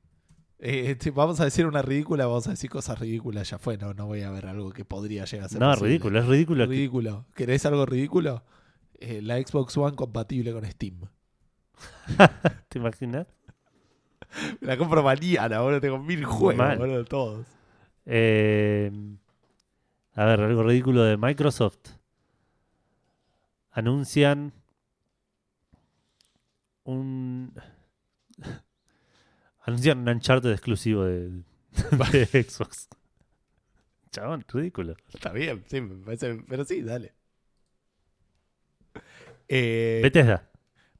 Eh, 0.61 0.97
si 1.01 1.11
vamos 1.11 1.41
a 1.41 1.45
decir 1.45 1.67
una 1.67 1.83
ridícula, 1.83 2.27
vamos 2.27 2.47
a 2.47 2.51
decir 2.51 2.71
cosas 2.71 2.99
ridículas. 2.99 3.51
Ya 3.51 3.59
fue, 3.59 3.77
no, 3.77 3.93
no 3.95 4.07
voy 4.07 4.23
a 4.23 4.31
ver 4.31 4.47
algo 4.47 4.71
que 4.73 4.85
podría 4.85 5.25
llegar 5.25 5.47
a 5.47 5.49
ser. 5.49 5.61
No, 5.61 5.69
posible. 5.71 5.89
ridículo, 5.89 6.19
es 6.21 6.27
ridículo. 6.27 6.65
que- 6.65 6.71
Ridículo. 6.75 7.27
¿Querés 7.35 7.67
algo 7.67 7.87
ridículo? 7.87 8.45
Eh, 9.01 9.21
la 9.23 9.37
Xbox 9.39 9.77
One 9.77 9.97
compatible 9.97 10.53
con 10.53 10.65
Steam. 10.65 11.01
¿Te 12.69 12.79
imaginas? 12.79 13.27
La 14.61 14.77
compro 14.77 15.03
mañana, 15.03 15.57
ahora 15.57 15.81
tengo 15.81 15.99
mil 15.99 16.25
juegos, 16.25 16.79
boludo, 16.79 17.05
todos. 17.05 17.47
Eh, 18.05 18.91
a 20.15 20.25
ver, 20.25 20.41
algo 20.41 20.63
ridículo 20.65 21.03
de 21.05 21.17
Microsoft. 21.17 21.79
Anuncian 23.79 24.53
un. 26.83 27.55
Anuncian 29.63 29.99
un 29.99 30.09
Uncharted 30.09 30.51
exclusivo 30.51 31.05
de, 31.05 31.45
de 32.13 32.43
Xbox. 32.43 32.89
Chabón, 34.11 34.45
ridículo. 34.49 34.97
Está 35.15 35.31
bien, 35.31 35.63
sí, 35.69 35.81
me 35.81 36.05
parece, 36.05 36.43
pero 36.49 36.65
sí, 36.65 36.83
dale. 36.83 37.15
Eh, 39.51 40.01
Bethesda. 40.03 40.51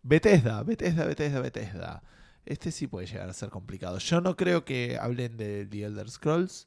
Bethesda, 0.03 0.63
Bethesda, 0.63 1.05
Bethesda, 1.05 1.41
Bethesda. 1.41 2.03
Este 2.47 2.71
sí 2.71 2.87
puede 2.87 3.07
llegar 3.07 3.29
a 3.29 3.35
ser 3.35 3.51
complicado. 3.51 3.99
Yo 3.99 4.23
no 4.23 4.37
creo 4.37 4.65
que 4.65 4.97
hablen 4.99 5.37
de 5.37 5.67
The 5.67 5.85
Elder 5.85 6.09
Scrolls, 6.09 6.67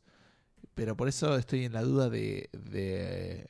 pero 0.75 0.95
por 0.95 1.07
eso 1.07 1.37
estoy 1.37 1.65
en 1.65 1.73
la 1.73 1.81
duda 1.81 2.11
de, 2.11 2.51
de, 2.51 3.49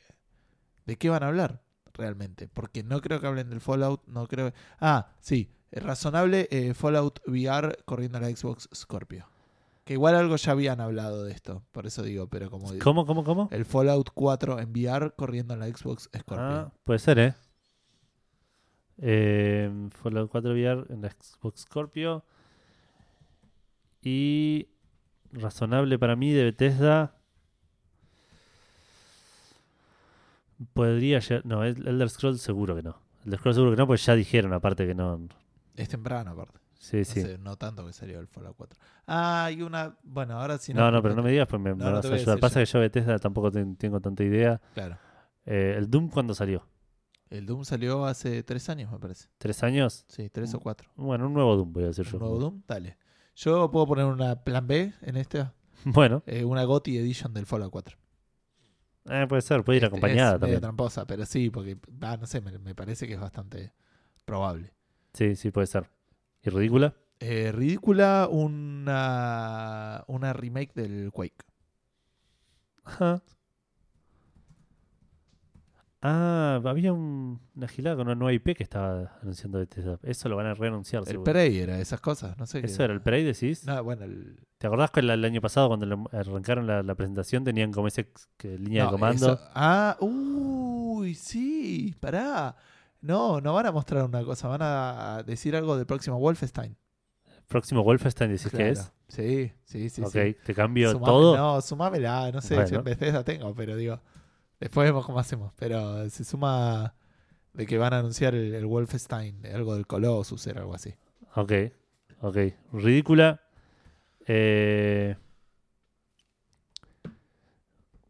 de 0.86 0.96
qué 0.96 1.10
van 1.10 1.24
a 1.24 1.28
hablar 1.28 1.62
realmente. 1.94 2.48
Porque 2.48 2.84
no 2.84 3.02
creo 3.02 3.20
que 3.20 3.28
hablen 3.28 3.50
del 3.50 3.62
Fallout, 3.62 4.06
no 4.08 4.28
creo... 4.28 4.54
Ah, 4.80 5.12
sí, 5.20 5.52
es 5.72 5.84
razonable 5.84 6.48
eh, 6.52 6.74
Fallout 6.74 7.20
VR 7.28 7.78
corriendo 7.86 8.18
a 8.18 8.22
la 8.22 8.30
Xbox 8.30 8.70
Scorpio. 8.74 9.28
Que 9.84 9.94
igual 9.94 10.16
algo 10.16 10.36
ya 10.36 10.52
habían 10.52 10.80
hablado 10.80 11.24
de 11.24 11.32
esto, 11.32 11.64
por 11.72 11.88
eso 11.88 12.04
digo, 12.04 12.28
pero 12.28 12.52
como 12.52 12.72
digo, 12.72 12.84
¿Cómo, 12.84 13.06
cómo, 13.06 13.24
cómo? 13.24 13.50
el 13.52 13.66
Fallout 13.66 14.10
4 14.14 14.60
en 14.60 14.70
VR 14.72 15.14
corriendo 15.16 15.54
en 15.54 15.62
la 15.62 15.68
Xbox 15.68 16.10
Scorpio. 16.16 16.38
Ah, 16.38 16.72
puede 16.84 17.00
ser, 17.00 17.20
¿eh? 17.20 17.34
eh 18.98 19.90
Fallout 19.92 20.30
4 20.30 20.52
VR 20.52 20.86
en 20.90 21.02
la 21.02 21.10
Xbox 21.10 21.62
Scorpio. 21.62 22.24
Y 24.04 24.68
razonable 25.32 25.98
para 25.98 26.16
mí 26.16 26.32
de 26.32 26.44
Bethesda. 26.44 27.16
Podría 30.74 31.20
llegar. 31.20 31.46
No, 31.46 31.64
el 31.64 31.88
Elder 31.88 32.10
Scrolls 32.10 32.42
seguro 32.42 32.76
que 32.76 32.84
no. 32.84 32.98
Elder 33.26 33.40
Scrolls 33.40 33.56
seguro 33.56 33.72
que 33.72 33.78
no, 33.78 33.88
pues 33.88 34.06
ya 34.06 34.16
dijeron 34.16 34.54
aparte 34.54 34.86
que 34.88 34.96
no. 34.96 35.28
Es 35.76 35.90
temprano, 35.90 36.32
aparte. 36.32 36.60
Sí, 36.80 36.98
No, 36.98 37.06
sí. 37.06 37.22
sé, 37.22 37.38
no 37.38 37.58
tanto 37.58 37.86
que 37.86 37.94
salió 37.94 38.20
el 38.20 38.28
Fallout 38.28 38.56
4. 38.58 38.80
Ah, 39.08 39.46
hay 39.46 39.62
una. 39.62 39.96
Bueno, 40.04 40.40
ahora 40.40 40.58
sí 40.58 40.74
no, 40.74 40.90
no, 40.92 41.02
pero 41.04 41.14
no 41.16 41.22
me 41.24 41.32
digas, 41.32 41.48
pues 41.48 41.62
me, 41.62 41.76
me 41.76 41.84
No, 41.84 41.90
no 41.92 41.96
vas 41.98 42.06
a 42.06 42.14
ayudar. 42.14 42.40
Pasa 42.40 42.60
ya. 42.60 42.66
que 42.66 42.72
yo 42.72 42.80
Bethesda 42.80 43.20
tampoco 43.20 43.52
ten- 43.52 43.76
tengo 43.76 44.00
tanta 44.00 44.24
idea. 44.24 44.60
Claro. 44.74 44.98
Eh, 45.46 45.76
el 45.78 45.90
Doom, 45.90 46.10
¿cuándo 46.10 46.34
salió? 46.34 46.66
El 47.30 47.46
Doom 47.46 47.64
salió 47.64 48.06
hace 48.06 48.44
tres 48.44 48.68
años, 48.70 48.92
me 48.92 49.00
parece. 49.00 49.30
¿Tres 49.38 49.64
años? 49.64 50.06
Sí, 50.08 50.30
tres 50.30 50.54
o 50.54 50.60
cuatro. 50.60 50.90
Bueno, 50.96 51.28
un 51.28 51.34
nuevo 51.34 51.56
Doom, 51.56 51.72
voy 51.72 51.84
a 51.84 51.88
decir 51.88 52.06
¿Un 52.08 52.12
yo. 52.14 52.20
nuevo 52.20 52.40
Doom? 52.40 52.62
Dale. 52.68 52.98
Yo 53.36 53.72
puedo 53.72 53.88
poner 53.88 54.06
una 54.06 54.44
plan 54.44 54.68
B 54.68 54.94
en 55.02 55.18
esta. 55.18 55.54
Bueno, 55.86 56.22
eh, 56.28 56.44
una 56.46 56.64
GOTY 56.64 56.98
Edition 56.98 57.34
del 57.34 57.46
Fallout 57.48 57.72
4. 57.72 57.98
Eh, 59.10 59.26
puede 59.28 59.42
ser, 59.42 59.64
puede 59.64 59.78
ir 59.78 59.84
Este, 59.84 59.88
acompañada 59.88 60.36
es 60.36 60.42
medio 60.42 60.60
también. 60.60 60.62
tramposa, 60.62 61.06
pero 61.06 61.26
sí, 61.26 61.50
porque, 61.50 61.78
ah, 62.02 62.18
no 62.18 62.26
sé, 62.28 62.42
me, 62.42 62.58
me 62.60 62.76
parece 62.76 63.08
que 63.08 63.14
es 63.16 63.20
bastante 63.20 63.74
probable. 64.26 64.74
Sí, 65.14 65.36
sí, 65.36 65.52
puede 65.52 65.68
ser. 65.68 65.90
¿Y 66.44 66.50
ridícula? 66.50 66.96
Eh, 67.20 67.52
ridícula 67.52 68.28
una, 68.30 70.04
una 70.08 70.34
remake 70.34 70.74
del 70.74 71.12
Quake. 71.12 71.46
Ajá. 72.84 73.22
Ah, 76.04 76.60
había 76.66 76.94
un, 76.94 77.40
una 77.56 77.68
gilada 77.68 77.96
con 77.96 78.08
una 78.08 78.16
nueva 78.16 78.34
IP 78.34 78.56
que 78.58 78.64
estaba 78.64 79.18
anunciando 79.22 79.60
Bethesda. 79.60 80.00
Eso 80.02 80.30
lo 80.30 80.36
van 80.36 80.48
a 80.48 80.54
reanunciar, 80.56 81.04
El 81.04 81.08
seguro. 81.10 81.32
Prey 81.32 81.60
era 81.60 81.80
esas 81.80 82.02
cosas, 82.02 82.36
no 82.40 82.48
sé. 82.48 82.62
qué- 82.62 82.66
¿Eso 82.68 82.84
era 82.84 82.94
el 82.94 83.02
Prey, 83.02 83.24
decís? 83.24 83.66
No, 83.68 83.84
bueno, 83.84 84.06
el, 84.06 84.40
¿Te 84.58 84.66
acordás 84.68 84.90
que 84.90 85.02
el, 85.02 85.10
el 85.12 85.24
año 85.24 85.42
pasado 85.42 85.68
cuando 85.68 85.86
lo- 85.86 86.10
arrancaron 86.12 86.66
la, 86.66 86.82
la 86.82 86.96
presentación 86.96 87.44
tenían 87.44 87.72
como 87.72 87.88
ese 87.88 88.10
que, 88.38 88.58
línea 88.58 88.86
No, 88.86 88.90
de 88.90 88.92
comando? 88.94 89.34
eso- 89.34 89.40
ah, 89.54 89.96
uy, 90.00 91.14
sí, 91.14 91.96
pará. 92.00 92.56
No, 93.02 93.40
no 93.42 93.54
van 93.54 93.66
a 93.68 93.72
mostrar 93.72 94.04
una 94.04 94.24
cosa, 94.24 94.48
van 94.48 94.62
a 94.64 95.24
decir 95.26 95.56
algo 95.56 95.78
del 95.78 95.86
próximo 95.86 96.20
Wolfenstein. 96.20 96.76
Próximo 97.48 97.84
Wolfenstein 97.84 98.32
decís 98.32 98.50
que 98.50 98.58
Claro. 98.58 98.72
es. 98.72 98.92
Sí, 99.08 99.52
sí, 99.66 99.90
sí. 99.90 100.02
ok, 100.02 100.12
sí. 100.12 100.36
te 100.46 100.54
cambio 100.56 100.94
Sumame- 100.94 101.06
todo. 101.06 101.38
No, 101.38 101.62
sumámela, 101.62 102.32
no 102.32 102.42
sé, 102.42 102.56
Bueno. 102.56 102.70
yo 102.70 102.78
en 102.80 102.84
Bethesda 102.86 103.24
tengo, 103.24 103.54
pero 103.54 103.76
digo, 103.76 104.00
después 104.62 104.88
vemos 104.88 105.06
cómo 105.06 105.20
hacemos. 105.20 105.52
Pero 105.58 106.10
se 106.10 106.24
suma 106.24 106.94
de 107.54 107.66
que 107.66 107.78
van 107.78 107.94
a 107.94 108.00
anunciar 108.00 108.34
el, 108.36 108.54
el 108.54 108.66
Wolfenstein, 108.66 109.46
algo 109.54 109.76
del 109.76 109.86
Colossus, 109.88 110.48
era 110.48 110.62
algo 110.62 110.74
así. 110.74 110.94
Ok, 111.36 111.52
ok. 112.22 112.38
Ridícula. 112.74 113.42
Eh, 114.26 115.16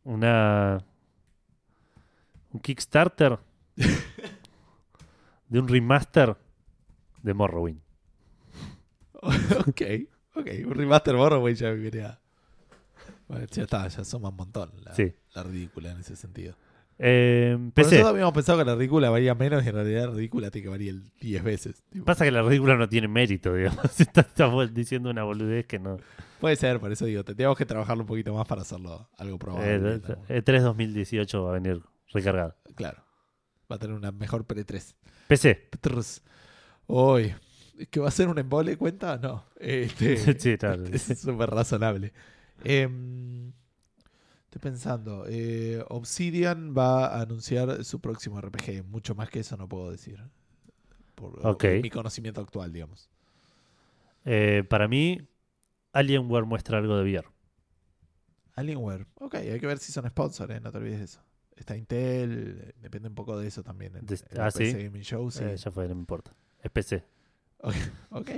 una. 0.03 0.84
Un 2.52 2.60
Kickstarter 2.60 3.40
de 5.48 5.60
un 5.60 5.68
remaster 5.68 6.36
de 7.23 7.34
Morrowind. 7.34 7.82
ok, 9.22 9.82
ok. 10.36 10.48
Un 10.65 10.73
remaster 10.73 11.15
Morrowind 11.15 11.57
ya 11.57 11.72
me 11.72 11.82
quería. 11.82 12.19
Bueno, 13.32 13.48
ya 13.52 13.64
está, 13.64 13.88
ya 13.88 14.03
suma 14.03 14.30
un 14.30 14.36
montón 14.36 14.72
la, 14.84 14.94
Sí. 14.94 15.14
la 15.34 15.44
ridícula 15.44 15.91
en 15.91 15.99
ese 15.99 16.16
sentido. 16.16 16.56
Eh, 17.03 17.58
Por 17.74 17.84
nosotros 17.86 18.08
habíamos 18.10 18.34
pensado 18.34 18.60
que 18.60 18.66
la 18.66 18.76
ridícula 18.76 19.10
valía 19.10 19.34
menos 19.34 19.66
y 19.66 19.70
en 19.70 19.74
realidad 19.76 20.06
la 20.10 20.12
ridícula 20.16 20.52
tiene 20.52 20.64
que 20.66 20.70
valer 20.70 20.95
10 21.20 21.44
veces. 21.44 21.84
Tipo, 21.90 22.06
Pasa 22.06 22.26
que 22.26 22.32
la 22.32 22.44
ridícula 22.44 22.76
no 22.76 22.88
tiene 22.88 23.08
mérito, 23.08 23.56
digamos. 23.56 23.84
Está- 23.99 24.22
Estamos 24.22 24.72
diciendo 24.74 25.10
una 25.10 25.24
boludez 25.24 25.66
que 25.66 25.80
no. 25.80 25.98
Puede 26.40 26.56
ser, 26.58 26.80
por 26.80 26.91
eso 26.91 27.06
digo, 27.06 27.24
tendríamos 27.24 27.58
que 27.58 27.66
trabajarlo 27.66 28.03
un 28.03 28.08
poquito 28.08 28.34
más 28.34 28.48
para 28.48 28.62
hacerlo 28.62 29.10
algo 29.18 29.40
probable. 29.40 29.76
Eh, 29.76 29.80
¿no? 29.80 30.16
E3 30.28 30.62
2018 30.62 31.44
va 31.44 31.49
a 31.49 31.53
venir 31.53 31.82
recargado. 32.14 32.56
Claro. 32.76 33.03
Va 33.72 33.78
a 33.78 33.80
tener 33.80 33.95
una 33.95 34.12
mejor 34.12 34.45
pre-3. 34.45 34.95
PC. 35.28 35.70
Trrrs. 35.80 36.22
Uy, 36.88 37.34
¿que 37.90 37.99
va 37.99 38.10
a 38.10 38.12
ser 38.12 38.28
un 38.28 38.38
embole? 38.38 38.78
¿Cuenta? 38.78 39.18
No. 39.18 39.45
Este, 39.58 40.18
Sí, 40.40 40.58
claro. 40.58 40.84
Es 40.91 41.03
súper 41.20 41.49
razonable. 41.49 42.12
Em, 42.63 43.51
estoy 44.45 44.59
pensando. 44.61 45.25
eh, 45.27 45.83
Obsidian 45.89 46.75
va 46.77 47.07
a 47.07 47.21
anunciar 47.21 47.83
su 47.83 47.99
próximo 47.99 48.39
RPG. 48.39 48.83
Mucho 48.83 49.15
más 49.15 49.29
que 49.29 49.39
eso 49.39 49.57
no 49.57 49.67
puedo 49.67 49.91
decir. 49.91 50.23
Por 51.15 51.61
mi 51.81 51.89
conocimiento 51.89 52.41
actual, 52.41 52.71
digamos. 52.73 53.09
Eh, 54.25 54.63
para 54.69 54.88
mí, 54.88 55.19
Alienware 55.93 56.45
muestra 56.45 56.77
algo 56.79 56.97
de 56.97 57.03
VR. 57.03 57.27
Alienware. 58.55 59.07
Ok, 59.15 59.35
hay 59.35 59.59
que 59.59 59.67
ver 59.67 59.77
si 59.79 59.91
son 59.91 60.07
sponsors, 60.09 60.53
¿eh? 60.53 60.59
no 60.59 60.71
te 60.71 60.77
olvides 60.77 60.99
de 60.99 61.05
eso. 61.05 61.21
Está 61.55 61.77
Intel, 61.77 62.73
depende 62.81 63.09
un 63.09 63.15
poco 63.15 63.38
de 63.38 63.47
eso 63.47 63.63
también. 63.63 63.95
En, 63.95 64.05
De- 64.05 64.19
en 64.29 64.41
ah, 64.41 64.51
¿sí? 64.51 64.59
PC 64.59 64.83
Gaming 64.83 65.03
Show, 65.03 65.31
sí. 65.31 65.43
Eh, 65.43 65.57
ya 65.57 65.71
fue, 65.71 65.88
no 65.88 65.95
me 65.95 66.01
importa. 66.01 66.33
Es 66.61 66.71
PC. 66.71 67.03
Ok. 68.09 68.29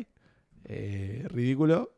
Eh, 0.65 1.25
ridículo. 1.29 1.93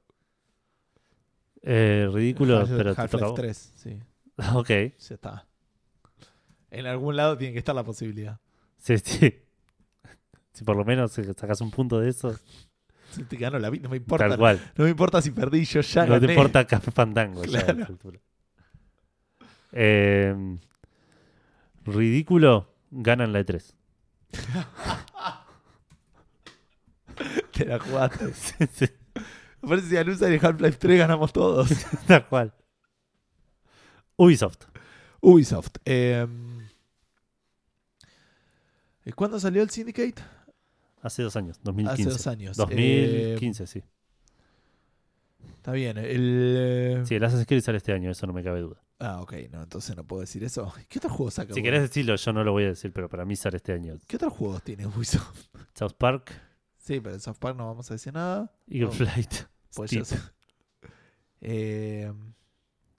Eh, 1.67 2.07
ridículo, 2.13 2.59
Half- 2.61 2.77
pero 2.77 2.93
te 2.95 3.01
Half-Life 3.01 3.11
toca 3.11 3.25
a 3.25 3.29
vos. 3.29 3.35
3, 3.35 3.71
sí. 3.75 3.99
Ok. 4.53 4.67
Ya 4.69 5.15
está. 5.15 5.47
En 6.69 6.85
algún 6.85 7.15
lado 7.15 7.37
tiene 7.37 7.53
que 7.53 7.59
estar 7.59 7.73
la 7.73 7.83
posibilidad. 7.83 8.39
Sí, 8.77 8.97
sí. 8.99 9.41
Si 10.53 10.63
por 10.63 10.75
lo 10.77 10.85
menos 10.85 11.11
sacas 11.13 11.61
un 11.61 11.71
punto 11.71 11.99
de 11.99 12.09
eso, 12.09 12.37
Si 13.11 13.23
te 13.23 13.37
gano 13.37 13.57
la 13.59 13.69
vida, 13.69 13.83
no 13.83 13.89
me 13.89 13.97
importa. 13.97 14.27
tal 14.29 14.37
cual. 14.37 14.59
No 14.77 14.83
me 14.83 14.89
importa 14.91 15.21
si 15.21 15.31
perdí, 15.31 15.63
yo 15.65 15.81
ya 15.81 16.05
No 16.05 16.15
te 16.15 16.19
gané. 16.21 16.33
importa 16.33 16.65
Café 16.67 16.91
Fandango. 16.91 17.43
ya 17.45 17.59
a 17.59 17.63
Claro. 17.63 17.79
esta 17.79 17.91
altura. 17.93 18.19
Eh, 19.71 20.57
ridículo, 21.85 22.73
ganan 22.91 23.31
la 23.33 23.39
E 23.39 23.45
E3. 23.45 23.73
Te 27.53 27.65
la 27.65 27.79
jugaste. 27.79 28.33
Sí, 28.33 28.53
sí, 28.71 28.85
Que 29.67 29.81
si 29.81 29.97
anuncian 29.97 30.31
el 30.31 30.45
Half-Life 30.45 30.77
3 30.79 30.97
ganamos 30.99 31.33
todos. 31.33 31.69
tal 32.07 32.27
cual. 32.27 32.53
Ubisoft. 34.17 34.65
Ubisoft. 35.21 35.77
eh, 35.85 36.25
¿Cuándo 39.15 39.39
salió 39.39 39.61
el 39.61 39.69
Syndicate? 39.69 40.15
Hace 41.01 41.21
dos 41.23 41.35
años, 41.35 41.59
2015. 41.63 42.01
Hace 42.01 42.09
dos 42.11 42.27
años. 42.27 42.57
2015, 42.57 43.67
sí. 43.67 43.79
Eh, 43.79 43.83
está 45.57 45.71
bien. 45.71 45.97
El, 45.97 46.55
eh, 46.57 47.03
Sí, 47.05 47.15
el 47.15 47.23
Assassin's 47.23 47.45
Creed 47.47 47.61
sale 47.61 47.77
este 47.77 47.93
año, 47.93 48.09
eso 48.09 48.25
no 48.25 48.33
me 48.33 48.43
cabe 48.43 48.61
duda. 48.61 48.81
Ah, 48.99 49.21
ok. 49.21 49.33
No, 49.51 49.61
entonces 49.61 49.95
no 49.95 50.03
puedo 50.03 50.21
decir 50.21 50.43
eso. 50.43 50.73
¿Qué 50.89 50.97
otros 50.99 51.13
juegos 51.13 51.35
saca? 51.35 51.53
Si 51.53 51.61
querés 51.61 51.81
decirlo, 51.81 52.15
yo 52.15 52.33
no 52.33 52.43
lo 52.43 52.53
voy 52.53 52.63
a 52.63 52.67
decir, 52.69 52.91
pero 52.91 53.07
para 53.09 53.25
mí 53.25 53.35
sale 53.35 53.57
este 53.57 53.73
año. 53.73 53.97
¿Qué 54.07 54.15
otros 54.15 54.33
juegos 54.33 54.63
tiene 54.63 54.87
Ubisoft? 54.87 55.47
South 55.73 55.93
Park, 55.97 56.31
Sí, 56.77 56.99
pero 56.99 57.15
en 57.15 57.21
South 57.21 57.37
Park 57.39 57.57
no 57.57 57.65
vamos 57.65 57.89
a 57.89 57.95
decir 57.95 58.13
nada. 58.13 58.51
Eagle 58.67 58.85
No. 58.87 58.91
Flight. 58.91 59.33
Pues 59.75 59.91
sé. 59.91 60.17
Eh, 61.41 62.11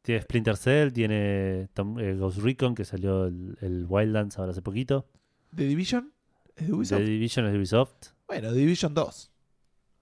Tiene 0.03 0.23
Splinter 0.23 0.57
Cell, 0.57 0.93
tiene 0.93 1.69
Tom- 1.75 1.99
eh, 1.99 2.15
Ghost 2.15 2.39
Recon, 2.39 2.75
que 2.77 2.85
salió 2.85 3.25
el, 3.27 3.59
el 3.61 3.87
Wildlands 3.89 4.39
ahora 4.39 4.53
hace 4.53 4.63
poquito. 4.63 5.09
¿The 5.55 5.65
Division? 5.65 6.13
¿Es 6.55 6.67
de 6.69 6.73
Ubisoft? 6.73 6.99
The 6.99 7.05
Division 7.05 7.47
es 7.47 7.53
de 7.53 7.59
Ubisoft. 7.59 8.07
Bueno, 8.29 8.51
The 8.53 8.59
Division 8.59 8.95
2. 8.95 9.33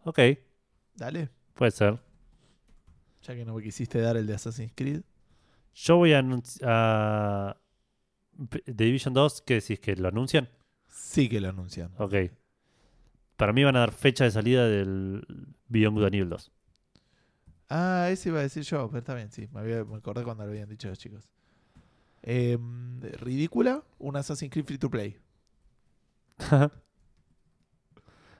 Ok, 0.04 0.18
Dale. 0.96 1.30
puede 1.54 1.70
ser. 1.70 1.98
Ya 3.22 3.34
que 3.34 3.44
no 3.46 3.54
me 3.54 3.62
quisiste 3.62 3.98
dar 4.00 4.18
el 4.18 4.26
de 4.26 4.34
Assassin's 4.34 4.72
Creed. 4.74 5.00
Yo 5.74 5.96
voy 5.96 6.12
a 6.12 6.18
anunciar. 6.18 7.58
The 8.64 8.72
Division 8.84 9.14
2, 9.14 9.42
¿qué 9.46 9.54
decís? 9.54 9.80
¿Que 9.80 9.96
lo 9.96 10.08
anuncian? 10.08 10.48
Sí 10.88 11.28
que 11.30 11.40
lo 11.40 11.48
anuncian. 11.48 11.92
Ok. 11.98 12.14
Para 13.36 13.52
mí 13.54 13.64
van 13.64 13.76
a 13.76 13.80
dar 13.80 13.92
fecha 13.92 14.24
de 14.24 14.30
salida 14.30 14.68
del 14.68 15.24
Beyond 15.68 15.96
Good 15.96 16.04
and 16.06 16.14
Evil 16.14 16.28
2. 16.28 16.52
Ah, 17.76 18.08
ese 18.10 18.28
iba 18.28 18.38
a 18.38 18.42
decir 18.42 18.62
yo, 18.62 18.86
pero 18.88 18.98
está 19.00 19.14
bien, 19.14 19.32
sí. 19.32 19.48
Me, 19.52 19.60
había- 19.60 19.84
me 19.84 19.96
acordé 19.96 20.22
cuando 20.22 20.44
lo 20.44 20.50
habían 20.50 20.68
dicho 20.68 20.86
los 20.88 20.98
chicos. 20.98 21.28
Eh, 22.22 22.56
ridícula, 23.18 23.82
un 23.98 24.16
Assassin's 24.16 24.52
Creed 24.52 24.64
free 24.64 24.78
to 24.78 24.88
play. 24.90 25.18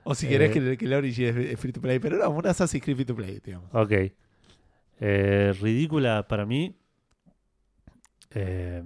O 0.07 0.13
si 0.13 0.27
querés 0.27 0.51
Eh. 0.51 0.53
que, 0.53 0.77
que 0.77 0.85
el 0.85 0.93
Origin 0.93 1.25
es 1.25 1.35
es 1.53 1.59
free 1.59 1.71
to 1.73 1.81
play, 1.81 1.97
pero 1.97 2.17
no, 2.17 2.29
un 2.29 2.45
Assassin's 2.45 2.83
Creed 2.83 2.95
free 2.95 3.05
to 3.05 3.15
play, 3.15 3.39
digamos. 3.43 3.69
ok. 3.73 3.91
Eh, 4.99 5.53
ridícula 5.59 6.27
para 6.27 6.45
mí. 6.45 6.75
Eh, 8.29 8.83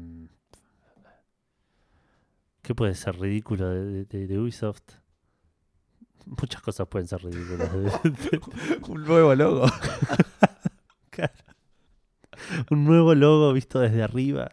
¿Qué 2.62 2.74
puede 2.74 2.96
ser 2.96 3.20
ridículo 3.20 3.70
de, 3.70 4.06
de- 4.06 4.28
de 4.28 4.40
Ubisoft? 4.40 4.82
Muchas 6.26 6.62
cosas 6.62 6.88
pueden 6.88 7.08
ser 7.08 7.24
ridículas. 7.24 7.70
un 8.88 9.04
nuevo 9.04 9.36
logo. 9.36 9.66
Un 12.72 12.86
nuevo 12.86 13.14
logo 13.14 13.54
visto 13.54 13.80
desde 13.80 14.02
arriba. 14.02 14.52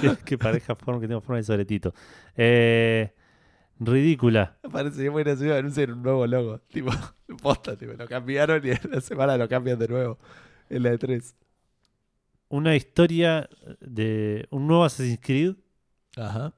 Que, 0.00 0.16
que 0.24 0.38
parezca 0.38 0.74
forma, 0.74 1.00
que 1.00 1.06
tenga 1.06 1.20
forma 1.20 1.36
de 1.36 1.44
sobretito. 1.44 1.94
Eh, 2.36 3.12
ridícula. 3.78 4.56
Me 4.62 4.70
parecería 4.70 5.10
muy 5.10 5.22
gracioso 5.22 5.54
anunciar 5.54 5.92
un 5.92 6.02
nuevo 6.02 6.26
logo. 6.26 6.58
Tipo, 6.60 6.90
posta, 7.42 7.76
tipo, 7.76 7.92
lo 7.92 8.08
cambiaron 8.08 8.66
y 8.66 8.70
en 8.70 8.78
la 8.90 9.00
semana 9.00 9.36
lo 9.36 9.48
cambian 9.48 9.78
de 9.78 9.88
nuevo. 9.88 10.18
En 10.68 10.82
la 10.82 10.90
de 10.90 10.98
3. 10.98 11.36
Una 12.48 12.74
historia 12.74 13.48
de 13.80 14.46
un 14.50 14.66
nuevo 14.66 14.84
Assassin's 14.84 15.20
Creed 15.20 15.54
Ajá. 16.16 16.54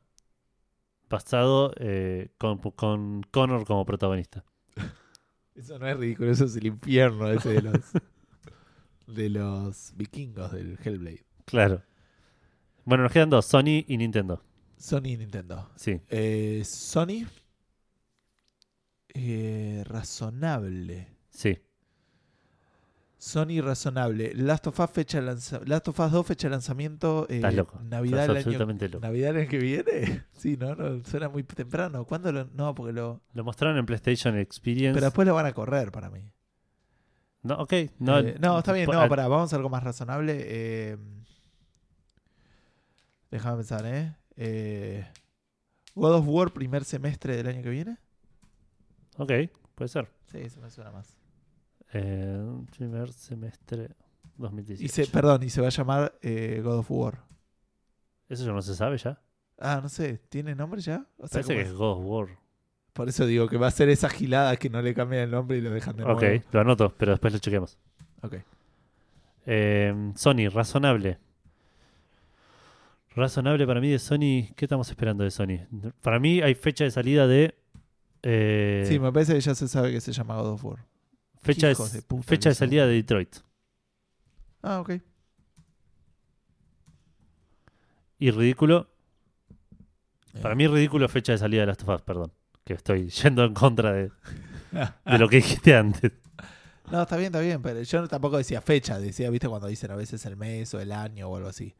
Basado 1.08 1.72
eh, 1.78 2.30
con, 2.38 2.58
con 2.58 3.22
Connor 3.30 3.64
como 3.66 3.84
protagonista. 3.84 4.44
Eso 5.54 5.78
no 5.78 5.88
es 5.88 5.96
ridículo, 5.96 6.30
eso 6.30 6.44
es 6.44 6.56
el 6.56 6.66
infierno 6.66 7.30
ese 7.30 7.48
de 7.50 7.62
los 7.62 7.80
de 9.06 9.28
los 9.30 9.92
vikingos 9.96 10.52
del 10.52 10.78
Hellblade. 10.84 11.24
Claro. 11.46 11.82
Bueno, 12.84 13.04
nos 13.04 13.12
quedan 13.12 13.30
dos, 13.30 13.46
Sony 13.46 13.84
y 13.86 13.96
Nintendo. 13.96 14.42
Sony 14.76 15.06
y 15.06 15.16
Nintendo. 15.16 15.70
Sí. 15.76 16.00
Eh, 16.08 16.62
Sony. 16.64 17.26
eh, 19.14 19.82
razonable. 19.86 21.08
Sí. 21.30 21.58
Sony 23.18 23.60
razonable. 23.62 24.34
Last 24.34 24.66
of 24.66 24.78
Us 24.78 24.90
fecha 24.90 25.20
lanza- 25.22 25.60
Last 25.64 25.88
of 25.88 25.98
Us 25.98 26.12
2 26.12 26.26
fecha 26.26 26.48
de 26.48 26.51
lanzamiento. 26.52 27.26
eh, 27.30 27.36
Estás 27.36 27.55
loco. 27.55 27.80
Navidad 27.82 28.20
Estás 28.22 28.44
del 28.44 28.55
año. 28.59 28.66
loco. 28.90 29.01
Navidad 29.01 29.30
el 29.30 29.36
año 29.43 29.48
que 29.48 29.59
viene. 29.59 30.24
Sí, 30.36 30.56
no, 30.59 30.74
no, 30.74 31.02
suena 31.05 31.28
muy 31.30 31.43
temprano. 31.43 32.05
¿Cuándo 32.05 32.30
lo.? 32.30 32.44
No, 32.52 32.74
porque 32.74 32.93
lo. 32.93 33.22
Lo 33.32 33.43
mostraron 33.44 33.78
en 33.78 33.86
PlayStation 33.86 34.36
Experience. 34.38 34.94
Pero 34.94 35.06
después 35.06 35.26
lo 35.26 35.34
van 35.34 35.47
a 35.47 35.52
correr 35.52 35.90
para 35.90 36.10
mí. 36.10 36.30
No, 37.43 37.55
ok. 37.55 37.72
No, 38.01 38.18
Eh, 38.18 38.36
no, 38.38 38.59
está 38.59 38.72
bien, 38.72 38.86
no, 38.90 39.09
pará, 39.09 39.28
vamos 39.28 39.52
a 39.52 39.56
algo 39.56 39.70
más 39.70 39.82
razonable. 39.82 40.36
Eh, 40.40 40.97
déjame 43.30 43.56
pensar, 43.56 43.86
¿eh? 43.86 44.14
Eh, 44.36 45.06
God 45.94 46.16
of 46.16 46.24
War, 46.28 46.52
primer 46.52 46.84
semestre 46.84 47.36
del 47.36 47.47
año 47.47 47.62
que 47.62 47.70
viene. 47.70 47.97
Ok, 49.16 49.32
puede 49.74 49.88
ser. 49.88 50.10
Sí, 50.30 50.48
se 50.51 50.60
me 50.60 50.70
suena 50.70 50.90
más. 50.90 51.15
Eh, 51.92 52.44
primer 52.76 53.12
semestre 53.12 53.90
2018. 54.36 54.84
Y 54.84 54.88
se, 54.88 55.06
perdón, 55.06 55.42
y 55.42 55.50
se 55.50 55.60
va 55.60 55.68
a 55.68 55.70
llamar 55.70 56.14
eh, 56.22 56.60
God 56.62 56.78
of 56.78 56.90
War. 56.90 57.22
Eso 58.28 58.44
ya 58.44 58.52
no 58.52 58.60
se 58.62 58.74
sabe 58.74 58.98
ya. 58.98 59.20
Ah, 59.58 59.80
no 59.82 59.88
sé, 59.88 60.18
¿tiene 60.28 60.54
nombre 60.54 60.80
ya? 60.80 61.06
O 61.18 61.26
sea, 61.28 61.40
Parece 61.42 61.54
que 61.54 61.62
¿cómo 61.62 61.72
es 61.72 61.78
God 61.78 61.92
of 61.98 62.04
War. 62.04 62.38
Por 62.92 63.08
eso 63.08 63.26
digo 63.26 63.48
que 63.48 63.56
va 63.58 63.66
a 63.68 63.70
ser 63.70 63.88
esa 63.88 64.08
gilada 64.08 64.56
que 64.56 64.68
no 64.70 64.80
le 64.82 64.94
cambian 64.94 65.22
el 65.22 65.30
nombre 65.30 65.58
y 65.58 65.60
lo 65.60 65.70
dejan 65.70 65.96
de 65.96 66.04
nuevo. 66.04 66.18
Ok, 66.18 66.24
lo 66.50 66.60
anoto, 66.60 66.94
pero 66.96 67.12
después 67.12 67.32
lo 67.32 67.38
chequeamos. 67.38 67.78
Ok. 68.22 68.36
Eh, 69.46 70.12
Sony, 70.16 70.48
razonable. 70.52 71.18
Razonable 73.14 73.66
para 73.66 73.80
mí 73.80 73.88
de 73.90 73.98
Sony. 73.98 74.52
¿Qué 74.56 74.64
estamos 74.64 74.88
esperando 74.90 75.24
de 75.24 75.30
Sony? 75.30 75.66
Para 76.02 76.18
mí 76.18 76.40
hay 76.40 76.54
fecha 76.54 76.84
de 76.84 76.90
salida 76.90 77.26
de. 77.26 77.54
eh, 78.22 78.84
Sí, 78.86 78.98
me 78.98 79.12
parece 79.12 79.34
que 79.34 79.40
ya 79.40 79.54
se 79.54 79.68
sabe 79.68 79.92
que 79.92 80.00
se 80.00 80.12
llama 80.12 80.36
God 80.40 80.52
of 80.52 80.64
War. 80.64 80.84
Fecha 81.42 81.66
de, 81.66 81.72
hijos 81.72 81.92
de 81.92 82.02
puta 82.02 82.22
fecha 82.24 82.48
de 82.50 82.54
salida 82.54 82.86
de 82.86 82.94
Detroit. 82.94 83.36
Ah, 84.62 84.80
ok. 84.80 84.92
Y 88.18 88.30
ridículo. 88.30 88.88
Para 90.42 90.54
Eh, 90.54 90.56
mí, 90.56 90.66
ridículo 90.66 91.08
fecha 91.08 91.32
de 91.32 91.38
salida 91.38 91.60
de 91.62 91.66
Last 91.66 91.82
of 91.82 91.88
Us, 91.90 92.02
perdón. 92.02 92.32
Que 92.64 92.74
estoy 92.74 93.08
yendo 93.22 93.44
en 93.44 93.54
contra 93.54 93.92
de. 93.92 94.10
de 95.04 95.18
lo 95.18 95.28
que 95.28 95.36
dijiste 95.36 95.74
antes. 95.76 96.12
No, 96.90 97.02
está 97.02 97.16
bien, 97.16 97.26
está 97.26 97.40
bien, 97.40 97.60
pero 97.62 97.82
yo 97.82 98.06
tampoco 98.06 98.36
decía 98.38 98.60
fecha, 98.60 98.98
decía, 99.00 99.28
viste, 99.30 99.48
cuando 99.48 99.66
dicen 99.66 99.90
a 99.90 99.96
veces 99.96 100.24
el 100.24 100.36
mes 100.36 100.72
o 100.72 100.80
el 100.80 100.92
año 100.92 101.28
o 101.28 101.36
algo 101.36 101.48
así. 101.48 101.74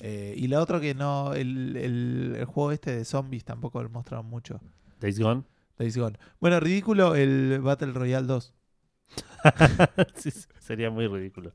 Eh, 0.00 0.34
y 0.38 0.46
lo 0.48 0.58
otro 0.60 0.80
que 0.80 0.94
no, 0.94 1.34
el, 1.34 1.76
el- 1.76 2.34
el 2.38 2.44
juego 2.46 2.72
este 2.72 2.92
de 2.96 3.04
zombies 3.04 3.44
tampoco 3.44 3.82
lo 3.82 3.90
mostraron 3.90 4.26
mucho. 4.26 4.60
Days 5.00 5.18
Gone. 5.18 5.42
Days 5.76 5.96
Gone. 5.98 6.18
Bueno, 6.40 6.60
ridículo 6.60 7.14
el 7.14 7.60
Battle 7.60 7.92
Royale 7.92 8.26
2. 8.26 8.54
Sí, 10.14 10.30
sí, 10.30 10.46
sería 10.58 10.90
muy 10.90 11.06
ridículo. 11.06 11.52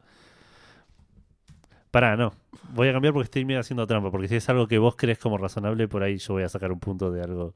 Pará, 1.91 2.17
no. 2.17 2.33
Voy 2.73 2.87
a 2.87 2.93
cambiar 2.93 3.13
porque 3.13 3.25
estoy 3.25 3.45
medio 3.45 3.59
haciendo 3.59 3.85
trampa. 3.85 4.09
Porque 4.09 4.27
si 4.27 4.35
es 4.35 4.49
algo 4.49 4.67
que 4.67 4.79
vos 4.79 4.95
crees 4.95 5.19
como 5.19 5.37
razonable, 5.37 5.87
por 5.87 6.01
ahí 6.01 6.17
yo 6.17 6.33
voy 6.33 6.43
a 6.43 6.49
sacar 6.49 6.71
un 6.71 6.79
punto 6.79 7.11
de 7.11 7.21
algo 7.21 7.53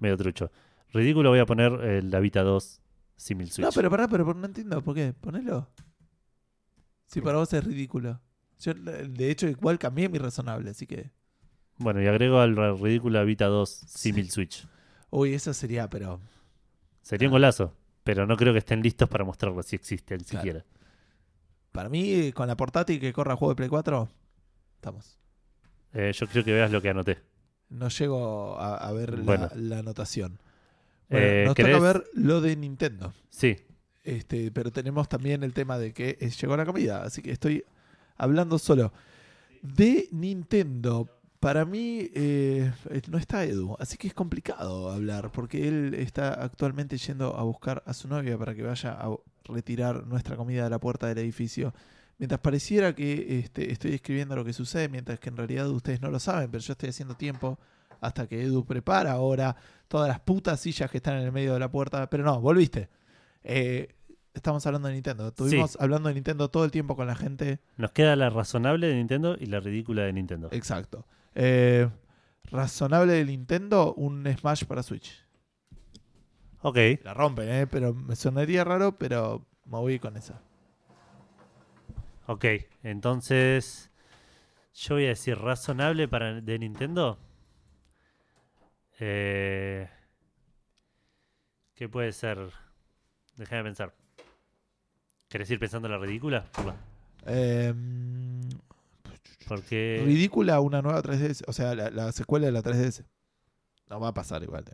medio 0.00 0.16
trucho. 0.16 0.50
Ridículo 0.92 1.30
voy 1.30 1.38
a 1.38 1.46
poner 1.46 1.72
el 1.84 2.10
Vita 2.20 2.42
2 2.42 2.80
Simil 3.16 3.50
Switch. 3.50 3.64
No, 3.64 3.70
pero 3.72 3.88
pará, 3.90 4.08
pero 4.08 4.34
no 4.34 4.44
entiendo 4.44 4.82
por 4.82 4.94
qué. 4.94 5.12
Ponelo. 5.12 5.68
Si 7.06 7.20
para 7.20 7.38
vos 7.38 7.52
es 7.52 7.62
ridículo. 7.62 8.20
Yo, 8.58 8.74
de 8.74 9.30
hecho, 9.30 9.46
igual 9.46 9.78
cambié 9.78 10.08
mi 10.08 10.18
razonable, 10.18 10.70
así 10.70 10.86
que. 10.86 11.12
Bueno, 11.78 12.02
y 12.02 12.06
agrego 12.06 12.40
al 12.40 12.56
ridículo 12.80 13.24
Vita 13.24 13.46
2 13.46 13.70
Simil 13.70 14.30
Switch. 14.30 14.66
Uy, 15.10 15.34
eso 15.34 15.54
sería, 15.54 15.88
pero. 15.88 16.20
Sería 17.02 17.28
un 17.28 17.32
golazo. 17.32 17.72
Pero 18.06 18.24
no 18.24 18.36
creo 18.36 18.52
que 18.52 18.60
estén 18.60 18.82
listos 18.82 19.08
para 19.08 19.24
mostrarlo 19.24 19.60
si 19.64 19.74
existen 19.74 20.20
Claro. 20.20 20.38
siquiera. 20.40 20.64
Para 21.72 21.88
mí, 21.88 22.30
con 22.32 22.46
la 22.46 22.56
portátil 22.56 23.00
que 23.00 23.12
corra 23.12 23.34
juego 23.34 23.50
de 23.52 23.56
Play 23.56 23.68
4, 23.68 24.08
estamos. 24.76 25.18
Eh, 25.92 26.12
yo 26.14 26.28
creo 26.28 26.44
que 26.44 26.52
veas 26.52 26.70
lo 26.70 26.80
que 26.80 26.88
anoté. 26.90 27.18
No 27.68 27.88
llego 27.88 28.56
a, 28.60 28.76
a 28.76 28.92
ver 28.92 29.18
la- 29.18 29.24
Bueno. 29.24 29.48
la, 29.56 29.80
anotación. 29.80 30.38
Bueno, 31.10 31.26
Eh, 31.26 31.44
nos 31.46 31.54
¿querés? 31.56 31.72
toca 31.76 31.84
ver 31.84 32.04
lo 32.14 32.40
de 32.40 32.54
Nintendo. 32.54 33.12
Sí, 33.28 33.56
Este, 34.04 34.52
pero 34.52 34.70
tenemos 34.70 35.08
también 35.08 35.42
el 35.42 35.52
tema 35.52 35.76
de 35.76 35.92
que 35.92 36.16
eh, 36.20 36.30
llegó 36.30 36.56
la 36.56 36.64
comida, 36.64 37.02
así 37.02 37.22
que 37.22 37.32
estoy 37.32 37.64
hablando 38.16 38.56
solo. 38.60 38.92
De 39.62 40.06
Nintendo, 40.12 41.15
para 41.40 41.64
mí 41.64 42.10
eh, 42.14 42.72
eh, 42.90 43.02
no 43.08 43.18
está 43.18 43.44
Edu, 43.44 43.76
así 43.78 43.96
que 43.96 44.08
es 44.08 44.14
complicado 44.14 44.90
hablar, 44.90 45.30
porque 45.32 45.68
él 45.68 45.94
está 45.94 46.34
actualmente 46.34 46.96
yendo 46.96 47.36
a 47.36 47.42
buscar 47.42 47.82
a 47.86 47.94
su 47.94 48.08
novia 48.08 48.38
para 48.38 48.54
que 48.54 48.62
vaya 48.62 48.92
a 48.92 49.14
retirar 49.44 50.06
nuestra 50.06 50.36
comida 50.36 50.64
de 50.64 50.70
la 50.70 50.78
puerta 50.78 51.06
del 51.06 51.18
edificio. 51.18 51.74
Mientras 52.18 52.40
pareciera 52.40 52.94
que 52.94 53.40
este, 53.40 53.72
estoy 53.72 53.92
escribiendo 53.94 54.36
lo 54.36 54.44
que 54.44 54.52
sucede, 54.52 54.88
mientras 54.88 55.20
que 55.20 55.28
en 55.28 55.36
realidad 55.36 55.68
ustedes 55.68 56.00
no 56.00 56.10
lo 56.10 56.18
saben, 56.18 56.50
pero 56.50 56.62
yo 56.62 56.72
estoy 56.72 56.88
haciendo 56.88 57.14
tiempo 57.14 57.58
hasta 58.00 58.26
que 58.26 58.42
Edu 58.42 58.64
prepara 58.64 59.12
ahora 59.12 59.56
todas 59.88 60.08
las 60.08 60.20
putas 60.20 60.60
sillas 60.60 60.90
que 60.90 60.98
están 60.98 61.16
en 61.18 61.24
el 61.24 61.32
medio 61.32 61.54
de 61.54 61.60
la 61.60 61.70
puerta. 61.70 62.08
Pero 62.08 62.24
no, 62.24 62.40
volviste. 62.40 62.88
Eh, 63.44 63.94
estamos 64.34 64.66
hablando 64.66 64.88
de 64.88 64.94
Nintendo. 64.94 65.28
Estuvimos 65.28 65.76
hablando 65.80 66.08
de 66.08 66.14
Nintendo 66.14 66.48
todo 66.48 66.64
el 66.64 66.70
tiempo 66.70 66.96
con 66.96 67.06
la 67.06 67.16
gente. 67.16 67.60
nos 67.76 67.92
queda 67.92 68.16
la 68.16 68.30
razonable 68.30 68.86
de 68.86 68.94
Nintendo 68.94 69.36
y 69.38 69.46
la 69.46 69.60
ridícula 69.60 70.02
de 70.02 70.12
Nintendo. 70.12 70.48
Exacto. 70.52 71.06
Eh, 71.38 71.88
razonable 72.50 73.12
de 73.12 73.24
Nintendo, 73.26 73.92
un 73.94 74.26
Smash 74.38 74.64
para 74.64 74.82
Switch. 74.82 75.22
Ok, 76.62 76.78
La 77.02 77.12
rompen, 77.14 77.48
¿eh? 77.48 77.66
Pero 77.66 77.92
me 77.94 78.16
sonaría 78.16 78.64
raro, 78.64 78.96
pero 78.98 79.46
me 79.66 79.78
voy 79.78 79.98
con 79.98 80.16
esa. 80.16 80.40
ok. 82.26 82.44
Entonces, 82.82 83.90
yo 84.74 84.94
voy 84.96 85.04
a 85.04 85.08
decir 85.08 85.38
razonable 85.38 86.08
para 86.08 86.40
de 86.40 86.58
Nintendo. 86.58 87.18
Eh, 88.98 89.88
¿Qué 91.74 91.88
puede 91.88 92.12
ser? 92.12 92.38
Déjame 93.36 93.64
pensar. 93.64 93.94
¿Querés 95.28 95.50
ir 95.50 95.58
pensando 95.58 95.88
en 95.88 95.92
la 95.92 95.98
ridícula? 95.98 96.46
Eh, 97.26 97.74
Porque 99.46 100.02
ridícula 100.04 100.60
una 100.60 100.82
nueva 100.82 101.02
3DS. 101.02 101.44
O 101.46 101.52
sea, 101.52 101.74
la, 101.74 101.90
la 101.90 102.12
secuela 102.12 102.46
de 102.46 102.52
la 102.52 102.62
3DS. 102.62 103.04
No 103.88 104.00
va 104.00 104.08
a 104.08 104.14
pasar 104.14 104.42
igual. 104.42 104.64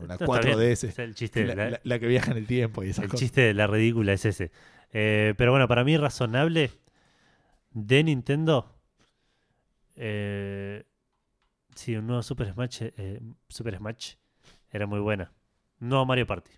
Una 0.00 0.14
Está 0.14 0.24
bien, 0.40 0.56
4DS. 0.58 0.84
es 0.88 0.98
el 1.00 1.14
chiste, 1.16 1.44
La, 1.46 1.54
la- 1.56 1.70
la- 1.70 1.80
la 1.82 1.98
que 1.98 2.06
viaja 2.06 2.30
en 2.30 2.36
el 2.38 2.46
tiempo 2.46 2.84
y 2.84 2.90
esas 2.90 3.04
el 3.04 3.10
cosas. 3.10 3.20
chiste 3.20 3.40
de 3.40 3.54
la 3.54 3.66
ridícula 3.66 4.12
es 4.12 4.24
ese. 4.24 4.52
Eh, 4.92 5.34
pero 5.36 5.50
bueno, 5.50 5.66
para 5.66 5.82
mí 5.84 5.96
razonable 5.96 6.70
de 7.72 8.04
Nintendo. 8.04 8.72
Eh, 9.96 10.84
sí, 11.74 11.96
un 11.96 12.06
nuevo 12.06 12.22
Super 12.22 12.52
Smash, 12.52 12.82
eh, 12.82 13.20
Super 13.48 13.76
Smash 13.76 14.14
era 14.70 14.86
muy 14.86 15.00
buena. 15.00 15.32
No 15.80 16.04
Mario 16.06 16.26
Party, 16.26 16.52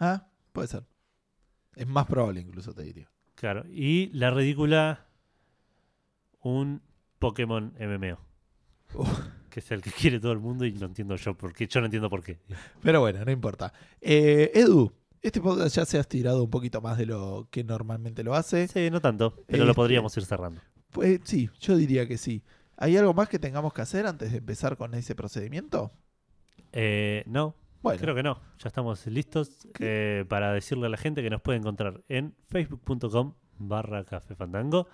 Ah, 0.00 0.26
puede 0.52 0.68
ser. 0.68 0.84
Es 1.76 1.86
más 1.86 2.06
probable 2.06 2.40
incluso, 2.40 2.74
te 2.74 2.82
diría. 2.82 3.08
claro. 3.36 3.64
Y 3.68 4.08
la 4.12 4.30
ridícula, 4.30 5.06
un 6.40 6.82
Pokémon 7.18 7.74
MMO. 7.78 8.18
Que 9.50 9.60
es 9.60 9.70
el 9.70 9.82
que 9.82 9.90
quiere 9.90 10.20
todo 10.20 10.32
el 10.32 10.38
mundo 10.38 10.64
y 10.64 10.72
no 10.72 10.86
entiendo 10.86 11.16
yo 11.16 11.34
por 11.34 11.52
qué. 11.52 11.66
Yo 11.66 11.80
no 11.80 11.86
entiendo 11.86 12.08
por 12.10 12.22
qué. 12.22 12.38
Pero 12.82 13.00
bueno, 13.00 13.24
no 13.24 13.30
importa. 13.30 13.72
Eh, 14.00 14.50
Edu, 14.54 14.92
este 15.20 15.40
podcast 15.40 15.74
ya 15.76 15.84
se 15.84 15.98
ha 15.98 16.00
estirado 16.00 16.42
un 16.44 16.50
poquito 16.50 16.80
más 16.80 16.96
de 16.98 17.06
lo 17.06 17.48
que 17.50 17.64
normalmente 17.64 18.22
lo 18.22 18.34
hace. 18.34 18.68
Sí, 18.68 18.90
no 18.90 19.00
tanto, 19.00 19.42
pero 19.46 19.64
lo 19.64 19.70
Este- 19.70 19.76
podríamos 19.76 20.16
ir 20.16 20.24
cerrando. 20.24 20.60
Pues 20.90 21.20
sí, 21.24 21.50
yo 21.60 21.76
diría 21.76 22.06
que 22.06 22.16
sí. 22.18 22.42
¿Hay 22.76 22.96
algo 22.96 23.12
más 23.14 23.28
que 23.28 23.38
tengamos 23.38 23.72
que 23.74 23.82
hacer 23.82 24.06
antes 24.06 24.30
de 24.32 24.38
empezar 24.38 24.76
con 24.76 24.94
ese 24.94 25.14
procedimiento? 25.14 25.90
Eh, 26.72 27.24
no, 27.26 27.54
Bueno, 27.82 28.00
Creo 28.00 28.14
que 28.14 28.22
no, 28.22 28.40
ya 28.58 28.68
estamos 28.68 29.06
listos 29.06 29.66
eh, 29.80 30.24
para 30.28 30.52
decirle 30.52 30.86
a 30.86 30.88
la 30.88 30.96
gente 30.96 31.22
que 31.22 31.30
nos 31.30 31.40
puede 31.40 31.58
encontrar 31.58 32.02
en 32.08 32.34
facebook.com 32.48 33.34
barra 33.58 34.04
café 34.04 34.34
fandango. 34.34 34.88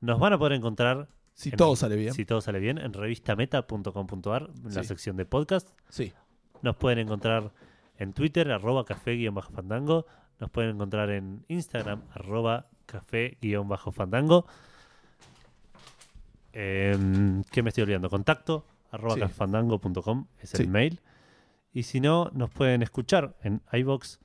Nos 0.00 0.18
van 0.18 0.32
a 0.32 0.38
poder 0.38 0.52
encontrar, 0.54 1.08
si 1.36 1.50
en- 1.50 1.56
todo 1.56 1.76
sale 1.76 1.94
bien. 1.96 2.12
si 2.14 2.24
todo 2.24 2.40
sale 2.40 2.58
bien, 2.58 2.78
en 2.78 2.92
revistameta.com.ar, 2.92 4.50
en 4.64 4.74
la 4.74 4.82
sección 4.82 5.16
de 5.16 5.24
podcast. 5.26 5.68
Sí. 5.88 6.12
Nos 6.62 6.74
pueden 6.76 6.98
encontrar 6.98 7.52
en 7.98 8.12
Twitter, 8.12 8.50
arroba 8.50 8.84
café-fandango. 8.84 10.06
Nos 10.40 10.50
pueden 10.50 10.70
encontrar 10.76 11.10
en 11.10 11.44
Instagram, 11.48 12.02
arroba 12.12 12.66
café-fandango. 12.86 14.46
Em, 16.52 17.42
¿Qué 17.44 17.62
me 17.62 17.68
estoy 17.68 17.82
olvidando? 17.82 18.08
Contacto, 18.10 18.66
arroba 18.90 19.14
Sí. 19.14 19.20
cafefandango.com 19.20 20.26
es 20.40 20.54
el 20.54 20.60
Sí. 20.62 20.66
mail. 20.68 21.00
Y 21.72 21.82
si 21.82 22.00
no, 22.00 22.30
nos 22.32 22.50
pueden 22.50 22.82
escuchar 22.82 23.36
en 23.42 23.60
iVox. 23.72 24.20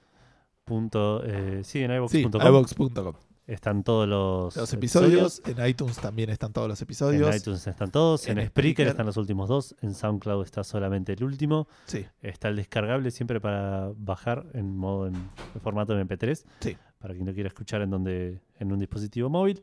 Punto, 0.63 1.21
eh, 1.25 1.61
sí, 1.65 1.81
en 1.83 1.91
iVox.com. 1.91 3.15
están 3.53 3.83
todos 3.83 4.07
los, 4.07 4.55
Los 4.55 4.73
episodios, 4.73 5.41
en 5.45 5.65
iTunes 5.65 5.97
también 5.97 6.29
están 6.29 6.53
todos 6.53 6.67
los 6.67 6.81
episodios. 6.81 7.29
En 7.29 7.35
iTunes 7.41 7.65
están 7.67 7.91
todos, 7.91 8.27
en, 8.27 8.37
en 8.39 8.47
Spreaker 8.47 8.87
están 8.87 9.05
los 9.05 9.17
últimos 9.17 9.49
dos, 9.49 9.75
en 9.81 9.93
SoundCloud 9.93 10.43
está 10.43 10.63
solamente 10.63 11.13
el 11.13 11.23
último. 11.23 11.67
Sí, 11.85 12.05
Está 12.21 12.47
el 12.49 12.55
descargable 12.55 13.11
siempre 13.11 13.39
para 13.41 13.91
bajar 13.95 14.45
en 14.53 14.75
modo 14.77 15.07
en, 15.07 15.15
en 15.15 15.61
formato 15.61 15.93
MP3. 15.99 16.43
Sí. 16.59 16.77
Para 16.99 17.13
quien 17.13 17.25
no 17.25 17.33
quiera 17.33 17.47
escuchar 17.47 17.81
en 17.81 17.89
donde 17.89 18.41
en 18.59 18.71
un 18.71 18.79
dispositivo 18.79 19.29
móvil. 19.29 19.61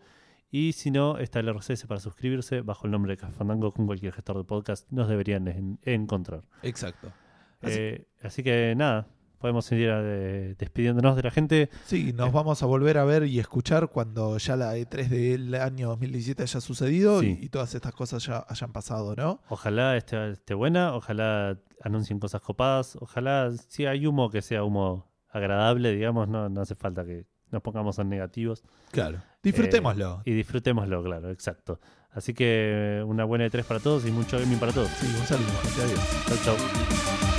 Y 0.50 0.72
si 0.72 0.90
no, 0.90 1.18
está 1.18 1.40
el 1.40 1.54
RSS 1.54 1.86
para 1.86 2.00
suscribirse 2.00 2.62
bajo 2.62 2.86
el 2.86 2.90
nombre 2.90 3.12
de 3.12 3.16
Café 3.18 3.34
Fandango 3.34 3.72
con 3.72 3.86
cualquier 3.86 4.12
gestor 4.12 4.38
de 4.38 4.44
podcast. 4.44 4.90
Nos 4.90 5.08
deberían 5.08 5.46
en- 5.48 5.78
encontrar. 5.82 6.42
exacto. 6.62 7.12
Así, 7.60 7.74
Eh, 7.76 8.06
así 8.22 8.42
que 8.42 8.74
nada, 8.76 9.08
podemos 9.38 9.64
seguir 9.64 9.88
eh, 9.92 10.54
despidiéndonos 10.58 11.16
de 11.16 11.22
la 11.22 11.30
gente. 11.30 11.70
sí, 11.86 12.12
nos 12.12 12.32
vamos 12.32 12.62
a 12.62 12.66
volver 12.66 12.98
a 12.98 13.04
ver 13.04 13.24
y 13.24 13.38
escuchar 13.38 13.88
cuando 13.88 14.36
ya 14.38 14.56
la 14.56 14.76
E3 14.76 15.08
del 15.08 15.54
año 15.54 15.88
2017 15.88 16.42
haya 16.42 16.60
sucedido 16.60 17.20
Sí. 17.20 17.38
y, 17.40 17.46
y 17.46 17.48
todas 17.48 17.74
estas 17.74 17.94
cosas 17.94 18.24
ya 18.26 18.44
hayan 18.48 18.72
pasado, 18.72 19.14
¿no? 19.16 19.40
Ojalá 19.48 19.96
esté, 19.96 20.30
esté 20.32 20.54
buena, 20.54 20.94
ojalá 20.94 21.58
anuncien 21.82 22.18
cosas 22.18 22.40
copadas, 22.42 22.96
ojalá 23.00 23.52
si 23.68 23.86
hay 23.86 24.06
humo 24.06 24.30
que 24.30 24.42
sea 24.42 24.64
humo 24.64 25.08
agradable, 25.30 25.92
digamos, 25.94 26.28
no, 26.28 26.48
no 26.48 26.60
hace 26.60 26.74
falta 26.74 27.04
que 27.04 27.24
nos 27.50 27.62
pongamos 27.62 27.98
en 27.98 28.08
negativos. 28.08 28.62
Claro. 28.90 29.22
Disfrutémoslo. 29.42 30.22
Y 30.24 30.32
disfrutémoslo, 30.32 31.02
claro, 31.02 31.30
exacto. 31.30 31.80
Así 32.10 32.34
que 32.34 33.02
una 33.06 33.24
buena 33.24 33.46
E3 33.46 33.64
para 33.64 33.80
todos 33.80 34.04
y 34.06 34.10
mucho 34.10 34.38
gaming 34.38 34.58
para 34.58 34.72
todos. 34.72 34.88
Sí, 34.90 35.06
un 35.06 35.26
saludo, 35.26 35.46
gente. 35.62 35.82
Adiós. 35.82 36.44
Chau, 36.44 36.56
chau. 36.56 37.37